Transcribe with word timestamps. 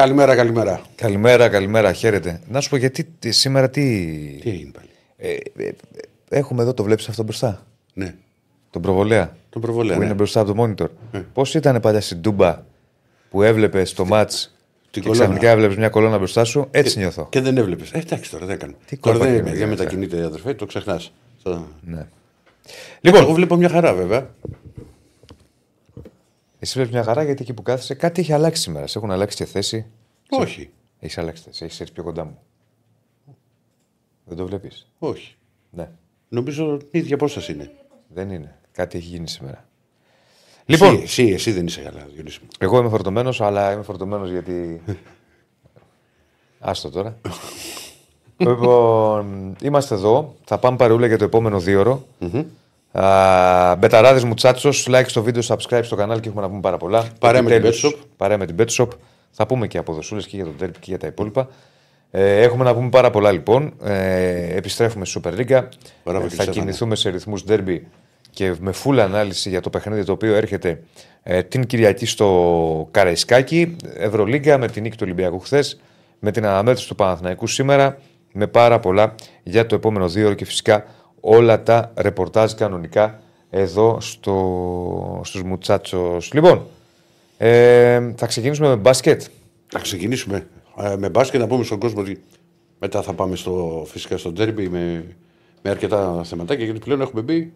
Καλημέρα, 0.00 0.36
καλημέρα. 0.36 0.80
Καλημέρα, 0.94 1.48
καλημέρα, 1.48 1.92
χαίρετε. 1.92 2.40
Να 2.48 2.60
σου 2.60 2.68
πω 2.70 2.76
γιατί 2.76 3.04
τι- 3.18 3.30
σήμερα 3.32 3.70
τι. 3.70 3.80
Τι 4.40 4.50
έγινε 4.50 4.70
πάλι; 4.70 4.88
Ε, 5.16 5.30
ε, 5.32 5.66
ε, 5.66 5.72
έχουμε 6.28 6.62
εδώ, 6.62 6.74
το 6.74 6.82
βλέπεις 6.82 7.08
αυτό 7.08 7.22
μπροστά; 7.22 7.66
Ναι, 7.94 8.14
Τον 8.70 8.82
προβολέα. 8.82 9.36
τον 9.50 9.62
προβολέα. 9.62 9.92
που 9.94 9.98
ναι. 10.00 10.04
είναι 10.06 10.14
μπροστά 10.14 10.40
από 10.40 10.54
το 10.54 10.62
monitor. 10.62 11.20
Πώς 11.32 11.54
ήταν 11.54 11.80
παλιά 11.80 12.00
στην 12.00 12.20
Τούμπα 12.20 12.62
που 13.30 13.42
έβλεπες 13.42 13.92
το 13.92 14.04
ματ 14.04 14.30
την 14.30 14.40
και 14.90 15.00
κολόνα. 15.00 15.24
ξαφνικά 15.24 15.50
έβλεπες 15.50 15.76
μια 15.76 15.88
κολόνα 15.88 16.16
μπροστά 16.18 16.44
σου, 16.44 16.68
έτσι 16.70 16.98
νιώθω. 16.98 17.26
Και 17.30 17.40
δεν 17.40 17.56
έβλεπες. 17.56 17.90
Ε, 17.92 17.98
εντάξει 17.98 18.30
τώρα, 18.30 18.46
δεν 18.46 18.54
έκανε. 18.54 18.74
Τι 18.86 18.96
τώρα 18.96 19.16
κόλπα 19.18 19.32
δεν 19.32 19.34
και 19.34 19.40
είναι 19.40 19.48
είναι, 19.48 19.58
για 19.58 19.66
ρε, 19.66 19.70
μετακινείται, 19.70 20.24
αδερφέ, 20.24 20.54
το 20.54 20.66
ξεχνάς. 20.66 21.12
Ναι. 21.44 21.56
Λοιπόν, 21.80 22.06
εγώ 23.02 23.18
Λοιπόν, 23.20 23.34
βλέπω 23.34 23.56
μια 23.56 23.68
χαρά 23.68 23.94
βέβαια. 23.94 24.30
Εσύ 26.62 26.72
βλέπεις 26.74 26.92
μια 26.94 27.02
χαρά 27.04 27.22
γιατί 27.22 27.42
εκεί 27.42 27.52
που 27.54 27.62
κάθεσαι 27.62 27.94
κάτι 27.94 28.20
έχει 28.20 28.32
αλλάξει 28.32 28.62
σήμερα. 28.62 28.86
Σε 28.86 28.98
έχουν 28.98 29.10
αλλάξει 29.10 29.36
και 29.36 29.44
θέση. 29.44 29.86
Όχι, 30.30 30.70
Έχεις 30.98 31.18
αλλάξει 31.18 31.42
θέση, 31.42 31.64
έχεις 31.64 31.80
έρθει 31.80 31.92
πιο 31.92 32.02
κοντά 32.02 32.24
μου. 32.24 32.38
Δεν 34.24 34.36
το 34.36 34.46
βλέπεις; 34.46 34.86
όχι. 34.98 35.34
Ναι, 35.70 35.90
Νομίζω 36.28 36.78
η 36.90 36.98
ίδια 36.98 37.14
απόσταση 37.14 37.52
είναι. 37.52 37.70
δεν 38.08 38.30
είναι. 38.30 38.58
Κάτι 38.72 38.98
έχει 38.98 39.06
γίνει 39.06 39.28
σήμερα. 39.28 39.64
Λοιπόν, 40.66 40.88
Εσύ, 40.94 41.02
εσύ, 41.02 41.22
εσύ 41.32 41.52
δεν 41.52 41.66
είσαι 41.66 41.80
καλά, 41.80 42.06
Διονύση 42.14 42.38
μου. 42.42 42.48
Εγώ 42.58 42.78
είμαι 42.78 42.88
φορτωμένος, 42.88 43.40
αλλά 43.40 43.72
είμαι 43.72 43.82
φορτωμένος 43.82 44.30
γιατί. 44.30 44.82
Άστο 46.58 46.90
τώρα. 46.90 47.18
λοιπόν, 48.36 49.56
είμαστε 49.62 49.94
εδώ. 49.94 50.34
Θα 50.44 50.58
πάμε 50.58 50.76
παρεούλα 50.76 51.06
για 51.06 51.18
το 51.18 51.24
επόμενο 51.24 51.60
δύο 51.60 51.80
ώρο. 51.80 52.06
Μπεταράδες 53.78 54.24
μου 54.24 54.34
τσάτσο, 54.34 54.70
like 54.86 55.04
στο 55.06 55.22
βίντεο, 55.22 55.42
subscribe 55.46 55.80
στο 55.82 55.96
κανάλι 55.96 56.20
και 56.20 56.28
έχουμε 56.28 56.42
να 56.42 56.48
πούμε 56.48 56.60
πάρα 56.60 56.76
πολλά. 56.76 57.04
Παρέα 57.18 57.42
με 57.42 57.48
την 57.48 57.56
Επιτέλους, 57.56 57.94
BetShop. 57.94 58.06
Παρέα 58.16 58.38
με 58.38 58.46
την 58.46 58.56
BetShop. 58.58 58.88
Θα 59.30 59.46
πούμε 59.46 59.66
και 59.66 59.78
από 59.78 59.92
δοσούλε 59.92 60.20
και 60.20 60.36
για 60.36 60.44
τον 60.44 60.54
Derby 60.60 60.70
και 60.72 60.78
για 60.80 60.98
τα 60.98 61.06
υπόλοιπα. 61.06 61.48
Ε, 62.10 62.40
έχουμε 62.40 62.64
να 62.64 62.74
πούμε 62.74 62.88
πάρα 62.88 63.10
πολλά 63.10 63.32
λοιπόν. 63.32 63.72
Ε, 63.82 64.56
επιστρέφουμε 64.56 65.04
στη 65.04 65.20
Super 65.24 65.30
League. 65.30 65.62
Μπράβο 66.04 66.24
Ε, 66.24 66.28
και 66.28 66.34
θα 66.34 66.42
σε 66.42 66.50
κινηθούμε 66.50 66.94
σε 66.94 67.10
ρυθμούς 67.10 67.44
Derby 67.48 67.78
και 68.30 68.54
με 68.60 68.72
full 68.84 68.98
ανάλυση 68.98 69.48
για 69.48 69.60
το 69.60 69.70
παιχνίδι 69.70 70.04
το 70.04 70.12
οποίο 70.12 70.34
έρχεται 70.34 70.82
ε, 71.22 71.42
την 71.42 71.66
Κυριακή 71.66 72.06
στο 72.06 72.88
Καραϊσκάκι. 72.90 73.76
Ευρωλίγκα 73.96 74.58
με 74.58 74.68
την 74.68 74.82
νίκη 74.82 74.96
του 74.96 75.02
Ολυμπιακού 75.04 75.38
χθες, 75.38 75.80
με 76.18 76.30
την 76.30 76.46
αναμέτρηση 76.46 76.88
του 76.88 76.94
Παναθηναϊκού 76.94 77.46
σήμερα. 77.46 77.98
Με 78.32 78.46
πάρα 78.46 78.80
πολλά 78.80 79.14
για 79.42 79.66
το 79.66 79.74
επόμενο 79.74 80.08
δύο 80.08 80.26
ώρο 80.26 80.34
και 80.34 80.44
φυσικά 80.44 80.84
όλα 81.20 81.62
τα 81.62 81.92
ρεπορτάζ 81.96 82.52
κανονικά 82.52 83.20
εδώ 83.50 84.00
στο, 84.00 85.20
στους 85.24 85.42
Μουτσάτσος. 85.42 86.32
Λοιπόν, 86.32 86.66
ε, 87.38 88.12
θα 88.16 88.26
ξεκινήσουμε 88.26 88.68
με 88.68 88.76
μπάσκετ. 88.76 89.22
Θα 89.66 89.78
ξεκινήσουμε 89.78 90.46
ε, 90.82 90.96
με 90.96 91.08
μπάσκετ 91.08 91.40
να 91.40 91.46
πούμε 91.46 91.64
στον 91.64 91.78
κόσμο 91.78 92.00
ότι 92.00 92.22
μετά 92.78 93.02
θα 93.02 93.12
πάμε 93.12 93.36
στο, 93.36 93.84
φυσικά 93.86 94.16
στο 94.16 94.32
ντέρμπι 94.32 94.68
με, 94.68 95.04
με 95.62 95.70
αρκετά 95.70 96.20
θεματάκια 96.24 96.64
γιατί 96.64 96.80
πλέον 96.80 97.00
έχουμε 97.00 97.22
μπει. 97.22 97.52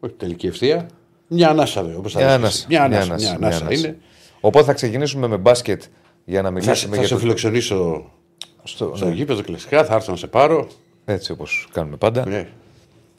Όχι 0.00 0.12
τελική 0.12 0.46
ευθεία. 0.46 0.86
Μια 1.28 1.48
ανάσα, 1.48 1.82
δε, 1.82 1.94
όπως 1.94 2.12
θα 2.12 2.18
Μια 2.18 2.26
λες 2.28 2.36
ανάσα. 2.36 2.56
εσύ. 2.56 2.66
Μια 2.68 2.82
ανάσα, 2.82 3.06
Μια 3.06 3.16
μια 3.16 3.28
ανάσα, 3.30 3.46
ανάσα 3.46 3.64
μια 3.64 3.66
ανάσα. 3.66 3.88
είναι. 3.88 3.98
Οπότε 4.40 4.64
θα 4.64 4.72
ξεκινήσουμε 4.72 5.26
με 5.26 5.36
μπάσκετ 5.36 5.82
για 6.24 6.42
να 6.42 6.48
Θα, 6.48 6.54
μιλήσουμε 6.54 6.90
θα 6.94 6.98
για 6.98 7.08
σε 7.08 7.14
το... 7.14 7.20
φιλοξενήσω 7.20 8.10
στο- 8.62 8.92
στο 8.96 9.06
ναι, 9.06 9.12
γήπεδο 9.14 9.42
κλασικά, 9.42 9.84
θα 9.84 9.94
έρθω 9.94 10.10
να 10.10 10.16
σε 10.16 10.26
πάρω. 10.26 10.66
Έτσι 11.12 11.32
όπως 11.32 11.68
κάνουμε 11.72 11.96
πάντα. 11.96 12.26
Ναι. 12.28 12.48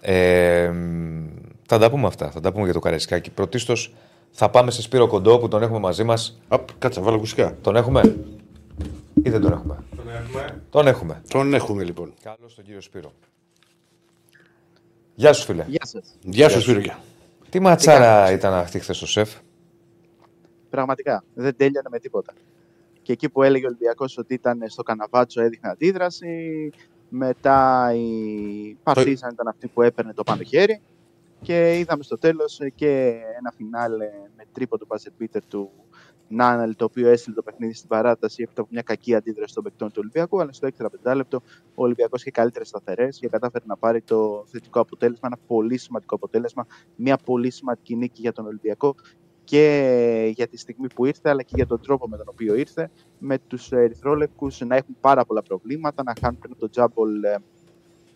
Ε, 0.01 0.69
μ, 0.69 1.27
θα 1.65 1.77
τα 1.77 1.89
πούμε 1.89 2.07
αυτά. 2.07 2.31
Θα 2.31 2.39
τα 2.39 2.51
πούμε 2.51 2.63
για 2.63 2.73
το 2.73 2.79
Καραϊσκάκι. 2.79 3.29
Πρωτίστως 3.31 3.93
θα 4.31 4.49
πάμε 4.49 4.71
σε 4.71 4.81
Σπύρο 4.81 5.07
Κοντό 5.07 5.39
που 5.39 5.47
τον 5.47 5.61
έχουμε 5.63 5.79
μαζί 5.79 6.03
μας. 6.03 6.39
Απ, 6.47 6.69
κάτσα, 6.79 7.01
βάλω 7.01 7.15
ακουστικά. 7.15 7.55
Τον 7.61 7.75
έχουμε; 7.75 8.15
Ή 9.23 9.29
δεν 9.29 9.41
τον 9.41 9.51
έχουμε; 9.51 9.77
Τον 9.95 10.07
έχουμε. 10.09 10.61
Τον 10.69 10.87
έχουμε. 10.87 11.21
Τον 11.29 11.53
έχουμε 11.53 11.83
λοιπόν. 11.83 12.13
Καλώς 12.23 12.55
τον 12.55 12.63
κύριο 12.63 12.81
Σπύρο. 12.81 13.11
Γεια 15.15 15.33
σου, 15.33 15.45
φίλε. 15.45 15.65
Γεια 15.67 15.85
σας. 15.85 16.15
Γεια 16.21 16.49
σου, 16.49 16.61
Σπύρο. 16.61 16.79
γεια. 16.79 16.99
Τι 17.49 17.59
ματσάρα 17.59 18.31
ήταν 18.31 18.53
αυτή 18.53 18.79
χθες 18.79 18.95
στο 18.97 19.07
σεφ; 19.07 19.29
Πραγματικά 20.69 21.23
δεν 21.33 21.55
τέλειωνε 21.55 21.87
με 21.91 21.99
τίποτα. 21.99 22.33
Και 23.01 23.11
εκεί 23.11 23.29
που 23.29 23.43
έλεγε 23.43 23.65
ο 23.65 23.67
Ολυμπιακός 23.67 24.17
ότι 24.17 24.33
ήταν 24.33 24.63
στο 24.67 24.83
Καναβάτσο 24.83 25.41
έδειχνε 25.41 25.69
αντίδραση. 25.69 26.71
Μετά 27.09 27.91
η 27.93 28.77
Παρτίζαν 28.83 29.29
ήταν 29.33 29.47
αυτή 29.47 29.67
που 29.67 29.81
έπαιρνε 29.81 30.13
το 30.13 30.23
πάνω 30.23 30.43
χέρι. 30.43 30.81
Και 31.41 31.77
είδαμε 31.79 32.03
στο 32.03 32.17
τέλος 32.17 32.59
και 32.75 33.07
ένα 33.39 33.51
φινάλε 33.55 34.09
με 34.37 34.43
τρίπο 34.51 34.77
του 34.77 34.87
buzzer 34.89 35.23
beater 35.23 35.39
του 35.47 35.71
Νάναλ, 36.27 36.75
το 36.75 36.85
οποίο 36.85 37.09
έστειλε 37.09 37.35
το 37.35 37.41
παιχνίδι 37.41 37.73
στην 37.73 37.87
παράταση 37.87 38.43
efter 38.43 38.61
από 38.61 38.69
μια 38.71 38.81
κακή 38.81 39.15
αντίδραση 39.15 39.53
των 39.53 39.63
παικτών 39.63 39.87
του 39.87 39.95
Ολυμπιακού. 39.97 40.41
Αλλά 40.41 40.51
στο 40.51 40.67
έξτρα 40.67 40.89
πεντάλεπτο 40.89 41.41
ο 41.75 41.83
Ολυμπιακός 41.83 42.21
είχε 42.21 42.31
καλύτερες 42.31 42.67
σταθερές 42.67 43.17
και 43.19 43.27
κατάφερε 43.27 43.63
να 43.67 43.77
πάρει 43.77 44.01
το 44.01 44.45
θετικό 44.47 44.79
αποτέλεσμα. 44.79 45.27
Ένα 45.27 45.37
πολύ 45.47 45.77
σημαντικό 45.77 46.15
αποτέλεσμα. 46.15 46.67
Μια 46.95 47.17
πολύ 47.17 47.49
σημαντική 47.51 47.95
νίκη 47.95 48.21
για 48.21 48.31
τον 48.31 48.45
Ολυμπιακό 48.45 48.95
και 49.49 50.31
για 50.35 50.47
τη 50.47 50.57
στιγμή 50.57 50.87
που 50.95 51.05
ήρθε, 51.05 51.29
αλλά 51.29 51.41
και 51.41 51.53
για 51.55 51.67
τον 51.67 51.81
τρόπο 51.81 52.07
με 52.07 52.17
τον 52.17 52.25
οποίο 52.29 52.55
ήρθε, 52.55 52.89
με 53.19 53.37
τους 53.47 53.71
ερυθρόλευκους 53.71 54.59
να 54.59 54.75
έχουν 54.75 54.95
πάρα 55.01 55.25
πολλά 55.25 55.41
προβλήματα, 55.41 56.03
να 56.03 56.13
χάνουν 56.21 56.39
πριν 56.39 56.55
το 56.59 56.69
Τζάμπολ 56.69 57.23
ε, 57.23 57.35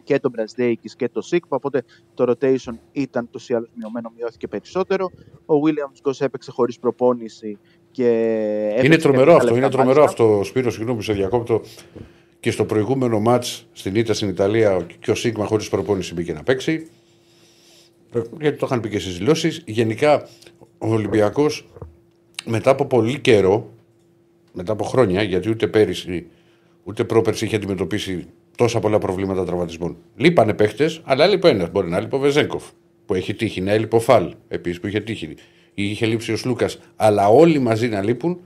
και 0.04 0.20
τον 0.20 0.32
Μπρασδέικης 0.32 0.96
και 0.96 1.10
το 1.10 1.22
Σίκπα, 1.22 1.56
οπότε 1.56 1.84
το 2.14 2.26
rotation 2.32 2.74
ήταν 2.92 3.30
τους 3.32 3.50
ή 3.50 3.54
άλλως 3.54 3.70
μειωμένο, 3.76 4.12
μειώθηκε 4.18 4.48
περισσότερο. 4.48 5.12
Ο 5.46 5.54
Williams 5.64 6.10
Goss 6.10 6.22
έπαιξε 6.22 6.52
χωρίς 6.52 6.80
προπόνηση 6.80 7.58
και 7.92 8.08
Είναι 8.70 8.86
έπαιξε 8.86 8.98
τρομερό 8.98 9.34
αρκετά 9.34 9.36
αυτό. 9.36 9.54
λεπτά 9.54 9.60
Είναι 9.60 9.70
τρομερό 9.70 10.02
μάλιστα. 10.02 10.24
αυτό, 10.24 10.44
Σπύρο, 10.44 10.72
συγγνώμη 10.72 10.98
που 10.98 11.04
σε 11.04 11.14
διακόπτω. 11.14 11.62
Και 12.40 12.52
στο 12.52 12.66
προηγούμενο 12.66 13.20
μάτ 13.20 13.44
στην 13.72 13.96
Ήττα 13.96 14.14
στην 14.14 14.30
Ιταλία 14.30 14.88
και 15.00 15.12
ο 15.12 15.16
Σίγμα 15.16 15.46
χωρίς 15.46 15.70
προπόνηση 15.70 16.14
μπήκε 16.14 16.34
να 16.34 16.44
παίξει. 16.44 16.90
Ε, 18.16 18.22
Γιατί 18.40 18.58
το 18.58 18.66
είχαν 18.66 18.80
πει 18.80 18.90
και 18.90 19.00
στις 19.00 19.18
δηλώσεις. 19.18 19.64
Γενικά 19.66 20.28
ο 20.78 20.88
Ολυμπιακός 20.88 21.68
μετά 22.46 22.70
από 22.70 22.86
πολύ 22.86 23.20
καιρό, 23.20 23.74
μετά 24.54 24.72
από 24.72 24.84
χρόνια, 24.84 25.22
γιατί 25.24 25.50
ούτε 25.50 25.68
πέρυσι 25.68 26.28
ούτε 26.84 27.04
πρόπερσι 27.04 27.46
είχε 27.46 27.56
αντιμετωπίσει 27.56 28.28
τόσα 28.58 28.80
πολλά 28.80 28.98
προβλήματα 28.98 29.46
τραυματισμών. 29.46 29.98
Λείπανε 30.16 30.54
παίχτες, 30.54 31.02
αλλά 31.04 31.24
έλειπε 31.26 31.50
ένας. 31.50 31.72
Μπορεί 31.72 31.90
να 31.90 32.00
λείπει 32.00 32.16
ο 32.16 32.20
Βεζέγκοφ 32.20 32.64
που 33.06 33.14
έχει 33.14 33.34
τύχει, 33.34 33.62
να 33.62 33.72
έλειπε 33.72 33.96
ο 33.96 34.00
Φαλ 34.00 34.34
επίσης 34.48 34.80
που 34.80 34.88
είχε 34.88 35.00
τύχει. 35.00 35.26
Ή 35.74 35.90
είχε 35.90 36.06
λείψει 36.06 36.32
ο 36.32 36.38
Σλούκας. 36.38 36.80
Αλλά 36.96 37.28
όλοι 37.28 37.60
μαζί 37.60 37.88
να 37.88 38.02
λείπουν 38.02 38.40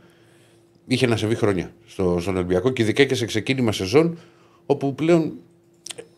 είχε 0.88 1.07
να 1.07 1.17
συμβεί 1.17 1.35
χρόνια 1.35 1.72
στο, 1.85 2.17
στον 2.19 2.35
Ολυμπιακό 2.35 2.69
και 2.69 2.81
ειδικά 2.81 3.03
και 3.03 3.16
σε 3.16 3.25
ξεκίνημα 3.25 3.72
σεζόν 3.72 4.17
όπου 4.66 4.95
πλέον 4.95 5.33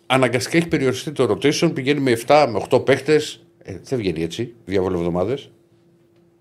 αναγκαστικά 0.06 0.58
έχει 0.58 0.68
περιοριστεί 0.68 1.12
το 1.12 1.24
rotation, 1.24 1.72
πηγαίνει 1.74 2.00
με 2.00 2.18
7 2.28 2.48
με 2.50 2.66
8 2.70 2.86
παίχτες. 2.86 3.44
Ε, 3.64 3.80
δεν 3.84 4.00
βγαίνει 4.00 4.24
έτσι, 4.24 4.54
διάβολο 4.66 4.98
εβδομάδες. 4.98 5.52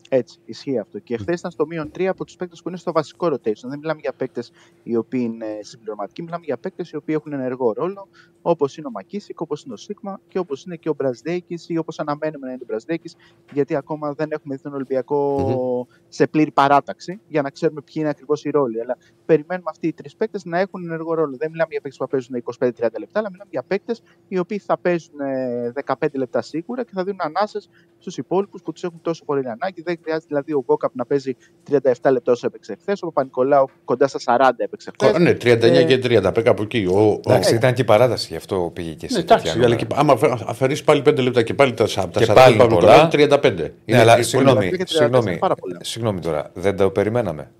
Έτσι, 0.09 0.39
ισχύει 0.45 0.79
αυτό. 0.79 0.99
Και 0.99 1.17
χθες 1.17 1.39
ήταν 1.39 1.51
στο 1.51 1.67
μείον 1.67 1.91
3 1.95 2.05
από 2.05 2.25
τους 2.25 2.37
παίκτες 2.37 2.63
που 2.63 2.69
είναι 2.69 2.79
στο 2.79 2.93
βασικό 2.93 3.27
rotation. 3.27 3.69
Δεν 3.69 3.79
μιλάμε 3.79 4.01
για 4.01 4.13
παίκτες 4.13 4.51
οι 4.83 4.97
οποίοι 4.97 5.31
είναι 5.35 5.47
συμπληρωματικοί, 5.61 6.23
μιλάμε 6.23 6.45
για 6.45 6.57
παίκτες 6.57 6.91
οι 6.91 6.97
οποίοι 6.97 7.15
έχουν 7.19 7.33
ενεργό 7.33 7.73
ρόλο, 7.73 8.09
όπως 8.43 8.77
είναι 8.77 8.87
ο 8.87 8.91
Μακίσικ, 8.91 9.41
όπως 9.41 9.65
είναι 9.65 9.75
ο 9.75 9.77
Σίγμα 9.77 10.21
και 10.29 10.39
όπως 10.39 10.65
είναι 10.65 10.77
και 10.77 10.89
ο 10.89 10.95
Μπρασδέκη 10.95 11.59
ή 11.67 11.79
όπως 11.79 11.99
αναμένουμε 11.99 12.47
να 12.47 12.53
είναι 12.53 12.63
ο 12.63 12.67
Μπρασδέκη, 12.69 13.15
γιατί 13.53 13.77
ακόμα 13.77 14.13
δεν 14.13 14.29
έχουμε 14.31 14.55
δει 14.57 14.63
τον 14.63 14.75
ολυμπιακο 14.75 15.87
σε 16.09 16.27
πλήρη 16.27 16.51
παράταξη 16.51 17.21
για 17.29 17.43
να 17.43 17.51
ξέρουμε 17.51 17.81
ποιοι 17.81 17.95
είναι 17.97 18.09
ακριβώς 18.09 18.45
οι 18.45 18.51
ρόλοι. 18.51 18.81
Αλλά 18.81 18.97
περιμένουμε 19.27 19.71
αυτοί 19.71 19.87
οι 19.87 19.93
τρεις 19.93 20.17
παίκτες 20.17 20.45
να 20.45 20.59
έχουν 20.59 20.85
ενεργό 20.85 21.15
ρόλο. 21.15 21.37
Δεν 21.37 21.51
μιλάμε 21.51 21.69
για 21.71 21.81
παίκτες 21.81 21.99
που 21.99 22.05
θα 22.05 22.11
παίζουν 22.11 22.43
25-30 22.59 22.99
λεπτά, 22.99 23.19
αλλά 23.19 23.31
μιλάμε 23.31 23.51
για 23.51 23.63
παίκτες 23.63 24.03
οι 24.29 24.39
οποίοι 24.39 24.59
θα 24.59 24.79
παίζουν 24.79 25.21
ε, 25.21 25.73
15 25.85 26.09
λεπτά 26.13 26.43
σίγουρα 26.43 26.85
και 26.85 26.91
θα 26.95 27.05
δίνουν 27.05 27.21
ανάσες 27.23 27.69
στους 27.99 28.17
υπόλοιπους 28.19 28.63
που 28.63 28.73
τους 28.73 28.85
έχουν 28.85 29.01
τόσο 29.03 29.25
πολύ 29.25 29.49
ανάγκη. 29.49 29.83
Δεν 29.83 29.98
χρειάζεται 30.03 30.27
δηλαδή 30.29 30.53
ο 30.53 30.63
Γκόκαπ 30.67 30.95
να 30.95 31.07
παίζει 31.07 31.37
37 31.71 31.77
λεπτά 32.13 32.33
όσο 32.33 32.47
έπαιξε 32.47 32.77
χθες. 32.81 33.03
Ο 33.03 33.07
Παπα-Νικολάου 33.07 33.69
κοντά 33.85 34.09
στα 34.09 34.19
40 34.39 34.51
έπαιξε 34.57 34.91
χθες. 35.01 35.19
Ναι, 35.19 35.31
39 35.31 35.63
Ε, 35.63 35.85
και 35.85 36.19
30, 36.27 36.31
πέ 36.35 36.43
κάπου 36.43 36.63
εκεί. 36.63 36.87
Ο, 36.91 36.99
ο, 36.99 37.21
Εντάξει, 37.27 37.55
ήταν 37.55 37.75
και 37.75 37.83
η 37.83 37.85
παράταση, 37.85 38.27
γι' 38.31 38.37
αυτό 38.37 38.71
πήγε 38.75 38.91
και 38.93 39.07
ναι, 39.11 39.13
σε 39.17 39.21
εντάξει, 39.21 39.45
τέτοια 39.45 39.65
αλλά 39.65 39.75
νούμερα. 39.77 39.87
και, 39.87 39.95
άμα 40.27 40.39
αφαιρείς 40.47 40.85
πάλι 40.85 41.03
5 41.09 41.19
λεπτά 41.23 41.43
και 41.43 41.55
πάλι 41.55 41.75
τα, 41.75 41.85
από 41.97 42.13
τα 42.13 42.21
Και 42.21 42.27
40 42.31 42.35
πάλι 42.35 42.57
πάμε 42.57 42.75
πολλά. 42.75 43.09
τώρα, 43.11 43.29
35. 43.41 43.53
Ναι, 43.55 43.71
Είναι- 43.85 44.01
αλλά 44.01 44.15
είναι 44.15 44.23
συγγνώμη, 44.23 44.57
πολύ- 44.57 44.71
και 44.77 44.85
34 44.85 44.87
συγγνώμη, 44.89 45.39
πάρα 45.39 45.55
πολλά. 45.55 45.79
συγγνώμη 45.83 46.21
τώρα, 46.21 46.51
δεν 46.55 46.77
το 46.77 46.91
περιμέναμε. 46.91 47.51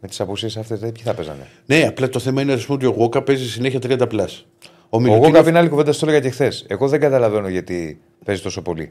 Με 0.00 0.08
τις 0.08 0.20
απουσίες 0.20 0.56
αυτές, 0.56 0.78
ποιοι 0.80 0.92
θα 1.04 1.14
παίζανε; 1.14 1.46
Ναι, 1.66 1.86
απλά 1.86 2.08
το 2.08 2.18
θέμα 2.18 2.42
είναι 2.42 2.52
ας 2.52 2.64
πούμε, 2.66 2.76
ότι 2.78 2.86
ο 2.86 2.90
Γόκα 3.02 3.22
παίζει 3.22 3.48
συνέχεια 3.50 3.78
30 3.82 4.08
πλάς. 4.08 4.46
Ο 4.62 4.68
Ο 4.90 4.98
Μιλουτίνοφ- 5.00 5.26
Γόκαπ 5.32 5.48
είναι 5.48 5.58
άλλη 5.58 5.68
κουβέντα, 5.68 5.92
στο 5.92 6.06
έλεγα 6.06 6.20
και 6.22 6.30
χθες. 6.30 6.64
Εγώ 6.68 6.88
δεν 6.88 7.00
καταλαβαίνω 7.00 7.48
γιατί 7.48 8.00
παίζει 8.24 8.42
τόσο 8.42 8.62
πολύ. 8.62 8.90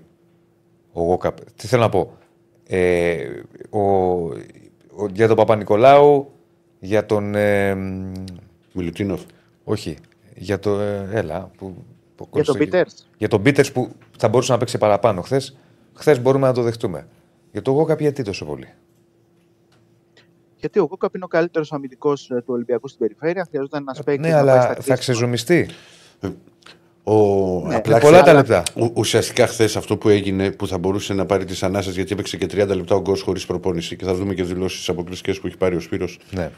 Ο 0.94 1.02
Γόκαπ. 1.02 1.38
Τι 1.56 1.68
θέλω 1.68 1.82
να 1.82 1.90
πω. 1.90 2.18
Ε, 2.68 3.42
ο, 3.70 3.80
ο- 3.80 5.08
για 5.14 5.28
τον 5.28 5.36
Παπα-Νικολάου, 5.36 6.32
για 6.80 7.06
τον. 7.06 7.36
Ε, 7.36 7.76
μ, 7.76 8.12
Μιλουτίνοφ. 8.74 9.22
όχι. 9.64 9.98
Για 10.36 10.60
το. 10.60 10.80
Ε, 10.80 11.10
έλα. 11.12 11.52
Που, 11.58 11.66
που 11.68 11.76
Για 12.16 12.16
τον 12.16 12.30
κόλλησε 12.30 12.52
εκεί. 12.52 12.60
Πίτερς. 12.64 13.08
Για 13.18 13.28
τον 13.28 13.42
Πίτερς 13.42 13.72
που 13.72 13.92
θα 14.18 14.28
μπορούσε 14.28 14.52
να 14.52 14.58
παίξει 14.58 14.78
παραπάνω 14.78 15.22
χθες. 15.22 15.58
Χθες 15.94 16.22
μπορούμε 16.22 16.48
να 16.48 16.54
το 16.54 16.62
δεχτούμε. 16.62 17.08
Για 17.52 17.62
τον 17.62 17.74
Γόκαπ 17.74 18.00
γιατί 18.00 18.24
τόσο 18.24 18.46
πολύ; 18.46 18.68
Γιατί 20.58 20.80
ο 20.80 20.86
Γκόκαπ 20.86 21.16
είναι 21.16 21.24
ο 21.24 21.28
καλύτερος 21.28 21.72
αμυντικός 21.74 22.26
του 22.26 22.44
Ολυμπιακού 22.46 22.88
στην 22.88 23.00
περιφέρεια. 23.00 23.46
Χρειαζόταν 23.50 23.82
ένας 23.82 24.04
παίκτης. 24.04 24.28
Ναι, 24.32 24.34
αλλά 24.38 24.76
θα 24.80 24.96
ξεζουμιστεί. 24.96 25.70
Ο... 27.08 27.68
Ναι, 27.68 27.76
απλά 27.76 28.00
πολλά 28.00 28.24
τα 28.24 28.34
λεπτά. 28.34 28.64
Ο, 28.76 28.90
ουσιαστικά 28.94 29.48
χθες 29.48 29.76
αυτό 29.76 29.98
που 29.98 30.10
έγινε 30.10 30.52
που 30.52 30.68
θα 30.68 30.78
μπορούσε 30.78 31.14
να 31.14 31.26
πάρει 31.26 31.46
τις 31.46 31.64
ανάσες 31.64 31.96
γιατί 31.96 32.14
έπαιξε 32.14 32.38
και 32.38 32.46
30 32.46 32.68
λεπτά 32.68 32.96
ο 32.96 33.02
Γκος 33.02 33.22
χωρίς 33.22 33.46
προπόνηση 33.46 33.96
και 33.96 34.06
θα 34.06 34.14
δούμε 34.14 34.34
και 34.34 34.44
δηλώσεις 34.44 34.90
αποκλειστικέ 34.90 35.40
που 35.40 35.48
έχει 35.48 35.58
πάρει 35.58 35.76
ο 35.76 35.80
Σπύρος 35.80 36.20
Ναι. 36.32 36.52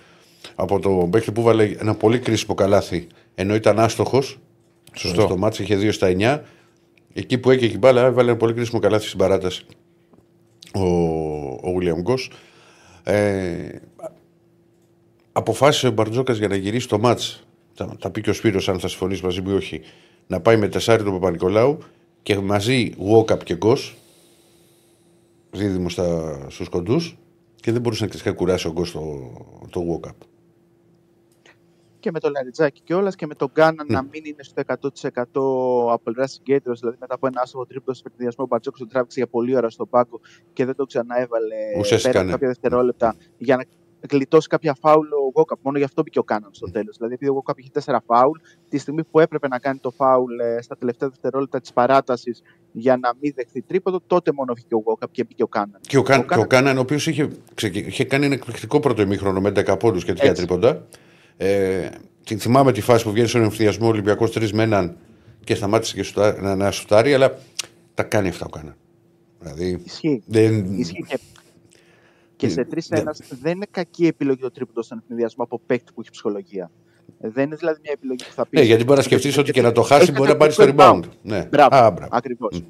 από 0.55 0.79
το 0.79 1.07
παίκτη 1.11 1.31
που 1.31 1.41
βάλε 1.41 1.63
ένα 1.63 1.95
πολύ 1.95 2.19
κρίσιμο 2.19 2.55
καλάθι 2.55 3.07
ενώ 3.35 3.55
ήταν 3.55 3.79
άστοχος. 3.79 4.39
Σωστό. 4.93 5.21
Στο 5.21 5.37
μάτσο 5.37 5.63
είχε 5.63 5.77
2 5.77 5.89
στα 5.91 6.15
9. 6.19 6.39
Εκεί 7.13 7.37
που 7.37 7.51
έκαιγε 7.51 7.73
η 7.73 7.77
μπάλα 7.79 8.05
έβαλε 8.05 8.29
ένα 8.29 8.37
πολύ 8.37 8.53
κρίσιμο 8.53 8.79
καλάθι 8.79 9.05
στην 9.05 9.19
παράταση 9.19 9.65
ο, 10.73 10.83
ο 11.69 11.75
William 11.79 12.01
Γκος. 12.01 12.31
Ε, 13.03 13.69
αποφάσισε 15.31 15.87
ο 15.87 15.91
Μπαρτζόκας 15.91 16.37
για 16.37 16.47
να 16.47 16.55
γυρίσει 16.55 16.87
το 16.87 16.99
μάτς 16.99 17.43
θα, 17.73 17.95
θα 17.99 18.09
πει 18.09 18.21
και 18.21 18.29
ο 18.29 18.33
Σπύρος 18.33 18.69
αν 18.69 18.79
θα 18.79 18.87
συμφωνήσει 18.87 19.23
μαζί 19.23 19.41
μου 19.41 19.49
ή 19.49 19.53
όχι 19.53 19.81
να 20.27 20.39
πάει 20.39 20.57
με 20.57 20.67
τεσσάρι 20.67 21.03
του 21.03 21.11
Παπα-Νικολάου 21.11 21.77
και 22.23 22.39
μαζί 22.39 22.93
Walkup 23.11 23.43
και 23.43 23.55
Γκος 23.55 23.97
δίδυμος 25.51 25.91
στα, 25.91 26.37
στους 26.49 26.69
κοντούς 26.69 27.17
και 27.55 27.71
δεν 27.71 27.81
μπορούσε 27.81 28.05
να 28.05 28.09
ξεκουράσει 28.09 28.67
ο 28.67 28.71
Γκος 28.71 28.91
το, 28.91 29.31
το 29.69 29.81
Walkup. 29.89 30.25
Και 31.99 32.11
με 32.11 32.19
το 32.19 32.29
Λαριτζάκι 32.29 32.81
κιόλας 32.83 33.15
και 33.15 33.25
με 33.25 33.35
τον 33.35 33.49
Γκάνα 33.53 33.83
Ναι. 33.87 33.95
να 33.95 34.01
μην 34.01 34.21
είναι 34.25 34.43
στο 34.43 34.61
100% 34.65 35.91
από 35.91 35.99
πλευρά 36.03 36.27
συγκέντρωσης. 36.27 36.79
Δηλαδή 36.79 36.97
μετά 37.01 37.13
από 37.13 37.27
ένα 37.27 37.41
άστοχο 37.41 37.65
τρίπλο 37.65 37.93
στο 37.93 38.03
παιχνιδιασμό, 38.03 38.43
ο 38.43 38.47
Μπαρτζόκο 38.47 38.77
τον 38.77 38.87
τράβηξε 38.87 39.19
για 39.19 39.27
πολλή 39.27 39.55
ώρα 39.55 39.69
στον 39.69 39.89
πάγκο 39.89 40.19
και 40.53 40.65
δεν 40.65 40.75
το 40.75 40.85
ξαναέβαλε 40.85 41.55
Ουσιαστικά, 41.79 42.11
πέρα 42.11 42.23
ναι. 42.23 42.31
κάποια 42.31 42.47
δευτερόλεπτα 42.47 43.15
για 43.37 43.55
να 43.55 43.63
γλιτώσει 44.11 44.47
κάποια 44.47 44.77
φάουλ 44.81 45.07
ο 45.07 45.29
Γκόκαπ. 45.31 45.59
Μόνο 45.61 45.77
γι' 45.77 45.83
αυτό 45.83 46.01
μπήκε 46.01 46.19
ο 46.19 46.23
Κάναν 46.23 46.49
στο 46.53 46.71
τέλος. 46.71 46.95
Δηλαδή, 46.97 47.13
επειδή 47.13 47.29
ο 47.29 47.33
Γκόκαπ 47.33 47.59
είχε 47.59 47.69
τέσσερα 47.73 48.01
φάουλ, 48.05 48.39
τη 48.69 48.77
στιγμή 48.77 49.03
που 49.03 49.19
έπρεπε 49.19 49.47
να 49.47 49.59
κάνει 49.59 49.79
το 49.79 49.91
φάουλ 49.91 50.39
ε, 50.39 50.61
στα 50.61 50.77
τελευταία 50.77 51.09
δευτερόλεπτα 51.09 51.59
της 51.61 51.73
παράτασης 51.73 52.41
για 52.71 52.97
να 52.97 53.13
μην 53.21 53.33
δεχθεί 53.35 53.61
τρίποδο, 53.61 53.99
τότε 54.07 54.31
μόνο 54.31 54.53
βγήκε 54.53 54.75
ο 54.75 54.79
Γκόκαπ 54.79 55.11
και 55.11 55.23
μπήκε 55.23 55.43
ο 55.43 55.47
Κάναν. 55.47 55.79
Και 55.81 55.97
ο, 55.97 56.01
Κάν, 56.01 56.19
Ο 56.19 56.21
και 56.21 56.27
Κάναν- 56.27 56.45
ο 56.45 56.49
Κάναν, 56.49 56.77
ο 56.77 56.79
οποίος 56.79 57.07
είχε, 57.07 57.29
ξεκι- 57.53 57.87
είχε 57.87 58.03
κάνει 58.03 58.25
ένα 58.25 58.33
εκπληκτικό 58.33 58.79
πρώτο 58.79 59.01
ημίχρονο 59.01 59.41
με 59.41 59.49
10 59.49 59.77
πόντους 59.79 60.03
και 60.05 60.13
3 60.13 60.29
Έτσι. 60.29 60.33
τρίποντα. 60.45 60.85
Ε, 61.37 61.89
τη- 62.23 62.37
θυμάμαι 62.37 62.71
τη 62.71 62.81
φάση 62.81 63.03
που 63.03 63.11
βγαίνει 63.11 63.27
στον 63.27 63.41
εμφυδιασμό 63.41 63.85
ο 63.85 63.89
Ολυμπιακός 63.89 64.31
3 64.31 64.51
με 64.53 64.63
έναν 64.63 64.97
και 65.43 65.55
σταμάτησε 65.55 65.95
και 65.95 66.03
σουτά- 66.03 66.41
να, 66.41 66.55
να 66.55 66.71
σουτάρει, 66.71 67.13
αλλά 67.13 67.37
τα 67.93 68.03
κάνει 68.03 68.27
αυτά 68.27 68.45
ο 68.45 68.49
Κάναν. 68.49 68.75
Δηλαδή. 69.39 69.81
Ισχύει. 69.85 70.23
Δεν... 70.27 70.79
Ισχύει 70.79 71.05
και, 71.07 71.19
και 72.37 72.49
σε 72.49 72.61
Ε, 72.61 72.67
3-1 72.73 72.79
ναι. 72.89 73.01
δεν 73.41 73.55
είναι 73.55 73.65
κακή 73.71 74.07
επιλογή 74.07 74.39
το 74.39 74.51
τρίποντος 74.51 74.85
στον 74.85 75.01
ευνηδιασμό 75.03 75.43
από 75.43 75.59
παίκτη 75.65 75.91
που 75.93 76.01
έχει 76.01 76.09
ψυχολογία. 76.11 76.71
Ε, 77.19 77.29
Δεν 77.29 77.45
είναι 77.45 77.55
δηλαδή 77.55 77.79
μια 77.83 77.91
επιλογή 77.91 78.23
που 78.23 78.33
θα 78.33 78.47
πει. 78.47 78.57
Ναι, 78.57 78.63
γιατί 78.65 78.83
μπορεί 78.83 78.97
να 78.97 79.03
σκεφτείς 79.03 79.37
ότι 79.37 79.51
και 79.51 79.61
να 79.61 79.71
το 79.71 79.81
χάσει 79.81 80.01
Έχει 80.01 80.11
μπορεί 80.11 80.23
να 80.23 80.29
ένα 80.29 80.37
πάρεις 80.37 80.55
το 80.55 80.63
rebound. 80.63 80.99
rebound. 80.99 81.03
Ναι. 81.21 81.45
Μπράβο. 81.45 81.75
Α, 81.75 81.91
μπράβο. 81.91 82.09
Ακριβώς. 82.15 82.59
Μμ. 82.59 82.65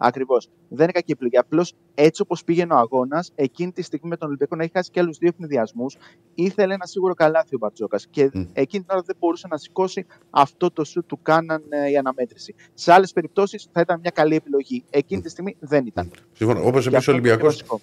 Ακριβώς. 0.00 0.48
Δεν 0.68 0.82
είναι 0.82 0.92
κακή 0.92 1.12
επιλογή. 1.12 1.36
Απλώς 1.36 1.74
έτσι 1.94 2.22
όπως 2.22 2.44
πήγαινε 2.44 2.74
ο 2.74 2.76
αγώνας, 2.76 3.32
εκείνη 3.34 3.72
τη 3.72 3.82
στιγμή 3.82 4.08
με 4.08 4.16
τον 4.16 4.28
Ολυμπιακό 4.28 4.56
να 4.56 4.62
έχει 4.62 4.72
χάσει 4.74 4.90
και 4.90 5.00
άλλους 5.00 5.18
δύο 5.18 5.28
ευνηδιασμού, 5.28 5.86
ήθελε 6.34 6.74
ένα 6.74 6.86
σίγουρο 6.86 7.14
καλάθι 7.14 7.54
ο 7.54 7.58
Μπαρτζόκας. 7.60 8.06
Και 8.10 8.30
Μμ. 8.32 8.42
εκείνη 8.52 8.82
την 8.84 8.94
ώρα 8.94 9.02
δεν 9.06 9.16
μπορούσε 9.18 9.46
να 9.50 9.56
σηκώσει 9.56 10.06
αυτό 10.30 10.70
το 10.70 10.84
σου 10.84 11.04
του 11.04 11.18
κάναν 11.22 11.62
ε, 11.68 11.90
η 11.90 11.96
αναμέτρηση. 11.96 12.54
Σε 12.74 12.92
άλλες 12.92 13.12
περιπτώσεις 13.12 13.68
θα 13.72 13.80
ήταν 13.80 14.00
μια 14.00 14.10
καλή 14.10 14.34
επιλογή. 14.34 14.84
Εκείνη 14.90 15.20
τη 15.22 15.28
στιγμή 15.30 15.56
δεν 15.60 15.86
ήταν. 15.86 16.10
Συμφωνώ. 16.32 16.60
Όπως 16.66 16.82
Γι' 16.82 16.88
επίση 16.88 16.96
αυτό 16.96 17.12
ο 17.12 17.14
είναι 17.14 17.22
Ολυμπιακό 17.28 17.50
βασικό. 17.50 17.80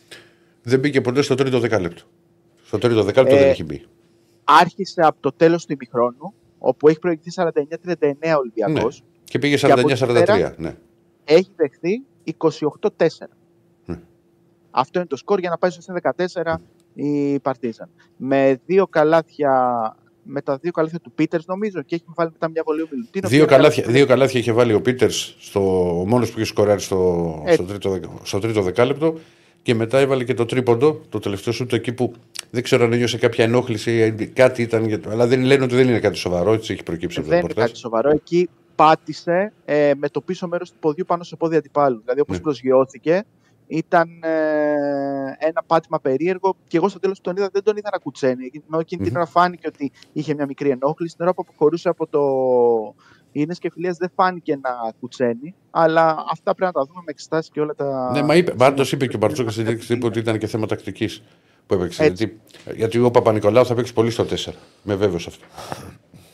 Δεν 0.66 0.80
μπήκε 0.80 1.02
ποτέ 1.02 1.22
στο 1.22 1.36
τρίτο 1.36 1.60
δεκάλεπτο. 1.60 2.02
Στο 2.66 2.78
τρίτο 2.78 3.04
δεκάλεπτο 3.04 3.36
Ε, 3.36 3.40
δεν 3.40 3.50
έχει 3.50 3.64
μπει. 3.64 3.86
Άρχισε 4.44 5.02
από 5.02 5.18
το 5.20 5.32
τέλος 5.32 5.66
του 5.66 5.74
ημιχρόνου, 5.74 6.34
όπου 6.60 6.88
έχει 6.88 7.00
προηγηθεί 7.00 7.30
49-39 7.32 8.36
ο 8.36 8.38
Ολυμπιακός. 8.40 9.04
Και 9.24 9.40
πήγε 9.40 9.56
και 9.56 9.72
από 9.72 9.80
εκεί 9.80 9.96
49-43. 9.96 10.26
πέρα- 10.26 10.56
Ναι. 10.58 10.76
έχει 11.24 11.50
δεχθεί 11.56 12.02
28-4. 12.24 13.28
Ναι. 13.86 14.00
Αυτό 14.72 15.00
είναι 15.00 15.08
το 15.08 15.16
σκορ 15.16 15.40
για 15.40 15.50
να 15.50 15.58
πάει 15.58 15.72
στο 15.72 15.94
14 15.94 16.62
η 16.94 17.40
Παρτίζαν. 17.40 17.90
Με 18.18 18.60
δύο 18.66 18.88
καλάθια, 18.88 19.52
με 20.24 20.42
τα 20.42 20.58
δύο 20.58 20.72
καλάθια 20.72 21.00
του 21.00 21.12
Πίτερς, 21.12 21.46
νομίζω, 21.46 21.82
και 21.82 21.96
έχει 21.96 22.04
βάλει 22.16 22.30
μετά 22.32 22.50
μια 22.50 22.64
βολή 22.66 22.82
ο 22.82 22.88
Μιλουτίνο. 22.92 23.28
Δύο 23.28 23.46
καλάθια, 23.46 23.84
δύο 23.88 24.06
καλάθια 24.06 24.40
είχε 24.40 24.52
βάλει 24.52 24.74
ο 24.74 24.82
Πίτερς, 24.82 25.36
ο 25.56 25.60
μόνος 26.08 26.32
που 26.32 26.40
είχε 26.40 26.48
σκοράρει 26.48 26.82
στο, 26.82 27.42
Έτσι. 27.44 27.54
στο, 27.56 27.64
τρίτο, 27.64 27.90
δεκα- 27.90 28.10
στο 28.24 28.40
τρίτο 28.40 28.62
δεκάλεπτο. 28.62 29.20
Και 29.66 29.76
μετά 29.76 29.98
έβαλε 30.00 30.24
και 30.24 30.34
το 30.34 30.46
τρίποντο, 30.46 31.02
το 31.10 31.20
τελευταίο 31.20 31.54
σου 31.54 31.68
εκεί 31.72 31.94
που 31.94 32.14
δεν 32.52 32.64
ξέρω 32.64 32.86
αν 32.86 32.94
ένιωσε 32.94 33.18
κάποια 33.18 33.44
ενόχληση 33.44 34.16
ή 34.20 34.28
κάτι 34.28 34.62
ήταν. 34.62 34.86
για 34.86 35.00
το- 35.00 35.10
Αλλά 35.10 35.28
δεν 35.28 35.42
λένε 35.42 35.64
ότι 35.64 35.76
δεν 35.76 35.88
είναι 35.88 36.00
κάτι 36.00 36.18
σοβαρό, 36.18 36.54
έτσι 36.54 36.74
έχει 36.74 36.84
προκύψει 36.84 37.20
από 37.20 37.28
το 37.28 37.34
Δεν 37.34 37.40
είναι 37.40 37.48
ρεπορτάζ. 37.48 37.70
κάτι 37.72 37.80
σοβαρό. 37.82 38.10
Εκεί 38.10 38.50
πάτησε 38.76 39.54
ε, 39.66 39.92
με 39.98 40.10
το 40.10 40.22
πίσω 40.22 40.48
μέρος 40.48 40.72
του 40.72 40.78
ποδιού 40.80 41.04
πάνω 41.08 41.24
σε 41.24 41.36
πόδι 41.36 41.56
αντιπάλου. 41.56 42.00
Δηλαδή, 42.02 42.20
όπως 42.20 42.36
Ναι. 42.36 42.42
προσγειώθηκε, 42.42 43.24
ήταν 43.68 44.10
ε, 44.24 44.30
ένα 45.48 45.64
πάτημα 45.68 46.00
περίεργο. 46.00 46.56
Και 46.68 46.78
εγώ 46.78 46.90
στο 46.90 47.00
τέλος 47.00 47.22
τον 47.22 47.36
είδα, 47.38 47.50
δεν 47.54 47.64
τον 47.64 47.78
είδα 47.78 47.90
να 47.92 47.98
κουτσένει. 47.98 48.52
Ενώ 48.68 48.80
εκείνη 48.80 49.02
την 49.04 49.12
Μμμ. 49.12 49.18
ώρα 49.22 49.26
φάνηκε 49.30 49.68
ότι 49.68 49.92
είχε 50.14 50.34
μια 50.34 50.46
μικρή 50.46 50.70
ενόχληση. 50.70 51.16
Την 51.16 51.26
ώρα 51.26 51.34
που 51.34 51.44
αποχωρούσε 51.48 51.90
από 51.90 52.08
το 52.08 52.22
Ίνες 53.40 53.60
και 53.60 53.70
Φιλίας 53.72 53.98
δεν 53.98 54.12
φάνηκε 54.16 54.56
να 54.62 54.92
κουτσένει. 55.00 55.56
Αλλά 55.72 56.26
αυτά 56.32 56.56
πρέπει 56.56 56.74
να 56.76 56.82
τα 56.82 56.88
δούμε 56.88 57.00
με 57.06 57.12
εξετάσεις 57.12 57.52
και 57.52 57.62
όλα 57.62 57.76
τα. 57.76 58.12
Ναι, 58.12 58.22
μα 58.22 58.36
είπε, 58.36 58.52
πάντω 58.52 58.84
είπε 58.92 59.08
και 59.08 59.16
ο 59.16 59.20
Μπαρτζόκα 59.20 59.52
στην 59.52 59.66
τελική 59.66 59.94
είπε 59.94 60.06
ότι 60.06 60.20
ήταν 60.20 60.38
και 60.38 60.48
θέμα 60.48 60.68
τακτικής 60.68 61.24
που 61.68 61.74
έπαιξε. 61.74 62.04
Έτσι. 62.04 62.26
Γιατί, 62.26 62.78
γιατί 62.78 63.00
ο 63.00 63.12
Παπα-Νικολάου 63.12 63.66
θα 63.66 63.76
παίξει 63.76 63.94
πολύ 63.94 64.12
στο 64.12 64.26
4. 64.30 64.52
Με 64.84 64.96
βέβαιος 64.96 65.28
αυτό. 65.28 65.46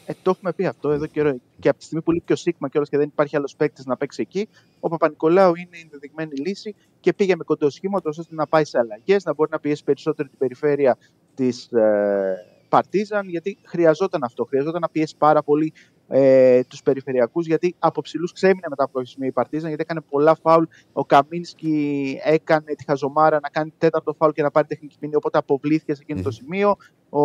Ε, 0.05 0.13
το 0.23 0.29
έχουμε 0.29 0.53
πει 0.53 0.65
αυτό 0.65 0.89
εδώ 0.89 1.05
καιρό. 1.05 1.35
Και 1.59 1.69
από 1.69 1.77
τη 1.77 1.83
στιγμή 1.83 2.03
που 2.03 2.11
λείπει 2.11 2.25
και 2.25 2.33
ο 2.33 2.35
Σίγμα 2.35 2.69
κιόλα 2.69 2.85
και 2.89 2.97
δεν 2.97 3.07
υπάρχει 3.07 3.35
άλλος 3.35 3.55
παίκτης 3.55 3.85
να 3.85 3.97
παίξει 3.97 4.21
εκεί, 4.21 4.47
ο 4.79 4.89
Παπα-Νικολάου 4.89 5.55
είναι 5.55 5.77
η 5.77 5.79
ενδεδειγμένη 5.83 6.35
λύση 6.35 6.75
και 6.99 7.13
πήγε 7.13 7.35
με 7.35 7.43
κοντό 7.43 7.69
σχήμα 7.69 7.99
ώστε 8.03 8.23
να 8.29 8.47
πάει 8.47 8.65
σε 8.65 8.77
αλλαγές, 8.77 9.23
να 9.23 9.33
μπορεί 9.33 9.49
να 9.51 9.59
πιέσει 9.59 9.83
περισσότερο 9.83 10.27
την 10.27 10.37
περιφέρεια 10.37 10.97
της 11.35 11.71
ε, 11.71 12.45
Παρτίζαν, 12.71 13.29
γιατί 13.29 13.57
χρειαζόταν 13.63 14.23
αυτό. 14.23 14.43
Χρειαζόταν 14.43 14.81
να 14.81 14.89
πιέσει 14.89 15.15
πάρα 15.17 15.43
πολύ 15.43 15.73
ε, 16.07 16.63
τους 16.63 16.81
περιφερειακούς, 16.81 17.47
γιατί 17.47 17.75
από 17.79 18.01
ψηλούς 18.01 18.31
ξέμεινε 18.33 18.67
μετά 18.69 18.83
από 18.83 19.05
σημείο 19.05 19.27
η 19.27 19.31
Παρτίζαν, 19.31 19.67
γιατί 19.67 19.81
έκανε 19.81 20.01
πολλά 20.09 20.35
φάουλ. 20.35 20.63
Ο 20.93 21.05
Καμίνσκι 21.05 22.17
έκανε 22.23 22.75
τη 22.75 22.83
χαζομάρα 22.83 23.39
να 23.41 23.49
κάνει 23.49 23.73
τέταρτο 23.77 24.13
φάουλ 24.13 24.31
και 24.31 24.41
να 24.41 24.51
πάρει 24.51 24.67
τεχνική 24.67 24.95
ποινή, 24.99 25.15
οπότε 25.15 25.37
αποβλήθηκε 25.37 25.93
σε 25.93 26.01
εκείνο 26.01 26.21
το 26.21 26.29
Μμμ. 26.29 26.35
σημείο. 26.35 26.75
Ο, 27.09 27.21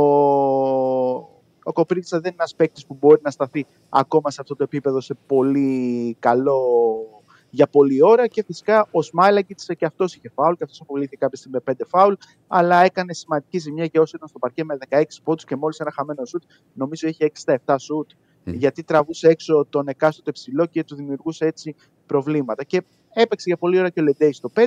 ο 1.63 1.73
Κοπρίτσας 1.73 2.21
δεν 2.21 2.33
είναι 2.33 2.41
ένας 2.41 2.55
παίκτης 2.55 2.87
που 2.87 2.97
μπορεί 3.01 3.21
να 3.23 3.31
σταθεί 3.31 3.67
ακόμα 3.89 4.31
σε 4.31 4.41
αυτό 4.41 4.57
το 4.57 4.63
επίπεδο 4.63 5.01
σε 5.01 5.15
πολύ 5.27 6.17
καλό 6.19 6.59
για 7.51 7.67
πολλή 7.67 8.03
ώρα 8.05 8.27
και 8.27 8.45
φυσικά 8.47 8.89
ο 8.91 9.03
Σμάιλαγκιτ 9.03 9.59
και 9.79 9.85
αυτός 9.85 10.15
είχε 10.15 10.29
φάουλ 10.35 10.55
και 10.55 10.63
αυτός 10.65 10.81
αποβλήθηκε 10.81 11.17
κάποια 11.17 11.39
στιγμή 11.39 11.59
με 11.67 11.75
5 11.79 11.85
φάουλ, 11.89 12.13
αλλά 12.47 12.83
έκανε 12.85 13.15
σημαντική 13.15 13.59
ζημιά 13.59 13.85
για 13.85 14.01
όσοι 14.01 14.17
ήταν 14.17 14.29
στο 14.29 14.39
παρκέ 14.39 14.65
με 14.65 14.79
16 14.89 15.03
πόντους 15.25 15.45
και 15.45 15.57
μόλις 15.57 15.79
ένα 15.79 15.91
χαμένο 15.91 16.25
σουτ. 16.25 16.43
Νομίζω 16.73 17.09
είχε 17.09 17.25
6 17.25 17.29
στα 17.33 17.61
7 17.67 17.75
σουτ, 17.79 18.11
Μμ. 18.45 18.53
γιατί 18.53 18.83
τραβούσε 18.83 19.29
έξω 19.29 19.67
τον 19.71 19.89
εκάστοτε 19.89 20.33
ψηλό 20.33 20.67
και 20.67 20.85
του 20.85 20.95
δημιουργούσε 20.95 21.45
έτσι 21.47 21.75
προβλήματα. 22.07 22.65
Και 22.65 22.83
έπαιξε 23.15 23.45
για 23.49 23.57
πολλή 23.57 23.79
ώρα 23.79 23.91
και 23.91 24.01
ο 24.01 24.03
Λεντέι 24.03 24.33
στο 24.33 24.51
5, 24.55 24.67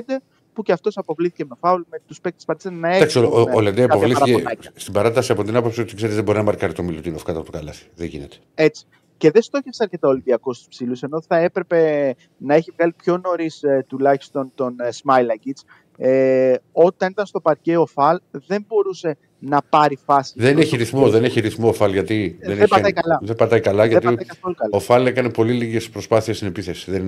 που 0.52 0.62
και 0.62 0.72
αυτός 0.72 0.96
αποβλήθηκε 0.96 1.44
με 1.44 1.54
φάουλ 1.60 1.82
με 1.90 1.98
τους 2.06 2.20
παίκτες 2.20 2.44
Παρτίζαν 2.44 2.74
να 2.78 2.94
Εντάξει, 2.96 3.18
ο, 3.18 3.22
έχουν. 3.22 3.34
ο, 3.34 3.50
ο 3.54 3.60
Λεντέ 3.60 3.80
κάποια 3.80 3.94
αποβλήθηκε 3.94 4.30
παραπονάκια. 4.32 4.72
στην 4.74 4.92
παράταση 4.92 5.32
από 5.32 5.44
την 5.44 5.56
άποψη 5.56 5.80
ότι 5.80 5.94
ξέρεις 5.94 6.14
δεν 6.14 6.24
μπορεί 6.24 6.38
να 6.38 6.44
μαρκάρει 6.44 6.72
το 6.72 6.82
Μιλουτίνοφ 6.82 7.22
κάτω 7.22 7.38
από 7.40 7.50
το 7.52 7.58
καλάθι. 7.58 7.86
Δεν 7.94 8.06
γίνεται. 8.06 8.36
Έτσι. 8.54 8.86
Και 9.20 9.30
δεν 9.30 9.42
στόχευσε 9.42 9.82
αρκετά 9.82 10.08
ο 10.08 10.10
Ολυμπιακός 10.10 10.56
στους 10.56 10.68
ψηλούς, 10.68 11.02
ενώ 11.02 11.22
θα 11.26 11.36
έπρεπε 11.36 12.14
να 12.36 12.54
έχει 12.54 12.70
βγάλει 12.76 12.92
πιο 13.02 13.18
νωρίς 13.18 13.60
τουλάχιστον 13.86 14.50
τον 14.54 14.80
ε, 14.80 14.90
Σμάιλαγκιτ. 14.92 15.58
Ε, 15.96 16.54
όταν 16.72 17.10
ήταν 17.10 17.26
στο 17.26 17.40
παρκέ 17.40 17.76
ο 17.76 17.86
Φαλ, 17.86 18.18
δεν 18.30 18.64
μπορούσε 18.68 19.16
να 19.38 19.62
πάρει 19.62 19.98
φάση. 20.04 20.32
Δεν 20.36 20.50
τόσο 20.54 20.66
έχει 20.66 20.76
ρυθμό, 20.76 21.00
πολύ. 21.00 21.12
δεν 21.12 21.24
έχει 21.24 21.40
ρυθμό 21.40 21.68
ο 21.68 21.72
Φαλ 21.72 21.92
γιατί 21.92 22.38
δεν 22.40 22.58
έχει, 22.58 22.68
πατάει 22.68 22.92
καλά. 22.92 23.18
δεν 23.22 23.36
πατάει 23.36 23.60
καλά 23.60 23.80
Δεν 23.82 23.90
γιατί 23.90 24.06
πατάει 24.06 24.24
καθόλου 24.24 24.54
καλά. 24.54 24.70
ο 24.76 24.80
Φαλ 24.80 25.06
έκανε 25.06 25.30
πολύ 25.30 25.52
λίγες 25.52 25.90
προσπάθειες 25.90 26.36
στην 26.36 26.48
επίθεση. 26.48 26.90
Δεν... 26.90 27.04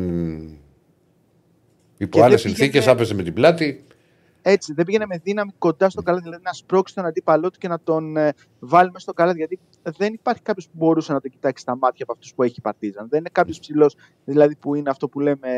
Υπό 1.96 2.18
Και 2.18 2.22
άλλες 2.22 2.42
δεν 2.42 2.52
πήγαινε- 2.52 2.56
συνθήκες 2.56 2.86
άπαιζε 2.88 3.14
με 3.14 3.22
την 3.22 3.32
πλάτη. 3.32 3.84
Έτσι, 4.42 4.72
δεν 4.72 4.84
πήγαινε 4.84 5.06
με 5.06 5.20
δύναμη 5.22 5.50
κοντά 5.58 5.90
στο 5.90 6.02
καλάθι, 6.02 6.24
δηλαδή 6.24 6.42
να 6.44 6.52
σπρώξει 6.52 6.94
τον 6.94 7.06
αντίπαλό 7.06 7.50
του 7.50 7.58
και 7.58 7.68
να 7.68 7.80
τον 7.80 8.16
ε, 8.16 8.32
βάλει 8.58 8.86
μέσα 8.86 8.98
στο 8.98 9.12
καλάθι. 9.12 9.38
Γιατί 9.38 9.58
δεν 9.82 10.12
υπάρχει 10.12 10.42
κάποιος 10.42 10.66
που 10.66 10.72
μπορούσε 10.76 11.12
να 11.12 11.20
το 11.20 11.28
κοιτάξει 11.28 11.62
στα 11.62 11.76
μάτια 11.76 12.04
από 12.04 12.12
αυτούς 12.12 12.34
που 12.34 12.42
έχει 12.42 12.54
η 12.58 12.60
Παρτίζαν. 12.60 13.08
Δεν 13.08 13.18
είναι 13.18 13.28
κάποιος 13.32 13.58
ψηλός, 13.58 13.96
δηλαδή 14.24 14.56
που 14.56 14.74
είναι 14.74 14.90
αυτό 14.90 15.08
που 15.08 15.20
λέμε 15.20 15.48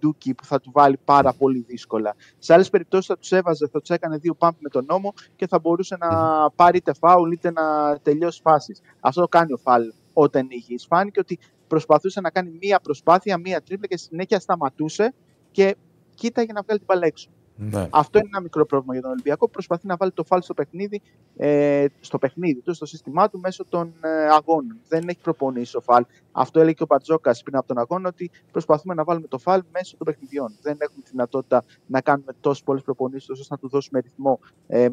ντούκι, 0.00 0.34
που 0.34 0.44
θα 0.44 0.60
του 0.60 0.70
βάλει 0.74 0.98
πάρα 1.04 1.32
πολύ 1.32 1.64
δύσκολα. 1.68 2.14
Σε 2.38 2.52
άλλες 2.52 2.70
περιπτώσεις 2.70 3.06
θα 3.06 3.18
τους 3.18 3.32
έβαζε, 3.32 3.68
θα 3.72 3.80
τους 3.80 3.90
έκανε 3.90 4.16
δύο 4.16 4.34
πάμπ 4.34 4.54
με 4.58 4.68
τον 4.68 4.84
νόμο 4.88 5.12
και 5.36 5.46
θα 5.46 5.58
μπορούσε 5.58 5.96
να 5.96 6.08
πάρει 6.50 6.76
είτε 6.76 6.92
φάουλ 6.94 7.32
είτε 7.32 7.50
να 7.50 7.96
τελειώσει 8.02 8.40
φάσεις. 8.42 8.80
Αυτό 9.00 9.20
το 9.20 9.28
κάνει 9.28 9.52
ο 9.52 9.56
Φαλ 9.56 9.92
όταν 10.12 10.42
είναι 10.44 10.54
υγιή. 10.54 10.78
Φάνηκε 10.88 11.20
ότι 11.20 11.38
προσπαθούσε 11.66 12.20
να 12.20 12.30
κάνει 12.30 12.58
μία 12.60 12.80
προσπάθεια, 12.80 13.38
μία 13.38 13.62
τρίπλα 13.62 13.86
και 13.86 13.96
στη 13.96 14.06
συνέχεια 14.06 14.40
σταματούσε 14.40 15.14
και 15.50 15.76
κοίταγε 16.14 16.52
να 16.52 16.62
βγάλει 16.62 16.78
την 16.78 16.88
μπάλα 16.90 17.06
έξω. 17.06 17.30
Ναι. 17.70 17.86
Αυτό 17.90 18.18
είναι 18.18 18.28
ένα 18.32 18.40
μικρό 18.40 18.66
πρόβλημα 18.66 18.92
για 18.92 19.02
τον 19.02 19.10
Ολυμπιακό. 19.10 19.48
Προσπαθεί 19.48 19.86
να 19.86 19.96
βάλει 19.96 20.12
το 20.12 20.24
φάλ 20.24 20.42
στο 20.42 20.54
παιχνίδι, 20.54 21.02
ε, 21.36 21.86
στο 22.00 22.18
παιχνίδι 22.18 22.60
του, 22.60 22.74
στο 22.74 22.86
σύστημά 22.86 23.30
του 23.30 23.38
μέσω 23.38 23.64
των 23.68 23.92
ε, 24.00 24.08
αγώνων. 24.08 24.76
Δεν 24.88 25.08
έχει 25.08 25.18
προπονήσει 25.22 25.76
ο 25.76 25.80
φάλ. 25.80 26.04
Αυτό 26.32 26.60
έλεγε 26.60 26.74
και 26.74 26.82
ο 26.82 26.86
Πατζόκας 26.86 27.42
πριν 27.42 27.56
από 27.56 27.66
τον 27.66 27.78
αγώνα, 27.78 28.08
ότι 28.08 28.30
προσπαθούμε 28.52 28.94
να 28.94 29.04
βάλουμε 29.04 29.26
το 29.26 29.38
φάλ 29.38 29.62
μέσω 29.72 29.96
των 29.96 30.06
παιχνιδιών. 30.06 30.52
Δεν 30.62 30.76
έχουμε 30.78 31.02
τη 31.02 31.10
δυνατότητα 31.10 31.64
να 31.86 32.00
κάνουμε 32.00 32.32
τόσες 32.40 32.62
πολλές 32.62 32.82
προπονήσεις 32.82 33.28
ώστε 33.28 33.44
να 33.48 33.58
του 33.58 33.68
δώσουμε 33.68 34.00
ρυθμό 34.00 34.40
ε, 34.66 34.88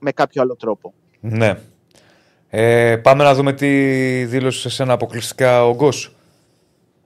με 0.00 0.12
κάποιο 0.12 0.42
άλλο 0.42 0.56
τρόπο. 0.56 0.94
Ναι. 1.20 1.58
Ε, 2.48 2.96
πάμε 2.96 3.24
να 3.24 3.34
δούμε 3.34 3.52
τι 3.52 3.68
δήλωσε 4.24 4.68
σε 4.68 4.82
ένα 4.82 4.92
αποκλειστικά 4.92 5.66
ο 5.66 5.74
Γκος. 5.74 6.14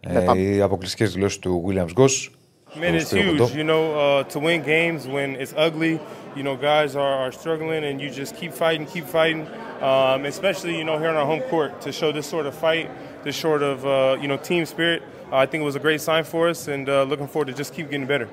Ναι, 0.06 0.24
ε, 0.24 0.40
οι 0.40 0.60
αποκλειστικές 0.60 1.12
δηλώσεις 1.12 1.38
του 1.38 1.64
Williams 1.68 1.92
Γκος. 1.92 2.30
Man, 2.76 2.96
it's 2.96 3.10
huge, 3.12 3.54
you 3.54 3.62
know, 3.62 3.98
uh, 3.98 4.24
to 4.24 4.40
win 4.40 4.62
games 4.62 5.06
when 5.06 5.36
it's 5.36 5.54
ugly. 5.56 6.00
You 6.34 6.42
know, 6.42 6.56
guys 6.56 6.96
are, 6.96 7.14
are 7.26 7.30
struggling, 7.30 7.84
and 7.84 8.00
you 8.00 8.10
just 8.10 8.36
keep 8.36 8.52
fighting, 8.52 8.86
keep 8.86 9.04
fighting. 9.04 9.46
Um, 9.80 10.24
especially, 10.24 10.76
you 10.76 10.84
know, 10.84 10.98
here 10.98 11.08
on 11.08 11.14
our 11.14 11.26
home 11.26 11.42
court 11.42 11.80
to 11.82 11.92
show 11.92 12.10
this 12.10 12.26
sort 12.26 12.46
of 12.46 12.54
fight, 12.54 12.90
this 13.22 13.36
sort 13.36 13.62
of, 13.62 13.86
uh, 13.86 14.16
you 14.20 14.26
know, 14.26 14.36
team 14.36 14.66
spirit. 14.66 15.02
Uh, 15.30 15.36
I 15.36 15.46
think 15.46 15.62
it 15.62 15.64
was 15.64 15.76
a 15.76 15.80
great 15.80 16.00
sign 16.00 16.24
for 16.24 16.48
us, 16.48 16.66
and 16.66 16.88
uh, 16.88 17.04
looking 17.04 17.28
forward 17.28 17.46
to 17.46 17.54
just 17.54 17.74
keep 17.74 17.90
getting 17.90 18.06
better 18.06 18.28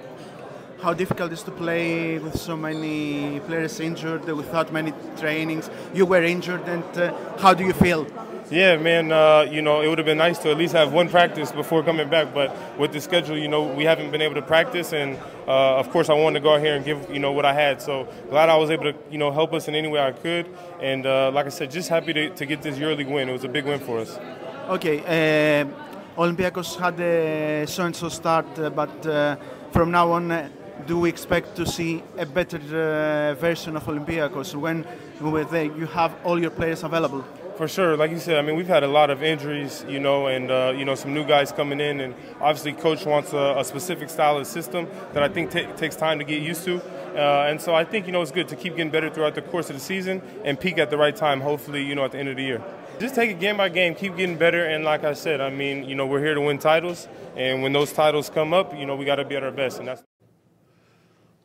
how 0.81 0.93
difficult 0.95 1.31
is 1.31 1.43
to 1.43 1.51
play 1.51 2.17
with 2.17 2.35
so 2.39 2.57
many 2.57 3.39
players 3.41 3.79
injured, 3.79 4.25
without 4.25 4.73
many 4.73 4.91
trainings. 5.15 5.69
You 5.93 6.07
were 6.07 6.23
injured, 6.23 6.67
and 6.67 6.83
uh, 6.97 7.13
how 7.37 7.53
do 7.53 7.63
you 7.63 7.73
feel? 7.73 8.07
Yeah, 8.51 8.75
man. 8.75 9.13
Uh, 9.13 9.47
you 9.49 9.61
know, 9.61 9.79
it 9.81 9.87
would 9.87 9.97
have 9.97 10.05
been 10.05 10.17
nice 10.17 10.37
to 10.39 10.51
at 10.51 10.57
least 10.57 10.73
have 10.73 10.91
one 10.91 11.07
practice 11.07 11.53
before 11.53 11.83
coming 11.83 12.09
back, 12.09 12.33
but 12.33 12.53
with 12.77 12.91
the 12.91 12.99
schedule, 12.99 13.37
you 13.37 13.47
know, 13.47 13.63
we 13.63 13.85
haven't 13.85 14.11
been 14.11 14.21
able 14.21 14.35
to 14.35 14.41
practice, 14.41 14.91
and 14.91 15.17
uh, 15.47 15.77
of 15.79 15.89
course, 15.89 16.09
I 16.09 16.15
wanted 16.15 16.39
to 16.39 16.43
go 16.43 16.55
out 16.55 16.59
here 16.59 16.75
and 16.75 16.83
give 16.83 17.09
you 17.09 17.19
know 17.19 17.31
what 17.31 17.45
I 17.45 17.53
had. 17.53 17.81
So 17.81 18.09
glad 18.29 18.49
I 18.49 18.57
was 18.57 18.69
able 18.69 18.91
to 18.91 18.95
you 19.09 19.17
know 19.17 19.31
help 19.31 19.53
us 19.53 19.69
in 19.69 19.75
any 19.75 19.87
way 19.87 20.01
I 20.01 20.11
could, 20.11 20.47
and 20.81 21.05
uh, 21.05 21.31
like 21.31 21.45
I 21.45 21.49
said, 21.49 21.71
just 21.71 21.87
happy 21.87 22.11
to, 22.11 22.29
to 22.29 22.45
get 22.45 22.61
this 22.61 22.77
yearly 22.77 23.05
win. 23.05 23.29
It 23.29 23.31
was 23.31 23.45
a 23.45 23.47
big 23.47 23.63
win 23.63 23.79
for 23.79 23.99
us. 23.99 24.19
Okay. 24.67 24.99
Uh, 24.99 26.21
Olympiacos 26.21 26.75
had 26.75 26.99
a 26.99 27.65
so-and-so 27.65 28.09
start, 28.09 28.59
uh, 28.59 28.69
but 28.69 29.05
uh, 29.05 29.37
from 29.71 29.91
now 29.91 30.11
on 30.11 30.51
do 30.85 30.99
we 30.99 31.07
expect 31.07 31.55
to 31.55 31.65
see 31.65 32.03
a 32.17 32.25
better 32.25 32.57
uh, 32.57 33.33
version 33.39 33.77
of 33.77 33.83
Olympiacos 33.85 34.55
when 34.55 34.85
we 35.21 35.29
were 35.29 35.45
there 35.45 35.63
you 35.63 35.85
have 35.85 36.13
all 36.25 36.37
your 36.37 36.51
players 36.51 36.83
available? 36.83 37.23
For 37.60 37.68
sure, 37.68 37.96
like 37.96 38.10
you 38.10 38.18
said, 38.18 38.36
I 38.36 38.42
mean 38.42 38.54
we've 38.54 38.66
had 38.66 38.84
a 38.84 38.88
lot 38.88 39.08
of 39.08 39.22
injuries, 39.22 39.82
you 39.88 39.98
know, 39.98 40.26
and 40.26 40.50
uh, 40.50 40.74
you 40.76 40.84
know 40.84 40.94
some 40.94 41.14
new 41.14 41.24
guys 41.24 41.52
coming 41.52 41.80
in, 41.80 42.00
and 42.00 42.14
obviously 42.38 42.74
coach 42.74 43.06
wants 43.06 43.32
a, 43.32 43.54
a 43.56 43.64
specific 43.64 44.10
style 44.10 44.36
of 44.36 44.46
system 44.46 44.86
that 45.14 45.22
I 45.22 45.28
think 45.28 45.50
t- 45.52 45.66
takes 45.76 45.96
time 45.96 46.18
to 46.18 46.24
get 46.24 46.42
used 46.42 46.64
to, 46.64 46.82
uh, 47.16 47.48
and 47.48 47.58
so 47.58 47.74
I 47.74 47.84
think 47.84 48.04
you 48.06 48.12
know 48.12 48.20
it's 48.20 48.30
good 48.30 48.48
to 48.48 48.56
keep 48.56 48.76
getting 48.76 48.92
better 48.92 49.08
throughout 49.08 49.34
the 49.34 49.40
course 49.40 49.70
of 49.70 49.76
the 49.76 49.80
season 49.80 50.20
and 50.44 50.60
peak 50.60 50.76
at 50.76 50.90
the 50.90 50.98
right 50.98 51.16
time. 51.16 51.40
Hopefully, 51.40 51.82
you 51.82 51.94
know 51.94 52.04
at 52.04 52.12
the 52.12 52.18
end 52.18 52.28
of 52.28 52.36
the 52.36 52.42
year. 52.42 52.62
Just 53.00 53.14
take 53.14 53.30
it 53.30 53.40
game 53.40 53.56
by 53.56 53.70
game, 53.70 53.94
keep 53.94 54.16
getting 54.18 54.36
better, 54.36 54.62
and 54.66 54.84
like 54.84 55.04
I 55.04 55.14
said, 55.14 55.40
I 55.40 55.48
mean 55.48 55.84
you 55.88 55.94
know 55.94 56.06
we're 56.06 56.24
here 56.26 56.34
to 56.34 56.42
win 56.42 56.58
titles, 56.58 57.08
and 57.36 57.62
when 57.62 57.72
those 57.72 57.90
titles 57.90 58.28
come 58.28 58.52
up, 58.52 58.76
you 58.78 58.84
know 58.84 58.96
we 58.96 59.06
got 59.06 59.16
to 59.16 59.24
be 59.24 59.34
at 59.34 59.42
our 59.42 59.50
best, 59.62 59.78
and 59.78 59.88
that's. 59.88 60.02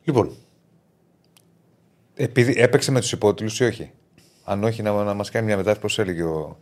Λοιπόν. 0.04 0.36
Επειδή 2.14 2.54
έπαιξε 2.60 2.90
με 2.90 3.00
του 3.00 3.08
υπότιτλου 3.12 3.66
ή 3.66 3.68
όχι. 3.68 3.92
Αν 4.49 4.63
όχι, 4.63 4.81
να, 4.81 5.03
να 5.03 5.13
μας 5.13 5.29
κάνει 5.29 5.45
μια 5.45 5.55
μετάφραση, 5.55 5.81
πώς 5.81 5.99
έλεγε 5.99 6.23
ο. 6.23 6.57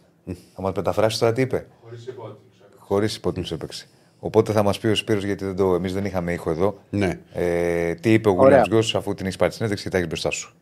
Θα 0.53 0.61
μας 0.61 0.71
μεταφράσει 0.75 1.19
τώρα 1.19 1.33
τι 1.33 1.41
είπε. 1.41 1.67
Χωρίς 1.81 2.07
υπότιτλους. 2.07 2.61
Χωρίς 2.77 3.15
υπότιτλους 3.15 3.51
έπαιξε. 3.51 3.87
Οπότε 4.19 4.51
θα 4.51 4.63
μας 4.63 4.79
πει 4.79 4.87
ο 4.87 4.95
Σπύρος, 4.95 5.23
γιατί 5.23 5.45
δεν 5.45 5.55
το, 5.55 5.75
εμείς 5.75 5.93
δεν 5.93 6.05
είχαμε 6.05 6.33
ήχο 6.33 6.49
εδώ. 6.49 6.77
Ναι. 6.89 7.19
Ε, 7.33 7.93
τι 7.93 8.13
είπε 8.13 8.29
ο 8.29 8.37
Williams 8.39 8.65
Γκος 8.69 8.95
αφού 8.95 9.13
την 9.13 9.25
έχεις 9.25 9.37
πάρει 9.37 9.51
συνέντευξη 9.51 9.83
και 9.83 9.89
τα 9.89 9.97
έχεις 9.97 10.09
μπροστά 10.09 10.29
σου. 10.29 10.55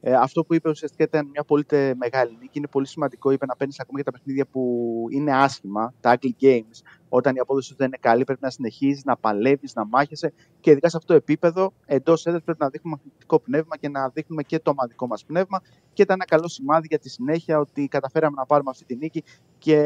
Ε, 0.00 0.14
αυτό 0.14 0.44
που 0.44 0.54
είπε 0.54 0.68
ουσιαστικά 0.68 1.04
ήταν 1.04 1.28
μια 1.32 1.44
πολύ 1.44 1.64
μεγάλη 1.96 2.36
νίκη. 2.40 2.58
Είναι 2.58 2.66
πολύ 2.66 2.86
σημαντικό, 2.86 3.30
είπε, 3.30 3.46
να 3.46 3.56
παίρνεις 3.56 3.80
ακόμα 3.80 4.00
για 4.00 4.12
τα 4.12 4.18
παιχνίδια 4.18 4.46
που 4.46 5.06
είναι 5.10 5.36
άσχημα, 5.36 5.94
τα 6.00 6.18
ugly 6.18 6.44
games, 6.44 6.82
όταν 7.14 7.36
η 7.36 7.38
απόδοση 7.38 7.74
δεν 7.76 7.86
είναι 7.86 7.96
καλή, 8.00 8.24
πρέπει 8.24 8.40
να 8.42 8.50
συνεχίζεις, 8.50 9.04
να 9.04 9.16
παλεύεις, 9.16 9.74
να 9.74 9.86
μάχεσαι. 9.86 10.32
Και 10.60 10.70
ειδικά 10.70 10.88
σε 10.88 10.96
αυτό 10.96 11.08
το 11.12 11.18
επίπεδο, 11.18 11.72
εντός 11.86 12.26
έδρας 12.26 12.42
πρέπει 12.42 12.58
να 12.60 12.68
δείχνουμε 12.68 12.96
αθλητικό 13.00 13.40
πνεύμα 13.40 13.76
και 13.76 13.88
να 13.88 14.08
δείχνουμε 14.08 14.42
και 14.42 14.58
το 14.58 14.70
ομαδικό 14.70 15.06
μας 15.06 15.24
πνεύμα. 15.24 15.62
Και 15.92 16.02
ήταν 16.02 16.16
ένα 16.16 16.24
καλό 16.24 16.48
σημάδι 16.48 16.86
για 16.88 16.98
τη 16.98 17.08
συνέχεια 17.10 17.58
ότι 17.58 17.88
καταφέραμε 17.88 18.36
να 18.36 18.46
πάρουμε 18.46 18.70
αυτή 18.70 18.84
τη 18.84 18.96
νίκη 18.96 19.24
και 19.58 19.76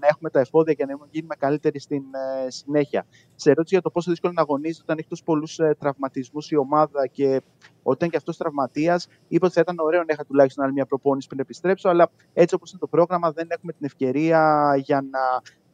να 0.00 0.06
έχουμε 0.06 0.30
τα 0.30 0.40
εφόδια 0.40 0.72
για 0.72 0.86
να 0.86 1.06
γίνουμε 1.10 1.34
καλύτεροι 1.38 1.80
στην 1.80 2.02
ε, 2.46 2.50
συνέχεια. 2.50 3.06
Σε 3.34 3.50
ερώτηση 3.50 3.74
για 3.74 3.82
το 3.82 3.90
πόσο 3.90 4.10
δύσκολο 4.10 4.32
είναι 4.32 4.42
να 4.42 4.48
αγωνίζεται 4.48 4.82
όταν 4.82 4.98
έχει 4.98 5.08
τόσους 5.08 5.24
πολλούς 5.24 5.58
ε, 5.58 5.76
τραυματισμούς 5.78 6.50
η 6.50 6.56
ομάδα 6.56 7.06
και 7.06 7.42
όταν 7.82 8.08
και 8.08 8.16
αυτός 8.16 8.36
τραυματίας, 8.36 9.08
είπε 9.28 9.44
ότι 9.44 9.54
θα 9.54 9.60
ήταν 9.60 9.78
ωραίο 9.78 9.98
να 9.98 10.12
είχα 10.12 10.24
τουλάχιστον 10.24 10.64
άλλη 10.64 10.72
μια 10.72 10.86
προπόνηση 10.86 11.28
πριν 11.28 11.40
επιστρέψω, 11.40 11.88
αλλά 11.88 12.10
έτσι 12.32 12.54
όπως 12.54 12.70
είναι 12.70 12.80
το 12.80 12.86
πρόγραμμα, 12.86 13.32
δεν 13.32 13.46
έχουμε 13.50 13.72
την 13.72 13.84
ευκαιρία 13.84 14.72
για 14.76 15.00
να 15.10 15.20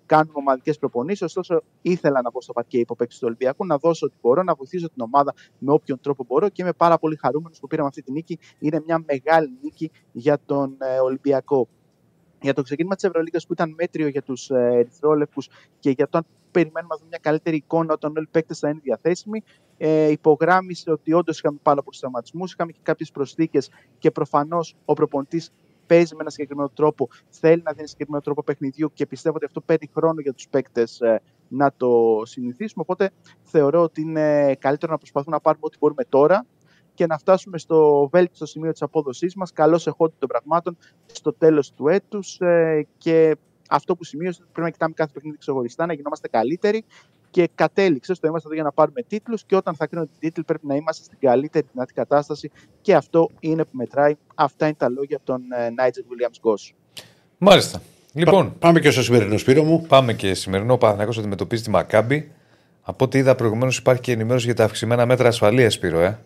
κάνουμε 0.08 0.34
ομαδικές 0.34 0.78
προπονήσεις. 0.78 1.22
Ωστόσο, 1.22 1.62
ήθελα 1.82 2.22
να 2.22 2.30
μπω 2.30 2.40
στο 2.40 2.52
παρκέ 2.52 2.78
υποπέξη 2.78 3.18
του 3.18 3.26
Ολυμπιακού, 3.26 3.66
να 3.66 3.76
δώσω 3.76 4.06
ό,τι 4.06 4.14
μπορώ, 4.20 4.42
να 4.42 4.54
βοηθήσω 4.54 4.88
την 4.88 5.02
ομάδα 5.02 5.34
με 5.58 5.72
όποιον 5.72 6.00
τρόπο 6.00 6.24
μπορώ 6.24 6.48
και 6.48 6.62
είμαι 6.62 6.72
πάρα 6.72 6.98
πολύ 6.98 7.16
χαρούμενος 7.16 7.58
που 7.60 7.66
πήραμε 7.66 7.88
αυτή 7.88 8.02
τη 8.02 8.12
νίκη. 8.12 8.38
Είναι 8.58 8.82
μια 8.86 9.04
μεγάλη 9.06 9.58
νίκη 9.62 9.90
για 10.12 10.38
τον 10.46 10.76
ε, 10.78 10.98
Ολυμπιακό. 10.98 11.68
Για 12.40 12.54
το 12.54 12.62
ξεκίνημα 12.62 12.94
της 12.94 13.04
Ευρωλίγα 13.04 13.38
που 13.46 13.52
ήταν 13.52 13.74
μέτριο 13.76 14.08
για 14.08 14.22
τους 14.22 14.50
ε, 14.50 14.70
Ερυθρόλευκου 14.72 15.42
και 15.78 15.90
για 15.90 16.08
το 16.08 16.18
αν 16.18 16.26
περιμένουμε 16.50 16.92
να 16.92 16.96
δούμε 16.96 17.08
μια 17.08 17.18
καλύτερη 17.22 17.56
εικόνα 17.56 17.92
όταν 17.92 18.12
όλοι 18.16 18.24
οι 18.24 18.30
παίκτες 18.30 18.58
θα 18.58 18.68
είναι 18.68 18.80
διαθέσιμοι. 18.82 19.42
Ε, 19.76 20.10
υπογράμμισε 20.10 20.90
ότι 20.90 21.12
όντως 21.12 21.38
είχαμε 21.38 21.58
πάρα 21.62 21.82
πολλούς 21.82 21.98
τραυματισμούς, 22.00 22.52
είχαμε 22.52 22.72
και 22.72 22.78
κάποιες 22.82 23.10
προσθήκες 23.10 23.70
και 23.98 24.10
προφανώς 24.10 24.76
ο 24.84 24.92
προπονητής 24.92 25.52
παίζει 25.88 26.14
με 26.14 26.20
ένα 26.20 26.30
συγκεκριμένο 26.30 26.68
τρόπο, 26.68 27.08
θέλει 27.28 27.62
να 27.64 27.72
δίνει 27.72 27.88
συγκεκριμένο 27.88 28.22
τρόπο 28.24 28.42
παιχνιδιού 28.42 28.90
και 28.94 29.06
πιστεύω 29.06 29.36
ότι 29.36 29.44
αυτό 29.44 29.60
παίρνει 29.60 29.90
χρόνο 29.94 30.20
για 30.20 30.32
τους 30.32 30.48
παίκτες 30.48 31.00
ε, 31.00 31.20
να 31.48 31.72
το 31.76 32.22
συνηθίσουμε. 32.24 32.82
Οπότε 32.86 33.10
θεωρώ 33.42 33.82
ότι 33.82 34.00
είναι 34.00 34.54
καλύτερο 34.54 34.92
να 34.92 34.98
προσπαθούμε 34.98 35.34
να 35.34 35.40
πάρουμε 35.42 35.64
ό,τι 35.66 35.76
μπορούμε 35.78 36.04
τώρα 36.08 36.46
και 36.94 37.06
να 37.06 37.18
φτάσουμε 37.18 37.58
στο 37.58 38.08
βέλτιστο 38.12 38.46
σημείο 38.46 38.72
της 38.72 38.82
απόδοσής 38.82 39.34
μας, 39.34 39.52
καλώς 39.52 39.86
εχόντων 39.86 40.16
των 40.18 40.28
πραγμάτων, 40.28 40.76
στο 41.06 41.32
τέλος 41.32 41.72
του 41.72 41.88
έτους. 41.88 42.40
Ε, 42.40 42.86
και 42.98 43.36
αυτό 43.68 43.96
που 43.96 44.04
σημείωσε 44.04 44.38
ότι 44.42 44.50
πρέπει 44.52 44.66
να 44.66 44.72
κοιτάμε 44.72 44.94
κάθε 44.96 45.10
παιχνίδι 45.12 45.36
ξεχωριστά, 45.36 45.86
να 45.86 45.92
γινόμαστε 45.92 46.28
καλύτεροι 46.28 46.84
και 47.30 47.50
κατέληξε 47.54 48.14
στο 48.14 48.26
είμαστε 48.26 48.46
εδώ 48.46 48.56
για 48.56 48.64
να 48.64 48.72
πάρουμε 48.72 49.02
τίτλους 49.02 49.44
και 49.44 49.56
όταν 49.56 49.74
θα 49.74 49.86
κρίνουν 49.86 50.06
την 50.06 50.18
τίτλη 50.18 50.44
πρέπει 50.44 50.66
να 50.66 50.74
είμαστε 50.74 51.04
στην 51.04 51.18
καλύτερη 51.20 51.66
δυνατή 51.72 51.92
κατάσταση 51.92 52.50
και 52.80 52.94
αυτό 52.94 53.30
είναι 53.40 53.64
που 53.64 53.76
μετράει. 53.76 54.14
Αυτά 54.34 54.66
είναι 54.66 54.76
τα 54.78 54.88
λόγια 54.88 55.16
από 55.16 55.26
τον 55.26 55.42
Νάιτζερ 55.74 56.04
Williams 56.04 56.38
Γκος. 56.40 56.74
Μάλιστα. 57.38 57.82
Λοιπόν, 58.12 58.54
πάμε 58.58 58.80
και 58.80 58.90
στο 58.90 59.02
σημερινό 59.02 59.38
σπίρο 59.38 59.62
μου. 59.62 59.86
Πάμε 59.88 60.12
και 60.14 60.34
σημερινό. 60.34 60.72
Ο 60.72 60.78
Παναθηναϊκός 60.78 61.18
αντιμετωπίζει 61.18 61.62
τη 61.62 61.70
Μακάμπη. 61.70 62.32
Από 62.82 63.04
ό,τι 63.04 63.18
είδα 63.18 63.34
προηγουμένως 63.34 63.78
υπάρχει 63.78 64.02
και 64.02 64.12
ενημέρωση 64.12 64.46
για 64.46 64.54
τα 64.54 64.64
αυξημένα 64.64 65.06
μέτρα 65.06 65.28
ασφαλείας, 65.28 65.74
Σπύρο, 65.74 66.00
ε. 66.00 66.18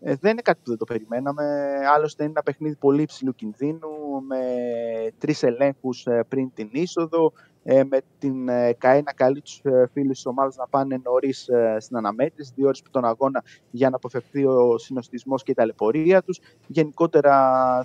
Ε, 0.00 0.14
δεν 0.20 0.30
είναι 0.30 0.42
κάτι 0.42 0.58
που 0.62 0.68
δεν 0.68 0.78
το 0.78 0.84
περιμέναμε. 0.84 1.44
Άλλωστε 1.94 2.22
είναι 2.22 2.32
ένα 2.32 2.42
παιχνίδι 2.42 2.74
πολύ 2.74 3.02
υψηλού 3.02 3.34
κινδύνου 3.34 3.88
με 4.28 4.38
τρεις 5.18 5.42
ελέγχους 5.42 6.06
ε, 6.06 6.24
πριν 6.28 6.50
την 6.54 6.68
είσοδο, 6.72 7.32
ε, 7.68 7.84
με 7.84 8.00
την 8.18 8.48
ε, 8.48 8.72
ΚΑΕ 8.72 9.02
να 9.02 9.12
καλεί 9.12 9.42
του 9.42 9.68
ε, 9.68 9.86
φίλους 9.92 10.14
της 10.14 10.26
ομάδας 10.26 10.56
να 10.56 10.66
πάνε 10.66 11.00
νωρίς 11.04 11.48
στην 11.78 11.96
αναμέτρηση, 11.96 12.52
δύο 12.54 12.66
ώρες 12.66 12.82
τον 12.90 13.04
αγώνα 13.04 13.44
για 13.70 13.90
να 13.90 13.96
αποφευθεί 13.96 14.44
ο 14.44 14.78
συνοστισμός 14.78 15.42
και 15.42 15.50
η 15.50 15.54
ταλαιπωρία 15.54 16.22
τους. 16.22 16.40
Γενικότερα 16.66 17.34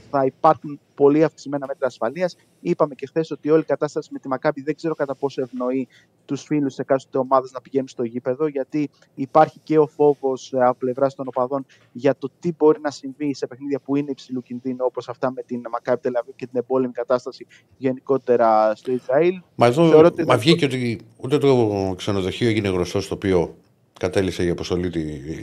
θα 0.09 0.25
υπάρχουν 0.25 0.79
πολύ 1.01 1.23
αυξημένα 1.23 1.65
μέτρα 1.67 1.87
ασφαλείας. 1.87 2.35
Είπαμε 2.59 2.95
και 2.95 3.05
χθες 3.05 3.31
ότι 3.31 3.49
όλη 3.49 3.61
η 3.61 3.65
κατάσταση 3.65 4.09
με 4.11 4.19
τη 4.19 4.27
Μακάμπη 4.27 4.61
δεν 4.61 4.75
ξέρω 4.75 4.93
κατά 4.95 5.15
πόσο 5.15 5.41
ευνοεί 5.41 5.87
τους 6.25 6.43
φίλους 6.43 6.73
σε 6.73 6.81
εκάστοτε 6.81 7.17
ομάδα 7.17 7.47
να 7.51 7.61
πηγαίνουν 7.61 7.87
στο 7.87 8.03
γήπεδο, 8.03 8.47
γιατί 8.47 8.89
υπάρχει 9.15 9.59
και 9.63 9.77
ο 9.77 9.87
φόβος 9.87 10.53
από 10.53 10.77
πλευράς 10.77 11.15
των 11.15 11.27
οπαδών 11.27 11.65
για 11.91 12.15
το 12.17 12.29
τι 12.39 12.51
μπορεί 12.57 12.79
να 12.81 12.91
συμβεί 12.91 13.33
σε 13.33 13.47
παιχνίδια 13.47 13.79
που 13.79 13.95
είναι 13.95 14.11
υψηλού 14.11 14.41
κινδύνου, 14.41 14.77
όπως 14.79 15.09
αυτά 15.09 15.31
με 15.31 15.41
την 15.41 15.61
Μακάμπη 15.71 16.01
Τελαβή 16.01 16.31
και 16.35 16.47
την 16.47 16.59
εμπόλεμη 16.59 16.93
κατάσταση 16.93 17.47
γενικότερα 17.77 18.75
στο 18.75 18.91
Ισραήλ. 18.91 19.41
Μα 19.55 19.65
εδώ 19.65 20.05
ότι 20.05 20.25
μα 20.25 20.37
βγήκε 20.37 20.65
ότι 20.65 20.99
ούτε 21.17 21.37
το 21.37 21.93
ξενοδοχείο 21.97 22.47
έγινε 22.47 22.69
γνωστό 22.69 23.01
στο 23.01 23.15
οποίο 23.15 23.55
κατέληξε 23.99 24.43
η 24.43 24.49
αποστολή 24.49 24.89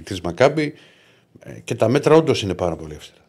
τη 0.02 0.20
Μακάμπη 0.24 0.74
ε, 1.40 1.60
και 1.64 1.74
τα 1.74 1.88
μέτρα 1.88 2.14
όντως 2.14 2.42
είναι 2.42 2.54
πάρα 2.54 2.76
πολύ 2.76 2.94
εύστερα. 2.94 3.24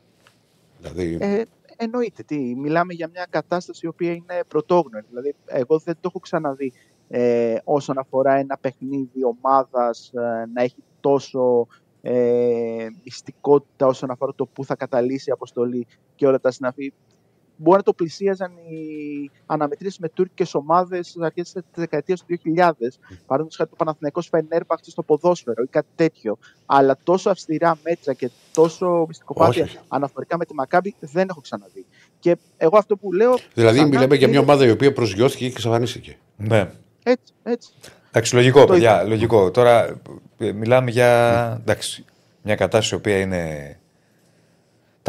Δηλαδή... 0.81 1.17
Ε, 1.21 1.43
εννοείται. 1.79 2.23
Τι, 2.23 2.55
μιλάμε 2.55 2.93
για 2.93 3.09
μια 3.13 3.27
κατάσταση 3.29 3.85
η 3.85 3.87
οποία 3.87 4.11
είναι 4.11 4.43
πρωτόγνωρη. 4.47 5.05
Δηλαδή, 5.09 5.35
εγώ 5.45 5.79
δεν 5.79 5.93
το 5.93 6.01
έχω 6.01 6.19
ξαναδεί 6.19 6.73
ε, 7.07 7.55
όσον 7.63 7.97
αφορά 7.97 8.33
ένα 8.33 8.57
παιχνίδι 8.57 9.23
ομάδας 9.23 10.11
ε, 10.13 10.49
να 10.53 10.63
έχει 10.63 10.83
τόσο 10.99 11.67
ε, 12.01 12.87
μυστικότητα 13.03 13.87
όσον 13.87 14.11
αφορά 14.11 14.33
το 14.35 14.45
πού 14.45 14.65
θα 14.65 14.75
καταλύσει 14.75 15.29
η 15.29 15.33
αποστολή 15.33 15.87
και 16.15 16.27
όλα 16.27 16.39
τα 16.39 16.51
συναφή 16.51 16.93
μπορεί 17.61 17.77
να 17.77 17.83
το 17.83 17.93
πλησίαζαν 17.93 18.51
οι 18.51 19.31
αναμετρήσεις 19.45 19.99
με 19.99 20.09
τουρκικές 20.09 20.53
ομάδες 20.55 21.07
στις 21.07 21.21
αρχές 21.21 21.51
της 21.51 21.63
δεκαετίας 21.73 22.19
του 22.19 22.25
2000. 22.27 22.37
Παραδείγματος 23.25 23.55
χάρη 23.55 23.69
το 23.69 23.75
Παναθηναϊκός 23.77 24.27
Φενέρμπαχτ 24.27 24.85
στο 24.85 25.03
ποδόσφαιρο 25.03 25.63
ή 25.63 25.67
κάτι 25.69 25.87
τέτοιο. 25.95 26.37
Αλλά 26.65 26.97
τόσο 27.03 27.29
αυστηρά 27.29 27.77
μέτρα 27.83 28.13
και 28.13 28.29
τόσο 28.53 29.05
μυστικοπάθεια 29.07 29.63
Όχι. 29.63 29.77
αναφορικά 29.87 30.37
με 30.37 30.45
τη 30.45 30.53
Μακάμπη 30.53 30.95
δεν 30.99 31.27
έχω 31.29 31.41
ξαναδεί. 31.41 31.85
Και 32.19 32.37
εγώ 32.57 32.77
αυτό 32.77 32.97
που 32.97 33.13
λέω. 33.13 33.37
Δηλαδή, 33.53 33.77
ξανά 33.77 33.89
μιλάμε 33.89 34.15
για 34.15 34.27
μια 34.27 34.39
είναι 34.39 34.45
ομάδα 34.51 34.65
η 34.65 34.69
οποία 34.69 34.93
προσγειώθηκε 34.93 35.45
και 35.45 35.51
εξαφανίστηκε. 35.51 36.17
Ναι. 36.37 36.71
Έτσι, 37.03 37.33
έτσι. 37.43 37.71
Εντάξει, 38.09 38.35
λογικό, 38.35 38.59
Το 38.59 38.73
παιδιά. 38.73 38.95
είπα. 38.95 39.03
Λογικό. 39.03 39.51
Τώρα 39.51 40.01
ε, 40.37 40.51
μιλάμε 40.51 40.91
για 40.91 41.57
εντάξει, 41.61 42.05
μια 42.41 42.55
κατάσταση 42.55 42.93
η 42.93 42.97
οποία 42.97 43.19
είναι. 43.19 43.73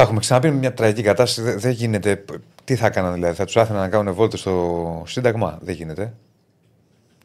Τα 0.00 0.06
έχουμε 0.06 0.20
ξαναπεί, 0.20 0.50
μια 0.50 0.74
τραγική 0.74 1.02
κατάσταση. 1.02 1.42
Δεν, 1.42 1.60
δεν 1.60 1.70
γίνεται. 1.70 2.24
Τι 2.64 2.76
θα 2.76 2.86
έκαναν 2.86 3.12
δηλαδή, 3.12 3.34
θα 3.34 3.44
τους 3.44 3.56
άφηναν 3.56 3.80
να 3.80 3.88
κάνουν 3.88 4.14
βόλτες 4.14 4.40
στο 4.40 5.02
Σύνταγμα; 5.06 5.58
Δεν 5.62 5.74
γίνεται. 5.74 6.14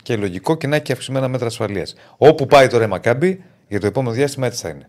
Και 0.04 0.16
λογικό 0.16 0.56
και 0.56 0.68
να 0.68 0.76
έχει 0.76 0.84
και 0.84 0.92
αυξημένα 0.92 1.28
μέτρα 1.28 1.48
ασφαλείας. 1.48 1.96
Όπου 2.18 2.46
πάει 2.46 2.68
τώρα 2.68 2.84
η 2.84 2.88
Μακάμπη, 2.88 3.44
για 3.68 3.80
το 3.80 3.88
επόμενο 3.88 4.16
διάστημα 4.16 4.46
έτσι 4.48 4.62
θα 4.62 4.70
είναι. 4.70 4.88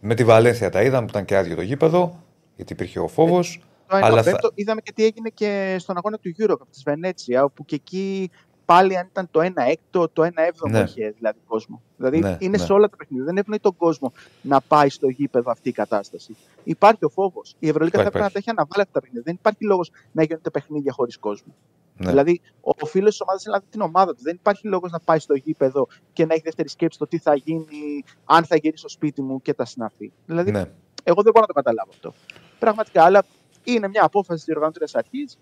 Με 0.00 0.14
τη 0.14 0.24
Βαλένθια 0.24 0.70
τα 0.70 0.82
είδαμε 0.82 1.04
που 1.04 1.10
ήταν 1.10 1.24
και 1.24 1.36
άδειο 1.36 1.56
το 1.56 1.62
γήπεδο, 1.62 2.22
γιατί 2.56 2.72
υπήρχε 2.72 2.98
ο 2.98 3.08
φόβος. 3.08 3.60
Το 3.86 3.96
ένα 3.96 4.06
αλλά 4.06 4.22
πέμπτο, 4.22 4.48
θα... 4.48 4.52
είδαμε 4.54 4.80
και 4.80 4.92
τι 4.94 5.04
έγινε 5.04 5.28
και 5.34 5.76
στον 5.78 5.96
αγώνα 5.96 6.18
του 6.18 6.34
Eurocup 6.38 6.66
της 6.70 6.82
Βενέτσια, 6.82 7.44
όπου 7.44 7.64
και 7.64 7.74
εκεί 7.74 8.30
πάλι 8.68 8.96
αν 8.96 9.06
ήταν 9.10 9.28
το 9.30 9.40
1 9.40 9.52
έκτο, 9.56 10.08
το 10.08 10.22
1 10.22 10.28
έβδομο 10.34 10.78
Ναι. 10.78 10.84
είχε 10.84 11.14
δηλαδή 11.18 11.38
κόσμο. 11.46 11.82
Δηλαδή 11.96 12.18
Ναι, 12.18 12.36
είναι 12.38 12.56
ναι. 12.56 12.64
σε 12.64 12.72
όλα 12.72 12.88
τα 12.88 12.96
παιχνίδια. 12.96 13.24
Δεν 13.24 13.36
ευνοεί 13.36 13.58
τον 13.58 13.76
κόσμο 13.76 14.12
να 14.42 14.60
πάει 14.60 14.88
στο 14.88 15.08
γήπεδο 15.08 15.50
αυτή 15.50 15.68
η 15.68 15.72
κατάσταση. 15.72 16.36
Υπάρχει 16.64 17.04
ο 17.04 17.08
φόβος. 17.08 17.56
Η 17.58 17.68
Ευρωλίκα 17.68 17.96
θα 17.96 18.02
Υπάρχει, 18.02 18.10
πρέπει 18.10 18.24
να 18.24 18.30
τα 18.30 18.38
έχει 18.38 18.50
αναβάλει 18.50 18.82
αυτά 18.82 18.92
τα 18.92 19.00
παιχνίδια. 19.00 19.22
Δεν 19.24 19.34
υπάρχει 19.34 19.64
λόγος 19.64 19.90
να 20.12 20.22
γίνονται 20.22 20.50
παιχνίδια 20.50 20.92
χωρίς 20.92 21.18
κόσμο. 21.18 21.54
Ναι. 21.96 22.08
Δηλαδή, 22.10 22.40
ο, 22.60 22.70
ο 22.80 22.86
φίλος 22.86 23.10
της 23.10 23.20
ομάδας 23.20 23.42
θέλει 23.42 23.54
να 23.54 23.60
δει 23.60 23.66
την 23.70 23.80
ομάδα 23.80 24.14
του. 24.14 24.22
Δεν 24.22 24.34
υπάρχει 24.34 24.66
λόγος 24.66 24.90
να 24.90 25.00
πάει 25.00 25.18
στο 25.18 25.34
γήπεδο 25.34 25.86
και 26.12 26.26
να 26.26 26.34
έχει 26.34 26.42
δεύτερη 26.42 26.68
σκέψη 26.68 26.98
το 26.98 27.06
τι 27.06 27.18
θα 27.18 27.34
γίνει, 27.34 28.04
αν 28.24 28.44
θα 28.44 28.56
γυρίσει 28.56 28.78
στο 28.78 28.88
σπίτι 28.88 29.22
μου 29.22 29.42
και 29.42 29.54
τα 29.54 29.64
συναφή. 29.64 30.12
Δηλαδή, 30.26 30.50
ναι. 30.50 30.64
εγώ 31.04 31.22
δεν 31.22 31.32
μπορώ 31.32 31.40
να 31.40 31.46
το 31.46 31.52
καταλάβω 31.52 31.90
αυτό. 31.92 32.14
Πραγματικά, 32.58 33.04
αλλά 33.04 33.24
είναι 33.64 33.88
μια 33.88 34.04
απόφαση 34.04 34.44
της 34.44 34.54
οργανωτήρια 34.54 34.88
αρχής. 34.92 35.38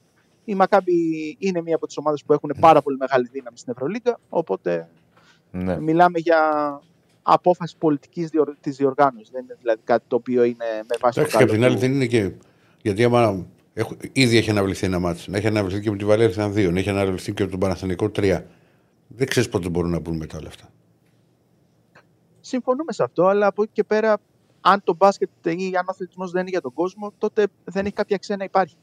Η 0.48 0.54
Μακάμπη 0.54 0.94
είναι 1.38 1.62
μία 1.62 1.74
από 1.74 1.86
τις 1.86 1.96
ομάδες 1.96 2.24
που 2.24 2.32
έχουν 2.32 2.52
πάρα 2.60 2.82
πολύ 2.82 2.96
μεγάλη 2.96 3.28
δύναμη 3.32 3.58
στην 3.58 3.72
Ευρωλίγκα. 3.72 4.18
Οπότε 4.28 4.88
ναι. 5.50 5.80
μιλάμε 5.80 6.18
για 6.18 6.40
απόφαση 7.22 7.76
πολιτικής 7.78 8.28
διορ... 8.28 8.54
της 8.60 8.76
διοργάνωσης. 8.76 9.30
Δεν 9.30 9.42
είναι 9.42 9.56
δηλαδή 9.60 9.80
κάτι 9.84 10.04
το 10.08 10.16
οποίο 10.16 10.44
είναι 10.44 10.64
με 10.88 10.96
βάση 11.00 11.18
Εντάξει, 11.20 11.38
το 11.38 11.44
και 11.44 11.52
απ' 11.52 11.60
καλό 11.60 11.60
την 11.60 11.64
άλλη 11.64 11.74
του. 11.74 11.80
δεν 11.80 11.92
είναι 11.92 12.06
και. 12.06 12.32
Γιατί 12.82 13.04
άμα 13.04 13.46
έχω, 13.74 13.96
ήδη 14.12 14.36
έχει 14.36 14.50
αναβληθεί 14.50 14.86
ένα 14.86 14.98
μάτσο, 14.98 15.30
να 15.30 15.36
έχει 15.36 15.46
αναβληθεί 15.46 15.80
και 15.80 15.90
με 15.90 15.96
τη 15.96 16.04
Βαλένθια 16.04 16.52
2, 16.52 16.72
να 16.72 16.78
έχει 16.78 16.90
αναβληθεί 16.90 17.32
και 17.32 17.44
με 17.44 17.50
τον 17.50 17.58
Παναθηνικό 17.58 18.06
3. 18.16 18.42
Δεν 19.08 19.26
ξέρεις 19.26 19.48
πότε 19.48 19.68
μπορούν 19.68 19.90
να 19.90 19.98
μπουν 19.98 20.16
μετά 20.16 20.38
όλα 20.38 20.48
αυτά. 20.48 20.68
Συμφωνούμε 22.40 22.92
σε 22.92 23.02
αυτό, 23.02 23.26
αλλά 23.26 23.46
από 23.46 23.62
εκεί 23.62 23.72
και 23.72 23.84
πέρα, 23.84 24.18
αν 24.60 24.82
το 24.84 24.94
μπάσκετ 24.94 25.28
ή 25.42 25.72
αν 25.78 25.84
ο 25.86 25.90
αθλητισμός 25.90 26.30
δεν 26.30 26.40
είναι 26.40 26.50
για 26.50 26.60
τον 26.60 26.72
κόσμο, 26.72 27.12
τότε 27.18 27.46
δεν 27.64 27.84
έχει 27.84 27.94
κάποια 27.94 28.16
αξία 28.16 28.36
να 28.36 28.44
υπάρχει. 28.44 28.76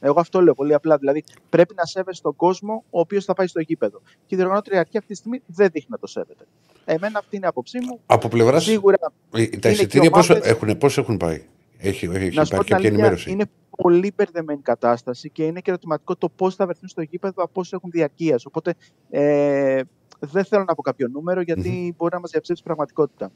Εγώ 0.00 0.20
αυτό 0.20 0.40
λέω 0.40 0.54
πολύ 0.54 0.74
απλά. 0.74 0.96
Δηλαδή, 0.96 1.24
πρέπει 1.48 1.74
να 1.76 1.84
σέβεσαι 1.84 2.22
τον 2.22 2.36
κόσμο 2.36 2.84
ο 2.90 3.00
οποίος 3.00 3.24
θα 3.24 3.34
πάει 3.34 3.46
στο 3.46 3.60
γήπεδο. 3.60 4.00
Και 4.26 4.34
η 4.34 4.36
διοργανώτρια 4.36 4.80
αρχή 4.80 4.96
αυτή 4.98 5.10
τη 5.12 5.18
στιγμή 5.18 5.42
δεν 5.46 5.68
δείχνει 5.72 5.88
να 5.90 5.98
το 5.98 6.06
σέβεται. 6.06 6.44
Εμένα 6.84 7.18
αυτή 7.18 7.36
είναι 7.36 7.44
η 7.44 7.48
άποψή 7.48 7.78
μου. 7.80 8.00
Από 8.06 8.28
πλευρά. 8.28 8.60
Σίγουρα 8.60 8.96
Τα 9.60 9.70
εισιτήρια 9.70 10.10
πώ 10.10 10.20
έχουν, 10.42 10.78
πώς 10.78 10.98
έχουν 10.98 11.16
πάει; 11.16 11.42
Έχει, 11.78 12.06
έχει 12.12 12.36
να 12.36 12.44
σου 12.44 12.50
πω 12.50 12.56
υπάρχει 12.56 12.56
την 12.56 12.58
κάποια 12.58 12.76
αλήθεια, 12.76 12.88
ενημέρωση. 12.90 13.30
είναι 13.30 13.44
πολύ 13.76 14.12
μπερδεμένη 14.16 14.60
κατάσταση 14.62 15.30
και 15.30 15.44
είναι 15.44 15.60
και 15.60 15.70
ερωτηματικό 15.70 16.16
το 16.16 16.28
πώς 16.28 16.54
θα 16.54 16.64
βρεθούν 16.64 16.88
στο 16.88 17.02
γήπεδο 17.02 17.42
από 17.42 17.60
όσους 17.60 17.72
έχουν 17.72 17.90
διαρκείας. 17.90 18.46
Οπότε 18.46 18.74
ε, 19.10 19.80
δεν 20.20 20.44
θέλω 20.44 20.64
να 20.64 20.74
πω 20.74 20.82
κάποιο 20.82 21.08
νούμερο 21.08 21.40
γιατί 21.40 21.94
μπορεί 21.96 22.14
να 22.14 22.20
μας 22.20 22.30
διαψεύσει 22.30 22.62
πραγματικότητα. 22.62 23.30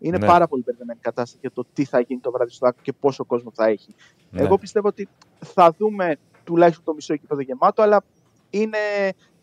Είναι 0.00 0.18
Ναι. 0.18 0.26
πάρα 0.26 0.46
πολύ 0.48 0.62
μπερδεμένη 0.66 0.98
κατάσταση 1.02 1.38
για 1.40 1.50
το 1.50 1.64
τι 1.72 1.84
θα 1.84 2.00
γίνει 2.00 2.20
το 2.20 2.30
βράδυ 2.30 2.50
στο 2.50 2.66
Άκου 2.66 2.78
και 2.82 2.92
πόσο 2.92 3.24
κόσμο 3.24 3.50
θα 3.54 3.66
έχει. 3.66 3.94
ναι. 4.30 4.42
Εγώ 4.42 4.58
πιστεύω 4.58 4.88
ότι 4.88 5.08
θα 5.38 5.74
δούμε 5.78 6.16
τουλάχιστον 6.44 6.84
το 6.84 6.94
μισό 6.94 7.14
γήπεδο 7.14 7.40
γεμάτο, 7.40 7.82
αλλά 7.82 8.02
είναι 8.50 8.78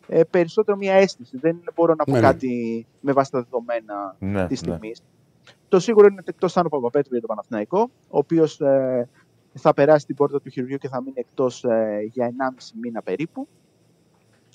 ε, 0.08 0.24
περισσότερο 0.24 0.76
μια 0.76 0.94
αίσθηση. 0.94 1.38
Δεν 1.38 1.62
μπορώ 1.74 1.94
να 1.98 2.04
πω 2.04 2.10
Ναι, 2.12 2.18
ναι. 2.20 2.26
κάτι 2.26 2.86
με 3.00 3.12
βάση 3.12 3.30
τα 3.30 3.38
δεδομένα 3.42 4.16
ναι, 4.18 4.46
της 4.46 4.62
ναι. 4.62 4.78
τιμής. 4.78 5.02
Το 5.68 5.80
σίγουρο 5.80 6.06
είναι 6.06 6.16
ότι 6.20 6.30
εκτός 6.34 6.56
Άνω 6.56 6.68
Παπαπέτρου 6.68 7.10
για 7.10 7.20
τον 7.20 7.28
Παναθηναϊκό, 7.28 7.80
ο 8.08 8.18
οποίος 8.18 8.60
ε, 8.60 9.08
θα 9.52 9.74
περάσει 9.74 10.06
την 10.06 10.16
πόρτα 10.16 10.40
του 10.40 10.50
χειρουργείου 10.50 10.78
και 10.78 10.88
θα 10.88 11.00
μείνει 11.02 11.14
εκτός 11.16 11.64
ε, 11.64 12.08
για 12.12 12.26
1,5 12.28 12.32
μήνα 12.80 13.02
περίπου. 13.02 13.48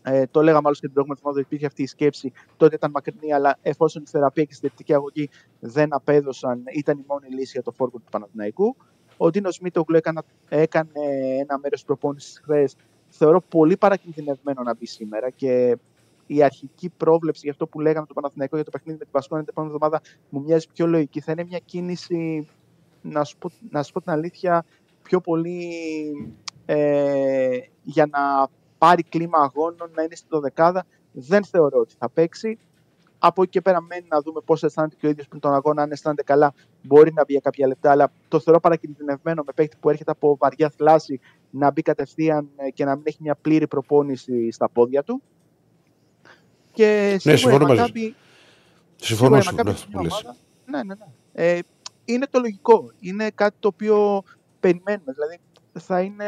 Ε, 0.06 0.26
το 0.32 0.42
λέγαμε 0.42 0.62
άλλωστε 0.66 0.88
και 0.88 0.94
την 0.94 0.94
προηγούμενη 0.94 1.20
εβδομάδα 1.20 1.39
ότι 1.39 1.48
υπήρχε 1.48 1.66
αυτή 1.66 1.82
η 1.82 1.88
σκέψη. 1.88 2.32
Τότε 2.58 2.76
ήταν 2.76 2.92
μακρινή, 2.92 3.34
αλλά 3.34 3.58
εφόσον 3.62 4.04
η 4.06 4.10
θεραπεία 4.10 4.44
και 4.44 4.50
η 4.52 4.56
συντηρητική 4.56 4.94
αγωγή 4.94 5.30
δεν 5.60 5.94
απέδωσαν, 5.94 6.63
ήταν 6.74 6.98
η 6.98 7.04
μόνη 7.08 7.28
λύση 7.30 7.52
για 7.52 7.63
το 7.63 7.72
φόρκο 7.72 7.98
του 7.98 8.12
Παναθηναϊκού. 8.12 8.76
Ο 9.18 9.30
Ντίνος 9.30 9.60
Μίτογλου 9.60 9.96
έκανε, 9.96 10.22
έκανε 10.50 10.92
ένα 11.39 11.58
μέρος 11.58 11.80
της 11.80 11.84
προπόνησης 11.84 12.42
χθες. 12.44 12.76
Θεωρώ 13.10 13.42
πολύ 13.42 13.78
παρακινδυνευμένο 13.78 14.63
να 14.63 14.76
μπει 14.76 14.86
σήμερα 14.86 15.30
και 15.30 15.78
η 16.28 16.44
αρχική 16.44 16.89
πρόβλεψη 16.89 17.42
για 17.44 17.52
αυτό 17.52 17.68
που 17.68 17.80
λέγαμε 17.80 18.06
το 18.06 18.13
Παναθηναϊκό 18.13 18.56
για 18.56 18.66
το 18.66 18.72
παιχνίδι 18.72 18.98
με 18.98 19.04
την 19.04 19.13
Πασκόνη 19.13 19.42
την 19.42 19.50
επόμενη 19.52 19.74
εβδομάδα 19.74 20.02
μου 20.30 20.42
μοιάζει 20.42 20.68
πιο 20.74 20.88
λογική. 20.88 21.20
Θα 21.20 21.32
είναι 21.32 21.44
μια 21.44 21.60
κίνηση, 21.60 22.48
να 23.02 23.24
σου 23.24 23.38
πω, 23.38 23.50
να 23.70 23.84
σου 23.84 23.92
πω 23.92 24.02
την 24.02 24.12
αλήθεια, 24.12 24.66
πιο 25.04 25.22
πολύ 25.22 25.72
ε, 26.66 27.58
για 27.84 28.06
να 28.06 28.48
πάρει 28.84 29.04
κλίμα 29.04 29.39
αγώνων, 29.39 29.91
να 29.96 30.04
είναι 30.04 30.15
στην 30.15 30.28
δωδεκάδα. 30.32 30.86
Δεν 31.12 31.46
θεωρώ 31.46 31.80
ότι 31.80 31.96
θα 31.98 32.10
παίξει. 32.10 32.58
Από 33.19 33.41
εκεί 33.41 33.52
και 33.52 33.62
πέρα 33.62 33.82
μένει 33.82 34.06
να 34.10 34.22
δούμε 34.22 34.41
πώς 34.46 34.63
αισθάνεται 34.63 34.96
και 35.00 35.08
ο 35.08 35.10
ίδιος 35.10 35.28
πριν 35.28 35.41
τον 35.41 35.54
αγώνα. 35.54 35.82
Αν 35.82 35.91
αισθάνεται 35.91 36.24
καλά, 36.24 36.54
μπορεί 36.82 37.13
να 37.13 37.24
μπει 37.24 37.32
για 37.32 37.41
κάποια 37.41 37.67
λεπτά. 37.67 37.91
Αλλά 37.91 38.12
το 38.28 38.39
θεωρώ 38.39 38.60
παρακινδυνευμένο 38.60 39.43
με 39.46 39.52
παίκτη 39.56 39.78
που 39.80 39.89
έρχεται 39.89 40.12
από 40.12 40.38
βαριά 40.39 40.69
θλάση 40.78 41.19
να 41.50 41.72
μπει 41.72 41.82
κατευθείαν 41.82 42.50
ε, 42.56 42.69
και 42.69 42.86
να 42.86 42.96
μην 42.96 43.04
έχει 43.08 43.17
μια 43.22 43.36
πλήρη 43.36 43.67
προπόνηση 43.67 44.52
στα 44.52 44.69
πόδια 44.69 45.04
του. 45.04 45.22
Και 46.74 47.15
σίγουρα 47.19 47.36
η 47.36 47.38
συμφωνώ 47.38 47.65
μαζί 47.67 47.76
σου. 47.80 47.82
Μακάμπι 47.82 48.15
Συμφωνώ 48.96 49.41
Σίγουρα 49.41 49.41
η 49.41 49.43
σου. 49.43 49.56
Μακάμπι 49.56 49.69
ναι, 49.72 49.78
είναι 49.78 49.86
που 49.91 50.00
μια 50.00 50.02
λες. 50.02 50.22
ομάδα- 50.22 50.38
Ναι, 50.65 50.84
ναι, 50.84 50.93
ναι. 50.96 51.06
Ε, 51.56 51.60
είναι 52.06 52.28
το 52.30 52.39
λογικό. 52.39 52.91
Είναι 53.00 53.30
κάτι 53.30 53.56
το 53.60 53.67
οποίο 53.67 54.24
περιμένουμε. 54.60 55.12
Δηλαδή 55.13 55.39
θα 55.80 56.02
είναι 56.02 56.26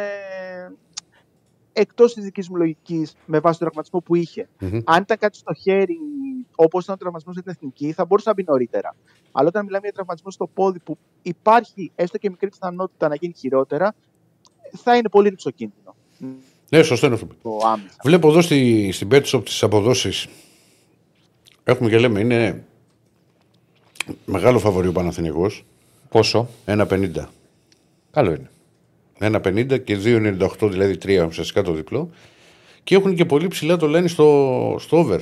εκτός 1.77 2.13
της 2.13 2.23
δικής 2.23 2.49
μου 2.49 2.55
λογικής 2.55 3.15
με 3.25 3.39
βάση 3.39 3.59
τον 3.59 3.67
τραυματισμό 3.67 3.99
που 3.99 4.15
είχε. 4.15 4.49
Μμμ. 4.59 4.79
Αν 4.85 5.01
ήταν 5.01 5.17
κάτι 5.17 5.37
στο 5.37 5.53
χέρι, 5.53 5.97
όπως 6.55 6.83
ήταν 6.83 6.95
ο 6.95 6.97
τραυματισμός 6.97 7.35
για 7.35 7.43
την 7.43 7.51
εθνική, 7.51 7.91
θα 7.91 8.05
μπορούσε 8.05 8.29
να 8.29 8.35
μπει 8.35 8.43
νωρίτερα. 8.47 8.95
Αλλά 9.31 9.47
όταν 9.47 9.65
μιλάμε 9.65 9.83
για 9.83 9.93
τραυματισμό 9.93 10.31
στο 10.31 10.47
πόδι 10.47 10.79
που 10.79 10.97
υπάρχει 11.21 11.91
έστω 11.95 12.17
και 12.17 12.29
μικρή 12.29 12.49
πιθανότητα 12.49 13.07
να 13.07 13.15
γίνει 13.15 13.33
χειρότερα, 13.37 13.95
θα 14.77 14.97
είναι 14.97 15.09
πολύ 15.09 15.29
ρηψοκίνδυνο. 15.29 15.95
Ναι, 16.69 16.83
σωστό 16.83 17.05
είναι 17.05 17.15
αυτό. 17.15 17.27
Το 17.41 17.59
άμεσα. 17.65 17.95
Βλέπω 18.03 18.29
εδώ 18.29 18.41
στη, 18.41 18.89
στην 18.91 19.07
Betshop 19.11 19.41
τις 19.45 19.63
αποδόσεις 19.63 20.27
έχουμε 21.63 21.89
και 21.89 21.97
λέμε 21.97 22.19
είναι 22.19 22.63
μεγάλο 24.25 24.59
φαβορή 24.59 24.87
ο 24.87 24.91
Παναθηναϊκός 24.91 25.65
Πόσο; 26.09 26.47
1,50. 26.65 27.25
Καλό 28.11 28.31
είναι. 28.31 28.49
1,50 29.19 29.83
και 29.83 29.97
2,98 30.03 30.69
δηλαδή 30.71 30.97
3 31.03 31.25
ουσιαστικά 31.27 31.61
το 31.61 31.71
διπλό. 31.71 32.09
Και 32.83 32.95
έχουν 32.95 33.15
και 33.15 33.25
πολύ 33.25 33.47
ψηλά 33.47 33.77
το 33.77 33.87
λένε 33.87 34.07
στο, 34.07 34.75
στο 34.79 34.97
over. 34.97 35.19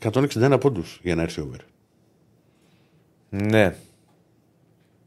161 0.00 0.56
πόντους 0.60 1.00
για 1.02 1.14
να 1.14 1.22
έρθει 1.22 1.40
over. 1.40 1.58
Ναι. 3.28 3.76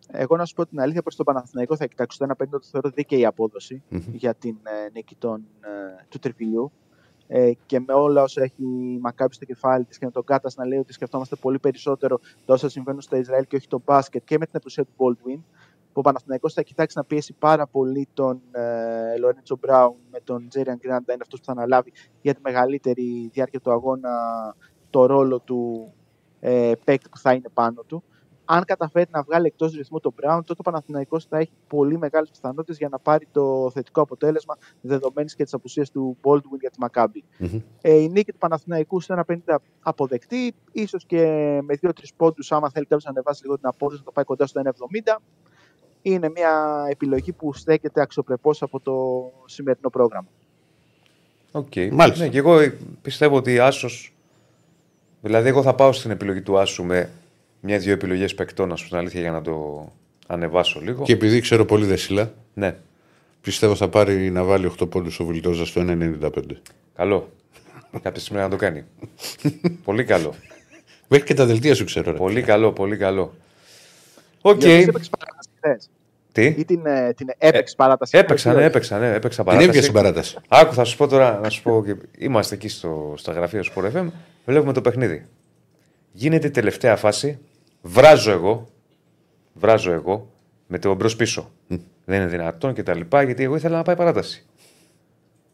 Εγώ 0.08 0.36
να 0.36 0.45
σου 0.45 0.56
πω 0.56 0.65
την 0.65 0.80
αλήθεια 0.80 1.01
προς 1.01 1.15
τον 1.15 1.25
Παναθηναϊκό 1.25 1.75
θα 1.75 1.86
κοιτάξω 1.86 2.25
το 2.25 2.34
1,50 2.38 2.47
το 2.49 2.60
θεωρώ 2.71 2.89
δίκαιη 2.89 3.25
απόδοση 3.25 3.84
για 4.12 4.34
την 4.34 4.56
ε, 4.63 4.89
νίκη 4.93 5.15
των, 5.15 5.45
ε, 5.62 6.06
του 6.10 6.19
τριφυλιού. 6.19 6.71
Ε, 7.28 7.51
και 7.65 7.80
με 7.80 7.93
όλα 7.93 8.21
όσα 8.21 8.43
έχει 8.43 8.63
η 8.63 8.99
Μακάμπη 8.99 9.34
στο 9.34 9.45
κεφάλι 9.45 9.86
της 9.86 9.97
και 9.97 10.06
με 10.06 10.12
τον 10.12 10.23
Κάτας 10.23 10.56
να 10.56 10.65
λέει 10.65 10.80
ότι 10.80 10.93
σκεφτόμαστε 10.93 11.36
πολύ 11.36 11.60
περισσότερο 11.60 12.19
τα 12.45 12.54
όσα 12.54 12.69
συμβαίνουν 12.69 13.01
στο 13.01 13.15
Ισραήλ 13.15 13.45
και 13.47 13.56
όχι 13.56 13.67
το 13.67 13.82
μπάσκετ 13.86 14.23
και 14.25 14.38
με 14.38 14.45
την 14.45 14.56
απουσία 14.58 14.84
του 14.84 14.91
Baldwin 14.97 15.39
που 15.39 15.64
ο 15.99 16.01
Παναθηναϊκός 16.01 16.53
θα 16.53 16.62
κοιτάξει 16.62 16.97
να 16.97 17.03
πιέσει 17.03 17.34
πάρα 17.39 17.67
πολύ 17.67 18.08
τον 18.13 18.41
ε, 18.51 19.17
Λορέντσο 19.17 19.58
Μπράουν 19.60 19.95
με 20.12 20.19
τον 20.23 20.47
Τζέριαν 20.47 20.77
Γκράντα 20.77 21.13
είναι 21.13 21.21
αυτός 21.21 21.39
που 21.39 21.45
θα 21.45 21.51
αναλάβει 21.51 21.91
για 22.21 22.34
τη 22.34 22.39
μεγαλύτερη 22.43 23.29
διάρκεια 23.34 23.60
του 23.60 23.71
αγώνα 23.71 24.10
το 24.89 25.05
ρόλο 25.05 25.39
του 25.39 25.93
ε, 26.39 26.71
παίκτη 26.84 27.10
που 27.10 27.17
θα 27.17 27.34
είναι 27.34 27.49
πάνω 27.53 27.84
του 27.88 28.03
αν 28.45 28.63
καταφέρει 28.65 29.08
να 29.12 29.23
βγάλει 29.23 29.45
εκτός 29.45 29.73
ρυθμού 29.73 29.99
τον 29.99 30.13
Brown, 30.21 30.39
τότε 30.45 30.55
ο 30.58 30.63
Παναθηναϊκός 30.63 31.25
θα 31.25 31.38
έχει 31.38 31.51
πολύ 31.67 31.97
μεγάλες 31.97 32.29
πιθανότητες 32.29 32.77
για 32.77 32.89
να 32.89 32.99
πάρει 32.99 33.27
το 33.31 33.71
θετικό 33.73 34.01
αποτέλεσμα 34.01 34.58
δεδομένης 34.81 35.36
και 35.36 35.43
της 35.43 35.53
απουσίας 35.53 35.91
του 35.91 36.17
Baldwin 36.23 36.60
για 36.60 36.69
τη 36.69 36.79
Μακάμπη. 36.79 37.23
Μμμ. 37.38 37.60
Ε, 37.81 37.93
η 37.93 38.10
νίκη 38.10 38.31
του 38.31 38.38
Παναθηναϊκού 38.38 38.99
σε 38.99 39.13
ένα 39.13 39.25
50 39.27 39.55
αποδεκτή, 39.81 40.55
ίσως 40.71 41.05
και 41.05 41.21
με 41.63 41.77
2-3 41.81 41.91
πόντους, 42.15 42.51
άμα 42.51 42.69
θέλει 42.69 42.86
κάποιος 42.86 43.03
να 43.03 43.10
ανεβάσει 43.10 43.43
λίγο 43.43 43.55
την 43.55 43.67
απόδοση, 43.67 43.99
να 43.99 44.05
το 44.05 44.12
πάει 44.12 44.23
κοντά 44.23 44.45
στο 44.45 44.62
1,70. 44.63 45.21
Είναι 46.12 46.30
μια 46.30 46.86
επιλογή 46.89 47.32
που 47.32 47.54
στέκεται 47.54 48.02
αξιοπρεπώς 48.02 48.62
από 48.62 48.80
το 48.80 48.94
σημερινό 49.46 49.89
πρόγραμμα. 49.89 50.28
Οκ. 51.52 51.74
Μάλιστα. 51.91 52.24
Ναι, 52.24 52.30
και 52.30 52.38
εγώ 52.38 52.58
πιστεύω 53.02 53.36
ότι 53.36 53.60
Άσος. 53.60 54.13
Δηλαδή, 55.22 55.48
εγώ 55.48 55.62
θα 55.62 55.76
πάω 55.76 55.91
στην 55.91 56.12
επιλογή 56.12 56.41
του 56.41 56.60
Άσου 56.60 56.84
με 56.84 57.10
μια-δύο 57.60 57.94
επιλογές 57.94 58.36
παικτών, 58.36 58.72
α 58.72 58.76
πούμε, 58.76 58.88
την 58.88 58.98
αλήθεια, 58.98 59.22
για 59.22 59.32
να 59.32 59.41
το 59.41 59.86
ανεβάσω 60.28 60.80
λίγο. 60.80 61.04
Και 61.04 61.13
επειδή 61.13 61.39
ξέρω 61.39 61.65
πολύ 61.65 61.86
δεσίλα, 61.86 62.34
Ναι, 62.54 62.76
πιστεύω 63.41 63.76
θα 63.76 63.89
πάρει 63.89 64.30
να 64.30 64.44
βάλει 64.44 64.65
8 64.80 64.89
πόντους 64.89 65.20
ο 65.20 65.26
Βιλντόζα 65.26 65.65
στο 65.65 65.82
1,95. 65.82 66.62
καλό. 66.96 67.30
Κάποια 68.02 68.22
στιγμή 68.22 68.41
να 68.41 68.50
το 68.50 68.56
κάνει. 68.56 68.84
πολύ 69.84 70.04
καλό. 70.04 70.34
Μέχρι 71.08 71.26
και 71.26 71.34
τα 71.34 71.46
δελτία 71.46 71.76
σου 71.76 71.84
ξέρω. 71.86 72.12
Ρε. 72.12 72.18
Πολύ 72.18 72.41
καλό, 72.41 72.72
πολύ 72.72 72.98
καλό. 72.98 73.34
Οκ. 74.41 74.60
Διότι 74.60 74.84
έπαιξε 74.89 75.10
παράταση 75.20 75.50
χθες. 75.58 75.89
Τι; 76.36 76.45
Ή 76.45 76.65
την, 76.65 76.86
ε, 76.86 77.13
την 77.13 77.28
έπαιξε 77.38 77.76
παράταση. 77.76 78.17
Έπαιξα, 78.17 78.50
όχι, 78.50 78.58
ναι, 78.60 78.63
όχι. 78.65 78.71
έπαιξα, 78.76 79.00
ναι, 79.00 79.13
έπαιξα 79.13 79.43
Την 79.43 79.52
έβγαινε 79.52 79.71
παράταση. 79.71 79.82
στην 79.82 79.93
παράταση. 79.93 80.38
Άκου, 80.48 80.74
θα 80.74 80.84
σου 80.84 80.98
πω 80.98 81.08
τώρα, 81.08 81.39
να 81.43 81.50
σου 81.50 81.62
πω. 81.62 81.84
και- 81.86 81.95
Είμαστε 82.17 82.56
εκεί 82.56 82.67
στο, 82.67 83.13
στα 83.17 83.32
γραφεία 83.32 83.62
του 83.62 83.71
Sport 83.76 83.91
FM. 83.98 84.08
Βλέπουμε 84.45 84.74
το 84.74 84.82
παιχνίδι. 84.82 85.26
Γίνεται 86.12 86.48
η 86.48 86.52
τελευταία 86.52 86.95
φάση. 86.95 87.39
Βράζω 87.82 88.32
εγώ. 88.32 88.67
Βράζω 89.54 89.91
εγώ 89.91 90.30
με 90.67 90.80
το 90.80 90.93
μπρος 90.93 91.15
πίσω. 91.15 91.52
Δεν 92.06 92.19
είναι 92.21 92.26
δυνατόν 92.30 92.74
και 92.74 92.84
τα 92.84 92.95
λοιπά, 92.95 93.21
γιατί 93.21 93.43
εγώ 93.43 93.56
ήθελα 93.56 93.78
να 93.78 93.84
πάει 93.84 93.95
παράταση. 93.95 94.45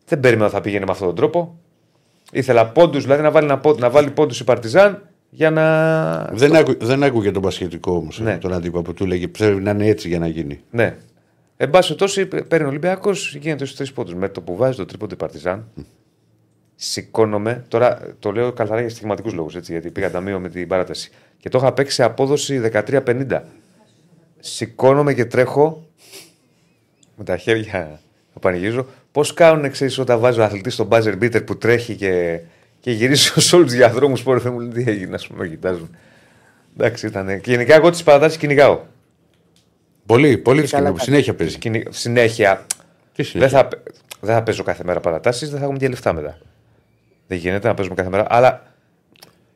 Δεν 0.06 0.20
περίμενα 0.20 0.46
ότι 0.46 0.56
θα 0.56 0.62
πήγαινε 0.62 0.86
με 0.86 0.91
αυτόν 0.91 1.08
τον 1.08 1.15
τρόπο. 1.15 1.60
Ήθελα 2.32 2.67
πόντους, 2.72 3.04
δηλαδή 3.04 3.22
να 3.22 3.32
βάλει, 3.32 3.48
να, 3.48 3.60
πόντ- 3.60 3.80
να 3.80 3.89
βάλει 3.89 4.12
πόντους 4.12 4.39
η 4.39 4.44
Παρτιζάν 4.44 5.10
για 5.34 5.52
να. 5.52 6.26
Δεν, 6.26 6.56
άκου, 6.56 6.76
δεν 6.82 7.04
άκουγε 7.04 7.32
τον 7.32 7.41
Πασχετικό 7.41 7.91
όμως 7.91 8.20
Ναι. 8.20 8.38
τον 8.38 8.54
αντίπα 8.54 8.82
που 8.82 8.94
του 8.94 9.06
λέγε 9.06 9.28
πρέπει 9.28 9.62
να 9.62 9.72
είναι 9.72 9.88
έτσι 9.88 10.08
για 10.08 10.20
να 10.20 10.28
γίνει. 10.28 10.62
Ναι. 10.72 10.98
Εν 11.58 11.70
πάση 11.70 11.96
περιπτώσει, 11.96 12.26
παίρνει 12.26 12.65
ο 12.65 12.70
Ολυμπιακός, 12.70 13.36
γίνεται 13.36 13.65
στους 13.65 13.78
τρεις 13.78 13.91
πόντους. 13.94 14.13
Με 14.13 14.30
το 14.30 14.41
που 14.41 14.56
βάζει 14.56 14.78
το 14.78 14.86
τρίποντο 14.86 15.13
η 15.13 15.17
Παρτιζάν, 15.17 15.67
σηκώνομαι. 16.76 17.65
Τώρα 17.67 18.15
το 18.20 18.32
λέω 18.32 18.52
καθαρά 18.52 18.80
για 18.80 18.89
στιγματικού 18.89 19.34
λόγους, 19.34 19.54
γιατί 19.70 19.91
πήγα 19.91 20.12
ταμείο 20.12 20.39
με 20.39 20.50
την 20.50 20.67
παράταση. 20.67 21.12
Και 21.38 21.50
το 21.50 21.58
είχα 21.58 21.74
παίξει 21.74 21.96
σε 21.96 22.04
απόδοση 22.04 22.60
13-50. 22.60 23.41
Σηκώνομαι 24.39 25.13
και 25.13 25.26
τρέχω 25.26 25.86
με 27.15 27.24
τα 27.24 27.38
χέρια 27.38 28.00
να 28.34 28.39
πανηγυρίζω. 28.41 28.86
Πώς 29.12 29.34
κάνουν, 29.34 29.72
ξέρεις, 29.72 29.98
όταν 29.98 30.20
βάζει 30.20 30.39
ο 30.39 30.44
αθλητή 30.44 30.70
στον 30.70 30.88
buzzer 30.91 31.13
beater 31.22 31.46
που 31.46 31.58
τρέχει 31.58 31.96
και, 31.96 32.39
και 32.82 32.91
γυρίζει 32.91 33.32
σε 33.41 33.56
όλους 33.56 33.67
τους 33.67 33.78
διαδρόμους 33.78 34.24
που 34.24 34.32
μου 34.32 34.60
λέει 34.60 34.84
τι 34.84 34.91
έγινε, 34.91 35.15
ας 35.15 35.28
πούμε, 35.28 35.48
κοιτάζουν. 35.48 35.96
Εντάξει, 36.78 37.08
ήταν. 37.08 37.41
Και 37.41 37.52
γενικά 37.52 37.76
εγώ 37.76 37.89
τις 37.89 38.04
παρατάσεις 38.04 38.38
κυνηγάω. 38.38 38.80
Πολύ, 40.06 40.38
πολύ 40.38 40.62
καλά 40.67 40.84
δυσκολό. 40.84 41.04
Συνέχεια 41.04 41.36
παίζει. 41.36 41.58
Κυνη- 41.58 41.88
Συνέχεια. 41.94 42.65
Τι 43.15 43.24
συνέχεια; 43.24 43.50
Δεν 43.62 43.70
θα, 43.70 43.78
δεν 44.22 44.36
θα 44.36 44.44
παίζω 44.44 44.63
κάθε 44.63 44.84
μέρα 44.84 45.00
παρατάσεις, 45.00 45.50
δεν 45.50 45.58
θα 45.58 45.63
έχουμε 45.63 45.80
και 45.80 45.88
λεφτά 45.88 46.13
μετά. 46.13 46.38
Δεν 47.28 47.38
γίνεται 47.38 47.67
να 47.67 47.74
παίζουμε 47.74 47.96
κάθε 47.96 48.10
μέρα. 48.10 48.26
Αλλά. 48.30 48.65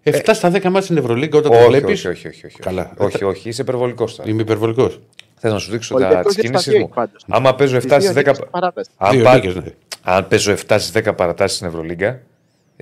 7 0.03 0.19
στα 0.33 0.49
10 0.49 0.63
μάτια 0.63 0.81
στην 0.81 0.97
Ευρωλίγκα 0.97 1.37
όταν 1.37 1.51
το 1.51 1.57
όχι, 1.57 1.67
βλέπεις. 1.67 2.05
όχι, 2.05 2.07
όχι, 2.07 2.27
όχι, 2.27 2.45
όχι. 2.45 2.59
Καλά. 2.59 2.91
Όχι, 2.97 3.23
όχι, 3.23 3.49
είσαι 3.49 3.61
υπερβολικός 3.61 4.15
τώρα. 4.15 4.29
Είμαι 4.29 4.41
υπερβολικός. 4.41 4.99
Θες 5.35 5.51
να 5.51 5.59
σου 5.59 5.71
δείξω 5.71 5.95
Ο 5.95 5.99
τα 5.99 6.05
Ολυμπιακός 6.05 6.35
τι 6.35 6.41
δεν 6.41 6.49
στα 6.59 6.59
κινήσει 6.61 6.69
δύο 6.69 6.79
μου; 6.79 6.85
έχει 6.85 6.93
πάντως. 6.95 7.25
Άμα 7.29 7.55
παίζω 7.55 7.77
7 7.77 7.79
Τις 7.79 7.89
δύο 7.89 7.99
στις 7.99 8.11
10. 8.13 8.15
νίκες 8.17 8.35
στην 8.37 8.49
παράταση. 8.49 8.89
Αν, 8.97 9.11
Δύο 9.15 9.23
πα- 9.23 9.33
νίκες, 9.35 9.55
ναι. 9.55 9.61
αν 10.01 10.27
παίζω 10.27 10.51
7 10.51 10.79
στις 10.79 10.91
10 10.91 11.13
παρατάσεις 11.15 11.55
στην 11.57 11.67
Ευρωλίγκα, 11.67 12.07
ε, 12.07 12.21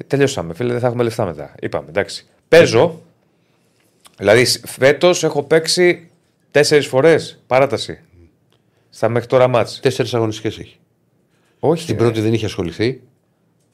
τελειώσαμε. 0.07 0.53
Φίλε, 0.53 0.71
δεν 0.71 0.79
θα 0.81 0.87
έχουμε 0.87 1.03
λεφτά 1.03 1.25
μετά. 1.25 1.55
Είπαμε, 1.61 1.85
εντάξει. 1.89 2.25
Παίζω. 2.47 3.01
Δηλαδή, 4.17 4.45
φέτος 4.45 5.23
έχω 5.23 5.43
παίξει 5.43 6.09
4 6.51 6.81
φορές 6.87 7.39
παράταση. 7.47 7.99
Στα 8.89 9.09
μέχρι 9.09 9.27
τώρα 9.27 9.47
μάτς. 9.47 9.79
Τέσσερις 9.79 10.13
αγωνιστικές 10.13 10.59
έχει. 10.59 10.77
Όχι. 11.59 11.83
Στην 11.83 11.95
ε. 11.95 11.97
πρώτη 11.97 12.21
δεν 12.21 12.33
είχε 12.33 12.45
ασχοληθεί. 12.45 13.01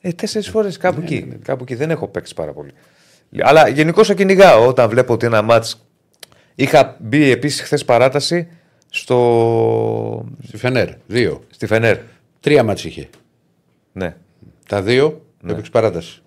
Ε, 0.01 0.12
Τέσσερις 0.12 0.49
φορές 0.49 0.77
κάπου 0.77 1.01
εκεί. 1.01 1.38
Κάπου 1.43 1.63
εκεί 1.63 1.75
δεν 1.75 1.91
έχω 1.91 2.08
παίξει 2.08 2.34
πάρα 2.34 2.51
πολύ. 2.51 2.71
Αλλά 3.39 3.67
γενικώ 3.67 4.03
το 4.03 4.13
κυνηγάω 4.13 4.67
όταν 4.67 4.89
βλέπω 4.89 5.13
ότι 5.13 5.25
ένα 5.25 5.41
μάτ. 5.41 5.65
Είχα 6.55 6.97
μπει 6.99 7.29
επίσης 7.32 7.62
χθες 7.62 7.86
παράταση 7.86 8.47
στο. 8.89 10.25
Στη 10.43 10.58
Φενέρ. 10.58 10.89
Δύο. 11.08 11.43
στη 11.49 11.65
Φενέρ. 11.65 11.97
Τρία 12.39 12.63
μάτς 12.63 12.86
είχε. 12.86 13.10
Ναι. 13.93 14.15
Τα 14.67 14.82
δύο 14.82 15.25
έπαιξε 15.47 15.71
παράταση. 15.71 16.21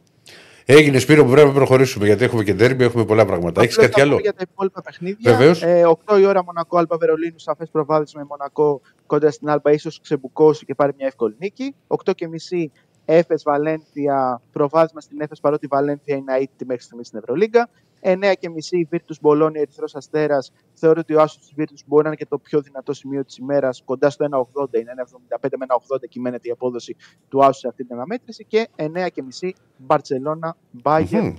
Έγινε 0.64 0.98
Σπύρο 0.98 1.24
που 1.24 1.30
πρέπει 1.30 1.48
να 1.48 1.54
προχωρήσουμε 1.54 2.06
γιατί 2.06 2.24
έχουμε 2.24 2.44
και 2.44 2.54
τέρμπι, 2.54 2.84
έχουμε 2.84 3.04
πολλά 3.04 3.24
πράγματα. 3.26 3.62
Έχεις 3.62 3.76
Απλώς 3.76 3.90
κάτι 3.90 4.00
θα 4.00 4.06
άλλο; 4.06 4.16
πούμε 4.16 4.22
Για 4.22 4.32
τα 4.32 4.46
υπόλοιπα 4.52 4.82
παιχνίδια. 4.82 5.32
Βεβαίως. 5.32 5.62
Ε, 5.62 5.82
8 6.06 6.18
η 6.20 6.24
ώρα 6.24 6.44
Μονακό, 6.44 6.78
Άλμπα 6.78 6.96
Βερολίνου, 6.96 7.38
σαφές 7.38 7.68
προβάδισμα 7.70 8.20
με 8.20 8.26
Μονακό 8.30 8.80
κοντά 9.06 9.30
στην 9.30 9.50
Άλμπα, 9.50 9.72
ίσως 9.72 10.00
ξεμπουκώσει 10.00 10.64
και 10.64 10.74
πάρει 10.74 10.92
μια 10.96 11.06
εύκολη 11.06 11.34
νίκη. 11.38 11.74
8 11.86 12.14
και 12.14 12.28
μισή 12.28 12.72
Έφε 13.04 13.34
Βαλένθια, 13.44 14.40
προβάδισμα 14.52 15.00
στην 15.00 15.20
Έφε 15.20 15.34
παρότι 15.40 15.64
η 15.64 15.68
Βαλένθια 15.70 16.16
είναι 16.16 16.34
αίτητη 16.34 16.64
μέχρι 16.66 16.82
στιγμής 16.82 17.06
στην 17.06 17.18
Ευρωλίγκα. 17.18 17.68
9 18.04 18.32
και 18.38 18.48
μισή 18.50 18.86
Βίρτου 18.90 19.14
Μπολόνια, 19.20 19.60
Ερυθρός 19.60 19.94
Αστέρας. 19.94 20.52
Θεωρώ 20.74 21.00
ότι 21.00 21.14
ο 21.14 21.20
άσος 21.20 21.38
της 21.38 21.52
Βίρτους 21.54 21.82
μπορεί 21.86 22.02
να 22.02 22.08
είναι 22.08 22.16
και 22.16 22.26
το 22.26 22.38
πιο 22.38 22.60
δυνατό 22.60 22.92
σημείο 22.92 23.24
της 23.24 23.36
ημέρας, 23.36 23.82
κοντά 23.84 24.10
στο 24.10 24.24
1,80. 24.24 24.78
Είναι 24.78 24.90
1,75 24.90 25.56
με 25.58 25.64
1,80 25.68 26.08
κυμαίνεται 26.08 26.48
η 26.48 26.50
απόδοση 26.50 26.96
του 27.28 27.44
άσου 27.44 27.60
σε 27.60 27.68
αυτή 27.68 27.84
την 27.84 27.94
αναμέτρηση. 27.94 28.44
Και 28.44 28.68
9 28.76 29.08
και 29.12 29.22
μισή 29.22 29.54
Μπαρσελόνα 29.76 30.56
Μπάγκερ 30.70 31.22
Μμμ. 31.22 31.36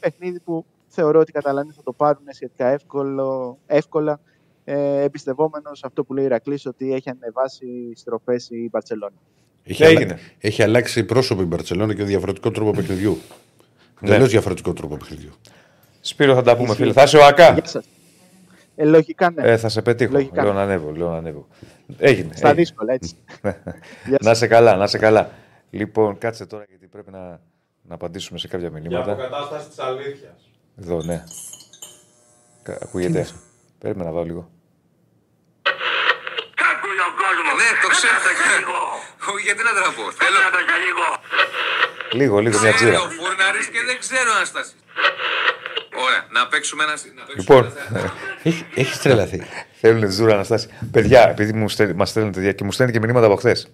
παιχνίδι 0.00 0.40
που 0.40 0.64
θεωρώ 0.86 1.20
ότι 1.20 1.30
οι 1.30 1.32
Καταλανοί 1.32 1.72
θα 1.72 1.82
το 1.82 1.92
πάρουν 1.92 2.24
σχετικά 2.30 2.66
εύκολο, 2.66 3.58
εύκολα, 3.66 4.20
ε, 4.64 5.02
εμπιστευόμενος 5.02 5.84
αυτό 5.84 6.04
που 6.04 6.14
λέει 6.14 6.24
η 6.24 6.26
Ηρακλής 6.26 6.66
ότι 6.66 6.92
έχει 6.92 7.10
ανεβάσει 7.10 7.92
στροφές 7.94 8.50
η 8.50 8.68
Μπαρσελόνα. 8.72 9.14
Έχει, 9.62 9.82
Έγινε. 9.82 10.04
αλλα... 10.04 10.18
έχει 10.38 10.62
αλλάξει 10.62 11.04
πρόσωπο 11.04 11.42
η 11.42 11.44
Μπαρσελόνα 11.44 11.94
και 11.94 12.04
διαφορετικό 12.04 12.50
τρόπο 12.50 12.70
παιχνιδιού. 12.70 13.18
Ναι. 14.00 14.08
Τελείω 14.08 14.26
διαφορετικό 14.26 14.72
τρόπο 14.72 14.96
παιχνιδιού. 14.96 15.30
Σπύρο 16.06 16.34
θα 16.34 16.42
τα 16.42 16.52
πούμε, 16.56 16.68
Ισχύει. 16.68 16.80
φίλε. 16.80 16.92
Θα 16.92 17.02
είσαι 17.02 17.16
ο 17.16 17.24
ΑΚΑ. 17.26 17.52
Γεια 17.52 17.66
σας. 17.66 17.84
Ε, 18.76 18.84
λογικά 18.84 19.30
ναι. 19.30 19.42
Ε, 19.50 19.56
θα 19.56 19.68
σε 19.68 19.82
πετύχω. 19.82 20.12
Λογικά. 20.12 20.42
Λέω 20.42 20.52
να 20.52 20.62
ανέβω. 20.62 20.90
Λέω 20.90 21.10
να 21.10 21.16
ανέβω. 21.16 21.46
Έγινε. 21.98 22.28
Στα 22.36 22.48
έγινε. 22.48 22.62
δύσκολα, 22.62 22.92
έτσι. 22.92 23.16
Γεια 24.08 24.18
να 24.20 24.30
είσαι 24.30 24.46
καλά, 24.46 24.76
να 24.76 24.84
είσαι 24.84 24.98
καλά. 24.98 25.30
Λοιπόν, 25.70 26.18
κάτσε 26.18 26.46
τώρα 26.46 26.64
γιατί 26.68 26.86
πρέπει 26.86 27.10
να, 27.10 27.18
να 27.82 27.94
απαντήσουμε 27.94 28.38
σε 28.38 28.48
κάποια 28.48 28.68
Για 28.68 28.80
μηνύματα. 28.80 29.12
αποκατάσταση 29.12 29.68
της 29.68 29.78
αλήθειας. 29.78 30.50
Εδώ, 30.80 31.02
ναι. 31.02 31.24
Κα- 32.62 32.78
Ακούγεται. 32.82 33.26
Πρέπει 33.78 33.98
να 33.98 34.04
βάλω 34.10 34.24
λίγο. 34.24 34.50
Ακούει 36.72 36.98
ο 37.08 37.10
κόσμος. 37.22 37.54
Ναι, 37.60 37.68
το 37.82 37.88
ξέρω. 37.96 38.16
Πέτα 38.22 38.32
και 38.38 38.46
λίγο. 38.58 38.78
Όχι, 39.32 39.42
γιατί 39.48 39.62
να 39.68 39.72
τραπώ. 39.78 40.04
Θέλω. 40.20 40.38
Πέτα 40.44 40.60
και 40.68 40.76
λίγο. 40.86 41.04
Λίγο, 42.20 42.36
λίγο, 42.44 42.56
μια 42.64 42.72
Ξέρει 42.72 42.92
τζίρα. 42.92 43.00
ο 43.06 43.08
Φούρναρης 43.18 43.66
και 43.74 43.80
δεν 43.88 43.96
ξέρω 44.04 44.30
αν 44.38 44.44
στάσει. 44.52 44.74
Ωραία, 46.06 46.22
να 46.32 46.46
παίξουμε 46.46 46.82
ένα. 46.82 46.92
να 46.92 47.22
παίξουμε 47.26 47.56
Λοιπόν, 47.56 47.72
ένα- 47.98 48.12
Έχει, 48.42 48.64
έχει 48.74 48.98
τρελαθεί. 48.98 49.42
θέλουν 49.80 50.08
τζούρα 50.08 50.34
Αναστάση. 50.34 50.68
Παιδιά, 50.90 51.28
επειδή 51.30 51.52
μου 51.52 51.68
στέλ, 51.68 51.92
μας 51.94 52.08
στέλνετε 52.10 52.40
δια- 52.40 52.52
και 52.52 52.64
μου 52.64 52.72
στέλνετε 52.72 52.98
και 52.98 53.04
μηνύματα 53.04 53.26
από 53.26 53.36
χθες. 53.36 53.68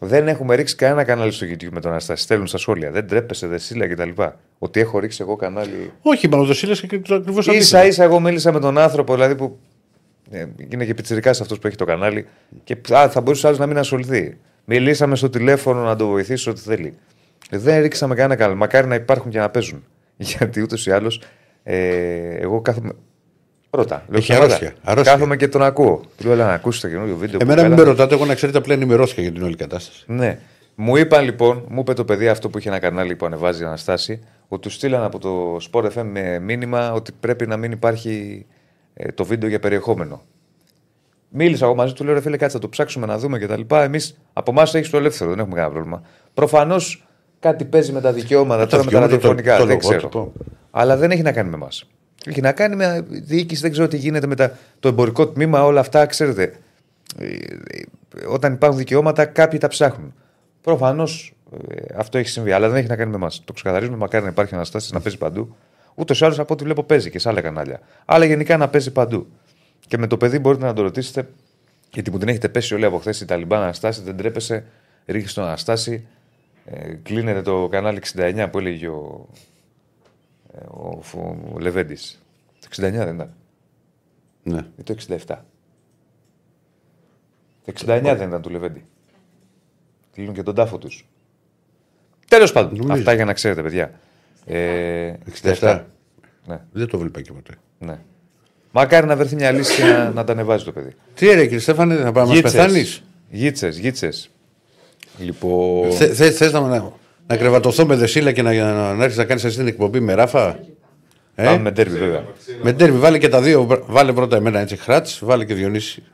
Δεν 0.00 0.28
έχουμε 0.28 0.54
ρίξει 0.54 0.76
κανένα 0.76 1.04
κανάλι 1.04 1.32
στο 1.32 1.46
YouTube 1.46 1.68
με 1.70 1.80
τον 1.80 1.90
Αναστάση. 1.90 2.22
Στέλνουν 2.22 2.46
στα 2.46 2.58
σχόλια. 2.58 2.90
Δεν 2.90 3.06
τρέπεσαι, 3.08 3.46
δεν 3.46 3.58
σύλλα 3.58 3.88
κτλ. 3.88 4.10
Ότι 4.58 4.80
έχω 4.80 4.98
ρίξει 4.98 5.18
εγώ 5.20 5.36
κανάλι. 5.36 5.92
Όχι, 6.02 6.28
μα 6.28 6.38
ο 6.38 6.44
Δοσίλα 6.44 6.74
και 6.74 6.98
το 6.98 7.14
ακριβώς 7.14 7.48
σα 7.60 7.84
ίσα 7.84 8.02
εγώ 8.02 8.20
μίλησα 8.20 8.52
με 8.52 8.60
τον 8.60 8.78
άνθρωπο, 8.78 9.14
δηλαδή 9.14 9.34
που. 9.34 9.58
ε, 10.30 10.46
είναι 10.68 10.84
και 10.84 10.94
πιτσυρικά 10.94 11.30
αυτός 11.30 11.58
που 11.58 11.66
έχει 11.66 11.76
το 11.76 11.84
κανάλι 11.84 12.26
και 12.64 12.76
α, 12.94 13.08
θα 13.10 13.20
μπορούσε 13.20 13.46
άλλος 13.46 13.58
να 13.58 13.66
μην 13.66 13.78
ασχοληθεί. 13.78 14.36
Μιλήσαμε 14.64 15.16
στο 15.16 15.30
τηλέφωνο 15.30 15.82
να 15.82 15.96
το 15.96 16.06
βοηθήσει 16.06 16.48
ό,τι 16.50 16.60
θέλει. 16.60 16.94
Δεν 17.50 17.82
ρίξαμε 17.82 18.14
κανένα 18.14 18.36
κανάλι. 18.36 18.58
Μακάρι 18.58 18.86
να 18.86 18.94
υπάρχουν 18.94 19.30
και 19.30 19.38
να 19.38 19.50
παίζουν. 19.50 19.84
Γιατί 20.16 20.62
ούτως 20.62 20.86
ή 20.86 20.90
άλλως 20.90 21.20
ε, 21.64 22.36
εγώ 22.36 22.60
κάθομαι. 22.60 22.92
Πρώτα. 23.70 24.04
λέω 24.08 24.18
Έχει 24.18 24.22
ψέματα. 24.32 24.44
αρρώστια, 24.44 24.74
αρρώστια. 24.82 25.12
Κάθομαι 25.12 25.36
και 25.36 25.48
τον 25.48 25.62
ακούω. 25.62 26.00
Του 26.16 26.24
λέω, 26.24 26.32
«Έλα 26.32 26.46
να 26.46 26.52
ακούσεις 26.52 26.80
το 26.80 26.88
καινούριο 26.88 27.16
βίντεο. 27.16 27.38
που 27.38 27.44
Εμένα 27.44 27.60
μην 27.60 27.70
με 27.70 27.76
βγάλαμε». 27.76 27.96
ρωτάτε, 27.96 28.14
εγώ 28.14 28.24
να 28.26 28.34
ξέρετε 28.34 28.58
απλά 28.58 28.74
ενημερώθηκα 28.74 29.22
για 29.22 29.32
την 29.32 29.42
όλη 29.42 29.56
κατάσταση. 29.56 30.04
Ναι. 30.06 30.38
Μου 30.74 30.96
είπαν 30.96 31.24
λοιπόν, 31.24 31.64
μου 31.68 31.80
είπε 31.80 31.92
το 31.92 32.04
παιδί 32.04 32.28
αυτό 32.28 32.48
που 32.48 32.58
είχε 32.58 32.68
ένα 32.68 32.78
κανάλι 32.78 33.16
που 33.16 33.26
ανεβάζει 33.26 33.62
η 33.62 33.66
Αναστάση, 33.66 34.20
ότι 34.48 34.62
του 34.62 34.70
στείλαν 34.70 35.02
από 35.02 35.18
το 35.18 35.56
Sport 35.70 35.84
FM 35.84 36.02
με 36.04 36.38
μήνυμα 36.38 36.92
ότι 36.92 37.12
πρέπει 37.20 37.46
να 37.46 37.56
μην 37.56 37.72
υπάρχει 37.72 38.46
ε, 38.94 39.12
το 39.12 39.24
βίντεο 39.24 39.48
για 39.48 39.60
περιεχόμενο. 39.60 40.22
Μίλησα 41.28 41.64
εγώ 41.64 41.74
μαζί 41.74 41.92
του, 41.92 42.04
λέω 42.04 42.14
ρε 42.14 42.20
φίλε, 42.20 42.36
κάτσε 42.36 42.56
να 42.56 42.62
το 42.62 42.68
ψάξουμε 42.68 43.06
να 43.06 43.18
δούμε 43.18 43.38
κτλ. 43.38 43.60
Εμείς 43.74 44.18
από 44.32 44.50
εμάς 44.50 44.74
έχεις 44.74 44.90
το 44.90 44.96
ελεύθερο, 44.96 45.30
δεν 45.30 45.38
έχουμε 45.38 45.54
κανένα 45.54 45.72
πρόβλημα. 45.72 46.02
Προφανώς 46.34 47.06
κάτι 47.40 47.64
παίζει 47.64 47.92
με 47.92 48.00
τα 48.00 48.12
δικαιώματα 48.12 48.66
τώρα 48.66 48.84
με 48.84 48.90
τα 48.90 49.06
δικαιώματα, 49.06 49.08
το- 49.08 49.28
ραδιοφωνικά, 49.28 49.58
το 49.58 49.66
δεν 49.66 49.78
ξέρω. 49.78 50.32
Λογότυπο. 50.74 50.92
Αλλά 50.92 50.96
δεν 50.96 51.10
έχει 51.10 51.22
να 51.22 51.32
κάνει 51.32 51.48
με 51.48 51.54
εμάς. 51.54 51.84
Έχει 52.26 52.40
να 52.40 52.52
κάνει 52.52 52.76
με 52.76 53.04
διοίκηση, 53.08 53.62
δεν 53.62 53.70
ξέρω 53.70 53.88
τι 53.88 53.96
γίνεται 53.96 54.26
με 54.26 54.34
τα, 54.34 54.58
το 54.80 54.88
εμπορικό 54.88 55.28
τμήμα, 55.28 55.64
όλα 55.64 55.80
αυτά, 55.80 56.06
ξέρετε. 56.06 56.52
Ε, 57.18 57.26
ε, 57.26 57.36
Όταν 58.28 58.52
υπάρχουν 58.52 58.78
δικαιώματα, 58.78 59.24
κάποιοι 59.24 59.58
τα 59.58 59.68
ψάχνουν. 59.68 60.14
Προφανώς 60.60 61.34
αυτό 61.96 62.18
έχει 62.18 62.28
συμβεί, 62.28 62.52
αλλά 62.52 62.68
δεν 62.68 62.76
έχει 62.76 62.88
να 62.88 62.96
κάνει 62.96 63.10
με 63.10 63.16
εμάς. 63.16 63.42
Το 63.44 63.52
ξεκαθαρίζουμε, 63.52 63.96
μακάρι 63.96 64.24
να 64.24 64.30
υπάρχει 64.30 64.54
αναστάσει 64.54 64.94
να 64.94 65.00
παίζει 65.00 65.18
παντού. 65.18 65.56
Ούτως 65.94 66.20
ή 66.20 66.24
άλλως 66.24 66.38
από 66.38 66.54
ό,τι 66.54 66.64
βλέπω 66.64 66.82
παίζει 66.82 67.10
και 67.10 67.18
σε 67.18 67.28
άλλα 67.28 67.40
κανάλια. 67.40 67.80
Αλλά 68.04 68.24
γενικά 68.24 68.56
να 68.56 68.68
παίζει 68.68 68.92
παντού. 68.92 69.26
Και 69.86 69.98
με 69.98 70.06
το 70.06 70.16
παιδί 70.16 70.38
μπορείτε 70.38 70.64
να 70.64 70.72
το 70.72 70.82
ρωτήσετε 70.82 71.28
Γιατί 71.92 72.10
που 72.10 72.18
την 72.18 72.28
έχετε 72.28 72.48
πέσει 72.48 72.74
όλοι 72.74 72.84
από 72.84 72.98
χθες 72.98 73.20
η 73.20 73.24
Ταλιμπάν 73.24 73.62
Αναστάση, 73.62 74.02
δεν 74.02 74.16
τρέπεσαι, 74.16 74.64
ρίχνει 75.06 75.32
τον 75.32 75.44
Αναστάση. 75.44 76.06
Ε, 76.64 76.94
κλείνεται 77.02 77.42
το 77.42 77.68
κανάλι 77.70 78.02
69 78.16 78.46
που 78.50 78.58
έλεγε 78.58 78.88
ο, 78.88 79.28
ε, 80.58 80.64
ο, 80.66 81.00
ο 81.54 81.58
Λεβέντης. 81.58 82.22
Το 82.60 82.68
69 82.70 82.76
δεν 82.90 83.14
ήταν. 83.14 83.32
Ναι. 84.42 84.66
Ή 84.76 84.82
το 84.82 84.94
67. 85.08 85.16
Το 87.64 87.72
69 87.80 87.84
δεν 88.16 88.28
ήταν 88.28 88.42
του 88.42 88.50
Λεβέντη. 88.50 88.84
Κλείνουν 90.12 90.34
και 90.34 90.42
τον 90.42 90.54
τάφο 90.54 90.78
τους. 90.78 91.08
Τέλος 92.28 92.52
πάντων. 92.52 92.76
Νομίζω. 92.76 92.92
Αυτά 92.98 93.12
για 93.12 93.24
να 93.24 93.32
ξέρετε, 93.32 93.62
παιδιά. 93.62 93.92
Ε, 94.46 95.12
67. 95.42 95.82
Ναι, 96.46 96.60
Δεν 96.72 96.86
το 96.86 96.98
βλέπα 96.98 97.20
και 97.20 97.32
ποτέ. 97.32 97.54
ναι. 97.78 97.98
Μακάρι 98.70 99.06
να 99.06 99.16
βρεθεί 99.16 99.34
μια 99.34 99.50
λύση 99.50 99.76
και 99.76 99.82
να, 99.88 100.10
να 100.10 100.24
τα 100.24 100.32
ανεβάζει 100.32 100.64
το 100.64 100.72
παιδί. 100.72 100.94
Τι 101.14 101.26
ρε 101.26 101.42
κύριε 101.42 101.58
Στέφανε, 101.58 101.94
θα 101.96 102.12
πάμε 102.12 102.26
να 102.28 102.32
μας 102.32 102.40
πεθάνεις; 102.40 103.02
Γίτσες, 103.30 103.78
γίτσες. 103.78 104.30
Λοιπόν. 105.18 105.92
Θε, 105.92 106.06
θες, 106.14 106.36
θες 106.36 106.52
να, 106.52 106.60
να, 106.60 106.92
να 107.26 107.36
κρεβατωθώ 107.36 107.86
με 107.86 107.96
δεσίλα 107.96 108.32
και 108.32 108.42
να, 108.42 108.52
να, 108.52 108.94
να 108.94 109.04
έρθεις 109.04 109.18
να 109.18 109.24
κάνεις 109.24 109.44
εσύ 109.44 109.56
την 109.56 109.66
εκπομπή 109.66 110.00
με 110.00 110.14
ράφα; 110.14 110.58
Ε; 111.34 111.44
Πάμε 111.44 111.58
με 111.58 111.72
τέρμι, 111.72 111.98
βέβαια. 111.98 112.24
Με 112.62 112.72
τέρμι, 112.72 112.98
βάλε 112.98 113.18
και 113.18 113.28
τα 113.28 113.42
δύο. 113.42 113.82
Βάλε 113.86 114.12
πρώτα 114.12 114.36
εμένα 114.36 114.60
έτσι 114.60 114.76
χράτς, 114.76 115.24
βάλε 115.24 115.44
και 115.44 115.54
Διονύση. 115.54 116.04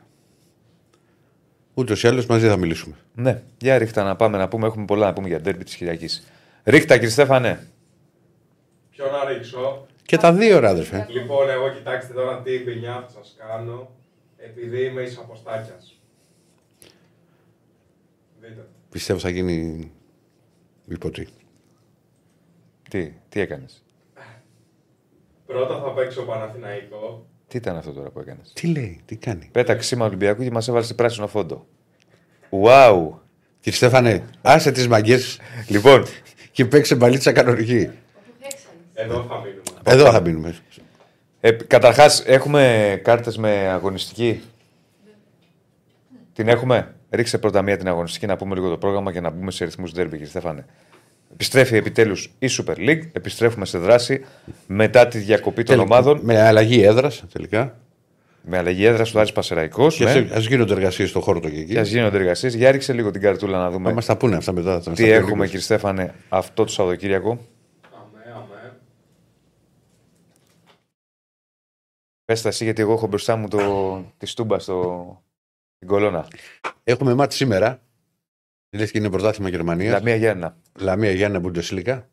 Ούτως 1.74 2.02
ή 2.02 2.08
άλλως 2.08 2.26
μαζί 2.26 2.48
θα 2.48 2.56
μιλήσουμε. 2.56 2.94
Ναι, 3.14 3.42
για 3.58 3.78
ρίχτα 3.78 4.02
να 4.02 4.16
πάμε 4.16 4.38
να 4.38 4.48
πούμε. 4.48 4.66
Έχουμε 4.66 4.84
πολλά 4.84 5.06
να 5.06 5.12
πούμε 5.12 5.28
για 5.28 5.40
τέρμι 5.40 5.64
της 5.64 5.76
Κυριακής. 5.76 6.30
Ρίχτα, 6.64 6.94
κύριε 6.94 7.10
Στέφανε. 7.10 7.66
Ποιο 8.90 9.04
να 9.10 9.32
ρίξω; 9.32 9.86
Και 10.02 10.16
τα 10.16 10.32
δύο, 10.32 10.58
ρε 10.58 10.68
αδερφέ. 10.68 11.06
Λοιπόν, 11.10 11.50
εγώ 11.50 11.68
κοιτάξτε 11.70 12.12
τώρα 12.12 12.42
τι 12.42 12.58
παινιά 12.58 13.04
θα 13.06 13.08
σας 13.08 13.36
κάνω, 13.38 13.90
επειδή 14.36 14.84
είμαι 14.84 15.02
εις 15.02 15.18
αποστάκιας. 15.18 16.00
Δείτε. 18.40 18.66
Πιστεύω 18.90 19.18
θα 19.18 19.28
γίνει. 19.28 19.90
Υποτί. 20.90 21.28
Τι, 22.90 23.12
τι 23.28 23.40
έκανες; 23.40 23.82
Πρώτα 25.46 25.80
θα 25.80 25.92
παίξω 25.92 26.22
Παναθηναϊκό. 26.22 27.26
Τι 27.48 27.56
ήταν 27.56 27.76
αυτό 27.76 27.92
τώρα 27.92 28.10
που 28.10 28.20
έκανες; 28.20 28.52
Τι 28.52 28.66
λέει, 28.66 29.00
τι 29.04 29.16
κάνει; 29.16 29.48
Πέταξε 29.52 29.88
σήμα 29.88 30.06
Ολυμπιακού 30.06 30.42
και 30.42 30.50
μας 30.50 30.68
έβαλες 30.68 30.86
σε 30.86 30.94
πράσινο 30.94 31.26
φόντο. 31.26 31.66
Wow! 32.50 33.08
Κύριε 33.60 33.78
Στέφανε, 33.78 34.24
άσε 34.42 34.72
τις 34.72 34.88
μαγκές 34.88 35.38
Λοιπόν, 35.68 36.04
και 36.52 36.64
παίξε 36.64 36.94
μπαλίτσα 36.94 37.32
κανονική. 37.32 37.90
Εδώ 38.94 39.24
θα 39.28 39.36
μείνουμε. 39.36 39.62
Εδώ 39.84 40.10
θα 40.10 40.20
μείνουμε. 40.20 40.56
ε, 41.40 41.50
καταρχάς 41.52 42.22
έχουμε 42.26 43.00
κάρτες 43.04 43.36
με 43.36 43.50
αγωνιστική; 43.68 44.42
Την 46.32 46.48
έχουμε; 46.48 46.94
Ρίξε 47.10 47.38
πρώτα 47.38 47.62
μία 47.62 47.76
την 47.76 47.88
αγωνιστική 47.88 48.26
να 48.26 48.36
πούμε 48.36 48.54
λίγο 48.54 48.68
το 48.68 48.76
πρόγραμμα 48.78 49.12
και 49.12 49.20
να 49.20 49.30
μπούμε 49.30 49.50
σε 49.50 49.64
ρυθμούς 49.64 49.92
ντέρμπι, 49.92 50.10
κύριε 50.10 50.26
Στέφανε. 50.30 50.64
Επιστρέφει 51.32 51.76
επιτέλους 51.76 52.30
η 52.38 52.46
Super 52.50 52.76
League. 52.76 53.02
Επιστρέφουμε 53.12 53.64
σε 53.64 53.78
δράση 53.78 54.24
μετά 54.66 55.08
τη 55.08 55.18
διακοπή 55.18 55.62
των 55.62 55.78
ομάδων. 55.80 56.20
Με 56.22 56.40
αλλαγή 56.40 56.82
έδρας 56.82 57.24
τελικά. 57.32 57.78
Με 58.42 58.56
αλλαγή 58.58 58.84
έδρας 58.84 59.10
του 59.10 59.18
Άρης 59.18 59.32
Πασεραϊκός. 59.32 59.96
Και 59.96 60.04
Ναι. 60.04 60.10
α 60.10 60.38
γίνονται 60.38 60.72
εργασίες 60.72 61.08
στον 61.08 61.22
χώρο 61.22 61.40
το 61.40 61.48
και 61.48 61.56
εκεί. 61.60 61.72
Και 61.72 61.78
ας 61.78 61.88
γίνονται 61.88 62.16
εργασίες. 62.16 62.54
Για 62.54 62.70
ρίξε 62.70 62.92
λίγο 62.92 63.10
την 63.10 63.20
καρτούλα 63.20 63.58
να 63.58 63.70
δούμε 63.70 63.88
Θα 63.88 63.94
μας 63.94 64.06
τα 64.06 64.16
πούνε 64.16 64.36
αυτά 64.36 64.52
μετά. 64.52 64.70
θα 64.70 64.76
μας 64.76 64.84
τα 64.84 64.92
τι 64.92 65.02
πει 65.02 65.08
ο 65.08 65.14
έχουμε, 65.14 65.30
Νίκος. 65.32 65.46
κύριε 65.46 65.60
Στέφανε, 65.64 66.14
αυτό 66.28 66.64
το 66.64 66.70
Σαββατοκύριακο. 66.72 67.30
Αμέ, 67.92 68.32
αμέ. 68.34 68.72
Πες 72.24 72.42
τα 72.42 72.48
εσύ, 72.48 72.64
γιατί 72.64 72.82
εγώ 72.82 72.92
έχω 72.92 73.06
μπροστά 73.06 73.36
μου 73.36 73.48
το, 73.48 73.58
τη 74.18 74.26
στούμπα 74.26 74.58
στο, 74.58 75.22
στην 75.80 75.92
κολόνα. 75.92 76.28
Έχουμε 76.84 77.14
μάτι 77.14 77.34
σήμερα. 77.34 77.82
Λες 78.70 78.90
και 78.90 78.98
είναι 78.98 79.10
πρωτάθλημα 79.10 79.48
Γερμανίας. 79.48 79.92
Λαμία 79.92 80.14
Γιάννα. 80.14 80.56
Λαμία 80.78 81.10
Γιάννα 81.10 81.38
Μπουντεσλίκα. 81.38 82.08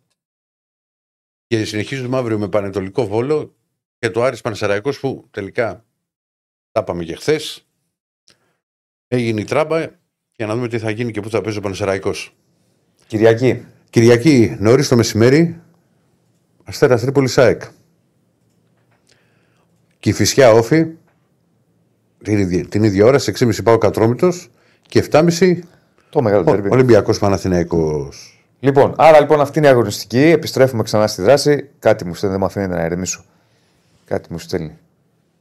Και 1.47 1.65
συνεχίζουμε 1.65 2.17
αύριο 2.17 2.39
με 2.39 2.49
Πανετολικό 2.49 3.07
Βόλο 3.07 3.55
και 3.99 4.09
το 4.09 4.23
Άρης 4.23 4.41
Πανεσαραϊκός 4.41 4.99
που 4.99 5.27
τελικά 5.31 5.85
τα 6.71 6.81
είπαμε 6.81 7.03
και 7.03 7.15
χθες. 7.15 7.67
Έγινε 9.07 9.41
η 9.41 9.43
τράμπα 9.43 9.79
για 10.35 10.47
να 10.47 10.55
δούμε 10.55 10.67
τι 10.67 10.79
θα 10.79 10.89
γίνει 10.89 11.11
και 11.11 11.21
πού 11.21 11.29
θα 11.29 11.41
παίζει 11.41 11.57
ο 11.57 11.61
Πανεσαραϊκός. 11.61 12.35
Κυριακή. 13.07 13.65
Κυριακή 13.89 14.57
νωρίς 14.59 14.87
το 14.87 14.95
μεσημέρι, 14.95 15.61
Αστέρας 16.63 17.01
Τρίπολης 17.01 17.31
ΣΑΕΚ. 17.31 17.61
Κηφισιά 19.99 20.51
Όφη, 20.51 20.95
την 22.27 22.37
ίδια, 22.39 22.65
την 22.65 22.83
ίδια 22.83 23.05
ώρα, 23.05 23.17
σε 23.17 23.33
6.30 23.39 23.63
πάω 23.63 23.77
Κατρόμητος 23.77 24.49
και 24.81 25.07
7.30 25.11 25.59
Το 26.09 26.21
μεγάλο 26.21 26.43
τέρμι. 26.43 26.67
Ολυμπιακός 26.69 27.19
Παναθηναϊκός. 27.19 28.41
Λοιπόν, 28.59 28.93
άρα 28.97 29.19
λοιπόν 29.19 29.41
αυτή 29.41 29.57
είναι 29.57 29.67
η 29.67 29.71
αγωνιστική. 29.71 30.19
Επιστρέφουμε 30.19 30.83
ξανά 30.83 31.07
στη 31.07 31.21
δράση. 31.21 31.69
Κάτι 31.79 32.05
μου 32.05 32.13
στέλνει, 32.13 32.35
δεν 32.35 32.39
με 32.39 32.45
αφήνει 32.45 32.67
να 32.67 32.85
ηρεμήσω. 32.85 33.23
Κάτι 34.05 34.31
μου 34.31 34.39
στέλνει. 34.39 34.77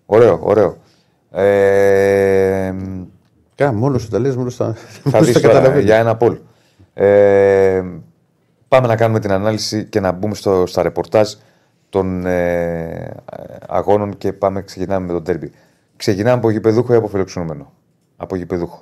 Ωραίο, 0.06 0.38
ωραίο. 0.42 0.76
Ε, 1.30 2.74
Κα, 3.54 3.72
μόνος 3.72 4.02
σου 4.02 4.08
τα 4.08 4.18
λες, 4.18 4.36
μόνος 4.36 4.54
στα. 4.54 4.74
θα 4.74 5.10
μόλις 5.10 5.26
δεις 5.26 5.34
τα 5.34 5.40
τώρα, 5.40 5.52
καταλαβαίνεις. 5.52 5.84
για 5.84 5.96
ένα 5.96 6.16
πόλ. 6.16 6.38
Ε, 6.94 7.82
πάμε 8.68 8.86
να 8.86 8.96
κάνουμε 8.96 9.20
την 9.20 9.32
ανάλυση 9.32 9.84
και 9.84 10.00
να 10.00 10.12
μπούμε 10.12 10.34
στο, 10.34 10.66
στα 10.66 10.82
ρεπορτάζ 10.82 11.32
των 11.88 12.26
ε, 12.26 13.14
αγώνων 13.68 14.18
και 14.18 14.32
πάμε, 14.32 14.62
ξεκινάμε 14.62 15.06
με 15.06 15.12
τον 15.12 15.24
τέρμπι. 15.24 15.52
Ξεκινάμε 15.96 16.36
από 16.36 16.50
γηπεδούχο 16.50 16.92
ή 16.92 16.96
από 16.96 17.08
φιλοξενούμενο; 17.08 17.72
Από 18.16 18.36
γηπεδούχο. 18.36 18.80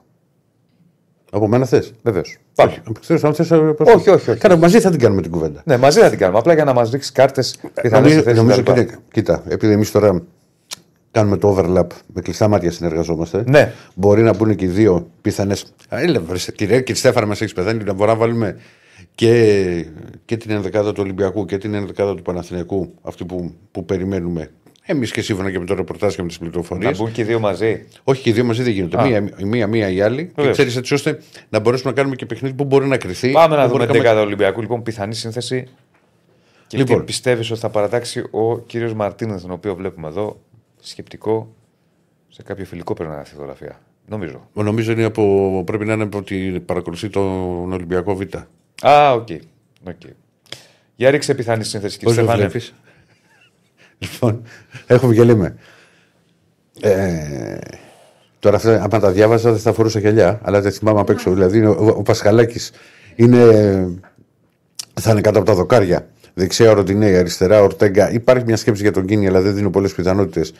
Από 1.31 1.49
μένα 1.49 1.65
θες; 1.67 1.93
Βεβαίως. 2.03 2.37
Πάμε. 2.55 2.83
Θες, 3.01 3.25
αν 3.25 3.35
θες, 3.35 3.51
Όχι, 3.51 4.11
όχι, 4.11 4.31
όχι. 4.31 4.37
Κάνε, 4.37 4.57
μαζί 4.57 4.81
θα 4.81 4.91
την 4.91 4.99
κάνουμε 4.99 5.23
την 5.23 5.31
κουβέντα. 5.31 5.63
Ναι, 5.65 5.77
μαζί 5.77 6.01
θα 6.01 6.09
την 6.11 6.19
κάνουμε. 6.19 6.39
Απλά 6.39 6.55
για 6.55 6.65
να 6.65 6.73
μας 6.73 6.91
δείξει 6.91 7.13
κάρτες 7.13 7.59
πιθανές 7.83 7.93
Νομίζω, 7.93 8.23
θέσει. 8.23 8.37
νομίζω 8.37 8.61
ότι 8.61 8.71
είναι- 8.71 8.99
κοίτα, 9.13 9.43
επειδή 9.49 9.73
εμείς 9.73 9.91
τώρα 9.91 10.23
κάνουμε 11.11 11.37
το 11.37 11.57
overlap, 11.59 11.87
με 12.15 12.21
κλειστά 12.21 12.49
μάτια 12.49 12.71
συνεργαζόμαστε. 12.71 13.45
Ναι. 13.47 13.73
Μπορεί 13.95 14.23
να 14.23 14.35
μπουν 14.35 14.55
και 14.55 14.65
οι 14.65 14.69
δύο 14.69 15.11
πιθανέ. 15.23 15.55
Κύριε, 16.55 16.79
κύριε 16.81 16.95
Στέφανα, 16.95 17.27
μας 17.27 17.41
έχεις 17.41 17.53
πεθάνει. 17.55 17.85
Να 17.85 17.93
μπορούμε 17.93 18.13
να 18.13 18.19
βάλουμε 18.19 18.57
και, 19.15 19.87
και 20.25 20.37
την 20.37 20.51
ενδεκάδα 20.51 20.93
του 20.93 21.01
Ολυμπιακού 21.03 21.45
και 21.45 21.59
την 21.59 21.75
ενδεκάδα 21.75 22.15
του 22.15 22.23
Παναθηναϊκού, 22.23 22.95
αυτή 23.03 23.25
που, 23.25 23.55
που 23.71 23.85
περιμένουμε. 23.85 24.51
Εμείς 24.87 25.13
και 25.13 25.23
σύμφωνα 25.23 25.51
και 25.51 25.59
με 25.59 25.65
το 25.65 25.75
ρεπορτάζ 25.75 26.15
και 26.15 26.23
με 26.23 26.29
τις 26.29 26.39
πληροφορίες. 26.39 26.99
Να 26.99 27.05
μπουν 27.05 27.13
και 27.13 27.21
οι 27.21 27.25
δύο 27.25 27.41
μαζί. 27.41 27.87
Όχι 28.05 28.23
και 28.23 28.31
οι 28.31 28.33
δύο 28.33 28.45
μαζί 28.45 28.63
δεν 28.63 28.73
γίνονται. 28.73 29.01
Α. 29.01 29.07
Μία, 29.07 29.31
η 29.37 29.45
μία, 29.45 29.67
μία 29.67 29.89
η 29.91 30.01
άλλη. 30.01 30.25
Και 30.25 30.33
Βεβαίως. 30.35 30.55
ξέρεις 30.55 30.77
έτσι 30.77 30.95
ώστε 30.95 31.21
να 31.49 31.59
μπορέσουμε 31.59 31.91
να 31.91 31.97
κάνουμε 31.97 32.17
και 32.17 32.27
παιχνίδι 32.27 32.55
που 32.55 32.65
μπορεί 32.65 32.87
να 32.87 32.97
κρυθεί. 32.97 33.31
Πάμε 33.31 33.57
να 33.57 33.63
που 33.63 33.69
δούμε 33.69 33.79
μπορεί 33.79 33.91
την 33.91 33.97
να 33.97 34.09
δεκάδα 34.09 34.27
Ολυμπιακού. 34.27 34.61
Λοιπόν, 34.61 34.83
πιθανή 34.83 35.15
σύνθεση. 35.15 35.67
Και 36.67 36.77
Λοιπόν. 36.77 36.99
τι 36.99 37.05
πιστεύεις 37.05 37.51
ότι 37.51 37.61
θα 37.61 37.69
παρατάξει 37.69 38.25
ο 38.31 38.59
κύριος 38.59 38.95
Μαρτίνε, 38.95 39.41
τον 39.41 39.51
οποίο 39.51 39.75
βλέπουμε 39.75 40.09
εδώ, 40.09 40.41
σκεπτικό, 40.81 41.55
σε 42.29 42.43
κάποιο 42.43 42.65
φιλικό 42.65 42.95
πρέπει 42.95 43.09
να 43.09 43.15
είναι 43.15 43.23
αυτή 43.23 43.35
η 43.35 43.39
φωτογραφία. 43.39 43.81
Νομίζω. 44.07 44.49
Νομίζω 44.53 44.93
είναι 44.93 45.05
από, 45.05 45.63
πρέπει 45.67 45.85
να 45.85 45.93
είναι 45.93 46.03
από 46.03 46.19
ότι 46.19 46.63
παρακολουθεί 46.67 47.09
τον 47.09 47.73
Ολυμπιακό 47.73 48.15
Β. 48.17 48.21
Α, 48.87 49.13
OK. 49.13 49.29
OK. 49.89 50.01
Για 50.97 51.11
ρίξε 51.11 51.35
πιθανή 51.35 51.65
σύνθεση, 51.65 51.99
κύριε 51.99 52.13
Όσο 52.15 52.23
Στέφανε. 52.23 52.51
Βλέπει. 53.99 54.13
λοιπόν, 54.13 54.43
έχουμε 54.87 55.15
και 55.15 55.25
λέμε. 55.25 55.57
Ε, 56.81 57.59
τώρα 58.39 58.57
αυτά, 58.57 58.83
άμα 58.83 59.01
τα 59.01 59.11
διάβαζα 59.11 59.51
δεν 59.51 59.61
θα 59.61 59.73
φορούσα 59.73 59.99
γυαλιά, 59.99 60.41
αλλά 60.43 60.61
δεν 60.61 60.73
θυμάμαι 60.73 61.01
απ' 61.01 61.11
έξω. 61.11 61.31
Δηλαδή, 61.31 61.65
ο, 61.65 61.95
ο 61.97 62.03
Πασχαλάκης 62.03 62.73
είναι, 63.15 63.39
θα 65.01 65.11
είναι 65.11 65.21
κάτω 65.21 65.39
από 65.39 65.47
τα 65.47 65.55
δοκάρια. 65.55 66.09
Δεξιά 66.35 66.71
ο 66.71 66.75
Ροντινέι, 66.75 67.17
αριστερά 67.17 67.61
ο 67.61 67.65
Ορτέγκα. 67.65 68.13
Υπάρχει 68.13 68.45
μια 68.45 68.57
σκέψη 68.57 68.83
για 68.83 68.93
τον 68.93 69.07
Κίνι, 69.07 69.27
αλλά 69.27 69.41
δεν 69.41 69.55
δίνω 69.55 69.71
πολλές 69.71 69.95
πιθανότητες. 69.95 70.53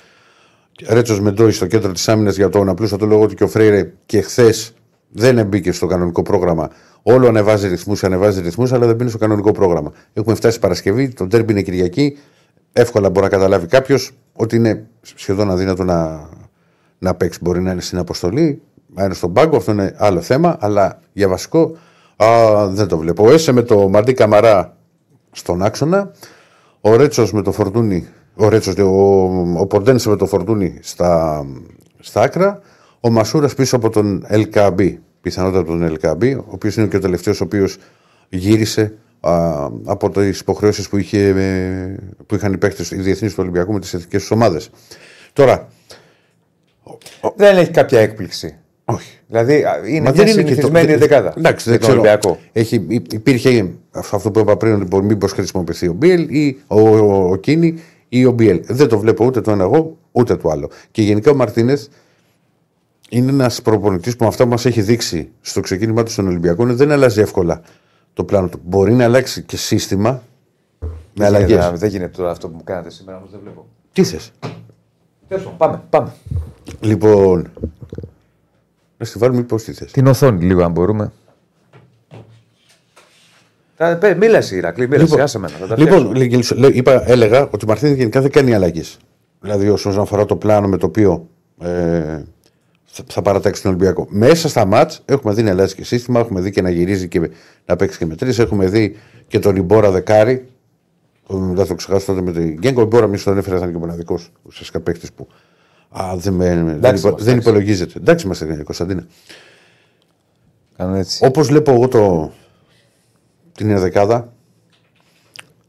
Ρέτσος 0.89 1.21
Μεντόι 1.21 1.51
στο 1.51 1.67
κέντρο 1.67 1.93
της 1.93 2.09
άμυνας 2.09 2.37
για 2.37 2.49
τον 2.49 2.69
απλούστατο 2.69 3.07
λόγο 3.07 3.23
ότι 3.23 3.35
και 3.35 3.45
ο 3.45 3.49
Φρέιρε 3.49 3.93
και 4.07 4.21
χθες 4.21 4.75
δεν 5.11 5.47
μπήκε 5.47 5.73
στο 5.73 5.87
κανονικό 5.87 6.23
πρόγραμμα. 6.23 6.71
Όλο 7.03 7.29
ανεβάζει 7.29 7.69
ρυθμούς, 7.69 8.05
ανεβάζει 8.05 8.41
ρυθμούς, 8.41 8.73
αλλά 8.73 8.87
δεν 8.87 8.97
μπαίνει 8.97 9.11
στο 9.11 9.19
κανονικό 9.19 9.53
πρόγραμμα. 9.53 9.93
Έχουμε 10.13 10.35
φτάσει 10.35 10.59
Παρασκευή, 10.59 11.09
το 11.09 11.27
τέρμπι 11.27 11.53
είναι 11.53 11.63
Κυριακή. 11.63 12.19
Εύκολα 12.77 13.11
μπορεί 13.11 13.25
να 13.25 13.31
καταλάβει 13.31 13.67
κάποιος 13.67 14.11
ότι 14.33 14.57
είναι 14.57 14.87
σχεδόν 15.03 15.51
αδύνατο 15.51 15.85
να, 15.85 16.29
να 16.99 17.15
παίξει. 17.15 17.39
Μπορεί 17.43 17.61
να 17.61 17.73
είναι 17.73 17.81
στην 17.81 17.99
αποστολή, 17.99 18.63
να 18.95 19.05
είναι 19.05 19.15
στον 19.15 19.33
πάγκο, 19.33 19.57
αυτό 19.57 19.73
είναι 19.73 19.95
άλλο 19.99 20.21
θέμα, 20.21 20.57
αλλά 20.61 21.01
για 21.13 21.29
βασικό 21.29 21.77
α, 22.17 22.27
δεν 22.69 22.89
το 22.89 22.99
βλέπω. 22.99 23.25
Ο 23.25 23.31
Έσε 23.31 23.53
με 23.53 23.63
το 23.63 23.89
Μαντί 23.89 24.13
Καμαρά 24.13 24.77
στον 25.31 25.63
άξονα, 25.63 26.11
ο 26.81 26.97
Ρέτσος 26.97 27.33
με 27.33 27.43
το 27.43 27.53
Φορτούνι, 27.53 28.09
ο, 28.35 28.49
Ρέτσος, 28.49 28.79
ο, 28.79 28.91
ο 29.59 29.67
Πορντένσε 29.67 30.09
με 30.09 30.17
το 30.17 30.27
Φορτούνι 30.27 30.79
στα, 30.83 31.45
στα 32.01 32.21
άκρα, 32.21 32.61
ο 33.01 33.11
Μασούρας 33.11 33.55
πίσω 33.55 33.77
από 33.77 33.91
τον 33.91 34.27
LKB, 34.31 34.97
πιθανότατα 35.21 35.61
από 35.61 35.71
τον 35.71 35.97
LKB, 35.99 36.37
ο 36.39 36.51
οποίος 36.51 36.77
είναι 36.77 36.87
και 36.87 36.97
ο 36.97 37.01
τελευταίος 37.01 37.41
ο 37.41 37.45
οποίος 37.45 37.77
γύρισε 38.29 38.83
α, 38.83 38.93
από 39.85 40.11
τις 40.11 40.41
υποχρεώσεις 40.41 40.89
που, 40.89 40.97
είχε, 40.97 41.27
ε, 41.29 41.97
που 42.27 42.35
είχαν 42.35 42.53
οι 42.53 42.59
παίχτε 42.59 42.85
οι 42.97 43.01
διεθνείς 43.01 43.31
του 43.35 43.39
Ολυμπιακού 43.43 43.73
με 43.73 43.81
τις 43.81 43.95
εθνικές 43.95 44.21
τους 44.21 44.31
ομάδες. 44.31 44.71
Τώρα, 45.33 45.69
Δεν 47.37 47.57
έχει 47.57 47.71
κάποια 47.71 48.01
έκπληξη. 48.01 48.57
Όχι. 48.85 49.19
Δηλαδή 49.29 49.65
α, 49.65 49.77
είναι 49.87 50.01
Μα 50.01 50.11
μια 50.11 50.13
δεν 50.13 50.27
είναι 50.27 50.35
και 50.35 50.43
το- 50.43 50.49
συνηθισμένη 50.49 50.87
δεν- 50.87 50.99
δεκάδα. 50.99 51.35
Εντάξει, 51.39 51.71
για 51.71 51.79
δεν 51.79 51.81
τον 51.81 51.89
ξέρω. 51.89 52.01
Ολυμπιακό. 52.01 52.39
Έχει, 52.53 52.85
υ- 52.89 53.13
υπήρχε 53.13 53.71
αυτό 53.91 54.31
που 54.31 54.39
είπα 54.41 54.57
πριν, 54.57 54.79
λοιπόν, 54.79 55.05
μήπως 55.05 55.33
χρησιμοποιηθεί 55.33 55.89
ο 55.89 55.93
Μπιέλ 55.93 56.27
ή 56.35 56.63
ο, 56.67 56.81
ο, 56.81 57.29
ο 57.31 57.37
Κίνη 57.37 57.75
ή 58.09 58.25
ο 58.25 58.31
Μπιέλ. 58.33 58.61
Δεν 58.67 58.89
το 58.89 58.99
βλέπω 58.99 59.25
ούτε 59.25 59.41
το 59.41 59.51
ένα 59.51 59.63
εγώ, 59.65 59.99
ούτε 60.13 60.37
το 60.37 60.49
άλλο. 60.49 60.71
Και 60.91 61.03
γενικά 61.03 61.31
ο 61.31 61.35
Μαρτίνεθ 61.35 61.87
είναι 63.11 63.31
ένας 63.31 63.63
προπονητής 63.63 64.17
που 64.17 64.23
με 64.23 64.29
αυτά 64.29 64.45
που 64.45 64.51
μας 64.51 64.67
έχει 64.67 64.81
δείξει 64.83 65.29
στο 65.41 65.61
ξεκίνημά 65.61 66.03
του 66.03 66.11
στον 66.11 66.27
Ολυμπιακό 66.27 66.63
είναι 66.63 66.73
δεν 66.73 66.93
αλλάζει 66.93 67.21
εύκολα 67.21 67.61
το 68.15 68.25
πλάνο 68.25 68.49
του. 68.49 68.61
Μπορεί 68.65 68.93
να 68.95 69.05
αλλάξει 69.05 69.43
και 69.43 69.57
σύστημα 69.57 70.23
με 70.81 70.89
Δεν 71.15 71.27
γίνεται, 71.41 71.55
αλλαγές. 71.63 71.81
δεν 71.81 71.89
γίνεται 71.89 72.17
τώρα 72.17 72.31
αυτό 72.31 72.49
που 72.49 72.57
μου 72.57 72.65
κάνετε 72.65 72.91
σήμερα, 72.91 73.17
όμως 73.19 73.31
δεν 73.31 73.41
βλέπω. 73.43 73.67
Τι 73.93 74.05
θες; 74.05 74.33
Τέλος 75.29 75.43
πάντων, 75.45 75.57
Πάμε, 75.59 75.81
πάμε. 75.91 76.13
Λοιπόν. 76.81 77.51
Να 78.97 79.05
στη 79.07 79.19
βάλουμε 79.19 79.43
πώ 79.43 79.57
τι 79.57 79.73
θες. 79.73 79.93
Την 79.93 80.07
οθόνη 80.07 80.45
λίγο, 80.45 80.63
αν 80.65 80.73
μπορούμε. 80.73 81.13
Τα- 83.77 83.97
πέ- 83.97 84.17
Μίλα 84.19 84.37
εσύ, 84.37 84.57
Ηρακλή, 84.57 84.89
μίλα 84.89 85.03
Λοιπόν, 85.03 85.15
εσύ, 85.15 85.23
άσε 85.25 85.39
μένα. 85.39 85.53
θα 85.57 85.67
τα 85.67 85.75
φτιάξω. 85.75 85.99
Λοιπόν, 85.99 86.15
λέγε- 86.17 86.51
λέ- 86.53 86.75
είπα, 86.77 87.11
έλεγα 87.11 87.49
ότι 87.51 87.65
ο 87.65 87.73
Μαρτίνez 87.73 87.95
γενικά 87.97 88.21
δεν 88.21 88.31
κάνει 88.31 88.55
αλλαγές. 88.55 88.97
Δηλαδή, 89.41 89.69
όσον 89.69 90.01
αφορά 90.01 90.25
το 90.25 90.37
πλάνο 90.37 90.69
με 90.69 90.77
το 90.77 90.87
οποίο 90.87 91.29
ε, 91.61 92.23
θα, 92.85 93.05
θα 93.09 93.23
παρατάξει 93.23 93.63
τον 93.63 93.71
Ολυμπιακό. 93.71 94.07
Μέσα 94.11 94.49
στα 94.49 94.65
μάτς 94.65 95.03
έχουμε 95.05 95.35
δει 95.35 95.43
να 95.43 95.51
αλλάζει 95.51 95.75
και 95.75 95.85
σύστημα, 95.85 96.21
έχουμε 96.21 96.41
δει 96.41 96.51
και 96.51 96.63
να 96.63 96.71
γυρίζει 96.71 97.09
και 97.09 97.31
να 97.67 97.77
παίξει 97.77 97.99
και 97.99 98.07
με 98.07 98.15
τρεις. 98.17 98.39
Έχουμε 98.39 98.67
δει 98.67 98.97
και 99.27 99.39
τον 99.39 99.57
Ιμπόρα 99.57 99.91
δεκάρι. 99.91 100.49
τον- 101.27 101.47
Δεν 101.47 101.57
θα 101.57 101.67
το 101.67 101.75
ξεχάσω 101.75 102.07
τότε 102.07 102.23
με 102.23 102.33
τον 102.33 102.49
Γκέγκο. 102.53 102.81
Ο 102.81 102.85
Ιμπόρα, 102.85 103.07
μη 103.07 103.19
τον 103.19 103.39
έφερε, 103.39 103.57
θα 103.57 103.63
είναι 103.63 103.71
και 103.71 103.77
ο 103.77 103.81
μοναδικός 103.81 104.33
ουσιαστικά 104.43 104.81
παίκτης 104.81 105.13
που 105.13 105.29
α, 105.89 106.17
δεν, 106.17 106.33
με, 106.33 106.45
δεν, 106.55 106.65
υπο- 106.67 106.79
είμαστε, 106.89 107.11
δεν 107.11 107.13
εντάξει. 107.33 107.37
υπολογίζεται. 107.49 107.99
Εντάξει, 107.99 108.27
είμαστε 108.27 108.63
Κωνσταντίνα. 108.65 109.07
Κάνω 110.77 110.95
έτσι. 110.97 111.25
Όπως 111.27 111.47
βλέπω 111.47 111.73
εγώ 111.73 111.89
το, 111.89 112.33
την 113.53 113.71
ενδεκάδα, 113.71 114.33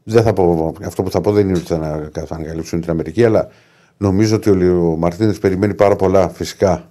δεν 0.02 0.22
θα 0.22 0.32
πω, 0.32 0.74
αυτό 0.84 1.02
που 1.02 1.10
θα 1.10 1.20
πω 1.20 1.32
δεν 1.32 1.48
είναι 1.48 1.58
ότι 1.58 1.66
θα, 1.66 1.74
ανα- 1.74 2.10
θα 2.26 2.34
ανακαλύψουν 2.34 2.80
την 2.80 2.90
Αμερική, 2.90 3.24
αλλά 3.24 3.48
νομίζω 3.96 4.36
ότι 4.36 4.50
ο, 4.50 4.90
ο 4.92 4.96
Μαρτίνες 4.96 5.38
περιμένει 5.38 5.74
πάρα 5.74 5.96
πολλά 5.96 6.28
φυσικά 6.28 6.90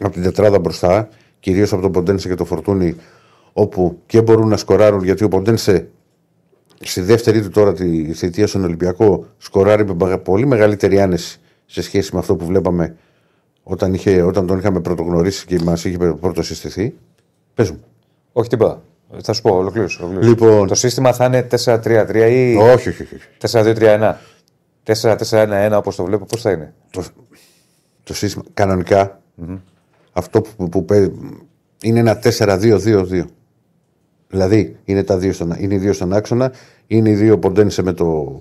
από 0.00 0.10
την 0.12 0.22
τετράδα 0.22 0.58
μπροστά, 0.58 1.08
κυρίως 1.40 1.72
από 1.72 1.82
τον 1.82 1.92
Ποντένσε 1.92 2.28
και 2.28 2.34
το 2.34 2.44
Φορτούνι, 2.44 2.96
όπου 3.52 3.98
και 4.06 4.22
μπορούν 4.22 4.48
να 4.48 4.56
σκοράρουν, 4.56 5.04
γιατί 5.04 5.24
ο 5.24 5.28
Ποντένσε 5.28 5.88
στη 6.80 7.00
δεύτερη 7.00 7.42
του 7.42 7.48
τώρα 7.50 7.72
τη 7.72 8.12
θητεία 8.12 8.46
στον 8.46 8.64
Ολυμπιακό 8.64 9.26
σκοράρει 9.38 9.84
με 9.86 9.94
μεγα- 9.94 10.18
πολύ 10.18 10.46
μεγαλύτερη 10.46 11.00
άνεση 11.00 11.40
σε 11.66 11.82
σχέση 11.82 12.10
με 12.12 12.18
αυτό 12.18 12.36
που 12.36 12.44
βλέπαμε 12.46 12.96
όταν, 13.62 13.94
είχε, 13.94 14.22
όταν 14.22 14.46
τον 14.46 14.58
είχαμε 14.58 14.80
πρωτογνωρίσει 14.80 15.46
και 15.46 15.60
μας 15.64 15.84
είχε 15.84 15.96
πρώτο 15.98 16.42
συστηθεί. 16.42 16.94
Πες 17.54 17.70
μου. 17.70 17.84
Όχι 18.32 18.48
τίποτα. 18.48 18.82
Θα 19.22 19.32
σου 19.32 19.42
πω, 19.42 19.50
ολοκλήρωσε. 19.56 20.02
ολοκλήρωσε. 20.02 20.28
Λοιπόν. 20.28 20.66
Το 20.66 20.74
σύστημα 20.74 21.12
θα 21.12 21.24
είναι 21.24 21.42
4-3-3 21.64 22.28
ή 22.30 22.56
Όχι, 22.56 22.88
όχι, 22.88 23.02
όχι. 23.02 23.16
4-2-3-1. 23.38 24.14
4-4-1-1 24.84 25.76
όπως 25.76 25.96
το 25.96 26.04
βλέπω, 26.04 26.24
πώς 26.24 26.40
θα 26.40 26.50
είναι; 26.50 26.74
Το, 26.90 27.02
το 28.02 28.14
σύστημα 28.14 28.44
κανονικά, 28.54 29.20
αυτό 30.12 30.40
που, 30.40 30.68
που, 30.68 30.84
παί- 30.84 31.12
είναι 31.82 31.98
ένα 31.98 32.20
4-2-2-2. 32.22 33.24
Δηλαδή 34.28 34.76
είναι, 34.84 35.02
τα 35.02 35.18
δύο 35.18 35.32
στον, 35.32 35.54
είναι 35.58 35.74
οι 35.74 35.78
δύο 35.78 35.92
στον 35.92 36.12
άξονα, 36.12 36.52
είναι 36.86 37.10
οι 37.10 37.14
δύο 37.14 37.38
ποντένσε 37.38 37.82
με 37.82 37.92
το, 37.92 38.36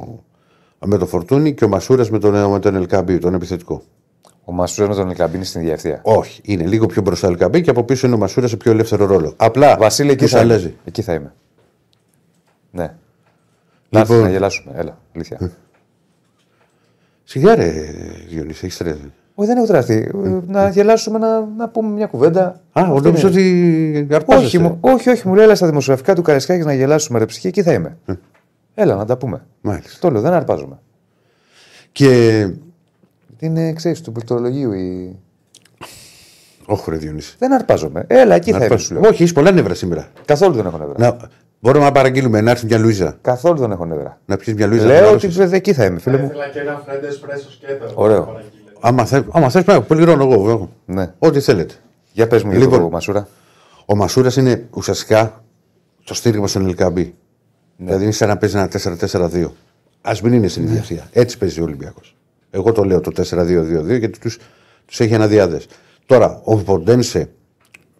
με 0.86 0.97
το 0.97 1.05
φορτούνι 1.05 1.53
και 1.53 1.65
ο 1.65 1.67
Μασούρας 1.67 2.10
με 2.10 2.19
τον, 2.19 2.49
με 2.51 2.60
τον 2.60 2.75
Ελκάμπη, 2.75 3.17
τον 3.17 3.34
επιθετικό. 3.34 3.84
Ο 4.43 4.51
Μασούρας 4.51 4.89
με 4.89 4.95
τον 4.95 5.10
Ελκαμπίνη 5.10 5.45
στην 5.45 5.62
διευθεία. 5.62 5.99
Όχι, 6.03 6.41
είναι 6.45 6.65
λίγο 6.65 6.86
πιο 6.86 7.01
μπροστά 7.01 7.27
ο 7.27 7.31
Ελκάμπη 7.31 7.62
και 7.62 7.69
από 7.69 7.84
πίσω 7.84 8.07
είναι 8.07 8.15
ο 8.15 8.19
Μασούρας 8.19 8.49
σε 8.49 8.57
πιο 8.57 8.71
ελεύθερο 8.71 9.05
ρόλο. 9.05 9.34
Απλά 9.38 9.77
Βασίλη, 9.79 10.10
εκεί 10.12 10.23
τους 10.23 10.31
θα, 10.31 10.41
είμαι. 10.41 10.53
αλλάζει. 10.53 10.75
εκεί 10.86 11.01
θα 11.01 11.13
είμαι. 11.13 11.34
Ναι. 12.71 12.93
Να 13.89 13.99
έρθει 13.99 14.12
Λοιπόν. 14.12 14.25
να 14.27 14.31
γελάσουμε. 14.34 14.73
Έλα, 14.77 14.97
αλήθεια. 15.15 15.51
Σιγά 17.23 17.55
ρε 17.55 17.71
Διονύση, 18.29 18.65
έχεις 18.65 18.77
τρέλα. 18.77 18.97
Όχι, 19.41 19.47
δεν 19.49 19.58
έχω 19.58 19.65
τραστεί. 19.65 20.12
Να 20.47 20.69
γελάσουμε 20.69 21.17
να, 21.17 21.45
να 21.58 21.69
πούμε 21.69 21.89
μια 21.89 22.06
κουβέντα. 22.08 22.45
Α, 22.45 22.82
εγώ 22.86 22.93
Αυτό 22.93 23.08
νόμιζα 23.08 23.27
είναι. 23.27 23.38
ότι 23.39 24.01
Όχι, 24.06 24.15
αρπάζεσαι. 24.15 24.60
μου, 24.60 24.77
όχι, 24.82 25.10
όχι, 25.10 25.27
μου 25.27 25.34
λέει 25.36 25.43
έλα 25.45 25.56
στα 25.56 25.67
δημοσιογραφικά 25.67 26.15
του 26.15 26.21
Καρεσκάκης 26.21 26.65
να 26.65 26.73
γελάσουμε 26.73 27.19
ρε 27.19 27.25
ψυχή, 27.25 27.47
εκεί 27.47 27.63
θα 27.63 27.73
είμαι. 27.73 27.97
Έλα 28.73 28.95
να 28.95 29.06
τα 29.06 29.17
πούμε. 29.17 29.45
Μάλιστα. 29.62 29.89
Το 29.99 30.10
λέω, 30.10 30.21
δεν 30.21 30.34
αρπάζομαι. 30.34 30.80
Και... 31.91 32.39
Είναι, 33.39 33.73
ξέρεις, 33.73 34.01
του 34.01 34.12
πληκτρολογίου 34.12 34.71
η. 34.73 35.15
Όχι 36.65 36.89
ρε 36.89 36.97
Διονύση. 36.97 37.36
Δεν 37.39 37.54
αρπάζομαι. 37.54 38.04
Έλα, 38.08 38.36
εκεί 38.36 38.49
θα 38.51 38.56
είμαι, 38.56 38.65
Αρπάζεσαι. 38.65 38.93
σου 38.93 38.99
λέω. 39.01 39.10
Όχι, 39.10 39.23
έχει 39.23 39.34
πολλά 39.34 39.51
νεύρα 39.51 39.73
σήμερα. 39.73 40.08
Καθόλου 40.25 40.54
δεν 40.56 40.65
έχω 40.65 40.77
νεύρα. 40.77 40.95
Να, 40.97 41.17
μπορούμε 41.60 41.86
να 41.86 41.91
παραγγείλουμε 41.91 42.41
να 42.41 42.51
έρθει 42.51 42.65
μια 42.65 42.77
Λουίζα. 42.77 43.17
Καθόλου 43.21 43.60
δεν 43.60 43.71
έχω 43.71 43.86
νεύρα. 43.86 44.19
Να 44.25 44.38
πιεις 44.38 44.56
μια 44.56 44.67
Λουίζα. 44.67 44.86
Λέω 44.86 45.01
να 45.01 45.08
ότι 45.10 45.27
χαλαρώσεις. 45.27 45.51
εκεί 45.58 45.73
θα 45.73 45.86
είμαι, 45.86 45.99
φίλε 45.99 46.17
μου. 46.17 46.25
Ήθελα 46.25 46.47
και 46.47 46.60
ένα 46.60 46.82
φρέντε 46.86 47.08
εσπρέσο 47.08 47.51
σκέτο. 47.51 47.91
Ωραίο. 47.93 48.39
Άμα 48.81 49.05
θες, 49.05 49.23
άμα 49.31 49.49
θες, 49.49 49.63
πάμε, 49.63 49.81
πληρώνω 49.81 50.23
εγώ. 50.23 50.49
εγώ. 50.49 50.69
Ναι. 50.85 51.13
Ό,τι 51.19 51.39
θέλετε. 51.39 51.73
Για 52.13 52.27
πες 52.27 52.43
μου 52.43 52.51
για 52.51 52.59
Λοιπόν. 52.59 52.79
το 52.79 52.89
Μασούρα. 52.89 53.27
Ο 53.85 53.95
Μασούρας 53.95 54.35
είναι 54.35 54.67
ουσιαστικά 54.73 55.43
το 56.03 56.13
στήριγμα 56.13 56.47
στον 56.47 56.65
Ελκαμπή. 56.65 57.01
Ναι. 57.01 57.85
Δηλαδή 57.85 58.03
είναι 58.03 58.11
σαν 58.11 58.27
να 58.27 58.37
παίζει 58.37 58.57
ένα 58.57 58.67
4-4-2. 58.67 59.51
Α 60.01 60.11
μην 60.23 60.33
είναι 60.33 60.47
στην 60.47 60.63
ίδια 60.63 60.81
θεία. 60.81 61.07
Έτσι 61.11 61.37
παίζει 61.37 61.59
ο 61.59 61.63
Ολυμπιακός. 61.63 62.15
Εγώ 62.49 62.71
το 62.71 62.83
λέω 62.83 62.99
το 62.99 63.11
4-2-2-2 63.15 63.99
γιατί 63.99 64.19
τους 64.19 64.37
τους 64.85 64.99
έχει 64.99 65.15
αναδιάδες. 65.15 65.67
Τώρα, 66.05 66.41
ο 66.43 66.55
Ποντένσε 66.57 67.29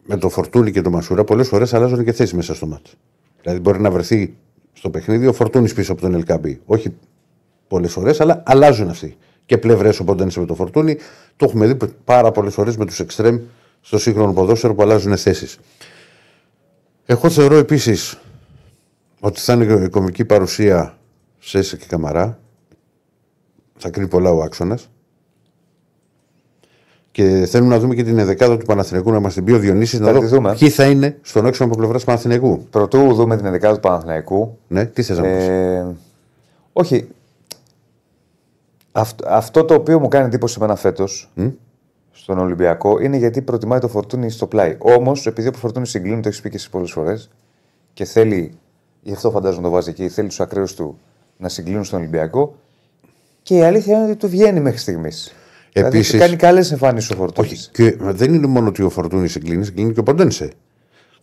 με 0.06 0.18
το 0.18 0.30
Φορτούνι 0.30 0.72
και 0.72 0.82
το 0.82 0.90
Μασούρα 0.90 1.24
πολλές 1.24 1.48
φορές 1.48 1.74
αλλάζουν 1.74 2.04
και 2.04 2.12
θέση 2.12 2.36
μέσα 2.36 2.56
στο 2.56 2.66
μάτι. 2.66 2.92
Δηλαδή 3.42 3.60
μπορεί 3.60 3.82
να 3.82 3.92
βρεθεί 3.92 4.36
στο 4.74 4.90
παιχνίδι 4.90 5.28
ο 5.28 5.34
Φορτούνης 5.34 5.74
πίσω 5.74 5.92
από 5.92 6.02
τον 6.02 6.14
Ελκαμπή. 6.14 6.62
Όχι 6.66 6.94
πολλές 7.68 7.92
φορές, 7.92 8.22
αλλά 8.22 8.44
αλλάζουν 8.46 8.90
αυτοί. 8.90 9.18
Και 9.46 9.58
πλευρές 9.58 10.00
ο 10.00 10.04
Ποντένσε 10.04 10.40
με 10.40 10.46
το 10.46 10.56
Φορτούνι. 10.56 10.98
Το 11.36 11.46
έχουμε 11.46 11.68
δει 11.68 11.78
πάρα 12.04 12.32
πολλές 12.32 12.54
φορές 12.54 12.78
με 12.78 12.86
τους 12.86 13.00
εξτρέμ 13.00 13.40
στο 13.82 13.98
σύγχρονο 14.00 14.34
ποδόσφαιρο 14.34 14.76
που 14.76 14.82
αλλάζουν 14.82 15.18
θέσεις. 15.18 15.58
Εγώ 17.06 17.30
θεωρώ 17.30 17.56
επίσης 17.56 18.20
ότι 19.20 19.40
θα 19.40 19.54
είναι 19.54 19.84
η 19.86 19.90
κομική 19.90 20.26
παρουσία 20.26 20.98
σε 21.40 21.58
Έσε 21.58 21.78
και 21.78 21.86
Καμαρά. 21.88 22.40
Θα 23.78 23.90
κρίνει 23.90 24.08
πολλά 24.08 24.30
ο 24.32 24.42
άξονας. 24.42 24.90
Και 27.12 27.46
θέλουμε 27.50 27.70
να 27.74 27.80
δούμε 27.80 27.96
και 27.96 28.04
την 28.04 28.18
εδεκάδα 28.18 28.58
του 28.58 28.66
Παναθηναϊκού 28.66 29.12
να 29.12 29.20
μας 29.20 29.34
την 29.34 29.44
πει 29.44 29.52
ο 29.52 29.58
Διονύσης 29.60 30.00
να 30.00 30.06
Θα 30.06 30.14
τη 30.14 30.20
δω 30.20 30.28
δούμε. 30.28 30.56
ποιοι 30.60 30.70
θα 30.70 30.86
είναι 30.86 31.18
στον 31.22 31.46
άξονα 31.46 31.70
από 31.70 31.78
πλευράς 31.80 32.04
Παναθηναϊκού. 32.04 32.66
Πρωτού 32.70 33.14
δούμε 33.14 33.38
την 33.38 33.46
11 33.46 33.74
του 33.74 33.80
Παναθηναϊκού. 33.80 34.58
Ναι, 34.68 34.86
τι 34.86 35.04
θες 35.04 35.18
να 35.18 35.24
πεις; 35.24 35.32
Ε, 35.48 35.96
όχι. 36.74 37.08
Αυτό, 38.92 39.26
αυτό 39.28 39.64
το 39.66 39.74
οποίο 39.74 40.00
μου 40.00 40.08
κάνει 40.08 40.26
εντύπωση 40.26 40.56
εμένα 40.60 40.76
φέτος 40.76 41.32
στον 42.12 42.38
Ολυμπιακό 42.40 43.00
είναι 43.00 43.18
γιατί 43.18 43.42
προτιμάει 43.42 43.80
το 43.80 43.88
φορτούνι 43.88 44.30
στο 44.30 44.48
πλάι. 44.48 44.76
Όμως, 44.80 45.28
επειδή 45.28 45.48
ο 45.48 45.52
φορτούνι 45.54 45.88
συγκλίνει, 45.88 46.22
το 46.22 46.28
έχεις 46.28 46.42
πει 46.42 46.50
και 46.50 46.56
εσύ 46.56 46.70
πολλές 46.70 46.92
φορές 46.92 47.30
και 47.94 48.06
θέλει, 48.06 48.52
γι' 49.02 49.14
αυτό 49.14 49.32
φαντάζομαι 49.32 49.64
το 49.64 49.70
βάζει 49.70 49.90
εκεί, 49.90 50.10
θέλει 50.10 50.28
τους 50.28 50.40
ακραίους 50.40 50.74
του 50.76 50.98
να 51.38 51.50
συγκλίνουν 51.50 51.84
στον 51.84 52.00
Ολυμπιακό. 52.00 52.56
Και 53.44 53.56
η 53.56 53.62
αλήθεια 53.64 53.96
είναι 53.96 54.06
ότι 54.06 54.16
του 54.16 54.30
βγαίνει 54.30 54.60
μέχρι 54.60 54.80
στιγμής. 54.80 55.34
Δηλαδή, 55.74 55.98
Επίσης- 55.98 56.20
κάνει 56.20 56.36
καλές 56.36 56.72
εμφάνισει 56.72 57.14
ο 57.14 57.16
φορτούνις. 57.16 57.52
Όχι. 57.52 57.70
Και 57.72 57.98
δεν 58.00 58.34
είναι 58.34 58.48
μόνο 58.48 58.68
ότι 58.68 58.84
ο 58.84 58.90
Φορτούνη 58.90 59.28
συγκλίνει, 59.28 59.66
συγκλίνει 59.66 59.94
και 59.94 60.00
ο 60.00 60.04
Ποντένσε. 60.04 60.52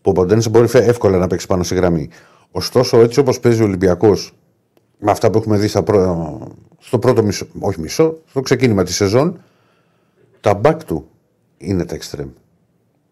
Που 0.03 0.11
ο 0.11 0.13
Ποντένσε 0.13 0.49
μπορεί 0.49 0.67
φε- 0.67 0.89
εύκολα 0.89 1.19
να 1.19 1.27
παίξει 1.27 1.47
πάνω 1.47 1.63
στη 1.63 1.75
γραμμή. 1.75 2.09
Ωστόσο, 2.51 3.01
έτσι 3.01 3.21
όπως 3.21 3.41
παίζει 3.41 3.63
ο 3.63 3.65
Ολυμπιακός, 3.65 4.35
με 4.99 5.11
αυτά 5.11 5.31
που 5.31 5.39
έχουμε 5.39 5.57
δει 5.59 5.69
στα 5.69 5.83
πρω- 5.83 6.49
στο 6.79 6.99
πρώτο 6.99 7.23
μισό, 7.23 7.47
όχι 7.61 7.81
μισό, 7.81 8.19
στο 8.29 8.41
ξεκίνημα 8.41 8.83
της 8.85 8.95
σεζόν, 8.95 9.41
τα 10.41 10.55
μπακ 10.55 10.85
του 10.85 11.09
είναι 11.59 11.85
τα 11.85 11.95
εξτρέμ. 11.95 12.29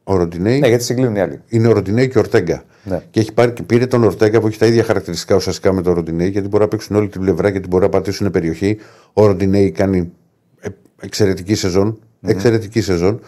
Ο 0.05 0.17
Ροντινέη 0.17 0.59
Ναι, 0.59 0.69
γιατί 0.69 0.85
συγκλίνουν 0.85 1.14
οι 1.14 1.21
άλλοι. 1.21 1.41
είναι 1.49 1.69
ο 1.69 1.73
Ροντινέη 1.73 2.09
και 2.09 2.19
ο 2.19 2.21
Ορτέγκα. 2.21 2.62
Ναι. 2.85 3.03
Και 3.11 3.21
έχει 3.21 3.33
πάρει, 3.33 3.53
και 3.53 3.62
πήρε 3.62 3.87
τον 3.87 4.05
Ορτέγκα 4.05 4.41
που 4.41 4.47
έχει 4.47 4.59
τα 4.59 4.67
ίδια 4.67 4.85
χαρακτηριστικά 4.85 5.35
ουσιαστικά 5.35 5.73
με 5.73 5.83
τον 5.83 5.95
Ροντινέη, 5.95 6.29
γιατί 6.29 6.49
μπορεί 6.49 6.62
να 6.62 6.69
παίξουν 6.69 6.97
όλη 6.97 7.09
την 7.09 7.21
πλευρά 7.21 7.51
και 7.51 7.61
μπορεί 7.69 7.83
να 7.83 7.89
πατήσουν 7.89 8.31
περιοχή. 8.31 8.79
Ο 9.12 9.27
Ροντινέη 9.27 9.71
κάνει 9.71 10.12
ε, 10.61 10.69
εξαιρετική 11.01 11.55
σεζόν. 11.55 11.99
Εξαιρετική 12.23 12.81
σεζόν. 12.81 13.21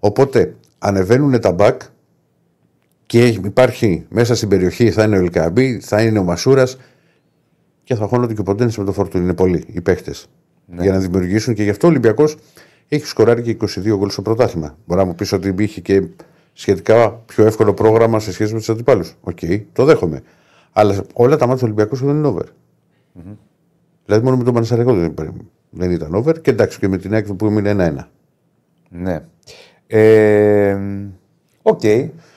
Οπότε 0.00 0.54
ανεβαίνουν 0.78 1.40
τα 1.40 1.52
μπακ 1.52 1.80
και 3.06 3.22
έχει- 3.22 3.44
υπάρχει 3.44 4.06
μέσα 4.08 4.34
στην 4.34 4.48
περιοχή 4.48 4.90
θα 4.90 5.02
είναι 5.04 5.16
ο 5.16 5.20
Ελ 5.20 5.33
Κααμπί, 5.33 5.80
θα 5.80 6.02
είναι 6.02 6.18
ο 6.18 6.22
Μασούρας 6.22 6.78
και 7.84 7.94
θα 7.94 8.06
χώνονται 8.06 8.34
και 8.34 8.40
ο 8.40 8.42
Ποντένσε 8.42 8.80
με 8.80 8.86
το 8.86 8.92
Φορτούνη. 8.92 9.22
Είναι 9.22 9.34
πολλοί 9.34 9.64
οι 9.66 9.80
παίχτες 9.80 10.26
για 10.66 10.92
να 10.92 10.98
δημιουργήσουν 10.98 11.54
και 11.54 11.62
γι' 11.62 11.70
αυτό 11.70 11.86
ο 11.86 11.90
Ολυμπιακός 11.90 12.36
έχει 12.88 13.06
σκοράρει 13.06 13.42
και 13.42 13.56
22 13.60 13.96
γκολ 13.96 14.10
στο 14.10 14.22
πρωτάθλημα. 14.22 14.76
Μπορεί 14.86 15.00
να 15.00 15.06
μου 15.06 15.14
πεις 15.14 15.32
ότι 15.32 15.54
είχε 15.58 15.80
και 15.80 16.02
σχετικά 16.52 17.10
πιο 17.10 17.46
εύκολο 17.46 17.74
πρόγραμμα 17.74 18.20
σε 18.20 18.32
σχέση 18.32 18.52
με 18.52 18.58
τους 18.58 18.68
αντιπάλους. 18.68 19.14
Οκ, 19.20 19.38
το 19.72 19.84
δέχομαι. 19.84 20.22
Αλλά 20.72 21.04
όλα 21.12 21.36
τα 21.36 21.46
ματς 21.46 21.66
του 21.66 21.72
Ολυμπιακού 21.72 21.96
δεν 22.06 22.16
είναι 22.16 22.26
over. 22.26 22.44
Δηλαδή 24.04 24.24
μόνο 24.24 24.36
με 24.36 24.44
τον 24.44 24.54
Πανσερραϊκό 24.54 24.94
δεν, 24.94 25.14
δεν 25.70 25.90
ήταν 25.90 26.14
over 26.14 26.40
και 26.40 26.50
εντάξει 26.50 26.78
και 26.78 26.88
με 26.88 26.96
τον 26.96 27.14
Άρη 27.14 27.34
που 27.34 27.46
έμεινε 27.46 27.94
1-1. 27.96 28.04
Ναι. 28.88 29.20
Ε, 29.86 30.78
Οκ. 31.62 31.84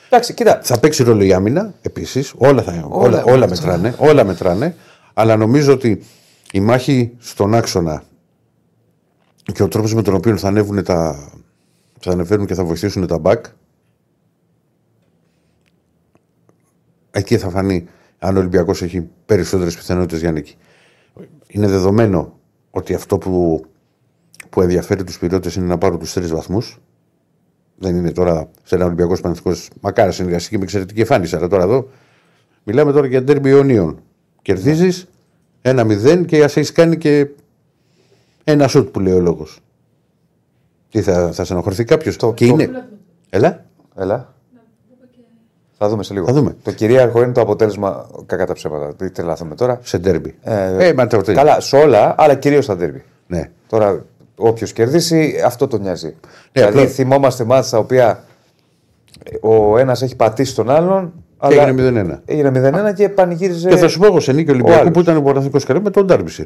Εντάξει, 0.10 0.34
κοίτα. 0.34 0.60
Θα 0.64 0.80
παίξει 0.80 1.04
ρόλο 1.04 1.24
η 1.24 1.34
άμυνα 1.34 1.74
επίσης. 1.82 2.34
Όλα, 2.38 2.62
θα, 2.62 2.88
όλα, 2.90 3.06
όλα, 3.06 3.24
όλα 3.24 3.50
μετράνε, 3.50 3.96
όλα 3.98 4.24
μετράνε. 4.24 4.76
Αλλά 5.20 5.36
νομίζω 5.36 5.74
ότι 5.74 6.02
η 6.52 6.60
μάχη 6.60 7.16
στον 7.18 7.54
άξονα 7.54 8.04
και 9.44 9.64
ο 9.64 9.68
τρόπος 9.68 9.94
με 9.94 10.02
τον 10.02 10.16
οποίο 10.16 10.38
θα 10.38 10.48
ανέβουν 10.48 10.84
τα. 10.84 11.30
θα 12.00 12.12
ανεβαίνουν 12.12 12.46
και 12.46 12.54
θα 12.54 12.64
βοηθήσουν 12.64 13.08
τα 13.08 13.22
back. 13.24 13.42
Εκεί 17.12 17.38
θα 17.38 17.50
φανεί 17.50 17.88
αν 18.20 18.36
ο 18.36 18.40
Ολυμπιακός 18.40 18.82
έχει 18.82 19.10
περισσότερες 19.26 19.76
πιθανότητες 19.76 20.20
για 20.20 20.32
νίκη. 20.32 20.56
Είναι 21.48 21.68
δεδομένο 21.68 22.40
ότι 22.72 22.94
αυτό 22.94 23.18
που, 23.18 23.66
που 24.50 24.62
ενδιαφέρει 24.62 25.04
τους 25.04 25.20
πυρότε 25.20 25.52
είναι 25.58 25.66
να 25.66 25.78
πάρουν 25.78 26.00
τους 26.00 26.14
τρεις 26.14 26.32
βαθμούς. 26.32 26.82
Δεν 27.78 27.96
είναι 27.96 28.12
τώρα 28.12 28.50
σε 28.64 28.76
ένα 28.76 28.86
Ολυμπιακός 28.86 29.22
Παναθικό 29.22 29.52
μακάρα 29.82 30.12
συνεργαστική 30.12 30.58
με 30.58 30.64
εξαιρετική 30.64 31.00
εμφάνιση. 31.00 31.36
Αλλά 31.36 31.48
τώρα 31.48 31.64
εδώ 31.64 31.90
μιλάμε 32.64 32.92
τώρα 32.92 33.08
για 33.08 33.24
τέρμπι 33.24 33.50
Ιωνίων. 33.50 34.02
Κερδίζεις 34.48 35.08
ένα 35.62 35.84
μηδέν 35.84 36.26
και 36.26 36.44
ας 36.44 36.58
έχεις 36.58 36.72
κάνει 36.72 36.98
και 36.98 37.28
ένα 38.44 38.68
σουτ 38.68 38.88
που 38.90 39.00
λέει 39.00 39.14
ο 39.14 39.20
λόγος. 39.20 39.60
Τι 40.90 41.02
θα, 41.02 41.32
θα 41.32 41.44
στενοχωρηθεί 41.44 41.84
κάποιος; 41.84 42.16
Και 42.16 42.22
το- 42.22 42.36
είναι. 42.46 42.88
Έλα. 43.30 43.66
Έλα. 43.96 44.34
Θα 45.78 45.90
δούμε 45.90 46.04
σε 46.04 46.14
λίγο. 46.14 46.26
Θα 46.26 46.34
δούμε. 46.34 46.56
Το 46.64 46.72
κυρίαρχο 46.72 47.22
είναι 47.24 47.32
το 47.32 47.42
αποτέλεσμα. 47.42 48.10
Κακά 48.26 48.46
τα 48.46 48.54
ψέματα. 48.54 48.94
Δεν 48.98 49.14
τρελάθουμε 49.14 49.56
τώρα. 49.56 49.80
Σε 49.84 50.00
τέρμπι. 50.00 50.36
Ε, 50.42 50.88
Ε, 50.88 50.94
μα 50.94 51.08
το 51.08 51.22
τέλειο. 51.22 51.42
Καλά, 51.44 51.60
σε 51.60 51.76
όλα, 51.78 52.16
αλλά 52.18 52.36
κυρίως 52.36 52.64
στα 52.64 52.76
ντέρμπι. 52.76 53.04
Ναι. 53.28 53.50
Τώρα, 53.68 54.06
όποιος 54.36 54.74
κερδίσει, 54.74 55.42
αυτό 55.46 55.68
τον 55.68 55.82
νοιάζει. 55.82 56.06
Ναι, 56.08 56.14
δηλαδή, 56.52 56.78
απλά- 56.78 56.90
θυμόμαστε 56.92 57.44
μάτια 57.44 57.70
τα 57.72 57.78
οποία 57.78 58.24
ο 59.42 59.78
ένας 59.78 60.02
έχει 60.02 60.16
πατήσει 60.16 60.56
τον 60.56 60.70
άλλον. 60.70 61.14
Και 61.40 61.46
αλλά 61.60 61.68
έγινε 61.68 62.02
0-1. 62.16 62.20
Έγινε 62.26 62.52
0-1 62.90 62.94
και 62.96 63.10
πανηγύριζε 63.10 63.70
Και 63.70 63.76
θα 63.76 63.88
σου 63.88 64.00
πω 64.00 64.06
εγώ 64.06 64.20
σε 64.20 64.32
νίκη 64.34 64.52
Ολυμπιακού 64.52 64.80
άλλος. 64.80 64.92
που 64.94 65.00
ήταν 65.00 65.18
ο 65.18 65.22
Παναθηνικό 65.22 65.60
καλέ 65.60 65.80
με 65.80 65.90
τον 65.90 66.06
Ντάρμπισιρ. 66.06 66.46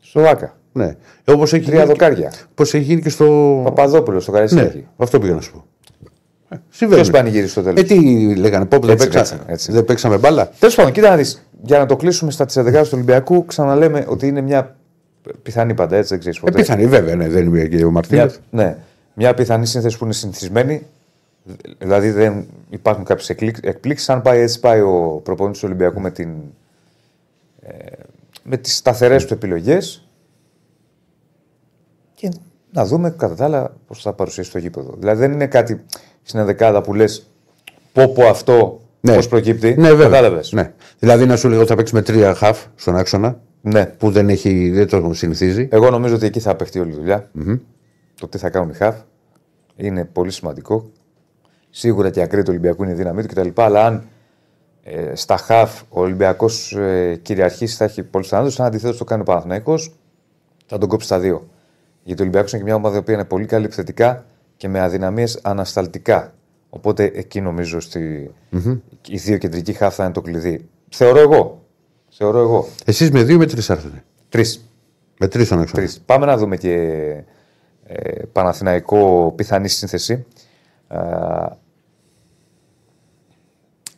στο 0.00 0.20
Βάκα. 0.20 0.56
Ναι. 0.72 0.96
Όπως 1.24 1.52
έχει, 1.52 1.64
Τρία 1.64 1.74
γίνει- 1.82 1.92
δοκάρια. 1.92 2.32
Πώς 2.54 2.74
έχει 2.74 2.84
γίνει 2.84 3.00
και 3.02 3.08
στο. 3.08 3.60
Παπαδόπουλος 3.64 4.22
στο 4.22 4.32
Ναι, 4.32 4.38
Καραϊσκάκι. 4.38 4.86
αυτό 4.96 5.18
πήγα 5.18 5.34
να 5.34 5.40
σου 5.40 5.52
πω. 5.52 5.64
Ε, 6.48 6.56
Συμβαίνει. 6.70 7.00
Ποιος 7.00 7.12
πανηγύρισε 7.12 7.50
στο 7.50 7.62
τέλος; 7.62 7.80
Ε, 7.80 7.82
τι 7.82 8.34
λέγανε, 8.36 8.64
Πόπ, 8.64 8.84
δεν, 8.84 8.90
Έτσι, 8.94 9.04
παίξα, 9.08 9.20
έτσι, 9.20 9.36
έτσι. 9.46 9.72
δεν 9.72 9.84
παίξαμε 9.84 10.16
μπάλα; 10.18 10.50
Τέλος 10.58 10.74
πάντων, 10.74 10.92
κοίτα 10.92 11.08
να 11.08 11.16
δεις. 11.16 11.46
Για 11.62 11.78
να 11.78 11.86
το 11.86 11.96
κλείσουμε 11.96 12.30
στα 12.30 12.44
τη 12.46 12.60
11 12.60 12.82
του 12.82 12.90
Ολυμπιακού, 12.92 13.44
ξαναλέμε 13.44 14.04
ότι 14.08 14.26
είναι 14.26 14.40
μια 14.40 14.76
πιθανή 15.42 15.74
πάντα, 15.74 15.96
έτσι 15.96 16.08
δεν 16.08 16.18
ξέρεις 16.18 16.40
ποτέ. 16.40 16.52
Επιθανή, 16.58 16.86
βέβαια, 16.86 17.14
ναι, 17.16 17.28
δεν 17.28 17.46
είμαι 17.46 17.64
και 17.64 17.76
ο 17.76 17.78
Μια, 17.78 17.90
Μαρτίνεθ. 17.90 18.36
ναι, 18.50 18.76
μια 19.14 19.34
πιθανή 19.34 19.66
σύνθεση 19.66 19.98
που 19.98 20.04
είναι 20.04 20.12
συνηθισμένη. 20.14 20.82
Δηλαδή 21.78 22.10
δεν 22.10 22.46
υπάρχουν 22.70 23.04
κάποιες 23.04 23.28
εκπλήξεις. 23.60 24.08
Αν 24.08 24.22
πάει 24.22 24.40
έτσι, 24.40 24.60
πάει 24.60 24.80
ο 24.80 25.20
προπονητής 25.24 25.60
του 25.60 25.66
Ολυμπιακού 25.68 26.00
με, 26.00 26.10
την, 26.10 26.36
ε, 27.60 27.74
με 28.42 28.56
τις 28.56 28.76
σταθερές 28.76 29.24
του 29.26 29.34
επιλογές. 29.34 30.08
Και 32.14 32.30
να 32.72 32.86
δούμε 32.86 33.10
κατά 33.10 33.34
τα 33.34 33.44
άλλα 33.44 33.76
πώς 33.86 34.02
θα 34.02 34.12
παρουσιάσει 34.12 34.50
το 34.50 34.58
γήπεδο. 34.58 34.94
Δηλαδή 34.98 35.20
δεν 35.20 35.32
είναι 35.32 35.46
κάτι 35.46 35.84
στην 36.22 36.40
ενδεκάδα 36.40 36.80
που 36.80 36.94
λες 36.94 37.26
πω 37.92 38.08
πω 38.08 38.26
αυτό 38.26 38.80
Ναι. 39.00 39.14
πώς 39.14 39.28
προκύπτει. 39.28 39.74
Ναι, 39.74 39.88
βέβαια. 39.88 40.08
Κατάλαβες. 40.08 40.52
Ναι. 40.52 40.72
Δηλαδή, 40.98 41.26
να 41.26 41.36
σου 41.36 41.48
λέω 41.48 41.58
ότι 41.58 41.68
θα 41.68 41.74
παίξει 41.74 41.94
με 41.94 42.02
τρία 42.02 42.34
χαφ 42.34 42.64
στον 42.74 42.96
άξονα 42.96 43.40
ναι. 43.60 43.86
που 43.86 44.10
δεν, 44.10 44.28
έχει, 44.28 44.70
δεν 44.70 44.88
το 44.88 45.14
συνηθίζει. 45.14 45.68
Εγώ 45.70 45.90
νομίζω 45.90 46.14
ότι 46.14 46.26
εκεί 46.26 46.40
θα 46.40 46.56
παιχτεί 46.56 46.78
όλη 46.78 46.90
η 46.90 46.94
δουλειά. 46.94 47.30
Το 48.20 48.28
τι 48.28 48.38
θα 48.38 48.50
κάνουν 48.50 48.70
οι 48.70 48.74
χαφ 48.74 48.96
είναι 49.76 50.04
πολύ 50.04 50.30
σημαντικό. 50.30 50.90
Σίγουρα 51.70 52.10
και 52.10 52.20
η 52.20 52.22
ακραία 52.22 52.42
του 52.42 52.50
Ολυμπιακού 52.50 52.82
είναι 52.82 52.92
η 52.92 52.94
δύναμή 52.94 53.22
του 53.22 53.28
κτλ. 53.28 53.48
Αλλά 53.54 53.86
αν 53.86 54.08
ε, 54.82 55.14
στα 55.14 55.36
χαφ 55.36 55.82
ο 55.88 56.00
Ολυμπιακός 56.00 56.72
ε, 56.72 57.18
κυριαρχήσει, 57.22 57.76
θα 57.76 57.84
έχει 57.84 58.02
πολλούς 58.02 58.28
θανάτους. 58.28 58.60
Αν 58.60 58.66
αντιθέτως 58.66 58.96
το 58.96 59.04
κάνει 59.04 59.20
ο 59.20 59.24
Παναθηναϊκός, 59.24 59.94
θα 60.66 60.78
τον 60.78 60.88
κόψει 60.88 61.06
στα 61.06 61.18
δύο. 61.18 61.48
Γιατί 62.02 62.20
ο 62.20 62.24
Ολυμπιακός 62.24 62.52
είναι 62.52 62.60
και 62.60 62.66
μια 62.66 62.76
ομάδα 62.76 62.96
η 62.96 62.98
οποία 62.98 63.14
είναι 63.14 63.24
πολύ 63.24 63.46
καλή 63.46 63.64
επιθετικά 63.64 64.24
και 64.56 64.68
με 64.68 64.80
αδυναμίες 64.80 65.38
ανασταλτικά. 65.42 66.34
Οπότε 66.70 67.04
εκεί 67.14 67.40
νομίζω 67.40 67.80
στη... 67.80 68.30
οι 69.08 69.16
δύο 69.16 69.36
κεντρικοί 69.38 69.72
χαφ 69.72 69.94
θα 69.94 70.04
είναι 70.04 70.12
το 70.12 70.20
κλειδί. 70.20 70.68
Θεωρώ 70.88 71.18
εγώ. 71.18 71.62
Θεωρώ 72.08 72.38
εγώ. 72.38 72.68
Εσείς 72.84 73.10
με 73.10 73.22
δύο 73.22 73.38
με 73.38 73.46
τρεις 73.46 73.70
άρθρε. 73.70 74.02
Τρεις. 74.28 74.70
Με 75.18 75.28
τρεις 75.28 75.46
στον 75.46 75.60
άξονα. 75.60 75.80
Τρεις. 75.82 76.00
Πάμε 76.00 76.26
να 76.26 76.36
δούμε 76.36 76.56
και 76.56 76.72
ε, 77.84 78.22
Παναθηναϊκό 78.32 79.32
πιθανή 79.36 79.68
σύνθεση. 79.68 80.26
Α, 80.88 81.56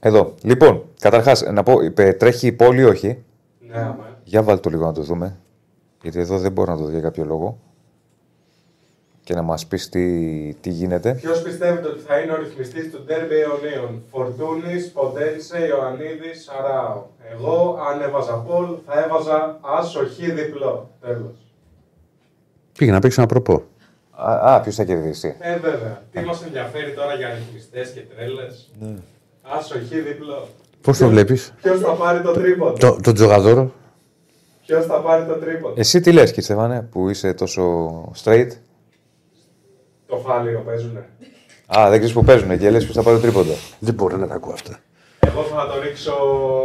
εδώ. 0.00 0.34
Λοιπόν, 0.42 0.84
καταρχάς, 1.00 1.42
να 1.42 1.62
πω, 1.62 1.80
είπε, 1.80 2.12
τρέχει 2.12 2.46
η 2.46 2.52
πόλη, 2.52 2.84
όχι; 2.84 3.24
Ναι, 3.58 3.78
αμέ. 3.78 4.18
Για 4.24 4.42
βάλτε 4.42 4.60
το 4.60 4.70
λίγο 4.70 4.84
να 4.84 4.92
το 4.92 5.02
δούμε. 5.02 5.36
Γιατί 6.02 6.18
εδώ 6.18 6.38
δεν 6.38 6.52
μπορώ 6.52 6.72
να 6.72 6.78
το 6.78 6.84
δω 6.84 6.90
για 6.90 7.00
κάποιο 7.00 7.24
λόγο. 7.24 7.58
Και 9.24 9.34
να 9.34 9.42
μας 9.42 9.66
πεις 9.66 9.88
τι, 9.88 10.54
τι 10.60 10.70
γίνεται. 10.70 11.14
Ποιος 11.14 11.42
πιστεύετε 11.42 11.88
ότι 11.88 12.00
θα 12.00 12.18
είναι 12.18 12.32
ο 12.32 12.36
ρυθμιστής 12.36 12.90
του 12.90 13.04
Ντέρμπι 13.04 13.34
Αιωνίων, 13.34 14.02
Φορτούνης, 14.10 14.92
Ποντένσε, 14.92 15.66
Ιωαννίδης, 15.66 16.42
Σαράο. 16.44 17.06
Εγώ, 17.32 17.78
αν 17.90 18.00
έβαζα 18.00 18.34
Πολ, 18.36 18.78
θα 18.86 19.04
έβαζα 19.04 19.58
άσο 19.60 20.00
χ 20.04 20.16
διπλό. 20.16 20.90
Τέλος. 21.00 21.52
Πήγε 22.78 22.90
να 22.90 22.98
παίξει 22.98 23.20
ένα 23.20 23.28
προπό. 23.28 23.62
Α, 24.22 24.54
α 24.54 24.60
ποιος 24.60 24.74
θα 24.74 24.84
κερδίσει; 24.84 25.36
Ε, 25.38 25.58
βέβαια. 25.58 26.02
Τι 26.12 26.20
μας 26.20 26.42
ενδιαφέρει 26.42 26.92
τώρα 26.92 27.14
για 27.14 27.28
ρυθμιστέ 27.34 27.92
και 27.94 28.00
τρέλες; 28.14 28.70
Ναι. 28.80 28.94
Άσο 29.42 29.74
χ 29.74 29.88
διπλό. 29.88 30.48
Πώς 30.80 30.98
το 30.98 31.08
βλέπεις, 31.08 31.54
Ποιος 31.62 31.80
θα 31.80 31.92
πάρει 31.92 32.22
το 32.22 32.32
τρίποντο; 32.32 32.78
το, 32.78 33.00
το 33.02 33.12
τζογαδόρο. 33.12 33.72
Ποιος 34.66 34.86
θα 34.86 35.00
πάρει 35.00 35.26
το 35.26 35.34
τρίποντο; 35.34 35.74
Εσύ 35.76 36.00
τι 36.00 36.12
λες, 36.12 36.28
κύριε 36.28 36.42
Στεφάνε, 36.42 36.82
που 36.82 37.08
είσαι 37.08 37.34
τόσο 37.34 37.62
straight; 38.24 38.48
Το 40.06 40.16
φάληρο 40.16 40.60
παίζουνε. 40.60 41.08
Α, 41.78 41.88
δεν 41.88 41.98
ξέρεις 41.98 42.12
που 42.12 42.24
παίζουν 42.24 42.58
και 42.58 42.70
λες 42.70 42.84
ποιο 42.84 42.94
θα 42.94 43.02
πάρει 43.02 43.16
το 43.16 43.22
τρίποντο. 43.22 43.52
Δεν 43.78 43.94
μπορώ 43.94 44.16
να 44.16 44.26
τα 44.26 44.34
ακούω 44.34 44.52
αυτά. 44.52 44.78
Εγώ 45.26 45.42
θα 45.42 45.66
το 45.66 45.80
ρίξω 45.80 46.12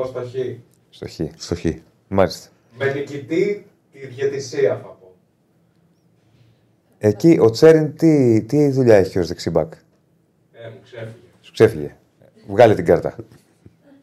στο 0.06 0.20
χ. 0.20 0.34
Στο 0.90 1.08
χ. 1.08 1.20
Στο 1.38 1.56
χ. 1.56 1.66
Μάλιστα. 2.08 2.48
Με 2.78 2.94
νικητή 2.94 3.66
τη 3.92 4.08
διαιτησία 4.08 4.70
θα 4.70 4.76
πω. 4.76 4.95
Εκεί 7.06 7.38
ο 7.42 7.50
Τσέριν 7.50 7.96
τι, 7.96 8.42
τι 8.42 8.70
δουλειά 8.72 8.96
έχει 8.96 9.20
ως 9.20 9.28
δεξιμπάκ; 9.28 9.74
Ε, 9.74 10.70
μου 10.70 10.80
ξέφυγε. 10.84 11.12
Σου 11.42 11.52
ξέφυγε. 11.52 11.96
Βγάλε 12.48 12.76
την 12.76 12.86
κάρτα. 12.86 13.16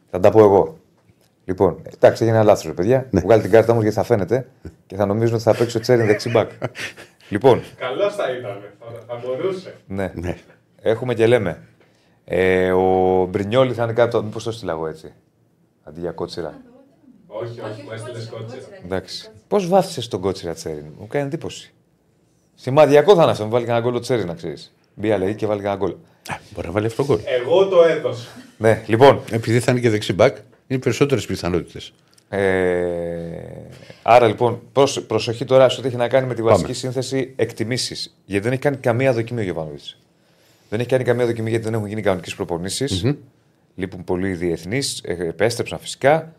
θα 0.09 0.19
τα 0.19 0.31
πω 0.31 0.39
εγώ. 0.39 0.77
Λοιπόν, 1.45 1.81
εντάξει, 1.95 2.23
έγινε 2.23 2.37
ένα 2.37 2.45
λάθος, 2.45 2.73
παιδιά. 2.73 3.09
Βγάλε 3.11 3.41
την 3.41 3.51
κάρτα 3.51 3.71
όμως 3.71 3.83
γιατί 3.83 3.97
θα 3.97 4.03
φαίνεται 4.03 4.47
και 4.87 4.95
θα 4.95 5.05
νομίζουν 5.05 5.33
ότι 5.35 5.43
θα 5.43 5.55
παίξει 5.55 5.77
ο 5.77 5.79
Τσέριν 5.79 6.05
δεξιμπάκ. 6.05 6.51
λοιπόν, 7.29 7.61
Καλός 7.77 8.15
θα 8.15 8.37
ήταν. 8.37 8.61
Θα, 8.79 8.85
θα 9.07 9.21
μπορούσε. 9.25 9.75
ναι. 9.87 10.11
Ναι. 10.15 10.37
Έχουμε 10.81 11.13
και 11.13 11.27
λέμε. 11.27 11.63
Ε, 12.25 12.71
ο 12.71 13.25
Μπρινιόλι 13.25 13.73
θα 13.73 13.83
είναι 13.83 13.93
κάτω. 13.93 14.23
Μήπως 14.23 14.43
το 14.43 14.51
στείλα 14.51 14.71
εγώ 14.71 14.87
έτσι. 14.87 15.13
Αντί 15.83 15.99
για 15.99 16.11
κότσιρα. 16.11 16.61
Όχι, 17.27 17.59
όχι, 17.59 17.81
μου 17.83 17.91
έστειλες 17.93 18.29
κότσιρα. 18.29 18.65
Εντάξει. 18.85 19.29
Πώς 19.47 19.67
βάθησε 19.67 20.09
τον 20.09 20.19
κότσιρα 20.21 20.53
Τσέριν, 20.53 20.85
μου 20.99 21.07
κάνει 21.07 21.25
εντύπωση. 21.25 21.73
Σημαδιακό 22.67 23.15
θα 23.15 23.21
είναι 23.21 23.31
αυτό, 23.31 23.43
μου 23.43 23.49
βάλει 23.49 23.65
κανένα 23.65 23.85
γκολ 23.85 23.95
ο 23.95 23.99
Τσέριν, 23.99 24.27
να 24.27 24.33
ξέρεις. 24.33 24.73
Μπία 24.95 25.17
λέει 25.17 25.35
και 25.35 25.45
βάλει 25.45 25.61
κανένα 25.61 25.79
γκολ. 25.85 25.93
Μπορεί 26.53 26.67
να 26.67 26.73
βάλει 26.73 26.85
αυτό 26.85 27.05
γκολ. 27.05 27.19
Εγώ 27.41 27.67
το 27.67 27.83
έδωσα. 27.83 28.27
Ναι, 28.57 28.81
λοιπόν, 28.87 29.19
Επειδή 29.31 29.59
θα 29.59 29.71
είναι 29.71 29.79
και 29.81 29.89
δεξί 29.89 30.13
μπακ, 30.13 30.37
είναι 30.67 30.79
περισσότερες 30.79 31.25
πιθανότητες. 31.25 31.93
Ε, 32.29 32.41
άρα 34.01 34.27
λοιπόν, 34.27 34.61
προσ- 34.73 34.99
προσοχή 35.01 35.45
τώρα 35.45 35.69
σε 35.69 35.79
ό,τι 35.79 35.87
έχει 35.87 35.97
να 35.97 36.07
κάνει 36.07 36.27
με 36.27 36.33
τη 36.33 36.41
βασική 36.41 36.61
Πάμε. 36.63 36.73
σύνθεση 36.75 37.33
εκτιμήσεις. 37.35 38.15
Γιατί 38.25 38.43
δεν 38.43 38.51
έχει 38.53 38.61
κάνει 38.61 38.77
καμία 38.77 39.13
δοκιμή 39.13 39.39
ο 39.39 39.43
Γιωβάνοβιτς. 39.43 39.97
Δεν 40.69 40.79
έχει 40.79 40.89
κάνει 40.89 41.03
καμία 41.03 41.25
δοκιμή 41.25 41.49
γιατί 41.49 41.63
δεν 41.65 41.73
έχουν 41.73 41.87
γίνει 41.87 42.01
κανονικές 42.01 42.35
προπονήσεις. 42.35 43.05
Λείπουν 43.75 44.03
πολλοί 44.03 44.33
διεθνείς, 44.33 45.01
επέστρεψαν 45.03 45.79
φυσικά. 45.79 46.33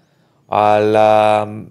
Αλλά 0.49 1.45
μ, 1.47 1.65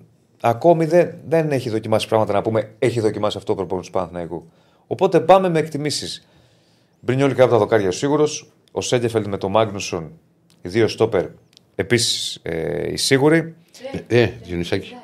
ακόμη 0.46 0.86
δεν, 0.86 1.14
δεν 1.28 1.52
έχει 1.52 1.70
δοκιμάσει 1.70 2.08
πράγματα 2.08 2.34
να 2.34 2.42
πούμε 2.42 2.70
έχει 2.80 3.00
δοκιμάσει 3.00 3.38
αυτό 3.38 3.52
ο 3.52 3.56
προπονητής 3.56 3.90
του 3.92 3.98
Παναθηναϊκού. 3.98 4.46
Οπότε 4.88 5.20
πάμε 5.20 5.50
με 5.50 5.60
εκτιμήσεις. 5.60 6.28
Μπρινιόλι 7.00 7.32
κάτω 7.34 7.44
από 7.44 7.54
τα 7.54 7.60
δοκάρια 7.60 7.92
σίγουρος. 7.92 8.52
Ο 8.72 8.82
Σέντεφελντ 8.82 9.26
με 9.28 9.38
τον 9.38 9.52
Μάγνουσον, 9.52 10.12
οι 10.62 10.70
δύο 10.70 10.88
στόπερ 10.88 11.26
επίσης 11.76 12.40
ε, 12.42 12.92
οι 12.92 12.98
σίγουροι. 12.98 13.54
Ε, 14.08 14.22
ε 14.22 14.32
Διονυσάκη. 14.44 14.96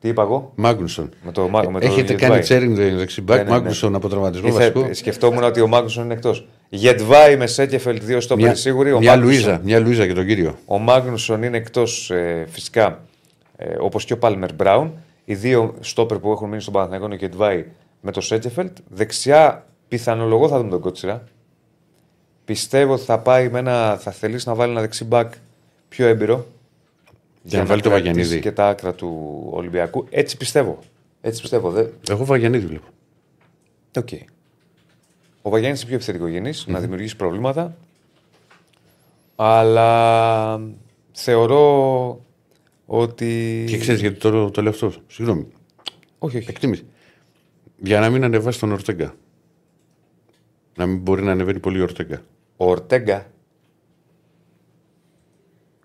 Τι 0.00 0.08
είπα 0.08 0.22
εγώ; 0.22 0.52
Μάγνουσον. 0.54 1.10
Με 1.22 1.32
το, 1.32 1.48
με 1.48 1.62
το 1.62 1.86
Έχετε 1.86 2.00
Γετβάη. 2.00 2.28
κάνει 2.30 2.42
τσέρινγκ 2.42 2.76
δεξί 2.76 3.20
μπακ, 3.20 3.36
Ναι, 3.36 3.42
ναι, 3.42 3.50
ναι. 3.50 3.56
Μάγνουσον 3.56 3.94
από 3.94 4.08
τραυματισμό 4.08 4.48
Ήθε- 4.48 4.72
βασικό. 4.74 4.94
Σκεφτόμουν 4.94 5.42
ότι 5.42 5.60
ο 5.60 5.66
Μάγνουσον 5.66 6.04
είναι 6.04 6.12
εκτός. 6.14 6.48
Γετβάη 6.68 7.36
με 7.36 7.46
Σέκεφελτ, 7.46 8.02
δύο 8.02 8.20
στόπερ 8.20 8.44
Μια, 8.44 8.54
σίγουροι. 8.54 8.92
Ο 8.92 8.98
μια 8.98 9.10
Μάγνουσον- 9.16 9.44
Λουίζα, 9.44 9.60
μια 9.64 9.78
Λουίζα 9.78 10.04
για 10.04 10.14
τον 10.14 10.26
κύριο. 10.26 10.58
Ο 10.66 10.78
Μάγνουσον 10.78 11.42
είναι 11.42 11.56
εκτός 11.56 12.12
φυσικά 12.48 13.04
ε, 13.64 13.76
όπως 13.80 14.04
και 14.04 14.12
ο 14.12 14.18
Πάλμερ 14.18 14.54
Μπράουν. 14.54 14.92
Οι 15.24 15.34
δύο 15.34 15.74
στόπερ 15.80 16.18
που 16.18 16.30
έχουν 16.32 16.48
μείνει 16.48 16.60
στον 16.60 16.72
Παναθηναϊκό 16.72 17.06
είναι 17.06 17.14
ο 17.14 17.18
Γεντβάι 17.18 17.66
με 18.00 18.12
το 18.12 18.20
Σένκεφελντ. 18.20 18.76
Δεξιά 18.88 19.66
πιθανολογώ 19.88 20.48
θα 20.48 20.58
δούμε 20.58 20.70
τον 20.70 20.80
Κότσιρα. 20.80 21.24
Πιστεύω 22.44 22.92
ότι 22.92 23.02
θα 23.02 23.18
πάει 23.18 23.48
με 23.48 23.58
ένα. 23.58 23.96
θα 24.00 24.10
θελήσει 24.10 24.48
να 24.48 24.54
βάλει 24.54 24.70
ένα 24.70 24.80
δεξί 24.80 25.04
μπακ 25.04 25.32
πιο 25.88 26.06
έμπειρο. 26.06 26.46
Για 27.42 27.58
να 27.58 27.64
βάλει 27.64 27.80
το 27.80 27.88
κρατήσει 27.88 28.10
Βαγιανίδη. 28.14 28.40
Και 28.40 28.52
τα 28.52 28.68
άκρα 28.68 28.92
του 28.92 29.42
Ολυμπιακού. 29.50 30.06
Έτσι 30.10 30.36
πιστεύω. 30.36 30.78
Έτσι 31.20 31.40
πιστεύω. 31.40 31.70
Δε... 31.70 31.86
Εγώ 32.10 32.24
Βαγιανίδη 32.24 32.66
βλέπω. 32.66 32.86
Οκ. 33.96 34.08
Ο 35.42 35.50
Βαγιάννη 35.50 35.76
είναι 35.78 35.86
πιο 35.86 35.94
επιθετικογενής, 35.94 36.66
να 36.66 36.80
δημιουργήσει 36.80 37.16
προβλήματα. 37.16 37.76
Αλλά 39.36 40.60
θεωρώ 41.12 42.20
ότι. 42.94 43.64
Και 43.68 43.78
ξέρεις 43.78 44.00
γιατί 44.00 44.18
το, 44.18 44.50
το 44.50 44.62
λέω 44.62 44.70
αυτό. 44.70 44.92
Συγγνώμη. 45.06 45.46
Όχι, 46.18 46.36
όχι. 46.36 46.50
Εκτίμηση. 46.50 46.84
Για 47.78 48.00
να 48.00 48.10
μην 48.10 48.24
ανεβάσει 48.24 48.60
τον 48.60 48.72
Ορτέγκα. 48.72 49.14
Να 50.76 50.86
μην 50.86 50.98
μπορεί 50.98 51.22
να 51.22 51.30
ανεβαίνει 51.30 51.60
πολύ 51.60 51.80
ο 51.80 51.82
Ορτέγκα. 51.82 52.22
Ο 52.56 52.70
Ορτέγκα. 52.70 53.26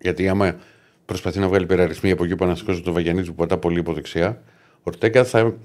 Γιατί 0.00 0.28
άμα 0.28 0.58
προσπαθεί 1.04 1.38
να 1.38 1.48
βγάλει 1.48 1.64
υπεραριθμοί 1.64 2.10
από 2.10 2.24
εκεί 2.24 2.36
που 2.36 2.44
ανασηκώσει 2.44 2.82
τον 2.82 2.92
Βαγιανίδη 2.92 3.26
που 3.26 3.34
πατά 3.34 3.58
πολύ 3.58 3.78
υποδεξιά, 3.78 4.42
ο 4.76 4.82
Ορτέγκα 4.82 5.24
θα, 5.24 5.56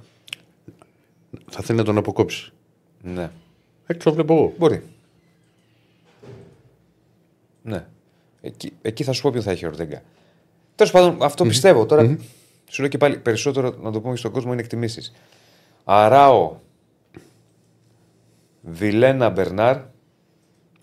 θα 1.50 1.62
θέλει 1.62 1.78
να 1.78 1.84
τον 1.84 1.98
αποκόψει. 1.98 2.52
Ναι. 3.02 3.32
Έτσι 3.86 4.06
το 4.06 4.14
βλέπω 4.14 4.34
εγώ. 4.34 4.54
Μπορεί. 4.58 4.84
Ναι. 7.62 7.88
Εκεί, 8.42 8.74
εκεί 8.82 9.04
θα 9.04 9.12
σου 9.12 9.22
πω 9.22 9.32
ποιο 9.32 9.42
θα 9.42 9.52
έχει 9.52 9.66
ο 9.66 9.68
Ορτέγκα. 9.68 10.02
Τέλος 10.76 10.92
πάντων, 10.92 11.18
αυτό 11.24 11.44
πιστεύω. 11.46 11.86
Τώρα 11.86 12.18
σου 12.70 12.82
λέω 12.82 12.90
και 12.90 12.98
πάλι 12.98 13.18
περισσότερο 13.18 13.76
να 13.82 13.92
το 13.92 14.02
πούμε 14.02 14.16
στον 14.16 14.32
κόσμο 14.32 14.52
είναι 14.52 14.62
εκτιμήσεις. 14.62 15.14
Αράο, 15.84 16.56
Βιλένα 18.62 19.30
Μπερνάρ. 19.30 19.78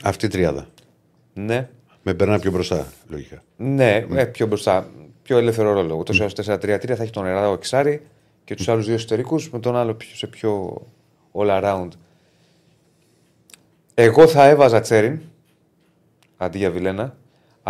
Αυτή 0.05 0.27
η 0.27 0.29
τριάδα. 0.29 0.67
Ναι. 1.35 1.69
Με 2.03 2.15
περνά 2.15 2.39
πιο 2.39 2.51
μπροστά, 2.51 2.87
λογικά. 3.09 3.43
Ναι, 3.57 4.07
ε, 4.15 4.25
πιο 4.25 4.47
μπροστά. 4.47 4.91
Πιο 5.23 5.39
ελεύθερο 5.39 5.73
ρόλο. 5.73 5.95
Ούτω 5.95 6.15
ή 6.15 6.19
άλλω 6.21 6.31
4-3-3 6.45 6.95
θα 6.97 7.03
έχει 7.03 7.13
τον 7.13 7.25
Αράο 7.27 7.53
εξάρι 7.53 8.03
και 8.45 8.55
τους 8.55 8.69
άλλους 8.69 8.85
δύο 8.87 8.95
εσωτερικούς 8.95 9.51
με 9.51 9.59
τον 9.59 9.77
άλλο 9.77 9.95
πιο- 9.95 10.17
σε 10.17 10.27
πιο 10.27 10.83
all 11.33 11.63
around. 11.63 11.89
Εγώ 13.95 14.27
θα 14.27 14.45
έβαζα 14.49 14.81
Τσέριν 14.81 15.21
αντί 16.37 16.59
για 16.59 16.71
Βιλένα, 16.71 17.17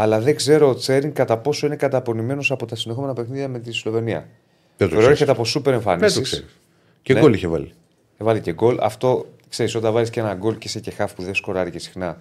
αλλά 0.03 0.21
δεν 0.21 0.37
ξέρω 0.37 0.69
ο 0.69 0.75
Τσέριν 0.75 1.13
κατά 1.13 1.39
πόσο 1.39 1.67
είναι 1.67 1.77
καταπονημένος 1.77 2.51
από 2.51 2.67
τα 2.67 2.77
συνεχόμενα 2.77 3.13
παιχνίδια 3.13 3.49
με 3.49 3.59
τη 3.59 3.73
Σλοβενία. 3.73 4.19
Δεν 4.77 4.89
το 4.89 4.95
Προέρχεται 4.95 5.15
ξέρεις. 5.15 5.33
από 5.33 5.45
σούπερ 5.45 5.73
Δεν 5.75 5.83
το 5.83 5.91
εμφανίσει. 5.91 6.21
ξέρεις. 6.23 6.47
Και 7.03 7.13
Ναι. 7.15 7.21
γκολ 7.21 7.33
είχε 7.33 7.49
βάλει. 7.49 7.73
Έβαλε 8.19 8.41
και 8.41 8.53
γκολ. 8.53 8.79
Αυτό 8.81 9.27
ξέρεις, 9.49 9.75
όταν 9.75 9.93
βάζεις 9.93 10.11
και 10.11 10.21
ένα 10.21 10.35
γκολ 10.35 10.53
και 10.59 10.67
είσαι 10.67 10.81
και 10.81 10.91
χάφ 10.91 11.15
που 11.15 11.23
δεν 11.23 11.35
σκοράρει 11.35 11.71
και 11.71 11.79
συχνά 11.79 12.19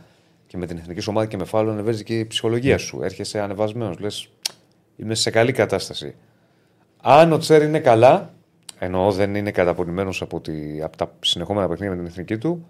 και 0.48 0.58
με 0.58 0.66
την 0.66 0.78
εθνική 0.78 1.00
σου 1.00 1.08
ομάδα 1.12 1.28
και 1.28 1.38
με 1.38 1.46
φάλο, 1.46 1.72
ανεβαίνει 1.72 2.04
και 2.04 2.20
η 2.20 2.26
ψυχολογία 2.26 2.78
σου. 2.78 3.00
Έρχεσαι 3.04 3.40
ανεβασμένος. 3.40 4.00
Λες, 4.00 4.30
είμαι 4.96 5.16
σε 5.16 5.30
καλή 5.30 5.52
κατάσταση. 5.52 6.16
Αν 7.02 7.32
ο 7.34 7.38
Τσέρι 7.38 7.66
είναι 7.66 7.80
καλά, 7.80 8.34
ενώ 8.80 9.12
δεν 9.12 9.36
είναι 9.36 9.52
καταπονημένος 9.52 10.22
από, 10.22 10.40
τη, 10.42 10.82
από 10.82 10.98
τα 10.98 11.12
συνεχόμενα 11.20 11.68
παιχνίδια 11.68 11.96
με 11.96 12.02
την 12.02 12.12
εθνική 12.12 12.38
του, 12.38 12.66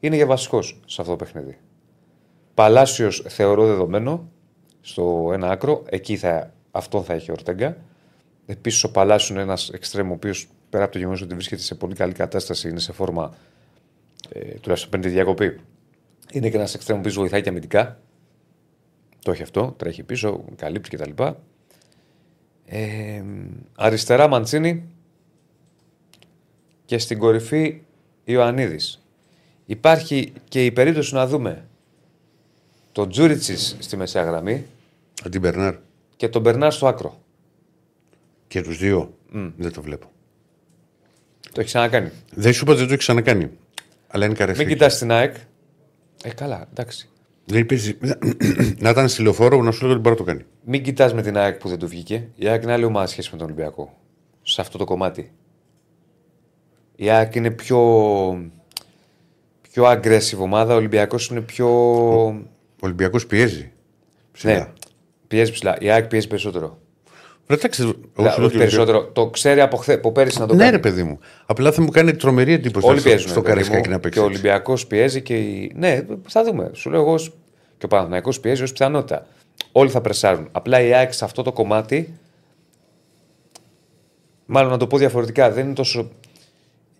είναι 0.00 0.16
για 0.16 0.26
βασικός 0.26 0.80
σε 0.86 1.00
αυτό 1.00 1.16
το 1.16 1.24
παιχνίδι. 1.24 1.58
Παλάσιος 2.54 3.24
θεωρώ 3.28 3.66
δεδομένο 3.66 4.28
στο 4.84 5.30
ένα 5.32 5.50
άκρο. 5.50 5.82
Εκεί 5.88 6.16
θα, 6.16 6.52
αυτόν 6.70 7.04
θα 7.04 7.12
έχει 7.12 7.30
ο 7.30 7.34
Ορτέγκα. 7.36 7.76
Επίσης, 8.46 8.84
ο 8.84 8.90
Παλάσιος 8.90 9.30
είναι 9.30 9.40
ένας 9.40 9.68
εξτρέμο, 9.68 10.10
ο 10.10 10.14
οποίος 10.14 10.48
πέρα 10.70 10.84
από 10.84 10.92
το 10.92 10.98
γεγονός 10.98 11.22
ότι 11.22 11.34
βρίσκεται 11.34 11.62
σε 11.62 11.74
πολύ 11.74 11.94
καλή 11.94 12.12
κατάσταση, 12.12 12.68
είναι 12.68 12.78
σε 12.78 12.92
φόρμα 12.92 13.34
ε, 14.28 14.40
τουλάχιστον 14.40 14.90
πριν 14.90 15.02
τη 15.02 15.08
διακοπή. 15.08 15.60
Είναι 16.32 16.50
και 16.50 16.56
ένας 16.56 16.74
εξτρέμο 16.74 17.00
που 17.00 17.10
βοηθάει 17.10 17.42
και 17.42 17.48
αμυντικά. 17.48 18.00
Το 19.22 19.30
έχει 19.30 19.42
αυτό, 19.42 19.74
τρέχει 19.76 20.02
πίσω, 20.02 20.44
καλύπτει 20.56 20.96
κτλ. 20.96 21.22
Ε, 22.66 23.22
αριστερά 23.76 24.28
Μαντσίνη 24.28 24.84
και 26.84 26.98
στην 26.98 27.18
κορυφή 27.18 27.80
Ιωαννίδης. 28.24 29.02
Υπάρχει 29.66 30.32
και 30.48 30.64
η 30.64 30.72
περίπτωση 30.72 31.14
να 31.14 31.26
δούμε 31.26 31.64
τον 32.92 33.08
Τζούριτσις 33.08 33.76
στη 33.78 33.96
μεσαία 33.96 34.22
γραμμή 34.22 34.66
Αντί 35.24 35.38
Μπερνάρ. 35.38 35.74
και 36.16 36.28
τον 36.28 36.42
Μπερνάρ 36.42 36.72
στο 36.72 36.86
άκρο. 36.86 37.22
Και 38.46 38.62
τους 38.62 38.78
δύο. 38.78 39.14
Δεν 39.56 39.72
το 39.72 39.82
βλέπω. 39.82 40.10
Το 41.40 41.60
έχει 41.60 41.64
ξανακάνει. 41.68 42.10
Δεν 42.34 42.52
σου 42.52 42.60
είπα 42.62 42.70
ότι 42.70 42.78
δεν 42.80 42.88
το 42.88 42.92
έχει 42.94 43.02
ξανακάνει. 43.02 43.50
Αλλά 44.08 44.24
είναι 44.24 44.26
Μην 44.26 44.36
καρεφί. 44.36 44.66
κοιτάς 44.66 44.98
την 44.98 45.10
ΑΕΚ. 45.12 45.34
Ε, 46.24 46.30
καλά, 46.34 46.68
εντάξει. 46.70 47.08
Δεν 47.44 47.66
παίζει. 47.66 47.98
να 48.78 48.90
ήταν 48.90 49.08
στη 49.08 49.22
λεωφόρο 49.22 49.62
να 49.62 49.70
σου 49.70 49.80
λέγω 49.82 49.92
ότι 49.92 50.02
μπορεί 50.02 50.14
να 50.20 50.24
το 50.24 50.30
κάνει. 50.30 50.44
Μην 50.64 50.82
κοιτάς 50.82 51.14
με 51.14 51.22
την 51.22 51.36
ΑΕΚ 51.36 51.58
που 51.58 51.68
δεν 51.68 51.78
του 51.78 51.88
βγήκε. 51.88 52.28
Η 52.34 52.48
ΑΕΚ 52.48 52.62
είναι 52.62 52.72
άλλη 52.72 52.84
ομάδα 52.84 53.06
σχέση 53.06 53.28
με 53.32 53.36
τον 53.38 53.46
Ολυμπιακό. 53.46 53.98
Σε 54.42 54.60
αυτό 54.60 54.78
το 54.78 54.84
κομμάτι. 54.84 55.32
Η 56.96 57.10
ΑΕΚ 57.10 57.34
είναι 57.34 57.50
πιο. 57.50 57.78
πιο 59.70 59.84
aggressive 59.84 60.38
ομάδα. 60.38 60.74
Ο 60.74 60.76
Ολυμπιακός 60.76 61.28
είναι 61.28 61.40
πιο. 61.40 61.68
Ο 62.28 62.80
Ολυμπιακός 62.80 63.26
πιέζει. 63.26 63.72
Ψηλά. 64.32 64.52
ναι, 64.54 64.72
πιέζει 65.28 65.52
ψηλά. 65.52 65.76
Η 65.80 65.90
ΑΕΚ 65.90 66.04
πιέζει 66.06 66.26
περισσότερο. 66.28 66.78
Ρε, 67.46 67.54
εντάξει, 67.54 67.82
εγώ 67.82 67.92
Δηλαδή, 68.14 68.32
σου 68.34 68.38
λέω 68.40 68.46
όχι 68.46 68.56
ότι- 68.56 68.56
περισσότερο. 68.58 69.04
Το 69.04 69.26
ξέρει 69.30 69.60
από, 69.60 69.76
χθε, 69.76 69.92
από 69.94 70.12
πέρυσι 70.12 70.38
να 70.40 70.46
το 70.46 70.54
Ναι, 70.54 70.58
κάνει. 70.60 70.70
ρε 70.70 70.78
παιδί 70.78 71.02
μου. 71.02 71.18
Απλά 71.46 71.72
θα 71.72 71.82
μου 71.82 71.90
κάνει 71.90 72.14
τρομερή 72.16 72.52
εντύπωση 72.52 72.86
Όλοι 72.86 72.98
στο, 72.98 73.08
πιέζουν. 73.08 73.28
στο 73.30 73.34
ρε 73.40 73.40
παιδί 73.40 73.50
Καραϊσκάκι 73.54 73.88
μου, 73.88 73.94
να 73.94 74.00
παίξει. 74.00 74.18
Και 74.18 74.24
ο 74.24 74.28
έτσι. 74.28 74.40
Ολυμπιακός 74.40 74.86
πιέζει 74.86 75.22
και. 75.22 75.34
η- 75.36 75.72
Ναι, 75.74 76.00
θα 76.28 76.44
δούμε. 76.44 76.70
Σου 76.72 76.90
λέω 76.90 77.00
εγώ. 77.00 77.12
ως- 77.12 77.32
Και 77.78 77.84
ο 77.84 77.88
Παναθηναϊκός 77.88 78.40
πιέζει 78.40 78.62
ως 78.62 78.72
πιθανότητα. 78.72 79.26
Όλοι 79.72 79.90
θα 79.90 80.00
πρεσάρουν. 80.00 80.48
Απλά 80.52 80.80
η 80.80 80.92
ΑΕΚ 80.94 81.12
σε 81.12 81.24
αυτό 81.24 81.42
το 81.42 81.52
κομμάτι. 81.52 82.14
Μάλλον 84.46 84.70
να 84.70 84.76
το 84.76 84.86
πω 84.86 84.98
διαφορετικά. 84.98 85.50
Δεν 85.50 85.64
είναι 85.64 85.74
τόσο. 85.74 86.10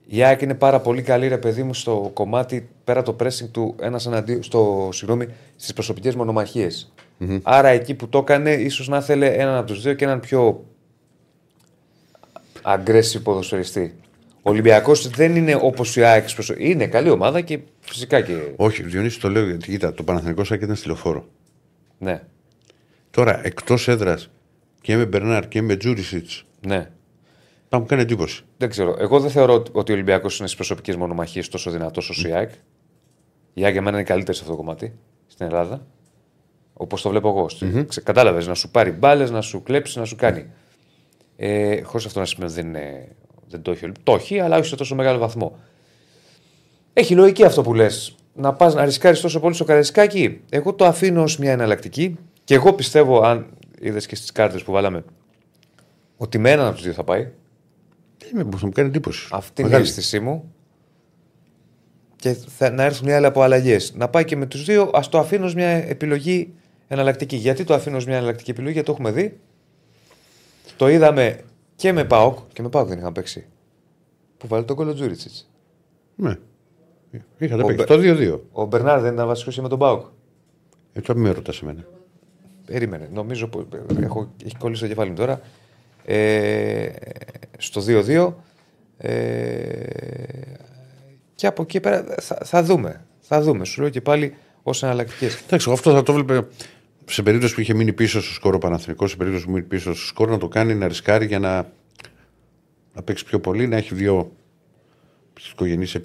Η 0.06 0.22
ΑΕΚ 0.24 0.40
είναι 0.40 0.54
πάρα 0.54 0.80
πολύ 0.80 1.02
καλή, 1.02 1.28
ρε 1.28 1.38
παιδί 1.38 1.62
μου, 1.62 1.74
στο 1.74 2.10
κομμάτι 2.14 2.68
πέρα 2.84 3.02
το 3.02 3.16
pressing 3.22 3.48
του 3.50 3.74
ένας 3.80 4.06
εναντίον. 4.06 4.42
Στο, 4.42 4.88
συγγνώμη, 4.92 5.26
στις 5.56 5.72
προσωπικές 5.72 6.16
Άρα 7.42 7.68
εκεί 7.68 7.94
που 7.94 8.08
το 8.08 8.18
έκανε, 8.18 8.52
ίσως 8.52 8.88
να 8.88 8.96
ήθελε 8.96 9.26
έναν 9.26 9.54
από 9.56 9.66
τους 9.66 9.82
δύο 9.82 9.94
και 9.94 10.04
έναν 10.04 10.20
πιο 10.20 10.64
aggressive 12.62 13.22
ποδοσφαιριστή. 13.22 13.94
Ο 14.42 14.50
Ολυμπιακός 14.50 15.08
δεν 15.08 15.36
είναι 15.36 15.58
όπως 15.62 15.96
η 15.96 16.02
ΑΕΚ. 16.04 16.32
προς- 16.34 16.52
Είναι 16.58 16.86
καλή 16.86 17.10
ομάδα 17.10 17.40
και 17.40 17.58
φυσικά 17.80 18.20
και. 18.20 18.52
Όχι, 18.56 18.82
Διονύση 18.82 19.20
το 19.20 19.28
λέω 19.30 19.44
γιατί 19.44 19.70
κοίτα, 19.70 19.94
το 19.94 20.02
Παναθηνικό 20.02 20.44
Σάκη 20.44 20.64
ήταν 20.64 20.76
στη 20.76 20.86
λεωφόρο. 20.86 21.26
Ναι, 21.98 22.22
Τώρα 23.10 23.46
εκτός 23.46 23.88
έδρας 23.88 24.30
και 24.80 24.96
με 24.96 25.06
Μπερνάρ 25.06 25.48
και 25.48 25.62
με 25.62 25.76
Τζούρισιτς 25.76 26.44
ναι. 26.66 26.90
θα 27.68 27.78
μου 27.78 27.86
κάνει 27.86 28.02
εντύπωση. 28.02 28.42
Δεν 28.56 28.68
ξέρω. 28.70 28.96
Εγώ 28.98 29.20
δεν 29.20 29.30
θεωρώ 29.30 29.54
ότι- 29.54 29.70
ότι 29.74 29.90
ο 29.92 29.94
Ολυμπιακός 29.94 30.38
είναι 30.38 30.46
στις 30.48 30.56
προσωπικές 30.58 30.96
μονομαχίες 30.96 31.48
τόσο 31.48 31.70
δυνατός 31.70 32.08
όσο 32.10 32.28
η 32.28 32.32
ΑΕΚ. 32.32 32.50
Η 33.54 33.64
ΑΕΚ 33.64 33.72
για 33.72 33.82
μένα 33.82 33.96
είναι 33.96 34.06
καλύτερη 34.06 34.36
σε 34.36 34.42
αυτό 34.42 34.54
το 34.56 34.62
κομμάτι 34.62 34.92
στην 35.26 35.46
Ελλάδα. 35.46 35.86
Όπως 36.74 37.02
το 37.02 37.08
βλέπω 37.08 37.28
εγώ. 37.28 37.46
Mm-hmm. 37.60 37.84
Κατάλαβες 38.02 38.46
να 38.46 38.54
σου 38.54 38.70
πάρει 38.70 38.90
μπάλες, 38.90 39.30
να 39.30 39.40
σου 39.40 39.62
κλέψει, 39.62 39.98
να 39.98 40.04
σου 40.04 40.16
κάνει. 40.16 40.46
Ε, 41.36 41.82
Χωρίς 41.82 42.06
αυτό 42.06 42.18
να 42.20 42.26
σημαίνει 42.26 42.52
ότι 42.52 42.60
δεν, 42.60 42.68
είναι, 42.70 43.08
δεν 43.48 43.62
το 43.62 43.70
έχει. 43.70 43.84
ο 43.84 43.86
Ολυ- 43.86 43.98
Το 44.02 44.14
έχει, 44.14 44.40
αλλά 44.40 44.56
όχι 44.58 44.68
σε 44.68 44.76
τόσο 44.76 44.94
μεγάλο 44.94 45.18
βαθμό. 45.18 45.58
Έχει 46.92 47.14
λογική 47.14 47.44
αυτό 47.44 47.62
που 47.62 47.74
λες. 47.74 48.14
Να 48.34 48.52
πας 48.52 48.74
να 48.74 48.84
ρισκάρεις 48.84 49.20
τόσο 49.20 49.40
πολύ 49.40 49.54
στο 49.54 49.64
καρεσκάκι. 49.64 50.40
Εγώ 50.50 50.72
το 50.74 50.84
αφήνω 50.84 51.22
ως 51.22 51.38
μια 51.38 51.52
εναλλακτική. 51.52 52.18
Και 52.44 52.54
εγώ 52.54 52.72
πιστεύω, 52.72 53.20
αν 53.20 53.46
είδες 53.80 54.06
και 54.06 54.16
στις 54.16 54.32
κάρτες 54.32 54.62
που 54.62 54.72
βάλαμε, 54.72 55.04
ότι 56.16 56.38
με 56.38 56.50
έναν 56.50 56.66
από 56.66 56.74
τους 56.74 56.84
δύο 56.84 56.92
θα 56.92 57.04
πάει. 57.04 57.28
Είμαι, 58.32 58.48
θα 58.56 58.66
μου 58.66 58.72
κάνει 58.72 58.88
εντύπωση. 58.88 59.28
Αυτή 59.32 59.60
είναι 59.60 59.70
η 59.70 59.72
Μεγάλη. 59.72 59.88
αίσθησή 59.90 60.20
μου. 60.20 60.54
Και 62.16 62.32
θα, 62.32 62.70
να 62.70 62.82
έρθουν 62.82 63.08
οι 63.08 63.12
άλλοι 63.12 63.26
από 63.26 63.42
αλλαγές. 63.42 63.92
Να 63.94 64.08
πάει 64.08 64.24
και 64.24 64.36
με 64.36 64.46
τους 64.46 64.64
δύο, 64.64 64.90
ας 64.94 65.08
το 65.08 65.18
αφήνω 65.18 65.44
ως 65.44 65.54
μια 65.54 65.68
επιλογή 65.68 66.54
εναλλακτική. 66.94 67.36
Γιατί 67.36 67.64
το 67.64 67.74
αφήνω 67.74 67.96
ως 67.96 68.06
μια 68.06 68.16
εναλλακτική 68.16 68.50
επιλογή, 68.50 68.72
γιατί 68.72 68.86
το 68.86 68.92
έχουμε 68.92 69.10
δει. 69.10 69.38
Το 70.76 70.88
είδαμε 70.88 71.40
και 71.76 71.92
με 71.92 72.04
Πάοκ, 72.04 72.38
και 72.52 72.62
με 72.62 72.68
Πάοκ 72.68 72.88
δεν 72.88 72.96
είχαμε 72.98 73.12
παίξει. 73.12 73.46
Που 74.38 74.46
βάλει 74.46 74.64
τον 74.64 74.76
κόλλο 74.76 74.94
Τζούριτσιτ. 74.94 75.32
Ναι. 76.16 76.38
Είχατε 77.38 77.62
Ο 77.62 77.66
παίξει 77.66 77.84
Μπε- 77.86 77.86
το 77.86 77.98
2-2. 77.98 78.40
Ο 78.52 78.64
Μπερνάρ 78.64 79.00
δεν 79.00 79.12
ήταν 79.12 79.26
βασικός 79.26 79.58
με 79.58 79.68
τον 79.68 79.78
Πάοκ. 79.78 80.06
Ε, 80.92 81.00
τώρα 81.00 81.18
με 81.18 81.30
ρωτάς 81.30 81.62
εμένα. 81.62 81.84
Περίμενε. 82.66 83.08
Νομίζω 83.12 83.48
που 83.48 83.66
έχω, 84.00 84.32
έχει 84.44 84.56
κολλήσει 84.56 84.80
το 84.82 84.88
κεφάλι 84.88 85.10
μου 85.10 85.16
τώρα. 85.16 85.40
Ε, 86.04 86.88
στο 87.58 87.80
2-2. 87.86 88.32
Ε, 88.96 89.12
και 91.34 91.46
από 91.46 91.62
εκεί 91.62 91.80
πέρα 91.80 92.04
θα, 92.20 92.38
θα 92.44 92.62
δούμε. 92.62 93.04
Θα 93.20 93.40
δούμε. 93.42 93.64
Σου 93.64 93.80
λέω 93.80 93.90
και 93.90 94.00
πάλι 94.00 94.34
ως 94.62 94.82
εναλλακτικές. 94.82 95.34
Εντάξει, 95.42 95.64
εγώ 95.68 95.76
αυτό 95.76 95.92
θα 95.92 96.02
το 96.02 96.12
βλέπε 96.12 96.46
σε 97.06 97.22
περίπτωση 97.22 97.54
που 97.54 97.60
είχε 97.60 97.74
μείνει 97.74 97.92
πίσω 97.92 98.22
στο 98.22 98.32
σκόρο 98.32 98.58
Παναθηνικό, 98.58 99.06
σε 99.06 99.16
περίπτωση 99.16 99.44
που 99.44 99.50
μείνει 99.50 99.64
πίσω 99.64 99.94
στο 99.94 100.06
σκόρο 100.06 100.30
να 100.30 100.38
το 100.38 100.48
κάνει, 100.48 100.74
να 100.74 100.88
ρισκάρει 100.88 101.26
για 101.26 101.38
να, 101.38 101.70
να 102.94 103.02
παίξει 103.02 103.24
πιο 103.24 103.40
πολύ, 103.40 103.66
να 103.66 103.76
έχει 103.76 103.94
δύο 103.94 104.32
οικογενείς 105.52 105.96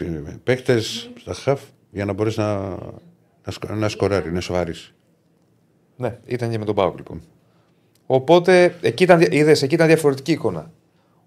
παίχτε 0.43 0.80
στα 1.20 1.34
χαφ 1.34 1.62
για 1.91 2.06
να 2.06 2.14
μπορέσει 2.14 2.39
να, 2.39 2.78
Να, 3.45 3.52
σκο- 3.52 3.74
να 3.74 3.89
σκοράρει, 3.89 4.32
να 4.32 4.41
σοβαρή. 4.41 4.74
Ναι, 5.95 6.18
ήταν 6.26 6.50
και 6.50 6.58
με 6.58 6.66
τον 6.66 6.76
Πάουκ 6.76 6.97
λοιπόν. 6.97 7.22
Οπότε 8.06 8.76
εκεί 8.82 9.04
ήταν, 9.04 9.22
είδες, 9.30 9.62
εκεί 9.62 9.74
ήταν 9.76 9.88
διαφορετική 9.88 10.32
εικόνα. 10.32 10.72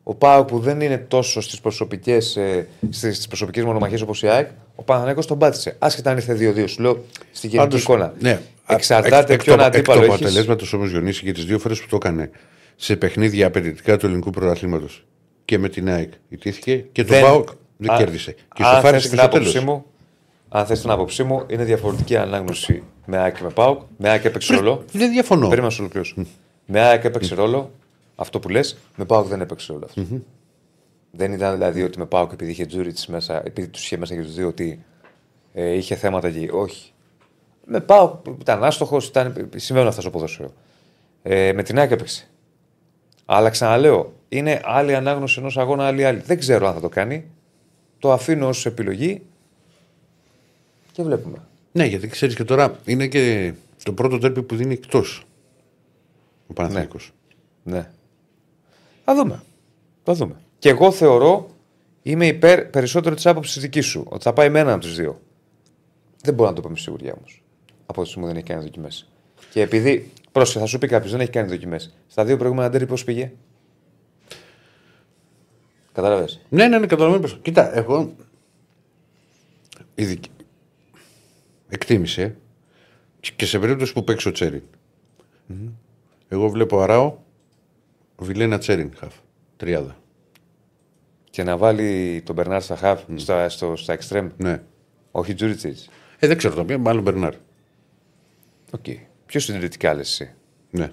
Ο 0.03 0.15
Πάουκ 0.15 0.47
που 0.49 0.59
δεν 0.59 0.81
είναι 0.81 0.99
τόσο 0.99 1.41
στις 1.41 1.61
προσωπικές 1.61 2.39
στις 2.91 3.27
προσωπικές 3.29 3.65
μονομαχίες 3.65 4.01
όπως 4.01 4.23
η 4.23 4.29
ΑΕΚ, 4.29 4.49
ο 4.75 4.83
Παναθηναϊκός 4.83 5.27
τον 5.27 5.39
πάτησε. 5.39 5.77
Άσχετα 5.79 6.11
αν 6.11 6.17
ήρθε 6.17 6.35
2-2, 6.65 6.69
σου 6.69 6.83
λέω 6.83 7.05
στη 7.33 7.47
γενική 7.47 7.57
Πάντως, 7.57 7.83
εικόνα. 7.83 8.15
Ναι. 8.21 8.41
Εξαρτάται 8.73 9.33
εκ, 9.35 9.43
ποιον 9.43 9.59
εκ, 9.61 9.65
αντίπαλο 9.67 10.01
Εκ 10.01 10.07
του 10.07 10.13
έχεις. 10.13 10.25
αποτελέσματο 10.27 10.77
όμω 10.77 10.87
Διονύση 10.87 11.25
και 11.25 11.33
τις 11.33 11.45
δύο 11.45 11.59
φορές 11.59 11.81
που 11.81 11.87
το 11.91 11.97
έκανε 11.97 12.31
σε 12.77 12.97
παιχνίδια 12.97 13.47
απαιτητικά 13.47 13.97
του 13.97 14.07
ελληνικού 14.07 14.31
πρωταθλήματος 14.31 15.05
και 15.45 15.59
με 15.59 15.69
την 15.69 15.89
ΑΕΚ 15.89 16.13
ιτήθηκε 16.29 16.77
και 16.93 17.05
τον 17.05 17.15
Δεν- 17.15 17.23
Πάοκ 17.25 17.49
δεν 17.77 17.91
Α- 17.91 17.97
κέρδισε. 17.97 18.33
Και 18.55 18.63
αν 18.63 18.71
στο 18.73 18.81
φάρισε 18.81 18.93
θες 18.93 19.03
και 19.03 19.09
την 19.09 19.19
στο 19.19 19.27
άποψή 19.27 19.53
τέλος. 19.53 19.65
μου, 19.65 19.85
αν 20.49 20.67
θες 20.67 20.81
την 20.81 20.91
άποψή 20.91 21.23
μου, 21.23 21.45
είναι 21.49 21.65
διαφορετική 21.65 22.17
ανάγνωση 22.17 22.83
με 23.07 23.17
ΑΕΚ 23.19 23.37
και 23.37 23.43
με 23.43 23.51
ΠΑΟΚ. 23.51 23.81
Με 23.99 24.09
ΑΕΚ 24.09 24.25
έπαιξε 24.25 24.55
ρόλο. 24.55 24.85
Δεν 24.93 25.11
διαφωνώ. 25.11 25.41
Περίμενα 25.41 25.63
να 25.65 25.71
σου 25.71 25.79
ολοκληρώσω. 25.81 26.15
Με 26.67 26.81
ΑΕΚ 26.81 27.05
έπαιξε 27.05 27.35
ρόλο 27.35 27.73
αυτό 28.17 28.39
που 28.41 28.49
λες, 28.49 28.77
με 28.97 29.05
ΠΑΟΚ 29.05 29.27
δεν 29.27 29.41
έπαιξε 29.41 29.73
ρόλο 29.73 29.85
αυτό. 29.85 30.03
Δεν 31.11 31.33
ήταν 31.33 31.53
δηλαδή 31.53 31.83
ότι 31.83 31.99
με 31.99 32.07
ΠΑΟΚ 32.07 32.33
επειδή 32.33 32.51
είχε 32.51 32.67
Τζούριτ 32.67 32.99
μέσα, 33.09 33.43
επειδή 33.47 33.69
τους 33.69 33.85
είχε 33.85 33.97
μέσα 33.97 34.15
και 34.15 34.23
τους 34.23 34.35
δύο 34.35 34.49
ότι 34.49 34.85
ε, 35.55 35.75
είχε 35.75 35.95
θέματα 35.97 36.29
εκεί. 36.29 36.49
Όχι. 36.53 36.92
Με 37.67 37.81
ΠΑΟΚ 37.81 38.27
ήταν 38.41 38.65
άστοχος, 38.65 39.07
ήταν... 39.07 39.49
συμβαίνουν 39.57 39.89
αυτά 39.89 40.01
στο 40.01 40.11
ποδόσφαιρο. 40.11 40.53
Ε, 41.23 41.53
με 41.53 41.63
την 41.63 41.79
ΑΕΚ 41.79 41.91
έπαιξε. 41.91 42.29
Αλλά 43.25 43.51
ξαναλέω, 43.51 44.13
είναι 44.29 44.61
άλλη 44.65 44.95
ανάγνωση 44.95 45.41
ενός 45.41 45.59
αγώνα, 45.59 45.87
άλλη 45.87 46.05
άλλη. 46.05 46.21
Δεν 46.21 46.39
ξέρω 46.39 46.67
αν 46.67 46.75
θα 46.75 46.81
το 46.81 46.89
κάνει. 46.89 47.31
Το 47.99 48.13
αφήνω 48.13 48.49
ως 48.49 48.67
επιλογή 48.67 49.23
και 50.93 51.03
βλέπουμε. 51.03 51.39
Ναι, 51.73 51.85
γιατί 51.85 52.07
ξέρεις 52.07 52.35
και 52.35 52.45
τώρα 52.45 52.79
είναι 52.85 53.07
και 53.07 53.55
το 53.83 53.93
πρώτο 53.93 54.19
τέρπι 54.19 54.43
που 54.43 54.57
δίνει 54.57 54.73
εκτός. 54.73 55.25
Ο 56.47 56.53
Παναθηναϊκός. 56.53 57.13
Ναι. 57.63 57.91
Θα 59.05 59.15
δούμε. 59.15 59.43
Θα 60.03 60.13
δούμε. 60.13 60.35
Και 60.59 60.69
εγώ 60.69 60.91
θεωρώ, 60.91 61.51
είμαι 62.03 62.27
υπέρ 62.27 62.65
περισσότερο 62.65 63.15
της 63.15 63.27
άποψης 63.27 63.63
δικής 63.63 63.87
σου, 63.87 64.07
ότι 64.09 64.23
θα 64.23 64.33
πάει 64.33 64.51
με 64.51 64.59
έναν 64.59 64.73
από 64.73 64.83
τους 64.83 64.97
δύο. 64.97 65.21
Δεν 66.23 66.35
μπορώ 66.35 66.49
να 66.49 66.55
το 66.55 66.63
πω 66.63 66.69
με 66.69 66.77
σιγουριά 66.77 67.15
όμως. 67.19 67.42
Από 67.93 68.03
τη 68.03 68.09
στιγμή 68.09 68.29
που 68.29 68.35
δεν 68.35 68.43
έχει 68.43 68.53
κάνει 68.53 68.65
δοκιμές. 68.65 69.09
Και 69.51 69.61
επειδή. 69.61 70.13
Πρόσεχε, 70.33 70.59
θα 70.59 70.67
σου 70.67 70.79
πει 70.79 70.87
κάποιος, 70.87 71.11
δεν 71.11 71.21
έχει 71.21 71.31
κάνει 71.31 71.49
δοκιμές. 71.49 71.95
Στα 72.07 72.25
δύο 72.25 72.37
προηγούμενα 72.37 72.71
ντέρι 72.71 72.87
πώς 72.87 73.05
πήγε; 73.05 73.33
Κατάλαβες; 75.93 76.41
Ναι, 76.49 76.67
ναι, 76.69 76.79
ναι, 76.79 76.87
καταλαβαίνω. 76.87 77.21
πώς. 77.21 77.39
Κοίτα, 77.43 77.77
εγώ. 77.77 78.15
Η 79.95 80.05
δική... 80.05 80.31
Εκτίμησε 81.69 82.37
και 83.37 83.47
σε 83.47 83.59
περίπτωση 83.59 83.93
που 83.93 84.05
παίξει 84.05 84.29
ο 84.29 84.33
Τσέριν 84.33 84.63
Εγώ 86.29 86.49
βλέπω 86.49 86.81
Αράο 86.81 87.17
Βιλένα 88.17 88.59
Τσέριν 88.59 88.93
χαφ. 88.97 89.15
Τριάδα. 89.57 89.97
Και 91.31 91.43
να 91.43 91.57
βάλει 91.57 92.23
τον 92.25 92.35
Μπερνάρ 92.35 92.63
στα 92.63 92.77
χαφ, 92.77 93.01
στα, 93.15 93.49
στο, 93.49 93.77
στα 93.77 93.99
εξτρέμ. 93.99 94.29
Ναι. 94.37 94.63
Όχι 95.11 95.35
Τζούριτσιτς. 95.35 95.89
Ε, 96.19 96.27
δεν 96.27 96.37
ξέρω 96.37 96.55
το 96.55 96.61
οποίο, 96.61 96.79
μάλλον 96.79 97.03
Μπερνάρ. 97.03 97.35
Οκ. 98.75 98.85
Πιο 99.27 99.41
συντηρητικά 99.41 99.95
λες 99.95 100.01
εσύ. 100.01 100.31
Ναι. 100.71 100.91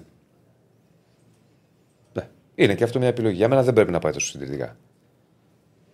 Ναι. 2.12 2.28
Είναι 2.54 2.74
και 2.74 2.84
αυτό 2.84 2.98
μια 2.98 3.08
επιλογή. 3.08 3.36
Για 3.36 3.48
μένα 3.48 3.62
δεν 3.62 3.74
πρέπει 3.74 3.90
να 3.90 3.98
πάει 3.98 4.12
τόσο 4.12 4.26
συντηρητικά. 4.26 4.76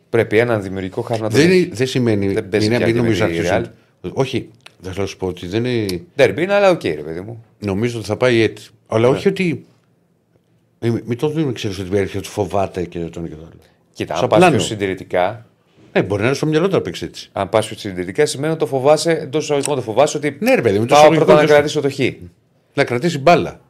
Πρέπει 0.08 0.38
έναν 0.38 0.62
δημιουργικό 0.62 1.00
χάρτη 1.02 1.22
να 1.22 1.30
το 1.30 1.36
Δεν, 1.36 1.50
έχει. 1.50 1.58
είναι- 1.62 1.74
δεν 1.74 1.86
σημαίνει. 1.86 2.32
Δεν 2.32 2.48
παίζει 2.48 2.66
είναι, 2.66 2.76
πια 2.76 2.86
μην 2.86 2.94
και 2.94 3.00
με 3.00 3.06
νομίζεις 3.08 3.24
τη 3.26 3.48
αρχίζουν- 3.50 3.74
Real. 4.02 4.10
Όχι, 4.14 4.50
θα 4.82 4.90
θέλω 4.90 5.02
να 5.02 5.06
σου 5.06 5.16
πω 5.16 5.26
ότι 5.26 5.46
δεν 5.46 5.64
είναι. 5.64 6.02
Ντέρμπι 6.16 6.42
είναι, 6.42 6.52
αλλά 6.54 6.70
οκ, 6.70 6.82
ρε 6.84 7.02
παιδί 7.02 7.20
μου. 7.20 7.44
Νομίζω 7.58 7.98
ότι 7.98 8.06
θα 8.06 8.16
πάει 8.16 8.40
έτσι. 8.40 8.70
Αλλά 8.86 9.08
Ναι. 9.08 9.16
όχι 9.16 9.28
ότι. 9.28 9.66
Μην, 10.80 11.02
μην 11.04 11.18
το 11.18 11.28
δίνουμε, 11.28 11.52
ξέρεις 11.52 11.78
ότι 11.78 11.96
έρχεται, 11.96 12.18
ότι 12.18 12.28
φοβάται 12.28 12.84
και 12.84 12.98
το 12.98 13.20
ένα 13.20 13.28
και 13.28 13.34
το 13.34 13.40
άλλο. 13.42 13.60
Κοίτα, 13.92 14.14
Στο 14.14 14.22
αν 14.24 14.28
πας 14.30 14.38
πλάνο. 14.38 14.56
πιο 14.56 14.64
συντηρητικά, 14.64 15.46
Ναι, 15.96 16.02
μπορεί 16.02 16.20
να 16.20 16.26
είναι 16.26 16.36
στο 16.36 16.46
μυαλό 16.46 16.68
του 16.68 16.74
να 16.74 16.80
παίξει 16.80 17.04
έτσι. 17.04 17.28
αν 17.32 17.48
πας 17.48 17.66
πιο 17.66 17.76
συντηρητικά, 17.76 18.26
σημαίνει 18.26 18.52
ότι 18.52 18.60
το 18.60 18.66
φοβάσαι, 18.66 19.10
εντός 19.10 19.42
εισαγωγικών 19.42 19.76
το 19.76 19.82
φοβάσαι 19.82 20.16
ότι. 20.16 20.36
Ναι, 20.40 20.54
ρε 20.54 20.60
παιδί 20.60 20.78
μου, 20.78 20.86
το 20.86 20.94
πάω 20.94 20.98
εισαγωγικό 20.98 21.24
πρώτα 21.24 21.38
να 21.40 21.44
είναι 21.44 21.52
κρατήσω 21.52 21.80
το 21.80 21.90
χ. 21.90 21.98
Να 22.74 22.84
κρατήσει 22.84 23.18
μπάλα. 23.18 23.60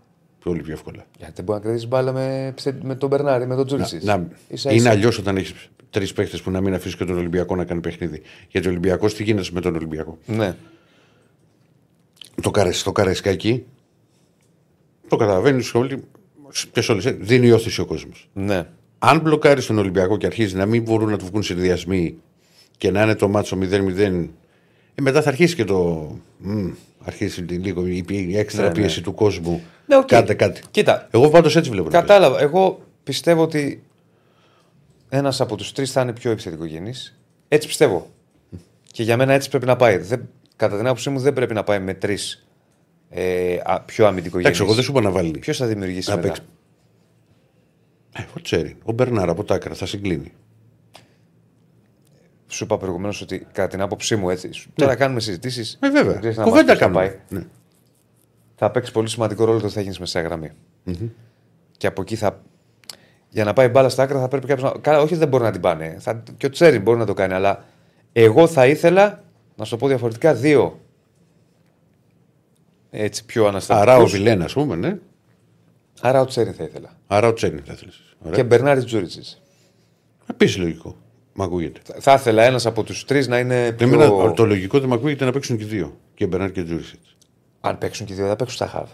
Πολύ 0.44 0.60
πιο 0.60 0.72
εύκολα. 0.72 1.06
Γιατί 1.18 1.32
δεν 1.34 1.44
μπορεί 1.44 1.58
να 1.58 1.64
κρατήσει 1.64 1.86
μπάλα 1.86 2.12
με, 2.12 2.54
με 2.82 2.94
τον 2.94 3.08
Μπερνάρη, 3.08 3.46
με 3.46 3.54
τον 3.54 3.66
Τζούρισιτ. 3.66 4.02
Να, 4.02 4.28
είναι 4.70 4.88
αλλιώς 4.88 5.18
όταν 5.18 5.36
έχεις 5.36 5.54
τρεις 5.90 6.12
παίχτες 6.12 6.42
που 6.42 6.50
να 6.50 6.60
μην 6.60 6.74
αφήσεις 6.74 6.96
και 6.96 7.04
τον 7.04 7.16
Ολυμπιακό 7.16 7.56
να 7.56 7.64
κάνει 7.64 7.80
παιχνίδι. 7.80 8.22
Γιατί 8.48 8.66
ο 8.66 8.70
Ολυμπιακός 8.70 9.14
τι 9.14 9.22
γίνεται 9.22 9.48
με 9.52 9.60
τον 9.60 9.74
Ολυμπιακό; 9.74 10.18
Ναι. 10.26 10.54
Το, 12.42 12.50
καρε, 12.50 12.70
το 12.84 12.92
καρεσκάκι 12.92 13.64
το 15.08 15.16
καταλαβαίνεις 15.16 15.74
όλοι. 15.74 16.04
Και 16.72 16.80
σε 16.80 16.92
όλες, 16.92 17.06
ε, 17.06 17.10
δίνει 17.10 17.50
όθηση 17.50 17.80
ο 17.80 17.86
κόσμος. 17.86 18.28
ναι. 18.32 18.66
Αν 19.08 19.20
μπλοκάρεις 19.20 19.66
τον 19.66 19.78
Ολυμπιακό 19.78 20.16
και 20.16 20.26
αρχίζεις 20.26 20.54
να 20.54 20.66
μην 20.66 20.82
μπορούν 20.82 21.10
να 21.10 21.18
του 21.18 21.26
βγουν 21.26 21.42
συνδυασμοί 21.42 22.16
και 22.76 22.90
να 22.90 23.02
είναι 23.02 23.14
το 23.14 23.28
μάτσο 23.28 23.58
0-0, 23.62 23.98
ε, 24.94 25.02
μετά 25.02 25.22
θα 25.22 25.28
αρχίσει 25.28 25.54
και 25.54 25.64
το. 25.64 26.10
Μ, 26.38 26.68
αρχίσει 27.04 27.40
λίγο 27.40 27.86
η, 27.86 28.04
η 28.08 28.38
έξτρα 28.38 28.62
Ναι, 28.62 28.68
ναι. 28.68 28.74
πίεση 28.74 29.02
του 29.02 29.14
κόσμου. 29.14 29.62
Ναι, 29.86 29.96
οκ. 29.96 30.06
Κάντε 30.06 30.34
κάτι. 30.34 30.60
Κοίτα, 30.70 31.08
Εγώ 31.10 31.28
πάντως 31.28 31.56
έτσι 31.56 31.70
βλέπω. 31.70 31.84
να 31.84 31.90
παίζει. 31.90 32.06
κατάλαβα. 32.06 32.40
Εγώ 32.40 32.80
πιστεύω 33.02 33.42
ότι 33.42 33.82
ένας 35.08 35.40
από 35.40 35.56
τους 35.56 35.72
τρεις 35.72 35.92
θα 35.92 36.00
είναι 36.00 36.12
πιο 36.12 36.30
επιθετικογενής. 36.30 37.18
Έτσι 37.48 37.66
πιστεύω. 37.68 38.10
Και 38.92 39.02
για 39.02 39.16
μένα 39.16 39.32
έτσι 39.32 39.48
πρέπει 39.48 39.66
να 39.66 39.76
πάει. 39.76 39.96
Δεν, 39.96 40.28
κατά 40.56 40.76
την 40.76 40.86
άποψή 40.86 41.10
μου 41.10 41.18
δεν 41.18 41.32
πρέπει 41.32 41.54
να 41.54 41.64
πάει 41.64 41.78
με 41.80 41.94
τρεις 41.94 42.46
ε, 43.10 43.56
α, 43.64 43.80
πιο 43.80 44.06
αμυντικογενείς. 44.06 44.42
Εντάξει, 44.44 44.62
εγώ 44.62 44.72
δεν 44.74 44.84
σου 44.84 44.90
είπα 44.90 45.00
να 45.00 45.10
βάλει. 45.10 45.38
Ποιος 45.38 45.56
θα 45.56 45.66
δημιουργήσει 45.66 46.10
Να 46.10 46.16
μετά; 46.16 46.28
παίξει. 46.28 46.42
Ε, 48.16 48.22
ο 48.36 48.40
Τσέριν, 48.42 48.76
ο 48.84 48.92
Μπερνάρ 48.92 49.30
από 49.30 49.44
τα 49.44 49.54
άκρα 49.54 49.74
θα 49.74 49.86
συγκλίνει. 49.86 50.32
Σου 52.48 52.64
είπα 52.64 52.76
προηγουμένως 52.78 53.20
ότι 53.20 53.46
κατά 53.52 53.68
την 53.68 53.80
άποψή 53.80 54.16
μου 54.16 54.30
έτσι. 54.30 54.52
σου- 54.52 54.70
Τώρα 54.74 54.94
κάνουμε 54.94 55.20
συζητήσεις. 55.20 55.78
Ε, 55.82 55.90
βέβαια. 55.90 56.34
Κουβέντα 56.42 56.76
κάνουμε. 56.76 57.20
Ναι. 57.28 57.42
Θα 58.54 58.70
παίξεις 58.70 58.92
πολύ 58.92 59.08
σημαντικό 59.08 59.44
ρόλο 59.44 59.60
το 59.60 59.66
τι 59.66 59.72
θα 59.72 59.80
γίνεις 59.80 59.98
μεσαία 59.98 60.22
γραμμή. 60.22 60.50
Και 61.76 61.86
από 61.86 62.00
εκεί 62.02 62.16
θα. 62.16 62.42
Για 63.28 63.44
να 63.44 63.52
πάει 63.52 63.68
μπάλα 63.68 63.88
στα 63.88 64.02
άκρα 64.02 64.20
θα 64.20 64.28
πρέπει 64.28 64.46
κάποιος 64.46 64.72
να. 64.72 64.78
Καλά, 64.80 64.96
όχι 64.96 65.06
ότι 65.06 65.16
δεν 65.16 65.28
μπορεί 65.28 65.42
να 65.42 65.50
την 65.50 65.60
πάνε. 65.60 65.96
Θα... 65.98 66.22
Και 66.36 66.46
ο 66.46 66.50
Τσέριν 66.50 66.82
μπορεί 66.82 66.98
να 66.98 67.06
το 67.06 67.14
κάνει. 67.14 67.32
Αλλά 67.32 67.64
εγώ 68.12 68.46
θα 68.46 68.66
ήθελα 68.66 69.24
να 69.56 69.64
σου 69.64 69.70
το 69.70 69.76
πω 69.76 69.86
διαφορετικά 69.88 70.34
δύο. 70.34 70.80
Έτσι 72.90 73.24
πιο 73.24 73.46
αναστατικούς. 73.46 73.92
Άρα 73.92 74.02
ο 74.02 74.06
Βιλένα, 74.06 74.44
ας 74.44 74.52
πούμε, 74.52 74.76
ναι. 74.76 74.98
Άρα 76.00 76.20
ο 76.20 76.24
Τσέριν 76.24 76.54
θα 76.54 76.64
ήθελα. 76.64 76.95
Άρα 77.06 77.28
ο 77.28 77.32
Τσέριν 77.32 77.60
θα 77.66 77.72
ήθελε. 77.72 77.90
Και 78.36 78.44
Μπερνάρ 78.44 78.84
Τζούριτσιτς. 78.84 79.20
Επίσης 80.30 80.56
λογικό. 80.56 80.96
Μ' 81.32 81.42
ακούγεται. 81.42 81.80
Θα 81.98 82.12
ήθελα 82.12 82.42
ένας 82.42 82.66
από 82.66 82.82
τους 82.82 83.04
τρεις 83.04 83.28
να 83.28 83.38
είναι 83.38 83.72
πιο. 83.72 83.86
Εμένα, 83.86 84.32
το 84.32 84.44
λογικό 84.44 84.78
δεν 84.80 84.88
μ' 84.88 84.92
ακούγεται 84.92 85.24
να 85.24 85.32
παίξουν 85.32 85.56
και 85.56 85.64
οι 85.64 85.66
δύο. 85.66 85.96
Και 86.14 86.26
Μπερνάρ 86.26 86.52
και 86.52 86.62
Τζούριτσιτς. 86.62 86.98
Αν 87.60 87.78
παίξουν 87.78 88.06
και 88.06 88.12
οι 88.12 88.16
δύο, 88.16 88.26
θα 88.26 88.36
παίξουν 88.36 88.56
στα 88.56 88.66
χαφ. 88.66 88.88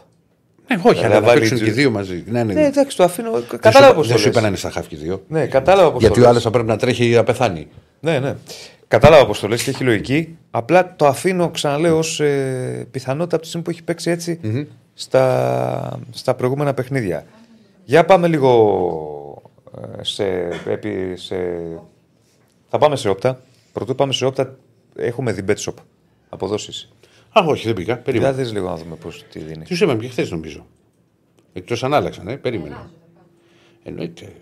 Ναι, 0.69 0.81
όχι, 0.83 1.01
Ε, 1.03 1.05
αλλά 1.05 1.15
να 1.15 1.21
να 1.21 1.27
βάλει 1.27 1.39
παίξουν 1.39 1.57
και 1.59 1.63
οι 1.63 1.67
Τζου- 1.67 1.79
δύο 1.79 1.91
μαζί. 1.91 2.25
Ναι, 2.27 2.43
ναι. 2.45 2.53
Ναι, 2.53 2.65
εντάξει, 2.67 2.97
το 2.97 3.03
αφήνω. 3.05 3.31
Δεν 3.31 3.41
σου 3.43 3.47
Κατάλαβα 3.47 3.85
είπα- 3.87 3.95
πώς 3.97 4.07
Δεν 4.07 4.17
το 4.17 4.23
σου 4.23 4.29
είπα 4.29 4.41
να 4.41 4.51
λες. 4.51 4.61
είναι 4.63 4.71
στα 4.71 4.81
χαφ 4.81 4.89
και 4.89 4.95
οι 4.95 4.99
δύο. 4.99 5.23
Ναι, 5.29 5.47
κατάλαβα 5.47 5.93
πώς 5.93 6.01
Γιατί 6.01 6.15
το 6.15 6.21
ο 6.21 6.23
λες. 6.23 6.31
άλλος 6.31 6.43
θα 6.43 6.51
πρέπει 6.51 6.69
να 6.69 6.77
τρέχει 6.77 7.05
για 7.05 7.17
να 7.17 7.25
πεθάνει. 7.25 7.69
Ναι, 8.01 8.19
ναι. 8.19 8.37
Κατάλαβα 8.89 9.27
πώς 9.27 9.41
το 9.41 9.49
λες 9.49 9.63
και 9.63 9.71
έχει 9.71 9.85
λογική. 9.85 10.37
Απλά 10.51 10.97
το 10.97 11.07
αφήνω, 11.07 11.51
ξαναλέω, 11.51 11.99
ως 11.99 12.21
ε, 12.21 12.87
πιθανότητα 12.91 13.35
από 13.35 13.43
τη 13.45 13.49
στιγμή 13.49 13.65
που 13.67 13.71
έχει 13.73 13.83
παίξει 13.83 14.11
έτσι 14.11 14.41
στα, 14.95 15.99
στα 16.11 16.35
προηγούμενα 16.35 16.75
παιχνίδια. 16.75 17.25
Για 17.85 18.05
πάμε 18.05 18.29
λίγο 18.29 19.43
ε, 19.99 20.03
σε, 20.05 20.25
επί, 20.67 21.13
σε. 21.17 21.37
Θα 22.69 22.79
πάμε 22.79 22.97
σε 22.97 23.09
όπτα. 23.09 23.43
Πρωτού 23.73 23.95
πάμε 23.95 24.13
σε 24.13 24.25
όπτα, 24.25 24.59
έχουμε 24.97 25.33
δει 25.33 25.45
BetShop. 25.49 25.75
Αποδόσεις. 26.29 26.93
Α, 27.39 27.45
όχι, 27.47 27.67
δεν 27.67 27.75
πήγα. 27.75 27.93
Για 27.95 28.03
Περίμενα. 28.03 28.33
δεις 28.33 28.53
λίγο 28.53 28.69
να 28.69 28.77
δούμε 28.77 28.95
πώς 28.97 29.25
τι 29.31 29.39
δίνει. 29.39 29.65
Τους 29.65 29.81
είπαμε 29.81 30.03
και 30.03 30.09
χθες 30.09 30.31
νομίζω. 30.31 30.67
Εκτός 31.53 31.85
αν 31.85 31.95
άλλαξαν, 31.95 32.29
ε, 32.29 32.37
περίμενα. 32.37 32.91
Εννοείται. 33.83 34.33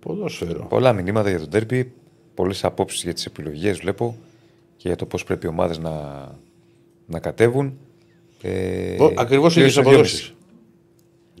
Ποδόσφαιρο. 0.00 0.66
Πολλά 0.68 0.92
μηνύματα 0.92 1.28
για 1.30 1.38
τον 1.38 1.50
τέρπι, 1.50 1.92
πολλές 2.34 2.64
απόψεις 2.64 3.02
για 3.02 3.14
τις 3.14 3.26
επιλογές 3.26 3.78
βλέπω 3.78 4.16
και 4.76 4.88
για 4.88 4.96
το 4.96 5.06
πώς 5.06 5.24
πρέπει 5.24 5.46
οι 5.46 5.48
ομάδες 5.48 5.78
να, 5.78 6.26
να 7.06 7.18
κατέβουν. 7.18 7.78
Ε, 8.42 8.96
Ακριβώς 9.16 9.52
οι 9.52 9.54
δύο 9.54 9.68
ίδιε 9.68 9.80
στο 9.80 9.90
αποδόσεις. 9.90 10.34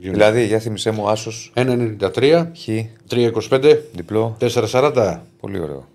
Δηλαδή, 0.08 0.46
για 0.46 0.58
θυμισέ 0.58 0.90
μου, 0.90 1.08
άσος, 1.08 1.52
1,93, 1.54 2.46
χ, 2.56 2.68
3,25, 3.08 3.78
διπλό. 3.92 4.36
4,40. 4.40 5.20
Πολύ 5.40 5.58
ωραίο. 5.60 5.88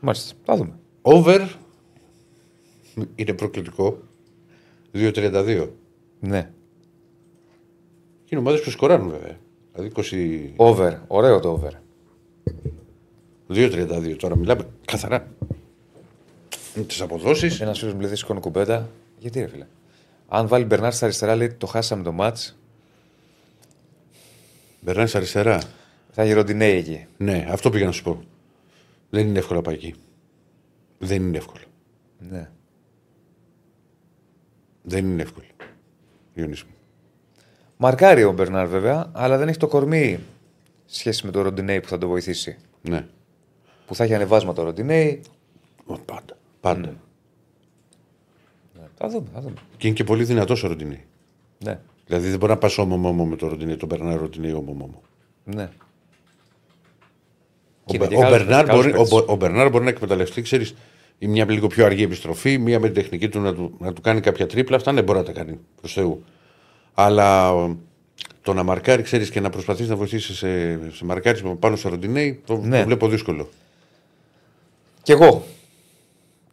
Μάλιστα, 0.00 0.34
θα 0.44 0.56
δούμε. 0.56 0.72
Over 1.02 1.40
είναι 3.14 3.32
προκλητικό. 3.32 3.98
2,32. 4.92 5.68
Ναι. 6.20 6.50
Είναι 8.28 8.40
ομάδες 8.40 8.60
που 8.60 8.70
σκοράρουν 8.70 9.10
βέβαια. 9.10 9.38
Δηλαδή 9.74 10.54
Over, 10.56 10.92
ωραίο 11.06 11.40
το 11.40 11.48
over. 11.48 11.70
22 13.48 13.70
2,32 13.70 14.16
τώρα 14.18 14.36
μιλάμε 14.36 14.66
καθαρά. 14.84 15.28
τις 16.86 17.00
αποδόσεις. 17.00 17.60
Ένας 17.60 17.78
φίλος 17.78 17.94
μου 17.94 18.00
λέει 18.00 18.08
δεν 18.08 18.18
σηκώνω 18.18 18.40
κουμπέτα. 18.40 18.88
Γιατί 19.18 19.40
ρε 19.40 19.46
φίλε. 19.46 19.66
Αν 20.28 20.48
βάλει 20.48 20.64
Μπερνάρ 20.64 20.92
στα 20.92 21.04
αριστερά, 21.04 21.36
λέει 21.36 21.52
το 21.52 21.66
χάσαμε 21.66 22.02
το 22.02 22.12
μάτ. 22.12 22.36
Μπερνάρ 24.86 25.16
αριστερά. 25.16 25.62
Θα 26.10 26.22
έχει 26.22 26.32
ροντινέι 26.32 26.76
εκεί. 26.76 27.06
Ναι, 27.16 27.46
αυτό 27.50 27.70
πήγα 27.70 27.84
να 27.84 27.92
σου 27.92 28.02
πω. 28.02 28.22
Δεν 29.10 29.26
είναι 29.26 29.38
εύκολο 29.38 29.58
να 29.58 29.64
πάει 29.64 29.74
εκεί. 29.74 29.94
Δεν 30.98 31.22
είναι 31.22 31.36
εύκολο. 31.36 31.64
Ναι. 32.18 32.50
Δεν 34.82 35.06
είναι 35.06 35.22
εύκολο. 35.22 35.46
Διονύσης 36.34 36.64
μου. 36.64 36.74
Μαρκάρει 37.76 38.24
ο 38.24 38.32
Μπερνάρ 38.32 38.66
βέβαια, 38.66 39.10
αλλά 39.12 39.38
δεν 39.38 39.48
έχει 39.48 39.58
το 39.58 39.66
κορμί 39.66 40.20
σχέση 40.86 41.26
με 41.26 41.32
το 41.32 41.42
ροντινέι 41.42 41.80
που 41.80 41.88
θα 41.88 41.98
το 41.98 42.08
βοηθήσει. 42.08 42.56
Ναι. 42.82 43.06
Που 43.86 43.94
θα 43.94 44.04
έχει 44.04 44.14
ανεβάσματα 44.14 44.62
ο 44.62 44.64
ροντινέι. 44.64 45.22
Ω, 45.86 45.98
Πάντα. 45.98 46.36
Πάντα. 46.60 46.94
Θα 48.94 49.08
δούμε, 49.08 49.28
θα 49.32 49.40
δούμε. 49.40 49.56
Και 49.76 49.86
είναι 49.86 49.96
και 49.96 50.04
πολύ 50.04 50.24
δυνατός 50.24 50.64
ο 50.64 50.66
Ροντινέη. 50.66 51.04
Ναι. 51.64 51.78
Δηλαδή 52.06 52.28
δεν 52.28 52.38
μπορεί 52.38 52.52
να 52.52 52.58
πας 52.58 52.78
όμο 52.78 53.24
με 53.24 53.36
το 53.36 53.48
Ροντινέη, 53.48 53.76
τον 53.76 53.88
Μπερνάρ 53.88 54.18
Ροντινέη 54.18 54.52
όμο 54.52 55.02
ναι. 55.44 55.62
Ο, 57.84 57.92
Και 57.92 57.96
είναι 57.96 58.04
Μπε- 58.06 58.08
και 58.08 58.16
ο, 58.16 58.20
καλός- 58.20 58.38
Μπερνάρ 58.38 58.66
καλός 58.66 58.84
μπορεί, 58.84 58.94
ο, 58.94 58.96
παίκτης. 58.96 59.10
Μπο- 59.10 59.32
ο 59.32 59.36
Μπερνάρ 59.36 59.70
μπορεί 59.70 59.84
να 59.84 59.90
εκμεταλλευτεί, 59.90 60.42
ξέρεις, 60.42 60.74
ή 61.18 61.26
μια 61.26 61.50
λίγο 61.50 61.66
πιο 61.66 61.84
αργή 61.84 62.02
επιστροφή, 62.02 62.58
μία 62.58 62.80
με 62.80 62.86
την 62.90 63.02
τεχνική 63.02 63.28
του 63.28 63.40
να 63.40 63.54
του, 63.54 63.76
να 63.78 63.92
του 63.92 64.00
κάνει 64.00 64.20
κάποια 64.20 64.46
τρίπλα. 64.46 64.76
Αυτά 64.76 64.92
ναι, 64.92 65.02
μπορεί 65.02 65.18
να 65.18 65.24
τα 65.24 65.32
κάνει 65.32 65.58
προς 65.80 65.92
Θεού. 65.92 66.24
Αλλά 66.94 67.48
ε, 67.50 67.76
το 68.42 68.52
να 68.54 68.62
μαρκάρει, 68.62 69.02
ξέρεις, 69.02 69.30
και 69.30 69.40
να 69.40 69.50
προσπαθήσει 69.50 69.88
να 69.88 69.96
βοηθήσεις 69.96 70.36
σε, 70.38 70.78
σε 70.92 71.04
μαρκάρισμα 71.04 71.54
πάνω 71.54 71.76
στο 71.76 71.88
Ροντινέη, 71.88 72.40
το, 72.44 72.56
Ναι. 72.56 72.78
το 72.78 72.84
βλέπω 72.86 73.08
δύσκολο. 73.08 73.48
Κι 75.02 75.12
εγώ. 75.12 75.44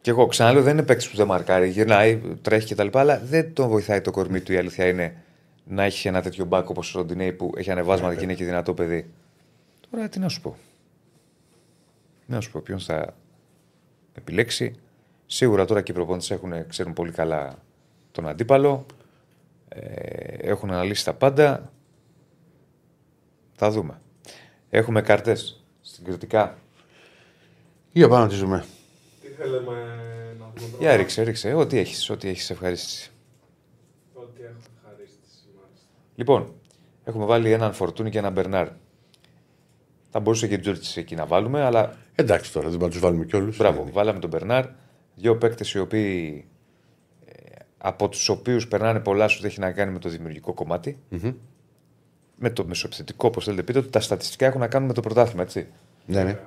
Κι 0.02 0.10
εγώ. 0.10 0.28
Ξαναλέω, 0.28 0.62
δεν 0.64 0.74
είναι 0.74 0.84
παίκτης 0.86 1.10
που 1.10 1.16
δεν 1.18 1.28
μαρκάρει. 1.28 1.70
Γυρνάει, 1.70 2.22
τρέχει 2.42 2.74
κτλ. 2.76 2.88
Αλλά 2.98 3.22
δεν 3.26 3.54
τον 3.54 3.68
βοηθάει 3.70 4.02
το 4.02 4.12
κορμί 4.12 4.40
του. 4.40 4.54
Η 4.54 4.58
αλήθεια 4.58 4.88
είναι 4.88 5.16
να 5.66 5.84
έχει 5.84 6.08
ένα 6.08 6.22
τέτοιο 6.22 6.46
μπακ 6.46 6.70
όπως 6.70 6.96
ο 6.96 6.98
Ροντινέη 6.98 7.34
που 7.34 7.52
έχει 7.58 7.72
ανεβάσματα 7.72 8.16
και 8.16 8.24
είναι 8.24 8.34
και 8.34 8.46
δυνατό 8.46 8.74
παιδί. 8.74 9.12
Τώρα 9.90 10.10
τι 10.10 10.20
να 10.20 10.30
σου 10.30 10.42
πω. 10.42 10.58
Τι 12.26 12.32
να 12.32 12.42
σου 12.42 12.52
πω, 12.52 12.60
ποιον 12.60 12.80
θα 12.80 13.16
επιλέξει. 14.14 14.76
Σίγουρα 15.26 15.66
τώρα 15.66 15.82
και 15.82 15.92
οι 15.92 15.96
προπονητές 15.96 16.40
ξέρουν 16.68 16.94
πολύ 16.94 17.12
καλά 17.12 17.58
τον 18.12 18.28
αντίπαλο. 18.28 18.86
Ε, 19.70 20.50
έχουν 20.50 20.72
αναλύσει 20.72 21.06
τα 21.06 21.14
πάντα. 21.14 21.72
Θα 23.56 23.72
δούμε. 23.72 24.02
Έχουμε 24.70 25.02
καρτές 25.02 25.64
συγκριτικά. 25.82 26.58
Για 27.92 28.08
πάμε 28.08 28.24
να 28.24 28.30
τη 28.30 28.36
δούμε. 28.36 28.66
Τι 29.22 29.28
θέλουμε 29.28 29.76
να 30.40 30.52
δούμε 30.56 30.68
πρώτα. 30.70 30.78
Για 30.80 30.96
ρίξε, 30.96 31.22
ρίξε. 31.22 31.54
Ό,τι 31.54 31.78
έχεις, 31.78 32.10
ό,τι 32.10 32.30
έχεις 32.30 32.50
ευχαρίστηση. 32.50 33.12
Ό,τι 34.14 34.42
έχω 34.42 34.60
ευχαρίστηση, 34.76 35.46
μάλιστα. 35.56 35.88
Λοιπόν, 36.16 36.54
έχουμε 37.04 37.26
βάλει 37.26 37.52
έναν 37.52 37.74
Φορτούνι 37.74 38.10
και 38.10 38.18
έναν 38.18 38.32
Μπερνάρ. 38.32 38.68
Θα 40.10 40.20
μπορούσε 40.20 40.48
και 40.48 40.58
Τζόρτζη 40.58 41.00
εκεί 41.00 41.16
να 41.16 41.26
βάλουμε, 41.26 41.62
αλλά 41.62 41.98
Εντάξει 42.16 42.54
τώρα, 42.54 42.70
δεν 42.70 42.78
μπορούμε 42.78 42.96
να 42.96 43.02
τους 43.02 43.10
βάλουμε 43.10 43.26
κιόλου. 43.26 43.54
μπράβο, 43.58 43.90
βάλαμε 43.92 44.20
τον 44.20 44.30
Μπερνάρ. 44.30 44.66
Δύο 45.16 45.38
παίκτες 45.38 45.74
οι 45.74 45.80
οποίοι 45.80 46.46
ε, 47.26 47.34
από 47.78 48.10
τους 48.10 48.30
οποίους 48.30 48.68
περνάνε 48.68 49.00
πολλά 49.00 49.28
σου 49.28 49.46
έχει 49.46 49.60
να 49.60 49.72
κάνει 49.72 49.92
με 49.92 50.00
το 50.00 50.10
δημιουργικό 50.10 50.54
κομμάτι. 50.54 51.00
Με 52.36 52.50
το 52.50 52.66
μεσοεπιθετικό, 52.66 53.28
όπως 53.28 53.44
θέλετε 53.44 53.64
πείτε, 53.64 53.80
ότι 53.80 53.90
τα 53.90 54.00
στατιστικά 54.00 54.46
έχουν 54.46 54.60
να 54.60 54.68
κάνουν 54.68 54.88
με 54.88 54.94
το 54.94 55.02
πρωτάθλημα, 55.02 55.42
έτσι. 55.42 55.68
Ναι, 56.06 56.24
ναι. 56.24 56.40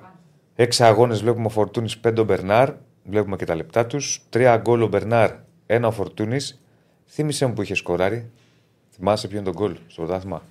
Έξι 0.55 0.83
αγώνες 0.83 1.21
βλέπουμε 1.21 1.45
ο 1.45 1.49
Φορτούνης, 1.49 1.97
πέντε 1.97 2.21
ο 2.21 2.23
Μπερνάρ. 2.23 2.73
Βλέπουμε 3.03 3.35
και 3.35 3.45
τα 3.45 3.55
λεπτά 3.55 3.85
τους. 3.85 4.21
Τρία 4.29 4.57
γκολ 4.57 4.81
ο 4.81 4.87
Μπερνάρ, 4.87 5.31
ένα 5.65 5.87
ο 5.87 5.91
Φορτούνης. 5.91 6.61
Θύμησε 7.05 7.45
μου 7.45 7.53
που 7.53 7.61
είχες 7.61 7.77
σκοράρει. 7.77 8.31
Θυμάσαι 8.97 9.27
ποιο 9.27 9.37
είναι 9.37 9.51
το 9.51 9.53
γκολ 9.53 9.75
στο 9.87 10.01
πρωτάθλημα; 10.03 10.43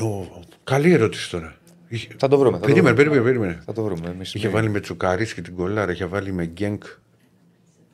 Ο, 0.00 0.40
καλή 0.64 0.92
ερώτηση 0.92 1.30
τώρα. 1.30 1.56
Είχε... 1.88 2.08
Θα 2.18 2.28
το 2.28 2.38
βρούμε. 2.38 2.56
Θα 2.56 2.60
το 2.62 2.66
Περίμενε, 2.66 2.94
βρούμε. 2.94 3.10
περίμενε, 3.10 3.38
περίμενε. 3.38 3.62
Θα 3.64 3.72
το 3.72 3.82
βρούμε. 3.82 4.08
Εμείς 4.10 4.34
Είχε 4.34 4.48
βάλει 4.48 4.68
με 4.68 4.80
Τσουκαρί 4.80 5.34
και 5.34 5.42
την 5.42 5.54
Κολάρα, 5.54 5.92
είχε 5.92 6.04
βάλει 6.06 6.32
με 6.32 6.44
Γκένκ 6.46 6.82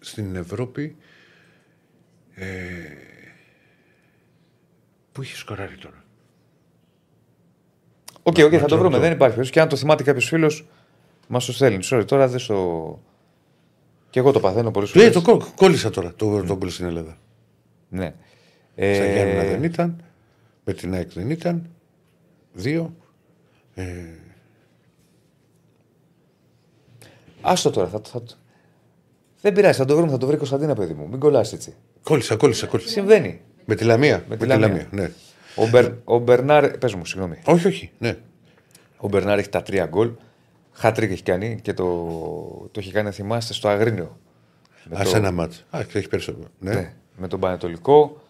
στην 0.01 0.36
Ευρώπη. 0.36 0.97
Ε... 2.34 2.44
Πού 5.12 5.22
είχε 5.22 5.36
σκοράρει 5.36 5.76
τώρα; 5.76 6.05
OK, 8.22 8.36
OK, 8.38 8.51
θα 8.53 8.59
το 8.61 8.66
το- 8.66 8.78
βρούμε. 8.78 8.94
το- 8.94 9.01
Δεν 9.01 9.12
υπάρχει 9.12 9.18
περίπτωση. 9.18 9.51
Και 9.51 9.61
αν 9.61 9.68
το 9.68 9.76
θυμάται 9.76 10.03
κάποιος 10.03 10.24
φίλος, 10.28 10.66
μας 11.28 11.44
το 11.44 11.53
στέλνει. 11.53 11.78
Sorry, 11.90 12.05
τώρα 12.07 12.28
δεν 12.28 12.38
στο. 12.38 13.01
Και 14.11 14.18
εγώ 14.18 14.32
το 14.32 14.40
παθαίνω 14.40 14.70
πολλές 14.70 14.86
Λέει, 14.94 15.11
φορές. 15.11 15.24
το 15.24 15.30
κό- 15.36 15.55
κόλλησα 15.55 15.90
τώρα 15.90 16.14
το, 16.14 16.42
το 16.44 16.57
γκολ 16.57 16.70
στην 16.70 16.86
Ελλάδα. 16.86 17.18
Ναι. 17.88 18.14
Στα 18.77 18.85
Ε, 18.85 19.12
Γιάννηνα 19.12 19.45
δεν 19.45 19.62
ήταν. 19.64 20.03
Με 20.64 20.72
την 20.72 20.95
ΑΕΚ 20.95 21.12
δεν 21.12 21.31
ήταν. 21.31 21.70
Δύο. 22.53 22.95
Άστο 27.41 27.70
τώρα. 27.70 27.89
Θα, 27.89 28.01
θα... 28.05 28.22
Δεν 29.41 29.53
πειράζει, 29.53 29.79
θα 29.79 29.85
το 29.85 29.97
βρούμε. 29.97 30.11
Θα 30.11 30.16
το 30.18 30.27
βρει 30.27 30.35
η 30.35 30.39
Κωνσταντίνα, 30.39 30.74
παιδί 30.74 30.93
μου. 30.95 31.09
Μην 31.09 31.18
κολλάς 31.18 31.53
έτσι. 31.53 31.74
Κόλλησα, 32.03 32.37
κόλλησα, 32.37 32.66
κόλλησα. 32.66 32.89
Συμβαίνει. 32.89 33.41
Με 33.64 33.74
τη 33.74 33.85
Λαμία. 33.85 34.24
Με, 34.29 34.37
τη 34.37 34.43
τη 34.43 34.49
Λαμία. 34.49 34.66
Λαμία. 34.66 34.87
Ναι. 34.91 35.11
Ο, 35.57 35.68
Μπερ, 35.68 35.93
ο 36.05 36.18
Μπερνάρ. 36.18 36.79
Πες 36.79 36.95
μου, 36.95 37.05
συγγνώμη. 37.05 37.37
Όχι, 37.45 37.66
όχι. 37.66 37.91
Ναι. 37.99 38.16
Ο 38.97 39.09
Μπερνάρ 39.09 39.39
έχει 39.39 39.49
τα 39.49 39.62
τρία 39.62 39.87
γκολ. 39.87 40.11
Χατ 40.72 40.91
τρικ 40.91 41.11
έχει 41.11 41.22
κάνει 41.22 41.59
και 41.62 41.72
το, 41.72 41.85
το 42.72 42.81
έχει 42.81 42.93
κάνει, 42.93 43.11
θυμάστε, 43.11 43.53
στο 43.53 43.68
Αγρίνιο. 43.68 44.18
Με 44.85 44.97
Α 45.01 45.03
το- 45.03 45.16
ένα 45.16 45.31
ματς. 45.30 45.64
Α, 45.70 45.81
έχει 45.95 46.09
περισσότερο. 46.09 46.49
Ναι. 46.59 46.74
Ναι, 46.74 46.93
με 47.16 47.29
τον 47.29 47.41
Πανετολικό. 47.41 48.20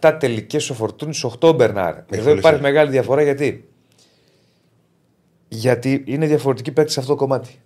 17 0.00 0.16
τελικές 0.20 0.70
ο 0.70 0.74
Φορτούνης, 0.74 1.24
8 1.24 1.48
ο 1.48 1.52
Μπερνάρ. 1.52 1.94
Εδώ 1.96 2.04
πολύ 2.08 2.38
υπάρχει 2.38 2.42
σαν. 2.42 2.60
μεγάλη 2.60 2.90
διαφορά 2.90 3.22
γιατί; 3.22 3.68
Γιατί 5.48 6.02
είναι 6.06 6.26
διαφορετική 6.26 6.72
παίκτη 6.72 6.92
σε 6.92 7.00
αυτό 7.00 7.12
το 7.12 7.18
κομματι 7.18 7.58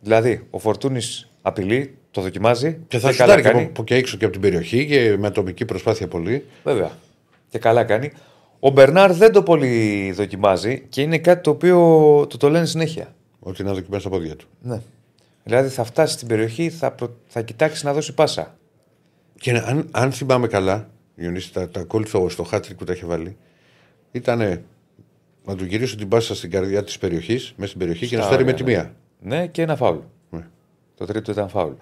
Δηλαδή, 0.00 0.46
ο 0.50 0.58
Φορτούνης 0.58 1.30
απειλεί, 1.42 1.96
το 2.10 2.20
δοκιμάζει. 2.20 2.78
Και 2.88 2.98
θα 2.98 3.10
σου 3.12 3.16
καλά 3.18 3.36
και, 3.36 3.42
κάνει. 3.42 3.62
από, 3.62 3.84
και 3.84 3.94
έξω 3.94 4.16
και 4.16 4.24
από 4.24 4.32
την 4.32 4.42
περιοχή 4.42 4.86
και 4.86 5.16
με 5.18 5.26
ατομική 5.26 5.64
προσπάθεια 5.64 6.08
πολύ. 6.08 6.44
Βέβαια. 6.64 6.90
Και 7.48 7.58
καλά 7.58 7.84
κάνει. 7.84 8.12
Ο 8.60 8.70
Μπερνάρ 8.70 9.12
δεν 9.12 9.32
το 9.32 9.42
πολύ 9.42 10.12
δοκιμάζει 10.12 10.80
και 10.88 11.02
είναι 11.02 11.18
κάτι 11.18 11.42
το 11.42 11.50
οποίο 11.50 11.76
το, 12.28 12.36
το 12.36 12.50
λένε 12.50 12.66
συνέχεια. 12.66 13.14
Ότι 13.40 13.62
να 13.64 13.72
δοκιμάσει 13.72 14.04
τα 14.04 14.10
πόδια 14.10 14.36
του. 14.36 14.46
Ναι. 14.62 14.80
Δηλαδή 15.44 15.68
θα 15.68 15.84
φτάσει 15.84 16.12
στην 16.14 16.28
περιοχή, 16.28 16.70
θα, 16.70 16.90
προ- 16.92 17.16
θα 17.26 17.42
κοιτάξει 17.42 17.84
να 17.84 17.92
δώσει 17.92 18.14
πάσα. 18.14 18.56
Και 19.40 19.50
αν, 19.50 19.88
αν 19.90 20.12
θυμάμαι 20.12 20.46
καλά, 20.46 20.88
Ιωνίση, 21.14 21.52
τα, 21.52 21.68
τα 21.68 21.82
κόλ 21.82 22.04
στο, 22.04 22.28
στο 22.28 22.42
χάτρικ 22.42 22.76
που 22.76 22.84
τα 22.84 22.92
είχε 22.92 23.06
βάλει, 23.06 23.36
ήταν 24.12 24.62
να 25.44 25.56
του 25.56 25.64
γυρίσει 25.64 25.96
την 25.96 26.08
πάσα 26.08 26.34
στην 26.34 26.50
καρδιά 26.50 26.84
της 26.84 26.98
περιοχής, 26.98 27.52
μέσα 27.56 27.68
στην 27.68 27.78
περιοχή 27.78 28.06
και 28.06 28.16
να 28.16 28.22
Στα 28.22 28.30
στάρει 28.30 28.44
με 28.44 28.52
όρια, 28.52 28.64
τη 28.64 28.70
ναι. 28.70 28.76
μία. 28.76 28.94
Ναι, 29.20 29.46
και 29.46 29.62
ένα 29.62 29.76
φάουλ. 29.76 29.98
Ναι. 30.30 30.46
Το 30.96 31.04
τρίτο 31.04 31.32
ήταν 31.32 31.48
φάουλ. 31.48 31.72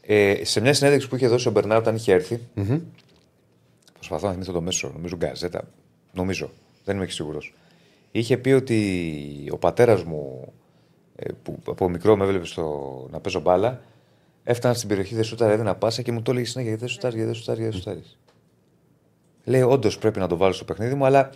Ε, 0.00 0.44
σε 0.44 0.60
μια 0.60 0.74
συνέντευξη 0.74 1.08
που 1.08 1.16
είχε 1.16 1.28
δώσει 1.28 1.48
ο 1.48 1.50
Μπερνάρ 1.50 1.78
όταν 1.78 1.94
είχε 1.94 2.12
έρθει, 2.12 2.40
προσπαθώ 3.94 4.26
να 4.26 4.32
θυμηθώ 4.32 4.52
το 4.52 4.60
μέσο, 4.60 4.90
νομίζω 4.94 5.16
γκαζέτα, 5.16 5.68
νομίζω, 6.12 6.50
δεν 6.84 6.96
είμαι 6.96 7.06
και 7.06 7.12
σίγουρος. 7.12 7.54
Είχε 8.10 8.36
πει 8.36 8.50
ότι 8.50 9.48
ο 9.50 9.56
πατέρας 9.56 10.02
μου, 10.02 10.52
ε, 11.16 11.28
που 11.42 11.58
από 11.66 11.88
μικρό 11.88 12.16
με 12.16 12.24
έβλεπε 12.24 12.44
στο, 12.44 13.08
να 13.10 13.20
παίζω 13.20 13.40
μπάλα, 13.40 13.80
έφτανα 14.44 14.74
στην 14.74 14.88
περιοχή, 14.88 15.14
δεν 15.14 15.24
σούταρε, 15.24 15.52
έδινα 15.52 15.74
πάσα 15.74 16.02
και 16.02 16.12
μου 16.12 16.22
το 16.22 16.30
έλεγε 16.30 16.46
συνέχεια: 16.46 16.76
Δεν 16.76 16.88
σούταρει, 16.88 17.24
δεν 17.24 17.34
σούταρει, 17.34 17.62
δεν 17.62 17.72
σούταρει. 17.72 18.02
Λέει: 19.48 19.62
Όντως 19.62 19.98
πρέπει 19.98 20.18
να 20.18 20.26
το 20.26 20.36
βάλω 20.36 20.52
στο 20.52 20.64
παιχνίδι 20.64 20.94
μου, 20.94 21.04
αλλά 21.06 21.30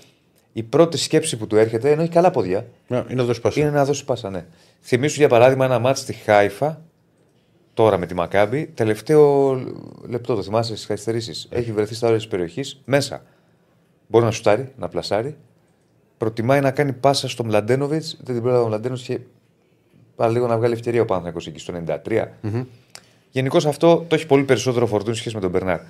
η 0.52 0.62
πρώτη 0.62 0.96
σκέψη 0.98 1.36
που 1.36 1.46
του 1.46 1.56
έρχεται, 1.56 1.90
ενώ 1.90 2.02
έχει 2.02 2.10
καλά 2.10 2.30
πόδια, 2.30 2.66
Να, 2.86 2.96
είναι 2.96 3.14
να 3.14 3.24
δώσεις 3.24 3.40
πάσα. 3.42 3.60
είναι 3.60 3.70
να 3.70 3.84
δώσεις 3.84 4.04
πάσα, 4.04 4.30
ναι. 4.30 4.44
Θυμήσου 4.80 5.18
για 5.18 5.28
παράδειγμα 5.28 5.64
ένα 5.64 5.78
μάτι 5.78 5.98
στη 5.98 6.12
Χάιφα, 6.12 6.82
τώρα 7.74 7.98
με 7.98 8.06
τη 8.06 8.14
Μακάμπη, 8.14 8.70
τελευταίο 8.74 9.52
λεπτό, 10.08 10.34
το 10.34 10.42
θυμάσαι 10.42 10.74
στις 10.74 10.86
καθυστερήσεις. 10.86 11.46
Έχει 11.50 11.72
βρεθεί 11.72 11.94
στα 11.94 12.06
όρια 12.06 12.18
της 12.18 12.28
περιοχής, 12.28 12.80
μέσα. 12.84 13.22
Μπορεί 14.06 14.24
να 14.24 14.30
σουτάρει, 14.30 14.72
να 14.76 14.88
πλασάρει. 14.88 15.36
Προτιμάει 16.18 16.60
να 16.60 16.70
κάνει 16.70 16.92
πάσα 16.92 17.28
στο 17.28 17.44
Μλαντένοβιτς. 17.44 18.16
Δεν 18.22 18.34
την 18.34 18.42
πρόλαβε 18.42 18.64
ο 18.64 18.66
Μλαντένοβιτς 18.66 19.06
και 19.06 19.18
πάλι 20.16 20.32
λίγο 20.32 20.46
να 20.46 20.56
βγάλει 20.56 20.72
ευκαιρία 20.72 21.02
ο 21.02 21.04
Παναθηναϊκός 21.04 21.46
εκεί 21.46 21.58
στο 21.58 21.72
93. 22.04 22.26
Γενικώς 23.30 23.66
αυτό 23.66 24.04
το 24.08 24.14
έχει 24.14 24.26
πολύ 24.26 24.44
περισσότερο 24.44 24.86
φορτούνι 24.86 25.16
σχέση 25.16 25.34
με 25.34 25.40
τον 25.40 25.50
Μπερνάρ. 25.50 25.80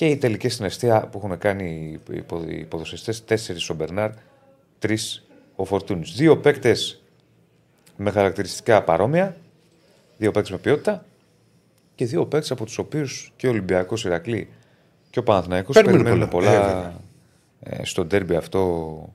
Και 0.00 0.06
οι 0.06 0.16
τελικέ 0.16 0.48
στην 0.48 0.64
αιστεία 0.64 1.08
που 1.12 1.20
έχουν 1.24 1.38
κάνει 1.38 1.98
οι 2.10 2.20
ποδο- 2.20 2.50
οι 2.50 2.64
ποδοσφαιριστές, 2.64 3.24
τέσσερις 3.24 3.70
ο 3.70 3.74
Μπερνάρ, 3.74 4.10
τρεις 4.78 5.26
ο 5.56 5.64
Φορτούνης. 5.64 6.12
Δύο 6.12 6.38
παίκτες 6.38 7.02
με 7.96 8.10
χαρακτηριστικά 8.10 8.82
παρόμοια, 8.82 9.36
δύο 10.18 10.30
παίκτες 10.30 10.50
με 10.50 10.58
ποιότητα 10.58 11.04
και 11.94 12.04
δύο 12.04 12.26
παίκτες 12.26 12.50
από 12.50 12.64
τους 12.64 12.78
οποίους 12.78 13.32
και 13.36 13.46
ο 13.46 13.50
Ολυμπιακός 13.50 14.04
Ηρακλή 14.04 14.48
και 15.10 15.18
ο 15.18 15.22
Παναθηναϊκός 15.22 15.74
Περιμένουν 15.74 16.02
περιμένουν 16.02 16.28
πολλά. 16.28 16.52
Ε, 16.52 16.56
πολλά, 16.58 16.66
βέβαια. 16.74 17.00
ε, 17.60 17.84
στο 17.84 18.04
ντέρμπι 18.04 18.34
αυτό. 18.36 19.14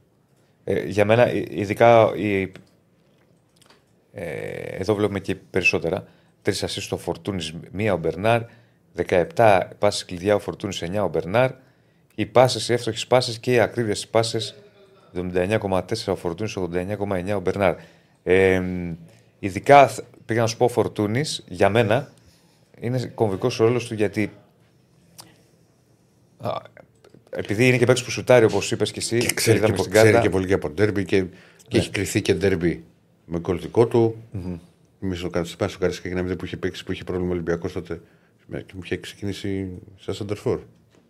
Ε, 0.63 0.86
για 0.86 1.05
μένα, 1.05 1.27
ε, 1.27 1.45
ειδικά 1.49 2.15
η, 2.15 2.51
ε, 4.13 4.25
εδώ 4.59 4.95
βλέπουμε 4.95 5.19
και 5.19 5.36
περισσότερα. 5.36 6.07
Τρεις 6.41 6.63
ασίστ 6.63 6.91
ο 6.91 6.97
Φορτούνης, 6.97 7.53
μία 7.71 7.93
ο 7.93 7.97
Μπερνάρ. 7.97 8.41
17 9.36 9.62
πάσει 9.80 10.06
κλειδιά 10.06 10.36
ο 10.36 10.39
Φορτούνης, 10.39 10.82
9 10.82 11.04
ο 11.04 11.08
Μπερνάρ. 11.08 11.52
Οι 12.16 12.26
πάσες, 12.26 12.70
οι 12.70 12.74
εύστοχες 12.74 13.08
πάσες 13.08 13.39
και 13.39 13.52
οι 13.54 13.60
ακρίβειες 13.60 14.08
πάσες 14.08 14.56
79,4 15.14 16.12
ο 16.12 16.16
Φορτούνης, 16.16 16.56
89,9 16.58 17.36
ο 17.36 17.39
Μπερνάρ. 17.39 17.76
Ε, 18.24 18.62
ειδικά 19.39 19.88
θ- 19.88 20.04
πήγα 20.26 20.41
να 20.41 20.48
σου 20.48 20.58
πω 20.58 20.66
ο 20.66 20.68
Φορτούνης, 20.68 21.43
για 21.48 21.70
μένα 21.70 22.10
είναι 22.80 23.12
κομβικός 23.16 23.60
ο 23.60 23.64
ρόλος 23.66 23.88
του 23.88 23.93
γιατί. 23.93 24.32
α, 26.38 26.52
επειδή 27.30 27.68
είναι 27.68 27.78
και 27.78 27.86
παίκτης 27.86 28.04
που 28.04 28.12
σουτάρει, 28.12 28.46
όπως 28.46 28.72
είπες 28.72 28.91
και 28.91 29.00
εσύ, 29.00 29.18
Και 29.18 29.34
ξέρει, 29.34 29.58
είδαμε 29.58 29.74
και, 29.76 29.80
στην 29.80 29.91
ξέρει 29.91 30.08
κάρτα. 30.08 30.22
και 30.28 30.30
πολύ 30.30 30.48
και 30.48 30.54
από 30.54 30.70
ντέρμπι 30.70 31.06
και, 31.06 31.26
και 31.68 31.78
έχει 31.78 31.89
κρυθεί 31.89 32.22
και 32.22 32.34
ντέρμπι 32.34 32.84
με 33.26 33.39
κολλητικό 33.39 33.88
του. 33.88 34.16
Mm-hmm. 34.34 34.60
Εμεί 35.02 35.16
στο 35.16 35.30
Καρσικά 35.30 35.68
στο 35.68 35.80
Καρσικά 35.80 36.10
και 36.10 36.16
να 36.16 36.22
μην 36.22 36.36
που 36.38 36.46
είχε 36.46 36.58
παίξει 36.58 36.84
που 36.84 36.91
είχε 36.91 37.04
πρόβλημα 37.04 37.32
Ολυμπιακός 37.32 37.74
τότε. 37.74 38.02
Με- 38.48 38.62
Και 38.62 38.72
μου 38.76 38.82
είχε 38.84 38.98
ξεκινήσει 38.98 39.80
σαν 39.96 40.14
Σαντερφόρ. 40.14 40.60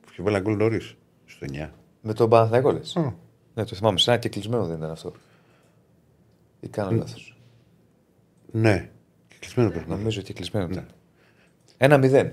Που 0.01 0.07
είχε 0.11 0.21
βάλει 0.21 0.35
ένα 0.35 0.45
γκολ 0.45 0.55
νωρίς. 0.57 0.95
Στο 1.25 1.45
9. 1.51 1.69
Με 2.01 2.13
τον 2.13 2.29
Παναθηναϊκός 2.29 2.73
λες; 2.73 2.95
Α. 2.95 3.13
Ναι, 3.53 3.65
το 3.65 3.75
θυμάμαι. 3.75 3.97
Σαν 3.97 4.19
και 4.19 4.29
κλεισμένο 4.29 4.65
δεν 4.65 4.77
ήταν 4.77 4.91
αυτό. 4.91 5.13
Ή 6.59 6.67
κάνω 6.67 6.91
λάθος. 6.91 7.37
Ναι. 8.51 8.89
Και 9.27 9.35
κλεισμένο 9.39 9.69
πρέπει 9.69 9.85
να 9.87 9.91
είναι. 9.93 10.01
Νομίζω 10.01 10.19
ότι 10.19 10.33
κλεισμένο 10.33 10.67
ήταν. 10.71 10.85
Ένα 11.77 11.97
μηδέν. 11.97 12.31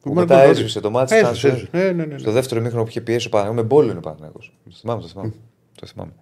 Που 0.00 0.12
Μα 0.14 0.20
μετά 0.20 0.34
γκολ 0.34 0.42
νωρίς. 0.44 0.58
έσβησε 0.58 0.80
το 0.80 0.90
μάτι. 0.90 1.14
Έσβησε, 1.14 1.48
έσβησε. 1.48 1.68
Ναι, 1.72 1.82
ναι, 1.84 1.92
ναι, 1.92 2.04
ναι. 2.04 2.18
Στο 2.18 2.32
δεύτερο 2.32 2.60
μήχρονο 2.60 2.82
που 2.82 2.88
είχε 2.88 3.00
πιέσει 3.00 3.26
ο 3.26 3.30
Παναγιώτο 3.30 3.60
με 3.62 3.66
μπόλο 3.66 3.88
είναι 3.88 3.98
ο 3.98 4.00
Παναγιώτο. 4.00 4.38
Το 4.64 4.70
θυμάμαι, 4.80 5.00
το 5.02 5.08
θυμάμαι. 5.08 5.32
το 5.74 5.86
θυμάμαι. 5.86 6.12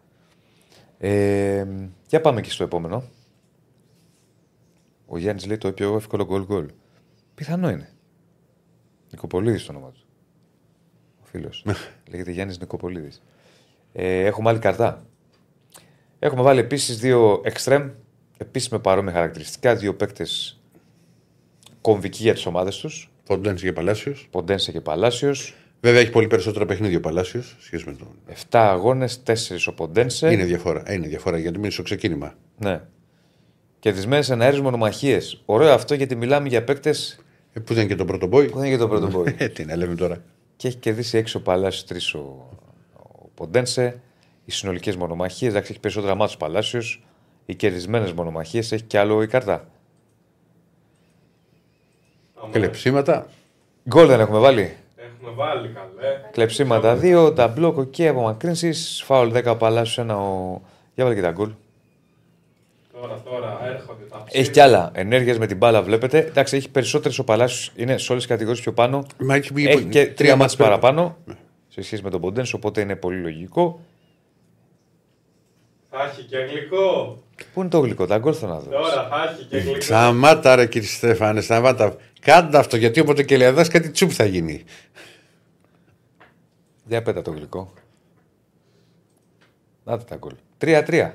Ε, 0.98 1.66
για 2.08 2.20
πάμε 2.20 2.40
και 2.40 2.50
στο 2.50 2.64
επόμενο. 2.64 3.02
Ο 5.06 5.18
Γιάννης 5.18 5.46
λέει 5.46 5.58
το 5.58 5.72
πιο 5.72 5.94
εύκολο 5.96 6.24
γκολ 6.24 6.44
γκολ. 6.44 6.66
Πιθανό 7.34 7.70
είναι. 7.70 7.88
Νικοπολίδης 9.16 9.64
το 9.64 9.72
όνομα 9.72 9.90
του. 9.90 10.00
Ο 11.22 11.24
φίλος. 11.24 11.64
Λέγεται 12.10 12.30
Γιάννης 12.30 12.58
Νικοπολίδης. 12.58 13.22
Ε, 13.92 14.24
έχουμε 14.24 14.50
άλλη 14.50 14.58
καρτά. 14.58 15.06
Έχουμε 16.18 16.42
βάλει 16.42 16.60
επίσης 16.60 16.98
δύο 16.98 17.40
εξτρέμ. 17.44 17.90
Επίση 18.36 18.68
με 18.72 18.78
παρόμοια 18.78 19.12
χαρακτηριστικά. 19.12 19.76
Δύο 19.76 19.94
παίκτες 19.94 20.60
κομβικοί 21.80 22.22
για 22.22 22.34
τις 22.34 22.46
ομάδες 22.46 22.76
τους. 22.76 23.10
Φοντένσε 23.24 23.64
και 23.66 23.72
Παλάσιος. 23.72 24.28
Ποντένσε 24.30 24.72
και 24.72 24.80
Παλάσιος. 24.80 25.54
Βέβαια 25.80 26.00
έχει 26.00 26.10
πολύ 26.10 26.26
περισσότερα 26.26 26.66
παιχνίδια 26.66 26.98
ο 26.98 27.00
Παλάσιος 27.00 27.56
σχέση 27.60 27.84
με 27.86 27.92
τον. 27.92 28.08
7 28.50 28.58
αγώνες, 28.58 29.22
4 29.26 29.32
ο 29.66 29.72
Ποντένσε. 29.72 30.32
Είναι 30.32 30.44
διαφορά. 30.44 30.82
Ε, 30.86 30.94
Είναι 30.94 31.06
διαφορά 31.06 31.38
γιατί 31.38 31.58
μείνει 31.58 31.72
στο 31.72 31.82
ξεκίνημα. 31.82 32.34
Ναι. 32.58 32.80
Κερδισμένε 33.78 34.24
εναέρειε 34.28 34.60
μονομαχίε. 34.60 35.20
Ωραίο 35.44 35.72
αυτό 35.72 35.94
γιατί 35.94 36.16
μιλάμε 36.16 36.48
για 36.48 36.64
παίκτες 36.64 37.18
Ε, 37.56 37.60
που 37.60 37.74
δεν 37.74 37.82
είναι 37.82 37.92
και 37.92 37.98
τον 37.98 38.06
πρώτο 38.06 38.26
μπόι. 38.26 38.46
που 38.46 38.58
δεν 38.58 38.66
είναι 38.66 38.74
και 38.74 38.82
το 38.82 38.88
πρώτο 38.88 39.08
μπόι. 39.08 39.34
Ε, 39.38 39.48
τι 39.48 39.64
να 39.64 39.76
λέμε 39.76 39.94
τώρα. 39.94 40.22
και 40.56 40.68
έχει 40.68 40.76
κερδίσει 40.76 41.24
6 41.26 41.30
ο 41.34 41.40
Παλάσιο, 41.40 41.86
3 41.88 41.96
ο, 42.14 42.18
ο 43.02 43.28
Ποντένσε. 43.34 44.00
Οι 44.44 44.50
συνολικές 44.52 44.96
μονομαχίες, 44.96 45.50
εντάξει, 45.50 45.70
έχει 45.72 45.80
περισσότερα 45.80 46.14
μάτια 46.14 46.34
ο 46.34 46.44
Παλάσιο. 46.44 46.80
Οι 47.46 47.54
κερδισμένες 47.54 48.12
μονομαχίες 48.12 48.72
έχει 48.72 48.82
κι 48.82 48.96
άλλο 48.96 49.22
η 49.22 49.26
κάρτα. 49.26 49.68
Κλεψίματα. 52.50 53.26
Γκολ 53.88 54.06
δεν 54.06 54.20
έχουμε 54.20 54.38
βάλει. 54.38 54.76
Έχουμε 54.96 55.30
βάλει 55.30 55.68
καλέ. 55.68 56.20
Κλεψίματα 56.30 56.98
2, 57.02 57.32
τα 57.34 57.48
μπλοκ 57.48 57.90
και 57.90 58.08
απομακρύνσεις. 58.08 59.02
Φάουλ 59.04 59.36
10 59.36 59.44
ο 59.46 59.56
Παλάσιο, 59.56 60.02
ένα 60.02 60.16
ο. 60.16 60.60
Για 60.94 61.04
βάλε 61.04 61.16
και 61.16 61.22
τα 61.22 61.30
γκολ. 61.30 61.50
Τώρα, 63.08 63.20
τώρα 63.20 63.60
έρχονται 63.66 64.04
τα 64.04 64.24
Έχει 64.30 64.50
κι 64.50 64.60
άλλα. 64.60 64.90
Ενέργειες 64.94 65.38
με 65.38 65.46
την 65.46 65.56
μπάλα 65.56 65.82
βλέπετε. 65.82 66.18
Εντάξει, 66.18 66.56
έχει 66.56 66.70
περισσότερες 66.70 67.18
ο 67.18 67.24
Παλάσιο. 67.24 67.72
Είναι 67.76 67.98
σε 67.98 68.12
όλες 68.12 68.22
τις 68.22 68.32
κατηγορίες 68.32 68.62
πιο 68.62 68.72
πάνω. 68.72 69.06
Μα 69.18 69.34
έχει, 69.34 69.50
βγει 69.54 69.66
Έχει 69.66 69.74
πολύ- 69.76 69.88
και 69.88 70.06
τρία 70.06 70.36
μάτς 70.36 70.56
πέρα. 70.56 70.68
παραπάνω 70.68 71.16
σε 71.68 71.82
σχέση 71.82 72.02
με 72.02 72.10
τον 72.10 72.20
Ποντένς, 72.20 72.52
οπότε 72.52 72.80
είναι 72.80 72.96
πολύ 72.96 73.20
λογικό. 73.20 73.80
Θα 75.90 76.02
έχει 76.04 76.22
και 76.22 76.36
γλυκό. 76.36 77.22
Πού 77.54 77.60
είναι 77.60 77.68
το 77.70 77.78
γλυκό, 77.80 78.06
τα 78.06 78.18
γκολ 78.18 78.34
θα 78.40 78.46
να 78.46 78.58
δω. 78.58 78.70
Τώρα 78.70 79.08
θα 79.08 79.32
έχει 79.32 79.44
και 79.44 79.58
γλυκό. 79.58 79.80
Σταμάτα 79.80 80.54
ρε 80.56 80.66
κύριε 80.66 80.88
Στέφανε, 80.88 81.40
σταμάτα. 81.40 81.96
Κάντε 82.20 82.58
αυτό 82.58 82.76
γιατί 82.76 83.00
όποτε 83.00 83.22
και 83.22 83.36
λιαδάς 83.36 83.68
κάτι 83.68 83.90
τσουπ 83.90 84.10
θα 84.14 84.24
γίνει. 84.24 84.64
Για 86.84 87.02
πέτα 87.02 87.22
το 87.22 87.30
γλυκό. 87.30 87.72
Να 89.84 89.98
τα 89.98 90.16
γκολ. 90.16 90.32
3-3. 90.58 91.12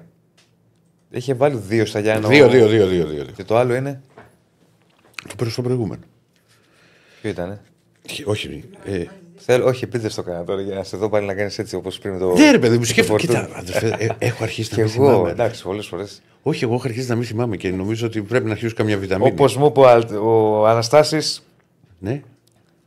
Είχε 1.12 1.34
βάλει 1.34 1.58
δύο 1.68 1.86
στα 1.86 2.00
Γιάννα. 2.00 2.28
Δύο, 2.28 2.50
δύο, 2.50 2.68
δύο, 2.68 2.88
δύο, 2.88 3.06
δύο. 3.06 3.26
Και 3.36 3.44
το 3.44 3.58
άλλο 3.58 3.76
είναι; 3.76 4.02
Το 5.28 5.36
πήρε 5.38 5.50
στο 5.50 5.62
προηγούμενο. 5.62 6.02
Ποιο 7.22 7.30
ήταν. 7.30 7.60
Όχι. 8.26 8.64
Ε, 8.86 9.04
Θέλω, 9.44 9.66
όχι, 9.66 9.84
επειδή 9.84 10.08
δεν 10.08 10.16
το 10.16 10.24
έκανα 10.28 10.44
τώρα 10.44 10.62
για 10.62 10.76
να 10.76 10.84
σε 10.84 10.98
δω 10.98 11.10
πάλι 11.10 11.26
να 11.26 11.34
κάνεις 11.34 11.60
έτσι 11.60 11.76
όπως 11.76 12.00
πριν 12.00 12.20
το. 12.20 12.34
ναι, 12.34 12.52
ρε 12.52 12.60
παιδί 12.60 12.74
μου, 12.76 12.80
το 12.82 12.88
σκέφτομαι. 12.88 13.20
φορτούνι. 13.20 13.46
Κοίτα, 13.46 13.58
αδερφέ, 13.60 14.06
ε, 14.06 14.26
έχω 14.28 14.44
αρχίσει 14.44 14.70
Και 14.70 14.76
να 14.76 14.84
μην 14.88 14.94
εγώ, 14.96 15.06
θυμάμαι. 15.10 15.30
εντάξει, 15.30 15.64
πολλές 15.64 15.86
φορές. 15.88 16.22
Όχι, 16.44 16.64
εγώ 16.64 16.74
έχω 16.74 16.84
αρχίσει 16.86 17.10
να 17.10 17.16
μην 17.16 17.26
θυμάμαι 17.26 17.58
και 17.58 17.70
νομίζω 17.72 18.06
ότι 18.08 18.22
πρέπει 18.22 18.46
να 18.46 18.52
αρχίσω 18.52 18.74
καμιά 18.76 18.98
βιταμίνη. 18.98 19.30
Όπως 19.30 19.56
μου 19.58 19.66
είπε 19.66 19.80
ο 19.80 19.88
Αλ- 19.90 20.12
ο 20.22 20.68
Αναστάσης, 20.68 21.44
Ναι. 22.00 22.22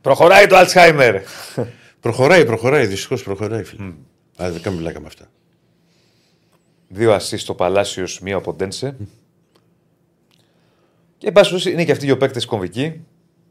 προχωράει 0.01 0.47
το 0.47 0.55
Αλτσχάιμερ. 0.55 1.21
Προχωράει, 1.99 2.45
προχωράει, 2.45 2.85
δυστυχώς 2.85 3.23
προχωράει, 3.23 3.63
φίλε. 3.63 3.83
Α, 4.43 4.51
δεν 4.51 4.61
κάνουμε 4.61 4.81
πλάκα 4.81 4.99
με 4.99 5.07
αυτά. 5.07 5.25
Δύο 6.87 7.13
ασίστ 7.13 7.43
στο 7.43 7.53
Παλάσιο, 7.53 8.05
μία 8.21 8.37
ο 8.37 8.41
Ποντένσε. 8.41 8.95
Και 11.17 11.27
εν 11.27 11.33
πάση 11.33 11.49
περιπτώσει, 11.49 11.73
είναι 11.73 11.85
και 11.85 11.91
αυτοί 11.91 12.03
οι 12.03 12.07
δύο 12.07 12.17
παίκτες 12.17 12.45
κομβικοί. 12.45 13.01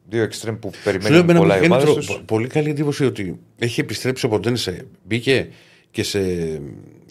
Δύο 0.08 0.22
εξτρέμ 0.22 0.58
που 0.58 0.70
Σου 0.74 0.80
λέω 0.84 0.92
περιμένουν 0.98 1.18
εμένα 1.20 1.38
μου 1.38 1.44
πολλά 1.44 1.56
οι 1.56 1.60
κάνει 1.68 1.72
ομάδες 1.84 2.06
τρο- 2.06 2.18
του. 2.18 2.24
πολύ 2.24 2.46
καλή 2.46 2.70
εντύπωση 2.70 3.04
ότι 3.04 3.40
έχει 3.58 3.80
επιστρέψει 3.80 4.26
ο 4.26 4.28
Ποντένσε. 4.28 4.86
Μπήκε 5.04 5.48
και 5.90 6.02
σε, 6.02 6.20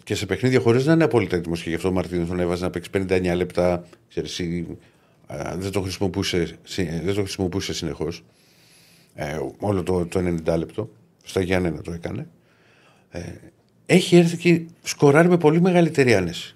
και 0.03 0.15
σε 0.15 0.25
παιχνίδια 0.25 0.59
χωρίς 0.59 0.85
να 0.85 0.93
είναι 0.93 1.03
απόλυτα 1.03 1.35
έτοιμος. 1.35 1.63
Και 1.63 1.69
γι' 1.69 1.75
αυτό 1.75 1.87
ο 1.87 1.91
Μαρτίνος 1.91 2.27
τον 2.27 2.39
έβαζε 2.39 2.63
να 2.63 2.69
παίξει 2.69 2.89
59 2.93 3.33
λεπτά. 3.35 3.85
Ξέρεις, 4.09 4.39
ή, 4.39 4.77
α, 5.27 5.55
δεν 5.57 5.71
το 5.71 5.81
χρησιμοποιούσε, 5.81 6.55
συ- 6.63 6.89
δεν 7.03 7.13
το 7.13 7.21
χρησιμοποιούσε 7.21 7.73
συνεχώς. 7.73 8.23
Ε, 9.15 9.39
όλο 9.59 9.83
το, 9.83 10.05
το 10.05 10.19
90 10.19 10.57
λεπτό. 10.57 10.89
Στα 11.23 11.41
Γιάννενα 11.41 11.81
το 11.81 11.91
έκανε. 11.91 12.27
Ε, 13.09 13.21
έχει 13.93 14.15
έρθει 14.15 14.37
και 14.37 14.61
σκοράρει 14.83 15.29
με 15.29 15.37
πολύ 15.37 15.61
μεγαλύτερη 15.61 16.15
άνεση. 16.15 16.55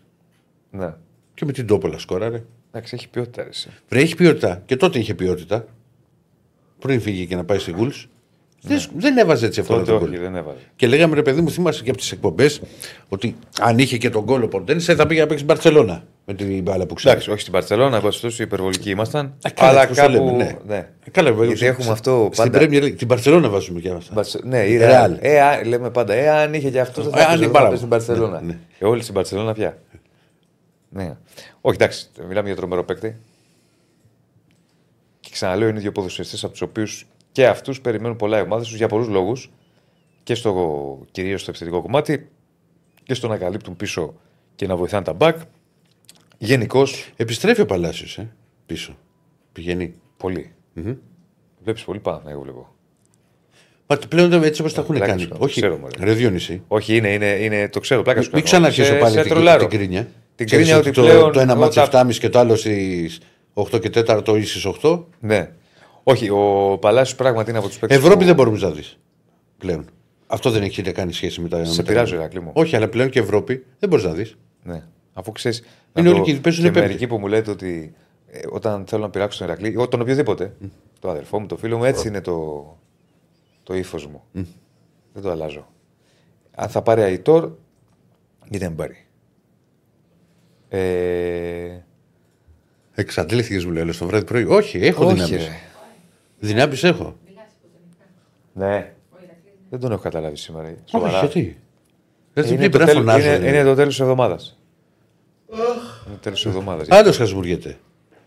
Ναι. 0.72 0.94
Και 1.34 1.46
με 1.46 1.52
την 1.52 1.68
Τόπολα 1.68 1.98
σκόραρε. 1.98 2.44
Εντάξει, 2.72 2.96
έχει 2.96 3.10
ποιότητα. 3.10 3.44
ρε, 3.44 3.50
εσύ. 3.50 3.70
Βρε, 3.90 4.00
έχει 4.00 4.16
ποιότητα. 4.16 4.62
Και 4.66 4.76
τότε 4.76 5.00
είχε 5.00 5.14
ποιότητα. 5.14 5.66
Πριν 6.80 7.02
φύγει 7.02 7.28
και 7.28 7.36
να 7.36 7.44
πάει 7.44 7.60
στη 7.60 7.72
Γουλς. 7.72 8.08
Δεν, 8.62 8.82
δεν 8.96 9.18
έβαζε 9.18 9.46
έτσι 9.46 9.60
αυτό 9.60 9.74
Ναι. 9.74 9.80
Τότε 9.80 9.92
το 9.92 9.98
όχι, 9.98 10.08
γκολ. 10.08 10.20
δεν 10.20 10.36
έβαλε. 10.36 10.58
Και 10.76 10.88
λέγαμε 10.88 11.16
ρε 11.16 11.22
παιδί 11.22 11.42
μου, 11.42 11.50
θυμάσαι 11.50 11.84
και 11.84 11.90
από 11.90 12.00
τις 12.00 12.12
εκπομπές 12.12 12.62
ότι 13.10 13.36
αν 13.60 13.78
είχε 13.80 13.98
και 13.98 14.10
τον 14.10 14.24
γκολ 14.24 14.44
ο 14.44 14.48
Ποντένσε 14.48 14.96
θα 14.96 15.08
πήγε 15.08 15.22
να 15.22 15.28
παίξει 15.28 15.44
Μπαρσελόνα 15.44 16.04
με 16.26 16.34
την 16.34 16.62
μπάλα 16.62 16.86
που 16.86 16.94
ξέρει. 16.94 17.12
Εντάξει, 17.12 17.32
όχι 17.32 17.40
στην 17.40 17.54
Παρσελόνα, 17.54 17.96
εν 17.96 18.02
πάση 18.04 18.44
υπερβολικοί 18.44 18.90
ήμασταν. 18.90 19.26
Α, 19.48 19.50
καλά, 19.50 19.70
αλλά 19.72 19.88
πώς 19.88 19.98
το 19.98 20.02
κάπου. 20.04 20.14
λέμε, 20.14 20.32
ναι. 20.32 20.58
ναι. 20.68 20.76
Ε, 21.06 21.10
Καλά, 21.12 21.30
βέβαια, 21.32 21.46
Γιατί 21.48 21.66
έχουμε 21.66 21.92
αυτό 21.92 22.30
Στην 22.34 22.52
πάντα. 22.52 22.66
Premier 22.66 22.84
League, 22.84 22.96
την 22.98 23.08
Μπαρσελόνα 23.08 23.50
βάζουμε 23.50 23.80
και 23.80 23.90
αυτά. 23.90 24.14
Μπαρσε- 24.14 24.44
Ναι, 24.44 24.60
η 24.64 24.80
Real. 24.82 25.06
Real. 25.06 25.16
Ε, 25.20 25.42
α, 25.42 25.66
λέμε 25.66 25.90
πάντα, 25.90 26.14
ε, 26.14 26.30
αν 26.30 26.54
είχε 26.54 26.70
και 26.70 26.80
αυτό, 26.80 27.02
δεν 27.02 27.14
Ε, 27.14 27.18
θα 27.18 27.24
αν 27.24 27.24
έπαιζε, 27.30 27.38
είναι 27.38 27.46
θα 27.46 27.52
πάρα 27.52 27.66
έπαιζε 27.66 27.78
στην 27.78 27.90
Παρσελόνα. 27.90 28.42
Ναι, 28.42 28.48
ναι. 28.48 28.58
Ε, 28.80 28.86
όλοι 28.86 29.02
στην 29.02 29.14
Παρσελόνα 29.14 29.54
πια. 29.54 29.78
Ναι. 30.90 31.16
Όχι, 31.62 31.76
εντάξει, 31.76 32.08
μιλάμε 32.28 32.48
για 32.48 32.56
τρομερό 32.58 32.84
παίκτη. 32.84 33.16
Και 35.20 35.30
ξαναλέω, 35.32 35.68
είναι 35.68 35.80
δύο 35.80 35.92
ποδοσφαιριστές 35.92 36.44
από 36.44 36.52
τους 36.52 36.62
οποίους 36.62 37.08
και 37.38 37.48
αυτούς 37.48 37.82
περιμένουν 37.82 38.16
πολλά 38.18 38.38
οι 38.40 38.42
ομάδες 38.42 38.68
τους 38.68 38.78
για 38.78 38.88
πολλούς 38.88 39.08
λόγους. 39.08 39.52
Και 40.24 40.36
στο 40.36 40.52
κυρίως 41.12 41.42
στο 41.42 41.50
επιθετικό 41.50 41.82
κομμάτι 41.82 42.30
και 43.04 43.14
στο 43.14 43.28
να 43.28 43.38
καλύπτουν 43.38 43.76
πίσω 43.76 44.14
και 44.56 44.68
να 44.68 44.76
βοηθάνε 44.76 45.04
τα 45.04 45.16
back. 45.20 45.34
Γενικώς, 46.38 47.10
Επιστρέφει 47.16 47.62
ο 47.62 47.66
Παλάσιος 47.66 48.18
ε, 48.18 48.30
πίσω. 48.66 48.98
Πηγαίνει. 49.54 49.94
πολύ. 50.18 50.52
Βλέπεις 51.64 51.84
πολύ 51.84 52.00
πάνω, 52.00 52.22
εγώ 52.30 52.42
βλέπω. 52.42 52.68
Μα 53.88 53.98
το 53.98 54.08
πλέον 54.08 54.44
έτσι 54.44 54.62
όπως 54.62 54.74
τα 54.74 54.82
έχουν 54.82 54.96
πλάκα 54.96 55.10
κάνει. 55.12 55.22
σου 55.22 55.28
κάνω, 55.28 55.40
το 55.40 55.46
Όχι, 55.46 55.62
ξέρω, 55.62 55.78
μωρέ. 55.78 56.04
ρε 56.06 56.14
Διόνυση. 56.14 56.62
Όχι, 56.68 56.96
είναι, 56.96 57.14
είναι, 57.14 57.26
είναι 57.30 57.70
το 57.70 57.80
ξέρω, 57.80 58.02
πλάκα 58.02 58.22
σου 58.22 58.30
Μην 58.34 58.44
κάνω. 58.44 58.46
ξαναρχίσω 58.46 58.94
Σε- 58.94 59.00
πάλι 59.00 59.14
σε 59.16 59.22
την, 59.22 59.30
τρολάρω. 59.32 59.68
την 59.68 59.78
κρίνια. 59.78 60.08
Την 60.36 60.46
Ξέρεις 60.46 60.66
κρίνια 60.66 60.82
ότι 60.82 60.92
το, 60.92 61.02
πλέον 61.02 61.32
το 61.32 61.40
ένα 61.40 61.56
μάτι 61.56 61.80
όταν- 61.80 62.08
7,5 62.10 62.18
και 62.18 62.30
το 62.30 62.40
άλλο 62.40 62.56
στις 62.56 63.20
8 63.54 63.80
και 63.80 63.90
4 63.90 64.38
ή 64.38 64.44
στις 64.46 64.66
8. 64.66 65.04
Ναι. 65.20 65.52
Όχι, 66.10 66.30
ο 66.30 66.78
Παλάσιος 66.82 67.18
πράγματι 67.18 67.50
είναι 67.50 67.60
από 67.60 67.68
τους 67.68 67.80
παίκτες. 67.80 67.98
Ευρώπη 67.98 68.26
δεν 68.26 68.36
μπορούμε 68.36 68.58
να 68.60 68.72
δεις 68.72 68.98
πλέον. 69.58 69.86
Αυτό 70.28 70.50
δεν 70.50 70.64
έχει 70.64 70.82
να 70.82 70.92
κάνει 70.92 71.14
σχέση 71.14 71.42
με 71.42 71.48
τα. 71.50 71.66
Σε 71.66 71.70
με 71.70 71.76
τα- 71.76 71.84
πειράζω, 71.84 72.16
Ηρακλή 72.16 72.42
μου. 72.42 72.52
Όχι, 72.54 72.76
αλλά 72.76 72.88
πλέον 72.88 73.10
και 73.10 73.20
Ευρώπη 73.20 73.66
δεν 73.80 73.90
μπορείς 73.90 74.06
να 74.06 74.12
δεις. 74.14 74.38
Ναι. 74.64 74.84
Αφού 75.14 75.32
ξέρεις. 75.32 75.64
Είναι 75.94 76.10
όλοι 76.10 76.22
και 76.22 76.34
παίζουν 76.36 76.64
και 76.64 76.72
πέμπτη. 76.72 76.88
μερικοί 76.88 77.08
που 77.08 77.18
μου 77.18 77.28
λέτε 77.28 77.52
ότι 77.52 77.94
ε, 78.28 78.40
όταν 78.52 78.84
θέλω 78.88 79.02
να 79.02 79.10
πειράξω 79.10 79.38
τον 79.40 79.48
Ηρακλή, 79.48 79.68
ή 79.84 79.88
τον 79.88 80.02
οποιοδήποτε, 80.02 80.56
το 81.00 81.10
αδερφό 81.10 81.40
μου, 81.40 81.46
το 81.46 81.58
φίλο 81.58 81.78
μου, 81.78 81.84
έτσι 81.84 82.08
είναι 82.08 82.22
το, 82.22 82.78
το 83.64 83.76
ύφος 83.76 84.08
μου. 84.08 84.24
Δεν 85.14 85.24
το 85.24 85.32
αλλάζω. 85.32 85.68
Αν 86.56 86.70
θα 86.70 86.82
πάρει 86.82 87.02
Αϊτόρ, 87.02 87.52
γιατί 88.42 88.58
δεν 88.66 88.76
πάρει. 88.76 89.06
Ε, 90.70 91.82
Εξαντλήθηκες 92.96 93.66
μου 93.66 93.72
λέει 93.72 93.86
το 94.00 94.06
βράδυ 94.06 94.26
πρωί. 94.26 94.44
Όχι, 94.44 94.78
έχω 94.78 95.06
Όχι, 95.06 95.14
δυνάμεις. 95.14 95.50
Ρε. 96.42 96.48
Δυνάμεις 96.48 96.84
έχω. 96.84 97.16
Ναι. 98.54 98.94
Δεν 99.70 99.80
τον 99.80 99.92
έχω 99.92 100.02
καταλάβει 100.02 100.36
σήμερα. 100.38 100.68
Όχι, 100.68 100.78
Σοβαρά. 100.86 101.20
γιατί. 101.20 101.58
Δεν 102.34 102.46
Είναι, 102.46 102.56
την 102.62 102.72
το, 102.72 102.78
πρέπει 102.78 102.98
να 102.98 103.04
τέλος- 103.04 103.24
φωνάζω. 103.24 103.34
είναι, 103.44 103.48
είναι 103.48 103.64
το 103.64 103.76
τέλος 103.76 103.90
της 103.90 104.00
εβδομάδας. 104.00 104.58
Είναι 105.54 106.16
το 106.16 106.20
τέλος 106.22 106.42
της 106.42 106.46
εβδομάδας. 106.52 106.90
Άλλο 106.90 107.12
χασμουριέται. 107.12 107.78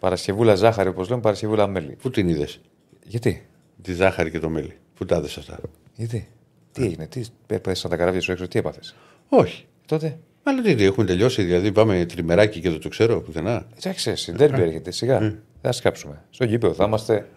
Παρασκευούλα 0.01 0.55
ζάχαρη, 0.55 0.89
όπως 0.89 1.09
λέμε, 1.09 1.21
Παρασκευούλα 1.21 1.67
μέλι. 1.67 1.97
Πού 2.03 2.11
την 2.11 2.29
είδες, 2.29 2.61
Γιατί, 3.05 3.47
τη 3.83 3.93
ζάχαρη 3.93 4.31
και 4.31 4.39
το 4.39 4.49
μέλι. 4.49 4.77
Πού 4.95 5.05
τα 5.05 5.17
είδες 5.17 5.37
αυτά; 5.37 5.59
γιατί, 5.95 6.29
τι 6.73 6.85
έγινε, 6.85 7.07
τι 7.07 7.23
έπεσαν 7.47 7.91
τα 7.91 7.97
καράβια 7.97 8.21
σου 8.21 8.33
έξω, 8.33 8.49
τι 8.49 8.59
έπαθες; 8.59 8.95
Όχι. 9.29 9.65
Τότε, 9.87 10.19
Αλλά 10.43 10.63
τι, 10.63 10.85
έχουμε 10.85 11.07
τελειώσει, 11.07 11.43
δηλαδή 11.43 11.73
πάμε 11.73 12.05
τριμεράκι 12.05 12.61
και 12.61 12.71
δεν 12.71 12.81
το 12.81 12.89
ξέρω 12.89 13.21
πουθενά. 13.21 13.67
εντάξει, 13.77 14.11
εσύ, 14.11 14.33
ντέρμπι 14.33 14.63
έρχεται, 14.63 14.91
σιγά. 14.91 15.15
Ε. 15.17 15.19
Δεν 15.19 15.39
θα 15.63 15.73
σκάψουμε. 15.73 16.25
Στο 16.31 16.45
γήπεδο 16.45 16.75
θα 16.75 16.85
είμαστε 16.85 17.29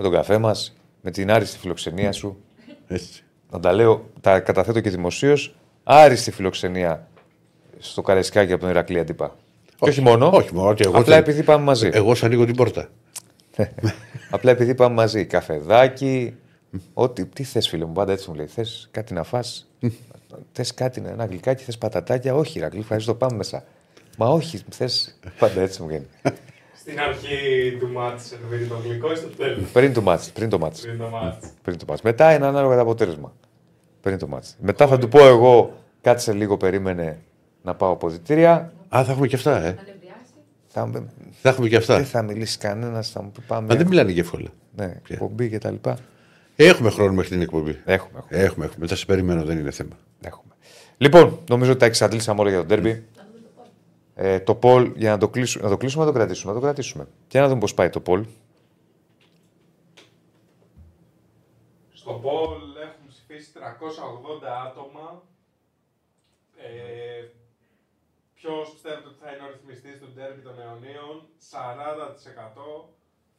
με 0.00 0.06
τον 0.06 0.14
καφέ 0.14 0.38
μας, 0.38 0.76
με 1.00 1.10
την 1.10 1.30
άριστη 1.30 1.58
φιλοξενία 1.58 2.12
σου. 2.12 2.36
Έτσι. 2.88 3.24
Να 3.50 3.60
τα 3.60 3.72
λέω, 3.72 4.10
τα 4.20 4.40
καταθέτω 4.40 4.80
και 4.80 4.90
δημοσίως. 4.90 5.54
Άριστη 5.84 6.30
φιλοξενία 6.30 7.08
στο 7.78 8.02
Καρεσκάκι 8.02 8.52
από 8.52 8.60
τον 8.60 8.70
Ηρακλή 8.70 8.98
Αντίπα. 8.98 9.36
Και 9.80 9.88
όχι 9.88 10.00
μόνο. 10.00 10.30
Όχι 10.32 10.54
μόνο, 10.54 10.68
ότι 10.68 10.82
εγώ 10.86 10.98
απλά 10.98 11.14
δεν- 11.14 11.22
επειδή 11.22 11.42
πάμε 11.42 11.64
μαζί. 11.64 11.88
Εγώ 11.92 12.14
σου 12.14 12.26
ανοίγω 12.26 12.44
την 12.44 12.56
πόρτα. 12.56 12.88
Απλά 14.30 14.50
επειδή 14.50 14.74
πάμε 14.74 14.94
μαζί. 14.94 15.24
Καφεδάκι. 15.26 16.34
Ό,τι. 16.94 17.26
Τι 17.26 17.42
θες, 17.44 17.68
φίλε 17.68 17.84
μου, 17.84 17.92
πάντα 17.92 18.12
έτσι 18.12 18.30
μου 18.30 18.36
λέει. 18.36 18.46
Θες 18.46 18.88
κάτι 18.90 19.14
να 19.14 19.22
φας; 19.22 19.70
Θες 20.52 20.74
κάτι, 20.74 21.02
ένα 21.06 21.24
γλυκάκι, 21.24 21.64
θες 21.64 21.78
πατατάκια; 21.78 22.34
Όχι, 22.34 22.58
Ρακλή, 22.58 22.80
ευχαριστώ, 22.80 23.14
πάμε 23.14 23.36
μέσα. 23.36 23.64
Μα 24.16 24.28
όχι, 24.28 24.60
θε. 24.70 24.88
Πάντα 25.38 25.60
έτσι 25.60 25.82
μου 25.82 25.88
βγαίνει. 25.88 26.06
Στην 26.80 27.00
αρχή 27.00 27.76
του 27.80 27.88
μάτς 27.88 28.26
σερβίρει 28.26 28.64
το 28.66 28.74
γλυκό 28.84 29.12
ή 29.12 29.16
στο 29.16 29.26
τέλος. 29.28 29.70
πριν 29.72 29.92
το 29.92 30.00
μάτς, 30.02 30.30
πριν 30.30 30.48
το 30.48 30.58
μάτς. 30.58 30.80
Πριν 30.80 30.98
το 30.98 31.08
μάτς. 31.08 31.46
Πριν 31.62 31.78
το 31.78 31.84
μάτς. 31.88 32.02
Μετά 32.02 32.34
είναι 32.34 32.46
ανάλογα 32.46 32.74
το 32.74 32.80
αποτέλεσμα. 32.80 33.32
Πριν 34.00 34.18
το 34.18 34.26
μάτς. 34.26 34.56
Μετά 34.60 34.86
θα 34.86 34.98
του 34.98 35.08
πω 35.08 35.26
εγώ, 35.26 35.74
κάτσε 36.00 36.32
λίγο, 36.32 36.56
περίμενε 36.56 37.18
να 37.62 37.74
πάω 37.74 37.90
αποδητήρια. 37.92 38.72
Α, 38.96 39.04
θα 39.04 39.12
έχουμε 39.12 39.26
και 39.26 39.36
αυτά, 39.36 39.62
ε. 39.64 39.76
Θα, 40.68 40.90
Θα 41.42 41.48
έχουμε 41.48 41.68
και 41.68 41.76
αυτά. 41.76 41.96
δεν 41.96 42.04
θα 42.04 42.22
μιλήσει 42.22 42.58
κανένας, 42.58 43.10
θα 43.10 43.22
μου 43.22 43.30
πει 43.30 43.40
πάμε. 43.46 43.66
Μα 43.66 43.74
δεν 43.74 43.86
μιλάνε 43.86 44.12
και 44.12 44.20
εύκολα. 44.20 44.48
Ναι, 44.76 44.94
εκπομπή 45.08 45.48
και 45.48 45.58
τα 45.58 45.70
λοιπά. 45.70 45.96
Έχουμε 46.56 46.90
χρόνο 46.90 47.12
μέχρι 47.12 47.30
την 47.30 47.40
εκπομπή. 47.40 47.70
Έχουμε, 47.84 48.18
έχουμε. 48.18 48.42
Έχουμε, 48.42 48.64
έχουμε. 48.64 48.86
Θα 48.86 48.96
σε 48.96 49.06
περιμένω, 49.06 49.44
δεν 49.44 49.58
είναι 49.58 49.70
θέμα. 49.70 49.96
έχουμε. 50.20 50.52
Λοιπόν, 50.96 51.38
νομίζω 51.48 51.70
ότι 51.70 51.80
τα 51.80 51.86
εξαντλήσαμε 51.86 52.40
όλα 52.40 52.48
για 52.50 52.58
τον 52.58 52.68
τέρμπι. 52.68 53.04
Ε, 54.22 54.40
το 54.40 54.54
Πολ, 54.54 54.92
για 54.96 55.10
να 55.10 55.18
το 55.18 55.28
κλείσουμε, 55.28 55.64
να 55.64 55.70
το 55.70 55.76
κλείσουμε, 55.76 56.04
να 56.04 56.10
το 56.10 56.16
κρατήσουμε. 56.16 56.52
Να 56.52 56.58
το 56.58 56.64
κρατήσουμε. 56.64 57.08
Και 57.28 57.40
να 57.40 57.48
δούμε 57.48 57.60
πώς 57.60 57.74
πάει 57.74 57.90
το 57.90 58.00
Πολ. 58.00 58.26
Στο 61.92 62.12
Πολ 62.12 62.76
έχουν 62.76 63.06
ψηφίσει 63.08 63.52
380 63.52 63.60
άτομα. 64.66 65.22
Ε, 66.56 67.24
Ποιος 68.34 68.72
πιστεύετε 68.72 69.08
ότι 69.08 69.18
θα 69.22 69.30
είναι 69.32 69.44
ο 69.46 69.50
ρυθμιστής 69.50 69.98
του 70.00 70.12
ντέρμπι 70.14 70.42
των 70.42 70.60
αιωνίων, 70.60 71.16
40% 71.50 72.88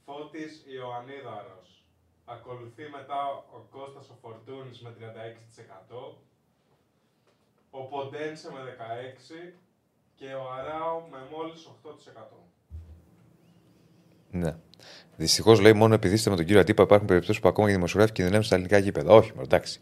Φώτης 0.06 0.64
Ιωαννίδαρος. 0.76 1.84
Ακολουθεί 2.26 2.84
μετά 2.98 3.22
ο 3.58 3.60
Κώστας 3.72 4.10
ο 4.10 4.16
Φορτούνης 4.22 4.82
με 4.82 4.96
36%, 5.00 6.18
ο 7.70 7.82
Ποντένσε 7.84 8.52
με 8.52 8.60
16% 8.60 9.71
και 10.22 10.28
ο 10.28 10.46
Αράο 10.60 10.96
με 11.12 11.18
μόλις 11.36 11.68
8%. 11.84 12.22
Ναι. 14.32 14.56
Δυστυχώς 15.16 15.60
λέει 15.60 15.74
μόνο 15.74 15.94
επειδή 15.94 16.14
είστε 16.14 16.30
με 16.30 16.36
τον 16.36 16.46
κύριο 16.46 16.62
Ατύπα 16.62 16.84
υπάρχουν 16.84 17.08
περιπτώσεις 17.08 17.42
που 17.42 17.48
ακόμα 17.48 17.68
και 17.68 17.74
οι 17.74 17.76
δημοσιογράφοι 17.76 18.14
κινδυνεύουν 18.14 18.46
στα 18.46 18.56
ελληνικά 18.56 18.78
γήπεδα. 18.78 19.14
Όχι, 19.14 19.32
μωρέ, 19.32 19.44
εντάξει. 19.44 19.80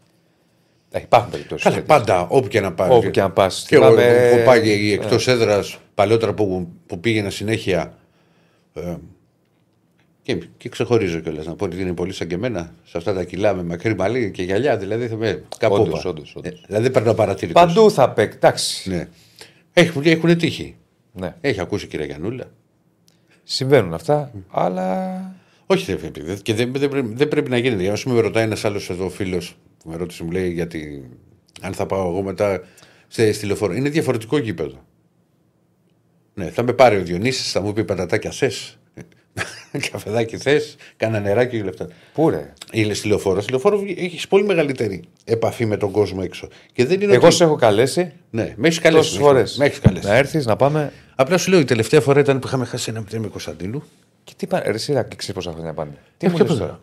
Ε, 0.90 1.00
υπάρχουν 1.00 1.30
περιπτώσεις. 1.30 1.64
Καλά, 1.64 1.82
πάντα, 1.82 2.26
όπου 2.28 2.48
και 2.48 2.60
να 2.60 2.72
πάει. 2.72 2.90
Όπου 2.90 3.10
και 3.10 3.20
να 3.20 3.30
πας. 3.30 3.64
Και 3.68 3.74
εγώ 3.74 3.84
Θυμάμαι- 3.84 4.10
έχω 4.10 4.44
πάει 4.44 4.92
εκτός 4.92 5.28
έδρας 5.28 5.78
παλαιότερα 5.94 6.34
που, 6.34 6.68
που 6.86 7.00
πήγαινα 7.00 7.30
συνέχεια. 7.30 7.98
Ε, 8.74 8.96
και, 10.22 10.34
και 10.56 10.68
ξεχωρίζω 10.68 11.20
κιόλας 11.20 11.46
να 11.46 11.54
πω 11.54 11.64
ότι 11.64 11.80
είναι 11.80 11.94
πολύ 11.94 12.12
σαν 12.12 12.28
και 12.28 12.34
εμένα 12.34 12.74
σε 12.84 12.98
αυτά 12.98 13.14
τα 13.14 13.24
κιλά 13.24 13.54
με 13.54 13.62
μακρύ 13.62 13.94
μαλλί 13.94 14.30
και 14.30 14.42
γυαλιά. 14.42 14.76
Δηλαδή 14.76 15.08
θα 15.08 15.16
με 15.16 15.44
κάπου. 15.58 15.74
Όντως, 15.74 15.98
όπα. 15.98 16.08
όντως, 16.08 16.34
όντως. 16.36 16.52
Ε, 16.52 16.60
δηλαδή 16.66 16.82
δεν 16.82 16.92
παίρνω 16.92 17.14
παρατηρητό. 17.14 17.60
Παντού 17.60 17.90
θα 17.90 18.10
παίξει. 18.10 18.36
Εντάξει. 18.36 18.90
Ναι. 18.90 19.08
Έχουν, 19.72 20.02
έχουν 20.04 20.38
τύχει. 20.38 20.76
Ναι. 21.12 21.34
Έχει 21.40 21.60
ακούσει 21.60 21.84
η 21.84 21.88
κυρία 21.88 22.06
Γιανούλα. 22.06 22.50
Συμβαίνουν 23.42 23.94
αυτά, 23.94 24.32
αλλά. 24.50 25.20
Όχι, 25.66 25.94
δεν 25.94 26.10
πρέπει. 26.10 26.42
Και 26.42 26.54
δεν, 26.54 26.72
δεν, 26.72 26.88
πρέπει, 26.88 27.14
δεν 27.14 27.28
πρέπει 27.28 27.50
να 27.50 27.58
γίνεται. 27.58 27.82
Για 27.82 27.96
να 28.04 28.12
με 28.12 28.20
ρωτάει 28.20 28.44
ένας 28.44 28.64
άλλος 28.64 28.90
εδώ 28.90 29.08
φίλος 29.08 29.56
που 29.78 29.90
με 29.90 29.96
ρώτησε, 29.96 30.24
μου 30.24 30.30
λέει 30.30 30.52
γιατί 30.52 31.08
αν 31.60 31.72
θα 31.72 31.86
πάω 31.86 32.08
εγώ 32.08 32.22
μετά 32.22 32.62
στη, 33.08 33.32
στη 33.32 33.46
λεωφόρο. 33.46 33.72
Είναι 33.72 33.88
διαφορετικό 33.88 34.38
γήπεδο. 34.38 34.84
Ναι, 36.34 36.50
θα 36.50 36.62
με 36.62 36.72
πάρει 36.72 36.96
ο 36.96 37.02
Διονύσης, 37.02 37.50
θα 37.50 37.60
μου 37.60 37.72
πει 37.72 37.84
πατατάκια 37.84 38.30
θε. 38.30 38.50
Καφεδάκι 39.90 40.36
θες, 40.36 40.76
κάνα 40.96 41.20
νεράκι 41.20 41.56
και 41.56 41.60
όλα 41.62 41.70
αυτά. 41.70 41.88
Πού 42.14 42.30
ρε; 42.30 42.52
Είναι 42.72 42.94
στη 42.94 43.08
λεωφόρο. 43.08 43.40
Στη 43.40 43.50
λεωφόρο 43.50 43.80
έχεις 43.96 44.28
πολύ 44.28 44.44
μεγαλύτερη 44.44 45.02
επαφή 45.24 45.66
με 45.66 45.76
τον 45.76 45.90
κόσμο 45.90 46.20
έξω. 46.22 46.48
Και 46.72 46.84
δεν 46.86 47.00
είναι 47.00 47.14
Εγώ 47.14 47.26
ότι... 47.26 47.34
σε 47.34 47.44
έχω 47.44 47.54
καλέσει 47.56 48.12
Ναι, 48.30 48.54
με 48.56 48.66
έχεις 48.66 48.78
καλέσει. 48.78 49.02
τόσες 49.04 49.18
φορές. 49.22 49.56
Με 49.56 49.64
έχεις 49.64 49.78
καλέσει. 49.78 50.06
Να 50.06 50.14
έρθεις, 50.16 50.46
να 50.46 50.56
πάμε. 50.56 50.92
Απλά 51.14 51.38
σου 51.38 51.50
λέω 51.50 51.60
η 51.60 51.64
τελευταία 51.64 52.00
φορά 52.00 52.20
ήταν 52.20 52.38
που 52.38 52.46
είχαμε 52.46 52.64
χάσει 52.64 52.90
ένα 52.90 53.00
μηδέν 53.00 53.20
με 53.20 53.28
Κωνσταντίνου. 53.28 53.82
Και 54.24 54.32
τι 54.36 54.46
πάνε. 54.46 54.64
Ρε, 54.66 54.70
εσύ 54.74 54.92
να 54.92 55.02
ξέρεις 55.02 55.32
πόσα 55.34 55.52
χρόνια 55.52 55.72
πάνε. 55.74 55.90
Τι 56.16 56.26
Ε, 56.26 56.28
μου 56.30 56.36
ποιο 56.36 56.44
λες 56.44 56.54
πέρα. 56.54 56.66
τώρα; 56.66 56.80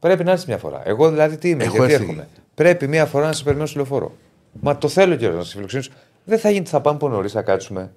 Πρέπει 0.00 0.24
να 0.24 0.30
έρθεις 0.30 0.46
μια 0.46 0.58
φορά. 0.58 0.82
Εγώ 0.84 1.10
δηλαδή 1.10 1.36
τι 1.36 1.48
είμαι, 1.48 1.64
Έχω 1.64 1.76
γιατί 1.76 1.92
έρθει. 1.92 2.04
έρχομαι; 2.04 2.28
Πρέπει 2.54 2.88
μια 2.88 3.06
φορά 3.06 3.26
να 3.26 3.32
σε 3.32 3.42
περιμένω 3.44 3.66
στο 3.66 3.76
λεωφόρο. 3.78 4.16
Μα 4.60 4.78
το 4.78 4.88
θέλω 4.88 5.14
κιόλα 5.16 5.34
να 5.36 5.42
σε 5.44 5.54
φιλοξενήσω. 5.54 5.90
Δεν 6.24 6.38
θα 6.38 6.50
γίνει, 6.50 6.64
θα 6.66 6.80
πάμε 6.80 6.96
από 6.96 7.08
νωρίς, 7.08 7.32
θα 7.32 7.42
κάτσουμε. 7.42 7.90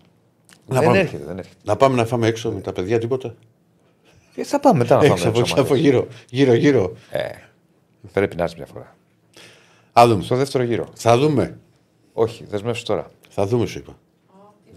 Να 0.67 0.75
δεν 0.79 0.87
πάμε. 0.87 0.99
έρχεται, 0.99 1.23
δεν 1.27 1.37
έρχεται. 1.37 1.55
Να 1.63 1.75
πάμε 1.75 1.95
να 1.95 2.05
φάμε 2.05 2.27
έξω 2.27 2.51
με 2.51 2.59
τα 2.61 2.71
παιδιά, 2.73 2.99
τίποτα. 2.99 3.35
Και 4.39 4.45
θα 4.45 4.59
πάμε 4.59 4.77
μετά 4.77 4.95
να 4.97 5.03
Έξω 5.05 5.15
φάμε. 5.17 5.29
από, 5.29 5.39
έξω 5.39 5.53
από 5.53 5.69
μαζί. 5.69 5.81
γύρω, 5.81 6.07
γύρω, 6.29 6.53
γύρω. 6.53 6.93
Ε, 7.11 7.19
πρέπει 8.13 8.35
να 8.35 8.43
έρθει 8.43 8.55
μια 8.57 8.65
φορά. 8.65 8.95
Θα 9.93 10.07
δούμε. 10.07 10.23
Στο 10.23 10.35
δεύτερο 10.35 10.63
γύρο. 10.63 10.87
Θα 10.93 11.17
δούμε. 11.17 11.57
Όχι, 12.13 12.45
δεσμεύσου 12.49 12.83
τώρα. 12.85 13.11
Θα 13.29 13.45
δούμε, 13.45 13.65
σου 13.65 13.77
είπα. 13.77 13.97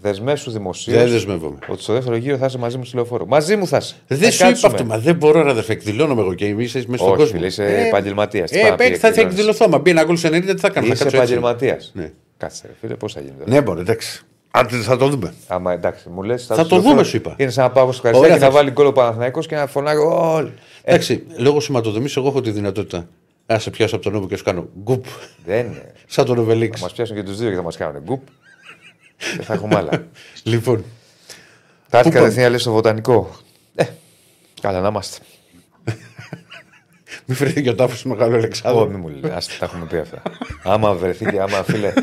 Δεσμεύσου 0.01 0.51
δημοσίως. 0.51 0.97
Δεν 0.97 1.09
δεσμεύομαι. 1.09 1.57
Ότι 1.67 1.81
στο 1.81 1.93
δεύτερο 1.93 2.15
γύρο 2.15 2.37
θα 2.37 2.45
είσαι 2.45 2.57
μαζί 2.57 2.77
μου 2.77 2.83
στο 2.85 2.97
λεωφόρο. 2.97 3.25
Μαζί 3.25 3.55
μου 3.55 3.67
θα 3.67 3.77
είσαι. 3.77 3.95
Δεν 4.07 4.17
Θα 4.19 4.31
σου 4.31 4.35
είπα 4.35 4.45
κάτσουμε. 4.47 4.73
αυτό, 4.73 4.85
μα 4.85 4.97
δεν 4.97 5.15
μπορώ 5.15 5.43
να 5.43 5.53
δεν 5.53 5.63
εκδηλώνομαι 5.67 6.21
εγώ 6.21 6.33
και 6.33 6.45
εμεί 6.45 6.63
είσαι 6.63 6.77
μέσα 6.87 6.95
στον 7.03 7.07
Όχι, 7.07 7.15
κόσμο. 7.17 7.35
φίλε, 7.35 7.45
είσαι 7.45 7.65
επαγγελματίας. 7.87 8.49
Τι 8.51 8.57
Ε, 8.57 8.61
πάει 8.61 8.69
να 8.71 8.75
πει, 8.75 8.83
ε, 8.83 8.87
θα, 8.89 8.97
θα 8.99 9.07
εκδηλώνεις. 9.07 9.33
εκδηλωθώ. 9.33 9.69
Μα 9.69 9.77
μπει 9.77 9.89
ένα 9.89 10.03
γκολ 10.03 10.17
σε 10.17 10.27
90, 10.27 10.31
τι 10.53 10.57
θα 10.57 10.69
κάνω. 10.69 10.87
θα 10.87 10.93
Είσαι 10.93 11.03
κάτσω 11.03 11.05
έτσι. 11.05 11.15
επαγγελματίας. 11.15 11.91
Ναι. 11.93 12.11
Κάτσε, 12.37 12.67
ρε 12.67 12.73
φίλε, 12.81 12.95
πώς 12.95 13.13
θα 13.13 13.19
γίνει. 13.19 13.33
τώρα. 13.37 13.49
Ναι, 13.51 13.61
μπορεί, 13.61 13.79
εντάξει. 13.79 14.21
Αν 14.55 14.67
θα 14.69 14.97
το 14.97 15.07
δούμε. 15.07 15.33
Άμα 15.47 15.71
εντάξει, 15.73 16.09
μου 16.09 16.23
λες. 16.23 16.45
Θα 16.45 16.65
το 16.65 16.79
δούμε, 16.79 17.03
σου 17.03 17.15
είπα. 17.15 17.33
Είναι 17.37 17.49
σαν 17.51 17.63
να 17.63 17.71
πάω 17.71 17.91
στο 17.91 18.01
Καριστάκι 18.01 18.17
Ωραία, 18.31 18.37
και 18.37 18.45
να 18.45 18.51
θα- 18.51 18.57
βάλει 18.57 18.71
γκολ 18.71 18.85
ο 18.85 18.91
Παναθηναϊκός 18.91 19.47
και 19.47 19.55
να 19.55 19.67
φωνάει 19.67 19.95
γκολ. 19.95 20.45
Ε, 20.45 20.49
Εντάξει, 20.83 21.23
λόγω 21.37 21.59
σηματοδομής, 21.59 22.15
εγώ 22.17 22.27
έχω 22.27 22.41
τη 22.41 22.51
δυνατότητα. 22.51 23.07
Να 23.45 23.59
σε 23.59 23.69
πιάσω 23.69 23.95
από 23.95 24.03
τον 24.03 24.13
νόμο 24.13 24.27
και 24.27 24.35
σου 24.35 24.43
κάνω 24.43 24.69
γκουπ. 24.83 25.05
δεν 25.45 25.65
είναι. 25.65 25.91
Σαν 26.07 26.25
τον 26.25 26.35
Θα 26.35 26.41
Οβελίξ. 26.41 26.81
μας 26.81 26.93
πιάσουν 26.93 27.15
και 27.15 27.23
τους 27.23 27.37
δύο 27.37 27.49
και 27.49 27.55
θα 27.55 27.61
μας 27.61 27.77
κάνουν 27.77 28.01
γκουπ. 28.03 28.21
και 29.37 29.41
θα 29.43 29.53
έχουμε 29.53 29.75
άλλα. 29.75 29.89
Λοιπόν, 30.43 30.83
Θα 31.89 31.97
έρθει 31.97 32.09
Πού 32.09 32.15
κατευθείαν 32.15 32.51
λες 32.51 32.61
στο 32.61 32.71
βοτανικό. 32.71 33.29
Ε, 33.75 33.83
καλά 34.61 34.79
να 34.81 34.87
είμαστε. 34.87 35.17
μη 37.25 37.35
φέρετε 37.35 37.61
και 37.61 37.69
ο 37.69 37.75
τάφος 37.75 38.01
του 38.01 38.09
Μεγάλου 38.09 38.33
Ω, 38.33 38.37
Αλεξάνδρου. 38.37 38.89
μη 38.91 38.95
μου 38.97 39.07
λέει, 39.07 39.31
ας 39.31 39.57
τα 39.57 39.65
έχουμε 39.65 39.85
πει 39.85 39.97
αυτά. 39.97 40.21
άμα 40.63 40.93
βρεθείτε, 40.93 41.41
άμα 41.41 41.63
φίλε, 41.63 41.93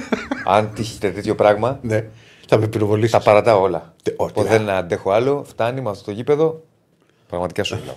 αν 0.44 0.70
τύχετε 0.74 1.10
τέτοιο 1.10 1.34
πράγμα, 1.34 1.78
Ναι, 1.82 2.04
θα 2.50 2.58
με 2.58 2.68
πυροβολήσεις. 2.68 3.10
τα 3.12 3.20
παρατάω 3.20 3.60
όλα. 3.60 3.94
Τε- 4.02 4.20
όχι, 4.20 4.30
Οπότε 4.30 4.54
α. 4.54 4.58
δεν 4.58 4.70
αντέχω 4.70 5.10
άλλο, 5.10 5.44
φτάνει 5.48 5.80
με 5.80 5.90
αυτό 5.90 6.04
το 6.04 6.10
γήπεδο. 6.10 6.62
Πραγματικά 7.28 7.64
σου 7.64 7.78
μιλάω. 7.80 7.94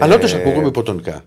Αλλά 0.00 0.14
όντως 0.14 0.32
Ε, 0.32 0.36
ακούγομαι 0.40 0.66
υποτονικά. 0.66 1.24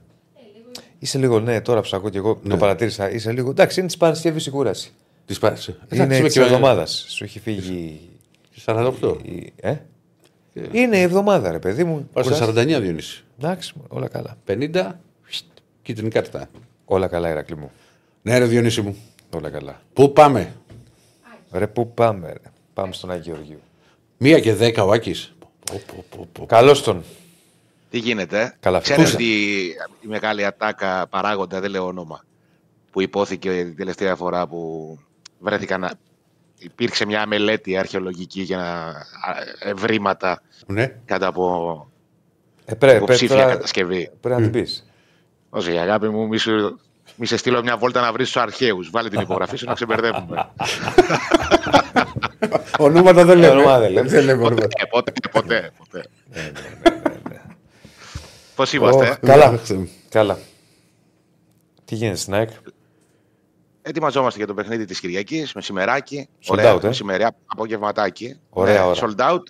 Είσαι 0.99 1.17
λίγο, 1.17 1.39
ναι, 1.39 1.61
τώρα 1.61 1.79
που 1.81 1.87
σ' 1.87 1.93
ακούω 1.93 2.09
και 2.09 2.17
εγώ 2.17 2.39
Ναι. 2.43 2.49
το 2.49 2.57
παρατήρησα. 2.57 3.11
Είσαι 3.11 3.31
λίγο. 3.31 3.49
Εντάξει, 3.49 3.79
είναι 3.79 3.87
της 3.87 3.97
Παρασκευής 3.97 4.45
η 4.45 4.49
κούραση. 4.49 4.91
Της 5.25 5.39
πάτησε. 5.39 5.77
Είναι 5.91 6.19
τη 6.27 6.39
εβδομάδας. 6.41 7.05
Σου 7.09 7.23
έχει 7.23 7.39
φύγει. 7.39 7.99
48. 8.65 9.17
η- 9.23 9.53
Ε; 9.55 9.75
Είναι 10.71 10.97
η 10.97 11.01
εβδομάδα, 11.01 11.51
ρε 11.51 11.59
παιδί 11.59 11.83
μου. 11.83 12.09
Πάω 12.13 12.23
στα 12.23 12.33
Κουράστηκες. 12.33 12.65
49 12.77 12.79
Διονύση. 12.81 13.23
Εντάξει, 13.41 13.73
όλα 13.87 14.07
καλά. 14.07 14.37
50, 14.45 14.91
φστ, 15.21 15.45
κίτρινη 15.81 16.09
κάρτα. 16.09 16.49
Όλα 16.85 17.07
καλά, 17.07 17.29
Ηρακλή 17.29 17.55
μου. 17.57 17.71
Ναι, 18.21 18.37
ρε 18.37 18.45
Διονύση 18.45 18.81
μου. 18.81 18.95
Όλα 19.35 19.49
καλά. 19.49 19.81
Πού 19.93 20.13
πάμε; 20.13 20.53
Ρε, 21.51 21.67
πού 21.67 21.93
πάμε, 21.93 22.27
ρε. 22.27 22.49
Πάμε 22.73 22.93
στον 22.93 23.11
Άγιο 23.11 23.33
Γεωργίου. 23.33 23.61
Μία 24.17 24.39
και 24.39 24.53
δέκα 24.53 24.83
ο 24.83 24.91
Άκης. 24.91 25.33
Πω, 25.65 25.81
πω, 25.87 26.05
πω, 26.09 26.27
πω. 26.33 26.45
Καλώς 26.45 26.83
τον. 26.83 27.03
Τι 27.89 27.97
γίνεται. 27.97 28.55
Καλά, 28.59 28.79
Ξέρετε 28.79 29.03
πού 29.09 29.11
ότι 29.13 29.23
η 30.01 30.07
μεγάλη 30.07 30.45
ατάκα 30.45 31.07
παράγοντα, 31.07 31.59
δεν 31.59 31.69
λέω 31.71 31.85
όνομα, 31.85 32.23
που 32.91 33.01
υπόθηκε 33.01 33.51
την 33.63 33.75
τελευταία 33.75 34.15
φορά 34.15 34.47
που 34.47 34.97
βρέθηκαν 35.39 35.83
α- 35.83 35.93
υπήρξε 36.59 37.05
μια 37.05 37.25
μελέτη 37.27 37.77
αρχαιολογική 37.77 38.41
για 38.41 38.57
να, 38.57 38.93
ευρήματα 39.69 40.41
Ναι. 40.65 40.95
κάτω 41.05 41.27
από 41.27 41.87
Ε, 42.65 42.75
πρέ, 42.75 42.89
πρέ, 42.89 42.97
υποψήφια 42.97 43.35
τώρα- 43.35 43.49
κατασκευή. 43.49 44.09
Πρέπει 44.21 44.41
να 44.41 44.49
την 44.49 44.51
πεις. 44.61 44.85
Όχι, 45.49 45.77
αγάπη 45.77 46.09
μου, 46.09 46.27
μη, 46.27 46.37
σου, 46.37 46.79
μη 47.20 47.26
σε 47.26 47.38
στείλω 47.38 47.61
μια 47.61 47.78
βόλτα 47.78 48.01
να 48.01 48.11
βρεις 48.11 48.26
τους 48.32 48.41
αρχαίους. 48.41 48.89
Βάλε 48.89 49.09
την 49.09 49.20
υπογραφή 49.20 49.57
σου 49.57 49.65
να 49.65 49.74
ξεμπερδεύουμε. 49.74 50.49
Ονόματα 52.78 53.26
δεν 53.26 53.38
λέμε. 53.38 53.53
Ονόματα 53.53 53.80
δεν 53.80 53.91
λέμε. 53.91 54.09
Δεν 54.09 54.24
λέμε 54.24 54.43
ονόματα. 54.43 54.67
Ε, 54.78 54.86
ποτέ, 54.86 55.11
ποτέ, 55.32 55.72
ποτέ. 55.78 56.05
Ναι, 56.30 56.51
Πώς 58.55 58.74
είμαστε, 58.74 59.05
Ω, 59.05 59.11
ε; 59.11 59.17
Καλά. 59.26 59.59
Καλά. 60.09 60.38
Τι 61.86 61.95
γίνεται 61.95 62.17
στην 62.17 62.34
ΑΕΚ. 62.34 62.49
Ετοιμαζόμαστε 63.82 64.38
για 64.38 64.47
το 64.47 64.53
παιχνίδι 64.53 64.86
της 64.86 64.99
Κυριακής, 64.99 65.53
μεσημεράκι. 65.53 66.28
Sold 66.45 66.51
Ωραία, 66.51 66.76
out, 66.76 66.84
ε. 66.84 66.88
μεσημεριά, 66.88 67.36
απογευματάκι. 67.45 68.39
Ωραία 68.49 68.74
Ναι, 68.74 68.86
ώρα. 68.86 68.95
Sold 69.01 69.32
out. 69.32 69.41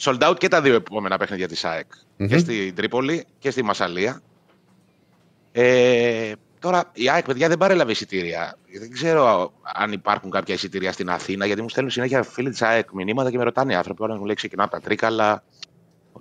Sold 0.00 0.30
out 0.30 0.34
και 0.38 0.48
τα 0.48 0.60
δύο 0.60 0.74
επόμενα 0.74 1.16
παιχνίδια 1.16 1.48
της 1.48 1.64
ΑΕΚ. 1.64 1.86
Και 2.28 2.38
στην 2.38 2.74
Τρίπολη 2.74 3.24
και 3.38 3.50
στη 3.50 3.62
Μασαλία. 3.62 4.22
Ε, 5.52 6.32
τώρα 6.60 6.84
η 6.92 7.10
ΑΕΚ, 7.10 7.24
παιδιά, 7.24 7.48
δεν 7.48 7.58
παρέλαβε 7.58 7.92
εισιτήρια. 7.92 8.56
Δεν 8.80 8.90
ξέρω 8.92 9.52
αν 9.74 9.92
υπάρχουν 9.92 10.30
κάποια 10.30 10.54
εισιτήρια 10.54 10.92
στην 10.92 11.10
Αθήνα, 11.10 11.46
γιατί 11.46 11.62
μου 11.62 11.68
στέλνουν 11.68 11.92
συνέχεια 11.92 12.22
φίλοι 12.22 12.50
της 12.50 12.62
ΑΕΚ 12.62 12.88
μηνύματα 12.92 13.30
και 13.30 13.36
με 13.36 13.44
ρωτάνε 13.44 13.72
οι 13.72 13.76
άνθρωποι. 13.76 14.02
Όλα 14.02 14.16
μου 14.16 14.24
λέει 14.24 14.34
ξεκινάω 14.34 14.66
από 14.66 14.74
τα 14.74 14.80
τρίκαλα. 14.80 15.42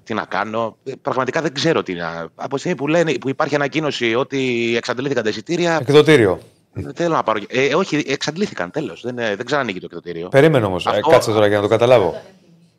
Τι 0.03 0.13
να 0.13 0.25
κάνω. 0.25 0.77
Ε, 0.83 0.91
Πραγματικά 1.01 1.41
δεν 1.41 1.53
ξέρω 1.53 1.83
τι 1.83 1.93
να. 1.93 2.27
Από 2.35 2.53
τη 2.53 2.59
στιγμή 2.59 2.77
που, 2.77 2.87
λένε, 2.87 3.11
που 3.13 3.29
υπάρχει 3.29 3.55
ανακοίνωση 3.55 4.15
ότι 4.15 4.73
εξαντλήθηκαν 4.77 5.23
τα 5.23 5.29
εισιτήρια, 5.29 5.77
Εκδοτήριο. 5.81 6.39
δεν 6.73 6.93
θέλω 6.95 7.15
να 7.15 7.23
πάρω. 7.23 7.39
Ε, 7.49 7.75
όχι, 7.75 8.03
εξαντλήθηκαν 8.07 8.71
τέλος. 8.71 9.01
Δεν, 9.01 9.17
ε, 9.17 9.35
δεν 9.35 9.45
ξανανοίγει 9.45 9.79
το 9.79 9.85
εκδοτήριο. 9.85 10.27
Περίμενε 10.27 10.65
όμως. 10.65 10.87
Αυτό- 10.87 11.09
Κάτσε 11.09 11.31
τώρα 11.31 11.47
για 11.47 11.55
να 11.55 11.61
το 11.63 11.67
καταλάβω. 11.69 12.21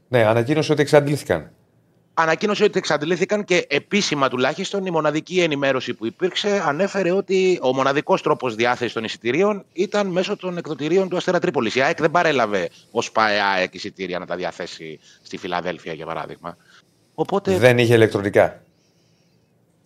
Ναι, 0.08 0.24
ανακοίνωσε 0.24 0.72
ότι 0.72 0.80
εξαντλήθηκαν. 0.82 1.50
Ανακοίνωσε 2.20 2.64
ότι 2.64 2.78
εξαντλήθηκαν 2.78 3.44
και 3.44 3.66
επίσημα 3.68 4.28
τουλάχιστον 4.28 4.86
η 4.86 4.90
μοναδική 4.90 5.40
ενημέρωση 5.40 5.94
που 5.94 6.06
υπήρξε 6.06 6.62
ανέφερε 6.66 7.10
ότι 7.12 7.58
ο 7.62 7.74
μοναδικός 7.74 8.22
τρόπος 8.22 8.54
διάθεσης 8.54 8.92
των 8.92 9.04
εισιτηρίων 9.04 9.64
ήταν 9.72 10.06
μέσω 10.06 10.36
των 10.36 10.56
εκδοτηρίων 10.58 11.08
του 11.08 11.16
Αστέρα 11.16 11.38
Τρίπολης. 11.38 11.74
Η 11.74 11.80
ΑΕΚ 11.82 12.00
δεν 12.00 12.10
παρέλαβε 12.10 12.70
ως 12.90 13.12
ΠΑΕ 13.12 13.40
ΑΕΚ 13.40 13.74
εισιτήρια 13.74 14.18
να 14.18 14.26
τα 14.26 14.36
διαθέσει 14.36 14.98
στη 15.22 15.36
Φιλαδέλφια, 15.36 15.92
για 15.92 16.06
παράδειγμα. 16.06 16.56
Οπότε, 17.14 17.56
Δεν 17.58 17.78
είχε 17.78 17.94
ηλεκτρονικά. 17.94 18.62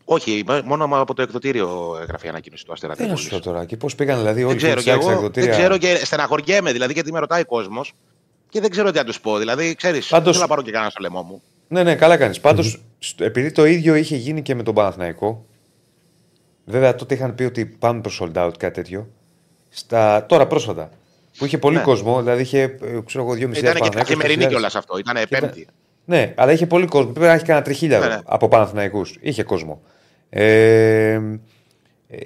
όχι, 0.05 0.45
μόνο 0.65 0.89
από 1.01 1.15
το 1.15 1.23
εκδοτήριο 1.23 1.99
έγραφε 2.03 2.27
η 2.27 2.29
ανακοίνωση 2.29 2.65
του 2.65 2.73
Αστέρα 2.73 2.95
Τι 2.95 3.01
να 3.03 3.07
Τρίπολης. 3.07 3.31
σου 3.33 3.39
πω 3.39 3.45
τώρα. 3.45 3.65
Και 3.65 3.77
πώς 3.77 3.95
πήγαν 3.95 4.19
δηλαδή 4.19 4.45
όλοι 4.45 4.59
Δεν 4.59 4.63
ξέρω 4.63 4.81
οι 4.81 4.83
και 4.83 4.91
εγώ. 4.91 5.03
Δεν 5.07 5.13
εκδοτήρια. 5.15 5.51
ξέρω 5.51 5.79
και 5.79 6.01
στεναχωριέμαι 6.05 6.73
δηλαδή 6.73 6.93
γιατί 6.93 7.13
με 7.13 7.19
ρωτάει 7.19 7.41
ο 7.41 7.45
κόσμος 7.47 7.93
και 8.49 8.61
δεν 8.61 8.71
ξέρω 8.71 8.91
τι 8.91 8.99
να 8.99 9.05
τους 9.05 9.21
πω. 9.21 9.39
Δηλαδή, 9.39 9.75
ξέρεις, 9.75 10.09
Πάντως- 10.09 10.33
θέλω 10.33 10.43
να 10.43 10.49
πάρω 10.49 10.63
και 10.63 10.71
κανένα 10.71 10.91
στο 10.91 11.01
λαιμό 11.03 11.23
μου. 11.23 11.43
Ναι, 11.69 11.83
ναι, 11.83 11.95
καλά 11.95 12.17
κάνεις. 12.17 12.41
Πάντως, 12.41 12.85
επειδή 13.19 13.53
το 13.53 13.65
ίδιο 13.65 13.95
είχε 13.95 14.17
γίνει 14.17 14.43
και 14.43 14.55
με 14.55 14.63
τον 14.63 14.75
Παναθηναϊκό, 14.75 15.47
βέβαια 16.65 16.95
τότε 16.95 17.15
είχαν 17.15 17.35
πει 17.35 17.45
ότι 17.45 17.67
πάμε 17.67 18.01
προς 18.01 18.21
sold 18.23 18.45
out, 18.47 18.53
κάτι 18.59 18.75
τέτοιο. 18.75 19.09
Στα, 19.69 20.27
τώρα 20.27 20.47
πρόσφατα. 20.47 20.91
Που 21.39 21.45
είχε 21.45 21.59
πολύ 21.59 21.77
Ναι. 21.77 21.83
κόσμο, 21.83 22.21
δηλαδή 22.21 22.43
είχε, 22.43 22.61
ε, 22.63 22.69
ξέρω 23.05 23.25
εγώ, 23.25 23.33
2.500 23.35 23.39
Ήταν 23.39 23.53
και 23.53 23.61
Παναθηναϊκούς, 23.63 23.95
καθημερινή 23.95 24.45
3.000. 24.45 24.49
κιόλας 24.49 24.75
αυτό. 24.75 24.99
Ήταν 24.99 25.17
Πέμπτη. 25.29 25.67
Ναι, 26.05 26.33
αλλά 26.37 26.53
είχε 26.53 26.67
πολύ 26.67 26.87
κόσμο. 26.87 27.11
Πρέπει 27.13 27.27
να 27.27 27.33
έχει 27.33 27.45
κανένα 27.45 27.65
τριχίλιαδο 27.65 28.07
Ναι, 28.07 28.15
ναι. 28.15 28.21
από 28.25 28.49
Παναθηναϊκούς. 28.49 29.17
Είχε 29.21 29.43
κόσμο. 29.43 29.83
Ε, 30.31 31.13
ε, 31.13 31.21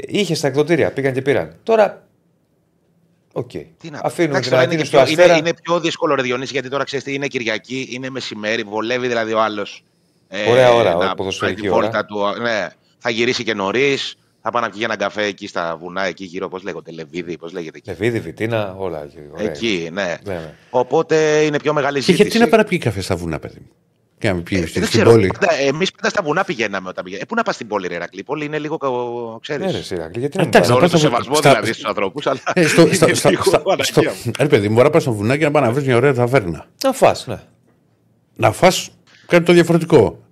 είχε 0.07 0.35
στα 0.35 0.49
εκδοτήρια, 0.49 0.93
πήγαν 0.93 1.13
και 1.13 1.23
πήραν. 1.23 1.55
Τώρα. 1.63 2.08
Οκ. 3.33 3.51
Τι 3.51 3.91
να... 3.91 4.01
Αφήνουμε 4.03 4.39
Εντάξει, 4.39 4.49
την 4.49 4.51
τώρα 4.51 4.63
είναι, 4.63 4.73
ανακοίνωση 4.75 4.91
και 4.91 4.97
του 4.97 5.03
πιο, 5.03 5.13
είναι, 5.13 5.23
Αστέρα. 5.23 5.39
είναι 5.39 5.55
πιο 5.63 5.81
δύσκολο 5.81 6.15
ρε 6.15 6.23
Διονύση, 6.23 6.53
γιατί 6.53 6.69
τώρα 6.69 6.85
ξέρεις 6.85 7.05
τι 7.05 7.15
είναι 7.15 7.27
Κυριακή, 7.27 7.89
είναι 7.91 8.11
μεσημέρι, 8.11 8.63
βολεύει 8.63 9.09
δηλαδή 9.09 9.33
ο 9.33 9.41
άλλος. 9.41 9.85
Ε, 10.29 10.51
Ωραία 10.51 10.73
ώρα, 10.73 10.95
να 10.95 11.15
ποδοσφαιρική 11.15 11.61
πάει 11.61 11.71
τη 11.71 11.75
βόλτα 11.77 12.07
ώρα. 12.19 12.35
Του, 12.35 12.41
ναι, 12.43 12.69
θα 12.99 13.11
γυρίσει 13.11 13.45
και 13.45 13.55
νωρίς. 13.55 14.17
Θα 14.43 14.51
πάει 14.51 14.63
να 14.63 14.71
πιει 14.71 14.81
ένα 14.85 14.97
καφέ 14.97 15.23
εκεί 15.25 15.47
στα 15.47 15.77
βουνά, 15.81 16.03
εκεί 16.05 16.25
γύρω, 16.25 16.49
πώς 16.49 16.63
λέγονται, 16.63 16.93
Λεβίδι, 16.93 17.39
πώς 17.39 17.53
λέγεται 17.53 17.79
εκεί. 17.79 17.89
Λεβίδι, 17.89 18.21
Βυτίνα, 18.21 18.75
όλα. 18.79 19.03
εκεί, 19.03 19.19
ωραία. 19.33 19.47
Εκεί, 19.51 19.89
ναι. 19.93 20.19
Ναι, 20.25 20.35
ναι. 20.35 20.55
Οπότε 20.71 21.41
είναι 21.43 21.59
πιο 21.59 21.73
μεγάλη 21.73 21.97
Και 21.97 22.03
ζήτηση. 22.05 22.23
γιατί 22.23 22.39
να 22.39 22.49
πάει 22.49 22.61
να 22.61 22.67
πιει 22.67 22.79
καφέ 22.79 23.01
στα 23.01 23.17
βουνά, 23.17 23.39
παιδί 23.39 23.59
μου; 23.61 23.71
Και 24.19 24.29
να 24.29 24.35
μην 24.35 24.43
πιει 24.43 24.61
Ε, 24.63 24.67
στην 24.67 24.81
δεν 24.81 24.89
στην 24.91 25.01
ξέρω. 25.01 25.15
πόλη. 25.15 25.31
Εμείς 25.67 25.91
πάντα 25.91 26.09
στα 26.09 26.23
βουνά 26.23 26.45
πηγαίναμε 26.45 26.89
όταν 26.89 27.05
πηγαίναμε. 27.05 27.23
Ε, 27.23 27.27
πού 27.29 27.35
να 27.35 27.43
πας 27.43 27.55
στην 27.55 27.67
πόλη, 27.67 27.87
ρε 27.89 27.95
Ερακλή. 27.95 28.21
Η 28.21 28.25
πόλη 28.25 28.45
είναι 28.45 28.59
λίγο, 28.59 28.79
ξέρεις. 29.43 29.67
Ναι, 29.67 29.73
ρε, 29.73 29.79
εσύ, 29.79 29.95
Ηρακλή, 29.95 30.21
γιατί 30.21 30.37
να 30.37 30.43
μην 30.45 30.53
Εντάξει, 30.55 30.59
πας. 30.59 30.69
να 30.69 30.75
Με 30.75 30.81
όλο 30.81 30.91
πας 30.91 30.91
το 30.91 30.99
στα- 30.99 31.09
σεβασμό 31.09 31.35
στα- 31.35 31.49
δηλαδή 31.51 31.73
στους 31.73 31.85
ανθρώπους, 31.85 32.27
αλλά. 32.27 32.41
Ε, 32.53 32.67
στο, 32.67 32.83
είναι 32.83 32.93
στα, 32.95 33.15
στα, 33.15 33.31
λίγο 33.31 33.43
στα, 33.43 33.59
στο, 33.59 33.63
Παναγία 34.01 34.13
μου. 34.25 34.33
ρε 34.39 34.47
παιδί 34.47 34.69
μου, 34.69 34.73
μπορεί 34.75 34.85
να 34.87 34.91
πας 34.93 35.03
στο 35.03 35.13
βουνάκι 35.13 35.45
να 35.45 35.51
πάει 35.51 35.63
να 35.63 35.71
βρεις 35.71 35.87
μια 35.87 35.97
ωραία 35.97 36.15
ταβέρνα. 36.15 36.67
Να 36.85 36.93
φας, 36.93 37.27
ναι. 37.27 37.39
Να 38.37 38.53
φας 38.53 38.91
κάτι 39.27 39.45
το 39.45 39.53
διαφορετικό. 39.53 40.23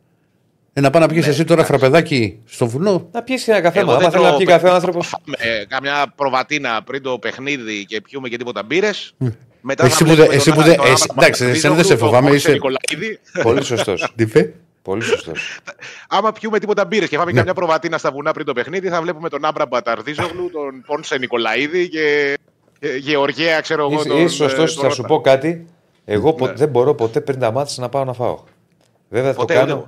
Ε, 0.72 0.80
να 0.80 0.90
πάει 0.90 1.02
να 1.02 1.08
πιεις 1.08 1.24
Ναι, 1.26 1.30
εσύ 1.32 1.44
τώρα 1.44 1.64
φραπεδάκι 1.64 2.38
στο 2.44 2.66
βουνό. 2.66 3.08
Να 3.12 3.22
πιέσει 3.22 3.50
ένα 3.50 3.60
καφέ. 3.60 3.78
Εγώ 3.78 3.86
Μα 3.86 3.92
άμα 3.92 4.02
δεν 4.02 4.10
θέλει 4.10 4.22
να 4.22 4.28
τρώω 4.28 4.38
πιει 4.38 4.46
καφέ 4.46 4.68
ο 4.68 4.74
άνθρωπο. 4.74 5.00
ε, 5.36 5.64
καμιά 5.68 6.12
προβατίνα 6.16 6.82
πριν 6.82 7.02
το 7.02 7.18
παιχνίδι 7.18 7.84
και 7.84 8.00
πιούμε 8.00 8.28
και 8.28 8.36
τίποτα 8.36 8.62
μπύρες. 8.62 9.14
Μετά 9.68 9.84
Εσύ 9.84 9.92
θα 9.94 9.98
που 10.04 10.10
μιλήσουμε 10.10 10.26
δεν- 10.26 10.30
με 10.30 10.34
εσύ 10.36 10.44
τον 10.50 10.54
που 10.54 10.60
Άρα- 10.60 10.68
δεν- 10.70 10.78
τον 10.82 10.92
εσύ- 10.92 11.02
Άμπραμπα 11.10 11.22
εντάξει, 11.26 11.44
εσένα 11.44 11.52
δεν 11.52 11.60
σε 11.60 11.68
Τερζίζογλου, 11.74 11.98
τον 11.98 12.08
φοβάμαι, 12.08 12.28
Μόρσο 12.30 12.36
είσαι- 12.36 12.52
Νικολαίδη. 12.52 13.18
Πολύ 13.42 13.64
σωστός. 13.64 14.00
Τι 14.16 14.22
είπε. 14.22 14.52
Πολύ 14.82 15.02
σωστός. 15.02 15.58
Άμα 16.08 16.32
πιούμε 16.32 16.58
τίποτα 16.58 16.84
μπύρες 16.84 17.08
και 17.08 17.16
φάμε 17.16 17.30
Ναι. 17.30 17.36
καμιά 17.38 17.54
προβατίνα 17.54 17.98
στα 17.98 18.10
βουνά 18.10 18.32
πριν 18.32 18.46
το 18.46 18.52
παιχνίδι, 18.52 18.88
θα 18.88 19.00
βλέπουμε 19.02 19.28
τον 19.28 19.44
Άμπρα 19.44 19.66
Μπαταρδίζογλου, 19.66 20.50
τον 20.50 20.82
Πόνσε 20.86 21.18
Νικολαίδη 21.18 21.88
και 21.88 22.34
ε, 22.80 22.96
Γεωργία, 22.96 23.60
ξέρω 23.60 23.90
εγώ. 23.92 24.04
τον, 24.04 24.16
Είσαι 24.18 24.34
σωστός, 24.36 24.72
ε, 24.72 24.74
θα 24.74 24.80
τον 24.80 24.90
σου 24.90 25.02
Ρώτα. 25.02 25.14
πω 25.14 25.20
κάτι. 25.20 25.66
Εγώ 26.04 26.32
πο- 26.32 26.46
Ναι. 26.46 26.52
δεν 26.52 26.68
μπορώ 26.68 26.94
ποτέ 26.94 27.20
πριν 27.20 27.38
τα 27.38 27.50
μάτια 27.52 27.74
να 27.82 27.88
πάω 27.88 28.04
να 28.04 28.12
φάω. 28.12 28.38
Βέβαια 29.08 29.30
το, 29.34 29.36
Ποτέ, 29.40 29.54
κάνω, 29.54 29.74
ούτε. 29.76 29.86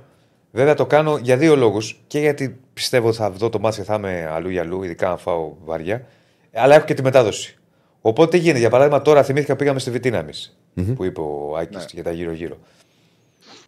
βέβαια 0.51 0.73
το 0.73 0.85
κάνω 0.85 1.17
για 1.21 1.37
δύο 1.37 1.55
λόγους. 1.55 1.99
Και 2.07 2.19
γιατί 2.19 2.59
πιστεύω 2.73 3.07
ότι 3.07 3.17
θα 3.17 3.29
δω 3.31 3.49
το 3.49 3.59
μάτι 3.59 3.75
και 3.77 3.83
θα 3.83 3.95
είμαι 3.95 4.29
αλλού 4.33 4.49
για 4.49 4.61
αλλού, 4.61 4.83
ειδικά 4.83 5.09
αν 5.11 5.17
φάω 5.17 5.53
βαριά. 5.65 6.05
Αλλά 6.53 6.75
έχω 6.75 6.85
και 6.85 6.93
τη 6.93 7.01
μετάδοση. 7.01 7.53
Οπότε 8.01 8.37
τι 8.37 8.43
γίνεται. 8.43 8.59
Για 8.59 8.69
παράδειγμα, 8.69 9.01
τώρα 9.01 9.23
θυμήθηκα 9.23 9.55
πήγαμε 9.55 9.79
στη 9.79 9.91
Βιτίνα 9.91 10.17
εμείς, 10.17 10.57
που 10.95 11.03
είπε 11.03 11.21
ο 11.21 11.55
Άκης 11.57 11.77
Ναι. 11.77 11.85
για 11.93 12.03
τα 12.03 12.11
γύρω-γύρω. 12.11 12.57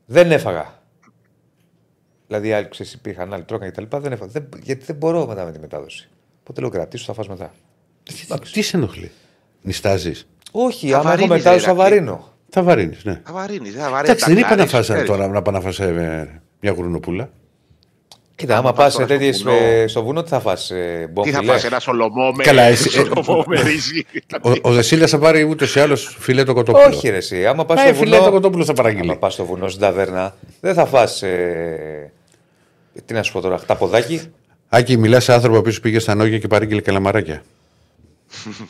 Δεν 0.06 0.32
έφαγα. 0.32 0.80
Δηλαδή, 2.28 2.48
οι 2.48 2.54
άλλοι 2.54 2.68
ξέρεις, 2.70 2.94
υπήρχαν 2.94 3.34
άλλοι 3.34 3.44
τρώγαν 3.44 3.72
κτλ. 3.72 3.84
Δεν 3.98 4.12
έφαγα. 4.12 4.32
Δεν, 4.32 4.50
γιατί 4.64 4.86
δεν 4.86 4.96
μπορώ 4.96 5.26
μετά 5.28 5.46
με 5.46 5.52
τη 5.52 5.60
μετάδοση. 5.60 6.10
Οπότε 6.42 6.62
λέω 6.62 6.70
κρατήσω, 6.70 7.06
θα 7.06 7.14
φας 7.14 7.28
μετά. 7.28 7.54
Τι 8.52 8.62
σε 8.62 8.78
ενοχλεί; 8.78 9.12
Νιστάζεις; 9.62 10.28
Όχι, 10.52 10.90
Θα 10.90 10.98
άμα 10.98 11.10
έχω 11.14 11.18
βαρύνεις, 11.20 11.44
μετάδοση 11.44 11.66
ρε, 11.66 11.72
θα 11.72 11.78
Ηρακλή. 11.78 11.96
βαρύνω. 11.96 12.28
Θα 12.50 12.64
βαρύνει, 12.64 12.98
ναι. 13.04 13.22
Θα 13.26 13.34
βαρύνει, 13.34 13.70
θα 13.70 13.90
βαρύνει. 13.90 14.00
Εντάξει, 14.04 14.26
δεν 14.26 14.38
είπα 14.38 14.50
να 14.50 14.56
τακτάρεις, 14.56 14.72
φας 14.72 14.88
ξέρεις. 14.88 15.06
τώρα 15.10 15.28
να 15.28 15.42
πάει 15.42 15.56
να 15.56 15.62
φας 15.62 15.80
ε, 15.80 16.42
μια 16.60 16.72
γουρνοπούλα. 16.72 17.30
Κοίτα, 18.42 18.58
άμα 18.58 18.70
Άμα 18.70 18.78
πας 18.78 18.84
πας 18.86 18.94
τώρα 18.94 19.06
στο 19.08 19.16
τέτοιες, 19.18 19.44
βουνό- 19.44 19.62
ε, 19.62 19.88
στο 19.88 20.04
βουνό, 20.04 20.24
τι 20.24 20.30
θα 20.30 20.40
φας, 20.40 20.72
ε, 20.72 21.02
Τι 21.06 21.12
μπόμπι, 21.12 21.32
θα 21.32 21.42
λες. 21.44 21.52
φας, 21.52 21.64
ένα 21.64 21.80
σολομό 21.80 22.32
με, 22.32 22.44
Καλά, 22.44 22.62
εσύ- 22.62 22.90
σολομό 22.90 23.44
με 23.48 23.62
ρύζι. 23.62 24.06
Ο, 24.42 24.52
ο 24.62 24.72
Δεσίλα 24.74 25.08
θα 25.08 25.18
πάρει 25.20 25.44
ούτως 25.44 25.76
ή 25.76 25.80
άλλως 25.80 26.16
φιλέ 26.20 26.44
το 26.44 26.54
κοτόπουλο. 26.54 26.86
Όχι, 26.86 27.10
ρε, 27.10 27.18
εσύ. 27.18 27.46
Άμα 27.46 27.66
πας 27.66 27.82
Ε, 27.82 27.86
στο 27.86 27.94
φιλέ 27.96 28.16
το 28.16 28.22
βουνό. 28.22 28.32
κοτόπουλο 28.34 28.66
θα 28.66 28.74
παραγγείλει. 28.74 29.10
Άμα 29.10 29.18
πας 29.20 29.34
στο 29.34 29.46
βουνό 29.46 29.68
στην 29.68 29.82
ταβέρνα, 29.82 30.36
δεν 30.62 30.74
θα 30.74 30.86
φας 30.86 31.22
Ε, 31.22 32.12
τι 33.06 33.14
να 33.14 33.24
σου 33.24 33.32
πω 33.32 33.42
τώρα, 33.42 33.58
χταποδάκι; 33.58 34.22
Άκη, 34.70 34.98
μιλάς 34.98 35.24
σε 35.24 35.34
άνθρωπο 35.34 35.62
που 35.62 35.72
πήγε 35.82 36.00
στα 36.00 36.16
νόγια 36.16 36.38
και 36.38 36.48
παρήγγειλε 36.48 36.82
καλαμαράκια. 36.82 37.42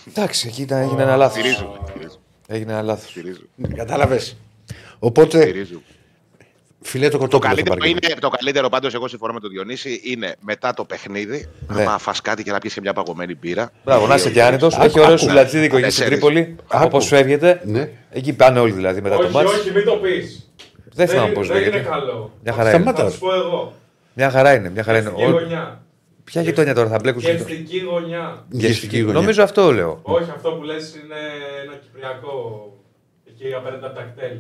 Εντάξει, 0.10 0.48
εκεί 0.48 0.62
ήταν- 0.62 0.82
έγινε 0.82 1.02
ένα 1.02 1.16
λάθος. 1.16 1.40
Στηρίζουμε, 1.40 1.78
στηρίζουμε, 1.90 2.18
Έγινε 2.48 2.72
ένα 2.72 2.82
λάθος. 2.82 3.10
στηρίζουμε, 3.10 3.48
Κατάλαβες. 3.76 4.38
Οπότε, 5.00 5.52
στηρίζουμε. 6.82 6.90
φιλέ 6.90 7.06
το 7.06 7.12
Το 7.12 7.18
κοτόπουλο 7.18 7.42
θα 7.42 7.48
καλύτερο, 7.48 7.76
παραγγείλει. 7.78 8.00
είναι, 8.12 8.20
το 8.20 8.30
καλύτερο 8.30 8.70
πάντως 8.70 8.94
εγώ 8.94 9.08
συμφωνώ 9.08 9.34
με 9.34 9.40
τον 9.40 9.50
Διονύση 9.50 10.02
είναι 10.04 10.36
μετά 10.40 10.74
το 10.74 10.86
παιχνίδι 10.86 11.48
Ναι. 11.68 11.84
να 11.84 11.98
φας 11.98 12.22
κάτι 12.22 12.44
και 12.44 12.52
να 12.52 12.58
πιεις 12.60 12.74
και 12.74 12.82
μια 12.82 12.94
παγωμένη 12.94 13.36
μπύρα. 13.36 13.72
Μπράβο, 13.86 14.08
να 14.08 14.16
είσαι 14.16 14.30
και 14.32 14.44
άνετο. 14.44 14.66
Άκου, 14.68 14.84
Έχει 14.84 15.00
ωραίο 15.00 15.14
άκου. 15.14 15.24
σουλατζίδικο 15.24 15.78
εκεί 15.78 15.90
στην 15.90 16.04
Τέσσερις. 16.06 16.10
Τρίπολη. 16.20 16.56
Άκου. 16.68 16.86
Όπω 16.86 17.00
φεύγετε. 17.00 17.62
Ναι. 17.66 17.90
Εκεί 18.10 18.34
πάνε 18.34 18.60
όλοι 18.60 18.72
δηλαδή 18.72 19.02
μετά 19.02 19.16
το 19.18 19.24
Όχι, 19.24 19.32
μάτς. 19.34 19.52
όχι, 19.54 19.72
μην 19.72 19.86
το 19.86 19.92
πεις. 19.96 20.52
Δεν 20.94 21.08
θυμάμαι 21.08 21.32
πώς 21.34 21.48
δεν 21.48 21.58
είναι 21.58 21.66
λέγεται. 21.70 21.90
καλό. 21.90 22.32
Μια 22.44 22.54
χαρά 22.54 22.70
είναι. 22.70 22.78
Σταμάτα. 22.82 23.04
Θα 23.04 23.10
σου 23.12 23.20
πω 23.20 23.34
εγώ. 23.34 23.74
Μια 24.14 24.30
χαρά 24.30 24.54
είναι. 24.54 24.70
Μια 24.70 24.84
χαρά 24.84 24.98
είναι. 24.98 25.10
Γευστική 25.16 25.36
Ο- 25.36 25.40
γωνιά. 25.42 25.82
Ποια 26.24 26.42
γειτόνια 26.42 26.74
τώρα 26.74 26.90
θα 26.90 26.98
μπλέκουν 27.02 27.22
στο- 27.22 27.32
Γευστική 27.32 27.80
γωνιά. 27.80 28.46
Γευστική 28.50 29.00
γωνιά. 29.00 29.14
Νομίζω 29.20 29.44
αυτό 29.44 29.72
λέω. 29.72 30.00
Όχι, 30.02 30.30
αυτό 30.36 30.50
που 30.52 30.64
λες 30.64 30.96
είναι 31.04 31.20
ένα 31.66 31.74
κυπριακό. 31.82 32.66
Εκεί 33.28 33.54
απέναντι 33.54 33.86
από 33.86 33.96
τα 33.96 34.02
κτέλ. 34.16 34.38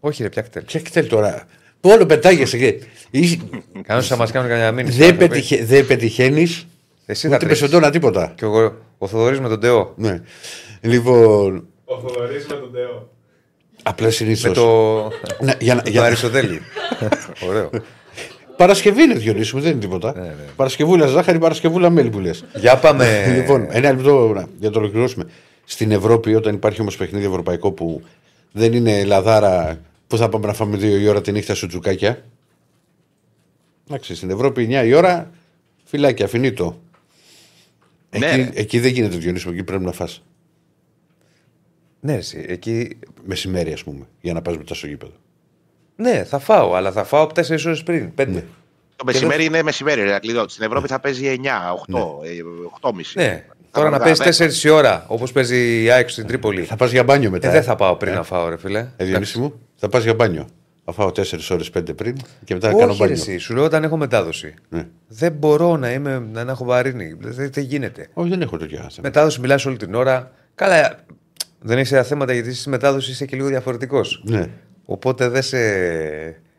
Όχι, 0.00 0.22
ρε, 0.22 0.28
πια 0.28 0.42
κτέλ. 0.42 0.62
Ποια 0.64 0.80
κτέλ 0.80 1.06
τώρα. 1.08 1.44
Που 1.84 1.90
όλο 1.90 2.06
πετάγεσαι 2.06 2.58
και. 2.58 2.74
Είσαι- 3.10 3.38
Κάνω 3.82 4.02
να 4.08 4.16
μας 4.16 4.30
κάνουν 4.30 4.48
κανένα 4.48 4.72
μήνυμα. 4.72 4.94
Δεν 4.96 5.16
πετυχε- 5.16 5.64
δεν 5.64 5.86
πετυχαίνεις 5.86 6.66
Εσύ 7.06 7.28
θα 7.28 7.34
ούτε 7.36 7.44
τρέχεις. 7.44 7.60
πεσοντόνα 7.60 7.90
τίποτα. 7.90 8.32
Και 8.36 8.44
εγώ, 8.44 8.74
ο 8.98 9.06
Θοδωρής 9.06 9.40
με 9.40 9.48
τον 9.48 9.60
Τεό. 9.60 9.92
Ναι. 9.96 10.20
Λοιπόν, 10.80 11.66
Ο 11.84 11.98
Θοδωρής 12.00 12.46
με 12.46 12.54
τον 12.54 12.72
Τεό. 12.72 13.08
απλά 13.82 14.10
συνήθω. 14.10 14.48
Με 14.48 14.54
το. 14.54 14.64
Ναι, 15.44 15.52
για 15.60 15.74
να- 15.74 15.82
με 15.84 15.90
για- 15.90 16.00
το 16.00 16.06
Αριστοτέλη. 16.06 16.60
Ωραίο. 17.48 17.70
Παρασκευή 18.56 19.02
είναι 19.02 19.14
Διονύση 19.14 19.54
μου, 19.56 19.62
δεν 19.62 19.70
είναι 19.70 19.80
τίποτα. 19.80 20.12
Ναι, 20.16 20.20
ναι. 20.20 20.34
Παρασκευούλα 20.56 21.06
ζάχαρη, 21.06 21.38
Παρασκευούλα 21.38 21.90
μέλι 21.90 22.10
που 22.10 22.18
λες. 22.20 22.44
Για 22.54 22.76
πάμε. 22.76 23.32
Λοιπόν, 23.36 23.66
ένα 23.70 23.92
λεπτό 23.92 24.32
να- 24.34 24.40
για 24.58 24.68
να 24.68 24.70
το 24.70 24.78
ολοκληρώσουμε. 24.78 25.24
στην 25.64 25.90
Ευρώπη, 25.92 26.34
όταν 26.34 26.54
υπάρχει 26.54 26.80
όμως 26.80 26.96
παιχνίδι 26.96 27.26
ευρωπαϊκό 27.26 27.72
που 27.72 28.02
δεν 28.52 28.72
είναι 28.72 29.04
λαδάρα 29.04 29.78
που 30.14 30.20
θα 30.20 30.28
πάμε 30.28 30.46
να 30.46 30.52
φάμε 30.52 30.76
δύο 30.76 30.96
η 30.96 31.08
ώρα 31.08 31.20
τη 31.20 31.32
νύχτα 31.32 31.54
σου 31.54 31.66
τσουκάκια. 31.66 32.24
Εντάξει, 33.88 34.14
στην 34.14 34.30
Ευρώπη 34.30 34.68
9 34.70 34.86
η 34.86 34.94
ώρα 34.94 35.30
φυλάκια, 35.84 36.24
αφινίτο. 36.24 36.80
Ναι, 38.18 38.26
εκεί, 38.26 38.36
ρε. 38.36 38.50
εκεί 38.54 38.80
δεν 38.80 38.92
γίνεται 38.92 39.16
Διονύσιο, 39.16 39.50
εκεί 39.50 39.64
πρέπει 39.64 39.84
να 39.84 39.92
φας. 39.92 40.22
Ναι, 42.00 42.14
εσύ, 42.14 42.44
εκεί. 42.48 42.98
Μεσημέρι, 43.24 43.72
ας 43.72 43.84
πούμε, 43.84 44.06
για 44.20 44.32
να 44.32 44.42
πας 44.42 44.56
μετά 44.56 44.74
στο 44.74 44.86
γήπεδο. 44.86 45.12
Ναι, 45.96 46.24
θα 46.24 46.38
φάω, 46.38 46.74
αλλά 46.74 46.92
θα 46.92 47.04
φάω 47.04 47.26
4 47.26 47.66
ώρες 47.66 47.82
πριν. 47.82 48.12
5. 48.16 48.26
Ναι. 48.26 48.44
Το 48.96 49.04
μεσημέρι 49.04 49.44
είναι 49.44 49.62
μεσημέρι, 49.62 50.02
ρε, 50.02 50.14
Ακλειδό. 50.14 50.48
Στην 50.48 50.64
Ευρώπη 50.64 50.88
θα 50.88 51.00
παίζει 51.00 51.26
9, 51.26 51.72
8, 51.72 52.24
ε, 52.24 52.42
8.30. 52.80 53.14
ναι. 53.14 53.44
Τώρα 53.70 53.90
να 53.90 53.98
παίζεις 53.98 54.62
4 54.62 54.64
η 54.64 54.68
ώρα, 54.68 55.04
όπως 55.08 55.32
παίζει 55.32 55.82
η 55.82 55.90
ΑΕΚ 55.90 56.08
στην 56.08 56.26
Τρίπολη. 56.26 56.62
Θα 56.62 56.76
πας 56.76 56.90
για 56.90 57.04
μπάνιο 57.04 57.30
μετά. 57.30 57.48
Ε, 57.48 57.50
δεν 57.50 57.62
θα 57.62 57.76
πάω 57.76 57.96
πριν 57.96 58.14
να 58.14 58.22
φάω, 58.22 58.48
ρε 58.48 58.56
φίλε. 58.56 58.88
Ε, 58.96 59.04
Διονύση 59.04 59.38
μου, 59.38 59.60
θα 59.84 59.90
πας 59.90 60.02
για 60.04 60.14
μπάνιο. 60.14 60.48
Θα 60.84 60.92
φάω 60.92 61.08
4 61.08 61.50
ώρες 61.50 61.70
5 61.78 61.96
πριν 61.96 62.16
και 62.44 62.54
μετά 62.54 62.70
θα 62.70 62.74
κάνω 62.76 62.90
Όχι, 62.90 63.00
ρε, 63.02 63.08
μπάνιο. 63.08 63.22
εσύ, 63.22 63.38
σου 63.38 63.54
λέω 63.54 63.64
όταν 63.64 63.84
έχω 63.84 63.96
μετάδοση. 63.96 64.54
Ναι. 64.68 64.86
Δεν 65.08 65.32
μπορώ 65.32 65.76
να, 65.76 65.92
είμαι, 65.92 66.18
να 66.32 66.40
έχω 66.40 66.64
βαρύνει. 66.64 67.16
Δεν, 67.20 67.50
δεν 67.52 67.64
γίνεται. 67.64 68.08
Όχι, 68.14 68.28
δεν 68.28 68.42
έχω 68.42 68.56
τέτοια 68.56 68.78
θέματα. 68.78 69.00
Μετάδοση 69.02 69.40
μιλάς 69.40 69.66
όλη 69.66 69.76
την 69.76 69.94
ώρα. 69.94 70.32
Καλά, 70.54 70.96
δεν 71.60 71.78
έχεις 71.78 72.06
θέματα 72.08 72.32
γιατί 72.32 72.54
στη 72.54 72.68
μετάδοση 72.68 73.10
είσαι 73.10 73.24
και 73.24 73.36
λίγο 73.36 73.48
διαφορετικός. 73.48 74.22
Ναι. 74.26 74.46
Οπότε 74.84 75.28
δεν 75.28 75.42
σε. 75.42 75.58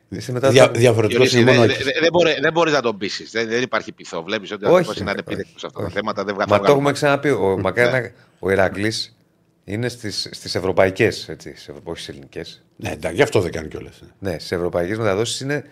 Είσαι 0.09 0.31
μετάδοση. 0.31 0.59
Δια, 0.59 0.71
Διαφορετικός 0.71 1.29
Διονύση, 1.31 1.37
είναι 1.41 1.51
δεν 1.51 1.59
μόνο 1.59 1.73
δε, 1.73 1.83
δε, 1.93 1.99
δεν 1.99 2.09
μπορεί, 2.11 2.31
δεν 2.41 2.51
μπορείς 2.53 2.73
να 2.73 2.81
τον 2.81 2.97
πείσεις. 2.97 3.31
Δεν, 3.31 3.47
δεν 3.47 3.61
υπάρχει 3.61 3.91
πειθό. 3.91 4.23
Βλέπεις 4.23 4.51
ότι 4.51 4.65
ο 4.65 4.67
Όχι, 4.67 4.77
άνθρωπος 4.77 5.01
είναι 5.01 5.09
όχι, 5.09 5.19
ανεπίδεκτος 5.19 5.59
σε 5.61 5.65
αυτά 5.67 5.79
τα 5.79 5.85
όχι. 5.85 5.93
θέματα. 5.95 6.23
Δεν 6.23 6.35
Μα 6.37 6.45
βγάζει 6.45 6.61
το 6.63 6.71
έχουμε 6.71 6.91
ξαναπεί. 6.91 7.29
Ο, 7.29 7.57
μακάρι 7.61 7.91
να- 7.91 8.11
ο 8.39 8.51
Ηρακλή 8.51 8.91
είναι 9.63 9.89
στις 9.89 10.29
στις 10.31 10.55
ευρωπαϊκές, 10.55 11.29
έτσι. 11.29 11.53
σε- 11.55 11.71
όχι 11.83 12.01
στις 12.01 12.07
ελληνικές. 12.13 12.64
Ναι, 12.75 12.89
εντάξει, 12.89 13.15
γι' 13.15 13.21
αυτό 13.23 13.39
δεν 13.39 13.51
κάνει 13.51 13.67
κιόλας. 13.67 14.01
Ναι, 14.19 14.39
στι 14.39 14.55
ευρωπαϊκές 14.55 14.97
μεταδόσεις 14.97 15.39
είναι. 15.39 15.63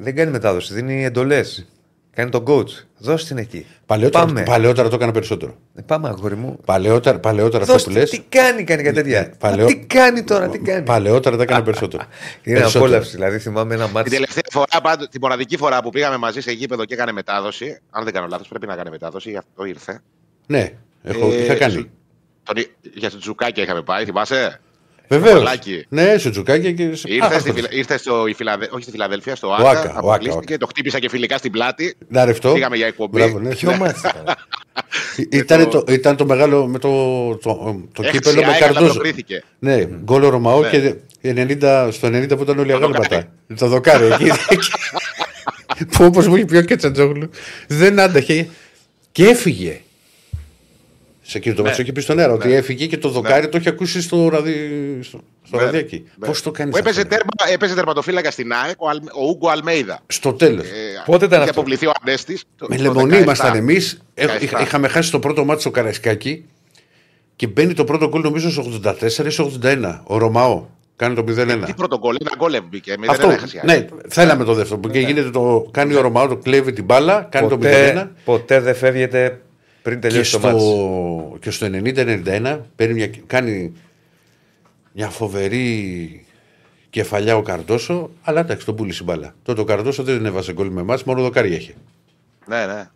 Δεν 0.00 0.14
κάνει 0.16 0.30
μετάδοση, 0.30 0.74
δίνει 0.74 1.04
εντολές. 1.04 1.66
Κάνει 2.10 2.30
τον 2.30 2.44
coach. 2.48 2.68
Δώσε 2.98 3.26
την 3.26 3.36
εκεί. 3.38 3.66
Παλαιότερα, 3.86 4.24
Πάμε. 4.24 4.42
παλαιότερα 4.42 4.88
το 4.88 4.94
έκανα 4.94 5.12
περισσότερο. 5.12 5.56
Ε, 5.74 5.82
Πάμε, 5.82 6.08
αγόρι 6.08 6.34
μου. 6.36 6.58
Παλαιότερα, 6.64 7.18
παλαιότερα 7.18 7.62
αυτό 7.62 7.72
Δώστε 7.72 7.90
που 7.90 7.96
λε. 7.96 8.04
τι 8.04 8.20
κάνει, 8.28 8.64
κάνει 8.64 8.82
κάτι 8.82 8.94
τέτοια; 8.94 9.32
παλαιό- 9.38 9.68
Μα 9.68 9.74
Τι 9.74 9.86
κάνει 9.86 10.22
τώρα, 10.24 10.48
τι 10.48 10.58
κάνει; 10.58 10.82
Παλαιότερα 10.84 11.36
τα 11.36 11.42
έκανα 11.42 11.62
περισσότερο. 11.62 12.02
Είναι 12.42 12.56
Περισσότερο. 12.58 12.84
απόλαυση. 12.84 13.10
Δηλαδή 13.14 13.38
θυμάμαι 13.38 13.74
ένα 13.74 13.84
Την 13.84 13.92
μάτι. 13.94 14.10
τελευταία 14.10 14.42
φορά, 14.50 14.80
πάντως, 14.82 15.08
την 15.08 15.20
μοναδική 15.22 15.56
φορά 15.56 15.82
που 15.82 15.90
πήγαμε 15.90 16.16
μαζί 16.16 16.40
σε 16.40 16.52
γήπεδο 16.52 16.84
και 16.84 16.94
έκανε 16.94 17.12
μετάδοση, 17.12 17.78
αν 17.90 18.04
δεν 18.04 18.12
κάνω 18.12 18.26
λάθος, 18.26 18.48
πρέπει 18.48 18.66
να 18.66 18.76
κάνει 18.76 18.90
μετάδοση, 18.90 19.30
γι' 19.30 19.36
αυτό 19.36 19.64
ήρθε. 19.64 20.00
Ναι, 20.46 20.72
έχω, 21.02 21.30
Ε, 21.32 21.42
είχα 21.42 21.54
κάνει. 21.54 21.72
σου- 21.72 21.90
Τον, 22.42 22.54
για 22.94 23.10
το 23.10 23.18
Τζουκάκια 23.18 23.62
είχαμε 23.62 23.82
πάει, 23.82 24.04
θυμάσαι; 24.04 24.60
Βεβαίως. 25.08 25.34
Μαλάκι. 25.34 25.86
Ναι, 25.88 26.18
στο 26.18 26.30
τσουκάκι 26.30 26.74
και. 26.74 26.94
σε- 26.94 27.08
Ήρθες, 27.12 27.36
Α, 27.36 27.40
στη, 27.40 27.52
Φιλα- 27.52 27.72
ήρθες 27.72 28.00
στο, 28.00 28.26
η 28.26 28.34
Φιλαδε... 28.34 28.68
όχι 28.70 28.82
στη 28.82 28.90
Φιλαδέλφια, 28.90 29.36
στο 29.36 29.52
Άκα, 29.52 29.68
Άκα. 29.70 29.78
ο 29.80 29.82
Άκα, 29.82 29.98
αποκλείστηκε, 29.98 30.54
ο 30.54 30.58
το 30.58 30.66
χτύπησα 30.66 30.98
και 30.98 31.08
φιλικά 31.08 31.36
στην 31.38 31.50
πλάτη. 31.52 31.96
Να 32.08 32.24
ρευτό. 32.24 32.52
Πήγαμε 32.52 32.76
για 32.76 32.86
εκπομπή. 32.86 33.18
Μπράβο, 33.18 33.38
ναι. 33.38 33.48
Ποιο 33.54 33.76
μάτι. 33.76 34.00
τώρα. 34.00 34.36
Ήταν 35.30 35.70
το, 35.70 35.84
ήταν 35.88 36.16
το 36.16 36.26
μεγάλο 36.26 36.66
με 36.66 36.78
το, 36.78 36.88
το, 37.36 37.80
το 37.92 38.02
Έξι 38.02 38.12
κύπελο 38.18 38.40
με 38.40 38.46
ΑΕΚ 38.52 38.60
καρδούζο. 38.60 38.92
προκρίθηκε. 38.92 39.42
Ναι, 39.58 39.84
γκολ 39.84 40.22
ο 40.22 40.28
Ρωμαό 40.28 40.60
Ναι. 40.60 40.68
και 40.68 40.94
90, 41.22 41.88
στο 41.92 42.08
90 42.08 42.36
που 42.36 42.42
ήταν 42.42 42.58
όλοι 42.58 42.70
Το 42.70 42.76
αγάλματα. 42.76 43.02
δοκάρι. 43.02 43.28
Το 43.58 43.66
δοκάρι 43.68 44.04
εκεί. 44.06 44.30
που 45.92 46.04
όπως 46.04 46.26
μου 46.28 46.36
είχε 46.36 46.44
πει 46.44 46.56
ο 46.56 46.62
Κετσατζόγλου, 46.62 47.30
δεν 47.66 48.00
άνταχε 48.00 48.48
και 49.12 49.24
έφυγε. 49.26 49.80
Σε 51.30 51.38
εκείνο 51.38 51.54
το 51.54 51.62
Ναι. 51.62 51.68
ναι. 51.70 51.76
είχε 51.80 51.92
πει 51.92 52.00
στον 52.00 52.18
αέρα 52.18 52.32
ότι 52.32 52.52
έφυγε 52.52 52.86
και 52.86 52.98
το 52.98 53.08
δοκάρι 53.08 53.48
το 53.48 53.58
είχε 53.58 53.68
ακούσει 53.68 54.02
στο, 54.02 54.28
ραδι... 54.28 54.52
στο, 55.02 55.20
στο 55.42 55.56
Ναι. 55.56 55.62
ραδιάκι. 55.62 56.04
Ναι. 56.16 56.26
Πώς 56.26 56.42
το 56.42 56.50
κάνεις 56.50 56.72
Που 56.72 56.78
έπαιζε, 56.78 57.04
τέρμα, 57.04 57.52
έπαιζε 57.52 57.74
τερματοφύλακα 57.74 58.30
στην 58.30 58.52
ΑΕΚ 58.52 58.82
ο, 58.82 58.88
Αλ, 58.88 58.96
ο 58.96 59.24
Ούγκο 59.28 59.48
Αλμέιδα. 59.48 60.00
Στο 60.06 60.32
τέλος. 60.32 60.64
Ε, 60.66 61.02
Πότε 61.04 61.24
ήταν 61.24 61.38
είχε 61.40 61.48
αυτό; 61.48 61.60
αποβληθεί 61.60 61.86
ο 61.86 61.92
Ανέστη. 62.02 62.38
Με 62.68 62.76
λεμονί 62.76 63.18
ήμασταν 63.18 63.56
εμείς. 63.56 63.98
17. 64.14 64.26
Είχαμε 64.62 64.88
χάσει 64.88 65.10
το 65.10 65.18
πρώτο 65.18 65.44
μάτι 65.44 65.60
στο 65.60 65.70
Καραϊσκάκι 65.70 66.44
και 67.36 67.46
μπαίνει 67.46 67.72
το 67.74 67.84
πρώτο 67.84 68.08
γκολ 68.08 68.20
νομίζω 68.20 68.50
στο 68.50 68.64
84 68.84 69.24
ή 69.26 69.30
στο 69.30 69.50
81. 69.62 70.00
Ο 70.04 70.18
Ρωμαό 70.18 70.66
κάνει 70.96 71.14
το 71.14 71.24
0-1. 71.28 71.62
Τι 71.66 71.74
πρωτοκόλλο, 71.74 72.18
ένα 72.20 72.30
γκολ 72.38 72.62
μπήκε. 72.68 72.90
μηδέν 72.98 73.10
Αυτό, 73.10 73.30
έχασε 73.30 73.56
η 73.56 73.60
ΑΕΚ. 73.62 73.80
ναι, 73.80 73.86
θέλαμε 74.08 74.44
το 74.44 74.54
δεύτερο. 74.54 74.80
Που 74.80 74.88
και 74.88 74.98
γίνεται 74.98 75.30
το, 75.30 75.68
κάνει 75.70 75.94
ο 75.94 76.00
Ρωμαό, 76.00 76.28
το 76.28 76.36
κλέβει 76.36 76.72
την 76.72 76.84
μπάλα, 76.84 77.28
κάνει 77.30 77.48
το 77.48 77.54
0-1. 77.54 77.58
Ποτέ, 77.58 78.10
ποτέ 78.24 78.60
δεν 78.60 78.74
φεύγετε 78.74 79.40
πριν 79.82 80.00
Και 80.00 80.08
τελειώσει 80.08 80.32
το 80.32 80.38
μάτι. 80.38 80.60
στο, 80.60 81.36
και 81.40 81.50
στο 81.50 81.66
90-91 81.72 82.60
παίρνει 82.76 82.94
μια, 82.94 83.10
κάνει 83.26 83.72
μια 84.92 85.08
φοβερή 85.08 86.26
κεφαλιά 86.90 87.36
ο 87.36 87.42
Καρδόσο, 87.42 88.10
αλλά 88.22 88.40
εντάξει, 88.40 88.66
τον 88.66 88.74
πούλησε 88.76 88.98
η 89.02 89.04
μπάλα. 89.06 89.34
Τότε 89.42 89.60
ο 89.60 89.64
Καρδόσο 89.64 90.02
δεν 90.02 90.26
έβασε 90.26 90.52
γκολ 90.52 90.68
με 90.70 90.80
εμάς, 90.80 91.04
μόνο 91.04 91.22
δοκάρι 91.22 91.54
είχε. 91.54 91.74
Ναι, 92.46 92.66
ναι. 92.66 92.88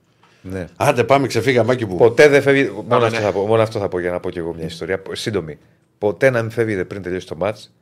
Ναι. 0.44 0.66
Άντε, 0.76 1.04
πάμε, 1.04 1.26
ξεφύγαμε 1.26 1.66
μάκι 1.68 1.86
που. 1.86 1.96
Ποτέ 1.96 2.28
δεν 2.28 2.42
φεύγει. 2.42 2.68
Μόνο, 2.68 2.82
Πάμε, 2.82 3.06
αυτό 3.06 3.18
ναι. 3.18 3.24
θα 3.24 3.32
πω, 3.32 3.46
μόνο 3.46 3.62
αυτό 3.62 3.78
θα 3.78 3.88
πω 3.88 3.98
για 4.00 4.10
να 4.10 4.20
πω 4.20 4.30
και 4.30 4.38
εγώ 4.38 4.54
μια 4.54 4.64
ιστορία. 4.66 5.02
Σύντομη. 5.12 5.58
Ποτέ 5.98 6.30
να 6.30 6.42
μην 6.42 6.50
φεύγετε 6.50 6.84
πριν 6.84 7.02
τελειώσει 7.02 7.26
το 7.26 7.36
μάτς. 7.36 7.72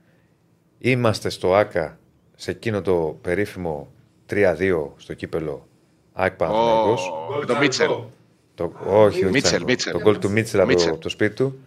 Είμαστε 0.79 1.31
στο 1.31 1.55
ΑΚΑ 1.55 1.99
σε 2.37 2.51
εκείνο 2.51 2.83
το 2.83 3.19
περίφημο 3.23 3.93
3-2 4.31 4.91
στο 4.97 5.15
κύπελο 5.15 5.67
ΑΕΚ 6.13 6.33
Παναθηναϊκός. 6.33 7.09
Ο- 7.09 7.39
Με 7.39 7.45
τον 7.47 7.57
Μίτσελ. 7.59 7.91
Το, 8.61 8.73
όχι, 8.87 9.25
όχι. 9.25 9.33
Μίτσελ, 9.33 9.59
το- 9.59 9.65
Μίτσελ. 9.65 9.93
Το 9.93 10.01
γκολ 10.01 10.19
του 10.19 10.31
Μίτσελ 10.31 10.61
από 10.61 10.69
το, 10.69 10.75
Μίτσελ. 10.75 10.93
από 10.93 11.01
το 11.01 11.09
σπίτι 11.09 11.35
του. 11.35 11.59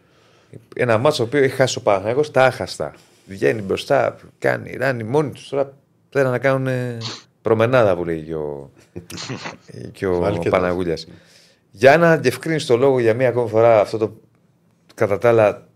Ένα 0.75 0.97
μάτσο 0.97 1.17
το 1.17 1.23
οποίο 1.23 1.43
έχει 1.43 1.55
χάσει 1.55 1.77
ο 1.77 1.81
Παναθηναϊκός 1.81 2.31
τα 2.31 2.45
άχαστα. 2.45 2.93
Βγαίνει 3.27 3.61
μπροστά, 3.61 4.15
κάνει, 4.39 4.75
ράνει 4.79 5.03
μόνοι 5.03 5.31
τους. 5.31 5.49
Τώρα 5.49 5.73
θέλουν 6.09 6.31
να 6.31 6.37
κάνουν 6.39 6.67
ε, 6.67 6.97
προμενάδα 7.41 7.95
που 7.95 8.05
λέει 8.05 8.21
και 8.21 8.35
ο, 8.35 8.71
και 9.91 10.05
ο 10.07 10.19
Βάλει 10.19 10.39
και 10.39 10.49
Παναγούλιας. 10.49 11.07
Για 11.71 11.97
να 11.97 12.17
διευκρίνεις 12.17 12.65
το 12.65 12.77
λόγο 12.77 12.99
για 12.99 13.13
μία 13.13 13.27
ακόμη 13.29 13.49
φορά 13.49 13.79
αυτό 13.79 13.97
το 13.97 14.13
κατά 14.95 15.17
τα 15.17 15.29
άλλα 15.29 15.67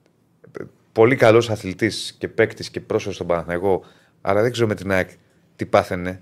πολύ 0.92 1.16
καλός 1.16 1.50
αθλητής 1.50 2.16
και 2.18 2.28
παίκτης 2.28 2.70
και 2.70 2.80
πρόσωπο 2.82 3.14
στον 3.14 3.28
Παναθηναϊκό, 3.28 3.84
αλλά 4.22 4.42
δεν 4.42 4.52
ξέρω 4.52 4.68
με 4.68 4.76
την 4.76 4.92
ΑΕΚ 4.92 5.10
τι 5.56 5.66
πάθαινε. 5.66 6.22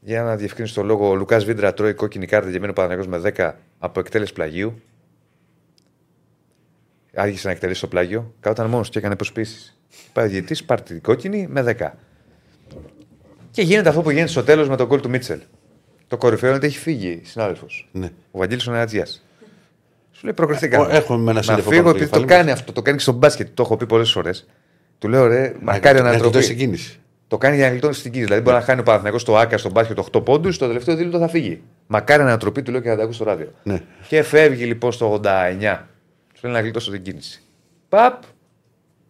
Για 0.00 0.22
να 0.22 0.36
διευκρινίσει 0.36 0.74
το 0.74 0.82
λόγο, 0.82 1.08
ο 1.08 1.14
Λουκάς 1.14 1.44
Βίντρα 1.44 1.74
τρώει 1.74 1.94
κόκκινη 1.94 2.26
κάρτα 2.26 2.50
για 2.50 2.58
μείνει 2.58 2.70
ο 2.70 2.74
Παναθηναϊκός 2.74 3.22
με 3.22 3.32
10 3.36 3.52
από 3.84 4.00
εκτέλεση 4.00 4.32
πλαγίου. 4.32 4.80
Άρχισε 7.14 7.46
να 7.46 7.52
εκτελέσει 7.52 7.80
το 7.80 7.86
πλάγιο. 7.86 8.34
Κάοταν 8.40 8.68
μόνος 8.68 8.88
και 8.88 8.98
έκανε 8.98 9.16
προσπίσει. 9.16 9.74
Πάει 10.12 10.28
διαιτή, 10.28 10.64
πάρει 10.64 10.82
την 10.82 11.00
κόκκινη 11.00 11.46
με 11.50 11.62
10. 11.80 11.90
Και 13.50 13.62
γίνεται 13.62 13.88
αυτό 13.88 14.02
που 14.02 14.10
γίνεται 14.10 14.28
στο 14.28 14.42
τέλος 14.44 14.68
με 14.68 14.76
τον 14.76 14.88
κόλ 14.88 15.00
του 15.00 15.08
Μίτσελ. 15.10 15.40
Το 16.08 16.16
κορυφαίο 16.16 16.48
είναι 16.48 16.58
ότι 16.58 16.66
έχει 16.66 16.78
φύγει 16.78 17.20
συνάδελφος. 17.24 17.88
Ναι. 17.92 18.10
Ο 18.30 18.38
Βαγγέλης 18.38 18.66
ο 18.66 18.70
Νεατζία. 18.72 19.06
Σου 19.06 20.24
λέει 20.24 20.32
προκριθήκαμε. 20.34 20.84
Ο- 20.86 20.96
έχουμε 20.96 21.22
ένα 21.22 21.32
να 21.32 21.42
σύννεφο 21.42 21.70
φύγω 21.70 21.82
πάνω 21.82 21.90
από 21.90 21.98
το 21.98 22.04
επειδή 22.04 22.10
το 22.10 22.26
κεφάλι 22.26 22.40
κάνει 22.40 22.50
αυτό. 22.50 22.72
Το 22.72 22.82
κάνει 22.82 22.96
και 22.96 23.02
στο 23.02 23.12
μπάσκετ. 23.12 23.48
Το 23.54 23.62
έχω 23.62 23.76
πει 23.76 23.86
πολλές 23.86 24.12
φορές. 24.12 24.46
Του 24.98 25.08
λέω 25.08 25.26
ρε, 25.26 25.54
μακάρι 25.62 25.94
να 26.00 26.08
ανατροπή. 26.08 26.22
γλιτώσει 26.22 26.48
την 26.48 26.58
κίνηση. 26.58 26.98
Το 27.32 27.38
κάνει 27.38 27.56
για 27.56 27.64
να 27.64 27.70
γλιτώσει 27.70 28.02
την 28.02 28.10
κίνηση. 28.10 28.28
Δηλαδή 28.28 28.44
μπορεί 28.44 28.56
να 28.56 28.62
χάνει 28.62 28.80
ο 28.80 28.82
Παναθηναϊκός 28.82 29.20
στο 29.20 29.36
Άκα, 29.36 29.58
στο 29.58 29.70
μπάσκετ 29.70 29.98
8 30.12 30.24
πόντους, 30.24 30.58
το 30.58 30.66
τελευταίο 30.66 30.96
δίλεπτο 30.96 31.18
θα 31.18 31.28
φύγει. 31.28 31.62
Μακάρι 31.86 32.22
ανατροπή, 32.22 32.62
του 32.62 32.70
λέω 32.70 32.80
και 32.80 32.88
να 32.88 32.96
τα 32.96 33.02
ακούσει 33.02 33.16
στο 33.16 33.24
ράδιο. 33.24 33.52
Ναι. 33.62 33.82
Και 34.08 34.22
φεύγει 34.22 34.64
λοιπόν 34.64 34.92
στο 34.92 35.20
89. 35.24 35.78
Του 36.34 36.40
λέει 36.42 36.52
να 36.52 36.60
γλιτώσω 36.60 36.90
την 36.90 37.02
κίνηση. 37.02 37.42
Παπ, 37.88 38.22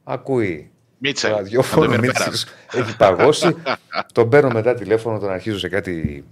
ακούει. 0.04 0.70
Το 0.70 0.96
Μίτσελ. 0.98 1.30
ραδιόφωνο 1.32 1.84
Από 1.84 1.94
το 1.94 2.00
Μίτσελ 2.00 2.32
υπερπέρας. 2.32 2.46
έχει 2.72 2.96
παγώσει. 2.96 3.56
τον 4.14 4.28
παίρνω 4.28 4.50
μετά 4.50 4.74
τηλέφωνο, 4.74 5.18
τον 5.18 5.30
αρχίζω 5.30 5.58
σε 5.58 5.68
κάτι 5.68 6.24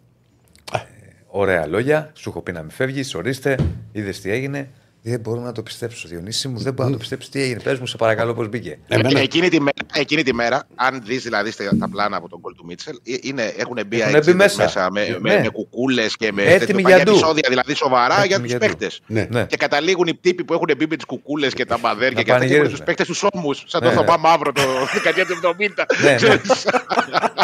ε, 0.73 0.79
ωραία 1.27 1.67
λόγια. 1.67 2.11
Σου 2.15 2.29
έχω 2.29 2.41
πει 2.41 2.53
να 2.53 2.61
μην 2.61 2.71
φεύγεις, 2.71 3.15
ορίστε, 3.15 3.57
είδες 3.93 4.21
τι 4.21 4.31
έγινε. 4.31 4.69
Δεν 5.03 5.21
μπορώ 5.21 5.41
να 5.41 5.53
το 5.53 5.63
πιστέψω, 5.63 6.09
Διονύση 6.09 6.49
μου, 6.49 6.59
δεν 6.59 6.73
μπορώ 6.73 6.89
να 6.89 6.95
το 6.95 7.01
πιστέψω 7.01 7.29
τι 7.31 7.43
έγινε. 7.43 7.61
Πες 7.61 7.79
μου, 7.79 7.87
σε 7.87 7.97
παρακαλώ, 7.97 8.35
πώς 8.35 8.49
μπήκε. 8.49 8.79
Εμένα- 8.89 9.19
Ε, 9.19 9.23
εκείνη, 9.23 9.49
τη 9.49 9.59
μέρα, 9.61 9.73
εκείνη 9.95 10.23
τη 10.23 10.35
μέρα, 10.35 10.67
αν 10.75 11.03
δεις 11.07 11.23
δηλαδή 11.23 11.51
στα- 11.51 11.77
τα 11.81 11.89
πλάνα 11.89 12.17
από 12.17 12.29
τον 12.29 12.39
γκολ 12.41 12.55
του 12.55 12.65
Μίτσελ, 12.67 12.95
ε, 13.07 13.15
είναι, 13.21 13.43
έχουν 13.57 13.75
μπει 13.87 13.97
Έχουνε 14.01 14.03
αεξίδες 14.05 14.27
μπει 14.27 14.35
μέσα. 14.35 14.63
μέσα 14.63 14.91
με, 14.91 15.01
Ναι. 15.09 15.17
με, 15.21 15.41
με 15.43 15.49
κουκούλες 15.49 16.17
και 16.17 16.33
με 16.33 16.43
Έτοιμοι 16.43 16.59
τέτοιο 16.59 16.79
για 16.79 16.83
παλιά 16.89 17.05
ντου. 17.05 17.11
επεισόδια, 17.11 17.47
δηλαδή 17.49 17.75
σοβαρά 17.75 18.23
Έτοιμοι 18.23 18.47
για 18.47 18.57
για 18.57 18.59
του 18.59 18.67
ντου. 18.67 18.77
παίχτε. 18.79 18.97
Ναι. 19.07 19.27
Ναι. 19.31 19.45
Και 19.45 19.57
καταλήγουν 19.57 20.07
οι 20.07 20.15
τύποι 20.15 20.45
που 20.45 20.53
έχουν 20.53 20.69
μπει 20.79 20.87
με 20.89 20.97
τις 20.97 21.05
κουκούλες 21.05 21.55
και 21.55 21.65
τα 21.65 21.79
μαδέρια 21.79 22.11
Να 22.17 22.23
και 22.23 22.33
αυτά 22.33 22.45
και 22.47 22.55
έχουν 22.55 22.69
τους 22.69 22.79
πανηγυρίζουν. 22.79 22.85
παίχτε 22.85 23.05
τους 23.05 23.25
ώμους. 23.33 23.65
Σαν 23.67 23.81
Ναι, 23.83 23.89
το 23.89 24.01
ναι. 24.01 24.07
Θωμά 24.07 24.17
Μαύρο 24.29 24.53
το 24.53 24.63
δεκαετία 24.95 25.27
του 25.27 25.33
70. 25.43 25.87
Ναι, 26.03 26.11
ναι. 26.11 26.15
Ξέρεις. 26.17 26.67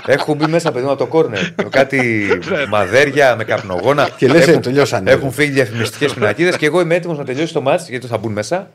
Έχουν 0.07 0.37
μπει 0.37 0.47
μέσα, 0.47 0.73
παιδί 0.73 0.85
μου, 0.85 0.91
από 0.91 0.99
το 0.99 1.07
κόρνερ. 1.07 1.41
Με 1.57 1.65
κάτι 1.71 2.29
μαδέρια, 2.69 3.37
με 3.37 3.45
καπνογόνα. 3.45 4.09
Και 4.17 4.29
λες, 4.29 4.47
ε, 4.47 4.51
έχουν, 4.51 4.63
τελειώσανε. 4.63 5.11
Έχουν 5.11 5.33
φύγει 5.33 5.51
διαφημιστικές 5.51 6.15
πινακίδες 6.15 6.57
και 6.57 6.67
εγώ 6.67 6.81
είμαι 6.81 6.95
έτοιμος 6.95 7.19
να 7.19 7.25
τελειώσει 7.47 7.53
το 7.53 7.61
μάτι 7.61 7.85
γιατί 7.89 8.07
θα 8.07 8.19
μπουν 8.19 8.33
μέσα. 8.33 8.71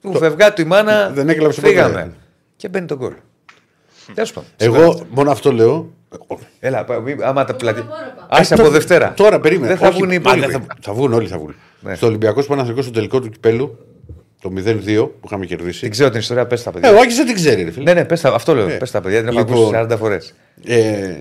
Του 0.00 0.18
φευγά 0.18 0.52
του 0.52 0.60
η 0.60 0.64
μάνα. 0.64 1.10
Δεν 1.14 1.28
έκλαψε 1.28 1.60
Φύγαμε. 1.60 1.92
ποτέ. 1.92 2.10
Και 2.56 2.68
μπαίνει 2.68 2.86
το 2.86 2.96
γκολ. 2.96 3.12
Τέλος 4.14 4.32
πάντων. 4.32 4.50
Εγώ 4.56 5.00
μόνο 5.10 5.30
αυτό 5.30 5.52
λέω. 5.52 5.90
Έλα, 6.60 6.84
πά- 6.84 7.02
μη- 7.02 7.22
άμα 7.22 7.44
τα 7.44 7.54
πλατεί. 7.54 7.84
Άσε 8.28 8.54
από 8.54 8.66
Ε, 8.66 8.68
Δευτέρα. 8.68 9.12
Τώρα 9.16 9.40
περίμενα. 9.40 9.66
Δεν 9.68 9.76
θα 9.76 9.88
Όχι, 9.88 9.96
βγουν 9.96 10.10
οι 10.10 10.18
μα, 10.18 10.30
δεν 10.30 10.38
υπόλοιποι. 10.42 10.64
Θα, 10.68 10.76
θα 10.80 10.92
βγουν 10.92 11.12
όλοι 11.12 11.28
θα 11.28 11.38
βγουν. 11.38 11.54
Ναι. 11.80 11.94
Στο 11.94 12.06
Ολυμπιακό 12.06 12.42
Παναθηνικό 12.42 12.82
στο 12.82 12.90
τελικό 12.90 13.20
του 13.20 13.28
κυπέλου 13.28 13.78
το 14.40 14.50
0-2 14.56 15.10
που 15.20 15.26
είχαμε 15.26 15.46
κερδίσει. 15.46 15.80
Την 15.80 15.90
ξέρω 15.90 16.10
την 16.10 16.18
ιστορία, 16.20 16.46
πες 16.46 16.62
τα 16.62 16.70
Ε, 16.70 16.72
παιδιά. 16.72 16.96
ο 16.96 17.00
Άκης 17.00 17.16
δεν 17.16 17.26
την 17.26 17.34
ξέρει, 17.34 17.62
ρε 17.62 17.70
φίλε. 17.70 17.84
Ναι, 17.84 18.00
ναι, 18.00 18.04
πες 18.04 18.20
τα, 18.20 18.28
αυτό 18.34 18.54
λέω. 18.54 18.68
Ε, 18.68 18.76
Πες 18.76 18.90
τα 18.90 19.00
παιδιά, 19.00 19.18
την 19.18 19.28
έχω 19.28 19.38
λοιπόν, 19.38 19.74
ακούσει 19.74 19.94
40 19.94 19.96
φορές. 19.98 20.34
Ε, 20.64 21.14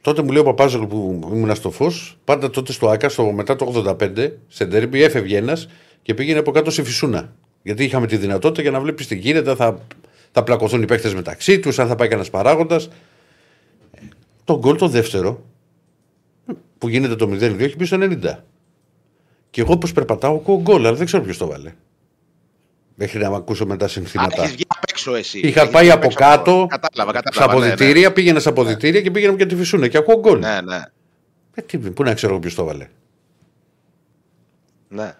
τότε 0.00 0.22
μου 0.22 0.30
λέει 0.30 0.40
ο 0.40 0.44
Παπάζογλου 0.44 0.86
που 0.86 1.30
ήμουν 1.32 1.54
στο 1.54 1.70
φως, 1.70 2.18
πάντα 2.24 2.50
τότε 2.50 2.72
στο 2.72 2.88
ΑΚΑ, 2.88 3.08
στο, 3.08 3.32
μετά 3.32 3.56
το 3.56 3.96
85, 4.00 4.32
σε 4.48 4.64
ντέρμπι, 4.64 5.02
έφευγε 5.02 5.36
ένας 5.36 5.68
και 6.02 6.14
πήγαινε 6.14 6.38
από 6.38 6.50
κάτω 6.50 6.70
σε 6.70 6.82
φυσούνα. 6.84 7.32
Γιατί 7.62 7.84
είχαμε 7.84 8.06
τη 8.06 8.16
δυνατότητα 8.16 8.62
για 8.62 8.70
να 8.70 8.80
βλέπεις 8.80 9.06
τι 9.06 9.16
γίνεται, 9.16 9.54
θα, 9.54 9.78
θα 10.32 10.42
πλακωθούν 10.42 10.82
οι 10.82 10.86
παίκτες 10.86 11.14
μεταξύ 11.14 11.60
τους, 11.60 11.78
αν 11.78 11.88
θα 11.88 11.94
πάει 11.94 12.08
κανένας 12.08 12.30
παράγοντας. 12.30 12.88
Το 14.44 14.58
γκολ 14.58 14.76
το 14.76 14.88
δεύτερο, 14.88 15.44
που 16.78 16.88
γίνεται 16.88 17.16
το 17.16 17.30
0-2, 17.32 17.40
έχει 17.40 17.76
πει 17.76 17.84
στο 17.84 17.96
90. 18.00 18.18
Και 19.50 19.60
εγώ 19.60 19.72
όπω 19.72 19.86
περπατάω, 19.94 20.34
ακούω 20.34 20.60
γκολ, 20.60 20.86
αλλά 20.86 20.96
δεν 20.96 21.06
ξέρω 21.06 21.22
ποιος 21.22 21.38
το 21.38 21.46
βάλε. 21.46 21.72
Μέχρι 23.02 23.18
να 23.18 23.30
μ' 23.30 23.34
ακούσω 23.34 23.66
μετά 23.66 23.84
Αν 23.84 23.90
συνθήματα. 23.90 24.42
έχεις 24.42 24.52
βγει 24.54 24.64
απ' 24.68 24.82
έξω 24.90 25.14
εσύ. 25.14 25.38
Είχα 25.38 25.60
Έχεις 25.60 25.72
πάει 25.72 25.82
βγει 25.82 25.92
απ' 25.92 25.96
από 25.98 26.06
έξω 26.06 26.18
κάτω, 26.18 26.66
Κατάλαβα, 26.68 27.10
στα 27.18 27.20
κατάλαβα. 27.22 27.58
ναι, 27.58 27.66
ναι. 27.66 27.72
αποδητήρια, 27.72 28.12
πήγαινα 28.12 28.40
στα 28.40 28.50
αποδητήρια 28.50 29.00
και 29.00 29.10
πήγαινα 29.10 29.36
και 29.36 29.46
τη 29.46 29.56
φυσούνα 29.56 29.88
και 29.88 29.96
ακούω 29.96 30.18
γκολ. 30.20 30.38
Ναι, 30.38 30.60
ναι. 30.60 30.82
Ε, 31.54 31.62
τι, 31.62 31.78
πού 31.78 32.02
να 32.02 32.14
ξέρω 32.14 32.38
ποιος 32.38 32.54
το 32.54 32.64
βάλε. 32.64 32.88
ναι. 34.88 35.14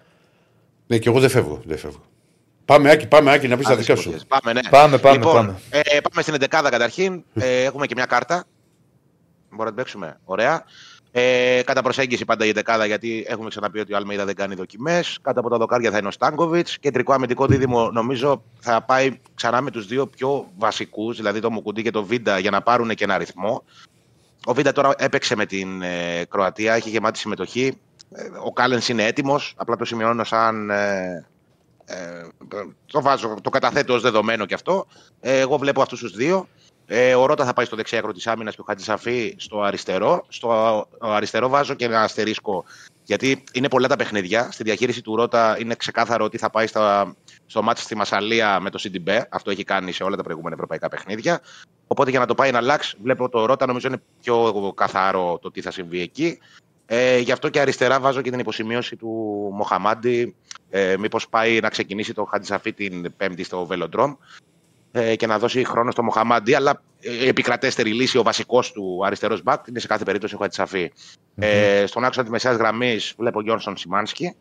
Ναι, 0.87 0.97
και 0.97 1.09
εγώ 1.09 1.19
δεν 1.19 1.29
φεύγω. 1.29 1.61
Δεν 1.65 1.77
φεύγω. 1.77 2.01
Πάμε, 2.65 2.91
Άκη, 2.91 3.07
πάμε, 3.07 3.31
Άκη, 3.31 3.47
να 3.47 3.57
πεις 3.57 3.65
τα 3.65 3.71
Άλλες 3.73 3.85
δικά 3.85 3.97
σου. 3.99 4.09
εποχές. 4.09 4.25
Πάμε, 4.27 4.53
ναι. 4.61 4.69
Πάμε, 4.69 4.97
πάμε, 4.97 5.17
λοιπόν, 5.17 5.33
πάμε. 5.33 5.59
Ε, 5.69 5.99
πάμε 6.11 6.21
στην 6.21 6.33
11 6.33 6.47
καταρχήν. 6.49 7.23
Ε, 7.33 7.63
έχουμε 7.63 7.85
και 7.85 7.93
μια 7.95 8.05
κάρτα. 8.05 8.43
Μπορούμε 9.49 9.63
να 9.63 9.65
την 9.65 9.75
παίξουμε. 9.75 10.19
Ωραία. 10.23 10.63
Ε, 11.13 11.61
κατά 11.65 11.81
προσέγγιση 11.81 12.25
πάντα 12.25 12.45
η 12.45 12.51
11 12.65 12.85
γιατί 12.85 13.25
έχουμε 13.27 13.49
ξαναπεί 13.49 13.79
ότι 13.79 13.93
ο 13.93 13.95
Αλμέιδα 13.95 14.25
δεν 14.25 14.35
κάνει 14.35 14.55
δοκιμές. 14.55 15.19
Κάτω 15.21 15.39
από 15.39 15.49
τα 15.49 15.57
δοκάρια 15.57 15.91
θα 15.91 15.97
είναι 15.97 16.07
ο 16.07 16.11
Στάνκοβιτς. 16.11 16.79
Κεντρικό 16.79 17.13
αμυντικό 17.13 17.45
δίδυμο 17.45 17.91
νομίζω 17.91 18.43
θα 18.59 18.81
πάει 18.81 19.19
ξανά 19.35 19.61
με 19.61 19.71
τους 19.71 19.87
δύο 19.87 20.07
πιο 20.07 20.47
βασικούς, 20.57 21.17
δηλαδή 21.17 21.39
το 21.39 21.51
Μουκουντή 21.51 21.81
και 21.81 21.91
το 21.91 22.03
Βίντα, 22.03 22.39
για 22.39 22.51
να 22.51 22.61
πάρουν 22.61 22.89
και 22.89 23.03
ένα 23.03 23.13
αριθμό. 23.13 23.63
Ο 24.45 24.53
Βίντα 24.53 24.71
τώρα 24.71 24.93
έπαιξε 24.97 25.35
με 25.35 25.45
την 25.45 25.81
ε, 25.81 26.25
Κροατία, 26.29 26.73
έχει 26.73 26.89
γεμάτη 26.89 27.19
συμμετοχή. 27.19 27.77
Ε, 28.11 28.23
ο 28.43 28.53
Κάλενς 28.53 28.89
είναι 28.89 29.05
έτοιμος. 29.05 29.53
Απλά 29.57 29.75
το 29.75 29.85
σημειώνω 29.85 30.23
σαν. 30.23 30.69
Ε, 30.69 31.25
ε, 31.85 32.27
το, 32.85 33.01
βάζω, 33.01 33.35
το 33.41 33.49
καταθέτω 33.49 33.93
ως 33.93 34.01
δεδομένο 34.01 34.45
και 34.45 34.53
αυτό. 34.53 34.87
Ε, 35.19 35.39
εγώ 35.39 35.57
βλέπω 35.57 35.81
αυτούς 35.81 35.99
τους 35.99 36.15
δύο. 36.15 36.47
Ε, 36.85 37.15
ο 37.15 37.25
Ρότα 37.25 37.45
θα 37.45 37.53
πάει 37.53 37.65
στο 37.65 37.75
δεξιά 37.75 37.99
άκρο 37.99 38.11
της 38.11 38.27
άμυνας 38.27 38.55
και 38.55 38.61
ο 38.61 38.63
Χατζησαφή 38.67 39.35
στο 39.37 39.61
αριστερό. 39.61 40.25
Στο 40.27 40.87
αριστερό 40.99 41.49
βάζω 41.49 41.73
και 41.73 41.85
ένα 41.85 42.01
αστερίσκο 42.01 42.65
γιατί 43.03 43.43
είναι 43.53 43.67
πολλά 43.67 43.87
τα 43.87 43.95
παιχνίδια. 43.95 44.51
Στη 44.51 44.63
διαχείριση 44.63 45.01
του 45.01 45.15
Ρότα 45.15 45.57
είναι 45.59 45.75
ξεκάθαρο 45.75 46.25
ότι 46.25 46.37
θα 46.37 46.49
πάει 46.49 46.67
στα, 46.67 47.15
στο 47.45 47.61
μάτι 47.61 47.81
στη 47.81 47.95
Μασαλία 47.95 48.59
με 48.59 48.69
το 48.69 48.79
CDB. 48.83 49.21
Αυτό 49.29 49.51
έχει 49.51 49.63
κάνει 49.63 49.91
σε 49.91 50.03
όλα 50.03 50.15
τα 50.15 50.23
προηγούμενα 50.23 50.55
ευρωπαϊκά 50.55 50.89
παιχνίδια. 50.89 51.41
Οπότε 51.87 52.09
για 52.09 52.19
να 52.19 52.25
το 52.25 52.35
πάει 52.35 52.51
να 52.51 52.57
αλλάξει, 52.57 52.97
βλέπω 53.01 53.29
το 53.29 53.45
Ρότα, 53.45 53.65
νομίζω 53.65 53.87
είναι 53.87 54.01
πιο 54.21 54.73
καθαρό 54.75 55.39
το 55.41 55.51
τι 55.51 55.61
θα 55.61 55.71
συμβεί 55.71 56.01
εκεί. 56.01 56.39
Ε, 56.85 57.17
γι' 57.17 57.31
αυτό 57.31 57.49
και 57.49 57.59
αριστερά 57.59 57.99
βάζω 57.99 58.21
και 58.21 58.29
την 58.29 58.39
υποσημείωση 58.39 58.95
του 58.95 59.09
Μοχαμάντη. 59.53 60.35
Ε, 60.69 60.97
Μήπως 60.97 61.29
πάει 61.29 61.59
να 61.59 61.69
ξεκινήσει 61.69 62.13
το 62.13 62.23
Χατζησαφή 62.23 62.73
την 62.73 63.13
Πέμπτη 63.17 63.43
στο 63.43 63.65
Βελοντρόμ 63.65 64.15
ε, 64.91 65.15
και 65.15 65.27
να 65.27 65.39
δώσει 65.39 65.63
χρόνο 65.63 65.91
στο 65.91 66.03
Μοχαμάντι. 66.03 66.55
Αλλά 66.55 66.81
ε, 66.99 67.23
η 67.23 67.27
επικρατέστερη 67.27 67.93
λύση, 67.93 68.17
ο 68.17 68.23
βασικός 68.23 68.71
του 68.71 69.01
αριστερός 69.05 69.43
μπακ, 69.43 69.67
είναι 69.67 69.79
σε 69.79 69.87
κάθε 69.87 70.03
περίπτωση 70.03 70.35
ο 70.35 70.37
χατζησαφη 70.37 70.91
Ε, 71.35 71.85
στον 71.85 72.03
άξονα 72.03 72.23
της 72.23 72.31
μεσαίας 72.31 72.55
γραμμής 72.55 73.13
βλέπω 73.17 73.41
Γιόνσον 73.41 73.77
Σιμάνσκι. 73.77 74.35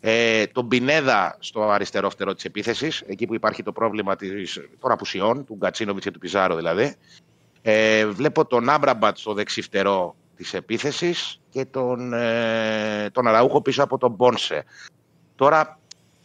Ε, 0.00 0.46
τον 0.46 0.68
Πινέδα 0.68 1.36
στο 1.40 1.70
αριστερό 1.70 2.10
φτερό 2.10 2.34
της 2.34 2.44
επίθεσης, 2.44 3.02
εκεί 3.06 3.26
που 3.26 3.34
υπάρχει 3.34 3.62
το 3.62 3.72
πρόβλημα 3.72 4.16
της, 4.16 4.60
των 4.80 4.90
απουσιών, 4.90 5.44
του 5.44 5.54
Γκατσίνοβιτς 5.54 6.04
και 6.04 6.10
του 6.10 6.18
Πιζάρο 6.18 6.56
δηλαδή. 6.56 6.94
Ε, 7.62 8.06
βλέπω 8.06 8.46
τον 8.46 8.68
Άμπραμπατ 8.68 9.18
στο 9.18 9.32
δεξί 9.34 9.62
φτερό 9.62 10.16
της 10.36 10.54
επίθεσης 10.54 11.40
και 11.50 11.64
τον, 11.64 12.12
ε, 12.12 13.10
τον 13.12 13.26
Αραούχο 13.26 13.60
πίσω 13.62 13.82
από 13.82 13.98
τον 13.98 14.10
Μπόνσε. 14.10 14.64
Τώρα, 15.36 15.78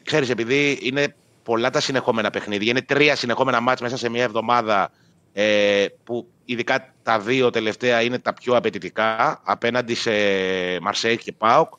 ξέρεις, 0.03 0.29
επειδή 0.29 0.79
είναι 0.81 1.15
πολλά 1.43 1.69
τα 1.69 1.79
συνεχόμενα 1.79 2.29
παιχνίδια, 2.29 2.69
είναι 2.71 2.81
τρία 2.81 3.15
συνεχόμενα 3.15 3.59
μάτς 3.59 3.81
μέσα 3.81 3.97
σε 3.97 4.09
μια 4.09 4.23
εβδομάδα 4.23 4.91
ε, 5.33 5.85
που 6.03 6.27
ειδικά 6.45 6.93
τα 7.03 7.19
δύο 7.19 7.49
τελευταία 7.49 8.01
είναι 8.01 8.19
τα 8.19 8.33
πιο 8.33 8.55
απαιτητικά 8.55 9.41
απέναντι 9.43 9.95
σε 9.95 10.11
Μαρσέη 10.81 11.17
και 11.17 11.31
Πάοκ. 11.31 11.73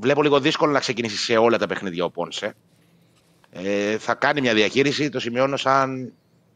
Βλέπω 0.00 0.22
λίγο 0.22 0.40
δύσκολο 0.40 0.72
να 0.72 0.80
ξεκινήσει 0.80 1.16
σε 1.16 1.36
όλα 1.36 1.58
τα 1.58 1.66
παιχνίδια 1.66 2.04
ο 2.04 2.10
Πόνσε. 2.10 2.54
Ε, 3.50 3.98
θα 3.98 4.14
κάνει 4.14 4.40
μια 4.40 4.54
διαχείριση, 4.54 5.08
το 5.08 5.20
σημειώνω 5.20 5.56
σαν 5.56 6.12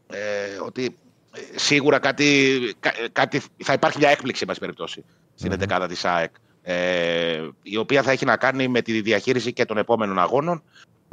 ε, 0.07 0.17
ότι 0.65 0.97
ε, 1.35 1.39
σίγουρα 1.59 1.99
κάτι, 1.99 2.59
κα- 2.79 2.93
κάτι, 3.11 3.41
θα 3.63 3.73
υπάρχει 3.73 3.97
μια 3.97 4.09
έκπληξη, 4.09 4.41
εν 4.41 4.47
πάση 4.47 4.59
περιπτώσει, 4.59 5.03
στην 5.35 5.53
11η 5.59 5.85
της 5.87 6.05
ΑΕΚ, 6.05 6.31
ε, 6.61 7.47
η 7.63 7.77
οποία 7.77 8.03
θα 8.03 8.11
έχει 8.11 8.25
να 8.25 8.37
κάνει 8.37 8.67
με 8.67 8.81
τη 8.81 9.01
διαχείριση 9.01 9.53
και 9.53 9.65
των 9.65 9.77
επόμενων 9.77 10.19
αγώνων. 10.19 10.63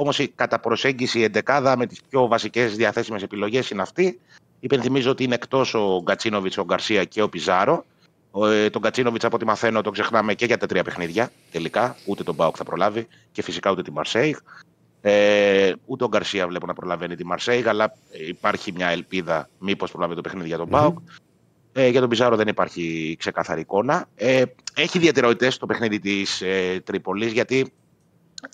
Όμως 0.01 0.29
κατά 0.35 0.59
προσέγγιση 0.59 1.19
η 1.19 1.23
εντεκάδα 1.23 1.77
με 1.77 1.85
τις 1.85 2.01
πιο 2.09 2.27
βασικές 2.27 2.75
διαθέσιμες 2.75 3.23
επιλογές 3.23 3.69
είναι 3.69 3.81
αυτή. 3.81 4.19
Υπενθυμίζω 4.59 5.11
ότι 5.11 5.23
είναι 5.23 5.35
εκτός 5.35 5.73
ο 5.73 6.01
Γκατσίνοβιτς, 6.03 6.57
ο 6.57 6.63
Γκαρσία 6.63 7.03
και 7.03 7.21
ο 7.21 7.29
Πιζάρο. 7.29 7.85
Ο, 8.31 8.47
ε, 8.47 8.69
τον 8.69 8.81
Γκατσίνοβιτς, 8.81 9.25
από 9.25 9.35
ό,τι 9.35 9.45
μαθαίνω, 9.45 9.81
τον 9.81 9.93
ξεχνάμε 9.93 10.33
και 10.33 10.45
για 10.45 10.57
τα 10.57 10.65
τρία 10.65 10.83
παιχνίδια 10.83 11.31
τελικά. 11.51 11.95
Ούτε 12.05 12.23
τον 12.23 12.35
Μπάουκ 12.35 12.55
θα 12.57 12.63
προλάβει 12.63 13.07
και 13.31 13.41
φυσικά 13.41 13.71
ούτε 13.71 13.81
τη 13.81 13.91
Μαρσέιγ. 13.91 14.35
Ε, 15.01 15.73
ούτε 15.85 16.03
ο 16.03 16.07
Γκαρσία 16.07 16.47
βλέπω 16.47 16.65
να 16.65 16.73
προλαβαίνει 16.73 17.15
τη 17.15 17.25
Μαρσέιγ, 17.25 17.67
αλλά 17.67 17.93
ε, 18.11 18.27
υπάρχει 18.27 18.71
μια 18.71 18.87
ελπίδα 18.87 19.49
μήπως 19.59 19.91
προλάβει 19.91 20.15
το 20.15 20.21
παιχνίδι 20.21 20.47
για 20.47 20.57
τον 20.57 20.67
Μπάουκ. 20.67 20.97
Ε, 21.73 21.87
για 21.87 21.99
τον 21.99 22.09
Πιζάρο 22.09 22.35
δεν 22.35 22.47
υπάρχει 22.47 23.15
ξεκάθαρη 23.19 23.61
εικόνα. 23.61 24.07
Ε, 24.15 24.43
έχει 24.75 24.97
ιδιαιτερότητες 24.97 25.57
το 25.57 25.65
παιχνίδι 25.65 25.99
της 25.99 26.41
ε, 26.41 26.81
Τρίπολης, 26.85 27.31
γιατί 27.31 27.71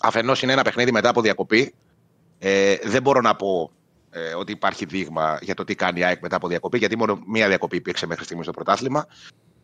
αφενός 0.00 0.42
είναι 0.42 0.52
ένα 0.52 0.62
παιχνίδι 0.62 0.92
μετά 0.92 1.08
από 1.08 1.20
διακοπή. 1.20 1.74
Ε, 2.38 2.76
δεν 2.84 3.02
μπορώ 3.02 3.20
να 3.20 3.36
πω 3.36 3.70
ε, 4.10 4.34
ότι 4.34 4.52
υπάρχει 4.52 4.84
δείγμα 4.84 5.38
για 5.42 5.54
το 5.54 5.64
τι 5.64 5.74
κάνει 5.74 6.00
η 6.00 6.04
ΑΕΚ 6.04 6.20
μετά 6.20 6.36
από 6.36 6.48
διακοπή, 6.48 6.78
γιατί 6.78 6.96
μόνο 6.96 7.18
μία 7.26 7.48
διακοπή 7.48 7.76
υπήρξε 7.76 8.06
μέχρι 8.06 8.24
στιγμής 8.24 8.44
στο 8.44 8.54
πρωτάθλημα. 8.54 9.06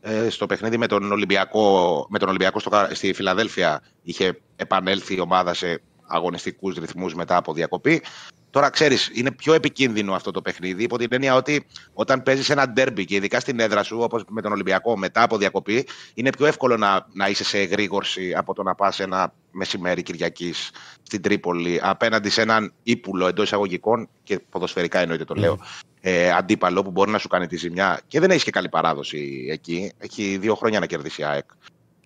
Ε, 0.00 0.28
στο 0.30 0.46
παιχνίδι 0.46 0.76
με 0.76 0.86
τον 0.86 1.12
Ολυμπιακό, 1.12 2.06
με 2.10 2.18
τον 2.18 2.28
Ολυμπιακό 2.28 2.60
στο, 2.60 2.70
Κα- 2.70 2.94
στη 2.94 3.12
Φιλαδέλφια 3.12 3.82
είχε 4.02 4.40
επανέλθει 4.56 5.14
η 5.14 5.20
ομάδα 5.20 5.54
σε 5.54 5.82
αγωνιστικούς 6.06 6.76
ρυθμούς 6.76 7.14
μετά 7.14 7.36
από 7.36 7.52
διακοπή. 7.52 8.02
Τώρα 8.50 8.70
ξέρεις, 8.70 9.10
είναι 9.14 9.30
πιο 9.30 9.54
επικίνδυνο 9.54 10.14
αυτό 10.14 10.30
το 10.30 10.42
παιχνίδι 10.42 10.82
υπό 10.82 10.98
την 10.98 11.08
έννοια 11.10 11.34
ότι 11.34 11.66
όταν 11.92 12.22
παίζεις 12.22 12.50
ένα 12.50 12.68
ντέρμπι 12.68 13.04
και 13.04 13.14
ειδικά 13.14 13.40
στην 13.40 13.60
έδρα 13.60 13.82
σου, 13.82 13.98
όπως 14.00 14.24
με 14.28 14.42
τον 14.42 14.52
Ολυμπιακό, 14.52 14.96
μετά 14.96 15.22
από 15.22 15.36
διακοπή, 15.36 15.86
είναι 16.14 16.30
πιο 16.30 16.46
εύκολο 16.46 16.76
να, 16.76 17.06
να 17.12 17.28
είσαι 17.28 17.44
σε 17.44 17.58
εγρήγορση 17.58 18.34
από 18.34 18.54
το 18.54 18.62
να 18.62 18.74
πας 18.74 19.00
ένα 19.00 19.32
μεσημέρι 19.50 20.02
Κυριακής 20.02 20.70
στην 21.02 21.22
Τρίπολη 21.22 21.80
απέναντι 21.82 22.30
σε 22.30 22.40
έναν 22.40 22.72
ύπουλο 22.82 23.26
εντός 23.26 23.44
εισαγωγικών 23.44 24.08
και 24.22 24.38
ποδοσφαιρικά 24.50 24.98
εννοείται 24.98 25.24
το 25.24 25.34
λέω. 25.34 25.58
Ε, 26.00 26.30
αντίπαλο 26.32 26.82
που 26.82 26.90
μπορεί 26.90 27.10
να 27.10 27.18
σου 27.18 27.28
κάνει 27.28 27.46
τη 27.46 27.56
ζημιά 27.56 28.00
και 28.06 28.20
δεν 28.20 28.30
έχεις 28.30 28.44
και 28.44 28.50
καλή 28.50 28.68
παράδοση 28.68 29.46
εκεί. 29.50 29.92
Έχει 29.98 30.36
δύο 30.36 30.54
χρόνια 30.54 30.80
να 30.80 30.86
κερδίσει 30.86 31.20
η 31.20 31.24
ΑΕΚ 31.24 31.50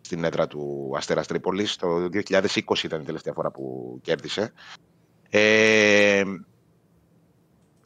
στην 0.07 0.25
έδρα 0.25 0.47
του 0.47 0.93
Αστέρας 0.97 1.27
Τρίπολης. 1.27 1.77
Το 1.77 2.09
2020 2.13 2.85
ήταν 2.85 3.01
η 3.01 3.05
τελευταία 3.05 3.33
φορά 3.33 3.51
που 3.51 3.99
κέρδισε. 4.03 4.53
Ε, 5.31 6.23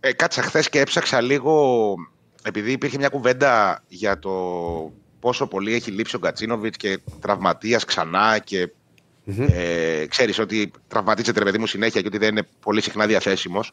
ε, 0.01 0.13
κάτσα 0.13 0.43
χθες 0.43 0.69
και 0.69 0.81
έψαξα 0.81 1.21
λίγο, 1.21 1.95
επειδή 2.43 2.73
υπήρχε 2.73 2.99
μια 2.99 3.09
κουβέντα 3.09 3.83
για 3.89 4.19
το 4.19 4.31
πόσο 5.21 5.47
πολύ 5.47 5.75
έχει 5.75 5.91
λείψει 5.91 6.17
ο 6.17 6.19
Γκατσίνοβιτς 6.19 6.77
και 6.77 6.99
τραυματίας 7.21 7.85
ξανά 7.85 8.39
και 8.39 8.71
ε, 9.53 10.07
ξέρεις 10.07 10.39
ότι 10.39 10.71
τραυματίζεται 10.89 11.39
ρε 11.39 11.45
παιδί 11.45 11.59
μου 11.59 11.67
συνέχεια 11.67 12.01
και 12.01 12.07
ότι 12.07 12.19
δεν 12.19 12.29
είναι 12.29 12.47
πολύ 12.61 12.81
συχνά 12.81 13.07
διαθέσιμος. 13.07 13.73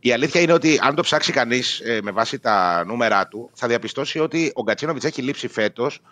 Η 0.00 0.12
αλήθεια 0.12 0.40
είναι 0.40 0.52
ότι 0.52 0.78
αν 0.82 0.94
το 0.94 1.02
ψάξει 1.02 1.32
κανείς 1.32 1.80
ε, 1.80 2.00
με 2.02 2.10
βάση 2.10 2.38
τα 2.38 2.84
νούμερα 2.84 3.28
του 3.28 3.50
θα 3.54 3.68
διαπιστώσει 3.68 4.18
ότι 4.18 4.52
ο 4.54 4.62
Γκατσίνοβιτς 4.62 5.04
έχει 5.04 5.22
λείψει 5.22 5.48
φέτος 5.48 6.02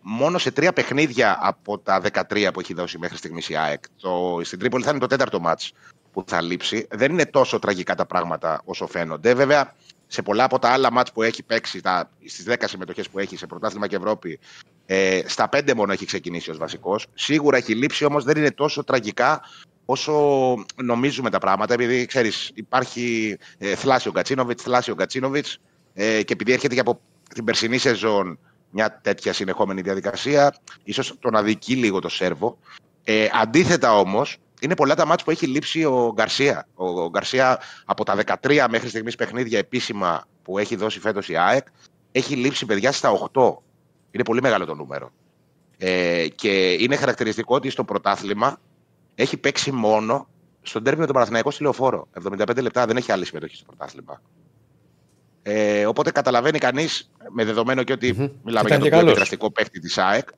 μόνο 0.00 0.38
σε 0.38 0.50
τρία 0.50 0.72
παιχνίδια 0.72 1.38
από 1.40 1.78
τα 1.78 2.00
13 2.30 2.48
που 2.52 2.60
έχει 2.60 2.74
δώσει 2.74 2.98
μέχρι 2.98 3.16
στιγμής 3.16 3.48
η 3.48 3.56
ΑΕΚ. 3.56 3.82
Το, 4.00 4.40
στην 4.42 4.58
Τρίπολη 4.58 4.84
θα 4.84 4.90
είναι 4.90 4.98
το 4.98 5.06
τέταρτο 5.06 5.40
μάτς 5.40 5.72
που 6.12 6.24
θα 6.26 6.40
λείψει. 6.40 6.86
Δεν 6.90 7.12
είναι 7.12 7.26
τόσο 7.26 7.58
τραγικά 7.58 7.94
τα 7.94 8.06
πράγματα 8.06 8.60
όσο 8.64 8.86
φαίνονται. 8.86 9.34
Βέβαια, 9.34 9.74
σε 10.06 10.22
πολλά 10.22 10.44
από 10.44 10.58
τα 10.58 10.68
άλλα 10.68 10.92
μάτς 10.92 11.12
που 11.12 11.22
έχει 11.22 11.42
παίξει, 11.42 11.80
τα, 11.80 12.10
στις 12.24 12.44
10 12.48 12.54
συμμετοχές 12.64 13.08
που 13.08 13.18
έχει 13.18 13.36
σε 13.36 13.46
πρωτάθλημα 13.46 13.86
και 13.86 13.96
Ευρώπη, 13.96 14.38
ε, 14.86 15.20
στα 15.26 15.48
5 15.52 15.74
μόνο 15.74 15.92
έχει 15.92 16.06
ξεκινήσει 16.06 16.50
ως 16.50 16.58
βασικός. 16.58 17.06
Σίγουρα 17.14 17.56
έχει 17.56 17.74
λείψει, 17.74 18.04
όμως 18.04 18.24
δεν 18.24 18.36
είναι 18.36 18.50
τόσο 18.50 18.84
τραγικά 18.84 19.40
όσο 19.84 20.54
νομίζουμε 20.82 21.30
τα 21.30 21.38
πράγματα, 21.38 21.74
επειδή 21.74 22.06
ξέρεις, 22.06 22.50
υπάρχει 22.54 23.36
ε, 23.58 23.74
θλάσσιο 23.74 24.10
Γκατσίνοβιτ, 24.10 24.60
θλάσσιο 24.62 24.94
Γκατσίνοβιτ, 24.94 25.46
ε, 25.94 26.22
και 26.22 26.32
επειδή 26.32 26.52
έρχεται 26.52 26.74
και 26.74 26.80
από 26.80 27.00
την 27.34 27.44
περσινή 27.44 27.78
σεζόν 27.78 28.38
μια 28.70 29.00
τέτοια 29.02 29.32
συνεχόμενη 29.32 29.80
διαδικασία, 29.80 30.54
ίσως 30.84 31.14
τον 31.20 31.36
αδικεί 31.36 31.74
λίγο 31.74 31.98
το 31.98 32.08
Σέρβο. 32.08 32.58
Ε, 33.04 33.28
αντίθετα 33.32 33.98
όμως, 33.98 34.36
είναι 34.60 34.74
πολλά 34.74 34.94
τα 34.94 35.06
μάτς 35.06 35.24
που 35.24 35.30
έχει 35.30 35.46
λείψει 35.46 35.84
ο 35.84 36.12
Γκαρσία. 36.14 36.66
Ο, 36.74 37.02
ο 37.02 37.10
Γκαρσία 37.10 37.60
από 37.84 38.04
τα 38.04 38.16
13 38.42 38.66
μέχρι 38.70 38.88
στιγμής 38.88 39.16
παιχνίδια 39.16 39.58
επίσημα 39.58 40.24
που 40.42 40.58
έχει 40.58 40.76
δώσει 40.76 41.00
φέτος 41.00 41.28
η 41.28 41.36
ΑΕΚ 41.36 41.66
έχει 42.12 42.36
λείψει 42.36 42.66
παιδιά 42.66 42.92
στα 42.92 43.28
8. 43.32 43.54
Είναι 44.10 44.24
πολύ 44.24 44.40
μεγάλο 44.42 44.64
το 44.64 44.74
νούμερο. 44.74 45.10
Ε, 45.78 46.28
και 46.28 46.72
είναι 46.72 46.96
χαρακτηριστικό 46.96 47.54
ότι 47.54 47.70
στο 47.70 47.84
πρωτάθλημα 47.84 48.60
έχει 49.14 49.36
παίξει 49.36 49.72
μόνο 49.72 50.28
στον 50.62 50.82
τέρμι 50.82 51.00
με 51.00 51.06
τον 51.06 51.14
Παναθηναϊκός 51.14 51.54
στη 51.54 51.62
Λεωφόρο. 51.62 52.08
75 52.24 52.62
λεπτά 52.62 52.86
δεν 52.86 52.96
έχει 52.96 53.12
άλλη 53.12 53.24
συμμετοχή 53.24 53.54
στο 53.54 53.64
πρωτάθλημα. 53.64 54.22
Ε, 55.42 55.86
οπότε 55.86 56.10
καταλαβαίνει 56.10 56.58
κανείς, 56.58 57.10
με 57.32 57.44
δεδομένο 57.44 57.82
και 57.82 57.92
ότι 57.92 58.12
Μμμ. 58.12 58.28
μιλάμε 58.44 58.44
Ήταν 58.44 58.66
για 58.66 58.68
και 58.68 58.78
τον 58.78 58.88
πιο 58.88 58.90
καλός. 58.98 59.10
επιδραστικό 59.10 59.50
παίκτη 59.50 59.80
της 59.80 59.98
ΑΕΚ. 59.98 60.28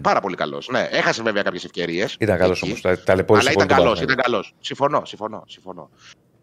Πάρα 0.00 0.20
πολύ 0.20 0.36
καλός. 0.36 0.68
Ναι, 0.68 0.88
έχασε 0.90 1.22
βέβαια 1.22 1.42
κάποιες 1.42 1.64
ευκαιρίες. 1.64 2.16
Ήταν 2.18 2.38
καλός 2.38 2.62
όμως. 2.62 2.80
Ταλαιπώρησε 2.80 3.08
Αλλά 3.14 3.24
πολύ 3.26 3.52
ήταν 3.52 3.66
τον 3.66 3.76
καλός. 3.76 3.84
Παναθηναϊκό. 3.84 4.02
Ήταν 4.12 4.16
καλός. 4.16 4.54
Συμφωνώ, 4.60 5.02
συμφωνώ. 5.04 5.44
συμφωνώ. 5.46 5.90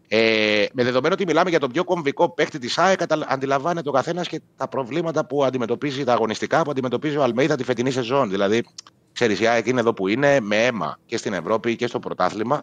Ε, 0.08 0.64
με 0.72 0.84
δεδομένο 0.84 1.14
ότι 1.14 1.24
μιλάμε 1.26 1.50
για 1.50 1.58
τον 1.60 1.72
πιο 1.72 1.84
κομβικό 1.84 2.28
παίκτη 2.28 2.58
της 2.58 2.78
ΑΕΚ, 2.78 2.98
κατα- 2.98 3.26
αντιλαμβάνεται 3.28 3.88
ο 3.88 3.92
καθένας 3.92 4.28
και 4.28 4.40
τα 4.56 4.68
προβλήματα 4.68 5.26
που 5.26 5.44
αντιμετωπίζει, 5.44 6.04
τα 6.04 6.12
αγωνιστικά 6.12 6.62
που 6.62 6.70
αντιμετωπίζει 6.70 7.16
ο 7.16 7.22
Αλμέιδα 7.22 7.56
τη 7.56 7.64
φετινή 7.64 7.90
σεζόν. 7.90 8.30
Δηλαδή, 8.30 8.64
ξέρεις, 9.12 9.40
η 9.40 9.46
ΑΕΚ 9.46 9.66
είναι 9.66 9.80
εδώ 9.80 9.92
που 9.94 10.08
είναι 10.08 10.40
με 10.40 10.64
αίμα 10.66 10.98
και 11.06 11.16
στην 11.16 11.32
Ευρώπη 11.32 11.76
και 11.76 11.86
στο 11.86 11.98
πρωτάθλημα. 11.98 12.62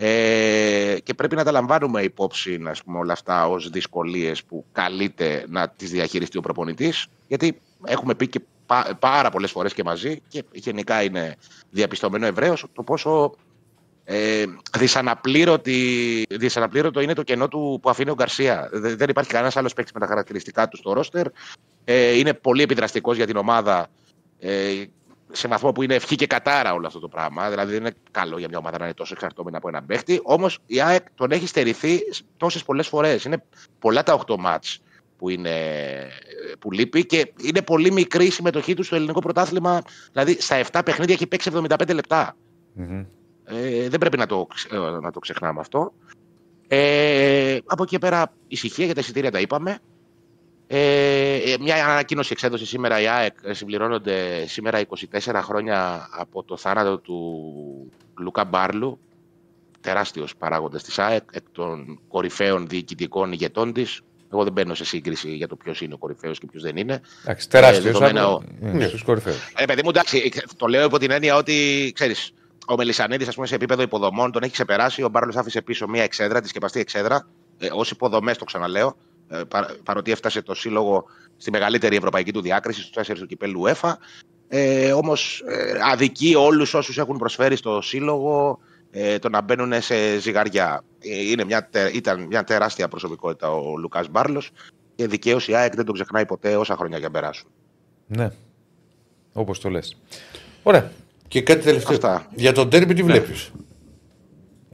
Ε, 0.00 0.96
και 1.02 1.14
πρέπει 1.14 1.34
να 1.36 1.44
τα 1.44 1.50
λαμβάνουμε 1.50 2.02
υπόψη 2.02 2.60
ας 2.66 2.82
πούμε, 2.82 2.98
όλα 2.98 3.12
αυτά 3.12 3.48
ως 3.48 3.70
δυσκολίες 3.70 4.44
που 4.44 4.64
καλείται 4.72 5.44
να 5.48 5.68
τις 5.68 5.90
διαχειριστεί 5.90 6.38
ο 6.38 6.40
προπονητής. 6.40 7.06
Γιατί 7.26 7.60
έχουμε 7.84 8.14
πει 8.14 8.28
και 8.28 8.40
πά- 8.66 8.94
πάρα 8.98 9.30
πολλές 9.30 9.50
φορές 9.50 9.74
και 9.74 9.84
μαζί 9.84 10.20
και 10.28 10.44
γενικά 10.52 11.02
είναι 11.02 11.36
διαπιστωμένο 11.70 12.26
ευρέως 12.26 12.64
το 12.72 12.82
πόσο 12.82 13.34
ε, 14.04 14.44
δυσαναπλήρωτη- 14.78 16.26
δυσαναπλήρωτο 16.30 17.00
είναι 17.00 17.12
το 17.14 17.22
κενό 17.22 17.48
του 17.48 17.78
που 17.82 17.90
αφήνει 17.90 18.10
ο 18.10 18.14
Γκαρσία. 18.14 18.68
Δε- 18.72 18.94
Δεν 18.94 19.08
υπάρχει 19.08 19.30
κανένας 19.30 19.56
άλλος 19.56 19.72
παίκτης 19.74 19.92
με 19.94 20.00
τα 20.00 20.06
χαρακτηριστικά 20.06 20.68
του 20.68 20.76
στο 20.76 20.92
ρόστερ. 20.92 21.26
Ε, 21.84 22.18
είναι 22.18 22.34
πολύ 22.34 22.62
επιδραστικός 22.62 23.16
για 23.16 23.26
την 23.26 23.36
ομάδα 23.36 23.88
ε, 24.38 24.72
σε 25.32 25.48
βαθμό 25.48 25.72
που 25.72 25.82
είναι 25.82 25.94
ευχή 25.94 26.14
και 26.16 26.26
κατάρα 26.26 26.72
όλο 26.72 26.86
αυτό 26.86 26.98
το 26.98 27.08
πράγμα. 27.08 27.50
Δηλαδή 27.50 27.72
δεν 27.72 27.80
είναι 27.80 27.94
καλό 28.10 28.38
για 28.38 28.48
μια 28.48 28.58
ομάδα 28.58 28.78
να 28.78 28.84
είναι 28.84 28.94
τόσο 28.94 29.12
εξαρτώμενη 29.14 29.56
από 29.56 29.68
έναν 29.68 29.86
παίκτη. 29.86 30.20
Όμως 30.22 30.58
η 30.66 30.80
ΑΕΚ 30.80 31.06
τον 31.14 31.30
έχει 31.30 31.46
στερηθεί 31.46 32.00
τόσες 32.36 32.62
πολλές 32.64 32.88
φορές. 32.88 33.24
Είναι 33.24 33.42
πολλά 33.78 34.02
τα 34.02 34.20
8 34.26 34.36
μάτς 34.38 34.80
που, 35.18 35.28
είναι, 35.28 35.54
που 36.58 36.72
λείπει 36.72 37.06
και 37.06 37.32
είναι 37.42 37.62
πολύ 37.62 37.92
μικρή 37.92 38.24
η 38.26 38.30
συμμετοχή 38.30 38.74
του 38.74 38.82
στο 38.82 38.96
ελληνικό 38.96 39.20
πρωτάθλημα. 39.20 39.82
Δηλαδή 40.12 40.40
στα 40.40 40.60
7 40.72 40.80
παιχνίδια 40.84 41.14
έχει 41.14 41.26
παίξει 41.26 41.50
75 41.54 41.94
λεπτά. 41.94 42.36
Μμμ. 42.72 43.04
Ε, 43.44 43.88
δεν 43.88 43.98
πρέπει 44.00 44.16
να 44.16 44.26
το, 44.26 44.46
ξε- 44.54 44.72
ε, 44.72 44.76
να 44.78 45.10
το 45.10 45.18
ξεχνάμε 45.18 45.60
αυτό. 45.60 45.92
Ε, 46.68 47.58
από 47.66 47.82
εκεί 47.82 47.92
και 47.92 47.98
πέρα 47.98 48.32
ησυχία 48.48 48.84
για 48.84 48.94
τα 48.94 49.00
εισιτήρια 49.00 49.30
τα 49.30 49.40
είπαμε. 49.40 49.78
Ε, 50.70 51.34
ε, 51.36 51.56
μια 51.60 51.86
ανακοίνωση 51.88 52.28
εξέδωσε 52.32 52.66
σήμερα 52.66 53.00
η 53.00 53.06
ΑΕΚ. 53.06 53.34
ε, 53.42 53.52
Συμπληρώνονται 53.54 54.46
σήμερα 54.46 54.80
24 54.80 55.40
χρόνια 55.42 56.08
από 56.10 56.42
το 56.42 56.56
θάνατο 56.56 56.98
του 56.98 57.42
Λουκά 58.18 58.44
Μπάρλου. 58.44 58.98
Τεράστιος 59.80 60.36
παράγοντας 60.36 60.82
της 60.82 60.98
ΑΕΚ, 60.98 61.22
εκ 61.32 61.44
των 61.52 62.00
κορυφαίων 62.08 62.66
διοικητικών 62.68 63.32
ηγετών 63.32 63.72
της. 63.72 64.00
Εγώ 64.32 64.42
δεν 64.44 64.52
μπαίνω 64.52 64.74
σε 64.74 64.84
σύγκριση 64.84 65.30
για 65.34 65.48
το 65.48 65.56
ποιος 65.56 65.80
είναι 65.80 65.94
ο 65.94 65.98
κορυφαίος 65.98 66.38
και 66.38 66.46
ποιος 66.50 66.62
δεν 66.62 66.76
είναι. 66.76 67.00
Εντάξει, 67.22 67.48
τεράστιος. 67.48 67.84
δεδομένα 67.84 68.28
ο- 68.28 68.42
Στους 68.88 69.02
κορυφαίους. 69.02 69.52
Ε, 69.56 69.64
παιδί 69.64 69.80
μου, 69.84 69.88
εντάξει, 69.88 70.30
το 70.56 70.66
λέω 70.66 70.84
υπό 70.84 70.98
την 70.98 71.10
έννοια 71.10 71.36
ότι 71.36 71.90
ξέρεις, 71.94 72.30
ο 72.66 72.76
Μελισανίδης, 72.76 73.28
ας 73.28 73.34
πούμε, 73.34 73.46
σε 73.46 73.54
επίπεδο 73.54 73.82
υποδομών 73.82 74.32
τον 74.32 74.42
έχει 74.42 74.52
ξεπεράσει. 74.52 75.02
Ο 75.02 75.08
Μπάρλος 75.08 75.36
άφησε 75.36 75.62
πίσω 75.62 75.88
μια 75.88 76.02
εξέδρα, 76.02 76.40
τη 76.40 76.48
σκεπαστή 76.48 76.80
εξέδρα, 76.80 77.26
ε, 77.58 77.68
ως 77.72 77.90
υποδομές, 77.90 78.38
το 78.38 78.44
ξαναλέω. 78.44 78.96
Ε, 79.28 79.40
πα, 79.48 79.76
παρότι 79.84 80.10
έφτασε 80.10 80.42
το 80.42 80.54
σύλλογο 80.54 81.04
στη 81.36 81.50
μεγαλύτερη 81.50 81.96
ευρωπαϊκή 81.96 82.32
του 82.32 82.40
διάκριση, 82.40 82.80
στους 82.80 82.92
τέσσερις 82.92 83.20
του 83.20 83.26
κυπέλου 83.26 83.62
UEFA. 83.66 83.92
Ε, 84.48 84.92
Όμως 84.92 85.42
ε, 85.46 85.78
αδικεί 85.92 86.34
όλους 86.34 86.74
όσους 86.74 86.98
έχουν 86.98 87.16
προσφέρει 87.18 87.56
στο 87.56 87.80
σύλλογο 87.82 88.58
ε, 88.90 89.18
το 89.18 89.28
να 89.28 89.40
μπαίνουν 89.40 89.82
σε 89.82 90.18
ζυγαριά. 90.18 90.84
Ε, 90.98 91.30
είναι 91.30 91.44
μια, 91.44 91.68
τε- 91.70 91.94
ήταν 91.94 92.26
μια 92.26 92.44
τεράστια 92.44 92.88
προσωπικότητα 92.88 93.50
ο 93.52 93.76
Λουκάς 93.76 94.08
Μπάρλος 94.08 94.50
και 94.94 95.06
δικαίω 95.06 95.38
η 95.46 95.54
ΑΕΚ 95.54 95.74
δεν 95.74 95.84
τον 95.84 95.94
ξεχνάει 95.94 96.26
ποτέ 96.26 96.56
όσα 96.56 96.76
χρόνια 96.76 96.98
για 96.98 97.06
να 97.06 97.12
περάσουν. 97.12 97.48
Ναι. 98.06 98.30
Όπως 99.32 99.60
το 99.60 99.68
λες. 99.70 99.96
Ωραία. 100.62 100.90
Και 101.28 101.42
κάτι 101.42 101.62
τελευταίο. 101.64 101.94
Αυτά. 101.94 102.26
Για 102.34 102.52
τον 102.52 102.70
τέρμπι 102.70 102.94
τι 102.94 103.02
βλέπεις; 103.02 103.50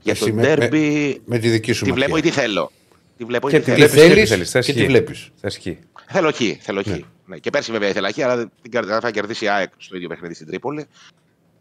Για 0.03 0.13
Εσύ 0.13 0.25
το 0.25 0.33
με- 0.35 0.43
ντέρμπι 0.43 1.21
Με 1.25 1.39
τη 1.39 1.49
δική 1.49 1.73
σου 1.73 1.85
τη 1.85 1.91
ματιά. 1.91 2.05
βλέπω 2.07 2.19
ή 2.19 2.23
τι 2.31 2.31
θέλω. 2.31 2.71
Τη 3.17 3.25
βλέπω 3.25 3.49
ή 3.49 3.51
Και 3.51 3.61
τι 3.61 3.65
τι 3.65 3.71
θέλω. 3.71 3.89
βλέπεις 3.89 4.01
και 4.03 4.09
τι 4.09 4.15
θέλεις 4.15 4.29
θέλεις. 4.29 4.51
Θες 4.51 4.67
και 4.67 4.73
τι 4.73 4.87
βλέπεις. 4.87 5.31
Θες 5.41 5.57
χ. 5.59 5.67
Θέλω 6.13 6.33
χ. 6.33 6.41
Θέλω 6.61 6.83
χ. 6.83 6.87
Ναι. 7.27 7.39
Και 7.39 7.51
πέρσι 7.51 7.73
βέβαια 7.73 7.89
ήθελα 7.89 8.13
χ, 8.13 8.19
αλλά 8.19 8.51
την 8.63 8.71
καρδιά 8.71 9.01
θα 9.01 9.11
κερδίσει 9.11 9.45
η 9.45 9.49
ΑΕΚ 9.49 9.73
στο 9.77 9.97
ίδιο 9.97 10.09
παιχνίδι 10.09 10.35
στην 10.35 10.47
Τρίπολη. 10.47 10.87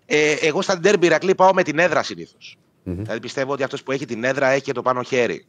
Ε, 0.05 0.31
εγώ 0.31 0.61
στα 0.61 0.79
ντέρμπι 0.79 1.05
Ηρακλή 1.05 1.35
πάω 1.35 1.53
με 1.53 1.63
την 1.63 1.79
έδρα 1.79 2.03
συνήθως. 2.03 2.57
Δηλαδή 2.83 3.19
πιστεύω 3.19 3.51
ότι 3.51 3.63
αυτός 3.63 3.83
που 3.83 3.91
έχει 3.91 4.05
την 4.05 4.23
έδρα 4.23 4.47
έχει 4.47 4.61
και 4.63 4.71
το 4.71 4.81
πάνω 4.81 5.03
χέρι. 5.03 5.45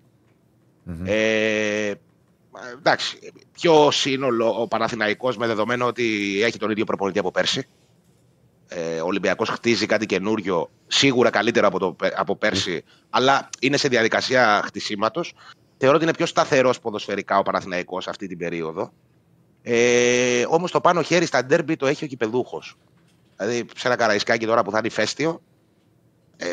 Ε, 1.05 1.93
εντάξει, 2.78 3.18
πιο 3.52 3.90
σύνολο 3.90 4.60
ο 4.60 4.68
Παναθηναϊκός 4.68 5.36
με 5.36 5.47
δεδομένο 5.47 5.86
ότι 5.86 6.39
έχει 6.43 6.59
τον 6.59 6.70
ίδιο 6.70 6.85
προπονητή 6.85 7.18
από 7.18 7.31
πέρσι. 7.31 7.66
Ε, 8.68 9.01
ο 9.01 9.06
Ολυμπιακός 9.06 9.48
χτίζει 9.48 9.86
κάτι 9.86 10.06
καινούριο, 10.06 10.70
σίγουρα 10.86 11.31
καλύτερο 11.31 11.66
από, 11.66 11.78
το, 11.78 11.93
πε- 11.93 12.12
από 12.16 12.36
πέρσι, 12.36 12.85
αλλά 13.10 13.48
είναι 13.60 13.76
σε 13.76 13.89
διαδικασία 13.89 14.62
χτισήματος. 14.64 15.35
Θεωρώ 15.79 15.95
ότι 15.97 16.05
είναι 16.05 16.15
πιο 16.15 16.27
σταθερός 16.27 16.81
ποδοσφαιρικά 16.81 17.39
ο 17.39 17.43
Παναθηναϊκός 17.43 18.09
αυτή 18.09 18.27
την 18.27 18.39
περίοδο. 18.39 18.93
Ε, 19.63 20.45
Όμως 20.49 20.71
το 20.71 20.81
πάνω 20.81 21.03
χέρι 21.03 21.27
στα 21.27 21.45
ντέρμπι 21.45 21.77
το 21.77 21.87
έχει 21.87 22.05
ο 22.05 22.07
κυπεδούχος. 22.07 22.77
Δηλαδή 23.37 23.65
σε 23.77 23.87
ένα 23.89 23.97
καραϊσκάκι 23.97 24.47
τώρα 24.47 24.63
που 24.63 24.71
θα 24.71 24.79
είναι 24.79 24.87
ηφαίστειο, 24.87 25.43
ε, 26.37 26.47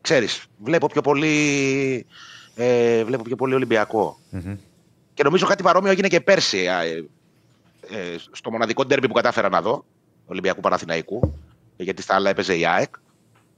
ξέρεις, 0.00 0.46
βλέπω 0.58 0.86
πιο 0.86 1.00
πολύ, 1.00 2.06
ε, 2.54 3.04
βλέπω 3.04 3.22
πιο 3.22 3.36
πολύ 3.36 3.54
Ολυμπιακό. 3.54 4.18
Και 5.14 5.22
νομίζω 5.22 5.46
κάτι 5.46 5.62
παρόμοιο 5.62 5.90
έγινε 5.90 6.08
και 6.08 6.20
πέρσι. 6.20 6.58
ε, 6.58 7.04
ε, 7.90 8.16
στο 8.32 8.50
μοναδικό 8.50 8.84
ντέρμπι 8.84 9.08
που 9.08 9.14
κατάφερα 9.14 9.48
να 9.48 9.62
δω, 9.62 9.84
Ολυμπιακού 10.26 10.60
Παναθηναϊκού, 10.60 11.34
ε, 11.76 11.82
γιατί 11.82 12.02
στα 12.02 12.14
άλλα 12.14 12.30
έπαιζε 12.30 12.56
η 12.56 12.66
ΑΕΚ. 12.66 12.94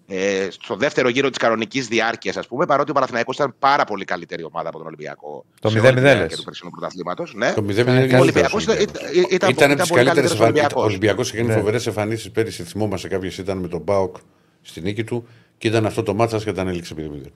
Ε, 0.07 0.49
στο 0.51 0.77
δεύτερο 0.77 1.09
γύρο 1.09 1.29
της 1.29 1.39
κανονικής 1.39 1.87
διάρκειας, 1.89 2.37
ας 2.37 2.47
πούμε, 2.47 2.67
παρότι 2.67 2.91
ο 2.91 2.95
Παναθηναϊκός 2.95 3.35
ήταν 3.37 3.55
πάρα 3.59 3.85
πολύ 3.85 4.05
καλύτερη 4.05 4.45
ομάδα 4.45 4.69
από 4.69 4.79
τον 4.79 4.87
Ολυμπιακό. 4.87 5.45
Το 5.61 5.69
σε 5.71 5.79
0-0 5.79 5.83
όλη 5.85 5.95
τη 5.95 6.01
διάρκεια 6.01 6.25
λες. 6.27 6.37
του 6.37 6.43
περσινού 6.45 6.71
πρωταθλήματος. 6.71 7.35
Ναι. 7.35 7.53
Το 7.53 7.63
0-0 7.63 7.69
Ήταν 7.71 7.95
είναι 7.95 8.05
Ο 8.05 8.09
καλύτερος 8.09 8.21
Ολυμπιακός 8.21 8.63
ήταν, 8.63 8.77
ήταν, 8.81 9.03
ήταν, 9.31 9.51
Ήταν 9.51 9.71
από 9.71 9.73
ήταν 9.73 9.87
τι 9.87 9.89
πολύ 9.89 10.05
καλύτερε 10.05 10.05
καλύτερος 10.05 10.31
εμφανίσει. 10.31 10.39
Ο 10.41 10.45
Ολυμπιακός. 10.45 10.85
Ολυμπιακό 10.85 11.23
έκανε 11.33 11.49
Ναι. 11.49 11.55
φοβερές 11.55 11.87
εμφανίσεις 11.87 12.31
πέρυσι. 12.31 12.63
Θυμόμαστε 12.63 13.09
κάποιες 13.09 13.39
ήταν 13.39 13.59
με 13.59 13.69
τον 13.69 13.81
Μπάουκ 13.81 14.17
στη 14.63 14.81
νίκη 14.81 15.05
του 15.05 15.27
και 15.59 15.69
ήταν 15.69 15.87
αυτό 15.87 16.03
το 16.03 16.15
μάτσα 16.15 16.39
και 16.39 16.51
ήταν 16.51 16.69
έληξε 16.69 16.95
0-0. 16.95 17.33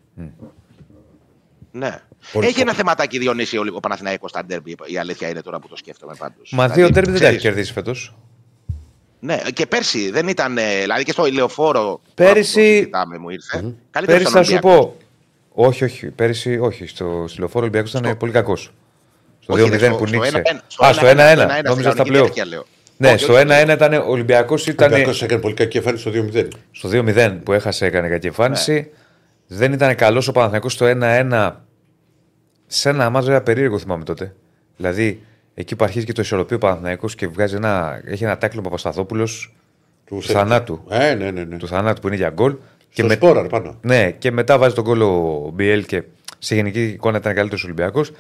Ναι. 1.72 2.00
Πολύ 2.32 2.46
Έχει 2.46 2.56
ένα 2.56 2.64
πολύ. 2.64 2.76
θεματάκι 2.76 3.18
Διονύση 3.18 3.56
ο 3.58 3.62
ο 3.74 3.80
Παναθηναϊκός 3.80 4.30
στα 4.30 4.44
ντέρμπι. 4.44 4.76
Η 4.86 4.98
αλήθεια 4.98 5.28
είναι 5.28 5.40
τώρα 5.40 5.58
που 5.58 5.68
το 5.68 5.76
σκέφτομαι 5.76 6.14
πάντως. 6.18 6.52
Μα 6.52 6.62
Δηλαδή, 6.62 6.80
δύο 6.80 6.90
τέρμπι 6.90 7.10
δεν 7.10 7.20
τα 7.20 7.26
έχει 7.26 7.36
ξέρεις, 7.36 7.54
κερδίσει 7.54 7.72
φέτος. 7.72 8.14
Ναι, 9.20 9.36
και 9.54 9.66
πέρσι 9.66 10.10
δεν 10.10 10.28
ήταν. 10.28 10.58
ε, 10.58 10.80
Δηλαδή 10.80 11.02
και 11.02 11.12
στο 11.12 11.26
ηλεοφόρο. 11.26 12.00
Πέρυσι- 12.14 12.14
τώρα 12.14 12.32
που 12.34 12.38
το 12.40 12.44
συζητάμε, 12.60 13.18
μου 13.18 13.30
ήρθε. 13.30 13.74
Καλύτερος 13.90 14.22
Πέρυσι 14.22 14.24
θα 14.36 14.42
σου 14.42 14.50
Ολυμπιακός. 14.62 14.86
πω. 14.86 14.96
Όχι, 15.66 15.84
όχι. 15.84 16.06
Πέρυσι, 16.10 16.58
όχι. 16.58 16.86
Στο 16.86 17.24
Συλλοφόρο 17.28 17.60
Ολυμπιακός 17.60 17.90
ήταν 17.90 18.04
Στο- 18.04 18.16
πολύ 18.16 18.32
κακός. 18.32 18.72
Στο 19.40 19.52
Όχι, 19.52 19.62
2-0 19.62 19.78
ρε, 19.78 19.88
που 19.96 20.06
στο 20.06 20.16
νίκησε. 20.16 20.42
1-1, 20.44 20.60
Α, 20.86 20.92
στο 20.92 21.06
1-1. 21.06 21.46
Νόμιζα 21.64 21.90
στα 21.90 22.02
κανονική 22.02 22.02
πλέον. 22.02 22.24
διάρκεια, 22.24 22.44
λέω. 22.46 22.64
Ναι, 22.96 23.08
Όχι, 23.08 23.18
στο 23.18 23.32
όχι, 23.32 23.42
1-1 23.42 23.72
ήταν 23.72 23.92
ο 23.92 24.04
Ολυμπιακός. 24.10 24.66
Ο 24.66 24.70
Ήταν 24.70 24.86
Ολυμπιακός 24.92 25.22
έκανε 25.22 25.40
πολύ 25.40 25.54
κακή 25.54 25.76
εμφάνιση 25.76 26.02
στο 26.02 26.10
2-0. 26.10 26.48
στο 26.70 26.88
2-0 26.88 27.40
που 27.42 27.52
έχασε, 27.52 27.86
έκανε 27.86 28.08
κακή 28.08 28.26
εμφάνιση. 28.26 28.72
Ναι. 28.72 29.56
Δεν 29.56 29.72
ήταν 29.72 29.94
καλός 29.94 30.28
ο 30.28 30.32
Παναθηναϊκός 30.32 30.72
στο 30.72 30.86
1-1. 30.86 31.64
Σε 32.66 32.88
ένα 32.88 33.10
μάτζο 33.10 33.30
ένα 33.30 33.40
περίεργο 33.40 33.78
θυμάμαι 33.78 34.04
τότε. 34.04 34.34
Δηλαδή, 34.76 35.22
εκεί 35.60 35.76
που 35.76 35.84
αρχίζει 35.84 36.04
και 36.04 36.12
το 36.12 36.22
ισορροπεί 36.22 36.54
ο 36.54 36.58
Παναθηναϊκός 36.58 37.14
και 37.14 37.26
βγάζει 37.28 37.54
ένα, 37.54 38.00
έχει 38.04 38.24
ένα 38.24 38.38
τάκλο 38.38 38.60
Παπασταθόπουλος 38.60 39.54
του 40.04 40.22
θανάτου. 40.22 40.84
Ε, 40.88 41.14
ναι, 41.14 41.30
ναι, 41.30 41.44
ναι. 41.44 41.56
Του 41.56 41.66
θανάτου 41.66 42.00
που 42.00 42.06
είναι 42.06 42.16
για 42.16 42.30
γκολ. 42.30 42.56
Στο 42.88 43.06
με- 43.06 43.14
σπόρα, 43.14 43.42
ρε, 43.42 43.48
πάνω. 43.48 43.78
Ναι, 43.82 44.10
και 44.10 44.30
μετά 44.30 44.58
βάζει 44.58 44.74
τον 44.74 44.84
γκολ 44.84 45.00
ο 45.00 45.50
Μπιέλ 45.54 45.84
και 45.84 46.02
σε 46.38 46.54
γενική 46.54 46.82
εικόνα 46.84 47.16
ήταν 47.18 47.34
καλύτερος 47.34 47.64
Ολυμπιακός. 47.64 48.12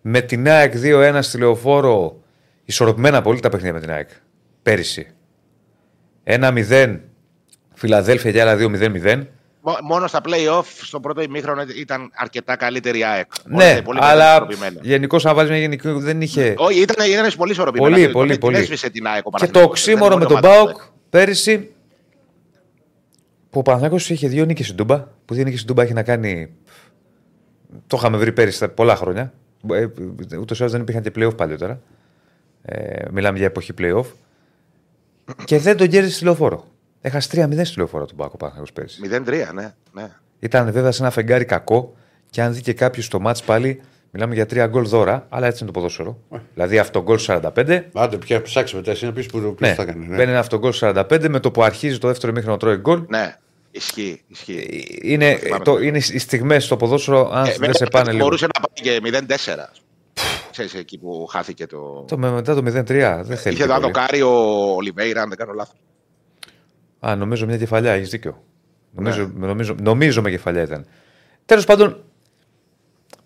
Με 0.00 0.20
την 0.20 0.48
ΑΕΚ 0.48 0.74
2-1 0.82 1.18
στη 1.22 1.38
λεωφόρο, 1.38 2.20
ισορροπημένα 2.64 3.22
πολύ 3.22 3.40
τα 3.40 3.48
παιχνίδια 3.48 3.72
με 3.74 3.80
την 3.80 3.90
ΑΕΚ. 3.90 4.08
Πέρυσι. 4.62 5.06
1-0 6.24 6.96
Φιλαδέλφια 7.74 8.32
και 8.32 8.40
άλλα 8.40 8.56
2-0-0. 8.56 9.22
Μο- 9.66 9.78
Μόνο 9.82 10.06
στα 10.06 10.20
play-off 10.24 10.64
στο 10.82 11.00
πρώτο 11.00 11.22
ημίχρονο 11.22 11.62
ήταν 11.76 12.10
αρκετά 12.14 12.56
καλύτερη 12.56 12.98
η 12.98 13.04
ΑΕΚ. 13.04 13.30
Όλα 13.46 13.64
Ναι, 13.64 13.70
ήταν 13.70 13.84
πολύ 13.84 13.98
αλλά 14.02 14.30
ισορροπημένα. 14.30 14.80
γενικώς 14.82 15.26
αν 15.26 15.34
βάζεις 15.34 15.50
μια 15.50 15.58
γενική 15.60 15.88
δεν 15.90 16.20
είχε. 16.20 16.54
Όχι, 16.56 16.80
ήταν, 16.80 17.10
ήταν 17.10 17.32
πολύ 17.36 17.52
ισορροπημένα. 17.52 17.90
Πολύ, 17.94 18.04
Τον- 18.04 18.12
πολύ, 18.12 18.30
την 18.30 18.40
πολύ. 18.40 18.56
έσβησε 18.56 18.90
την 18.90 19.06
ΑΕΚ 19.06 19.16
ο 19.26 19.30
Και 19.30 19.30
το 19.30 19.30
Παναθηναϊκός. 19.30 19.70
οξύμορο 19.70 20.08
Δεν 20.08 20.18
με 20.18 20.24
είναι 20.24 20.34
τον 20.40 20.44
ομάδα 20.50 20.64
Μπάουκ 20.64 20.80
πέρυσι. 21.10 21.70
που 23.50 23.58
ο 23.58 23.62
Παναθηναϊκός 23.62 24.10
είχε 24.10 24.28
δύο 24.28 24.44
νίκες 24.44 24.64
στην 24.64 24.76
Τούμπα. 24.78 24.98
Που 25.24 25.34
δύο 25.34 25.44
νίκες 25.44 25.58
στην 25.60 25.68
Τούμπα 25.74 25.82
έχει 25.82 25.92
να 25.92 26.02
κάνει. 26.02 26.52
Το 27.86 27.96
είχαμε 27.96 28.16
βρει 28.16 28.32
πέρυσι 28.32 28.58
τα 28.60 28.68
πολλά 28.68 28.96
χρόνια. 28.96 29.32
Ε, 29.72 29.86
Ούτως 30.40 30.58
ή 30.58 30.60
άλλως 30.60 30.72
δεν 30.72 30.80
υπήρχαν 30.80 31.02
και 31.02 31.10
playoff 31.16 31.36
παλιότερα. 31.36 31.80
Ε, 32.62 33.02
μιλάμε 33.10 33.36
για 33.38 33.46
εποχή 33.46 33.72
playoff. 33.78 34.04
Και 35.44 35.58
δεν 35.58 35.76
τον 35.76 35.88
κέρδισε 35.88 36.14
στη 36.14 36.24
λεωφόρο. 36.24 36.66
Έχασε 37.06 37.28
3-0 37.32 37.60
στη 37.64 37.78
λεωφόρο 37.78 38.04
του 38.06 38.14
Πάκο 38.14 38.36
Παναθηναϊκός 38.36 38.72
πέρυσι. 38.72 39.00
0-3, 39.50 39.54
ναι. 39.54 39.74
ναι. 39.92 40.10
Ήταν 40.38 40.72
βέβαια 40.72 40.92
σε 40.92 41.02
ένα 41.02 41.10
φεγγάρι 41.10 41.44
κακό 41.44 41.94
και 42.30 42.42
αν 42.42 42.54
δει 42.54 42.60
και 42.60 42.72
κάποιος 42.72 43.08
το 43.08 43.20
μάτς 43.20 43.42
πάλι, 43.42 43.80
μιλάμε 44.10 44.34
για 44.34 44.46
τρία 44.46 44.66
γκολ 44.66 44.86
δώρα, 44.86 45.26
αλλά 45.28 45.46
έτσι 45.46 45.58
είναι 45.62 45.72
το 45.72 45.78
ποδόσφαιρο. 45.78 46.18
δηλαδή 46.54 46.78
αυτό 46.78 47.02
γκολ 47.02 47.18
45. 47.26 47.80
Άντε, 47.92 48.16
πια 48.16 48.42
ψάξει 48.42 48.76
μετά 48.76 48.90
εσύ 48.90 49.04
να 49.04 49.12
πει 49.12 49.24
που, 49.24 49.38
που 49.40 49.56
Ναι, 49.58 49.74
θα 49.74 49.84
κάνει. 49.84 50.06
Ναι. 50.06 50.16
μπαίνει 50.16 50.30
ένα 50.30 50.38
αυτό 50.38 50.58
γκολ 50.58 50.72
45 50.80 51.26
με 51.28 51.40
το 51.40 51.50
που 51.50 51.62
αρχίζει 51.62 51.98
το 51.98 52.08
δεύτερο 52.08 52.32
μήχρονο 52.32 52.56
τρώει 52.56 52.76
γκολ. 52.76 53.04
Ναι, 53.08 53.36
ισχύει. 53.70 54.22
ισχύει. 54.26 54.86
Είναι, 55.02 55.34
θυμάμαι 55.36 55.64
το, 55.64 55.72
το. 55.74 55.80
είναι 55.82 55.98
οι 55.98 56.18
στιγμές 56.18 56.64
στο 56.64 56.76
ποδόσφαιρο, 56.76 57.30
αν 57.32 57.44
Ε, 57.46 57.54
δεν 57.58 57.74
σε 57.74 57.84
πάνε 57.86 58.10
λίγο. 58.12 58.24
Μπορούσε 58.24 58.46
να 58.54 58.60
πάει 58.60 59.00
και 59.00 59.24
0-4. 59.26 59.80
Ξέρεις 60.50 60.74
εκεί 60.74 60.98
που 60.98 61.26
χάθηκε 61.30 61.66
το. 61.66 62.04
Το, 62.08 62.18
με- 62.18 62.30
μετά 62.30 62.54
το 62.54 62.60
0-3 62.60 62.62
δεν 62.64 62.84
θέλει. 62.84 63.22
Είχε 63.26 63.48
και 63.48 63.62
δει 63.64 63.68
πολύ. 63.68 63.80
δοκάρι 63.80 64.22
ο 64.22 64.30
Ολιβέηρα, 64.76 65.22
αν 65.22 65.28
δεν 65.28 65.38
κάνω 65.38 65.52
λάθος. 65.52 65.76
Α, 67.06 67.16
νομίζω 67.16 67.46
μια 67.46 67.56
κεφαλιά, 67.56 67.92
έχεις 67.92 68.08
δίκιο. 68.10 68.42
Νομίζω, 68.90 69.30
Ναι. 69.34 69.46
νομίζω, 69.46 69.74
νομίζω 69.82 70.22
με 70.22 70.30
κεφαλιά 70.30 70.62
ήταν. 70.62 70.86
Τέλος 71.46 71.64
πάντων, 71.64 72.02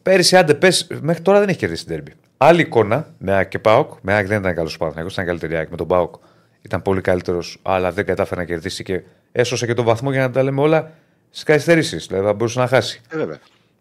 πέρυσι 0.03 0.37
άντε 0.37 0.55
πες, 0.55 0.87
μέχρι 1.01 1.23
τώρα 1.23 1.39
δεν 1.39 1.49
έχει 1.49 1.59
κερδίσει 1.59 1.85
την 1.85 1.95
τέρμπι. 1.95 2.13
Άλλη 2.37 2.61
εικόνα 2.61 3.15
με 3.19 3.33
ΑΕΚ 3.33 3.49
και 3.49 3.59
ΠΑΟΚ. 3.59 3.93
Με 4.03 4.13
ΑΕΚ 4.13 4.27
δεν 4.27 4.39
ήταν 4.39 4.55
καλός 4.55 4.75
ο 4.75 4.79
Παναθηναϊκός, 4.79 5.13
ήταν 5.15 5.27
καλύτερη 5.27 5.53
η 5.53 5.57
ΑΕΚ. 5.57 5.71
Με 5.71 5.77
τον 5.77 5.87
ΠΑΟΚ 5.87 6.15
ήταν 6.63 6.83
πολύ 6.83 7.01
καλύτερος, 7.01 7.59
αλλά 7.63 7.93
δεν 7.93 8.05
κατάφερε 8.07 8.41
να 8.41 8.47
κερδίσει 8.47 8.83
και 8.83 9.03
έσωσε 9.33 9.67
και 9.67 9.75
τον 9.75 9.85
βαθμό 9.85 10.11
για 10.13 10.21
να 10.21 10.31
τα 10.31 10.43
λέμε 10.43 10.61
όλα 10.61 10.91
στις 11.31 11.43
καθυστερήσεις. 11.43 12.07
Δηλαδή 12.07 12.27
θα 12.27 12.33
μπορούσε 12.33 12.59
να 12.59 12.67
χάσει. 12.67 13.01
Ε, 13.11 13.17
βέβαια. 13.17 13.39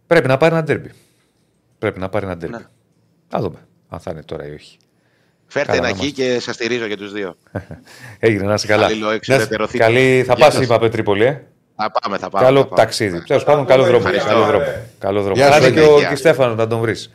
Πρέπει 0.07 0.27
να 0.27 0.37
πάρει 0.37 0.55
ένα 0.55 0.63
τέρμπι. 0.63 0.91
Πρέπει 1.79 1.99
να 1.99 2.09
πάρει 2.09 2.25
ένα 2.25 2.37
τέρμπι. 2.37 2.55
Ναι. 2.55 2.63
Θα 3.27 3.39
δούμε 3.39 3.57
αν 3.89 3.99
θα 3.99 4.11
είναι 4.11 4.23
τώρα 4.23 4.47
ή 4.47 4.51
όχι. 4.53 4.77
Φέρτε 5.47 5.71
Καλά 5.75 5.87
ένα 5.87 5.95
να 5.97 6.03
εκεί 6.03 6.11
και 6.11 6.39
σας 6.39 6.55
στηρίζω 6.55 6.85
για 6.85 6.97
τους 6.97 7.11
δύο. 7.11 7.35
Έγινε, 8.19 8.43
να 8.43 8.53
είσαι 8.53 8.67
καλά. 8.67 8.85
Αλληλοεξουδετερωθείτε. 8.85 9.83
Καλή, 9.83 10.23
θα 10.27 10.33
Γεια 10.33 10.45
πας, 10.45 10.53
σας. 10.53 10.63
είπα 10.63 10.89
Τρίπολη, 10.89 11.23
ε. 11.25 11.41
Θα 11.75 11.91
πάμε, 12.01 12.17
θα 12.17 12.29
πάμε. 12.29 12.45
Καλό 12.45 12.59
θα 12.61 12.65
πάμε. 12.67 12.81
ταξίδι. 12.81 13.23
Τέλος 13.23 13.43
πάντων, 13.43 13.65
καλό 13.65 13.83
δρόμο. 13.83 13.97
Ευχαριστώ. 13.97 14.27
Καλό 14.29 14.45
δρόμο. 14.45 14.65
Καλό 14.99 15.21
δρόμο. 15.21 15.35
Γεια 15.35 15.47
σου, 15.51 15.53
Άντε 15.57 15.71
και 15.71 15.79
Αγγέλη. 15.79 15.95
ο 15.95 15.99
Γεια. 15.99 16.09
και 16.09 16.15
Στέφανο 16.15 16.55
να 16.55 16.67
τον 16.67 16.79
βρεις. 16.79 17.13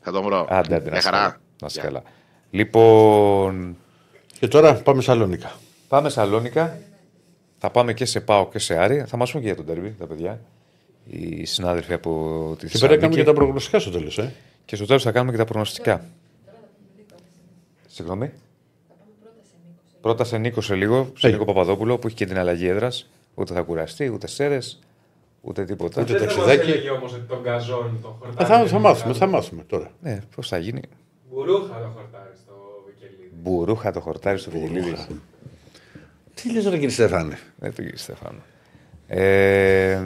Θα 0.00 0.12
τον 0.12 0.22
βρω. 0.22 0.46
Άντε, 0.50 0.74
άντε, 0.74 0.84
να 0.84 0.90
Μια 0.90 0.98
είσαι 0.98 1.08
χαρά. 1.08 1.18
καλά. 1.22 1.36
Να 1.60 1.66
είσαι 1.66 1.80
καλά. 1.80 2.02
Λοιπόν, 2.50 3.76
Και 4.40 4.48
τώρα 4.48 4.74
πάμε 4.74 5.02
Σαλόνικα. 5.02 5.52
πάμε 5.88 6.08
Σαλόνικα. 6.08 6.78
Θα 7.58 7.70
πάμε 7.70 7.92
και 7.92 8.04
σε 8.04 8.20
Πάο 8.20 8.48
και 8.48 8.58
σε 8.58 8.74
Άρη. 8.78 9.04
Θα 9.06 9.16
μας 9.16 9.30
πούν 9.32 9.40
και 9.40 9.46
για 9.46 9.56
τον 9.56 9.66
Τερμπι, 9.66 9.94
τα 9.98 10.06
παιδιά. 10.06 10.40
Οι 11.04 11.44
συνάδελφοι 11.44 11.92
από 11.92 12.10
τη 12.58 12.66
Και 12.66 12.78
πέρα 12.78 12.80
κάνουμε 12.80 12.96
Θεσσαλονίκη. 12.96 13.16
και 13.16 13.24
τα 13.24 13.32
προγνωστικά 13.32 13.78
στο 13.78 13.90
τέλος. 13.90 14.18
Ε. 14.18 14.32
Και 14.64 14.76
στο 14.76 14.86
τέλος 14.86 15.02
θα 15.02 15.10
κάνουμε 15.12 15.32
και 15.32 15.38
τα 15.38 15.44
προγνωστικά. 15.44 16.04
Συγγνώμη. 18.00 18.32
Πρώτα 20.00 20.24
σε 20.24 20.38
Νίκος 20.38 20.64
σε 20.64 20.74
λίγο, 20.74 21.12
σε 21.16 21.28
Hey. 21.28 21.32
Νίκο 21.32 21.44
Παπαδόπουλο 21.44 21.98
που 21.98 22.06
έχει 22.06 22.16
και 22.16 22.26
την 22.26 22.38
αλλαγή 22.38 22.66
έδρας. 22.66 23.10
Ούτε 23.34 23.54
θα 23.54 23.62
κουραστεί, 23.62 24.08
ούτε 24.08 24.26
σέρες, 24.26 24.78
ούτε 25.40 25.64
τίποτα. 25.64 26.02
Ούτε 26.02 26.12
Δεν 26.18 26.20
θα 26.20 26.26
μας 26.26 26.34
ταξιδάκι. 26.46 26.70
έλεγε 26.70 26.90
όμως 26.90 27.12
ότι 27.12 27.22
τον 27.22 27.40
γκαζόν, 27.42 27.98
τον 28.02 28.10
Ε, 28.10 28.14
χορτάρι. 28.18 28.48
θα, 28.48 28.58
δεν 28.58 28.66
θα 28.68 28.76
είναι 28.76 28.78
μάθουμε, 28.86 29.04
καλό. 29.12 29.14
θα 29.14 29.26
μάθουμε 29.26 29.62
τώρα. 29.62 29.90
Ναι, 30.02 30.18
πώς 30.36 30.48
θα 30.48 30.58
γίνει. 30.58 30.80
Μπουρούχα 31.30 31.80
το 31.82 31.88
χορτάρι 31.94 32.36
στο 32.36 32.52
Βικελίδη. 32.86 33.30
Μπουρούχα 33.42 33.92
το 33.92 34.00
χορτάρι 34.00 34.38
στο 34.38 34.50
Βικελίδη. 34.50 34.96
Τι 36.34 36.52
λες 36.52 36.64
τώρα 36.64 36.74
κύριε 36.76 36.90
Στεφάνε; 36.90 37.38
Δεν 37.56 37.74
το 37.74 37.82
κύριε 37.82 37.96
Στεφάνο. 37.96 38.38
Ε, 39.06 39.96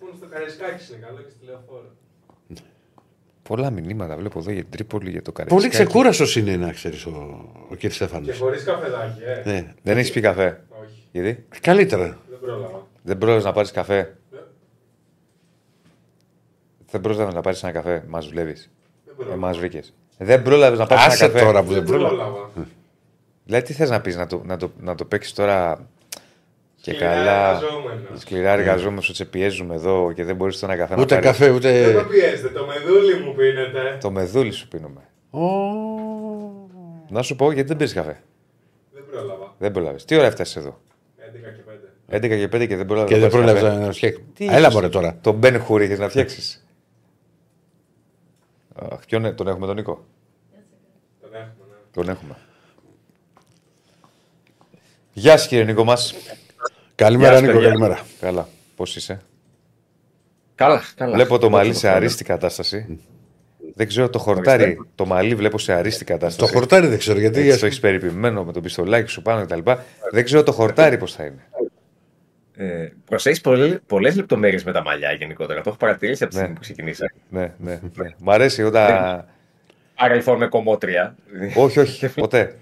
Μόνο 0.00 0.12
στο 0.16 0.26
Καραϊσκάκης 0.30 0.88
είναι 0.88 0.98
καλό 1.06 1.18
και 1.18 1.30
στη 1.36 1.44
Λεωφόρο. 1.44 1.90
Πολλά 3.48 3.70
μηνύματα 3.70 4.16
βλέπω 4.16 4.38
εδώ 4.38 4.50
για 4.50 4.62
την 4.62 4.70
Τρίπολη, 4.70 5.10
για 5.10 5.22
το 5.22 5.32
Καραϊσκάκι. 5.32 5.68
Πολύ 5.76 5.84
ξεκούραστος 5.84 6.36
είναι 6.36 6.56
να 6.56 6.72
ξέρεις 6.72 7.06
ο, 7.06 7.10
ο 7.70 7.74
κύριε 7.74 7.90
Στεφάνο. 7.96 8.24
Και 8.24 8.32
χωρίς 8.32 8.64
καφεδάκι, 8.64 9.20
ε. 9.44 9.50
Ναι. 9.50 9.74
Δεν 9.82 9.96
έχεις 9.98 10.10
πει 10.12 10.20
καφέ; 10.20 10.64
Όχι, 10.82 11.08
Γιατί; 11.12 11.46
Καλύτερα. 11.60 12.18
δεν 12.30 12.38
πρόλαβα. 12.40 12.86
δεν 13.02 13.18
πρόλαβες 13.18 13.44
να 13.44 13.52
πάρεις 13.52 13.70
καφέ; 13.70 14.16
Ναι. 14.30 14.38
Δεν 16.90 17.00
πρόλαβες 17.00 17.34
να 17.34 17.40
πάρεις 17.40 17.62
ένα 17.62 17.72
καφέ; 17.72 18.04
Μας 18.08 18.26
δουλεύεις. 18.28 18.70
Δεν 19.04 19.14
Ε, 19.14 19.16
πρόλαβα. 19.16 19.36
μας 19.40 19.58
βρήκες. 19.58 19.94
Δεν 20.18 20.42
πρόλαβες 20.42 20.78
να 20.78 20.86
πάρεις 20.86 21.04
ένα 21.04 21.12
Άσε 21.12 21.26
καφέ; 21.28 21.44
τώρα 21.44 21.62
που 21.62 21.68
δεν 21.72 21.76
Δεν 21.84 21.86
πρόλαβα. 21.86 22.14
πρόλαβα. 22.14 22.50
Δηλαδή, 23.44 23.64
τι 23.66 23.72
θες 23.72 23.90
να 23.90 24.00
πεις, 24.00 24.16
να 24.16 24.26
το, 24.26 24.42
να 24.44 24.56
το, 24.56 24.70
να 24.80 24.94
το 24.94 25.04
παίξεις 25.04 25.32
τώρα 25.32 25.88
και 26.90 26.94
Σκληρά 26.96 27.14
καλά. 27.14 27.48
εργαζόμενος. 27.48 28.20
Σκληρά 28.20 28.50
εργαζόμενο, 28.52 29.00
ότι 29.04 29.14
σε 29.14 29.24
πιέζουμε 29.24 29.74
εδώ 29.74 30.12
και 30.14 30.24
δεν 30.24 30.36
μπορείς 30.36 30.58
το 30.58 30.66
ένα 30.66 30.76
καφέ 30.76 30.94
να 30.94 31.00
Ούτε 31.02 31.14
πάρεις. 31.14 31.30
καφέ, 31.30 31.44
Δεν 31.46 31.54
ούτε. 31.54 31.92
το 31.92 32.04
πιέζετε, 32.04 32.48
το 32.48 32.66
μεδούλι 32.66 33.14
μου 33.24 33.34
πίνετε. 33.34 33.98
Το 34.00 34.10
μεδούλι 34.10 34.50
σου 34.52 34.68
πίνουμε. 34.68 35.00
Ω, 35.30 35.40
Να 37.08 37.22
σου 37.22 37.36
πω 37.36 37.52
γιατί 37.52 37.68
δεν 37.68 37.76
πίνει 37.76 37.90
καφέ; 37.90 38.22
Δεν 38.92 39.04
πρόλαβα. 39.10 39.54
Δεν 39.58 39.72
πρόλαβες. 39.72 40.04
Τι 40.04 40.16
ώρα 40.16 40.26
έφτασες 40.26 40.56
εδώ; 40.56 40.80
11 41.18 41.50
και 41.56 41.62
5. 41.66 42.16
11 42.16 42.28
και 42.38 42.48
5 42.48 42.66
και 42.66 42.76
δεν 42.76 42.86
πρόλαβες. 42.86 43.10
Και 43.12 43.16
να 43.16 43.28
δεν 43.28 43.30
πάρεις 43.30 43.30
πρόλαβες 43.30 43.62
καφέ. 43.62 43.86
να 43.86 43.92
φτιάξεις. 43.92 44.24
Τι 44.34 44.44
Έλα 44.46 44.58
είχες; 44.58 44.74
μωρέ 44.74 44.88
τώρα. 44.88 45.18
Τον 45.20 45.34
Μπεν 45.34 45.60
Χούρι 45.60 45.84
είχες 45.84 45.98
να 45.98 46.08
φτιάξεις. 46.08 46.66
Αχ, 48.74 48.98
ποιον 49.06 49.24
ε- 49.24 49.32
τον 49.32 49.48
έχουμε 49.48 49.66
τον 49.66 49.74
Νίκο; 49.74 50.04
Τον 51.20 51.30
έχουμε, 51.34 51.64
ναι. 51.70 51.76
Τον 51.92 52.08
έχουμε. 52.08 52.36
Γεια 55.12 55.36
σας 55.38 55.46
κύριε 55.48 55.64
Νίκο 55.64 55.84
μας. 55.84 56.14
Καλημέρα, 56.98 57.30
Γεια 57.30 57.38
σας, 57.38 57.46
Νίκο, 57.46 57.58
παιδιά. 57.58 57.68
καλημέρα. 57.68 58.00
Καλά. 58.20 58.48
Πώς 58.76 58.96
είσαι; 58.96 59.20
Καλά, 60.54 60.82
καλά. 60.96 61.14
Βλέπω 61.14 61.38
το 61.38 61.50
μαλλί 61.50 61.68
Πώς 61.70 61.78
σε 61.78 61.86
το 61.88 61.92
αρίστη 61.92 62.24
κατάσταση. 62.24 62.98
Δεν 63.74 63.86
ξέρω 63.86 64.08
το 64.10 64.18
χορτάρι. 64.18 64.80
Το 64.94 65.06
μαλλί 65.06 65.34
βλέπω 65.34 65.58
σε 65.58 65.72
αρίστη 65.72 66.04
Το 66.04 66.12
κατάσταση. 66.12 66.52
χορτάρι 66.52 66.86
δεν 66.86 66.98
ξέρω 66.98 67.18
γιατί. 67.18 67.40
Έτσι 67.48 67.60
το 67.60 67.66
έχεις 67.66 67.80
περιποιημένο 67.80 68.44
με 68.44 68.52
το 68.52 68.60
πιστολάκι 68.60 69.10
σου 69.10 69.22
πάνω 69.22 69.44
κτλ. 69.44 69.58
Δεν 70.10 70.24
ξέρω 70.24 70.42
το 70.42 70.52
χορτάρι 70.52 70.98
πώς 70.98 71.14
θα 71.14 71.24
είναι. 71.24 71.42
Ε, 72.56 72.88
προσέχεις 73.04 73.40
πολλές, 73.40 73.78
πολλές 73.86 74.16
λεπτομέρειες 74.16 74.64
με 74.64 74.72
τα 74.72 74.82
μαλλιά 74.82 75.12
γενικότερα. 75.12 75.60
Το 75.60 75.68
έχω 75.68 75.78
παρατηρήσει 75.78 76.22
από 76.24 76.32
τη 76.32 76.38
Ναι. 76.38 76.42
στιγμή 76.44 76.58
που 76.58 76.64
ξεκινήσα. 76.64 77.12
ναι, 77.28 77.52
ναι, 77.58 77.80
ναι. 77.94 78.08
Μ' 78.18 78.30
αρέσει 78.30 78.62
όταν. 78.62 79.24
Άρα 79.94 80.14
λοιπόν 80.14 80.38
με 80.38 80.46
κομμότρια. 80.46 81.14
όχι, 81.56 81.78
όχι, 81.78 82.08
ποτέ. 82.08 82.56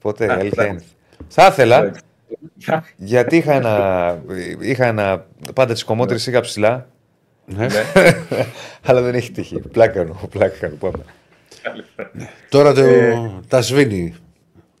Ποτέ, 0.00 0.24
η 0.24 0.28
αλήθεια 0.28 0.66
είναι. 0.66 0.82
Θα 1.28 1.46
ήθελα, 1.46 1.92
γιατί 2.96 3.36
είχα 3.36 3.52
ένα. 3.54 4.22
Είχα 4.60 4.86
ένα 4.86 5.26
πάντα 5.54 5.74
τι 5.74 5.84
κομμότρε 5.84 6.16
είχα 6.16 6.40
ψηλά, 6.40 6.88
Ναι. 7.44 7.66
αλλά 8.86 9.00
δεν 9.02 9.14
έχει 9.14 9.30
τύχει. 9.32 9.58
Πλάκανο, 9.60 10.20
πλάκανο. 10.30 10.74
Πάμε. 10.74 11.04
Τώρα 12.48 12.72
το, 12.74 12.82
τα 13.48 13.60
σβήνει. 13.60 14.14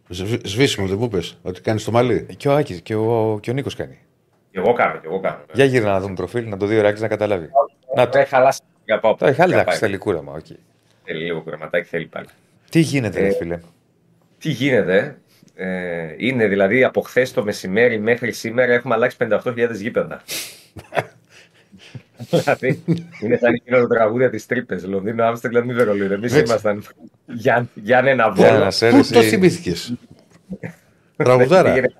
Σβ- 0.08 0.46
Σβήσιμο 0.46 0.86
δεν 0.86 0.96
μου 1.00 1.08
πες 1.08 1.38
ότι 1.42 1.60
κάνεις 1.60 1.84
το 1.84 1.90
μαλλί. 1.90 2.26
Και 2.36 2.48
ο 2.48 2.52
Άκης 2.54 2.80
και 2.80 2.94
ο, 2.94 3.38
και 3.42 3.50
ο 3.50 3.52
Νίκος 3.52 3.74
κάνει. 3.74 3.98
Και 4.50 4.58
εγώ 4.58 4.72
κάνω, 4.72 4.92
και 5.00 5.06
εγώ 5.06 5.20
κάνω. 5.20 5.36
ναι. 5.36 5.44
Για 5.54 5.64
γύρω 5.64 5.86
να 5.90 6.00
δούμε 6.00 6.14
προφίλ, 6.14 6.48
να 6.48 6.56
το 6.56 6.66
δει 6.66 6.78
ο 6.78 6.82
Ράκης 6.82 7.00
να 7.00 7.08
καταλάβει. 7.08 7.48
Να 7.96 8.04
το. 8.04 8.10
Το 8.10 8.18
έχει 8.18 8.28
χαλάσει. 8.28 8.60
Για 8.84 9.00
πάω. 9.00 9.14
Το 9.14 9.26
έχει 9.26 9.42
άλλη 9.42 9.52
Για 9.52 9.60
εντάξει, 9.60 9.80
πάει. 9.80 9.88
θέλει 9.90 10.00
κούραμα. 10.00 10.32
οκ. 10.32 10.44
Θέλει 11.04 11.24
λίγο 11.24 11.40
κουρεματάκι, 11.42 11.88
θέλει 11.88 12.06
πάλι. 12.06 12.26
Τι 12.70 12.80
γίνεται, 12.80 13.20
ρε 13.20 13.26
Ε, 13.26 13.32
φίλε; 13.32 13.58
Τι 14.38 14.50
γίνεται, 14.50 15.18
ε, 15.62 16.14
είναι 16.16 16.46
δηλαδή 16.46 16.84
από 16.84 17.00
χθες 17.00 17.32
το 17.32 17.44
μεσημέρι 17.44 17.98
μέχρι 17.98 18.32
σήμερα 18.32 18.72
έχουμε 18.72 18.94
αλλάξει 18.94 19.16
58.000 19.20 19.70
γήπεδα. 19.74 20.22
δηλαδή 22.30 22.82
είναι 23.20 23.36
σαν 23.36 23.54
εκείνο 23.54 23.78
το 23.78 23.86
τραγούδι 23.86 24.30
τη 24.30 24.46
τρύπες. 24.46 24.84
Λονδίνο, 24.84 25.24
Άμστερνταμ, 25.24 25.66
μη 25.66 25.72
Βερολίνο. 25.74 26.14
Εμείς 26.14 26.32
Έτσι. 26.34 26.44
ήμασταν 26.50 26.84
για, 27.26 27.68
για 27.74 27.98
ένα 27.98 28.12
Για 28.14 28.30
βόλο. 28.30 28.58
να 28.58 28.64
Πού 28.64 28.70
σέρεση. 28.70 29.12
το 29.12 29.22
θυμήθηκες; 29.22 29.94
Τραγουδάρα. 31.16 31.68
Πήγαινε- 31.68 31.92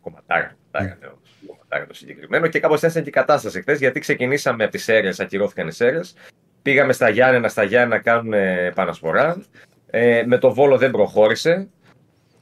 Κομματάρα. 0.00 0.56
κομματάρα, 0.72 0.96
ναι, 1.00 1.06
όμως. 1.06 1.18
Κομματάρα 1.46 1.86
το 1.86 1.94
συγκεκριμένο 1.94 2.46
και 2.46 2.60
κάπως 2.60 2.76
έτσι 2.82 2.90
ήταν 2.90 3.02
και 3.02 3.08
η 3.08 3.12
κατάσταση 3.12 3.60
χθες 3.60 3.78
γιατί 3.78 4.00
ξεκινήσαμε 4.00 4.62
από 4.64 4.72
τις 4.72 4.88
αίρες, 4.88 5.20
ακυρώθηκαν 5.20 5.68
οι 5.68 5.72
αίρες. 5.78 6.14
Πήγαμε 6.62 6.92
στα 6.92 7.08
Γιάννενα, 7.08 7.48
στα 7.48 7.62
Γιάννενα 7.62 7.94
να 7.96 8.02
κάνουν 8.02 8.32
ε, 8.32 8.66
επανασπορά. 8.66 9.42
Ε, 9.90 10.22
με 10.26 10.38
το 10.38 10.54
Βόλο 10.54 10.78
δεν 10.78 10.90
προχώρησε. 10.90 11.68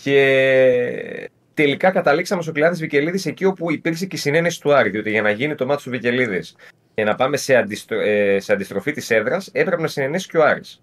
Και 0.03 1.31
τελικά 1.55 1.91
καταλήξαμε 1.91 2.43
στο 2.43 2.53
Κλάδη 2.53 2.77
Βικελίδης 2.77 3.27
εκεί 3.27 3.45
όπου 3.45 3.73
υπήρξε 3.73 4.07
και 4.07 4.17
η 4.17 4.19
συνένεση 4.19 4.61
του 4.61 4.75
Άρη. 4.75 4.91
Διότι 4.91 5.11
για 5.11 5.23
να 5.23 5.31
γίνει 5.31 5.55
το 5.55 5.67
μάτι 5.67 5.83
του 5.83 5.91
Βικελίδης 5.91 6.57
και 6.95 7.05
να 7.05 7.15
πάμε 7.15 7.37
σε, 7.37 7.57
αντιστρο... 7.57 8.01
ε, 8.01 8.41
σε 8.41 8.53
αντιστροφή 8.53 8.93
της 8.93 9.11
έδρας, 9.11 9.51
έπρεπε 9.53 9.83
να 9.83 9.89
συνενέσει 9.89 10.29
και 10.29 10.39
ο 10.39 10.45
Άρης. 10.45 10.83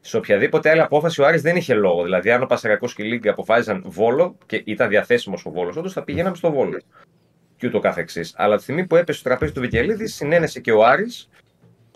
Σε 0.00 0.16
οποιαδήποτε 0.16 0.70
άλλη 0.70 0.80
απόφαση 0.80 1.22
ο 1.22 1.26
Άρης 1.26 1.42
δεν 1.42 1.56
είχε 1.56 1.74
λόγο. 1.74 2.02
Δηλαδή, 2.02 2.30
αν 2.30 2.42
ο 2.42 2.46
Πασαρακός 2.46 2.94
και 2.94 3.02
η 3.02 3.06
Λίγκα 3.06 3.30
αποφάσιζαν 3.30 3.82
βόλο 3.86 4.38
και 4.46 4.62
ήταν 4.64 4.88
διαθέσιμος 4.88 5.44
ο 5.46 5.50
βόλος, 5.50 5.76
όντως 5.76 5.92
θα 5.92 6.04
πηγαίναμε 6.04 6.36
στο 6.36 6.52
βόλο. 6.52 6.80
Και 7.56 7.66
ούτω 7.66 7.78
καθεξής. 7.78 8.34
Αλλά 8.36 8.56
τη 8.56 8.62
στιγμή 8.62 8.86
που 8.86 8.96
έπεσε 8.96 9.18
στο 9.18 9.28
τραπέζι 9.28 9.52
του 9.52 9.60
Βικελίδης, 9.60 10.14
συνένεσε 10.14 10.60
και 10.60 10.72
ο 10.72 10.84
Άρης, 10.84 11.28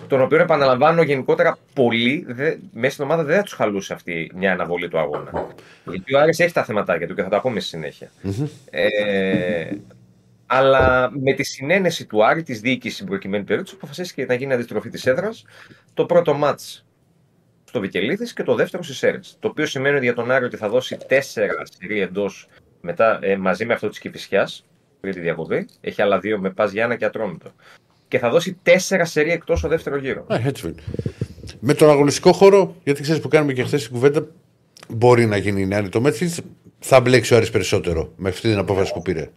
τον 0.07 0.21
οποίο 0.21 0.39
επαναλαμβάνω 0.39 1.03
γενικότερα 1.03 1.59
πολύ, 1.75 2.25
δε, 2.29 2.57
μέσα 2.73 2.93
στην 2.93 3.05
ομάδα 3.05 3.23
δεν 3.25 3.37
θα 3.37 3.43
τους 3.43 3.53
χαλούσε 3.53 3.93
αυτή 3.93 4.31
μια 4.35 4.53
αναβολή 4.53 4.89
του 4.89 4.99
αγώνα. 4.99 5.47
Γιατί 5.85 6.15
ο 6.15 6.21
Άρης 6.21 6.41
έχει 6.41 6.53
τα 6.53 6.65
θεματάκια 6.65 7.07
του 7.07 7.15
και 7.15 7.23
θα 7.23 7.29
τα 7.29 7.41
πούμε 7.41 7.61
στη 7.61 7.69
συνέχεια. 7.69 8.11
Ε, 8.71 9.71
Αλλά 10.47 11.11
με 11.13 11.33
τη 11.33 11.43
συνένεση 11.43 12.07
του 12.07 12.25
Άρη, 12.25 12.43
της 12.43 12.61
διοίκησης 12.61 12.97
στην 12.97 13.09
προκειμένη 13.09 13.45
περίπτωση, 13.45 13.75
αποφασίστηκε 13.77 14.25
να 14.25 14.35
γίνει 14.35 14.53
αντιστροφή 14.53 14.89
της 14.89 15.07
έδρας 15.07 15.45
το 15.95 16.07
πρώτο 16.07 16.35
μάτς 16.35 16.85
στο 17.65 17.81
Βικελίδης 17.81 18.33
και 18.33 18.43
το 18.43 18.55
δεύτερο 18.55 18.83
στις 18.83 18.97
Σέρε. 18.97 19.19
Το 19.39 19.49
οποίο 19.49 19.67
σημαίνει 19.67 19.97
ότι 19.97 20.05
για 20.05 20.15
τον 20.15 20.31
Άρη 20.31 20.45
ότι 20.45 20.57
θα 20.57 20.69
δώσει 20.69 20.97
τέσσερα 21.07 21.63
σερή 21.79 22.01
εντός 22.01 22.49
μετά 22.81 23.19
ε, 23.23 23.37
μαζί 23.37 23.65
με 23.65 23.75
αυτό 23.75 23.89
της 23.89 23.99
Κυφυσιά 23.99 24.49
πριν 25.01 25.13
τη 25.15 25.21
διακοπή. 25.21 25.69
Έχει 25.81 26.03
άλλα 26.03 26.19
δύο 26.19 26.39
με 26.39 26.51
Πας 26.51 26.73
Γιάννα 26.73 26.97
και 26.97 27.05
Ατρόμητο. 27.05 27.53
Και 28.09 28.19
θα 28.19 28.31
δώσει 28.31 28.59
τέσσερα 28.63 29.05
σερή 29.05 29.31
εκτός 29.31 29.59
στο 29.59 29.69
δεύτερο 29.69 29.97
γύρο. 29.97 30.25
Ε, 30.29 30.41
έτσι 30.49 30.67
είναι. 30.67 30.83
Με 31.61 31.75
τον 31.75 31.91
αγωνιστικό 31.91 32.33
χώρο, 32.33 32.75
γιατί 32.85 33.03
ξέρεις 33.03 33.21
που 33.21 33.29
κάνουμε 33.29 33.53
και 33.53 33.63
χθες 33.63 33.83
την 33.83 33.93
κουβέντα, 33.93 34.27
μπορεί 34.89 35.27
να 35.27 35.37
γίνει 35.37 35.61
η 35.61 35.67
νέα 35.67 35.89
το 35.89 36.01
Μέτφιλτ. 36.01 36.33
Θα 36.79 37.01
μπλέξει 37.01 37.35
ο 37.35 37.37
Άρης 37.37 37.51
περισσότερο 37.51 38.13
με 38.17 38.29
αυτή 38.29 38.49
την 38.49 38.59
απόφαση 38.59 38.93
που 38.93 39.03
πήρε. 39.03 39.29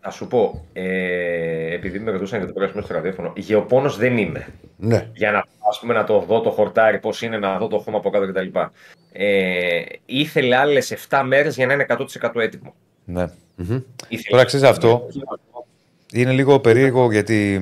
Α 0.00 0.10
σου 0.10 0.26
πω, 0.26 0.64
ε, 0.72 1.74
επειδή 1.74 1.98
με 1.98 2.10
ρωτούσαν 2.10 2.38
για 2.38 2.46
το 2.48 2.52
πράσινο 2.54 2.82
στο 2.82 2.94
ραδιόφωνο, 2.94 3.32
γεωπόνος 3.36 3.96
δεν 3.96 4.18
είμαι. 4.18 4.46
Ναι. 4.76 5.08
Για 5.14 5.30
να, 5.30 5.38
ας 5.70 5.78
πούμε, 5.80 5.94
να 5.94 6.04
το 6.04 6.20
δω 6.28 6.40
το 6.40 6.50
χορτάρι, 6.50 6.98
πώς 6.98 7.22
είναι, 7.22 7.38
να 7.38 7.58
δω 7.58 7.66
το 7.68 7.78
χώμα 7.78 7.96
από 7.98 8.10
κάτω 8.10 8.26
κτλ. 8.32 8.58
Ε, 9.12 9.82
ήθελε 10.06 10.56
άλλες 10.56 10.90
7 11.08 11.22
μέρες 11.26 11.56
για 11.56 11.66
να 11.66 11.72
είναι 11.72 11.82
100% 11.88 12.40
έτοιμο. 12.40 12.74
Ναι. 13.04 13.24
Ήθελε- 14.08 14.28
Τώρα 14.30 14.44
ξέρεις 14.44 14.66
αυτό. 14.68 15.06
Είναι 16.12 16.32
λίγο 16.32 16.60
περίεργο 16.60 17.12
γιατί. 17.12 17.60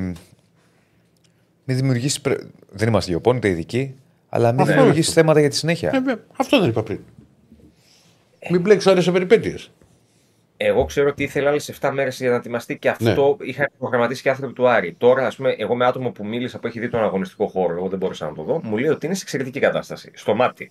Μην 1.69 1.77
δημιουργήσεις. 1.77 2.21
Δεν 2.71 2.89
είμαστε 2.89 3.11
γεωπόνοι, 3.11 3.49
ειδικοί, 3.49 3.95
αλλά 4.29 4.53
μην 4.53 4.61
Αυτό 4.61 4.73
δημιουργήσεις 4.73 5.07
είναι. 5.07 5.21
θέματα 5.21 5.41
για 5.41 5.49
τη 5.49 5.57
συνέχεια. 5.57 5.89
Ε, 5.89 5.99
βέβαια, 5.99 6.25
αυτό 6.37 6.61
δεν 6.61 6.69
είπα 6.69 6.83
πριν. 6.83 7.01
Μην 8.51 8.61
μπλέξει 8.61 8.89
ο 8.89 8.93
Άρης 8.93 9.05
σε 9.05 9.13
περιπέτειες. 9.13 9.71
Εγώ 10.57 10.85
ξέρω 10.85 11.09
ότι 11.09 11.23
ήθελε 11.23 11.49
άλλες 11.49 11.79
7 11.81 11.91
μέρες 11.93 12.19
για 12.19 12.31
να 12.31 12.37
ετοιμαστεί 12.37 12.79
και 12.79 12.89
αυτό 12.89 13.37
είχαν 13.41 13.67
προγραμματίσει 13.79 14.23
και 14.23 14.31
άνθρωποι 14.31 14.53
του 14.53 14.69
Άρη. 14.69 14.95
Τώρα, 14.99 15.27
ας 15.27 15.37
πούμε, 15.37 15.55
εγώ 15.59 15.75
με 15.75 15.87
άτομο 15.87 16.11
που 16.11 16.27
μίλησα 16.27 16.59
που 16.59 16.67
έχει 16.67 16.81
δει 16.81 16.89
τον 16.89 17.03
αγωνιστικό 17.03 17.47
χώρο, 17.47 17.73
εγώ 17.77 17.89
δεν 17.89 17.99
μπορούσα 17.99 18.27
να 18.27 18.35
το 18.35 18.43
δω, 18.43 18.61
μου 18.65 18.77
λέει 18.77 18.91
ότι 18.91 19.07
είναι 19.07 19.15
σε 19.15 19.23
εξαιρετική 19.23 19.61
κατάσταση. 19.61 20.11
Στο 20.15 20.35
μάτι. 20.35 20.71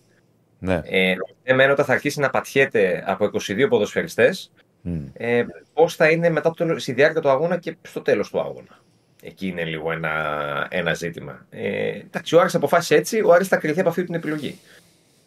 Ναι. 0.60 0.82
Ε, 0.84 1.16
εμένα 1.44 1.72
όταν 1.72 1.86
θα 1.86 1.94
αρχίσει 1.94 2.20
να 2.20 2.30
πατιέται 2.30 3.04
από 3.08 3.26
22 3.26 3.66
ποδοσφαιριστές, 3.70 4.52
Μμ. 4.82 4.98
ε, 5.14 5.46
πώς 5.74 5.96
θα 5.96 6.10
είναι 6.10 6.30
μετά 6.30 6.50
το 6.50 6.66
τέλος, 6.66 6.82
στη 6.82 6.94
διάρκεια 6.94 7.22
του 7.22 7.30
αγώνα 7.30 7.58
και 7.58 7.78
στο 7.82 8.02
τέλος 8.02 8.30
του 8.30 8.40
αγώνα. 8.40 8.80
Εκεί 9.22 9.48
είναι 9.48 9.64
λίγο 9.64 9.92
ένα, 9.92 10.68
ένα 10.70 10.94
ζήτημα. 10.94 11.46
Ε, 11.50 11.88
εντάξει, 11.88 12.36
ο 12.36 12.40
Άρης 12.40 12.56
αποφάσισε 12.56 12.96
έτσι, 12.96 13.22
ο 13.22 13.32
Άρης 13.32 13.48
θα 13.48 13.58
κρυθεί 13.58 13.80
από 13.80 13.90
αυτή 13.90 14.04
την 14.04 14.14
επιλογή. 14.14 14.60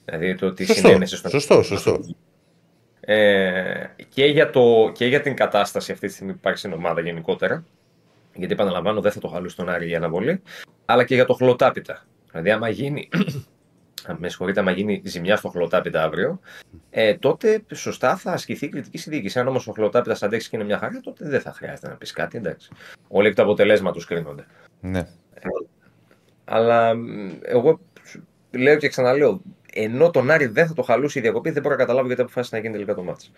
Δηλαδή 0.04 0.34
το 0.34 0.46
ότι 0.46 0.64
Σωστό, 0.64 0.86
συνένεσε 0.86 1.16
στον 1.16 1.30
σωστό, 1.30 1.62
σωστό. 1.62 2.00
ε, 3.00 3.86
και, 4.08 4.24
για 4.24 4.50
το, 4.50 4.90
και 4.94 5.06
για 5.06 5.20
την 5.20 5.34
κατάσταση 5.36 5.92
αυτή 5.92 6.06
τη 6.06 6.12
στιγμή 6.12 6.32
που 6.32 6.38
υπάρχει 6.38 6.58
στην 6.58 6.72
ομάδα 6.72 7.00
γενικότερα. 7.00 7.64
Γιατί 8.34 8.52
επαναλαμβάνω, 8.52 9.00
δεν 9.00 9.12
θα 9.12 9.20
το 9.20 9.28
χαλούσε 9.28 9.56
τον 9.56 9.68
Άρη 9.68 9.90
η 9.90 9.94
αναβολή. 9.94 10.42
Αλλά 10.84 11.04
και 11.04 11.14
για 11.14 11.26
το 11.26 11.34
χλωτάπιτα. 11.34 12.06
Δηλαδή, 12.30 12.50
άμα 12.50 12.68
γίνει. 12.68 13.08
Με 14.18 14.28
συγχωρείτε, 14.28 14.60
άμα 14.60 14.70
γίνει 14.70 15.02
ζημιά 15.04 15.36
στο 15.36 15.48
χλωτάπιτα 15.48 16.02
αύριο, 16.02 16.40
ε, 16.90 17.14
τότε 17.14 17.62
σωστά 17.74 18.16
θα 18.16 18.32
ασκηθεί 18.32 18.66
η 18.66 18.68
κριτική 18.68 18.98
συνδίκηση. 18.98 19.38
Αν 19.38 19.48
όμως 19.48 19.66
ο 19.68 19.72
χλωτάπιτα 19.72 20.16
αντέξει 20.26 20.48
και 20.48 20.56
είναι 20.56 20.64
μια 20.64 20.78
χαρά, 20.78 21.00
τότε 21.02 21.28
δεν 21.28 21.40
θα 21.40 21.52
χρειάζεται 21.52 21.88
να 21.88 21.94
πεις 21.94 22.12
κάτι. 22.12 22.36
Εντάξει. 22.38 22.70
Όλοι 23.08 23.28
εκ 23.28 23.34
του 23.34 23.42
αποτελέσματος 23.42 24.04
κρίνονται. 24.04 24.44
ναι. 24.80 25.06
Αλλά 26.44 26.94
μ, 26.94 27.30
εγώ 27.42 27.80
λέω 28.50 28.76
και 28.76 28.88
ξαναλέω, 28.88 29.40
ενώ 29.72 30.10
τον 30.10 30.30
Άρη 30.30 30.46
δεν 30.46 30.66
θα 30.66 30.72
το 30.74 30.82
χαλούσε 30.82 31.18
η 31.18 31.22
διακοπή, 31.22 31.50
δεν 31.50 31.62
μπορώ 31.62 31.74
να 31.74 31.80
καταλάβω 31.80 32.06
γιατί 32.06 32.20
αποφάσισε 32.22 32.54
να 32.54 32.60
γίνει 32.60 32.72
τελικά 32.74 32.94
το 32.94 33.02
μάτς. 33.02 33.30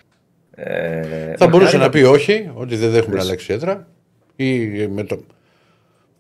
Ε, 0.55 1.37
Θα 1.37 1.49
μπορούσε 1.49 1.77
μακάρι 1.77 1.79
να 1.79 1.89
πει 1.89 2.15
όχι, 2.15 2.51
ότι 2.55 2.77
δεν 2.77 2.91
δέχομαι 2.91 3.17
να 3.17 3.23
αλλάξει 3.23 3.53
έδρα. 3.53 3.87
Ή 4.37 4.87
με 4.87 5.05
το. 5.05 5.25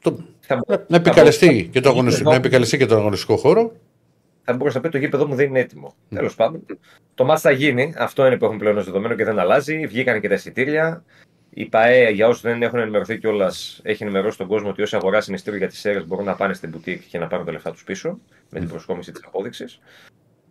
το 0.02 0.18
θα, 0.40 0.56
μπο- 0.66 0.84
να, 0.88 0.96
επικαλεστεί 0.96 1.46
θα, 1.46 1.68
και 1.70 1.80
το 1.80 1.88
αγωνιστικό, 1.88 2.30
να 2.30 2.36
επικαλεστεί 2.36 2.76
και 2.78 2.86
τον 2.86 2.98
αγωνιστικό 2.98 3.36
χώρο. 3.36 3.72
Θα 4.44 4.52
μπορούσε 4.52 4.76
να 4.76 4.82
πει 4.82 4.88
το 4.88 4.98
γήπεδο 4.98 5.26
μου 5.26 5.34
δεν 5.34 5.46
είναι 5.48 5.60
έτοιμο. 5.60 5.94
Τέλος 6.08 6.34
πάντων. 6.34 6.66
Το 7.14 7.24
μάτς 7.24 7.40
θα 7.40 7.50
γίνει. 7.50 7.94
Αυτό 7.96 8.26
είναι 8.26 8.36
που 8.36 8.44
έχουν 8.44 8.58
πλέον 8.58 8.76
ως 8.76 8.84
δεδομένο 8.84 9.14
και 9.14 9.24
δεν 9.24 9.38
αλλάζει. 9.38 9.86
Βγήκαν 9.86 10.20
και 10.20 10.28
τα 10.28 10.34
εισιτήρια. 10.34 11.04
Η 11.54 11.64
ΠαΕ, 11.64 12.10
για 12.10 12.28
όσους 12.28 12.42
δεν 12.42 12.62
έχουν 12.62 12.78
ενημερωθεί 12.78 13.18
κιόλας, 13.18 13.80
έχει 13.82 14.02
ενημερώσει 14.02 14.38
τον 14.38 14.46
κόσμο 14.46 14.68
ότι 14.68 14.82
όσοι 14.82 14.96
αγοράσουν 14.96 15.34
εισιτήριο 15.34 15.58
για 15.58 15.68
τις 15.68 15.84
αίρε 15.84 16.00
μπορούν 16.00 16.24
να 16.24 16.34
πάνε 16.34 16.54
στην 16.54 16.68
μπουτίκ 16.68 17.02
και 17.08 17.18
να 17.18 17.26
πάρουν 17.26 17.46
τα 17.46 17.52
λεφτά 17.52 17.72
τους 17.72 17.84
πίσω 17.84 18.18
με 18.50 18.58
την 18.58 18.68
προσκόμιση 18.68 19.12
της 19.12 19.22
απόδειξης. 19.26 19.80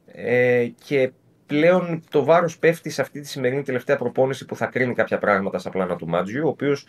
Ε, 0.06 0.68
και 0.86 1.12
πλέον 1.46 2.04
το 2.10 2.24
βάρος 2.24 2.58
πέφτει 2.58 2.90
σε 2.90 3.02
αυτή 3.02 3.20
τη 3.20 3.28
σημερινή 3.28 3.62
τελευταία 3.62 3.98
προπόνηση 3.98 4.46
που 4.46 4.56
θα 4.56 4.66
κρίνει 4.66 4.94
κάποια 4.94 5.18
πράγματα 5.18 5.60
στα 5.60 5.70
πλάνα 5.70 5.96
του 5.96 6.08
Μάτζιου, 6.08 6.46
ο 6.46 6.50
οποίος 6.50 6.86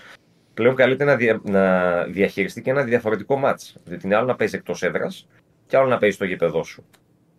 πλέον 0.54 0.74
καλείται 0.74 1.04
να, 1.04 1.16
δια, 1.16 1.40
να 1.44 2.04
διαχειριστεί 2.04 2.62
και 2.62 2.70
ένα 2.70 2.82
διαφορετικό 2.82 3.36
μάτς. 3.36 3.76
Διότι 3.84 4.06
είναι 4.06 4.16
άλλο 4.16 4.26
να 4.26 4.36
παίζει 4.36 4.56
εκτός 4.56 4.82
έδρας 4.82 5.26
και 5.72 5.78
άλλο 5.78 5.88
να 5.88 5.98
παίζεις 5.98 6.16
στο 6.16 6.24
γήπεδό 6.24 6.62
σου. 6.62 6.84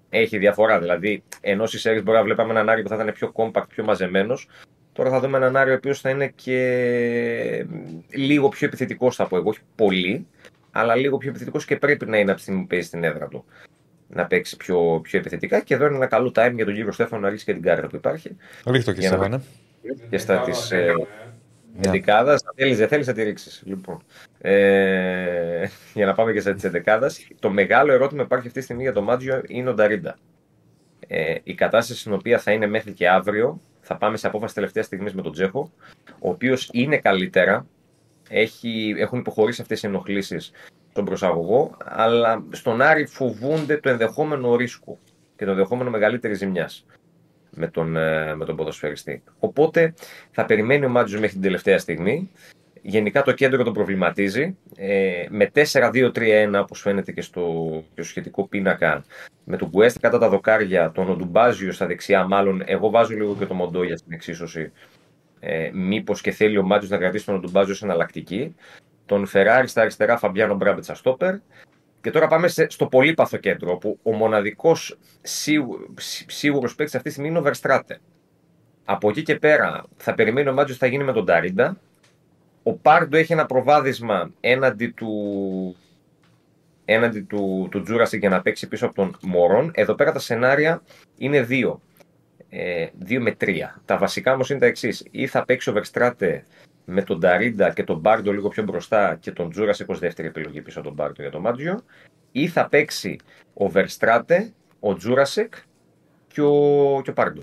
Έχει 0.10 0.38
διαφορά. 0.38 0.80
Δηλαδή, 0.80 1.24
ενώ 1.42 1.66
στις 1.66 1.82
Σέρι 1.82 2.02
μπορεί 2.02 2.18
να 2.18 2.24
βλέπαμε 2.24 2.52
έναν 2.52 2.70
Άριο 2.70 2.84
που 2.84 2.90
θα 2.90 2.96
ήταν 2.96 3.12
πιο 3.14 3.32
compact, 3.36 3.68
πιο 3.70 3.84
μαζεμένος, 3.84 4.48
τώρα 4.94 5.10
θα 5.10 5.20
δούμε 5.20 5.38
έναν 5.38 5.56
Άριο 5.58 5.74
ο 5.74 5.76
οποίος 5.76 6.00
θα 6.00 6.10
είναι 6.10 6.28
και 6.28 7.66
λίγο 8.10 8.50
πιο 8.50 8.68
επιθετικός, 8.68 9.16
θα 9.16 9.28
πω 9.28 9.38
εγώ. 9.38 9.50
Όχι 9.50 9.60
πολύ, 9.76 10.28
αλλά 10.72 10.96
λίγο 10.96 11.18
πιο 11.18 11.30
επιθετικός 11.30 11.66
και 11.66 11.76
πρέπει 11.76 12.06
να 12.06 12.18
είναι 12.18 12.30
από 12.30 12.36
τη 12.38 12.42
στιγμή 12.42 12.62
που 12.62 12.68
παίζει 12.68 12.88
στην 12.88 13.04
έδρα 13.04 13.28
του. 13.28 13.46
Να 14.08 14.26
παίξει 14.26 14.58
πιο, 14.58 15.00
πιο 15.04 15.20
επιθετικά. 15.20 15.60
Και 15.60 15.74
εδώ 15.74 15.86
είναι 15.86 15.96
ένα 15.96 16.08
καλό 16.08 16.28
time 16.36 16.52
για 16.56 16.66
τον 16.66 16.74
κύριο 16.74 16.92
Στέφανο 16.92 17.22
να 17.22 17.30
ρίξει 17.30 17.46
και 17.46 17.54
την 17.54 17.62
κάρτα 17.62 17.88
που 17.88 17.96
υπάρχει. 17.96 18.36
Ρίχτω 18.68 18.92
και 18.92 19.00
Για 19.00 19.10
να- 19.10 19.16
Στέφανε. 19.18 19.44
Και 20.10 20.18
στα 20.18 20.42
της 20.42 20.72
ε, 20.72 20.94
Ναι. 21.76 21.88
εντεκάδα. 21.88 22.38
Θέλεις, 22.56 22.78
δεν 22.78 22.88
θέλεις 22.88 23.08
να 23.08 23.14
τη 23.14 23.24
ρίξεις. 23.24 23.62
Λοιπόν. 23.66 24.02
Ε, 24.46 25.66
για 25.94 26.06
να 26.06 26.14
πάμε 26.14 26.34
και 26.34 26.40
στα 26.40 26.54
τη 26.54 26.68
εντεκάδα. 26.68 27.12
Το 27.40 27.50
μεγάλο 27.50 27.92
ερώτημα 27.92 28.20
που 28.20 28.26
υπάρχει 28.26 28.48
αυτή 28.48 28.60
τη 28.60 28.66
στιγμή 28.66 28.82
για 28.84 28.94
το 28.94 29.02
Μάτζιο 29.02 29.42
είναι 29.48 29.70
ο 29.70 29.74
Νταρίντα. 29.74 30.18
Ε, 31.08 31.36
η 31.44 31.54
κατάσταση 31.54 32.00
στην 32.00 32.14
οποία 32.14 32.40
θα 32.40 32.52
είναι 32.52 32.68
μέχρι 32.68 32.92
και 32.92 33.10
αύριο, 33.10 33.62
θα 33.82 33.98
πάμε 33.98 34.18
σε 34.18 34.28
απόφαση 34.28 34.54
τελευταίας 34.54 34.86
στιγμής 34.86 35.14
με 35.14 35.22
τον 35.22 35.32
Τζέχο, 35.32 35.72
ο 36.20 36.30
οποίος 36.30 36.70
είναι 36.74 36.98
καλύτερα. 36.98 37.66
Έχει, 38.30 38.96
έχουν 38.98 39.20
υποχωρήσει 39.20 39.62
αυτές 39.62 39.84
οι 39.84 39.88
ενοχλήσεις 39.88 40.52
στον 40.90 41.06
προσαγωγό, 41.06 41.78
αλλά 41.86 42.44
στον 42.50 42.82
Άρη 42.82 43.06
φοβούνται 43.06 43.78
το 43.78 43.90
ενδεχόμενο 43.90 44.56
ρίσκο 44.56 45.00
και 45.36 45.46
το 45.46 45.52
ενδεχόμενο 45.52 45.90
μεγαλύτερης 45.90 46.38
ζημιάς 46.38 46.86
με 47.50 47.68
τον, 47.68 47.98
ε, 47.98 48.36
με 48.36 48.46
τον 48.46 48.56
ποδοσφαιριστή. 48.56 49.24
Οπότε 49.40 49.94
θα 50.32 50.46
περιμένει 50.46 50.86
ο 50.86 50.90
Μάτζο 50.90 51.20
μέχρι 51.20 51.34
την 51.34 51.42
τελευταία 51.42 51.78
στιγμή. 51.78 52.30
Γενικά 52.86 53.22
το 53.22 53.32
κέντρο 53.32 53.64
τον 53.64 53.74
προβληματίζει. 53.74 54.58
Ε, 54.76 55.26
με 55.30 55.52
4-2-3-1, 55.54 56.60
όπως 56.62 56.82
φαίνεται 56.82 57.12
και 57.12 57.22
στο, 57.22 57.72
και 57.94 58.02
στο 58.02 58.10
σχετικό 58.10 58.48
πίνακα, 58.48 59.04
με 59.44 59.58
τον 59.58 59.70
Κουέστ 59.70 60.00
κατά 60.00 60.18
τα 60.18 60.30
δοκάρια, 60.30 60.92
τον 60.92 61.10
Οντουμπάζιο 61.10 61.72
στα 61.72 61.86
δεξιά, 61.86 62.28
μάλλον 62.28 62.62
εγώ 62.66 62.90
βάζω 62.90 63.14
λίγο 63.14 63.36
και 63.36 63.46
το 63.46 63.54
Μοντόγια 63.54 63.98
στην 63.98 64.14
εξίσωση. 64.14 64.72
Ε, 65.40 65.70
Μήπως 65.74 66.22
και 66.22 66.32
θέλει 66.32 66.58
ο 66.58 66.64
Μάτζο 66.64 66.88
να 66.90 66.98
κρατήσει 66.98 67.26
τον 67.26 67.36
Οντουμπάζιο 67.36 67.74
σε 67.76 67.86
εναλλακτική. 67.86 68.56
Τον 69.06 69.26
Φεράρι 69.26 69.68
στα 69.68 69.82
αριστερά, 69.82 70.18
Φαμπιάνο 70.18 70.56
Μπράμπετσα 70.56 70.96
στόπερ. 70.96 71.36
Και 72.02 72.12
τώρα 72.12 72.28
πάμε 72.28 72.48
σε, 72.48 72.70
στο 72.70 72.88
πολύπαθο 72.88 73.38
κέντρο, 73.38 73.72
όπου 73.72 74.00
ο 74.04 74.12
μοναδικός 74.12 74.98
σίγουρος 76.28 76.76
παίκτης 76.76 76.96
αυτή 76.96 77.08
τη 77.08 77.10
στιγμή 77.10 77.30
είναι 77.30 77.38
ο 77.38 77.42
Βερστράτε. 77.42 78.00
Από 78.86 79.10
εκεί 79.10 79.24
και 79.24 79.36
πέρα 79.36 79.84
θα 79.98 80.14
περιμένει 80.14 80.50
ο 80.50 80.54
Μάτζο 80.54 80.74
τι 80.74 80.80
θα 80.80 80.88
γίνει 80.88 81.04
με 81.04 81.14
τον 81.14 81.26
Νταρίντα. 81.26 81.78
Ο 82.64 82.74
Πάρντο 82.74 83.18
έχει 83.18 83.34
ένα 83.34 83.46
προβάδισμα 83.46 84.32
έναντι 84.40 84.88
του, 84.88 85.12
έναντι 86.86 87.22
του, 87.22 87.68
του 87.72 87.82
Τζούρασικ 87.82 88.20
για 88.20 88.30
να 88.30 88.42
παίξει 88.42 88.68
πίσω 88.68 88.86
από 88.86 88.96
τον 88.96 89.18
Μωρόν. 89.22 89.72
Εδώ 89.74 89.94
πέρα 89.96 90.12
τα 90.12 90.20
σενάρια 90.20 90.82
είναι 91.18 91.42
δύο. 91.42 91.82
Ε, 92.50 92.88
δύο 93.00 93.22
με 93.22 93.32
τρία. 93.32 93.82
Τα 93.86 93.98
βασικά 93.98 94.34
όμως 94.34 94.50
είναι 94.50 94.60
τα 94.60 94.66
εξής. 94.66 95.08
Ή 95.12 95.28
θα 95.28 95.46
παίξει 95.46 95.70
ο 95.70 95.74
Βερστράτε 95.74 96.46
με 96.86 97.02
τον 97.02 97.20
Νταρίντα 97.20 97.74
και 97.74 97.84
τον 97.84 98.00
Πάρντο 98.00 98.32
λίγο 98.32 98.50
πιο 98.50 98.64
μπροστά 98.64 99.18
και 99.20 99.32
τον 99.32 99.50
Τζούρασικ 99.50 99.90
ως 99.90 99.96
δεύτερη 99.96 100.28
επιλογή 100.28 100.62
πίσω 100.62 100.80
από 100.80 100.88
τον 100.88 100.98
Πάρντο 100.98 101.22
για 101.22 101.32
τον 101.32 101.42
Μάτζιο. 101.42 101.84
Ή 102.32 102.48
θα 102.48 102.68
παίξει 102.70 103.18
ο 103.54 103.70
Βερστράτε, 103.70 104.54
ο 104.80 104.96
Τζούρασικ 104.96 105.54
και 106.28 106.42
ο, 106.42 107.02
και 107.04 107.10
ο 107.10 107.14
Πάρντο. 107.14 107.42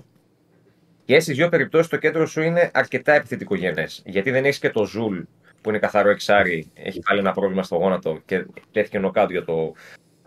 Και 1.05 1.19
στις 1.19 1.35
δύο 1.35 1.49
περιπτώσεις 1.49 1.87
το 1.87 1.97
κέντρο 1.97 2.25
σου 2.25 2.41
είναι 2.41 2.71
αρκετά 2.73 3.13
επιθετικογενές. 3.13 4.01
Γιατί 4.05 4.31
δεν 4.31 4.45
έχεις 4.45 4.59
και 4.59 4.69
το 4.69 4.85
Ζουλ 4.85 5.19
που 5.61 5.69
είναι 5.69 5.79
καθαρό 5.79 6.09
εξάρι, 6.09 6.71
έχει 6.73 6.99
πάλι 6.99 7.19
ένα 7.19 7.31
πρόβλημα 7.31 7.63
στο 7.63 7.75
γόνατο 7.75 8.19
και 8.25 8.45
τέθηκε 8.71 8.99
νοκ 8.99 9.13
άουτ 9.13 9.31
για 9.31 9.45
το 9.45 9.73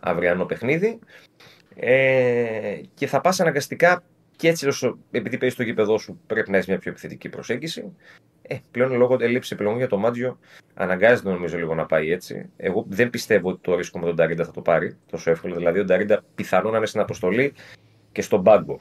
αυριανό 0.01 0.45
παιχνίδι. 0.45 0.99
Ε, 1.77 2.81
και 2.95 3.07
θα 3.07 3.21
πας 3.21 3.41
αναγκαστικά 3.41 4.03
και 4.37 4.49
έτσι, 4.49 4.67
όσο, 4.67 4.99
επειδή 5.11 5.39
παίζεις 5.39 5.55
στο 5.55 5.63
γήπεδό 5.63 5.99
σου, 5.99 6.21
πρέπει 6.27 6.51
να 6.51 6.57
έχεις 6.57 6.69
μια 6.69 6.79
πιο 6.79 6.91
επιθετική 6.91 7.29
προσέγγιση. 7.29 7.97
Ε, 8.43 8.57
πλέον 8.71 8.93
λόγω 8.93 9.17
έλλειψης 9.21 9.55
επιλογών 9.55 9.79
για 9.79 9.89
το 9.89 9.99
Μάτζιο, 9.99 10.39
αναγκάζεται 10.75 11.31
νομίζω 11.31 11.57
λίγο 11.57 11.75
να 11.75 11.87
πάει 11.87 12.11
έτσι. 12.11 12.51
Εγώ 12.57 12.85
δεν 12.89 13.11
πιστεύω 13.11 13.49
ότι 13.49 13.61
το 13.61 13.77
ρίσκο 13.77 13.99
με 13.99 14.07
τον 14.07 14.15
Νταρίντα 14.15 14.45
θα 14.45 14.51
το 14.51 14.61
πάρει 14.61 14.97
τόσο 15.11 15.31
εύκολα. 15.31 15.57
Δηλαδή, 15.57 15.79
ο 15.79 15.85
Νταρίντα 15.85 16.25
πιθανόν 16.35 16.71
να 16.71 16.77
είναι 16.77 16.87
στην 16.87 17.01
αποστολή 17.01 17.55
και 18.13 18.23
στον 18.23 18.43
πάγκο. 18.43 18.79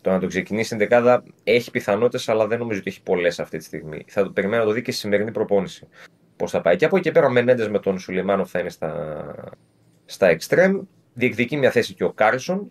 Το 0.00 0.10
να 0.10 0.18
το 0.18 0.26
ξεκινήσει 0.26 0.74
η 0.74 0.78
εντεκάδα 0.78 1.22
έχει 1.44 1.70
πιθανότητες, 1.70 2.28
αλλά 2.28 2.46
δεν 2.46 2.58
νομίζω 2.58 2.80
ότι 2.80 2.90
έχει 2.90 3.02
πολλές 3.02 3.40
αυτή 3.40 3.58
τη 3.58 3.64
στιγμή. 3.64 4.04
Θα 4.06 4.22
το 4.22 4.30
περιμένω 4.30 4.62
να 4.62 4.68
το 4.68 4.74
δει 4.74 4.82
και 4.82 4.90
στη 4.90 5.00
σημερινή 5.00 5.30
προπόνηση. 5.30 5.88
Πώς 6.36 6.50
θα 6.50 6.60
πάει. 6.60 6.76
Και 6.76 6.84
από 6.84 6.96
εκεί 6.96 7.04
και 7.04 7.12
πέρα 7.12 7.26
ο 7.26 7.30
Μενέντες 7.30 7.68
με 7.68 7.78
τον 7.78 7.98
Σουλιμάνοφ 7.98 8.50
θα 8.50 8.58
είναι 8.58 8.70
στα, 8.70 9.34
στα 10.04 10.36
εξτρέμ. 10.38 10.80
Διεκδικεί 11.14 11.56
μια 11.56 11.70
θέση 11.70 11.94
και 11.94 12.04
ο 12.04 12.12
Κάρσον. 12.12 12.70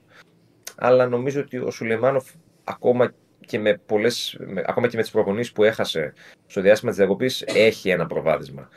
Αλλά 0.75 1.07
νομίζω 1.07 1.41
ότι 1.41 1.57
ο 1.57 1.71
Σουλιμάνοφ 1.71 2.29
ακόμα 2.63 3.13
και 3.45 3.59
με, 3.59 3.81
πολλές, 3.85 4.37
με, 4.39 4.63
ακόμα 4.65 4.87
και 4.87 4.95
με 4.95 5.01
τις 5.01 5.11
προπονήσεις 5.11 5.51
που 5.51 5.63
έχασε 5.63 6.13
στο 6.45 6.61
διάστημα 6.61 6.91
της 6.91 6.99
διακοπής 6.99 7.41
έχει 7.41 7.89
ένα 7.89 8.05
προβάδισμα 8.05 8.69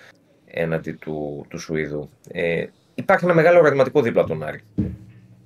έναντι 0.44 0.92
του, 0.92 1.46
του 1.48 1.58
Σουηδού. 1.58 2.10
Ε, 2.28 2.66
υπάρχει 2.94 3.24
ένα 3.24 3.34
μεγάλο 3.34 3.58
ερωτηματικό 3.58 4.02
δίπλα 4.02 4.20
από 4.20 4.30
τον 4.30 4.42
Άρη. 4.42 4.60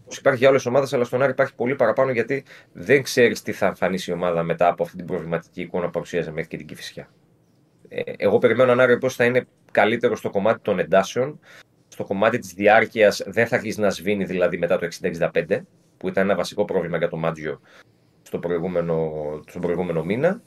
Όπως 0.07 0.19
υπάρχει 0.19 0.39
για 0.39 0.49
όλε 0.49 0.59
τι 0.59 0.69
ομάδες, 0.69 0.93
αλλά 0.93 1.05
στον 1.05 1.23
Άρη 1.23 1.31
υπάρχει 1.31 1.55
πολύ 1.55 1.75
παραπάνω 1.75 2.11
γιατί 2.11 2.45
δεν 2.73 3.03
ξέρεις 3.03 3.43
τι 3.43 3.53
θα 3.53 3.67
εμφανίσει 3.67 4.11
η 4.11 4.15
ομάδα 4.15 4.43
μετά 4.43 4.69
από 4.69 4.83
αυτή 4.83 4.97
την 4.97 5.07
προβληματική 5.07 5.61
εικόνα 5.61 5.85
που 5.85 5.91
παρουσίαζε 5.91 6.31
μέχρι 6.31 6.49
και 6.49 6.57
την 6.57 6.67
Κυφυσιά. 6.67 7.09
Ε, 7.89 8.03
εγώ 8.17 8.39
περιμένω 8.39 8.73
έναν 8.73 8.85
Άρη 8.85 8.99
πώ 8.99 9.09
θα 9.09 9.25
είναι 9.25 9.47
καλύτερο 9.73 10.17
στο 10.17 10.31
κομμάτι 10.31 10.61
των 10.63 10.79
εντάσεων. 10.79 11.41
Στο 11.89 12.05
κομμάτι 12.05 12.39
της 12.39 12.53
διάρκειας 12.53 13.23
δεν 13.27 13.47
θα 13.47 13.57
αρχίσει 13.57 13.81
να 13.81 13.91
σβήνει 13.91 14.25
δηλαδή 14.25 14.59
μετά 14.59 14.79
το 14.79 14.89
60-65, 15.03 15.61
που 15.97 16.09
ήταν 16.09 16.25
ένα 16.25 16.35
βασικό 16.35 16.65
πρόβλημα 16.65 16.97
για 16.99 17.09
το 17.09 17.17
Μάτζιο 17.17 17.61
στο 18.23 18.39
προηγούμενο, 18.39 19.13
στον 19.47 19.61
προηγούμενο 19.61 20.05
μήνα 20.05 20.43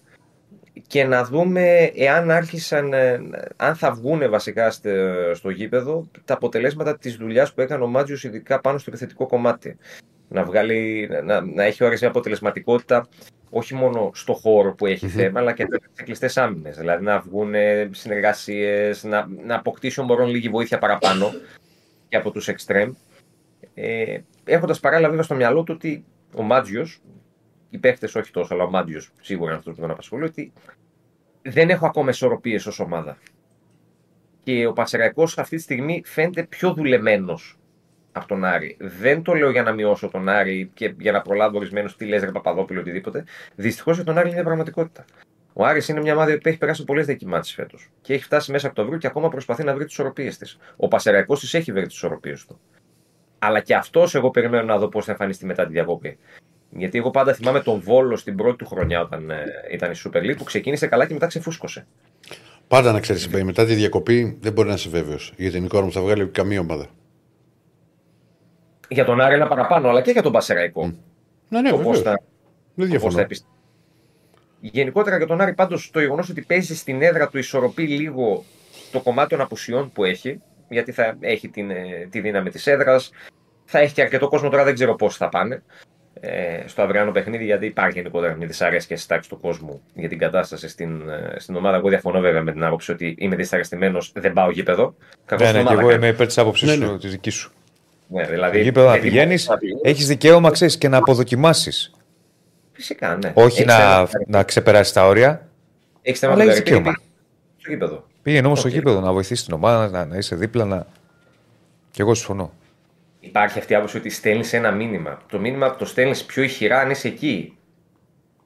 και 0.88 1.04
να 1.04 1.24
δούμε 1.24 1.92
εάν 1.96 2.32
άρχισαν, 2.32 2.94
ε, 2.94 3.22
αν 3.56 3.76
θα 3.76 3.92
βγουν 3.92 4.30
βασικά 4.30 4.72
στο, 4.72 4.90
στο 5.34 5.50
γήπεδο 5.50 6.08
τα 6.26 6.34
αποτελέσματα 6.34 6.98
της 6.98 7.16
δουλειάς 7.16 7.54
που 7.54 7.62
έκανε 7.62 7.84
ο 7.84 7.88
Μάτζιος 7.88 8.24
ειδικά 8.24 8.62
πάνω 8.62 8.78
στο 8.78 8.90
επιθετικό 8.90 9.26
κομμάτι. 9.26 9.78
Να, 10.28 10.44
βγάλει, 10.44 11.10
να, 11.24 11.42
να 11.42 11.64
έχει 11.64 11.84
όρεξη 11.84 12.06
αποτελεσματικότητα 12.06 13.08
όχι 13.50 13.76
μόνο 13.76 14.12
στο 14.14 14.34
χώρο 14.34 14.74
που 14.74 14.86
έχει 14.86 15.08
θέμα, 15.08 15.40
αλλά 15.40 15.54
και 15.54 15.68
σε 15.94 16.04
κλειστέ 16.04 16.30
άμυνες. 16.36 16.78
Δηλαδή 16.78 17.04
να 17.04 17.20
βγουν 17.20 17.54
συνεργασίες, 17.92 19.04
να, 19.04 19.28
να 19.46 19.56
αποκτήσει 19.56 20.00
ο 20.00 20.04
Μωρόν 20.04 20.30
λίγη 20.30 20.50
βοήθεια 20.50 20.78
παραπάνω 20.78 21.32
και 22.10 22.18
από 22.18 22.32
τους 22.32 22.48
εξτρέμ. 22.48 22.94
Ε, 23.74 24.20
Έχοντας 24.44 24.80
παράλληλα 24.80 25.10
βέβαια 25.10 25.24
στο 25.24 25.36
μυαλό 25.36 25.64
του 25.64 25.74
ότι 25.76 26.06
ο 26.36 26.42
Μάτζιος 26.42 27.02
οι 27.70 27.78
παίχτες 27.78 28.16
όχι 28.16 28.32
τόσο, 28.32 28.54
αλλά 28.54 28.64
ο 28.64 28.70
Μάντιος 28.70 29.12
σίγουρα 29.22 29.50
είναι 29.50 29.60
αυτός 29.60 29.76
που 29.76 29.82
τον 29.82 29.92
απασχολεί, 29.92 30.24
ότι 30.24 30.54
δεν 31.42 31.70
έχω 31.70 31.86
ακόμα 31.86 32.10
ισορροπίες 32.10 32.66
ως 32.66 32.80
ομάδα. 32.80 33.18
Και 34.44 34.68
ο 34.68 34.74
Πασεραϊκό 34.74 35.24
αυτή 35.24 35.56
τη 35.56 35.62
στιγμή 35.62 36.02
φαίνεται 36.06 36.44
πιο 36.44 36.74
δουλεμένος 36.74 37.60
από 38.12 38.28
τον 38.28 38.44
Άρη. 38.44 38.78
Δεν 38.80 39.22
το 39.22 39.34
λέω 39.34 39.50
για 39.50 39.64
να 39.64 39.72
μειώσω 39.72 40.08
τον 40.08 40.30
Άρη 40.30 40.72
και 40.74 40.94
για 41.00 41.12
να 41.12 41.22
προλάβω 41.22 41.58
ορισμένους 41.58 41.96
τι 41.96 42.06
λες, 42.06 42.24
Ρε 42.24 42.32
Παπαδόπουλο, 42.32 42.80
οτιδήποτε. 42.80 43.24
Δυστυχώς 43.56 43.96
για 43.96 44.06
τον 44.06 44.18
Άρη 44.18 44.30
είναι 44.30 44.44
πραγματικότητα. 44.44 45.06
Ο 45.54 45.66
Άρης 45.66 45.88
είναι 45.88 46.02
μια 46.02 46.14
ομάδα 46.14 46.38
που 46.38 46.48
έχει 46.48 46.58
περάσει 46.58 46.84
πολλές 46.84 47.06
δεκιμάτσει 47.06 47.54
φέτος 47.54 47.90
και 48.02 48.14
έχει 48.14 48.24
φτάσει 48.24 48.52
μέσα 48.52 48.68
Οκτωβρίου 48.68 48.98
και 48.98 49.08
ακόμα 49.08 49.30
προσπαθεί 49.30 49.64
να 49.64 49.74
βρει 49.74 49.84
τις 49.84 49.94
ισορροπίες 49.94 50.38
της. 50.38 50.58
Ο 50.76 50.88
Πασεραϊκό 50.88 51.36
τη 51.36 51.58
έχει 51.58 51.72
βρει 51.72 51.86
τις 51.86 51.96
ισορροπίες 51.96 52.46
του. 52.46 52.60
Αλλά 53.40 53.60
και 53.62 53.76
αυτός 53.76 54.16
εγώ 54.16 54.30
περιμένω 54.30 54.64
να 54.64 54.78
δω 54.78 54.88
πώς 54.88 55.06
θα 55.06 55.12
εμφανιστεί 55.12 55.46
μετά 55.46 55.66
τη 55.66 55.72
διακοπή. 55.72 56.18
Γιατί 56.72 56.98
εγώ 56.98 57.10
πάντα 57.10 57.34
θυμάμαι 57.34 57.62
τον 57.62 57.80
Βόλο 57.80 58.16
στην 58.16 58.36
πρώτη 58.36 58.58
του 58.58 58.66
χρονιά 58.66 59.02
όταν 59.02 59.30
ε, 59.30 59.44
ήταν 59.72 59.92
η 59.92 59.96
Super 60.04 60.18
League 60.18 60.38
που 60.38 60.44
ξεκίνησε 60.44 60.88
καλά 60.88 61.06
και 61.06 61.14
μετά 61.14 61.28
ξεφούσκωσε. 61.28 61.88
Πάντα 62.68 62.92
να 62.92 63.00
ξέρεις, 63.00 63.28
μετά 63.28 63.66
τη 63.66 63.74
διακοπή 63.74 64.38
δεν 64.42 64.54
μπορεί 64.54 64.68
να 64.68 64.74
είσαι 64.74 64.90
βέβαιος. 64.90 65.34
Γιατί 65.38 65.54
την 65.54 65.66
εικόνα 65.66 65.84
μου 65.84 65.92
θα 65.92 66.02
βγάλει 66.02 66.28
καμία 66.28 66.60
ομάδα. 66.60 66.88
Για 68.88 69.06
τον 69.06 69.22
Άρη 69.22 69.34
ένα 69.34 69.48
παραπάνω, 69.48 69.90
αλλά 69.90 70.02
και 70.02 70.12
για 70.12 70.22
τον 70.22 70.32
Πασεραϊκό. 70.32 70.88
Mm. 70.88 70.96
Ναι, 71.50 71.62
ναι, 71.62 71.72
πώς 71.72 72.02
θα, 72.02 72.22
δεν 72.74 72.90
διαφωνώ. 72.90 73.26
Γενικότερα 74.60 75.18
για 75.18 75.28
τον 75.28 75.42
Άρη 75.42 75.54
πάντως 75.54 75.90
το 75.92 76.00
γεγονός 76.00 76.30
ότι 76.30 76.42
παίζει 76.42 76.76
στην 76.76 77.02
έδρα 77.02 77.28
του 77.28 77.38
ισορροπεί 77.38 77.88
λίγο 77.88 78.44
το 78.92 79.00
κομμάτι 79.00 79.30
των 79.30 79.42
απουσιών 79.42 79.92
που 79.92 80.04
έχει, 80.04 80.42
γιατί 80.70 80.92
θα 80.92 81.18
έχει 81.20 81.50
την, 81.50 81.70
ε, 81.70 82.08
τη 82.10 82.20
δύναμη 82.20 82.50
της 82.50 82.68
έδρας. 82.68 83.12
Θα 83.66 83.80
έχει 83.80 83.94
και 83.94 84.02
αρκετό 84.02 84.28
κόσμο 84.28 84.50
τώρα, 84.50 84.64
δεν 84.64 84.74
ξέρω 84.74 84.96
πώς 84.96 85.18
θα 85.18 85.30
πάνε 85.30 85.64
ε, 86.22 86.68
στο 86.68 86.82
αυριανό 86.82 87.12
παιχνίδι, 87.12 87.46
γιατί 87.46 87.66
υπάρχει 87.66 87.98
γενικότερα 87.98 88.36
μια 88.36 88.48
δυσαρέσκεια 88.48 88.98
στη 88.98 89.08
τάξη 89.08 89.30
του 89.30 89.40
κόσμου 89.40 89.82
για 89.94 90.10
την 90.10 90.18
κατάσταση 90.18 90.68
στην, 90.68 91.10
ε, 91.10 91.40
στην 91.40 91.56
ομάδα. 91.56 91.78
Εγώ 91.78 91.90
διαφωνώ 91.90 92.20
βέβαια 92.20 92.42
με 92.42 92.52
την 92.52 92.64
άποψη 92.64 92.92
ότι 92.92 93.16
είμαι 93.20 93.36
δυσαρεστημένο, 93.36 94.00
δεν 94.14 94.34
πάω 94.34 94.52
γήπεδο. 94.52 94.96
ναι, 95.40 95.52
ναι, 95.52 95.64
και 95.64 95.74
εγώ 95.74 95.92
είμαι 95.92 96.08
υπέρ 96.08 96.28
τη 96.28 96.42
άποψη 96.42 96.66
ναι, 96.66 96.76
ναι. 96.76 96.98
τη 96.98 97.08
δική 97.08 97.30
σου. 97.30 97.52
Ναι, 98.08 98.24
δηλαδή, 98.24 98.62
γήπεδο 98.62 98.90
να 98.90 99.00
πηγαίνει, 99.00 99.36
έχει 99.82 100.04
δικαίωμα 100.04 100.52
ξέρεις, 100.52 100.78
και 100.78 100.88
να 100.88 100.98
αποδοκιμάσει. 100.98 101.94
Φυσικά, 102.72 103.18
ναι. 103.24 103.32
Όχι 103.36 103.66
να, 103.66 104.08
να 104.28 104.44
ξεπεράσει 104.44 104.94
τα 104.94 105.08
όρια. 105.08 105.48
Έχει 106.02 106.18
θέμα 106.18 106.36
με 106.36 106.54
δικαίωμα. 106.54 106.94
Στο 107.58 107.72
γήπεδο. 107.72 108.04
Πήγαινε 108.22 108.48
όμω 108.48 108.56
στο 108.56 108.68
γήπεδο 108.68 109.00
να 109.00 109.12
βοηθήσει 109.12 109.46
την 109.46 109.54
ομάδα, 109.54 109.90
να, 109.90 110.06
να 110.06 110.18
είσαι 110.18 110.36
δίπλα. 110.36 110.66
Να... 110.66 110.86
Και 111.92 112.02
εγώ 112.02 112.14
συμφωνώ 112.14 112.54
υπάρχει 113.20 113.60
αυτή 113.60 113.74
η 113.74 113.76
άποψη 113.76 113.98
ότι 113.98 114.10
στέλνεις 114.10 114.54
ένα 114.54 114.72
μήνυμα. 114.72 115.22
Το 115.30 115.40
μήνυμα 115.40 115.76
το 115.76 115.86
στέλνεις 115.86 116.26
πιο 116.26 116.44
ηχηρά 116.44 116.80
αν 116.80 116.90
είσαι 116.90 117.08
εκεί 117.08 117.58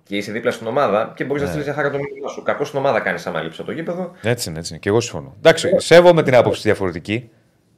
και 0.03 0.17
είσαι 0.17 0.31
δίπλα 0.31 0.51
στην 0.51 0.67
ομάδα 0.67 1.13
και 1.15 1.23
μπορείς 1.23 1.41
ναι. 1.41 1.47
να 1.47 1.53
στείλει 1.53 1.75
χαρά 1.75 1.89
το 1.91 1.97
μήνυμά 1.97 2.27
σου. 2.27 2.43
Κακό 2.43 2.65
στην 2.65 2.79
ομάδα 2.79 2.99
κάνεις 2.99 3.27
άμα 3.27 3.41
λείψεις 3.41 3.59
από 3.59 3.67
το 3.69 3.73
γήπεδο. 3.75 4.11
Έτσι 4.21 4.49
είναι, 4.49 4.59
έτσι 4.59 4.71
είναι. 4.71 4.81
Και 4.81 4.89
εγώ 4.89 4.99
συμφωνώ. 4.99 5.35
Εντάξει, 5.37 5.69
σέβομαι 5.77 6.23
την 6.23 6.35
άποψη 6.35 6.61
διαφορετική 6.61 7.29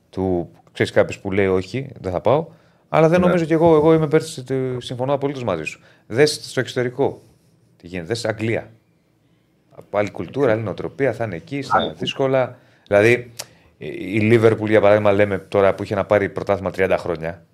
του 0.09 0.51
ξέρεις 0.71 0.91
κάποιος 0.91 1.19
που 1.19 1.31
λέει 1.31 1.47
όχι, 1.47 1.89
δεν 1.99 2.11
θα 2.11 2.21
πάω. 2.21 2.47
Αλλά 2.89 3.09
δεν 3.09 3.19
ναι. 3.19 3.25
νομίζω 3.25 3.45
κι 3.45 3.53
εγώ, 3.53 3.75
εγώ 3.75 3.93
είμαι 3.93 4.07
πέρσι, 4.07 4.43
συμφωνώ 4.77 5.13
απολύτως 5.13 5.43
μαζί 5.43 5.63
σου. 5.63 5.81
Δες 6.07 6.39
στο 6.43 6.59
εξωτερικό. 6.59 7.21
Τι 7.77 7.87
γίνεται, 7.87 8.07
δες 8.07 8.25
Αγγλία. 8.25 8.71
Από 9.75 9.97
άλλη 9.97 10.11
κουλτούρα, 10.11 10.51
άλλη 10.51 10.61
νοοτροπία, 10.61 11.13
θα 11.13 11.23
είναι 11.23 11.35
εκεί, 11.35 11.61
στα 11.61 11.93
δύσκολα. 11.97 12.57
Δηλαδή, 12.87 13.31
η 13.77 14.19
Λίβερπουλ, 14.19 14.69
για 14.69 14.81
παράδειγμα, 14.81 15.11
λέμε 15.11 15.37
τώρα 15.37 15.75
που 15.75 15.83
είχε 15.83 15.95
να 15.95 16.05
πάρει 16.05 16.29
πρωτάθλημα 16.29 16.71
30 16.75 16.95
χρόνια. 16.99 17.45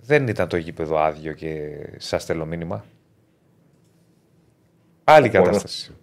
Δεν 0.00 0.28
ήταν 0.28 0.48
το 0.48 0.56
γήπεδο 0.56 0.98
άδειο 0.98 1.32
και 1.32 1.76
σα 1.96 2.18
στέλνω 2.18 2.46
μήνυμα. 2.46 2.84
Άλλη 5.04 5.28
κατάσταση. 5.28 5.94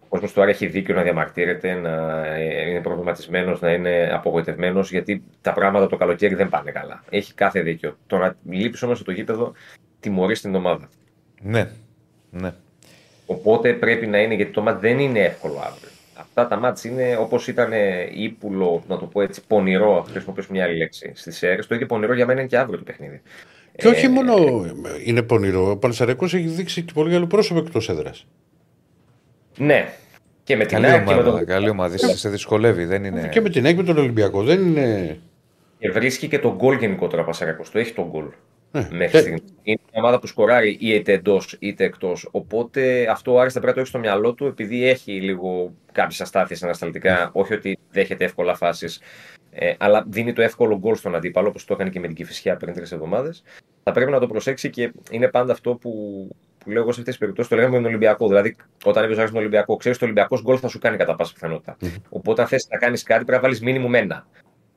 Ο 0.00 0.06
κόσμος 0.08 0.32
τώρα 0.32 0.48
έχει 0.50 0.66
δίκιο 0.66 0.94
να 0.94 1.02
διαμαρτύρεται, 1.02 1.74
να 1.74 2.24
είναι 2.38 2.80
προβληματισμένος, 2.80 3.60
να 3.60 3.72
είναι 3.72 4.10
απογοητευμένος, 4.12 4.90
γιατί 4.90 5.22
τα 5.40 5.52
πράγματα 5.52 5.86
το 5.86 5.96
καλοκαίρι 5.96 6.34
δεν 6.34 6.48
πάνε 6.48 6.70
καλά. 6.70 7.04
Έχει 7.10 7.34
κάθε 7.34 7.60
δίκιο. 7.60 7.96
Το 8.06 8.16
να 8.16 8.36
λείπει 8.50 8.84
όμως 8.84 9.02
το 9.02 9.12
γήπεδο 9.12 9.52
τιμωρεί 10.00 10.38
την 10.38 10.54
ομάδα. 10.54 10.88
Ναι. 11.42 11.70
ναι. 12.30 12.54
Οπότε 13.26 13.72
πρέπει 13.72 14.06
να 14.06 14.18
είναι, 14.18 14.34
γιατί 14.34 14.52
το 14.52 14.62
μάτι 14.62 14.86
δεν 14.86 14.98
είναι 14.98 15.20
εύκολο 15.20 15.58
αύριο 15.58 15.88
αυτά 16.40 16.54
τα 16.54 16.60
μάτς 16.60 16.84
είναι 16.84 17.16
όπως 17.20 17.48
ήταν 17.48 17.72
ύπουλο, 18.14 18.82
να 18.88 18.98
το 18.98 19.06
πω 19.06 19.20
έτσι, 19.20 19.42
πονηρό, 19.46 20.06
χρησιμοποιήσω 20.10 20.48
μια 20.50 20.64
άλλη 20.64 20.76
λέξη, 20.76 21.12
στις 21.14 21.42
αίρες. 21.42 21.66
Το 21.66 21.74
ίδιο 21.74 21.86
πονηρό 21.86 22.14
για 22.14 22.26
μένα 22.26 22.40
είναι 22.40 22.48
και 22.48 22.58
αύριο 22.58 22.78
το 22.78 22.84
παιχνίδι. 22.84 23.20
Και 23.76 23.88
όχι 23.88 24.04
ε, 24.04 24.08
μόνο 24.08 24.34
είναι 25.04 25.22
πονηρό, 25.22 25.70
ο 25.70 25.76
Πανσαρικός 25.76 26.34
έχει 26.34 26.46
δείξει 26.46 26.82
και 26.82 26.92
πολύ 26.92 27.14
άλλο 27.14 27.26
πρόσωπο 27.26 27.60
εκτός 27.60 27.88
έδρας. 27.88 28.26
Ναι, 29.56 29.88
και 30.44 30.56
με 30.56 30.64
την 30.64 30.82
καλή 30.82 31.02
ομάδα, 31.02 31.22
τον... 31.22 31.44
καλή 31.44 31.68
ομάδα, 31.68 31.96
σε 31.98 32.28
δυσκολεύει, 32.28 32.84
δεν 32.84 33.04
είναι... 33.04 33.28
Και 33.32 33.40
με 33.40 33.48
την 33.48 33.64
ΑΕΚ 33.64 33.76
με 33.76 33.82
τον 33.82 33.98
Ολυμπιακό, 33.98 34.42
δεν 34.42 34.66
είναι... 34.66 35.18
Και 35.78 35.90
βρίσκει 35.90 36.28
και 36.28 36.38
τον 36.38 36.54
γκολ 36.56 36.76
γενικότερα 36.76 37.22
ο 37.22 37.24
Πανσαρικός, 37.24 37.70
το 37.70 37.78
έχει 37.78 37.92
τον 37.92 38.08
γκολ. 38.08 38.24
Ναι. 38.70 38.88
Μέχρι 38.90 39.18
στιγμή. 39.18 39.38
Είναι 39.62 39.80
μια 39.92 40.02
ομάδα 40.02 40.18
που 40.18 40.26
σκοράρει 40.26 40.78
είτε 40.80 41.12
εντός 41.12 41.56
είτε 41.58 41.84
εκτός. 41.84 42.28
Οπότε 42.30 43.06
αυτό 43.10 43.32
ο 43.32 43.40
Άρης 43.40 43.52
θα 43.52 43.60
πρέπει 43.60 43.66
να 43.66 43.72
το 43.72 43.80
έχει 43.80 43.88
στο 43.88 43.98
μυαλό 43.98 44.34
του, 44.34 44.46
επειδή 44.46 44.84
έχει 44.88 45.12
λίγο 45.12 45.74
κάποιες 45.92 46.20
αστάθειες 46.20 46.62
ανασταλτικά. 46.62 47.30
Όχι 47.32 47.54
ότι 47.54 47.78
δέχεται 47.90 48.24
εύκολα 48.24 48.54
φάσεις, 48.54 49.00
ε, 49.50 49.74
αλλά 49.78 50.04
δίνει 50.08 50.32
το 50.32 50.42
εύκολο 50.42 50.78
γκολ 50.78 50.94
στον 50.94 51.14
αντίπαλο, 51.14 51.48
όπως 51.48 51.64
το 51.64 51.74
έκανε 51.74 51.90
και 51.90 52.00
με 52.00 52.06
την 52.06 52.16
Κυφυσιά 52.16 52.56
πριν 52.56 52.74
τρεις 52.74 52.92
εβδομάδες. 52.92 53.42
Θα 53.82 53.92
πρέπει 53.92 54.10
να 54.10 54.18
το 54.18 54.26
προσέξει 54.26 54.70
και 54.70 54.92
είναι 55.10 55.28
πάντα 55.28 55.52
αυτό 55.52 55.74
που, 55.74 55.90
που 56.58 56.70
λέω 56.70 56.82
εγώ 56.82 56.92
σε 56.92 57.00
αυτές 57.00 57.14
τις 57.14 57.18
περιπτώσεις. 57.18 57.50
Το 57.50 57.56
λέγαμε 57.56 57.76
με 57.76 57.82
τον 57.82 57.90
Ολυμπιακό. 57.90 58.28
Δηλαδή, 58.28 58.56
όταν 58.84 59.04
έβγαζε 59.04 59.26
τον 59.26 59.36
Ολυμπιακό, 59.36 59.76
ξέρεις 59.76 59.96
ότι 59.96 60.06
ο 60.06 60.08
Ολυμπιακός 60.08 60.42
γκολ 60.42 60.58
θα 60.60 60.68
σου 60.68 60.78
κάνει 60.78 60.96
κατά 60.96 61.14
πάσα 61.14 61.32
πιθανότητα. 61.32 61.76
Οπότε, 62.08 62.42
αν 62.42 62.48
θες 62.48 62.66
να 62.70 62.78
κάνεις 62.78 63.02
κάτι, 63.02 63.24
πρέπει 63.24 63.40
να 63.42 63.48
βάλεις 63.48 63.60
μήνυμου 63.60 63.94
ένα. 63.94 64.26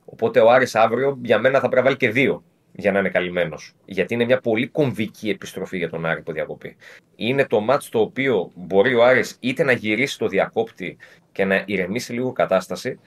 Οπότε 0.05 0.39
ο 0.39 0.51
Άρης 0.51 0.75
αύριο 0.75 1.17
για 1.21 1.39
μένα 1.39 1.59
θα 1.59 1.67
πρέπει 1.67 1.75
να 1.75 1.83
βάλει 1.83 1.97
και 1.97 2.09
δύο 2.09 2.43
για 2.71 2.91
να 2.91 2.99
είναι 2.99 3.09
καλυμμένος. 3.09 3.73
Γιατί 3.85 4.13
είναι 4.13 4.25
μια 4.25 4.39
πολύ 4.39 4.67
κομβική 4.67 5.29
επιστροφή 5.29 5.77
για 5.77 5.89
τον 5.89 6.05
Άρη 6.05 6.21
που 6.21 6.31
διακοπεί. 6.31 6.75
Είναι 7.15 7.45
το 7.45 7.59
μάτς 7.59 7.89
το 7.89 7.99
οποίο 7.99 8.51
μπορεί 8.55 8.95
ο 8.95 9.03
Άρης 9.03 9.37
είτε 9.39 9.63
να 9.63 9.71
γυρίσει 9.71 10.17
το 10.17 10.27
διακόπτη 10.27 10.97
και 11.31 11.45
να 11.45 11.63
ηρεμήσει 11.65 12.13
λίγο 12.13 12.31
κατάσταση, 12.31 12.99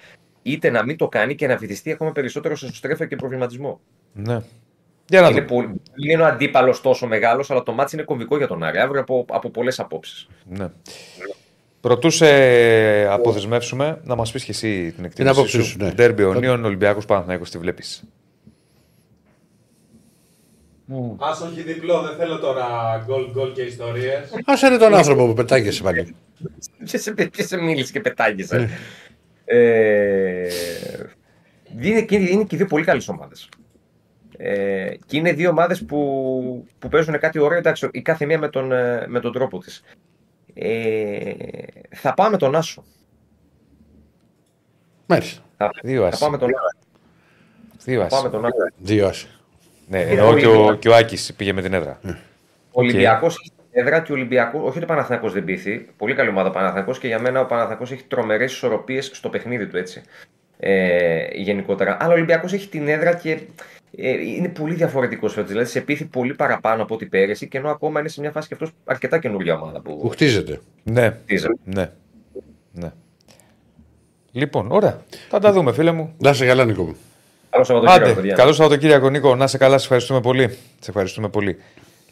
είτε 0.42 0.70
να 0.70 0.84
μην 0.84 0.96
το 0.96 1.08
κάνει 1.08 1.34
και 1.34 1.46
να 1.46 1.56
βυθιστεί 1.56 1.92
ακόμα 1.92 2.12
περισσότερο 2.12 2.56
σε 2.56 2.74
στρέφεια 2.74 3.06
και 3.06 3.16
προβληματισμό. 3.16 3.80
Ναι. 4.12 4.40
Για 5.08 5.20
να 5.20 5.28
είναι, 5.28 5.40
πολύ, 5.40 5.80
είναι 6.10 6.22
ο 6.22 6.26
αντίπαλος 6.26 6.80
τόσο 6.80 7.06
μεγάλος, 7.06 7.50
αλλά 7.50 7.62
το 7.62 7.72
μάτι 7.72 7.96
είναι 7.96 8.04
κομβικό 8.04 8.36
για 8.36 8.46
τον 8.46 8.62
Άρη 8.62 8.78
αύριο 8.78 9.00
από, 9.00 9.24
από 9.28 9.50
πολλές 9.50 9.80
απόψεις. 9.80 10.26
Ναι. 10.44 10.68
Πρωτού 11.80 12.10
σε 12.10 12.26
αποδεσμεύσουμε, 13.06 14.00
να 14.04 14.14
μας 14.14 14.32
πεις 14.32 14.44
και 14.44 14.50
εσύ 14.50 14.92
την 14.92 15.04
εκτίμηση 15.04 15.62
σου. 15.62 15.76
Ναι. 15.78 15.90
Ντέρμπι 15.90 16.22
Ονίων, 16.22 16.64
Ολυμπιακός 16.64 17.04
Παναθναϊκό, 17.04 17.44
τη 17.44 17.58
βλέπεις; 17.58 18.04
Ας 21.18 21.40
όχι 21.40 21.62
διπλό, 21.62 22.02
δεν 22.02 22.16
θέλω 22.16 22.38
τώρα 22.38 22.66
γκολ 23.06 23.30
γκολ 23.30 23.52
και 23.52 23.62
ιστορίες. 23.62 24.32
Α 24.44 24.66
είναι 24.68 24.76
τον 24.76 24.94
άνθρωπο 24.94 25.26
που 25.26 25.34
πετάγεσαι 25.34 25.82
πάλι. 25.82 26.14
Ποιος 26.84 27.02
σε, 27.02 27.12
ποιος 27.12 27.46
σε 27.46 27.56
μίλησε 27.56 27.92
και 27.92 28.00
πετάγεσαι. 28.00 28.68
ε, 29.44 30.48
είναι, 31.80 32.02
και- 32.02 32.16
είναι 32.16 32.44
και 32.44 32.56
δύο 32.56 32.66
πολύ 32.66 32.84
καλές 32.84 33.08
ομάδες. 33.08 33.48
Ε, 34.36 34.94
και 35.06 35.16
είναι 35.16 35.32
δύο 35.32 35.50
ομάδες 35.50 35.84
που, 35.84 36.66
που 36.78 36.88
παίζουν 36.88 37.18
κάτι 37.18 37.38
ωραίο, 37.38 37.58
εντάξει, 37.58 37.88
η 37.92 38.02
κάθε 38.02 38.26
μία 38.26 38.38
με 38.38 38.48
τον, 38.48 38.72
ε, 38.72 39.04
με 39.08 39.20
τον 39.20 39.32
τρόπο 39.32 39.58
της. 39.58 39.82
Ε, 40.54 41.32
θα 41.94 42.14
πάμε 42.14 42.36
τον 42.36 42.54
Άσο. 42.54 42.84
Μάλιστα. 45.06 45.42
Θα, 45.56 45.70
Δύο 45.82 46.00
θα 46.02 46.06
άσοι. 46.08 46.20
πάμε 46.20 46.38
τον, 46.38 46.50
Δύο 47.84 48.00
θα 48.00 48.06
άσοι. 48.06 48.16
πάμε 48.16 48.28
τον 48.30 48.44
Άσο. 48.44 48.56
Δύο 48.76 49.06
άσοι. 49.06 49.28
Ναι, 49.88 50.00
εννοώ 50.00 50.36
και 50.36 50.46
ο, 50.46 50.74
και 50.74 50.88
ο 50.88 50.94
Άκης 50.94 51.32
πήγε 51.36 51.52
με 51.52 51.62
την 51.62 51.72
έδρα. 51.72 52.00
Ο 52.70 52.80
Ολυμπιακός 52.80 53.38
έχει 53.40 53.50
έδρα 53.70 54.00
και 54.00 54.12
ο 54.12 54.14
Ολυμπιακό, 54.14 54.58
όχι 54.58 54.76
ότι 54.76 54.82
ο 54.84 54.86
Παναθηναϊκός 54.86 55.32
δεν 55.32 55.44
πείθει. 55.44 55.86
Πολύ 55.96 56.14
καλή 56.14 56.28
ομάδα 56.28 56.48
ο 56.48 56.52
Παναθηναϊκός 56.52 56.98
και 56.98 57.06
για 57.06 57.18
μένα 57.18 57.40
ο 57.40 57.46
Παναθηναϊκός 57.46 57.90
έχει 57.92 58.02
τρομερές 58.08 58.52
ισορροπίες 58.52 59.10
στο 59.12 59.28
παιχνίδι 59.28 59.66
του 59.66 59.76
έτσι. 59.76 60.02
Ε, 60.58 61.26
γενικότερα. 61.32 61.96
Αλλά 62.00 62.10
ο 62.10 62.14
Ολυμπιακός 62.14 62.52
έχει 62.52 62.68
την 62.68 62.88
έδρα 62.88 63.14
και 63.14 63.38
ε, 63.96 64.10
είναι 64.10 64.48
πολύ 64.48 64.74
διαφορετικός 64.74 65.32
φέτος. 65.32 65.50
Δηλαδή 65.50 65.68
σε 65.68 65.80
πείθει 65.80 66.04
πολύ 66.04 66.34
παραπάνω 66.34 66.82
από 66.82 66.94
ό,τι 66.94 67.06
πέρυσι 67.06 67.48
και 67.48 67.58
ενώ 67.58 67.70
ακόμα 67.70 68.00
είναι 68.00 68.08
σε 68.08 68.20
μια 68.20 68.30
φάση 68.30 68.48
και 68.48 68.54
αυτός 68.54 68.70
αρκετά 68.84 69.18
καινούργια 69.18 69.54
ομάδα 69.54 69.80
Που 69.80 69.98
που 69.98 70.08
χτίζεται. 70.08 70.60
Ναι, 70.82 71.16
χτίζεται. 71.22 71.54
ναι. 71.64 71.90
ναι. 72.72 72.92
Λοιπόν, 74.32 74.66
ωραία. 74.70 75.02
Θα 75.28 75.38
τα 75.38 75.52
δούμε, 75.52 75.72
φίλε 75.72 75.92
μου. 75.92 76.14
Να 76.18 76.32
σε 76.32 76.46
καλά, 76.46 76.64
Νίκο 76.64 76.82
μου. 76.82 76.96
Καλό 77.54 77.64
Σαββατοκύριακο, 77.64 78.04
Άντε, 78.04 78.14
παιδιά. 78.20 78.34
καλό 78.34 78.52
Σαββατοκύριακο, 78.52 79.10
Νίκο. 79.10 79.36
Να 79.36 79.46
σε 79.46 79.58
καλά, 79.58 79.76
σε 79.78 79.82
ευχαριστούμε 79.84 80.20
πολύ. 80.20 80.48
Σε 80.80 80.90
ευχαριστούμε 80.90 81.28
πολύ. 81.28 81.56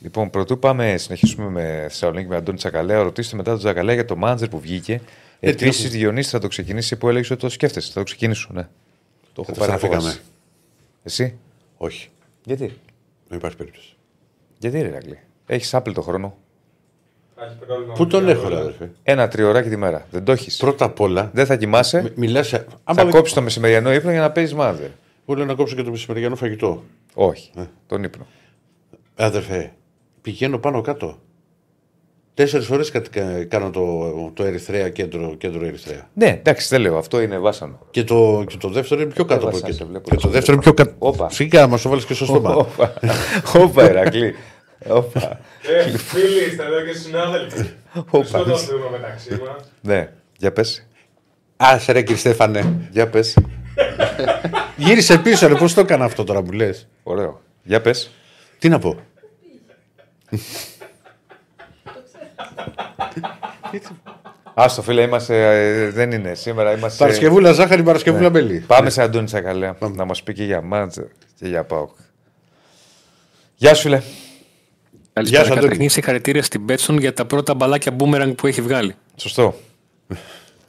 Λοιπόν, 0.01 0.31
πρωτού 0.31 0.59
πάμε, 0.59 0.97
συνεχίσουμε 0.97 1.49
με 1.51 1.79
Θεσσαλονίκη 1.89 2.29
με 2.29 2.37
Αντώνη 2.37 2.59
Τσακαλέα. 2.59 3.03
Ρωτήστε 3.03 3.37
μετά 3.37 3.51
τον 3.51 3.59
Τσακαλέα 3.59 3.95
για 3.95 4.05
το 4.05 4.17
μάντζερ 4.17 4.49
που 4.49 4.61
βγήκε. 4.61 4.93
Ε, 5.41 5.53
τι 5.53 5.65
Επίσης, 5.65 5.85
έχουμε. 5.85 5.99
Διονύση 5.99 6.31
θα 6.31 6.39
το 6.39 6.49
ξεκινήσει 6.49 6.97
που 6.97 7.09
έλεγε 7.09 7.33
ότι 7.33 7.43
το 7.43 7.49
σκέφτεσαι. 7.49 7.89
Θα 7.93 7.99
το 7.99 8.03
ξεκινήσω, 8.05 8.49
ναι. 8.53 8.63
Το 9.33 9.43
έχω 9.49 9.53
πάρει 9.59 9.71
Καταστραφήκαμε. 9.71 9.97
απόφαση. 10.09 10.21
Εσύ, 11.03 11.35
Όχι. 11.77 12.09
γιατί; 12.45 12.79
Δεν 13.29 13.39
υπάρχει 13.39 13.57
περίπτωση. 13.57 13.95
Γιατί, 14.59 14.81
ρε 14.83 14.91
Ρακλή; 14.91 15.19
Έχεις 15.47 15.75
άπλητο 15.75 16.03
χρόνο. 16.03 16.37
Θα 17.37 17.45
έχει 17.45 17.55
πρόβλημα 17.67 17.93
Πού 17.93 18.03
με 18.03 18.09
τον 18.09 18.21
την 18.21 18.29
έχω, 18.29 18.41
ρε 18.41 18.47
αγορά. 18.55 18.61
αδερφέ; 18.61 18.91
Ένα 19.03 19.29
τριωράκι 19.29 19.69
τη 19.69 19.77
μέρα. 19.77 20.07
Δεν 20.11 20.25
το 20.25 20.33
έχεις. 20.33 20.57
Πρώτα 20.57 20.85
απ' 20.85 21.01
όλα, 21.01 21.31
Δεν 21.35 21.47
θα 21.47 21.57
κοιμάσαι. 21.57 22.13
μιλάς. 22.15 22.49
Θα 22.95 23.05
κόψεις 23.11 23.35
το 23.35 23.43
μεσημεριανό 23.43 23.93
ύπνο 23.93 24.11
για 24.11 24.21
να 24.21 24.31
παίζεις 24.31 24.55
μάδερ. 24.55 24.89
Που 25.33 25.39
λέω 25.39 25.47
να 25.47 25.55
κόψω 25.55 25.75
και 25.75 25.83
το 25.83 25.91
μεσημεριανό 25.91 26.37
φαγητό. 26.37 26.83
Όχι. 27.15 27.51
Ε. 27.57 27.63
Τον 27.87 28.03
ύπνο. 28.03 28.27
Αδερφέ, 29.15 29.73
πηγαίνω 30.21 30.59
πάνω 30.59 30.81
κάτω. 30.81 31.19
Τέσσερις 32.35 32.67
φορές 32.67 32.93
κάνω 33.49 33.71
το, 33.71 34.31
το 34.35 34.45
Ερυθρέα 34.45 34.89
κέντρο, 34.89 35.35
κέντρο 35.35 35.65
Ερυθρέα. 35.67 36.09
Ναι, 36.15 36.27
εντάξει, 36.27 36.69
δεν 36.69 36.81
λέω. 36.81 36.99
Αυτό 36.99 37.21
είναι 37.21 37.39
βάσανο. 37.39 37.79
Και 37.91 38.05
το, 38.05 38.45
και 38.49 38.57
το 38.57 38.69
δεύτερο 38.69 39.01
είναι 39.01 39.13
πιο 39.13 39.25
κάτω 39.25 39.41
από 39.41 39.49
Έβασα, 39.49 39.67
εκεί. 39.67 39.77
σε 39.77 39.85
βλέπω. 39.85 40.11
Και 40.11 40.17
το 40.17 40.29
δεύτερο 40.29 40.53
είναι 40.53 40.63
πιο 40.63 40.75
κάτω. 40.75 40.95
Όπα. 40.99 41.31
Σιγά, 41.31 41.67
μα 41.67 41.79
το 41.79 41.89
βάλεις 41.89 42.05
και 42.05 42.15
στο 42.15 42.25
στόμα. 42.25 42.55
Όπα, 42.55 42.95
Όπα, 43.57 43.83
Ερακλή. 43.83 44.35
Όπα. 44.89 45.41
Ε, 45.63 45.99
φίλοι 45.99 46.45
είστε 46.51 46.65
εδώ 46.65 46.81
και 46.81 46.99
συνάδελφοι. 46.99 47.69
Όπα. 48.11 48.25
Σκοτωθούμε 48.25 48.91
μεταξύ 48.91 49.31
μας. 49.31 49.71
Ναι, 49.81 50.13
για 50.39 50.53
πες. 50.53 50.87
Α, 51.57 51.79
ρε 51.89 52.03
κύριε 52.03 52.17
Στέφανε. 52.17 52.89
Για 52.91 53.09
πες. 53.09 53.37
Γύρισε 54.77 55.19
πίσω, 55.19 55.49
ρε, 55.49 55.55
πώς 55.55 55.75
το 55.75 55.81
έκανα 55.81 56.05
αυτό 56.05 56.25
τώρα 56.25 56.43
που 56.43 56.53
λες; 56.53 56.89
Ωραίο. 57.03 57.41
Για 57.63 57.81
πες. 57.81 58.11
Τι 58.59 58.69
να 58.69 58.79
πω; 58.79 58.97
Άστο 64.55 64.83
φίλε, 64.83 65.03
είμαστε, 65.03 65.59
ε, 65.85 65.91
δεν 65.91 66.13
είναι 66.13 66.35
σήμερα. 66.35 66.77
Είμαστε... 66.77 67.05
Παρασκευούλα 67.05 67.53
ζάχαρη, 67.53 67.83
Παρασκευούλα 67.83 68.31
μέλι. 68.31 68.65
Πάμε 68.67 68.91
σε 68.91 69.03
Αντώνη 69.03 69.27
Τσακαλέα 69.27 69.77
να 69.93 70.05
μας 70.05 70.23
πει 70.23 70.33
και 70.33 70.45
για 70.45 70.61
Μάντζερ 70.61 71.05
και 71.39 71.49
για 71.49 71.65
ΠΑΟΚ. 71.65 71.91
Γεια 73.57 73.75
σου, 73.75 73.83
φίλε. 73.83 74.03
Καλησπέρα. 75.13 75.43
Γεια 75.43 75.45
σου, 75.45 75.53
Αντώνη. 75.53 75.61
Καταρχήν 75.61 75.91
συγχαρητήρια 75.91 76.43
στην 76.43 76.61
Betsson 76.61 76.99
για 76.99 77.13
τα 77.13 77.25
πρώτα 77.25 77.55
μπαλάκια 77.55 77.97
μπούμερανγκ 77.99 78.33
που 78.37 78.47
έχει 78.47 78.61
βγάλει. 78.61 78.95
Σωστό. 79.17 79.55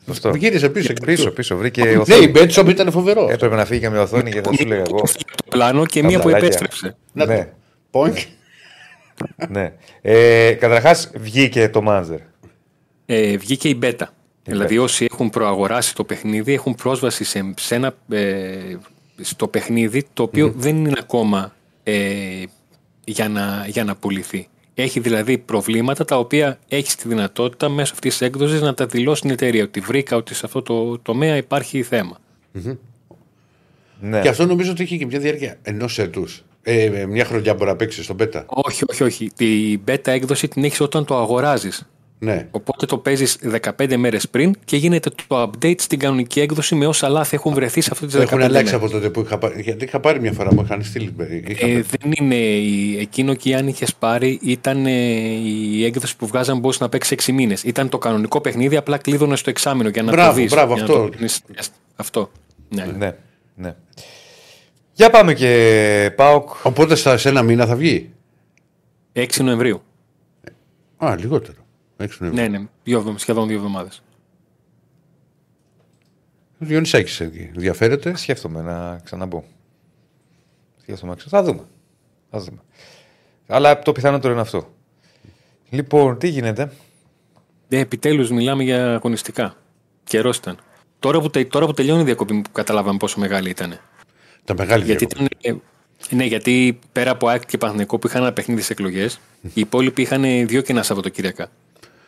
Σωστό. 0.06 0.36
Γύρισε 0.36 0.70
πίσω. 0.70 0.94
Πίσω, 1.06 1.32
πίσω. 1.32 1.58
Βρήκε 1.58 1.84
Ναι, 1.84 1.90
η 1.90 1.96
οθόνη. 1.96 2.28
Betsson 2.28 2.70
ήταν 2.70 2.92
φοβερός. 2.92 3.32
Έπρεπε 3.32 3.56
να 3.56 3.66
φύγει 3.66 3.80
και 3.80 3.90
μια 3.90 4.02
οθόνη 4.02 4.32
και 4.32 4.42
θα 4.42 4.54
σου 4.54 4.66
λέγα 4.66 4.82
εγώ. 4.88 5.02
Το 5.02 5.12
πλάνο 5.50 5.86
και 5.86 6.02
Τα 6.02 6.08
μία 6.08 6.18
που 6.20 6.24
μπαλάκια. 6.24 6.48
επέστρεψε. 6.48 6.96
Να 7.14 7.26
ναι, 7.26 7.50
Πόινκ. 7.92 8.18
ναι. 9.50 9.74
Ε, 10.02 10.52
Καταρχάς 10.52 11.12
βγήκε 11.16 11.70
το 11.70 11.82
Μάντζερ. 11.82 12.20
Ε, 13.06 13.38
βγήκε 13.38 13.70
η 13.70 13.80
beta. 13.82 14.06
Δηλαδή 14.44 14.78
όσοι 14.78 15.08
έχουν 15.12 15.30
προαγοράσει 15.30 15.96
το 15.96 16.04
παιχνίδι 16.04 16.54
έχουν 16.54 16.76
πρόσβαση 16.76 17.24
σε, 17.24 17.54
σε 17.58 17.76
ένα, 17.76 17.96
ε, 18.10 18.76
στο 19.22 19.48
παιχνίδι 19.48 20.06
το 20.14 20.24
οποίο 20.24 20.54
δεν 20.56 20.76
είναι 20.76 20.94
ακόμα 21.00 21.54
ε, 21.84 22.44
για, 23.04 23.30
να, 23.30 23.66
για 23.68 23.84
να 23.84 23.96
πουληθεί. 23.96 24.48
Έχει 24.76 25.00
δηλαδή 25.00 25.38
προβλήματα 25.38 26.06
τα 26.06 26.18
οποία 26.18 26.60
έχει 26.68 26.96
τη 26.96 27.08
δυνατότητα 27.08 27.70
μέσω 27.70 27.94
αυτής 27.94 28.18
της 28.18 28.28
έκδοσης 28.28 28.62
να 28.62 28.74
τα 28.74 28.86
δηλώσει 28.86 29.22
την 29.22 29.30
εταιρεία. 29.30 29.64
Ότι 29.64 29.80
βρήκα 29.80 30.16
ότι 30.16 30.34
σε 30.34 30.46
αυτό 30.46 30.62
το 30.62 31.00
τομέα 31.00 31.38
υπάρχει 31.38 31.84
θέμα. 31.84 32.18
Ναι. 34.00 34.22
Και 34.22 34.28
αυτό 34.28 34.46
νομίζω 34.46 34.72
ότι 34.72 34.84
είχε 34.84 34.98
και 34.98 35.06
μια 35.06 35.20
διάρκεια 35.20 35.58
ενός 35.62 36.00
έτους. 36.00 36.44
Ε, 36.64 36.84
ε, 36.84 37.06
μια 37.06 37.26
χρονιά 37.26 37.54
μπορεί 37.54 37.70
να 37.70 37.76
παίξει 37.76 38.04
στον 38.04 38.16
Πέτα. 38.16 38.46
Όχι, 38.48 38.84
όχι, 38.90 39.04
όχι. 39.04 39.32
Τη 39.36 39.78
beta 39.88 40.08
έκδοση 40.08 40.48
την 40.48 40.64
έχεις 40.64 40.80
όταν 40.80 41.06
το 41.06 41.18
αγοράζεις. 41.18 41.90
Ναι. 42.24 42.48
Οπότε 42.52 42.86
το 42.86 42.98
παίζεις 42.98 43.38
15 43.78 43.96
μέρες 43.98 44.30
πριν 44.30 44.56
και 44.66 44.78
γίνεται 44.78 45.10
το 45.28 45.42
update 45.52 45.82
στην 45.82 46.00
κανονική 46.00 46.40
έκδοση 46.40 46.76
με 46.76 46.86
όσα 46.88 47.10
λάθη 47.10 47.36
έχουν 47.36 47.54
βρεθεί 47.54 47.82
σε 47.82 47.90
αυτή 47.92 48.06
τι 48.08 48.14
15 48.18 48.22
Έχουν 48.22 48.38
μέρες. 48.38 48.56
αλλάξει 48.56 48.76
από 48.76 48.90
τότε 48.90 49.10
που 49.10 49.22
είχα 49.22 49.38
πάρει. 49.38 49.62
Γιατί 49.62 49.84
είχα 49.86 50.00
πάρει 50.00 50.20
μια 50.20 50.32
φορά, 50.32 50.54
μου 50.54 50.62
είχαν 50.62 50.84
στείλει. 50.84 51.16
Είχα... 51.48 51.66
Ε, 51.68 51.82
δεν 51.82 52.12
είναι 52.20 52.36
η, 52.36 52.98
εκείνο 53.00 53.34
και 53.34 53.56
αν 53.56 53.68
είχες 53.68 53.96
πάρει 53.96 54.40
ήταν 54.44 54.86
ε, 54.86 54.92
η 54.92 55.86
έκδοση 55.86 56.16
που 56.18 56.28
βγάζαν 56.28 56.60
μπορούσε 56.60 56.80
να 56.82 56.90
παίξεις 56.90 57.18
6 57.30 57.32
μήνες. 57.34 57.64
Ήταν 57.64 57.90
το 57.90 57.98
κανονικό 57.98 58.42
παιχνίδι, 58.42 58.76
απλά 58.76 58.98
κλείδωνες 58.98 59.40
στο 59.40 59.50
εξάμεινο 59.50 59.90
για 59.90 60.04
να 60.04 60.12
Μπράβο, 60.12 60.30
το 60.30 60.36
δεις, 60.36 60.52
μπράβο, 60.52 60.74
για 60.74 60.84
να 60.84 60.90
αυτό. 60.94 61.04
το 61.04 61.10
κρίνεις. 61.10 61.42
αυτό. 61.96 62.32
Ναι. 62.70 62.86
ναι, 62.98 63.16
ναι. 63.56 63.76
Για 64.94 65.10
πάμε 65.10 65.34
και 65.34 66.12
Πάοκ. 66.16 66.50
Οπότε 66.64 66.96
στα, 66.96 67.18
σε 67.18 67.30
ένα 67.30 67.42
μήνα 67.42 67.66
θα 67.66 67.76
βγει; 67.76 68.10
6 69.14 69.28
Νοεμβρίου. 69.44 69.82
Α, 70.98 71.16
λιγότερο. 71.20 71.58
Έξω 71.98 72.18
Νοεμβρίου. 72.22 72.50
Ναι, 72.52 72.58
ναι, 72.58 72.68
δύο, 72.84 72.98
εβδο- 73.00 73.18
σχεδόν 73.18 73.48
δύο 73.48 73.58
εβδομάδες. 73.58 74.02
Ο 76.54 76.66
Διονυσάκης 76.66 77.20
εκεί. 77.20 77.50
Ενδιαφέρεται. 77.56 78.16
Σκέφτομαι 78.18 78.62
να 78.62 79.00
ξαναμπω. 79.04 79.44
Σκέφτομαι 80.82 81.12
να 81.12 81.18
ξαναμπω. 81.18 81.48
Θα 81.48 81.54
δούμε. 81.54 81.68
Θα 82.32 82.40
δούμε. 82.40 82.62
Αλλά 83.48 83.80
το 83.80 83.92
πιθανότερο 83.92 84.34
είναι 84.34 84.42
αυτό. 84.42 84.74
Λοιπόν, 85.70 86.18
τι 86.18 86.28
γίνεται; 86.28 86.72
Ε, 87.70 87.80
Επιτέλους 87.80 88.30
μιλάμε 88.32 88.64
για 88.64 88.94
αγωνιστικά. 88.94 89.56
Καιρός 90.04 90.38
ήταν. 90.38 90.58
Τώρα 91.00 91.20
που, 91.20 91.30
τε- 91.30 91.50
τώρα 91.52 91.66
που 91.66 91.74
τελειώνει 91.74 92.02
η 92.02 92.06
διακοπή, 92.06 92.42
που 92.42 92.52
καταλάβαμε 92.52 92.98
πόσο 92.98 93.20
μεγάλη 93.20 93.50
ήταν. 93.50 93.80
Τα 94.44 94.54
μεγάλη 94.58 94.84
Γιατί 94.84 95.06
διακοπή. 95.06 95.38
ήταν, 95.42 95.62
ε, 96.12 96.16
ναι, 96.16 96.24
γιατί 96.26 96.80
πέρα 96.92 97.12
από 97.12 97.28
ΑΕΚ 97.28 97.46
και 97.46 97.58
Παναθηναϊκό 97.58 98.00
που 98.00 98.08
είχαν 98.08 98.22
ένα 98.22 98.34
παιχνίδι 98.34 98.62
στι 98.62 98.72
εκλογές, 98.72 99.20
οι 99.42 99.52
υπόλοιποι 99.62 100.02
είχαν 100.02 100.48
δύο 100.48 100.62
κοινά 100.62 100.84
Σαββατοκύριακα. 100.84 101.52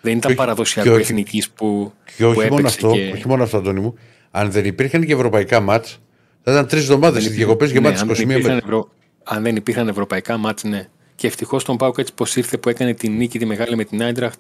Δεν 0.06 0.18
ήταν 0.18 0.30
όχι- 0.32 0.40
παραδοσιακό 0.40 0.90
και 0.90 0.96
όχι- 0.96 1.02
εθνικής 1.04 1.50
που, 1.50 1.94
Και 2.06 2.24
που 2.24 2.30
όχι 2.30 2.40
μόνο, 2.40 2.46
έπαιξε 2.60 2.76
αυτό, 2.76 2.92
και... 2.92 3.12
όχι 3.14 3.28
μόνο 3.28 3.44
αυτό, 3.44 3.58
Αντώνη 3.58 3.80
μου. 3.80 3.96
Αν 4.32 4.52
δεν 4.52 4.66
υπήρχαν 4.66 5.06
και 5.06 5.14
ευρωπαϊκά 5.14 5.60
μάτς, 5.60 6.00
θα 6.44 6.52
ήταν 6.52 6.68
τρεις 6.68 6.82
εβδομάδες 6.82 7.26
οι 7.26 7.30
διακοπές 7.30 7.68
Ναι, 7.72 7.74
γεμάτε 7.80 8.00
αν, 8.00 8.10
21 8.10 8.14
δεν 8.14 8.22
υπήρχαν 8.30 8.42
μέρες. 8.48 8.64
ευρω... 8.64 8.90
αν 9.24 9.44
δεν 9.44 9.56
υπήρχαν 9.56 9.88
ευρωπαϊκά 9.88 10.38
μάτς, 10.38 10.64
ναι. 10.64 10.88
Και 11.16 11.28
ευτυχώς 11.28 11.64
τον 11.64 11.78
Πάουκ 11.78 11.98
έτσι 11.98 12.14
πως 12.14 12.36
ήρθε 12.36 12.58
που 12.58 12.70
έκανε 12.70 12.94
τη 12.94 13.10
νίκη 13.10 13.40
τη 13.40 13.46
μεγάλη 13.46 13.76
με 13.76 13.84
την 13.84 14.02
Άιντραχτ, 14.04 14.40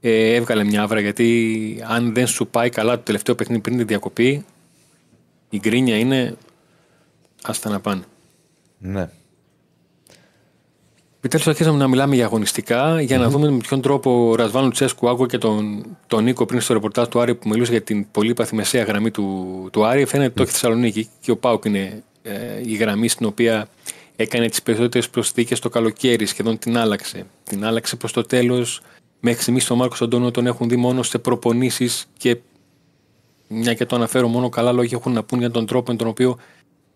ε, 0.00 0.34
έβγαλε 0.34 0.64
μια 0.64 0.82
άβρα. 0.82 1.00
Γιατί 1.00 1.76
αν 1.88 2.14
δεν 2.14 2.26
σου 2.26 2.46
πάει 2.46 2.68
καλά 2.70 2.96
το 2.96 3.02
τελευταίο 3.04 3.34
παιχνίδι 3.34 3.60
πριν 3.60 3.76
τη 3.76 3.84
διακοπή, 3.84 4.44
η 5.50 5.58
γκρίνια 5.58 5.96
είναι 5.98 6.34
άστα 7.42 7.70
να 7.70 7.80
πάνε. 7.80 8.02
Ναι. 8.78 9.08
Επιτέλους 11.24 11.46
αρχίσαμε 11.46 11.78
να 11.78 11.88
μιλάμε 11.88 12.14
για 12.14 12.24
αγωνιστικά 12.24 13.00
για 13.00 13.18
να 13.18 13.28
δούμε 13.28 13.50
με 13.50 13.56
ποιον 13.56 13.80
τρόπο 13.80 14.28
ο 14.28 14.34
Ρασβάν 14.34 14.64
Λουτσέσκου 14.64 15.08
άκουγα 15.08 15.26
και 15.26 15.38
τον, 15.38 15.84
τον 16.06 16.24
Νίκο 16.24 16.46
πριν 16.46 16.60
στο 16.60 16.72
ρεπορτάζ 16.72 17.08
του 17.08 17.20
Άρη 17.20 17.34
που 17.34 17.48
μιλούσε 17.48 17.70
για 17.70 17.82
την 17.82 18.10
πολύπαθη 18.10 18.54
μεσαία 18.54 18.82
γραμμή 18.82 19.10
του, 19.10 19.68
του 19.72 19.84
Άρη. 19.84 20.04
Φαίνεται 20.04 20.26
ότι 20.26 20.36
το 20.36 20.42
έχει 20.42 20.52
Θεσσαλονίκη 20.52 21.08
και 21.20 21.30
ο 21.30 21.36
Πάουκ 21.36 21.64
είναι 21.64 22.02
ε, 22.22 22.32
η 22.64 22.74
γραμμή 22.74 23.08
στην 23.08 23.26
οποία 23.26 23.68
έκανε 24.16 24.48
τις 24.48 24.62
περισσότερες 24.62 25.08
προσθήκες 25.10 25.58
το 25.58 25.68
καλοκαίρι, 25.68 26.26
σχεδόν 26.26 26.58
την 26.58 26.76
άλλαξε. 26.76 27.26
Την 27.44 27.64
άλλαξε 27.64 27.96
προς 27.96 28.12
το 28.12 28.22
τέλος. 28.22 28.80
Μέχρι 29.20 29.42
στιγμής 29.42 29.64
τον 29.64 29.76
Μάρκος 29.76 30.02
Αντώνιο 30.02 30.30
τον 30.30 30.46
έχουν 30.46 30.68
δει 30.68 30.76
μόνο 30.76 31.02
σε 31.02 31.18
προπονήσεις 31.18 32.06
και 32.16 32.36
μια 33.48 33.74
και 33.74 33.86
το 33.86 33.96
αναφέρω 33.96 34.28
μόνο 34.28 34.48
καλά 34.48 34.72
λόγια 34.72 34.96
έχουν 34.98 35.12
να 35.12 35.22
πούν 35.22 35.38
για 35.38 35.50
τον 35.50 35.66
τρόπο 35.66 35.90
με 35.90 35.96
τον 35.96 36.08
οποίο 36.08 36.38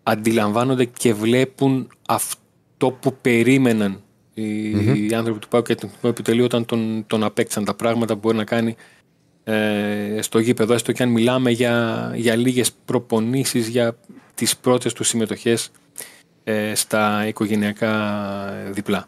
αντιλαμβάνονται 0.03 0.85
και 0.85 1.13
βλέπουν 1.13 1.91
αυτό 2.07 2.41
αυτό 2.79 2.91
που 2.91 3.17
περίμεναν 3.21 4.01
οι, 4.41 5.07
οι 5.07 5.13
άνθρωποι 5.13 5.39
του 5.39 5.47
ΠΑΟΚ 5.47 5.65
και 5.65 5.75
το 5.75 5.85
Εθνικό 5.85 6.07
Επιτελείο 6.07 6.45
όταν 6.45 6.65
τον, 6.65 7.03
τον 7.07 7.23
απέκτησαν 7.23 7.65
τα 7.65 7.73
πράγματα 7.73 8.13
που 8.13 8.19
μπορεί 8.19 8.37
να 8.37 8.43
κάνει 8.43 8.75
ε, 9.43 10.19
στο 10.21 10.39
γήπεδο, 10.39 10.73
έστω 10.73 10.91
και 10.91 11.03
αν 11.03 11.09
μιλάμε 11.09 11.51
για, 11.51 12.11
για 12.15 12.35
λίγες 12.35 12.71
προπονήσεις, 12.85 13.67
για 13.67 13.97
τις 14.35 14.57
πρώτες 14.57 14.93
τους 14.93 15.07
συμμετοχές 15.07 15.71
ε, 16.43 16.75
στα 16.75 17.27
οικογενειακά 17.27 18.53
διπλά. 18.71 19.07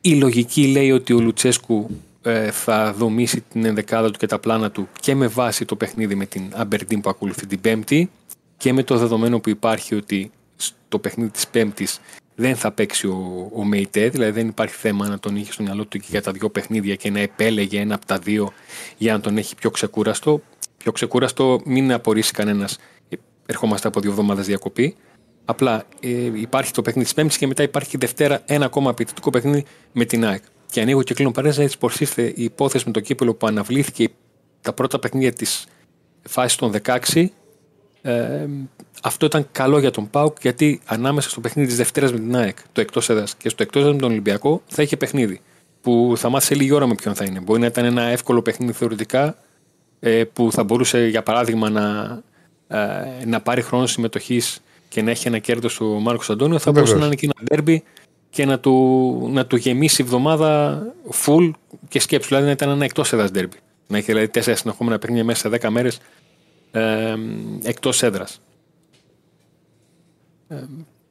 Η 0.00 0.14
λογική 0.14 0.66
λέει 0.66 0.90
ότι 0.90 1.12
ο 1.12 1.20
Λουτσέσκου 1.20 1.90
ε, 2.22 2.50
θα 2.50 2.92
δομήσει 2.92 3.40
την 3.40 3.64
ενδεκάδα 3.64 4.10
του 4.10 4.18
και 4.18 4.26
τα 4.26 4.38
πλάνα 4.38 4.70
του 4.70 4.88
και 5.00 5.14
με 5.14 5.26
βάση 5.26 5.64
το 5.64 5.76
παιχνίδι 5.76 6.14
με 6.14 6.26
την 6.26 6.42
Αμπερντίν 6.54 7.00
που 7.00 7.10
ακολουθεί 7.10 7.46
την 7.46 7.60
Πέμπτη 7.60 8.10
και 8.56 8.72
με 8.72 8.82
το 8.82 8.96
δεδομένο 8.96 9.40
που 9.40 9.48
υπάρχει 9.48 9.94
ότι 9.94 10.30
στο 10.56 10.98
παιχνίδι 10.98 11.30
της 11.30 11.48
Πέμπτης 11.48 12.00
δεν 12.34 12.56
θα 12.56 12.72
παίξει 12.72 13.06
ο, 13.06 13.50
ο 13.54 13.64
Μεϊτέ, 13.64 14.08
δηλαδή 14.08 14.30
δεν 14.30 14.48
υπάρχει 14.48 14.74
θέμα 14.74 15.08
να 15.08 15.18
τον 15.18 15.36
είχε 15.36 15.52
στο 15.52 15.62
μυαλό 15.62 15.84
του 15.86 15.98
και 15.98 16.06
για 16.10 16.22
τα 16.22 16.32
δύο 16.32 16.50
παιχνίδια 16.50 16.94
και 16.94 17.10
να 17.10 17.20
επέλεγε 17.20 17.80
ένα 17.80 17.94
από 17.94 18.06
τα 18.06 18.18
δύο 18.18 18.52
για 18.96 19.12
να 19.12 19.20
τον 19.20 19.36
έχει 19.36 19.54
πιο 19.54 19.70
ξεκούραστο. 19.70 20.40
Πιο 20.76 20.92
ξεκούραστο, 20.92 21.60
μην 21.64 21.92
απορρίσει 21.92 22.32
κανένας. 22.32 22.78
Ερχόμαστε 23.46 23.88
από 23.88 24.00
δύο 24.00 24.10
εβδομάδες 24.10 24.46
διακοπή. 24.46 24.96
Απλά 25.44 25.84
ε, 26.00 26.40
υπάρχει 26.40 26.72
το 26.72 26.82
παιχνίδι 26.82 27.04
της 27.04 27.14
Πέμπτης 27.14 27.38
και 27.38 27.46
μετά 27.46 27.62
υπάρχει 27.62 27.96
Δευτέρα 27.96 28.42
ένα 28.46 28.64
ακόμα 28.64 28.90
απαιτητικό 28.90 29.30
παιχνίδι 29.30 29.64
με 29.92 30.04
την 30.04 30.24
ΑΕΚ. 30.24 30.42
Και 30.70 30.80
ανοίγω 30.80 31.02
και 31.02 31.14
κλείνω 31.14 31.30
παρέζα, 31.30 31.62
έτσι 31.62 31.78
πως 31.78 32.00
ήρθε 32.00 32.22
η 32.22 32.42
υπόθεση 32.44 32.84
με 32.86 32.92
το 32.92 33.00
κύπελο 33.00 33.34
που 33.34 33.46
αναβλήθηκε 33.46 34.08
τα 34.60 34.72
πρώτα 34.72 34.98
παιχνίδια 34.98 35.32
της 35.32 35.66
φάσης 36.22 36.56
των 36.56 36.72
16 36.82 37.26
ε, 38.06 38.46
αυτό 39.02 39.26
ήταν 39.26 39.48
καλό 39.52 39.78
για 39.78 39.90
τον 39.90 40.10
Πάουκ 40.10 40.36
γιατί 40.40 40.80
ανάμεσα 40.84 41.30
στο 41.30 41.40
παιχνίδι 41.40 41.68
της 41.68 41.76
Δευτέρας 41.76 42.12
με 42.12 42.18
την 42.18 42.36
ΑΕΚ, 42.36 42.56
το 42.72 42.80
εκτός 42.80 43.10
έδρας 43.10 43.34
και 43.34 43.48
στο 43.48 43.62
εκτός 43.62 43.80
έδρας 43.80 43.94
με 43.94 44.00
τον 44.00 44.10
Ολυμπιακό, 44.10 44.62
θα 44.66 44.82
είχε 44.82 44.96
παιχνίδι. 44.96 45.40
Που 45.80 46.14
θα 46.16 46.28
μάθει 46.28 46.46
σε 46.46 46.54
λίγη 46.54 46.72
ώρα 46.72 46.86
με 46.86 46.94
ποιον 46.94 47.14
θα 47.14 47.24
είναι. 47.24 47.40
Μπορεί 47.40 47.60
να 47.60 47.66
ήταν 47.66 47.84
ένα 47.84 48.02
εύκολο 48.02 48.42
παιχνίδι 48.42 48.72
θεωρητικά 48.72 49.36
ε, 50.00 50.24
που 50.24 50.52
θα 50.52 50.64
μπορούσε 50.64 51.06
για 51.06 51.22
παράδειγμα 51.22 51.70
να, 51.70 52.18
ε, 52.68 53.24
να 53.26 53.40
πάρει 53.40 53.62
χρόνο 53.62 53.86
συμμετοχής 53.86 54.60
και 54.88 55.02
να 55.02 55.10
έχει 55.10 55.28
ένα 55.28 55.38
κέρδος 55.38 55.80
ο 55.80 55.84
Μάρκος 55.84 56.30
Αντώνιο. 56.30 56.58
Θα 56.58 56.72
μπορούσε 56.72 56.94
να 56.94 57.06
είναι 57.06 57.14
και 57.14 57.26
ένα 57.34 57.44
ντέρμπι 57.44 57.82
και 58.30 58.44
να 58.44 58.58
του, 58.58 59.28
να 59.32 59.46
του 59.46 59.56
γεμίσει 59.56 60.02
η 60.02 60.04
εβδομάδα 60.04 60.82
full 61.24 61.50
και 61.88 62.00
σκέψου. 62.00 62.28
Δηλαδή 62.28 62.46
να 62.46 62.52
ήταν 62.52 62.68
ένα 62.68 62.84
εκτός 62.84 63.12
έδρας 63.12 63.30
ντέρμπι. 63.30 63.56
Να 63.86 63.96
έχει 63.96 64.06
δηλαδή 64.06 64.28
τέσσερα 64.28 64.56
συνεχόμενα 64.56 64.98
παιχνίδια 64.98 65.24
μέσα 65.24 65.40
σε 65.40 65.48
δέκα 65.48 65.70
μέρες 65.70 66.00
ε, 66.74 67.14
εκτός 67.62 68.02
έδρας. 68.02 68.40
Ε, 70.48 70.56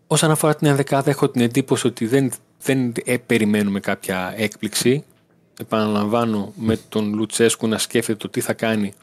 όσον 0.08 0.32
αφορά 0.32 0.56
την 0.56 0.68
ενδεκάδα 0.68 1.10
έχω 1.10 1.30
την 1.30 1.42
εντύπωση 1.42 1.88
ότι 1.88 2.06
δεν, 2.06 2.32
δεν 2.62 2.94
ε, 3.06 3.18
περιμένουμε 3.18 3.80
κάποια 3.80 4.34
έκπληξη. 4.38 5.04
Επαναλαμβάνω 5.60 6.54
με 6.56 6.80
τον 6.90 7.14
Λουτσέσκου 7.14 7.68
να 7.68 7.78
σκέφτεται 7.78 8.18
το 8.18 8.30
τι 8.30 8.42
θα 8.42 8.54
κάνει 8.54 8.94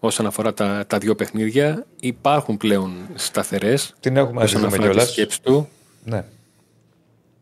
όσον 0.00 0.26
αφορά 0.26 0.54
τα, 0.54 0.84
τα 0.86 0.98
δύο 0.98 1.14
παιχνίδια. 1.14 1.86
Υπάρχουν 2.00 2.56
πλέον 2.56 2.92
σταθερές. 3.14 3.94
Την 4.00 4.16
έχουμε 4.16 4.42
όσον 4.42 4.64
αφορά 4.64 4.94
τη 4.94 5.10
σκέψη 5.10 5.42
του. 5.42 5.68
Ναι. 6.04 6.24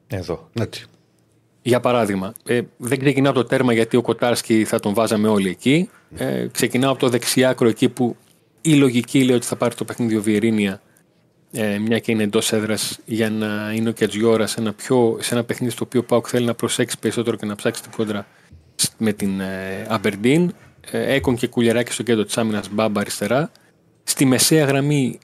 Εδώ. 0.07 0.49
Έτσι. 0.53 0.87
Για 1.63 1.81
παράδειγμα, 1.81 2.35
ε, 2.45 2.61
δεν 2.77 2.99
ξεκινάω 2.99 3.31
από 3.31 3.41
το 3.41 3.47
τέρμα 3.47 3.73
γιατί 3.73 3.97
ο 3.97 4.03
Κοτάρσκι 4.03 4.65
θα 4.65 4.81
τον 4.81 4.95
βάζαμε 4.95 5.29
όλοι 5.29 5.49
εκεί. 5.49 5.91
Ε, 6.17 6.47
ξεκινάω 6.53 6.91
από 6.91 7.01
το 7.01 7.09
δεξιάκρο 7.09 7.69
εκεί 7.69 7.89
που 7.89 8.17
η 8.71 8.75
λογική 8.75 9.25
λέει 9.25 9.37
ότι 9.37 9.47
θα 9.47 9.57
πάρει 9.57 9.75
το 9.75 9.85
παιχνίδι 9.85 10.17
ο 10.17 10.23
Βιερίνια 10.23 10.81
ε, 11.53 11.79
μια 11.79 11.99
και 11.99 12.13
είναι 12.13 12.23
εντός 12.23 12.53
έδρας 12.53 12.99
για 13.05 13.31
να 13.31 13.73
είναι 13.75 13.89
ο 13.89 13.93
Κετζιόρα 13.93 14.47
σε 14.47 14.61
ένα, 14.61 14.73
πιο, 14.73 15.17
σε 15.21 15.35
ένα 15.35 15.45
παιχνίδι 15.45 15.73
στο 15.73 15.85
οποίο 15.85 16.01
ο 16.01 16.03
Πάουκ 16.05 16.27
θέλει 16.29 16.47
να 16.47 16.55
προσέξει 16.55 16.99
περισσότερο 16.99 17.37
και 17.37 17.47
να 17.47 17.55
ψάξει 17.55 17.83
την 17.83 17.91
κόντρα 17.97 18.27
με 18.99 19.13
την 19.13 19.41
ε, 19.41 19.87
Αμπερντίν. 19.89 20.55
Ε, 20.91 21.15
Έκον 21.15 21.37
και 21.37 21.47
κουλιαράκι 21.47 21.93
στο 21.93 22.03
κέντρο 22.03 22.25
της 22.25 22.39
άμυνας 22.39 22.69
Μπάμπα 22.71 23.01
αριστερά. 23.01 23.51
Στη 24.03 24.25
μεσαία 24.25 24.65
γραμμή 24.65 25.19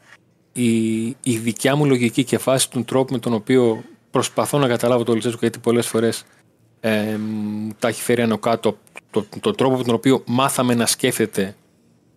η, 0.53 1.05
η 1.07 1.37
δικιά 1.43 1.77
μου 1.77 1.87
λογική 1.87 2.25
και 2.25 2.39
φάση 2.39 2.71
του 2.71 2.85
τρόπου 2.85 3.13
με 3.13 3.19
τον 3.19 3.33
οποίο 3.33 3.85
προσπαθώ 4.11 4.59
να 4.59 4.69
καταλάβω 4.69 5.05
το 5.05 5.13
Λιτσέσκο 5.13 5.39
γιατί 5.41 5.59
πολλές 5.59 5.87
φορές 5.87 6.25
ε, 6.81 7.19
τα 7.79 7.89
έχει 7.89 8.03
φέρει 8.03 8.23
άνω 8.23 8.39
κάτω 8.39 8.79
το, 9.11 9.27
το, 9.41 9.51
τρόπο 9.51 9.77
με 9.77 9.83
τον 9.85 9.95
οποίο 9.95 10.23
μάθαμε 10.27 10.75
να 10.75 10.87
σκέφτεται 10.87 11.57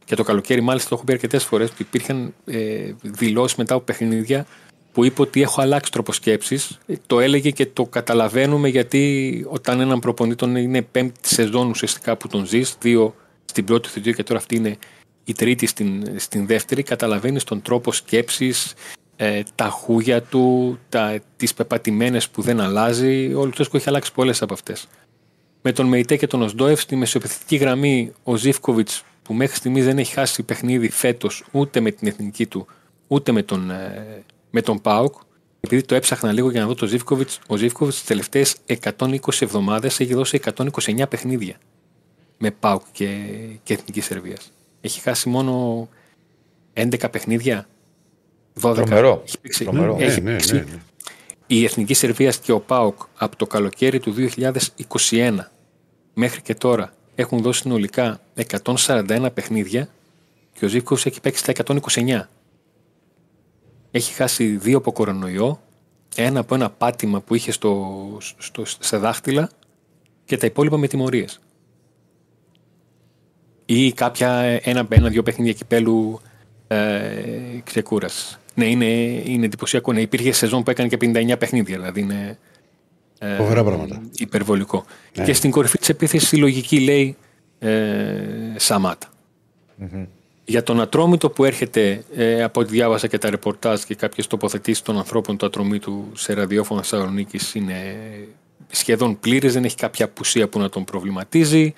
και 0.08 0.16
το 0.16 0.24
καλοκαίρι, 0.24 0.62
μάλιστα, 0.62 0.90
το 0.90 0.96
έχω 0.96 1.04
πει 1.04 1.12
αρκετές 1.12 1.44
φορές 1.44 1.70
που 1.70 1.76
υπήρχαν 1.80 2.34
ε, 2.46 2.92
δηλώσεις 3.02 3.58
μετά 3.58 3.74
από 3.74 3.84
παιχνίδια 3.84 4.46
που 4.92 5.06
είπε 5.06 5.22
ότι 5.22 5.42
έχω 5.42 5.62
αλλάξει 5.62 5.92
τρόπο 5.92 6.12
σκέψης. 6.12 6.78
Το 7.08 7.20
έλεγε 7.20 7.52
και 7.52 7.66
το 7.66 7.86
καταλαβαίνουμε 7.86 8.68
γιατί 8.68 9.46
όταν 9.50 9.80
έναν 9.80 10.00
προπονητή 10.00 10.36
τον 10.36 10.56
είναι 10.56 10.82
πέμπτη 10.82 11.28
σεζόν 11.28 11.70
ουσιαστικά 11.70 12.18
που 12.18 12.28
τον 12.28 12.46
ζεις, 12.46 12.76
δύο 12.80 13.16
στην 13.46 13.66
πρώτη 13.66 13.90
θητεία 13.90 14.12
και 14.12 14.24
τώρα 14.24 14.40
αυτή 14.40 14.56
είναι 14.56 14.78
η 15.24 15.34
τρίτη 15.34 15.66
στην, 15.66 16.14
στην 16.16 16.48
δεύτερη, 16.48 16.84
καταλαβαίνεις 16.84 17.44
τον 17.44 17.62
τρόπο 17.62 17.92
σκέψης, 17.92 18.74
ε, 19.16 19.42
τα 19.56 19.70
χούγια 19.70 20.22
του, 20.22 20.78
τα, 20.90 21.20
τις 21.36 21.54
πεπατημένες 21.54 22.30
που 22.30 22.42
δεν 22.42 22.60
αλλάζει. 22.60 23.34
Ο 23.34 23.46
Λουτσέσκο 23.46 23.78
έχει 23.78 23.90
αλλάξει 23.90 24.14
πολλές 24.14 24.42
από 24.42 24.54
αυτές. 24.54 24.88
Με 25.62 25.72
τον 25.72 25.88
Μεϊτέ 25.88 26.16
και 26.16 26.28
τον 26.28 26.42
Οσντόεφ 26.42 26.82
στη 26.82 26.96
μεσοπιθετική 26.96 27.56
γραμμή 27.56 28.12
ο 28.24 28.36
Ζήφκοβιτς 28.36 29.04
που 29.28 29.34
μέχρι 29.34 29.56
στιγμής 29.56 29.86
δεν 29.86 29.98
έχει 29.98 30.14
χάσει 30.14 30.44
παιχνίδι 30.44 30.90
φέτος 30.90 31.46
ούτε 31.52 31.80
με 31.80 31.92
την 31.92 32.08
εθνική 32.08 32.46
του 32.46 32.68
ούτε 33.08 33.32
με 33.32 33.44
τον, 33.44 33.70
ε, 33.72 34.24
με 34.50 34.62
τον 34.62 34.82
Πάουκ. 34.82 35.14
Επειδή 35.60 35.82
το 35.82 35.96
έψαχνα 35.96 36.32
λίγο 36.32 36.52
για 36.52 36.62
να 36.62 36.68
δω 36.68 36.74
το 36.74 36.86
Ζήφκοβιτς, 36.86 37.40
ο 37.48 37.56
Ζήφκοβιτς 37.56 37.98
τις 37.98 38.06
τελευταίες 38.06 38.56
120 38.66 39.18
εβδομάδες 39.40 40.00
έχει 40.00 40.14
δώσει 40.14 40.40
129 40.56 41.08
παιχνίδια 41.10 41.56
με 42.38 42.52
Πάουκ 42.52 42.82
και, 42.92 43.08
και 43.64 43.74
Εθνικής 43.74 44.06
Σερβίας. 44.06 44.52
Έχει 44.82 45.00
χάσει 45.02 45.30
μόνο 45.30 45.88
11 46.74 47.12
παιχνίδια. 47.12 47.68
12. 48.62 48.74
Τρομερό. 48.76 49.22
Έχει 49.26 49.40
παίξει. 49.40 49.64
Τρομερό. 49.64 49.98
Έχει 50.00 50.22
Ναι, 50.22 50.30
ναι, 50.32 50.38
παίξει. 50.38 50.54
ναι, 50.54 50.60
ναι. 50.60 50.82
Η 51.48 51.64
Εθνική 51.64 51.94
Σερβίας 51.94 52.38
και 52.40 52.52
ο 52.52 52.60
ΠΑΟΚ 52.60 53.02
από 53.18 53.36
το 53.36 53.48
καλοκαίρι 53.48 54.00
του 54.00 54.14
2021 55.10 55.38
μέχρι 56.14 56.42
και 56.42 56.54
τώρα 56.56 56.94
έχουν 57.20 57.42
δώσει 57.42 57.62
συνολικά 57.62 58.22
141 58.64 59.28
παιχνίδια 59.34 59.90
και 60.54 60.66
ο 60.66 60.68
Ζήφκος 60.68 61.06
έχει 61.06 61.22
παίξει 61.22 61.46
τα 61.46 61.54
129. 61.94 62.22
Έχει 63.92 64.14
χάσει 64.14 64.46
δύο 64.46 64.78
από 64.78 64.92
κορονοϊό, 64.92 65.62
ένα 66.16 66.40
από 66.40 66.56
ένα 66.56 66.70
πάτημα 66.70 67.22
που 67.22 67.36
είχε 67.36 67.52
στο, 67.52 68.18
στο, 68.38 68.64
σε 68.66 68.98
δάχτυλα 68.98 69.50
και 70.26 70.38
τα 70.38 70.46
υπόλοιπα 70.46 70.78
με 70.78 70.88
τιμωρίες. 70.88 71.40
Ή 73.66 73.92
κάποια 73.92 74.60
ένα, 74.64 74.88
ένα-δύο 74.90 75.24
παιχνίδια 75.24 75.54
κυπέλου 75.54 76.20
ε, 76.68 77.24
ξεκούρασης. 77.64 78.40
Ναι, 78.54 78.66
είναι, 78.66 78.86
είναι 79.26 79.46
εντυπωσιακό. 79.46 79.94
Ναι, 79.94 80.02
υπήρχε 80.02 80.32
σεζόν 80.32 80.64
που 80.64 80.70
έκανε 80.70 80.90
και 80.90 80.98
59 81.02 81.36
παιχνίδια, 81.40 81.76
δηλαδή 81.76 82.02
είναι 82.02 82.28
ε, 82.28 82.38
Φοβερά 83.38 83.64
πράγματα. 83.64 84.02
υπερβολικό. 84.18 84.86
Και 85.12 85.34
στην 85.34 85.52
κορυφή 85.52 85.78
της 85.78 85.90
επίθεσης 85.90 86.32
η 86.32 86.38
λογική 86.38 86.80
λέει 86.80 87.16
ε, 87.60 88.56
σαματα 88.56 89.08
Για 90.46 90.64
τον 90.64 90.82
Ατρόμητο 90.82 91.30
που 91.30 91.46
έρχεται, 91.46 92.04
ε, 92.16 92.44
από 92.44 92.60
ό,τι 92.60 92.72
διάβασα 92.72 93.08
και 93.08 93.18
τα 93.18 93.30
ρεπορτάζ 93.30 93.82
και 93.82 93.96
κάποιες 93.96 94.28
τοποθετήσεις 94.28 94.82
των 94.82 94.98
ανθρώπων 94.98 95.38
του 95.38 95.46
Ατρομήτου 95.46 96.12
σε 96.14 96.34
ραδιόφωνο 96.34 96.82
Θεσσαλονίκης 96.82 97.56
είναι 97.56 97.96
σχεδόν 98.68 99.20
πλήρες, 99.20 99.54
δεν 99.54 99.64
έχει 99.64 99.76
κάποια 99.76 100.06
απουσία 100.06 100.48
που 100.48 100.60
να 100.60 100.70
τον 100.70 100.84
προβληματίζει. 100.84 101.74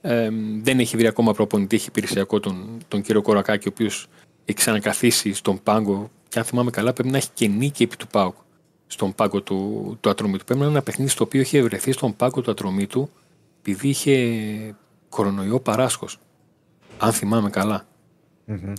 Ε, 0.00 0.28
δεν 0.62 0.78
έχει 0.78 0.96
βρει 0.96 1.06
ακόμα 1.06 1.32
προπονητή, 1.32 1.76
έχει 1.76 1.88
υπηρεσιακό 1.88 2.40
τον, 2.40 2.78
τον 2.88 3.02
κύριο 3.02 3.22
Κορακάκη, 3.22 3.68
ο 3.68 3.70
οποίος 3.74 4.06
έχει 4.44 4.58
ξανακαθίσει 4.58 5.32
στον 5.32 5.62
πάγκο 5.62 6.10
και 6.28 6.38
αν 6.38 6.44
θυμάμαι 6.44 6.70
καλά 6.70 6.92
πρέπει 6.92 7.10
να 7.10 7.16
έχει 7.16 7.28
και 7.34 7.48
νίκη 7.48 7.82
επί 7.82 7.96
του 7.96 8.06
ΠΑΟΚ 8.06 8.34
στον 8.92 9.14
πάγκο 9.14 9.40
του, 9.40 9.96
του 10.00 10.10
Ατρομήτου. 10.10 10.44
Πρέπει 10.44 10.60
να 10.60 10.66
είναι 10.66 10.74
ένα 10.74 10.84
παιχνίδι 10.84 11.10
στο 11.10 11.24
οποίο 11.24 11.40
είχε 11.40 11.62
βρεθεί 11.62 11.92
στον 11.92 12.16
πάγκο 12.16 12.40
του 12.40 12.50
Ατρομήτου 12.50 13.10
επειδή 13.60 13.88
είχε 13.88 14.74
κορονοϊό 15.08 15.60
παράσχος. 15.60 16.18
Αν 16.98 17.12
θυμάμαι 17.12 17.50
καλά. 17.50 17.86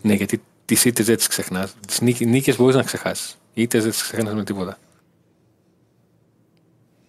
Ναι, 0.02 0.14
γιατί 0.14 0.42
τις 0.66 0.86
ήττες 0.86 1.06
δεν 1.06 1.18
τις 1.18 1.28
ξεχνάς. 1.28 1.76
Τις 1.88 2.02
νίκες 2.22 2.58
μπορείς 2.58 2.76
να 2.76 2.84
ξεχάσεις. 2.84 3.38
Οι 3.54 3.62
ήττες 3.62 3.82
δεν 3.84 3.92
τις 3.92 4.02
ξεχνάς 4.02 4.34
με 4.34 4.44
τίποτα. 4.44 4.78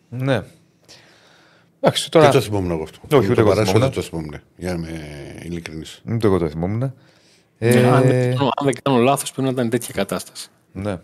Ναι. 0.09 0.43
Εντάξει, 1.81 2.05
Και 2.05 2.11
τώρα. 2.11 2.31
το 2.31 2.41
θυμόμουν 2.41 2.71
εγώ 2.71 2.83
αυτό. 2.83 2.99
Όχι, 3.17 3.27
ούτε 3.27 3.35
Το 3.35 3.41
εγώ 3.41 3.49
παράσχω, 3.51 3.73
θυμόμουν. 3.73 3.93
δεν 3.95 4.03
το 4.03 4.09
θυμόμουν. 4.09 4.35
Για 4.57 4.75
να 4.75 4.79
είμαι 4.89 5.39
ειλικρινής. 5.43 6.03
Ούτε 6.13 6.27
εγώ 6.27 6.39
το 6.39 6.49
θυμόμουν. 6.49 6.83
αν, 6.83 6.93
Ε, 7.59 7.71
δεν 7.71 8.37
κάνω, 8.37 8.51
αν 8.57 8.65
δεν 8.65 8.75
κάνω 8.83 8.99
λάθος, 8.99 9.33
πρέπει 9.33 9.47
να 9.47 9.53
ήταν 9.53 9.71
τέτοια 9.71 9.95
κατάσταση. 9.95 10.49
ναι. 10.73 10.99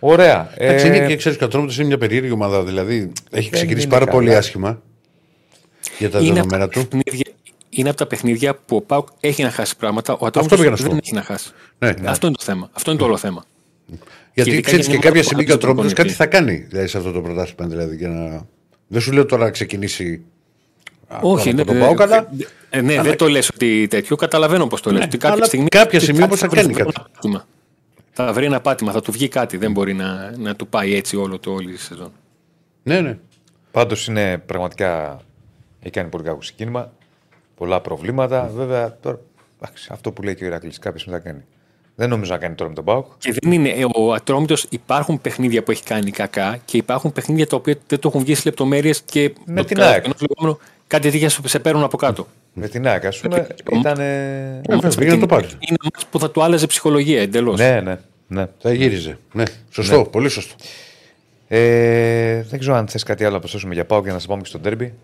Ωραία. 0.00 0.52
Εντάξει, 0.56 0.86
είναι 0.86 0.96
Ε, 0.96 1.06
και 1.06 1.16
ξέρεις, 1.16 1.38
Κατρόμητο 1.38 1.72
είναι 1.74 1.84
μια 1.84 1.98
περίεργη 1.98 2.30
ομάδα. 2.32 2.64
Δηλαδή 2.64 3.12
έχει 3.30 3.50
ξεκινήσει 3.50 3.82
είναι 3.82 3.92
πάρα 3.92 4.04
καλά. 4.04 4.16
πολύ 4.16 4.34
άσχημα 4.34 4.82
για 5.98 6.10
τα 6.10 6.18
είναι, 6.18 6.26
από 6.28 6.34
δεδομένα 6.34 6.68
τα 6.68 6.80
του. 6.80 6.88
παιχνίδια, 6.88 7.32
είναι 7.70 7.88
από 7.88 7.98
τα 7.98 8.06
παιχνίδια 8.06 8.54
που 8.54 8.76
ο 8.76 8.80
Πάουκ 8.80 9.08
έχει 9.20 9.42
να 9.42 9.50
χάσει 9.50 9.76
πράγματα. 9.76 10.16
Ο 10.18 10.26
Ατρόμητος 10.26 10.58
πήγα 10.58 10.70
να 10.70 10.76
σου 10.76 10.82
δεν 10.82 10.92
πω. 10.92 10.98
έχει 11.02 11.14
να 11.14 11.22
χάσει. 11.22 11.50
Ναι, 11.78 11.92
ναι. 11.92 12.10
Αυτό 12.10 12.26
είναι 12.26 12.36
το 12.38 12.44
θέμα. 12.44 12.70
Αυτό 12.72 12.90
είναι 12.90 13.00
το 13.00 13.06
όλο 13.06 13.16
θέμα. 13.16 13.44
Γιατί 14.34 14.50
ειδικά 14.50 14.66
ξέρεις 14.66 14.86
για 14.86 14.94
και 14.94 15.00
μια 15.00 15.10
κάποια 15.10 15.10
ομάδα 15.10 15.22
στιγμή 15.22 15.42
που 15.42 15.48
και 15.48 15.54
ο 15.54 15.58
Τρόμπιτο 15.58 15.82
προπονητή. 15.88 16.02
κάτι 16.02 16.12
θα 16.12 16.26
κάνει 16.26 16.66
δηλαδή, 16.68 16.88
σε 16.88 16.98
αυτό 16.98 17.12
το 17.12 17.20
πρωτάθλημα. 17.20 17.68
Δηλαδή, 17.70 17.96
για 17.96 18.08
να... 18.08 18.46
Δεν 18.86 19.00
σου 19.00 19.12
λέω 19.12 19.24
τώρα 19.26 19.44
να 19.44 19.50
ξεκινήσει. 19.50 20.20
Όχι, 21.20 21.48
ναι, 21.52 21.62
ναι, 21.62 21.64
το 21.64 21.74
πάω 21.78 21.94
καλά. 21.94 22.28
ε, 22.70 22.80
ναι, 22.80 22.92
Αλλά- 22.92 23.02
δεν 23.02 23.16
το 23.16 23.28
λες 23.28 23.48
ότι 23.48 23.86
τέτοιο. 23.90 24.16
Καταλαβαίνω 24.16 24.66
πώς 24.66 24.80
το 24.80 24.90
λες. 24.90 24.98
Ναι, 24.98 25.04
ότι 25.04 25.16
κάποια 25.16 25.36
αλλά 25.36 25.44
στιγμή, 25.46 25.68
κάποια 25.68 26.00
στιγμή 26.00 26.18
κάτι 26.20 26.30
όμως 26.30 26.40
θα 26.42 26.48
βρει 26.48 26.60
κάνει 26.60 26.74
ένα 26.80 26.92
κάτι. 26.92 27.42
Πάτημα. 28.18 28.26
Θα 28.26 28.32
βρει 28.32 28.44
ένα 28.44 28.60
πάτημα, 28.60 28.92
θα 28.92 29.00
του 29.00 29.12
βγει 29.12 29.28
κάτι. 29.28 29.56
Δεν 29.56 29.72
μπορεί 29.72 29.94
να, 29.94 30.32
να 30.38 30.56
του 30.56 30.66
πάει 30.68 30.94
έτσι 30.94 31.16
όλο 31.16 31.38
το 31.38 31.50
όλη 31.52 31.72
η 31.72 31.76
σεζόν. 31.76 32.12
Ναι, 32.82 33.00
ναι. 33.00 33.18
Πάντως 33.70 34.06
είναι 34.06 34.38
πραγματικά. 34.38 35.20
Έχει 35.80 35.90
κάνει 35.90 36.08
πολύ 36.08 36.24
κακό 36.24 36.38
ξεκίνημα. 36.38 36.92
Πολλά 37.56 37.80
προβλήματα. 37.80 38.50
Βέβαια, 38.54 38.96
τώρα, 39.00 39.20
εντάξει, 39.60 39.88
αυτό 39.92 40.12
που 40.12 40.22
λέει 40.22 40.34
και 40.34 40.44
ο 40.44 40.46
Ηρακλής, 40.46 40.78
κάποιος 40.78 41.04
θα 41.10 41.18
κάνει. 41.18 41.44
Δεν 41.94 42.08
νομίζω 42.08 42.32
να 42.32 42.38
κάνει 42.38 42.54
τώρα 42.54 42.68
με 42.68 42.74
τον 42.76 42.84
Πάουκ. 42.84 43.06
Και 43.18 43.34
δεν 43.40 43.52
είναι. 43.52 43.68
ε, 43.68 43.84
Ο 43.94 44.12
Ατρόμητος 44.12 44.66
υπάρχουν 44.70 45.20
παιχνίδια 45.20 45.62
που 45.62 45.70
έχει 45.70 45.82
κάνει 45.82 46.10
κακά 46.10 46.58
και 46.64 46.76
υπάρχουν 46.76 47.12
παιχνίδια 47.12 47.46
τα 47.46 47.56
οποία 47.56 47.76
δεν 47.86 47.98
το 47.98 48.08
έχουν 48.08 48.20
βγει 48.24 48.34
σε 48.34 48.42
λεπτομέρειες 48.44 49.00
και. 49.02 49.34
Με 49.46 49.54
το 49.60 49.64
την 49.64 49.76
κατά- 49.76 49.90
ΑΕΚ. 49.90 50.04
Ενός 50.90 51.04
λεγόμενου, 51.04 51.08
Κάτι 51.10 51.10
τέτοια 51.10 51.28
σου 51.28 51.42
σε 51.44 51.58
παίρνουν 51.58 51.82
από 51.82 51.96
κάτω. 51.96 52.26
Με 52.52 52.68
την 52.68 52.86
ΑΕΚ, 52.86 53.06
ας 53.06 53.20
πούμε, 53.20 53.46
ήταν. 53.72 53.98
Ε, 54.00 54.60
βέβαια, 54.68 54.90
πήγε 54.96 55.10
να 55.10 55.18
το 55.18 55.26
πάρει. 55.26 55.46
Είναι 55.46 55.76
ένα 55.82 56.04
που 56.10 56.18
θα 56.18 56.30
του 56.30 56.42
άλλαζε 56.42 56.66
ψυχολογία 56.66 57.20
εντελώς. 57.22 57.58
Ναι, 57.58 57.80
ναι. 57.80 57.98
ναι. 58.26 58.46
Θα 58.58 58.72
γύριζε. 58.72 59.18
Ναι, 59.32 59.44
σωστό, 59.70 60.04
πολύ 60.04 60.28
σωστό. 60.28 60.54
Ε, 61.48 62.42
δεν 62.42 62.58
ξέρω 62.58 62.74
αν 62.74 62.88
θες 62.88 63.02
κάτι 63.02 63.24
άλλο 63.24 63.32
να 63.32 63.38
προσθέσουμε 63.38 63.74
για 63.74 63.84
Πάουκ 63.84 64.04
για 64.04 64.12
να 64.12 64.18
σα 64.18 64.26
πάμε 64.26 64.42
και 64.42 64.48
στο 64.48 64.58
τέρμπι. 64.58 64.94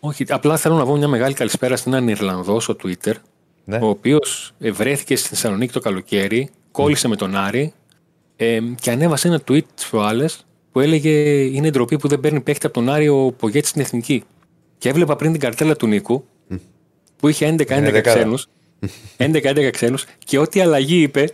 Όχι, 0.00 0.24
απλά 0.28 0.56
θέλω 0.56 0.74
να 0.74 0.84
πω 0.84 0.96
μια 0.96 1.08
μεγάλη 1.08 1.34
καλησπέρα 1.34 1.76
στην 1.76 1.92
έναν 1.92 2.08
Ιρλανδός 2.08 2.62
στο 2.62 2.76
Twitter, 2.84 3.12
Ναι. 3.64 3.78
ο 3.82 3.88
οποίος 3.88 4.52
βρέθηκε 4.58 5.16
στη 5.16 5.28
Θεσσαλονίκη 5.28 5.72
το 5.72 5.80
καλοκαίρι, 5.80 6.50
κόλλησε 6.70 7.08
με 7.08 7.16
τον 7.16 7.36
Άρη 7.36 7.72
ε, 8.36 8.58
και 8.80 8.90
ανέβασε 8.90 9.28
ένα 9.28 9.40
tweet 9.48 9.62
τι 9.74 9.86
προάλλε 9.90 10.24
που 10.72 10.80
έλεγε 10.80 11.10
Είναι 11.42 11.70
ντροπή 11.70 11.98
που 11.98 12.08
δεν 12.08 12.20
παίρνει 12.20 12.40
παίχτη 12.40 12.66
από 12.66 12.74
τον 12.74 12.88
Άρη 12.90 13.08
ο 13.08 13.34
Πογέτη 13.38 13.66
στην 13.66 13.80
εθνική. 13.80 14.24
Και 14.80 14.88
έβλεπα 14.88 15.16
πριν 15.16 15.32
την 15.32 15.40
καρτέλα 15.40 15.76
του 15.76 15.86
Νίκου 15.86 16.24
που 17.16 17.28
είχε 17.28 17.46
11-11 17.46 17.90
δεκάδα. 17.92 18.00
ξένους. 18.18 18.46
11-11 19.16 19.70
ξένους 19.70 20.04
και 20.18 20.38
ό,τι 20.38 20.60
αλλαγή 20.60 21.02
είπε, 21.02 21.28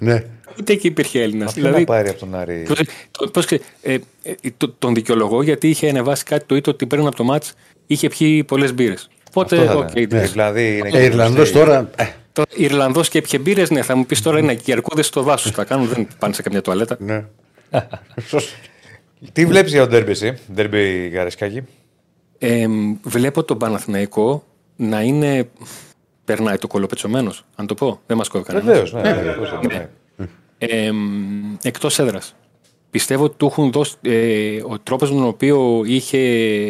Ναι. 0.00 0.24
ούτε 0.58 0.72
εκεί 0.72 0.86
υπήρχε 0.86 1.22
Έλληνας. 1.22 1.54
Μα 1.56 1.62
ποιο 1.68 1.78
να 1.78 1.84
πάρει 1.84 2.08
από 2.08 2.18
τον 2.18 2.34
Άρη. 2.34 2.62
Πώς, 2.68 2.80
το- 3.10 3.28
πώς 3.28 3.46
και, 3.46 3.60
ε, 3.82 3.96
ε, 4.22 4.34
το- 4.56 4.74
τον 4.78 4.94
δικαιολογώ 4.94 5.42
γιατί 5.42 5.68
είχε 5.68 5.88
ανεβάσει 5.88 6.24
κάτι 6.24 6.44
το 6.46 6.56
ήτο 6.56 6.70
ότι 6.70 6.86
πριν 6.86 7.06
από 7.06 7.16
το 7.16 7.24
ματς 7.24 7.52
είχε 7.86 8.08
πιει 8.08 8.44
πολλές 8.44 8.74
μπύρες. 8.74 9.08
Οπότε, 9.28 9.56
Αυτό 9.58 9.70
θα 9.72 9.76
οκ. 9.78 9.94
ήταν. 9.94 10.20
ναι. 10.20 10.26
Δηλαδή 10.26 10.76
είναι 10.76 10.98
Ε, 10.98 11.04
Ιρλανδός 11.04 11.52
τώρα. 11.52 11.90
ε, 11.96 12.04
Το 12.32 12.42
Ιρλανδός 12.56 13.08
και 13.08 13.18
έπιε 13.18 13.38
μπύρες, 13.38 13.70
ναι, 13.70 13.82
θα 13.82 13.96
μου 13.96 14.06
πεις 14.06 14.22
τώρα 14.22 14.38
είναι 14.38 14.54
και 14.54 14.72
αρκούδες 14.72 15.02
στο 15.02 15.22
δάσος. 15.22 15.50
Θα 15.50 15.64
κάνουν, 15.64 15.86
δεν 15.88 16.08
πάνε 16.18 16.34
σε 16.34 16.42
καμιά 16.42 16.62
τουαλέτα. 16.62 16.96
Ναι. 17.00 17.24
Σωστό. 18.28 18.52
Τι 19.32 19.46
βλέπεις 19.46 19.72
για 19.72 19.80
τον 19.80 19.90
ντέρμπι, 19.90 20.10
εσύ, 20.10 20.38
ντέρμπι 20.54 21.08
Καραϊσκάκη; 21.08 21.62
Ε, 22.38 22.66
βλέπω 23.02 23.42
τον 23.42 23.58
Παναθηναϊκό 23.58 24.44
να 24.76 25.02
είναι. 25.02 25.48
Περνάει 26.24 26.58
το 26.58 26.66
κολοπετσωμένο, 26.66 27.32
αν 27.54 27.66
το 27.66 27.74
πω. 27.74 28.00
Δεν 28.06 28.16
μας 28.16 28.28
κόβει 28.28 28.44
κανένα. 28.44 28.64
Βεβαίως, 28.64 28.92
ναι. 28.92 29.00
ναι, 29.00 29.32
πώς 29.32 29.50
δεν 29.50 29.60
είναι. 29.62 29.90
Ε, 30.58 30.90
Εκτός 31.62 31.98
έδρας. 31.98 32.34
Πιστεύω 32.90 33.24
ότι 33.24 33.36
του 33.36 33.46
έχουν 33.46 33.72
δώσει. 33.72 33.96
Ε, 34.02 34.62
ο 34.68 34.78
τρόπος 34.82 35.10
με 35.10 35.16
τον 35.16 35.26
οποίο 35.26 35.82
είχε 35.84 36.18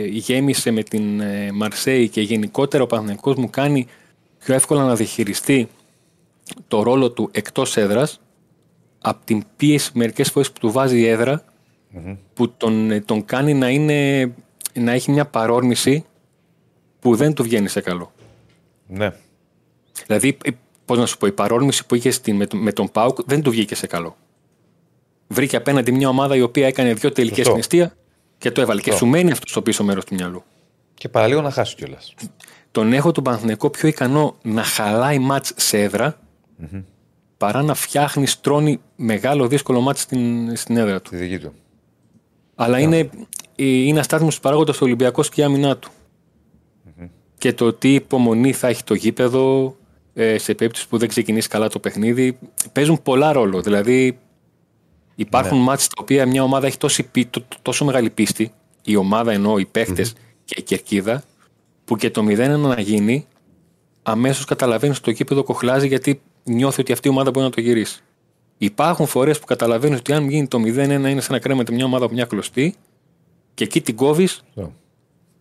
γέμισε 0.07 0.71
με 0.71 0.83
την 0.83 1.21
ε, 1.21 1.53
Μαρσέη 1.53 2.09
και 2.09 2.21
γενικότερα 2.21 2.83
ο 2.83 2.87
Παναθηναϊκός 2.87 3.35
μου 3.35 3.51
κάνει 3.51 3.87
πιο 4.39 4.55
εύκολα 4.55 4.85
να 4.85 4.95
διαχειριστεί 4.95 5.69
το 6.69 6.83
ρόλο 6.83 7.11
του 7.11 7.29
εκτός 7.33 7.77
έδρας 7.77 8.21
από 9.01 9.25
την 9.25 9.45
πίεση 9.57 9.91
μερικές 9.95 10.31
φορές 10.31 10.53
που 10.53 10.59
του 10.61 10.71
βάζει 10.71 10.99
η 10.99 11.07
έδρα 11.07 11.45
που 12.35 12.51
τον, 12.57 12.91
ε, 12.91 13.01
τον 13.01 13.25
κάνει 13.25 13.55
να, 13.55 13.69
είναι, 13.71 14.33
να 14.81 14.93
έχει 14.93 15.11
μια 15.11 15.27
παρόρμηση 15.27 16.05
που 17.01 17.17
δεν 17.17 17.35
του 17.35 17.43
βγαίνει 17.43 17.69
σε 17.69 17.81
καλό. 17.81 18.13
Ναι. 18.87 19.13
Δηλαδή, 20.07 20.39
πώς 20.85 20.99
να 20.99 21.07
σου 21.07 21.19
πω, 21.19 21.27
η 21.27 21.33
παρόρμηση 21.33 21.87
που 21.87 21.95
είχες 21.95 22.15
στην, 22.15 22.37
με, 22.37 22.47
τον- 22.47 22.61
με 22.61 22.73
τον 22.73 22.91
Πάουκ 22.91 23.19
δεν 23.27 23.43
του 23.43 23.51
βγήκε 23.51 23.75
σε 23.75 23.87
καλό. 23.87 24.17
Βρήκε 25.29 25.57
απέναντι 25.57 25.93
μια 25.93 26.09
ομάδα 26.09 26.37
η 26.37 26.41
οποία 26.41 26.67
έκανε 26.67 26.95
δύο 26.95 27.13
τελικές 27.13 27.47
Σωστό. 27.47 27.63
στην 27.63 27.81
αιστεία 27.81 27.97
και 28.39 28.51
το 28.51 28.61
έβαλε. 28.61 28.81
Και 28.81 28.91
Σωστό. 28.91 29.05
σου 29.05 29.11
μένει 29.11 29.31
αυτός 29.31 29.51
στο 29.51 29.63
πίσω 29.63 29.85
μέρος 29.85 30.05
του 30.05 30.15
μυαλού. 30.15 30.43
Και 30.95 31.09
παραλίγο 31.09 31.41
να 31.41 31.51
χάσει 31.51 31.75
κιόλας. 31.75 32.15
Τον 32.71 32.93
έχω 32.93 33.13
τον 33.13 33.25
Παναθηναϊκό 33.25 33.71
πιο 33.71 33.89
ικανό 33.89 34.37
να 34.43 34.63
χαλάει 34.63 35.19
μάτς 35.19 35.53
σε 35.57 35.83
έδρα 35.83 36.19
παρά 37.37 37.63
να 37.63 37.75
φτιάχνεις, 37.75 38.41
τρώνει 38.41 38.81
μεγάλο 38.97 39.49
δύσκολο 39.49 39.81
μάτς 39.81 40.01
στην, 40.01 40.57
στην 40.57 40.77
έδρα 40.77 41.01
του. 41.01 41.11
Τη 41.11 41.17
δική 41.17 41.39
του. 41.39 41.53
Αλλά 42.55 42.79
είναι, 42.79 42.99
ε, 42.99 43.09
είναι 43.57 43.99
αστάθμιο 44.01 44.31
του 44.31 44.41
παράγοντας 44.41 44.77
του 44.77 44.83
Ολυμπιακός 44.85 45.29
και 45.29 45.41
η 45.41 45.45
άμυνά 45.45 45.77
του. 45.77 45.91
Και 47.39 47.53
το 47.53 47.73
τι 47.73 47.95
υπομονή 47.95 48.53
θα 48.53 48.69
έχει 48.69 48.85
το 48.85 48.95
γήπεδο 48.95 49.77
ε, 50.15 50.39
σε 50.39 50.55
περίπτωση 50.55 50.89
που 50.89 50.99
δεν 50.99 51.09
ξεκινήσει 51.09 51.49
καλά 51.49 51.69
το 51.69 51.79
παιχνίδι. 51.79 52.39
Παίζουν 52.73 53.03
πολλά 53.03 53.33
ρόλο. 53.33 53.61
Δηλαδή, 53.61 54.19
υπάρχουν 55.15 55.59
μάτς 55.59 55.89
τα 55.89 55.95
οποία 56.01 56.27
μια 56.27 56.43
ομάδα 56.43 56.67
έχει 56.67 56.77
τόση, 56.77 57.03
πί- 57.03 57.31
τό- 57.31 57.45
τόσο 57.63 57.85
μεγάλη 57.85 58.11
πίστη, 58.11 58.53
η 58.83 58.97
ομάδα 58.97 59.33
εννοώ, 59.33 59.59
οι 59.59 59.65
παιχτε 59.67 60.03
και 60.45 60.55
η 60.59 60.63
κερκίδα, 60.63 61.23
που 61.85 61.97
και 61.97 62.11
το 62.11 62.25
0-1 62.29 62.59
να 62.59 62.81
γίνει, 62.81 63.27
αμέσως 64.03 64.45
καταλαβαίνεις 64.45 64.97
ότι 64.97 65.05
το 65.05 65.11
γήπεδο 65.11 65.43
κοχλάζει 65.43 65.87
γιατί 65.87 66.21
νιώθει 66.45 66.81
ότι 66.81 66.93
αυτή 66.93 67.09
η 67.09 67.11
ομάδα 67.11 67.31
μπορεί 67.31 67.45
να 67.45 67.51
το 67.53 67.61
γυρίσει. 67.61 68.01
Υπάρχουν 68.59 69.07
φορές 69.07 69.39
που 69.39 69.47
καταλαβαίνεις 69.47 69.99
ότι 69.99 70.13
αν 70.13 70.29
γίνει 70.29 70.47
το 70.47 70.59
0-1 70.59 70.65
είναι 70.67 71.21
σαν 71.21 71.35
να 71.35 71.39
κρέμεται 71.39 71.73
μια 71.73 71.85
ομάδα 71.85 72.05
από 72.05 72.15
μια 72.15 72.25
κλωστή 72.25 72.75
και 73.57 73.65
εκεί 73.65 73.81
την 73.81 73.97
κόβεις 73.97 74.43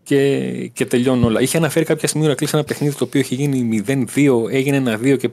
και, 0.04 0.40
και 0.74 0.86
τελειώνουν 0.86 1.24
όλα. 1.24 1.42
Είχε 1.42 1.58
αναφέρει 1.58 1.86
κάποια 1.86 2.08
στιγμή 2.08 2.28
να 2.28 2.34
κλείσει 2.34 2.56
ένα 2.56 2.66
παιχνίδι 2.66 2.96
το 2.96 3.04
οποίο 3.04 3.20
είχε 3.20 3.36
γίνει 3.36 3.84
0-2, 3.88 4.52
έγινε 4.52 4.98
1-2 5.04 5.18
και. 5.18 5.30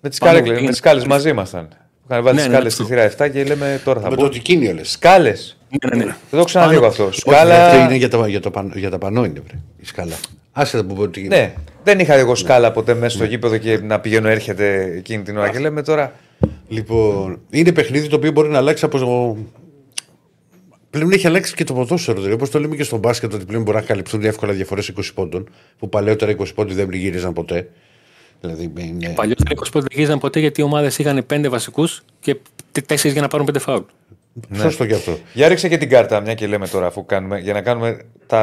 Με 0.00 0.08
τις 0.08 0.18
πάνω 0.18 0.38
κάλε 0.40 0.54
έγινε- 0.54 0.72
σκάλες 0.74 1.04
μαζί 1.06 1.28
ήμασταν. 1.28 1.68
Είχαν 2.10 2.22
βάλει 2.24 2.36
Ναι, 2.36 2.42
τις 2.42 2.50
ναι, 2.50 2.54
σκάλε 2.54 2.68
αυτό. 2.68 2.82
στη 2.84 2.92
θύρα 2.92 3.26
7 3.26 3.32
και 3.32 3.44
λέμε 3.44 3.80
τώρα 3.84 4.00
θα 4.00 4.10
Με 4.10 4.16
πω. 4.16 4.22
το 4.22 4.28
Τικίνιο 4.28 4.72
λες. 4.74 4.90
Σκάλες. 4.90 5.56
Ναι, 5.70 5.96
ναι, 5.96 6.04
ναι. 6.04 6.10
Δεν 6.10 6.14
το 6.30 6.36
έχω 6.36 6.44
ξαναδεί 6.44 6.74
Πάνω- 6.74 6.84
εγώ 6.84 6.90
αυτό. 6.92 7.04
Αυτό 7.04 7.30
Σκάλα. 7.30 7.84
είναι 7.84 7.94
για 7.94 8.08
τα, 8.08 8.28
για, 8.28 8.40
το, 8.40 8.50
πανό- 8.50 8.76
για 8.76 8.90
τα 8.90 8.98
πανό 8.98 9.24
είναι, 9.24 9.40
βρε, 9.46 9.58
η 9.76 9.84
σκάλα. 9.86 10.14
Άσε 10.52 10.82
που 10.82 10.94
πω 10.94 11.08
τι 11.08 11.20
γίνεται. 11.20 11.40
Ναι, 11.40 11.54
δεν 11.84 11.98
είχα 11.98 12.14
εγώ 12.14 12.34
σκάλα 12.34 12.72
ποτέ 12.72 12.94
μέσα 12.94 13.16
στο 13.16 13.24
γήπεδο 13.24 13.56
και 13.56 13.78
να 13.78 14.00
πηγαίνω 14.00 14.28
έρχεται 14.28 14.94
εκείνη 14.96 15.22
την 15.22 15.36
ώρα. 15.38 15.48
Και 15.48 15.58
λέμε 15.58 15.82
τώρα. 15.82 16.12
Λοιπόν, 16.68 17.40
είναι 17.50 17.72
παιχνίδι 17.72 18.08
το 18.08 18.16
οποίο 18.16 18.30
μπορεί 18.32 18.48
να 18.48 18.58
αλλάξει 18.58 18.84
από. 18.84 19.36
Πλέον 20.96 21.12
έχει 21.12 21.26
αλλάξει 21.26 21.54
και 21.54 21.64
το 21.64 21.74
ποδόσφαιρο. 21.74 22.16
Δηλαδή, 22.16 22.34
όπως 22.34 22.50
το 22.50 22.60
λέμε 22.60 22.76
και 22.76 22.82
στο 22.82 22.96
μπάσκετ, 22.96 23.34
ότι 23.34 23.44
πλέον 23.44 23.62
μπορεί 23.62 23.76
να 23.76 23.82
καλυφθούν 23.82 24.24
εύκολα 24.24 24.52
διαφορές 24.52 24.92
20 24.96 25.02
πόντων, 25.14 25.50
που 25.78 25.88
παλαιότερα 25.88 26.36
20 26.38 26.54
πόντοι 26.54 26.74
δεν 26.74 26.92
γύριζαν 26.92 27.32
ποτέ. 27.32 27.68
Δηλαδή, 28.40 28.72
είναι... 28.78 29.08
Παλιότερα 29.08 29.50
20 29.54 29.58
πόντου 29.72 29.86
δεν 29.88 29.96
γύριζαν 29.98 30.18
ποτέ 30.18 30.40
γιατί 30.40 30.60
οι 30.60 30.64
ομάδες 30.64 30.98
είχαν 30.98 31.26
5 31.30 31.46
βασικούς 31.48 32.02
και 32.20 32.36
4 32.88 33.10
για 33.12 33.20
να 33.20 33.28
πάρουν 33.28 33.48
5 33.52 33.60
φάουλ. 33.60 33.82
Σωστό 34.54 34.86
και 34.86 34.94
αυτό. 34.94 35.18
Για 35.34 35.48
ρίξε 35.48 35.68
και 35.68 35.76
την 35.76 35.88
κάρτα, 35.88 36.20
μια 36.20 36.34
και 36.34 36.46
λέμε 36.46 36.68
τώρα, 36.68 36.86
αφού 36.86 37.04
κάνουμε, 37.04 37.40
για 37.40 37.52
να 37.52 37.62
κάνουμε 37.62 37.98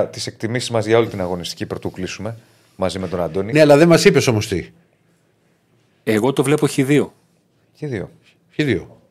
τις 0.09 0.27
εκτιμήσεις 0.27 0.69
μας 0.69 0.85
για 0.85 0.97
όλη 0.97 1.07
την 1.07 1.21
αγωνιστική 1.21 1.65
πρωτού 1.65 1.91
κλείσουμε 1.91 2.37
μαζί 2.75 2.99
με 2.99 3.07
τον 3.07 3.21
Αντώνη. 3.21 3.51
Ναι, 3.51 3.61
αλλά 3.61 3.77
δεν 3.77 3.87
μας 3.87 4.05
είπες 4.05 4.27
όμως 4.27 4.47
τι. 4.47 4.69
Εγώ 6.03 6.33
το 6.33 6.43
βλέπω 6.43 6.67
χ2. 6.75 7.07
Και 7.77 7.87
δύο. 7.87 8.09
Και 8.55 8.63
δύο. 8.63 9.01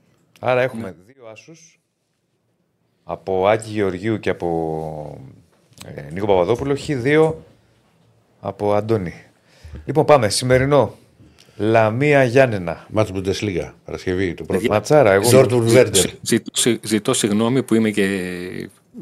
Άρα 0.40 0.62
έχουμε 0.62 0.94
δύο 1.06 1.26
άσους 1.32 1.76
από 3.04 3.46
Άκη 3.48 3.70
Γεωργίου 3.70 4.18
και 4.18 4.30
από 4.30 5.18
ε, 5.94 6.10
Νίκο 6.12 6.26
Παπαδόπουλο, 6.26 6.76
Χ2 6.86 7.32
από 8.40 8.74
Αντώνη. 8.74 9.14
Λοιπόν, 9.84 10.04
πάμε. 10.04 10.28
Σημερινό. 10.28 10.94
Λαμία 11.56 12.24
Γιάννενα. 12.24 12.86
Μάτσο 12.90 13.12
Μπουντεσλίγα, 13.12 13.74
Παρασκευή, 13.84 14.34
το 14.34 14.44
πρώτο. 14.44 14.66
Ματσάρα, 14.68 15.12
εγώ. 15.12 15.30
Ντόρτμουντ 15.30 15.68
Βέρντερ. 15.68 16.10
Ζητώ, 16.22 16.50
συ- 16.52 16.86
ζητώ 16.86 17.14
συγγνώμη 17.14 17.62
που 17.62 17.74
είμαι 17.74 17.90
και 17.90 18.04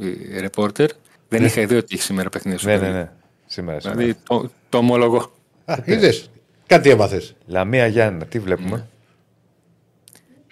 ε, 0.01 0.41
ρεπόρτερ. 0.41 0.91
Δεν 1.29 1.45
είχα 1.45 1.61
ιδέα 1.61 1.79
ότι 1.79 1.95
έχει 1.95 2.03
σήμερα 2.03 2.29
παιχνίδι. 2.29 2.67
Ναι, 2.67 2.77
ναι, 2.77 2.91
ναι. 2.91 3.11
Σήμερα. 3.47 3.81
σήμερα. 3.81 3.97
Δηλαδή 3.97 4.15
το, 4.23 4.51
το 4.69 4.79
ομολογώ. 4.79 5.33
Είδες. 5.85 6.31
Κάτι 6.67 6.91
έμαθες. 6.91 7.35
Λαμία 7.47 7.87
Γιάννενα. 7.87 8.25
Τι 8.25 8.39
βλέπουμε; 8.39 8.89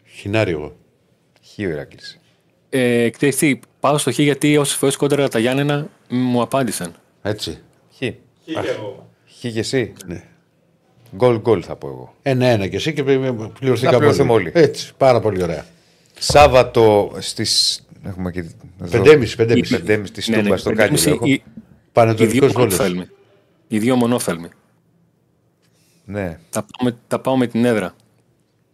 Χινάρι 0.04 0.50
εγώ. 0.50 0.76
Χ 1.44 1.58
ο 1.58 1.62
Ηράκλης. 1.62 2.20
Ε, 2.70 3.10
ξέρεις 3.10 3.36
τι, 3.36 3.58
πάω 3.80 3.98
στο 3.98 4.12
χ 4.12 4.18
γιατί 4.18 4.56
όσες 4.56 4.76
φορές 4.76 4.96
κόντρα 4.96 5.28
τα 5.28 5.38
Γιάννενα 5.38 5.88
μου 6.08 6.42
απάντησαν. 6.42 6.94
Έτσι. 7.22 7.58
Χ. 7.92 7.96
Χ 7.96 7.98
και 7.98 8.14
εγώ. 8.76 9.08
Χ 9.38 9.40
και 9.40 9.58
εσύ. 9.58 9.92
Ναι. 10.06 10.24
Γκολ 11.16 11.40
γκολ 11.40 11.62
θα 11.66 11.76
πω 11.76 11.86
εγώ. 11.88 12.14
Ένα-ένα 12.22 12.66
και 12.66 12.76
εσύ 12.76 12.92
και 12.92 13.02
Να 13.02 13.48
πληρωθήκαμε 13.48 13.96
πληρωθούμε 13.98 14.32
όλοι. 14.32 14.50
Έτσι. 14.54 14.92
Πάρα 14.96 15.20
πολύ 15.20 15.42
ωραία. 15.42 15.66
Σάββατο 16.18 17.12
στις... 17.18 17.82
Έχουμε 18.04 18.30
και... 18.30 18.38
εδώ. 18.82 19.02
Πεντέμιση, 19.02 19.36
πεντέμιση. 19.36 19.76
Πεντέμιση 19.76 20.12
της 20.12 20.28
Ναι, 20.28 20.36
ναι, 20.36 20.42
Τούμπα 20.42 20.56
στο 20.56 20.70
πεντέμιση, 20.70 21.04
Κάγκελο. 21.04 21.16
έχω. 21.24 21.32
οι- 21.32 21.32
Οι 21.32 21.42
Πανετολικό 21.92 22.32
δύο 22.32 22.40
Βόλο. 22.48 22.58
μονόφθαλμοι. 22.58 23.08
Οι 23.68 23.78
δύο 23.78 23.96
μονόφθαλμοι. 23.96 24.48
Ναι, 26.04 26.38
Θα 26.50 26.60
πάω, 26.60 26.90
με, 26.90 26.96
θα 27.08 27.18
πάω 27.20 27.36
με 27.36 27.46
την 27.46 27.64
έδρα. 27.64 27.94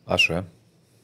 άσο, 0.05 0.35
ε. 0.35 0.45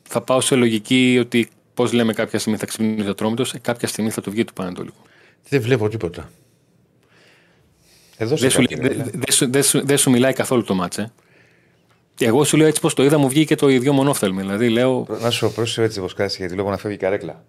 Θα 0.02 0.20
πάω 0.20 0.40
σε 0.40 0.54
λογική 0.54 1.18
ότι 1.20 1.48
πώς 1.80 1.92
λέμε 1.92 2.12
κάποια 2.12 2.38
στιγμή 2.38 2.58
θα 2.58 2.66
ξυπνήσει 2.66 3.08
ο 3.08 3.14
τρόμητο, 3.14 3.44
κάποια 3.62 3.88
στιγμή 3.88 4.10
θα 4.10 4.20
του 4.20 4.30
βγει 4.30 4.44
του 4.44 4.52
Πανατολικού. 4.52 5.02
Δεν 5.48 5.60
βλέπω 5.60 5.88
τίποτα. 5.88 6.30
Εδώ 8.16 8.36
σε 8.36 8.42
Δεν 8.42 8.50
σου, 8.50 8.62
κάτι 8.62 8.74
λέει- 8.86 8.94
είναι, 8.94 9.04
δε- 9.04 9.10
δε 9.26 9.32
σου- 9.32 9.50
δε 9.52 9.62
σου- 9.62 9.86
δεν 9.86 9.98
σου 9.98 10.10
μιλάει 10.10 10.32
καθόλου 10.32 10.62
το 10.64 10.74
μάτσε. 10.74 11.12
Και 12.14 12.26
εγώ 12.26 12.44
σου 12.44 12.56
λέω 12.56 12.66
έτσι 12.66 12.80
πω 12.80 12.94
το 12.94 13.04
είδα, 13.04 13.18
μου 13.18 13.28
βγήκε 13.28 13.54
το 13.54 13.68
ίδιο 13.68 13.92
μονόφθαλμο. 13.92 14.40
Δηλαδή 14.40 14.68
λέω. 14.68 15.06
Να 15.22 15.30
σου 15.30 15.52
πρόσεχε 15.54 15.82
έτσι 15.82 15.98
όπω 15.98 16.08
κάθεσαι 16.08 16.36
γιατί 16.38 16.54
βλέπω 16.54 16.70
να 16.70 16.76
φεύγει 16.76 16.96
η 16.96 16.98
καρέκλα. 16.98 17.44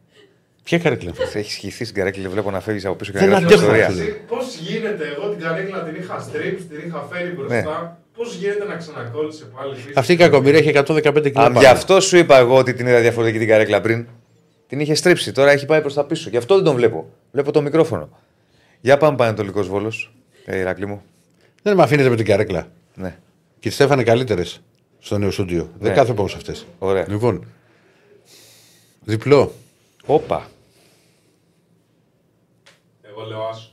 Ποια 0.63 0.79
καρέκλα; 0.79 1.11
Έχει 1.33 1.59
χυθεί 1.59 1.83
στην 1.83 1.95
καρέκλα, 1.97 2.29
βλέπω 2.29 2.51
να 2.51 2.59
φεύγεις 2.59 2.85
από 2.85 2.95
πίσω 2.95 3.11
και 3.11 3.17
Δεν 3.17 3.29
να 3.29 3.39
γράφει 3.39 3.53
αντέχω, 3.53 3.61
ιστορία. 3.75 3.87
αυτό. 3.87 4.03
Πώς 4.35 4.55
γίνεται, 4.55 5.03
εγώ 5.17 5.29
την 5.29 5.39
καρέκλα 5.39 5.83
την 5.83 5.95
είχα 6.01 6.19
στρίψει, 6.19 6.65
την 6.65 6.79
είχα 6.87 7.07
φέρει 7.11 7.29
μπροστά. 7.29 7.97
Πώς 8.15 8.35
γίνεται 8.35 8.65
να 8.65 8.75
ξανακόλλησε 8.75 9.45
πάλι 9.55 9.73
πίσω. 9.75 9.87
Αυτή 9.95 10.13
η 10.13 10.15
κακομοίρα 10.15 10.57
έχει 10.57 10.67
115 10.69 11.29
κιλά. 11.29 11.41
Α, 11.43 11.47
πάνω. 11.47 11.59
γι' 11.59 11.65
αυτό 11.65 11.99
σου 12.01 12.17
είπα 12.17 12.37
εγώ 12.37 12.55
ότι 12.57 12.73
την 12.73 12.87
είδα 12.87 12.99
διαφορετική 12.99 13.37
την 13.39 13.47
καρέκλα 13.47 13.81
πριν. 13.81 14.07
Την 14.71 14.79
είχε 14.79 14.93
στρίψει, 14.93 15.31
τώρα 15.31 15.51
έχει 15.51 15.65
πάει 15.65 15.81
προς 15.81 15.93
τα 15.93 16.05
πίσω. 16.05 16.29
Γι' 16.29 16.37
αυτό 16.37 16.55
δεν 16.55 16.63
τον 16.63 16.75
βλέπω. 16.75 17.09
Βλέπω 17.31 17.51
το 17.51 17.61
μικρόφωνο. 17.61 18.09
Για 18.81 18.97
πάμε 18.97 19.17
Πανετολικός 19.17 19.67
Βόλος. 19.67 20.13
Ε, 20.45 20.57
Ηρακλή 20.57 20.85
μου. 20.85 21.03
Δεν 21.61 21.75
με 21.75 21.83
αφήνετε 21.83 22.09
με 22.09 22.15
την 22.15 22.25
καρέκλα. 22.25 22.71
Ναι. 22.95 23.17
Και 23.59 23.67
τι 23.69 23.73
Στέφανε 23.75 24.03
καλύτερες 24.03 24.61
στο 24.99 25.17
νέο 25.17 25.31
στούντιο. 25.31 25.69
Δεν 25.79 25.89
Ναι. 25.89 25.95
κάθομαι 25.95 26.29
σε 26.29 26.35
αυτές. 26.35 26.65
Ωραία. 26.79 27.05
Λοιπόν. 27.09 27.45
Διπλό. 29.03 29.51
Όπα. 30.05 30.49
Εγώ 33.01 33.25
λέω 33.25 33.43
άσο. 33.43 33.71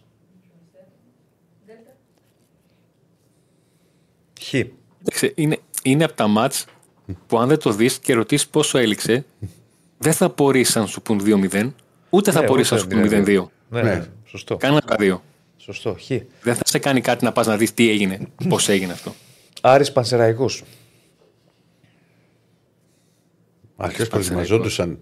Χ. 4.40 4.54
Κοίταξε, 4.98 5.32
είναι, 5.34 5.58
είναι 5.82 6.04
από 6.04 6.12
τα 6.14 6.26
μάτς 6.26 6.64
που 7.26 7.38
αν 7.38 7.48
δεν 7.48 7.58
το 7.58 7.72
δεις 7.72 7.98
και 7.98 8.14
ρωτήσεις 8.14 8.48
πόσο 8.48 8.78
έληξε, 8.78 9.24
δεν 9.98 10.12
θα 10.12 10.24
απορρίσει 10.26 10.78
αν 10.78 10.86
σου 10.88 11.02
πούν 11.02 11.20
2-0, 11.24 11.72
ούτε 12.10 12.30
θα 12.30 12.38
Ναι, 12.38 12.44
απορρίσει 12.44 12.74
αν 12.74 12.80
ούτε 12.80 12.94
σου 12.94 13.00
πούν 13.00 13.08
δηλαδή. 13.08 13.36
0-2. 13.38 13.50
Ναι, 13.68 13.82
Ναι. 13.82 13.94
ναι. 13.94 14.06
Σωστό. 14.24 14.56
Κάνα 14.56 14.80
τα 14.80 14.96
δύο. 14.98 15.22
Σωστό. 15.56 15.96
Χ. 16.00 16.06
Δεν 16.42 16.54
θα 16.54 16.62
σε 16.64 16.78
κάνει 16.78 17.00
κάτι 17.00 17.24
να 17.24 17.32
πας 17.32 17.46
να 17.46 17.56
δεις 17.56 17.74
τι 17.74 17.90
έγινε, 17.90 18.18
πώς 18.48 18.68
έγινε 18.68 18.92
αυτό. 18.92 19.14
Άρης 19.60 19.92
Πανσεραϊκός. 19.92 20.62
Αρχέ 23.76 24.04
προετοιμαζόντουσαν. 24.04 24.98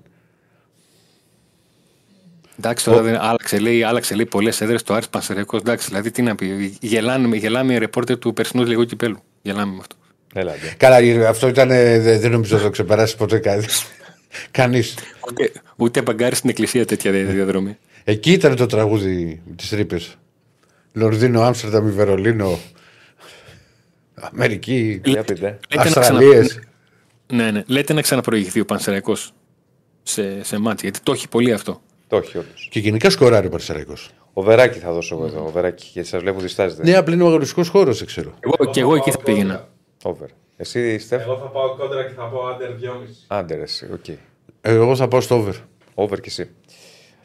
Εντάξει, 2.58 2.84
τώρα 2.84 3.02
δεν, 3.02 3.16
άλλαξε, 3.16 3.58
λέει, 3.58 3.82
άλλαξε 3.82 4.14
λέει, 4.14 4.26
πολλές 4.26 4.60
έδρες 4.60 4.82
το 4.82 4.94
Άρης 4.94 5.08
Πανσεραϊκός. 5.08 5.60
Εντάξει, 5.60 5.86
δηλαδή 5.88 6.10
τι 6.10 6.22
να 6.22 6.34
πει. 6.34 6.76
Γελάμε, 6.80 7.36
γελάμε 7.36 7.72
οι 7.72 7.78
ρεπόρτερ 7.78 8.18
του 8.18 8.32
περσινού 8.32 8.64
λιγού 8.64 8.84
κυπέλου. 8.84 9.18
Γελάμε 9.42 9.72
με 9.72 9.78
αυτό. 9.80 9.96
Έλα, 10.34 10.52
ντε. 10.52 10.74
Καλά, 10.76 10.96
ε, 10.98 11.26
αυτό 11.26 11.48
ήταν. 11.48 11.70
ε, 11.70 11.98
δε- 11.98 12.18
Δεν 12.18 12.30
νομίζω 12.30 12.52
ότι 12.54 12.62
θα 12.62 12.68
το 12.68 12.72
ξεπεράσει 12.72 13.16
ποτέ 13.16 13.38
κανείς. 13.38 13.84
Κανείς. 14.50 14.94
Ούτε, 15.30 15.52
ούτε 15.76 16.02
μπαγκάρι 16.02 16.34
στην 16.34 16.50
εκκλησία 16.50 16.86
τέτοια 16.86 17.10
δια- 17.12 17.24
διαδρομή. 17.24 17.76
Εκεί 18.04 18.32
ήταν 18.32 18.56
το 18.56 18.66
τραγούδι 18.66 19.42
με 19.46 19.54
τι 19.54 19.76
ρήπε. 19.76 20.00
Λονδίνο, 20.92 21.42
Άμστερνταμ, 21.42 21.90
Βερολίνο. 21.90 22.58
Αμερική. 24.14 25.00
Για 25.04 25.24
πείτε. 25.24 25.58
Λέτε 25.70 25.74
να, 25.74 25.82
Αυστραλίες. 25.82 26.46
ξανα... 26.48 26.64
ναι, 27.44 27.50
ναι. 27.50 27.62
Λέτε 27.66 27.92
να 27.92 28.00
ξαναπροηγηθεί 28.02 28.60
ο 28.60 28.64
Πανσερραϊκός 28.64 29.32
σε, 30.02 30.44
σε 30.44 30.58
ματς, 30.58 30.80
γιατί 30.88 31.00
το 31.04 31.12
έχει 31.12 31.28
πολύ 31.28 31.52
αυτό. 31.52 31.80
Το 32.08 32.16
έχει 32.16 32.38
όντως. 32.38 32.68
Και 32.70 32.78
γενικά 32.78 33.10
σκοράρει 33.10 33.46
ο 33.46 33.50
Πανσερραϊκός. 33.50 33.92
Ο 34.32 34.42
Βεράκη 34.42 34.78
θα 34.78 34.92
δώσω 34.92 35.14
εγώ 35.14 35.26
εδώ. 35.26 35.44
Ο 35.46 35.50
Βεράκη, 35.50 35.90
γιατί 35.92 36.08
σας 36.08 36.20
βλέπω 36.20 36.40
διστάζετε. 36.40 36.82
Ναι, 36.82 36.96
απλά 36.96 37.14
είναι 37.14 37.22
ο 37.22 37.26
αγωνιστικός 37.26 37.68
χώρος, 37.68 37.98
δεν 37.98 38.06
ξέρω. 38.06 38.34
Εγώ, 38.40 38.70
και 38.70 38.80
εγώ 38.80 38.94
εκεί 38.94 39.10
θα 39.10 39.18
πήγαινα. 39.18 39.68
Over. 40.02 40.26
Εσύ, 40.56 40.98
Στεφ; 40.98 41.22
Εγώ 41.22 41.36
θα 41.38 41.44
πάω 41.46 41.76
κόντρα 41.76 42.04
και 42.04 42.14
θα 42.16 42.22
πω 42.22 42.40
under 42.48 42.84
2,5. 42.84 43.06
Under, 43.26 43.60
εσύ. 43.60 43.88
Οκ. 43.92 44.08
Ε, 44.08 44.18
Εγώ 44.68 44.96
θα 44.96 45.08
πάω 45.08 45.20
στο 45.20 45.34
over. 45.36 45.54
Over 45.94 46.20
και 46.20 46.28
εσύ. 46.28 46.50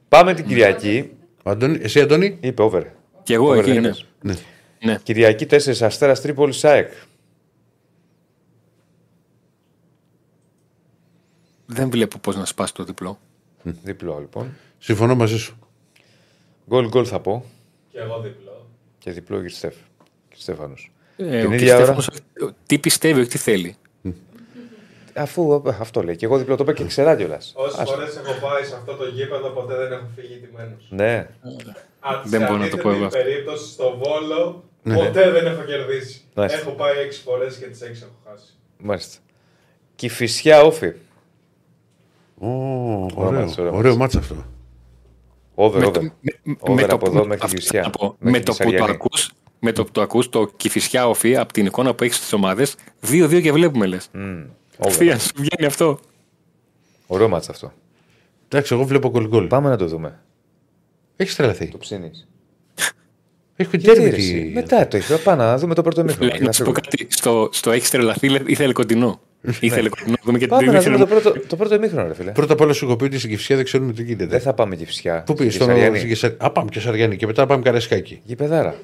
Πάμε 0.09 0.33
την 0.33 0.45
Κυριακή. 0.45 1.11
Αντώνη, 1.43 1.77
εσύ, 1.81 2.01
Αντώνη; 2.01 2.37
Είπε 2.39 2.61
over. 2.61 2.83
Και 3.23 3.33
εγώ 3.33 3.45
Over 3.45 3.59
εκεί, 3.59 3.71
δεν 3.71 3.81
ναι. 3.81 3.87
είπες. 3.87 4.05
Ναι. 4.21 4.35
ναι. 4.83 4.99
Κυριακή 5.03 5.47
4 5.49 5.81
Αστέρας 5.81 6.21
Τρίπολη 6.21 6.53
ΣΑΕΚ. 6.53 6.91
Δεν 11.65 11.89
βλέπω 11.89 12.17
πώς 12.17 12.35
να 12.35 12.45
σπάσει 12.45 12.73
το 12.73 12.83
διπλό. 12.83 13.19
Διπλό 13.63 14.19
λοιπόν. 14.19 14.57
Συμφωνώ 14.77 15.15
μαζί 15.15 15.37
σου. 15.37 15.59
Γκολ 16.69 16.87
γκολ 16.87 17.05
θα 17.07 17.19
πω. 17.19 17.45
Και 17.91 17.99
εγώ 17.99 18.19
διπλό. 18.19 18.69
Και 18.97 19.11
διπλό 19.11 19.39
για 19.39 19.49
Στεφ. 19.49 19.75
Και 20.29 20.35
Στέφανο. 20.37 20.73
Ε, 21.17 21.41
Την 21.41 21.51
ο 21.51 21.53
ίδια 21.53 21.75
ώρα. 21.75 21.83
Στέφανος, 21.83 22.09
τι 22.65 22.79
πιστεύει, 22.79 23.19
όχι 23.19 23.29
τι 23.29 23.37
θέλει. 23.37 23.75
Αφού 25.15 25.63
ε, 25.65 25.69
αυτό 25.79 26.03
λέει. 26.03 26.15
Και 26.15 26.25
εγώ 26.25 26.37
διπλό 26.37 26.55
το 26.55 26.63
είπα 26.63 26.73
και 26.73 26.83
ξερά 26.85 27.15
κιόλας. 27.15 27.53
Όσες 27.55 27.89
φορές 27.89 28.15
έχω 28.17 28.33
πάει 28.47 28.63
σε 28.63 28.75
αυτό 28.75 28.95
το 28.95 29.05
γήπεδο, 29.05 29.49
ποτέ 29.49 29.75
δεν 29.75 29.91
έχω 29.91 30.05
φύγει 30.15 30.35
τιμένο. 30.39 30.75
Ναι. 30.89 31.27
Δεν 32.25 32.41
μπορώ 32.41 32.57
να 32.57 32.69
το 32.69 32.77
πω 32.77 32.89
εγώ 32.91 33.05
αυτό. 33.05 33.17
περίπτωση 33.17 33.71
στο 33.71 33.97
Βόλο, 34.03 34.63
Ναι. 34.83 34.95
ποτέ 34.95 35.31
δεν 35.31 35.45
έχω 35.45 35.61
κερδίσει. 35.63 36.21
Μάλιστα. 36.33 36.59
Έχω 36.59 36.71
πάει 36.71 36.93
6 36.97 37.21
φορές 37.25 37.55
και 37.57 37.65
τις 37.65 37.81
6 37.81 37.85
έχω 38.03 38.15
χάσει. 38.29 38.45
Μάλιστα. 38.77 39.17
Κυφυσιά 39.95 40.61
όφη. 40.61 40.91
Ω, 42.39 42.47
μάτς, 42.47 43.13
ωραίο, 43.15 43.53
ωραίο 43.57 43.75
ωραίο 43.77 43.95
μάτς 43.95 44.15
αυτό. 44.15 44.35
Over, 45.55 45.79
Με 45.79 45.85
over. 45.85 45.99
το- 45.99 46.11
με- 46.43 46.57
Over 46.59 46.81
με 46.81 46.87
το 46.87 46.95
από 46.95 47.05
που- 47.05 47.11
εδώ 47.17 47.25
μέχρι 47.25 47.43
αυτό 47.43 47.55
Κυφυσιά. 47.55 47.83
θα 47.83 47.89
πω. 47.89 48.15
Μέχρι 48.19 48.39
Με 48.39 48.45
το 48.45 48.51
που 48.51 48.57
το 48.57 48.63
Κυσαριανή. 48.63 48.91
ακούς, 48.91 49.31
με 49.59 49.71
το 49.71 49.83
που 49.83 49.91
το 49.91 50.01
ακούς, 50.01 50.29
το 50.29 50.49
κυφισιά 50.57 51.07
οφεί 51.07 51.35
από 51.37 51.53
την 51.53 51.65
εικόνα 51.65 51.93
που 51.95 52.03
έχεις 52.03 52.15
στι 52.17 52.35
ομάδε, 52.35 52.67
2-2 53.01 53.41
και 53.41 53.51
βλέπουμε 53.51 53.85
λες. 53.85 54.09
Μμμ, 54.13 54.21
over. 54.23 54.45
Ευθεία 54.85 55.19
σου 55.19 55.31
βγαίνει 55.35 55.65
αυτό. 55.65 55.99
Ωραίο 57.07 57.27
μάτς 57.27 57.49
αυτό. 57.49 57.73
Εντάξει, 58.49 58.73
εγώ 58.73 58.83
βλέπω 58.83 59.09
γκολ 59.09 59.27
γκολ. 59.27 59.47
Πάμε 59.47 59.69
να 59.69 59.75
το 59.77 59.85
δούμε. 59.87 60.19
Έχεις 61.15 61.35
τρελαθεί. 61.35 61.67
Το 61.67 61.77
ψήνεις. 61.77 62.27
Έχεις 63.55 63.71
Γιατί 63.81 63.85
τέρμι. 63.99 64.09
ρε, 64.09 64.15
τη- 64.15 64.21
εσύ. 64.21 64.51
Μετά 64.53 64.87
το 64.87 64.97
έχεις. 64.97 65.21
Πάμε 65.23 65.43
να 65.43 65.57
δούμε 65.57 65.73
το 65.73 65.81
πρώτο 65.81 66.03
μήχρονο. 66.03 66.31
Λέει, 66.31 66.41
Να 66.41 66.51
σου 66.51 66.63
πω 66.63 66.71
κάτι. 66.71 67.07
Στο, 67.09 67.49
στο 67.51 67.71
έχεις 67.71 67.89
τρελαθεί, 67.89 68.29
λέ- 68.29 68.49
ήθελε 68.49 68.73
κοντινό. 68.73 69.19
ήθελε 69.59 69.89
κοντινό. 69.89 70.15
Δούμε 70.23 70.37
και 70.37 70.45
Ναι. 70.45 70.49
Πάμε 70.51 70.63
την 70.63 70.71
να 70.71 70.79
ήθελε. 70.79 70.95
δούμε 70.95 71.07
το 71.09 71.21
πρώτο, 71.21 71.39
το 71.47 71.55
πρώτο 71.55 71.75
ημίχρονο, 71.75 72.07
ρε 72.07 72.13
φίλε. 72.13 72.31
Πρώτα 72.31 72.53
απ' 72.53 72.61
όλα 72.61 72.73
σου 72.73 72.85
έχω 72.85 72.95
πει 72.95 73.03
ότι 73.03 73.17
στην 73.17 73.29
Κυφσιά 73.29 73.55
δεν 73.55 73.65
ξέρουν 73.65 73.93
τι 73.95 74.03
γίνεται. 74.03 74.25
Δεν 74.25 74.41
θα 74.41 74.53
πάμε 74.53 74.75
Κυφσιά. 74.75 75.23
Πού 75.25 75.33
πήγες, 75.33 75.53
Στη 75.53 75.63
στον 75.63 75.75
Κυσαριανή. 75.75 76.07
Κυσαρ- 76.07 76.43
Α, 76.43 76.51
πάμε 76.51 76.69
και 76.69 76.79
Σαριανή 76.79 77.15
και 77.15 77.25
μετά 77.25 77.45
πάμε 77.45 77.61
Καρεσκάκι. 77.63 78.21
Γηπεδάρα. 78.23 78.75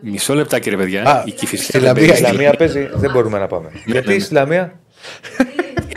Μισό 0.00 0.34
λεπτάκι, 0.34 0.70
ρε 0.70 0.76
παιδιά. 0.76 1.02
Α, 1.04 1.22
η 1.26 1.30
στη 1.30 1.38
κυφισιά. 1.38 1.80
Λαμία. 1.80 2.14
Στη 2.14 2.22
Λαμία 2.22 2.52
παίζει, 2.52 2.88
δεν 2.94 3.10
μπορούμε 3.10 3.38
να 3.38 3.46
πάμε. 3.46 3.70
Γιατί 3.86 4.12
ναι. 4.12 4.18
στη 4.18 4.34
Λαμία; 4.34 4.78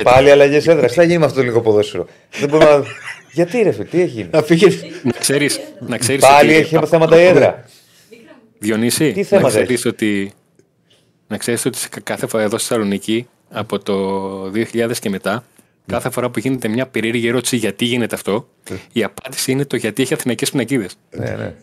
Πάλι 0.04 0.32
αλλαγές 0.32 0.68
έδρας. 0.68 0.90
Τι 0.92 0.98
θα 0.98 1.04
γίνει 1.04 1.18
με 1.18 1.26
αυτό 1.26 1.38
το 1.38 1.44
λίγο 1.44 1.62
ποδόσφαιρο; 1.62 2.08
Δεν 2.40 2.50
μπορούμε 2.50 2.70
να. 2.78 2.84
Γιατί 3.32 3.62
ρε 3.62 3.72
φίλε, 3.72 3.84
τι 3.86 4.02
έχει 4.02 4.10
γίνει; 4.12 4.30
Να 4.32 4.42
πήγε. 4.42 4.68
Να 5.04 5.12
ξέρεις. 5.20 5.60
Να 5.80 5.98
ξέρεις 5.98 6.22
Πάλι 6.22 6.50
ότι- 6.56 6.60
έχει 6.76 6.86
θέματα 6.88 7.22
η 7.22 7.26
έδρα. 7.26 7.66
Διονύση, 8.60 9.12
Τι 9.12 9.24
θέματα 9.24 9.58
να 9.58 9.64
ξέρεις 9.64 9.86
ότι, 9.86 10.32
να 11.28 11.38
ξέρεις 11.38 11.66
ότι 11.66 11.78
σε 11.78 11.88
κα- 11.90 12.00
κάθε 12.04 12.28
φορά 12.28 12.44
εδώ 12.44 12.58
στη 12.58 12.68
Θεσσαλονίκη 12.68 13.28
από 13.50 13.80
το 13.80 13.96
2000 14.52 15.00
και 15.00 15.10
μετά 15.10 15.44
κάθε 15.88 16.10
φορά 16.10 16.30
που 16.30 16.40
γίνεται 16.40 16.68
μια 16.68 16.88
περίεργη 16.88 17.28
ερώτηση 17.28 17.56
γιατί 17.56 17.86
γίνεται 17.86 18.16
αυτό 18.16 18.48
η 18.92 19.04
απάντηση 19.04 19.52
είναι 19.52 19.66
το 19.66 19.76
γιατί 19.76 20.02
έχει 20.02 20.14
αθηναϊκές 20.14 20.52
πινακίδες. 20.52 20.96
Ναι, 21.18 21.30
ναι. 21.30 21.54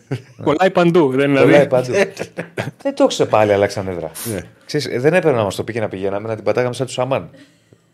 Κολλάει 0.43 0.71
παντού. 0.71 1.11
Δεν 1.11 1.29
είναι 1.29 1.39
Κολλάει 1.39 1.67
δηλαδή. 1.67 1.67
παντού. 1.67 2.11
Δεν 2.83 2.95
το 2.95 3.05
ξέρω 3.07 3.29
πάλι, 3.29 3.53
αλλάξαν 3.53 3.87
έδρα. 3.87 4.11
Ναι. 4.33 4.39
Ξέρεις, 4.65 4.87
ε, 4.87 4.99
δεν 4.99 5.13
έπρεπε 5.13 5.35
να 5.37 5.43
μας 5.43 5.55
το 5.55 5.63
πει 5.63 5.73
και 5.73 5.79
να 5.79 5.87
πηγαίναμε 5.87 6.27
να 6.27 6.35
την 6.35 6.43
πατάγαμε 6.43 6.73
σαν 6.73 6.85
τους 6.85 6.95
Σαμάν. 6.95 7.29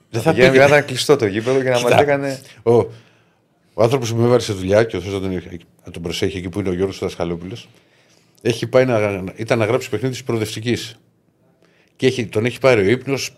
Δεν 0.10 0.22
θα 0.22 0.30
Πηγαίναμε 0.32 0.54
πήγε. 0.58 0.68
να 0.70 0.76
ήταν 0.76 0.88
κλειστό 0.88 1.16
το 1.16 1.26
γήπεδο 1.26 1.58
και 1.58 1.64
να 1.64 1.72
μας 1.72 1.84
Κοίτα. 1.84 1.96
λέγανε. 1.96 2.40
Ο, 2.64 2.72
ο 3.74 3.84
άνθρωπος 3.84 4.12
που 4.14 4.18
με 4.20 4.26
έβαλε 4.26 4.42
σε 4.42 4.54
δουλειά 4.54 4.84
και 4.84 4.98
ο 4.98 5.02
Θεός 5.02 5.14
να, 5.14 5.20
τον- 5.20 5.42
να 5.86 5.92
τον 5.92 6.02
προσέχει 6.02 6.38
εκεί 6.38 6.50
που 6.50 6.60
είναι 6.60 6.70
ο 6.70 6.74
Γιώργος 6.74 7.00
Δασκαλόπουλος, 7.00 7.70
έχει 8.42 8.68
πάει 8.68 8.86
να, 8.86 9.24
ήταν 9.36 9.58
να 9.60 9.66
γράψει 9.66 9.90
παιχνίδι 9.90 10.14
της 10.14 10.24
προοδευτικής. 10.24 10.96
Και 11.96 12.08
έχει, 12.08 12.26
τον 12.26 12.46
έχει 12.46 12.60
πάρει 12.60 12.82
ο 12.82 12.90
ύπνος, 12.90 13.32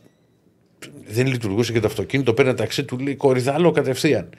δεν 1.07 1.27
λειτουργούσε 1.27 1.71
και 1.71 1.79
το 1.79 1.87
αυτοκίνητο, 1.87 2.33
παίρνει 2.33 2.49
ένα 2.51 2.59
ταξί, 2.59 2.83
του 2.83 2.99
λέει 2.99 3.15
κορυδάλο 3.15 3.71
κατευθείαν. 3.71 4.29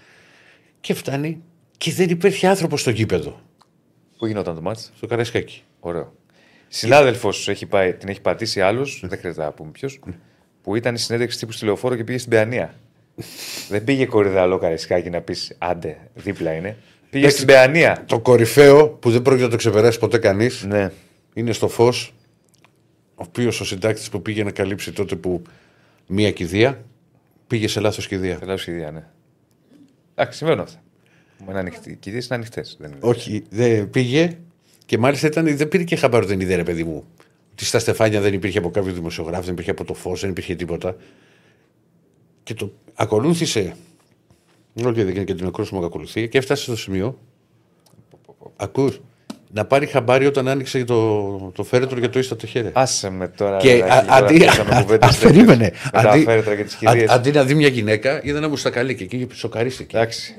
Και 0.80 0.94
φτάνει 0.94 1.42
και 1.78 1.92
δεν 1.92 2.08
υπήρχε 2.10 2.46
άνθρωπος 2.46 2.80
στο 2.80 2.90
γήπεδο, 2.90 3.40
Πού 4.18 4.26
γινόταν 4.26 4.54
το 4.54 4.60
μάτς; 4.62 4.92
στο 4.96 5.06
Καραϊσκάκι. 5.06 5.62
Ωραίο. 5.80 6.14
Συνάδελφος 6.68 7.48
έχει 7.48 7.66
πάει, 7.66 7.92
την 7.94 8.08
έχει 8.08 8.20
πατήσει 8.20 8.60
άλλος, 8.60 9.02
δεν 9.06 9.18
χρειάζεται 9.18 9.44
να 9.44 9.52
πούμε 9.52 9.70
ποιος, 9.70 10.00
που 10.62 10.76
ήταν 10.76 10.94
η 10.94 10.98
συνέντευξη 10.98 11.38
τύπου 11.38 11.52
στη 11.52 11.64
λεωφόρο 11.64 11.96
και 11.96 12.04
πήγε 12.04 12.18
στην 12.18 12.30
Παιανία. 12.30 12.74
δεν 13.68 13.84
πήγε 13.84 14.06
κορυδαλό 14.06 14.58
καρισκάκι 14.58 15.10
να 15.10 15.20
πεις 15.20 15.54
άντε, 15.58 15.96
δίπλα 16.14 16.52
είναι. 16.52 16.76
Πήγε 17.10 17.28
στην 17.28 17.46
Παιανία. 17.46 18.04
Το 18.06 18.20
κορυφαίο 18.20 18.88
που 18.88 19.10
δεν 19.10 19.22
πρόκειται 19.22 19.44
να 19.44 19.50
το 19.50 19.56
ξεπεράσει 19.56 19.98
ποτέ 19.98 20.18
κανείς 20.18 20.64
Ναι. 20.64 20.90
είναι 21.34 21.52
στο 21.52 21.68
φως, 21.68 22.14
ο 23.14 23.22
οποίος 23.26 23.60
ο 23.60 23.64
συντάκτης 23.64 24.08
που 24.08 24.22
πήγε 24.22 24.44
να 24.44 24.50
καλύψει 24.50 24.92
τότε 24.92 25.16
που 25.16 25.42
μία 26.06 26.32
κηδεία 26.32 26.84
πήγε 27.46 27.68
σε 27.68 27.80
λάθος 27.80 28.06
κηδεία. 28.06 28.36
Θέλω 28.36 28.56
σχεδία, 28.56 28.90
ναι. 28.90 29.06
Εντάξει, 30.14 30.38
συμβαίνουν 30.38 30.62
αυτά. 30.62 30.82
Μου 31.38 31.50
είναι 31.50 31.58
ανοιχτή. 31.58 31.90
Οι 31.90 31.96
κυρίε 31.96 32.20
είναι 32.24 32.34
ανοιχτές. 32.34 32.78
Όχι, 33.00 33.44
δεν 33.50 33.90
πήγε 33.90 34.38
και 34.86 34.98
μάλιστα 34.98 35.26
ήταν, 35.26 35.56
δεν 35.56 35.68
πήρε 35.68 35.84
και 35.84 35.96
χαμπάρο 35.96 36.26
την 36.26 36.40
ιδέα, 36.40 36.56
ρε 36.56 36.62
παιδί 36.62 36.84
μου. 36.84 37.04
Ότι 37.52 37.64
στα 37.64 37.78
στεφάνια 37.78 38.20
δεν 38.20 38.34
υπήρχε 38.34 38.58
από 38.58 38.70
κάποιο 38.70 38.92
δημοσιογράφο, 38.92 39.42
δεν 39.42 39.52
υπήρχε 39.52 39.70
από 39.70 39.84
το 39.84 39.94
φως, 39.94 40.20
δεν 40.20 40.30
υπήρχε 40.30 40.54
τίποτα. 40.54 40.96
Και 42.42 42.54
το 42.54 42.72
ακολούθησε 42.94 43.76
Όλη 44.82 44.88
η 44.88 44.92
διαδικασία 44.92 45.24
και 45.24 45.34
την 45.34 45.46
ακρόσιμο 45.46 45.84
ακολουθεί 45.86 46.28
και 46.28 46.38
έφτασε 46.38 46.62
στο 46.62 46.76
σημείο. 46.76 47.18
Ακούς, 48.56 49.00
να 49.56 49.64
πάρει 49.64 49.86
χαμπάρι 49.86 50.26
όταν 50.26 50.48
άνοιξε 50.48 50.84
το, 50.84 51.36
το 51.54 51.62
φέρετρο 51.64 51.98
για 51.98 52.10
το 52.10 52.18
ίστατο 52.18 52.46
χέρι. 52.46 52.70
Άσε 52.72 53.10
με 53.10 53.28
τώρα. 53.28 53.56
Και 53.56 53.74
ρε, 53.74 53.82
α- 53.92 54.04
τώρα 54.04 54.14
αντί, 54.14 54.34
πιάσαμε 54.38 54.80
κουβέντες 54.82 55.08
α, 55.08 55.12
τέτοιες 55.12 55.32
περίμενε. 55.32 55.72
Με 55.94 56.02
τα 56.02 56.10
Αντί, 56.10 56.22
φέρετρα 56.22 56.54
και 56.56 56.64
τις 56.64 56.74
αν- 56.84 56.92
κυρίε. 56.92 57.06
αντί 57.10 57.30
να 57.30 57.44
δει 57.44 57.54
μια 57.54 57.68
γυναίκα, 57.68 58.20
είδα 58.22 58.38
ένα 58.38 58.48
μουστακαλί 58.48 58.94
και 58.94 59.04
εκεί 59.04 59.28
σοκαρίστηκε. 59.32 59.96
Εντάξει. 59.96 60.34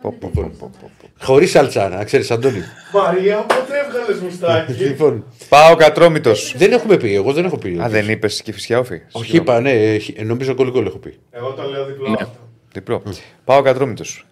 Πω, 0.00 0.16
πω, 0.20 0.30
πω, 0.34 0.52
πω, 0.58 0.70
πω. 0.80 0.90
Χωρίς 1.24 1.50
σάλτσα, 1.50 1.88
να 1.88 2.04
ξέρεις, 2.04 2.30
Αντώνη. 2.30 2.60
Μαρία, 2.92 3.36
πότε 3.36 3.78
έβγαλες 3.86 4.20
μουστάκι; 4.22 4.72
λοιπόν, 4.84 5.24
Πάω 5.48 5.74
κατρόμητος. 5.76 6.54
δεν 6.56 6.72
έχουμε 6.72 6.96
πει, 6.96 7.14
εγώ 7.14 7.32
δεν 7.32 7.44
έχω 7.44 7.58
πει. 7.58 7.78
Α, 7.82 7.88
δεν 7.88 8.08
είπες 8.08 8.42
και 8.42 8.52
φυσικά 8.52 8.78
όφη. 8.78 9.00
Όχι, 9.12 9.36
είπα, 9.36 9.60
ναι, 9.60 9.70
έχει- 9.72 10.24
νομίζω 10.24 10.54
γκολ 10.54 10.70
γκολ 10.70 10.86
έχω 10.86 10.98
πει. 10.98 11.18
Εγώ 11.30 11.52
το 11.52 11.62
λέω 11.70 11.84
διπλό 11.86 12.08
Ναι. 12.08 12.16
αυτό. 12.20 12.38
Διπλό. 12.72 13.02
Πάω 13.44 13.62
κατρόμητος. 13.62 14.26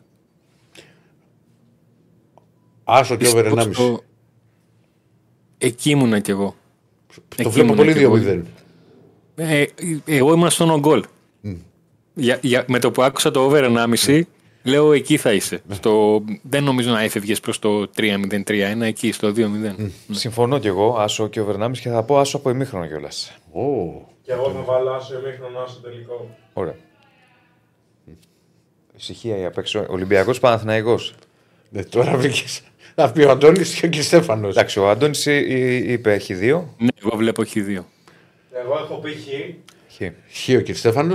Άσο 2.84 3.16
και 3.16 3.26
over 3.28 3.44
1,5. 3.46 3.96
Στο- 5.58 5.66
Εκεί 5.66 5.90
ήμουνα 5.90 6.18
κι 6.20 6.30
εγώ. 6.30 6.54
Το 7.14 7.22
Εκεί 7.36 7.48
βλέπω 7.48 7.58
ήμουνα 7.72 7.76
πολύ 7.76 7.92
κι 7.92 8.02
εγώ. 8.02 8.16
2-0. 8.16 8.42
Ε, 9.36 9.64
εγώ 10.04 10.32
ήμουν 10.32 10.50
στον 10.50 10.82
on 10.82 10.86
goal. 10.86 11.02
Για, 12.14 12.38
για, 12.42 12.64
με 12.68 12.78
το 12.78 12.90
που 12.90 13.02
άκουσα 13.02 13.30
το 13.30 13.40
over 13.40 13.64
1,5, 14.06 14.20
λέω 14.62 14.92
εκεί 14.92 15.16
θα 15.16 15.32
είσαι. 15.32 15.62
Στο, 15.70 16.22
δεν 16.42 16.64
νομίζω 16.64 16.90
να 16.90 17.00
έφευγες 17.02 17.40
προς 17.40 17.58
το 17.58 17.90
3-0-3-1, 17.96 18.80
εκεί 18.80 19.12
στο 19.12 19.32
2-0. 19.36 19.90
Συμφωνώ 20.10 20.58
κι 20.58 20.66
εγώ. 20.66 20.96
Άσο 20.98 21.28
και 21.28 21.40
overνάμιση 21.40 21.82
και 21.82 21.88
θα 21.88 22.02
πω 22.02 22.18
άσο 22.18 22.36
από 22.36 22.50
ημίχρονο 22.50 22.86
κιόλας. 22.86 23.32
Ω, 23.52 23.60
Και 24.22 24.32
εγώ 24.32 24.50
θα 24.50 24.60
βάλω 24.62 24.90
άσο 24.90 25.14
εμίχρονο 25.24 25.58
άσο 25.58 25.80
τελικό. 25.82 26.36
Ωραία. 26.52 26.74
Ησυχία 28.96 29.36
για 29.36 29.46
απ' 29.48 29.58
έξω. 29.58 29.86
Ολυμπιακός 29.88 30.40
Παναθυναϊκό. 30.40 30.98
ναι, 31.70 31.84
τώρα 31.84 32.16
βρήκες. 32.16 32.62
Θα 32.98 33.12
πει 33.12 33.22
ο 33.22 33.30
Αντώνης 33.30 33.74
και 33.80 33.86
ο 33.86 33.88
Κριστέφανο. 33.90 34.48
Εντάξει, 34.48 34.78
ο 34.78 34.88
Αντώνης 34.90 35.26
είπε 35.26 36.12
έχει 36.12 36.34
δύο. 36.34 36.74
Ναι, 36.78 36.88
εγώ 37.02 37.16
βλέπω 37.16 37.42
έχει 37.42 37.60
δύο. 37.60 37.86
Εγώ 38.64 38.72
έχω 38.78 38.94
πει 38.96 39.10
χ. 39.10 39.24
Χ. 39.94 40.00
Χ 40.44 40.48
ο 40.58 40.62
Κριστέφανο. 40.62 41.14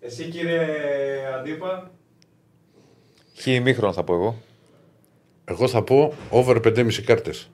Εσύ 0.00 0.24
κύριε 0.24 0.58
Αντίπα. 1.38 1.90
Χ 3.36 3.46
ημίχρονο 3.46 3.92
θα 3.92 4.04
πω 4.04 4.14
εγώ. 4.14 4.36
Εγώ 5.44 5.68
θα 5.68 5.82
πω 5.82 6.14
over 6.30 6.56
5,5 6.64 7.02
κάρτες. 7.04 7.50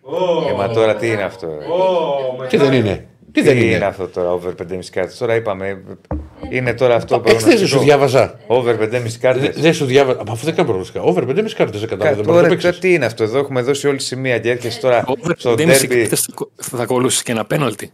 Ω, 0.00 0.48
Ε, 0.48 0.52
μα 0.52 0.68
τώρα 0.68 0.96
τι 0.96 1.06
είναι 1.08 1.22
αυτό. 1.22 1.46
ρε. 1.58 1.64
ω, 1.64 2.32
μετά- 2.36 2.46
Τι 2.48 2.56
δεν 2.56 2.72
είναι. 2.72 3.08
Τι 3.32 3.40
Τι 3.40 3.42
δεν 3.42 3.56
είναι; 3.56 3.74
είναι. 3.74 3.84
αυτό 3.84 4.08
τώρα, 4.08 4.32
over 4.32 4.54
5,5 4.54 4.90
κάρτες; 4.90 5.16
Τώρα 5.18 5.34
είπαμε. 5.34 5.82
Είναι 6.56 6.74
τώρα 6.74 6.94
αυτό 6.94 7.20
που 7.20 7.30
Εχθέ 7.30 7.54
δεν 7.56 7.66
σου 7.66 7.78
διάβαζα. 7.78 8.38
Over 8.46 8.74
5,5 8.80 9.18
κάρτες. 9.20 9.42
Δεν 9.42 9.52
δεν 9.62 9.74
σου 9.74 9.84
διάβαζα. 9.84 10.22
Μα 10.26 10.32
αφού 10.32 10.44
δεν 10.44 10.54
κάνω 10.54 10.66
προγνωστικά. 10.68 11.00
Over 11.02 11.22
5,5 11.22 11.52
κάρτες 11.56 11.80
δεν 11.80 11.88
κατάλαβα. 11.88 12.16
Δεν 12.16 12.24
μπορεί 12.24 12.24
να 12.24 12.24
Τώρα 12.24 12.24
το 12.24 12.32
τώρα 12.32 12.48
παίξεις. 12.48 12.78
τι 12.78 12.92
είναι 12.94 13.04
αυτό, 13.04 13.22
εδώ 13.24 13.38
έχουμε 13.38 13.62
δώσει 13.62 13.86
όλη 13.88 14.00
σημεία 14.00 14.38
και 14.38 14.50
έρχεσαι 14.50 14.80
τώρα 14.80 15.04
Over 15.06 15.32
στο 15.36 15.50
5,5 15.52 15.56
ντέρμπι. 15.56 15.86
κάρτες 15.86 16.28
θα, 16.56 16.76
θα 16.76 16.82
ακολούσει 16.82 17.22
και 17.22 17.32
ένα 17.32 17.44
πέναλτι. 17.44 17.90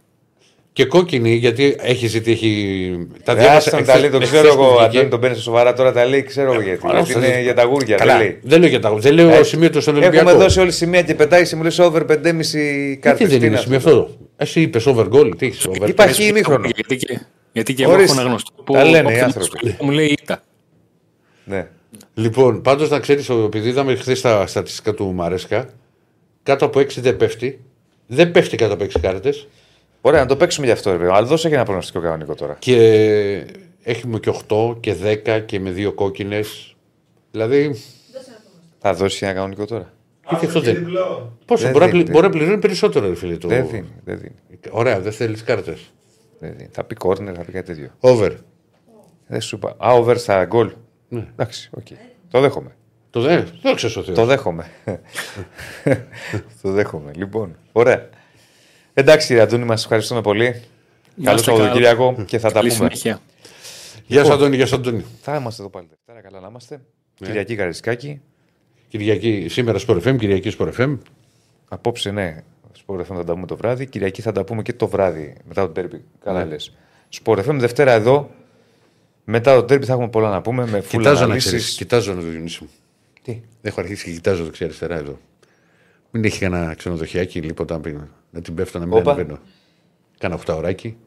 Και 0.73 0.85
κόκκινη 0.85 1.33
γιατί 1.35 1.75
έχει 1.79 2.07
ζητήσει. 2.07 2.31
Έχει... 2.45 3.07
Τα 3.23 3.35
Διάβασα 3.35 3.69
διάβασα 3.69 3.91
τα 3.93 3.99
λέει, 3.99 4.09
το 4.09 4.17
εχθές 4.17 4.39
ξέρω 4.39 4.55
που 4.55 4.61
εγώ. 4.63 4.71
βγήκε. 4.71 4.85
Αντώνη 4.85 5.07
τον 5.09 5.19
παίρνεις 5.19 5.37
στα 5.41 5.49
σοβαρά 5.51 5.73
τώρα 5.73 5.91
τα 5.91 6.05
λέει, 6.05 6.23
ξέρω 6.23 6.51
εγώ 6.53 6.61
γιατί. 6.61 6.79
Άρα, 6.89 6.99
Γιατί 6.99 7.19
θα- 7.21 7.27
είναι 7.27 7.41
για 7.41 7.53
τα 7.53 7.63
γούρια. 7.63 7.95
Καλά, 7.95 8.11
δεν 8.17 8.21
λέει. 8.21 8.39
δεν 8.43 8.59
λέω 8.59 8.69
για 8.69 8.79
τα 8.79 8.93
Δεν 8.97 9.13
λέω 9.13 9.29
Ε, 9.29 9.43
σημείο 9.43 9.69
του 9.69 9.81
στον 9.81 9.95
Ολυμπιακό. 9.95 10.29
Έχουμε 10.29 10.43
δώσει 10.43 10.59
όλη 10.59 10.71
σημεία 10.71 11.01
και 11.01 11.15
πετάει 11.15 11.47
και 11.47 11.55
μου 11.55 11.63
λες 11.63 11.79
over 11.79 12.01
5,5 12.05 12.97
κάρτες. 12.99 13.27
Γιατί 13.27 13.37
δεν 13.37 13.43
είναι 13.49 13.57
σημείο 13.57 13.77
αυτό; 13.77 14.09
Εσύ 14.37 14.61
είπες 14.61 14.85
over 14.85 15.05
goal. 15.11 15.31
Τι 15.37 15.45
είσαι 15.45 15.69
over. 15.69 15.87
Είπα 15.89 16.07
χ 16.07 16.19
ημίχρονο. 16.19 16.67
Γιατί 17.53 17.73
και, 17.73 17.73
γιατί 17.73 17.73
και 17.73 17.83
εγώ 17.83 17.91
Ορίστε. 17.93 18.11
έχω 18.11 18.21
ένα 18.21 18.29
γνωστό 18.29 18.51
που 18.63 18.73
Τα 18.73 18.83
λένε 18.83 18.97
οι 18.97 19.01
όποιος 19.15 19.21
άνθρωποι. 19.23 19.75
μου 19.81 19.91
λέει 19.91 20.05
ήττα. 20.05 20.41
Ναι. 21.45 21.67
Λοιπόν, 22.13 22.61
πάντως 22.61 22.89
να 22.89 22.99
ξέρεις, 22.99 23.29
επειδή 23.29 23.69
είδαμε 23.69 23.95
χθες 23.95 24.21
τα 24.21 24.47
στατιστικά 24.47 24.93
του 24.93 25.13
Μαρέσκα, 25.13 25.69
κάτω 26.43 26.65
από 26.65 26.79
6 26.79 27.01
δεν 27.01 27.17
πέφτει. 27.17 27.59
Δεν 28.07 28.31
πέφτει 28.31 28.57
κάτω 28.57 28.73
από 28.73 28.83
6 28.83 28.99
κάρτες. 29.01 29.47
Ωραία, 30.01 30.19
να 30.21 30.25
το 30.27 30.35
παίξουμε 30.35 30.65
γι' 30.65 30.71
αυτό, 30.71 30.91
ρε 30.91 30.97
παιδί. 30.97 31.09
Αλλά 31.09 31.25
δώσε 31.25 31.47
και 31.49 31.55
ένα 31.55 31.63
προγνωστικό 31.63 31.99
κανονικό 31.99 32.35
τώρα. 32.35 32.55
Και 32.59 32.75
έχουμε 33.83 34.19
και 34.19 34.29
8 34.49 34.77
και 34.79 34.95
10 35.25 35.39
και 35.45 35.59
με 35.59 35.69
δύο 35.71 35.93
κόκκινες. 35.93 36.75
Δηλαδή, 37.31 37.75
Θα 38.79 38.93
δώσει 38.93 39.25
ένα 39.25 39.33
κανονικό 39.33 39.65
τώρα. 39.65 39.93
γιατί 40.29 40.45
αυτό 40.45 40.59
και 40.59 40.65
δεν. 40.65 40.75
διπλό. 40.75 41.37
Πόσο 41.45 41.63
Δεν 41.63 41.71
μπορεί, 41.71 41.85
να 41.85 41.91
δίνει, 41.91 42.03
πλη- 42.03 42.15
μπορεί 42.15 42.25
να 42.27 42.31
πληρώνει 42.31 42.57
περισσότερο, 42.59 43.07
ρε 43.07 43.15
φίλε. 43.15 43.37
Το... 43.37 43.47
Δεν 43.47 43.67
δίνει. 43.67 43.87
Δεν 44.05 44.17
δίνει. 44.17 44.35
Ωραία, 44.69 44.99
δεν 44.99 45.11
θέλεις 45.11 45.43
κάρτες. 45.43 45.91
Δεν 46.41 46.53
δίνει. 46.57 46.69
Θα 46.71 46.83
πει 46.83 46.95
κόρνερ, 46.99 47.33
θα 47.35 47.43
πει 47.45 47.51
κάτι 47.51 47.63
τέτοιο. 47.73 47.89
Over. 47.99 48.31
Δεν 49.27 49.41
σου 49.41 49.55
είπα. 49.55 49.75
Α, 49.85 49.93
over 49.93 50.15
στα 50.17 50.45
γκολ. 50.45 50.71
Ναι. 51.09 51.27
Εντάξει, 51.31 51.69
οκ. 51.73 51.87
Το 52.29 52.39
δέχομαι. 52.39 52.75
Το 53.09 53.21
δε, 53.21 53.43
δεν 53.61 53.75
ξέρω 53.75 54.01
ο 54.01 54.03
Θεός. 54.03 54.17
Το 54.17 54.25
δέχομαι. 54.25 54.71
το 56.61 56.71
δέχομαι. 56.71 57.11
Λοιπόν, 57.15 57.55
ωραία. 57.71 58.09
Εντάξει, 58.93 59.27
κύριε 59.27 59.41
Αντώνη, 59.41 59.65
μας 59.65 59.81
ευχαριστούμε 59.83 60.21
πολύ. 60.21 60.61
Καλό 61.23 61.37
είστε 61.37 61.51
Σαββατοκύριακο 61.51 62.11
καλά. 62.13 62.25
και 62.25 62.39
θα 62.39 62.47
τα 62.47 62.53
Καλή 62.53 62.67
πούμε. 62.73 62.77
συνέχεια. 62.95 63.19
Γεια 64.05 64.23
σας, 64.25 64.33
Αντώνη, 64.33 64.55
γεια 64.55 64.65
σας, 64.67 64.77
Αντώνη. 64.77 65.05
Θα 65.21 65.35
είμαστε 65.35 65.61
εδώ 65.61 65.71
πάλι 65.71 65.87
Δευτέρα, 65.89 66.21
καλά 66.21 66.39
να 66.39 66.47
είμαστε. 66.47 66.75
Ναι. 67.19 67.27
Κυριακή 67.27 67.55
Καραϊσκάκη. 67.55 68.21
Κυριακή, 68.87 69.45
σήμερα 69.49 69.77
στο 69.79 69.93
FM, 70.03 70.15
Κυριακή 70.17 70.49
στο 70.49 70.69
FM. 70.77 70.97
Απόψε, 71.69 72.11
ναι, 72.11 72.43
Sport 72.91 72.99
FM 73.01 73.15
θα 73.15 73.23
τα 73.23 73.33
πούμε 73.33 73.45
το 73.45 73.55
βράδυ. 73.57 73.85
Κυριακή 73.85 74.21
θα 74.21 74.31
τα 74.31 74.43
πούμε 74.43 74.61
και 74.61 74.73
το 74.73 74.87
βράδυ 74.87 75.35
μετά 75.47 75.61
το 75.65 75.71
τέρπι. 75.71 76.03
Καλά 76.23 76.43
Ναι. 76.43 76.49
λες. 76.49 76.75
Sport 77.23 77.37
FM 77.45 77.55
Δευτέρα 77.59 77.91
εδώ. 77.91 78.29
Μετά 79.25 79.55
το 79.55 79.63
τέρπι 79.63 79.85
θα 79.85 79.93
έχουμε 79.93 80.09
πολλά 80.09 80.29
να 80.29 80.41
πούμε 80.41 80.67
με 80.67 80.79
full 80.79 80.85
Κοιτάζω 80.87 81.19
να 81.19 81.25
αναλύσεις. 81.25 81.47
ξέρεις. 81.49 81.75
Κοιτάζω 81.75 82.13
να 82.13 82.21
το 82.21 82.27
Διονύση 82.27 82.63
μου. 82.63 82.69
Τι; 83.21 83.41
Έχω 83.61 83.81
αρχίσει 83.81 84.05
και 84.05 84.11
κοιτάζω 84.11 84.43
δεξιά-αριστερά 84.43 84.95
εδώ. 84.95 85.19
Μην 86.11 86.23
έχει 86.25 86.39
κανένα 86.39 86.73
ξενοδοχειάκι 86.73 87.41
λοιπόν 87.41 87.67
να, 87.69 87.79
πει- 87.79 87.97
να 88.31 88.41
την 88.41 88.55
πέφτω 88.55 88.79
να 88.79 88.85
μην 88.85 88.97
Όπα. 88.97 89.11
ανεβαίνω. 89.11 89.39
Κάνα 90.17 90.35
8 90.45 90.55
ωράκι. 90.55 90.97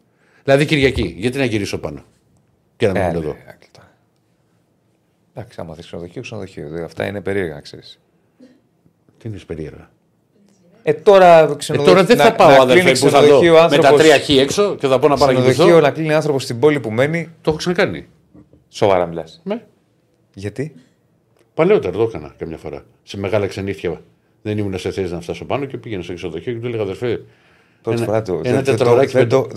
Δηλαδή 0.44 0.64
Κυριακή, 0.66 1.14
γιατί 1.18 1.38
να 1.38 1.44
γυρίσω 1.44 1.78
πάνω; 1.78 2.04
Και 2.76 2.86
να 2.86 2.92
μην 2.92 3.02
Ε, 3.02 3.06
μείνω 3.06 3.18
ναι, 3.20 3.24
εδώ. 3.26 3.36
άκλητα. 3.48 3.90
Εντάξει, 5.34 5.60
άμα 5.60 5.74
θες 5.74 5.86
ξενοδοχείο, 5.86 6.22
ξενοδοχείο. 6.22 6.68
Δε, 6.68 6.82
Αυτά 6.82 7.06
είναι 7.06 7.20
περίεργα, 7.20 7.54
να 7.54 7.60
ξέρεις. 7.60 7.98
Τι 9.18 9.28
είναι 9.28 9.38
περίεργα; 9.46 9.90
Ε, 10.86 10.92
τώρα, 10.92 11.38
Ε, 11.50 11.54
ξενοδοχείο, 11.58 11.92
τώρα 11.94 12.06
δεν 12.06 12.16
θα 12.16 12.24
να- 12.24 12.32
πάω, 12.34 12.48
να 12.48 12.54
αδερφέ, 12.56 12.82
κλείνει 12.82 12.98
που 12.98 13.08
θα 13.08 13.20
δω 13.20 13.24
ξενοδοχείο 13.24 13.52
ο 13.52 13.54
με 13.54 13.68
τα 13.68 13.74
άνθρωπος- 13.76 14.00
τρία 14.00 14.18
χ 14.18 14.28
έξω 14.28 14.74
και 14.74 14.86
θα 14.86 14.98
πω 14.98 15.08
να 15.08 15.14
Ξενοδοχείο 15.14 15.54
παραγγελθώ. 15.54 15.80
να 15.80 15.90
κλείνει 15.90 16.12
άνθρωπος 16.14 16.42
στην 16.42 16.58
πόλη 16.58 16.80
που 16.80 16.90
μένει. 16.90 17.24
Το 17.40 17.50
έχω 17.50 17.58
ξανακάνει. 17.58 18.06
Σοβαρά 18.68 19.06
μιλάς. 19.06 19.40
Ναι. 19.44 19.62
Γιατί; 20.34 20.74
Παλαιότερα 21.54 21.92
το 21.96 22.02
έκανα 22.02 22.34
καμιά 22.38 22.56
φορά. 22.56 22.84
Σε 23.02 23.18
μεγάλα 23.18 23.46
ξενύχια. 23.46 24.00
Δεν 24.42 24.58
ήμουν 24.58 24.78
σε 24.78 24.90
θέση 24.90 25.12
να 25.12 25.20
φτάσω 25.20 25.44
πάνω 25.44 25.64
και 25.64 25.76
πήγαινα 25.76 26.02
στο 26.02 26.14
ξενοδοχείο 26.14 26.52
και 26.52 26.58
του 26.58 26.66
έλεγα 26.66 26.82
αδερφέ. 26.82 27.20
Πρώτη 27.82 27.96
Ένα, 27.98 28.06
φορά 28.06 28.22
το. 28.22 28.32
ένα, 28.32 28.42
δεν- 28.42 28.52
δεν 28.54 28.64
το- 28.64 28.70
τετραωράκι 28.70 29.14
με 29.14 29.20
δεν 29.20 29.28
το, 29.28 29.40
το- 29.42 29.48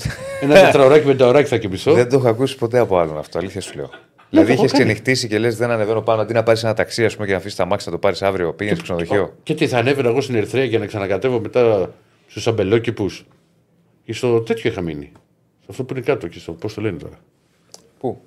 ένα 0.41 0.53
τετραωράκι 0.61 1.07
με 1.07 1.13
το 1.15 1.27
ωράκι 1.27 1.47
θα 1.49 1.57
κοιμηθώ. 1.57 1.93
Δεν 1.93 2.09
το 2.09 2.15
έχω 2.15 2.27
ακούσει 2.27 2.57
ποτέ 2.57 2.79
από 2.79 2.97
άλλον 2.97 3.17
αυτό. 3.17 3.37
Αλήθεια 3.39 3.61
σου 3.61 3.75
λέω. 3.75 3.89
Δηλαδή 4.29 4.47
το 4.47 4.53
έχω 4.53 4.63
είχες 4.63 4.71
κάνει. 4.71 4.83
ξενυχτήσει 4.83 5.27
και 5.27 5.39
λες: 5.39 5.57
Δεν 5.57 5.71
ανεβαίνω 5.71 6.01
πάνω 6.01 6.21
αντί 6.21 6.33
να 6.33 6.43
πάρεις 6.43 6.63
ένα 6.63 6.73
ταξί 6.73 7.05
ας 7.05 7.13
πούμε, 7.13 7.25
και 7.25 7.31
να 7.31 7.37
αφήσεις 7.37 7.57
τα 7.57 7.65
μάξι 7.65 7.85
να 7.85 7.91
το 7.93 7.99
πάρεις 7.99 8.21
αύριο. 8.21 8.53
Πήγαινες 8.53 8.79
στο 8.79 8.93
ξενοδοχείο. 8.93 9.35
Και 9.43 9.53
τι 9.53 9.67
θα 9.67 9.77
ανέβαινα 9.77 10.09
εγώ 10.09 10.21
στην 10.21 10.35
Ερυθρέα 10.35 10.63
για 10.63 10.79
να 10.79 10.85
ξανακατεύω 10.85 11.39
μετά 11.39 11.93
στους 12.27 12.47
αμπελόκηπους; 12.47 13.25
Και 14.03 14.13
στο 14.13 14.41
τέτοιο 14.41 14.69
είχα 14.69 14.81
μείνει. 14.81 15.11
Σε 15.59 15.67
αυτό 15.69 15.83
που 15.83 15.93
είναι 15.93 16.03
κάτω 16.05 16.27
και 16.27 16.39
στο 16.39 16.51
πώς 16.51 16.73
το 16.73 16.81
λένε 16.81 16.97
τώρα; 16.97 17.19
Πού; 17.99 18.21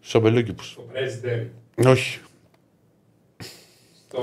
Στους 0.00 0.14
αμπελόκηπους. 0.14 0.74
Το 0.74 0.82
President. 0.94 1.46
Όχι. 1.86 2.20
Το... 4.10 4.22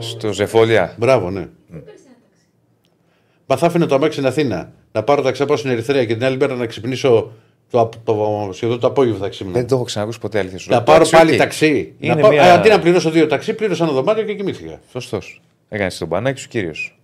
Στο 0.00 0.32
Ζεφόλια. 0.32 0.94
Μπράβο, 0.98 1.30
ναι. 1.30 1.48
Μα 3.46 3.56
θα 3.56 3.66
άφηνα 3.66 3.86
το 3.86 3.94
αμάξι 3.94 4.12
στην 4.12 4.26
Αθήνα. 4.26 4.72
Να 4.92 5.02
πάρω 5.02 5.22
τα 5.22 5.30
ξαπάω 5.30 5.56
στην 5.56 5.70
Ερυθρέα 5.70 6.04
και 6.04 6.14
την 6.14 6.24
άλλη 6.24 6.36
μέρα 6.36 6.54
να 6.54 6.66
ξυπνήσω 6.66 7.32
το, 7.70 7.80
απ- 7.80 7.94
το, 8.04 8.48
σχεδόν 8.52 8.80
το 8.80 8.86
απόγευμα 8.86 9.18
θα 9.18 9.28
ξύπνα. 9.28 9.52
Δεν 9.52 9.66
το 9.66 9.74
έχω 9.74 9.84
ξανακούσει 9.84 10.18
ποτέ 10.20 10.38
αλήθεια 10.38 10.58
σου. 10.58 10.70
λέω. 10.70 10.78
Να 10.78 10.84
πάρω 10.84 10.96
Εντάξει, 10.98 11.16
πάλι 11.16 11.32
οκ. 11.32 11.38
ταξί. 11.38 11.94
Είναι 11.98 12.14
να 12.14 12.20
πάω, 12.20 12.30
μια- 12.30 12.42
ε, 12.44 12.50
αντί 12.50 12.68
να 12.68 12.78
πληρώσω 12.80 13.10
δύο 13.10 13.26
ταξί, 13.26 13.54
πλήρωσα 13.54 13.84
ένα 13.84 13.92
δωμάτιο 13.92 14.24
και 14.24 14.34
κοιμήθηκα. 14.34 14.80
Σωστός. 14.90 15.40
Έκανες 15.68 15.98
τον 15.98 16.08
μπανάκι 16.08 16.40
σου 16.40 16.48
κύριος. 16.48 17.00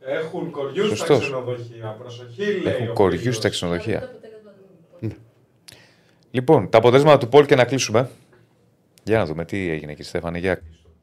Έχουν 0.00 0.50
κοριούς 0.50 0.86
στα 0.86 0.96
Σωστός. 0.96 1.18
ξενοδοχεία. 1.20 1.96
Προσοχή, 1.98 2.42
λέει. 2.62 2.72
Έχουν 2.74 2.88
ο 2.88 2.92
κοριούς 2.92 3.20
φίλος. 3.20 3.36
στα 3.36 3.48
ξενοδοχεία. 3.48 4.10
Λοιπόν, 6.30 6.68
τα 6.70 6.78
αποτέλεσματα 6.78 7.18
του 7.18 7.28
poll 7.28 7.46
και 7.46 7.54
να 7.54 7.64
κλείσουμε. 7.64 8.10
Για 9.04 9.18
να 9.18 9.24
δούμε 9.26 9.44
τι 9.44 9.70
έγινε 9.70 9.92
εκεί, 9.92 10.02
Στέφανε. 10.02 10.38
Για... 10.38 10.60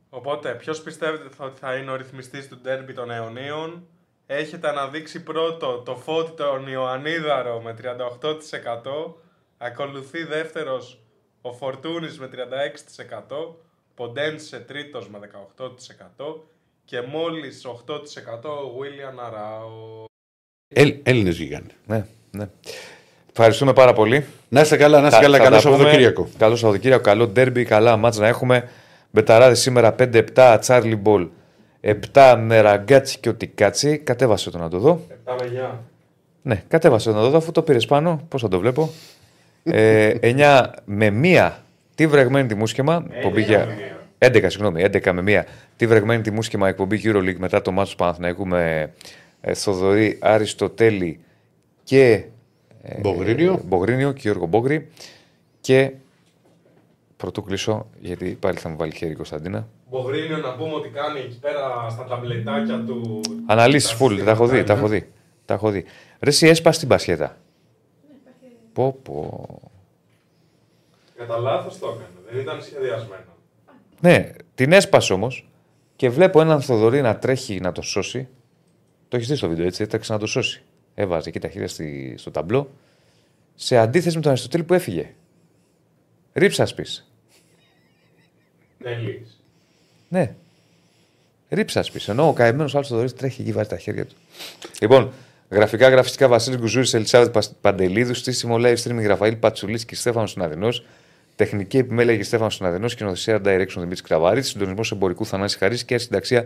Οπότε, 0.10 0.50
ποιος 0.52 0.82
πιστεύετε 0.82 1.24
θα- 1.38 1.46
ότι 1.46 1.60
θα 1.60 1.76
είναι 1.76 1.92
ο 1.92 1.96
ρυθμιστής 1.96 2.48
του 2.48 2.58
ντέρμπι 2.62 2.94
των 2.94 3.12
αιωνίων; 3.12 3.88
Έχετε 4.28 4.68
αναδείξει 4.70 5.24
πρώτο 5.24 5.82
τον 5.86 5.96
Φώτη 5.96 6.32
τον 6.32 6.68
Ιωαννίδαρο 6.68 7.62
με 7.62 7.76
38%. 7.82 9.14
Ακολουθεί 9.58 10.24
δεύτερος 10.24 11.00
ο 11.42 11.54
Φορτούνης 11.54 12.20
με 12.20 12.28
36%. 12.28 13.56
Ποντένσε 13.96 14.60
τρίτος 14.60 15.10
με 15.10 15.20
18%. 15.20 16.48
Και 16.86 17.02
μόλις 17.02 17.66
8% 17.66 18.00
ο 18.44 18.80
Βίλιαν 18.80 19.20
Αράο. 19.20 20.04
Έλληνες 21.04 21.38
γίγανε. 21.38 21.72
Ναι, 21.86 22.06
ναι. 22.32 22.50
Ευχαριστούμε 23.30 23.74
πάρα 23.74 23.94
πολύ. 23.94 24.26
Να 24.50 24.62
είστε 24.62 24.78
καλά, 24.78 25.02
να 25.02 25.08
είστε 25.08 25.20
καλά. 25.20 25.38
Καλό 25.38 25.60
Σαββατοκύριακο. 25.60 26.30
Καλό 26.38 26.56
Σαββατοκύριακο, 26.56 27.04
καλό 27.04 27.28
ντέρμπι, 27.28 27.66
καλά 27.66 27.98
μάτς 27.98 28.18
να 28.18 28.28
έχουμε. 28.28 28.70
Μπεταράδες 29.12 29.60
σήμερα 29.60 29.96
5-7, 30.00 30.58
Τσάρλι 30.60 30.96
Μπολ 30.96 31.28
7 32.14 32.36
με 32.40 32.60
ραγκάτσι 32.62 33.20
και 33.20 33.30
οτικάτσι. 33.30 33.98
Κατέβασε 33.98 34.50
το 34.50 34.58
να 34.58 34.70
το 34.70 34.80
δω. 34.80 35.02
7 35.26 35.36
με 35.42 35.70
9. 35.74 35.78
Ναι, 36.42 36.64
κατέβασε 36.68 37.10
το 37.10 37.16
να 37.16 37.22
το 37.22 37.30
δω, 37.30 37.38
αφού 37.38 37.52
το 37.52 37.62
πήρες 37.62 37.86
πάνω. 37.86 38.22
Πώς 38.30 38.42
θα 38.42 38.48
το 38.48 38.60
βλέπω. 38.60 38.90
ε, 39.64 40.14
9 40.22 40.66
με 40.86 41.10
1 41.10 41.52
τι 41.96 42.08
βρεγμένη 42.08 42.48
τη 42.48 42.56
μουσκεμα. 42.56 43.06
εκπομπή 43.12 43.42
για- 43.42 43.68
11, 44.18 44.50
συγγνώμη, 44.50 44.84
11 44.84 45.12
με 45.14 45.22
1. 45.22 45.44
Τι 45.78 45.88
βρεγμένη 45.88 46.22
τη 46.22 46.32
μουσκεμα 46.32 46.68
εκπομπή 46.68 47.02
Euroleague 47.04 47.38
μετά 47.38 47.62
το 47.62 47.72
μάτσο 47.72 47.92
του 47.92 47.98
Παναθηναϊκού 47.98 48.48
με 48.48 48.92
ε, 49.42 49.54
Θοδωρή 49.54 50.18
Αριστοτέλη 50.22 51.20
και 51.84 52.24
ε, 52.84 53.00
Μπογρίνιο. 53.00 53.62
Μπογρίνιο 53.66 54.12
και 54.12 54.20
Γιώργο 54.22 54.46
Μπόγκρη. 54.46 54.88
Και 55.62 55.92
πρωτού 57.26 57.44
κλείσω, 57.44 57.86
γιατί 58.00 58.38
πάλι 58.40 58.58
θα 58.58 58.70
μου 58.70 58.78
βάλει 58.78 58.96
χέρι 58.96 59.12
η 59.12 59.16
Κωνσταντίνα. 59.16 59.68
Μπογρίνιο 59.90 60.38
να 60.38 60.56
πούμε 60.56 60.74
ότι 60.74 60.90
κάνει 60.90 61.20
εκεί 61.20 61.40
πέρα 61.40 61.90
στα 61.90 62.06
ταμπλετάκια 62.06 62.84
του. 62.84 63.22
Αναλύσεις 63.46 63.98
full, 64.00 64.22
τα 64.26 64.32
έχω 64.32 64.48
δει, 64.48 64.64
τα 64.64 64.74
έχω 64.74 64.88
δει. 64.88 65.12
Τα 65.46 65.54
έχω 65.54 65.70
δει. 65.70 65.86
Ρε, 66.20 66.30
εσύ 66.30 66.48
έσπασε 66.48 66.80
την 66.80 66.88
πασχέτα. 66.88 67.38
Πω, 68.74 69.00
πω. 69.04 69.60
Κατά 71.18 71.38
λάθος 71.38 71.80
το 71.80 71.88
έκανε. 71.88 72.32
Δεν 72.32 72.42
ήταν 72.42 72.62
σχεδιασμένο. 72.62 73.24
Ναι, 74.02 74.32
την 74.56 74.72
έσπασε 74.72 75.14
όμως 75.14 75.50
και 75.96 76.10
βλέπω 76.10 76.42
έναν 76.42 76.62
Θοδωρή 76.62 77.02
να 77.02 77.18
τρέχει 77.18 77.60
να 77.60 77.72
το 77.72 77.82
σώσει. 77.82 78.28
Το 79.08 79.16
έχεις 79.16 79.28
δει 79.28 79.36
στο 79.36 79.50
βίντεο 79.50 79.66
έτσι, 79.66 79.84
έτρεξε 79.84 80.14
να 80.14 80.20
το 80.20 80.26
σώσει. 80.26 80.64
Έβαζε 80.96 81.30
εκεί 81.30 81.40
τα 81.40 81.48
χέρια 81.48 81.68
στη, 81.68 82.16
στο 82.18 82.32
ταμπλό. 82.32 82.70
Σε 83.56 83.78
αντίθεση 83.78 84.16
με 84.16 84.22
τον 84.22 84.32
Αριστοτέλη 84.32 84.64
που 84.64 84.74
έφυγε. 84.74 85.14
Ρίψα 86.34 86.68
πει. 86.76 86.86
Δεν 88.86 89.00
λύγεις. 89.04 89.40
Ναι. 90.10 90.34
Ρίψα 91.50 91.84
πει. 91.94 92.12
Ενώ 92.12 92.28
ο 92.28 92.34
καημένος 92.34 92.76
άλλος 92.76 92.88
Θοδωρής 92.88 93.14
τρέχει 93.14 93.42
εκεί, 93.42 93.52
βάζει 93.52 93.70
τα 93.70 93.78
χέρια 93.78 94.06
του. 94.06 94.16
Λοιπόν, 94.82 95.12
γραφικά 95.50 95.90
γραφιστικά 95.90 96.28
Βασίλης 96.28 96.60
Γκουζούρης, 96.60 96.94
Ελισάβετ 96.94 97.32
Πασ- 97.32 97.54
Παντελίδου, 97.62 98.14
στήσιμο 98.14 98.56
live 98.60 98.76
streaming 98.84 99.06
Ραφαήλ 99.06 99.36
Πατσουλής 99.36 99.86
και 99.86 99.96
Στέφανος 99.96 100.32
Συναδεινό. 100.32 100.70
Τεχνική 101.36 101.78
επιμέλεια 101.78 102.18
και 102.18 102.24
Στέφανο 102.24 102.50
Συναδεινό, 102.50 102.88
κοινοθεσία 102.88 103.42
direction 103.46 103.74
Δημήτρη 103.78 104.04
Κραβάρης, 104.04 104.48
συντονισμός 104.48 104.92
εμπορικού 104.92 105.26
Θανάση 105.26 105.58
Χαρής 105.58 105.84
και 105.86 105.98
συνταξία 105.98 106.46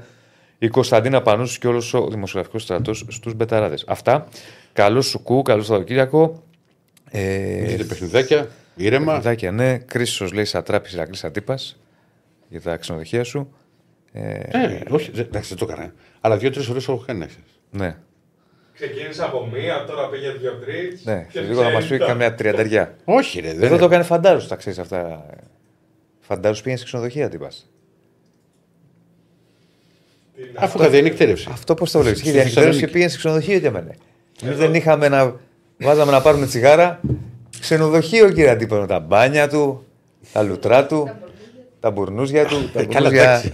η 0.59 0.67
Κωνσταντίνα 0.67 1.21
Πανούσου 1.21 1.59
και 1.59 1.67
όλος 1.67 1.93
ο 1.93 2.07
δημοσιογραφικός 2.07 2.63
στρατός 2.63 3.05
στους 3.09 3.33
Μπεταράδες. 3.33 3.83
Αυτά. 3.87 4.27
Καλό 4.73 5.01
σου 5.01 5.23
κου, 5.23 5.41
καλό 5.41 5.61
Σαββατοκύριακο. 5.63 6.43
Ε, 7.11 7.21
Έχετε 7.63 7.83
παιχνιδάκια, 7.83 8.47
ήρεμα. 8.75 9.05
Παιχνιδάκια, 9.05 9.51
ναι. 9.51 9.77
Κρίσος 9.77 10.31
λέει 10.33 10.45
Σατράπης 10.45 10.93
Ηρακλής 10.93 11.23
Αντίπας 11.23 11.77
για 12.49 12.61
τα 12.61 12.77
ξενοδοχεία 12.77 13.23
σου. 13.23 13.53
Ε, 14.11 14.29
Ε, 14.33 14.81
όχι, 14.89 15.11
δεν- 15.11 15.25
εντάξει, 15.25 15.55
δεν 15.55 15.67
το 15.67 15.73
έκανα. 15.73 15.93
Αλλά 16.21 16.37
δύο-τρεις 16.37 16.65
φορές 16.65 16.87
έχω 16.87 17.03
κάνει. 17.07 17.19
ξέρεις. 17.25 17.59
ναι, 17.71 17.95
Ξεκίνησε 18.73 19.23
από 19.23 19.49
μία, 19.53 19.83
τώρα 19.87 20.09
πήγε 20.09 20.31
δύο-τρεις. 20.31 21.05
ναι. 21.05 21.27
Σε 21.31 21.41
λίγο 21.41 21.63
να 21.63 21.69
μας 21.71 21.85
πει 21.87 21.97
καμιά 21.97 22.35
τριανταριά. 22.35 22.95
Όχι, 23.05 23.39
ρε. 23.39 23.49
Εδώ 23.49 23.77
το 23.77 23.85
έκανε 23.85 24.03
φαντάρους, 24.03 24.47
τα 24.47 24.55
ξέρεις 24.55 24.79
αυτά. 24.79 25.25
Φαντάρους 26.19 26.57
πήγαινες 26.59 26.79
σε 26.79 26.85
ξενοδοχεία, 26.85 27.29
τι 27.29 27.37
πας. 27.37 27.69
Αφού 30.55 30.79
είχα 30.79 30.89
διανυκτέρευση. 30.89 31.47
Αυτό 31.51 31.73
πώς 31.73 31.91
το 31.91 31.99
βλέπεις. 31.99 32.19
Στη 32.19 32.27
Είχε 32.29 32.37
διανυκτέρωση 32.37 32.79
και 32.79 32.85
Θεσσαλονίκη. 32.85 32.91
πήγαινες 32.93 33.11
σε 33.11 33.17
ξενοδοχείο 33.17 33.57
για 33.57 33.71
μένα. 33.71 33.95
Εμεί 34.43 34.53
δεν 34.53 34.73
είχαμε 34.73 35.07
να. 35.09 35.35
Βάζαμε 35.77 36.11
να 36.11 36.21
πάρουμε 36.21 36.45
τσιγάρα. 36.45 36.99
Ξενοδοχείο, 37.59 38.27
κύριε 38.27 38.49
Αντίπανο. 38.49 38.85
Τα 38.85 38.99
μπάνια 38.99 39.49
του, 39.49 39.85
τα 40.33 40.41
λουτρά 40.41 40.85
του, 40.85 41.09
τα 41.79 41.91
μπουρνούζια 41.91 42.45
του. 42.45 42.69
Τα 42.73 42.79
Ε, 42.79 42.85
καλά, 42.85 43.09
μπουρνούζια. 43.09 43.23
εντάξει. 43.23 43.53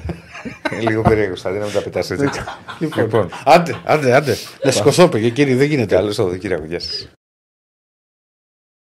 Είναι 0.74 0.82
λίγο 0.90 1.02
περίεργο, 1.02 1.36
θα 1.36 1.50
να 1.52 1.66
μην 1.66 1.74
τα 1.74 1.82
πετάς 1.82 2.12
έτσι. 2.12 2.42
Λοιπόν, 2.80 3.30
Άντε, 3.46 3.76
άντε, 3.86 4.14
άντε. 4.16 4.36
Να 4.64 4.72
σηκωθώ, 4.72 5.08
παιδιά, 5.08 5.30
κύριε, 5.30 5.56
δεν 5.56 5.68
γίνεται. 5.68 5.96
καλό 5.96 6.12
Σαββατοκύριακο, 6.12 6.66
γεια 6.66 6.80
σα. 6.80 7.24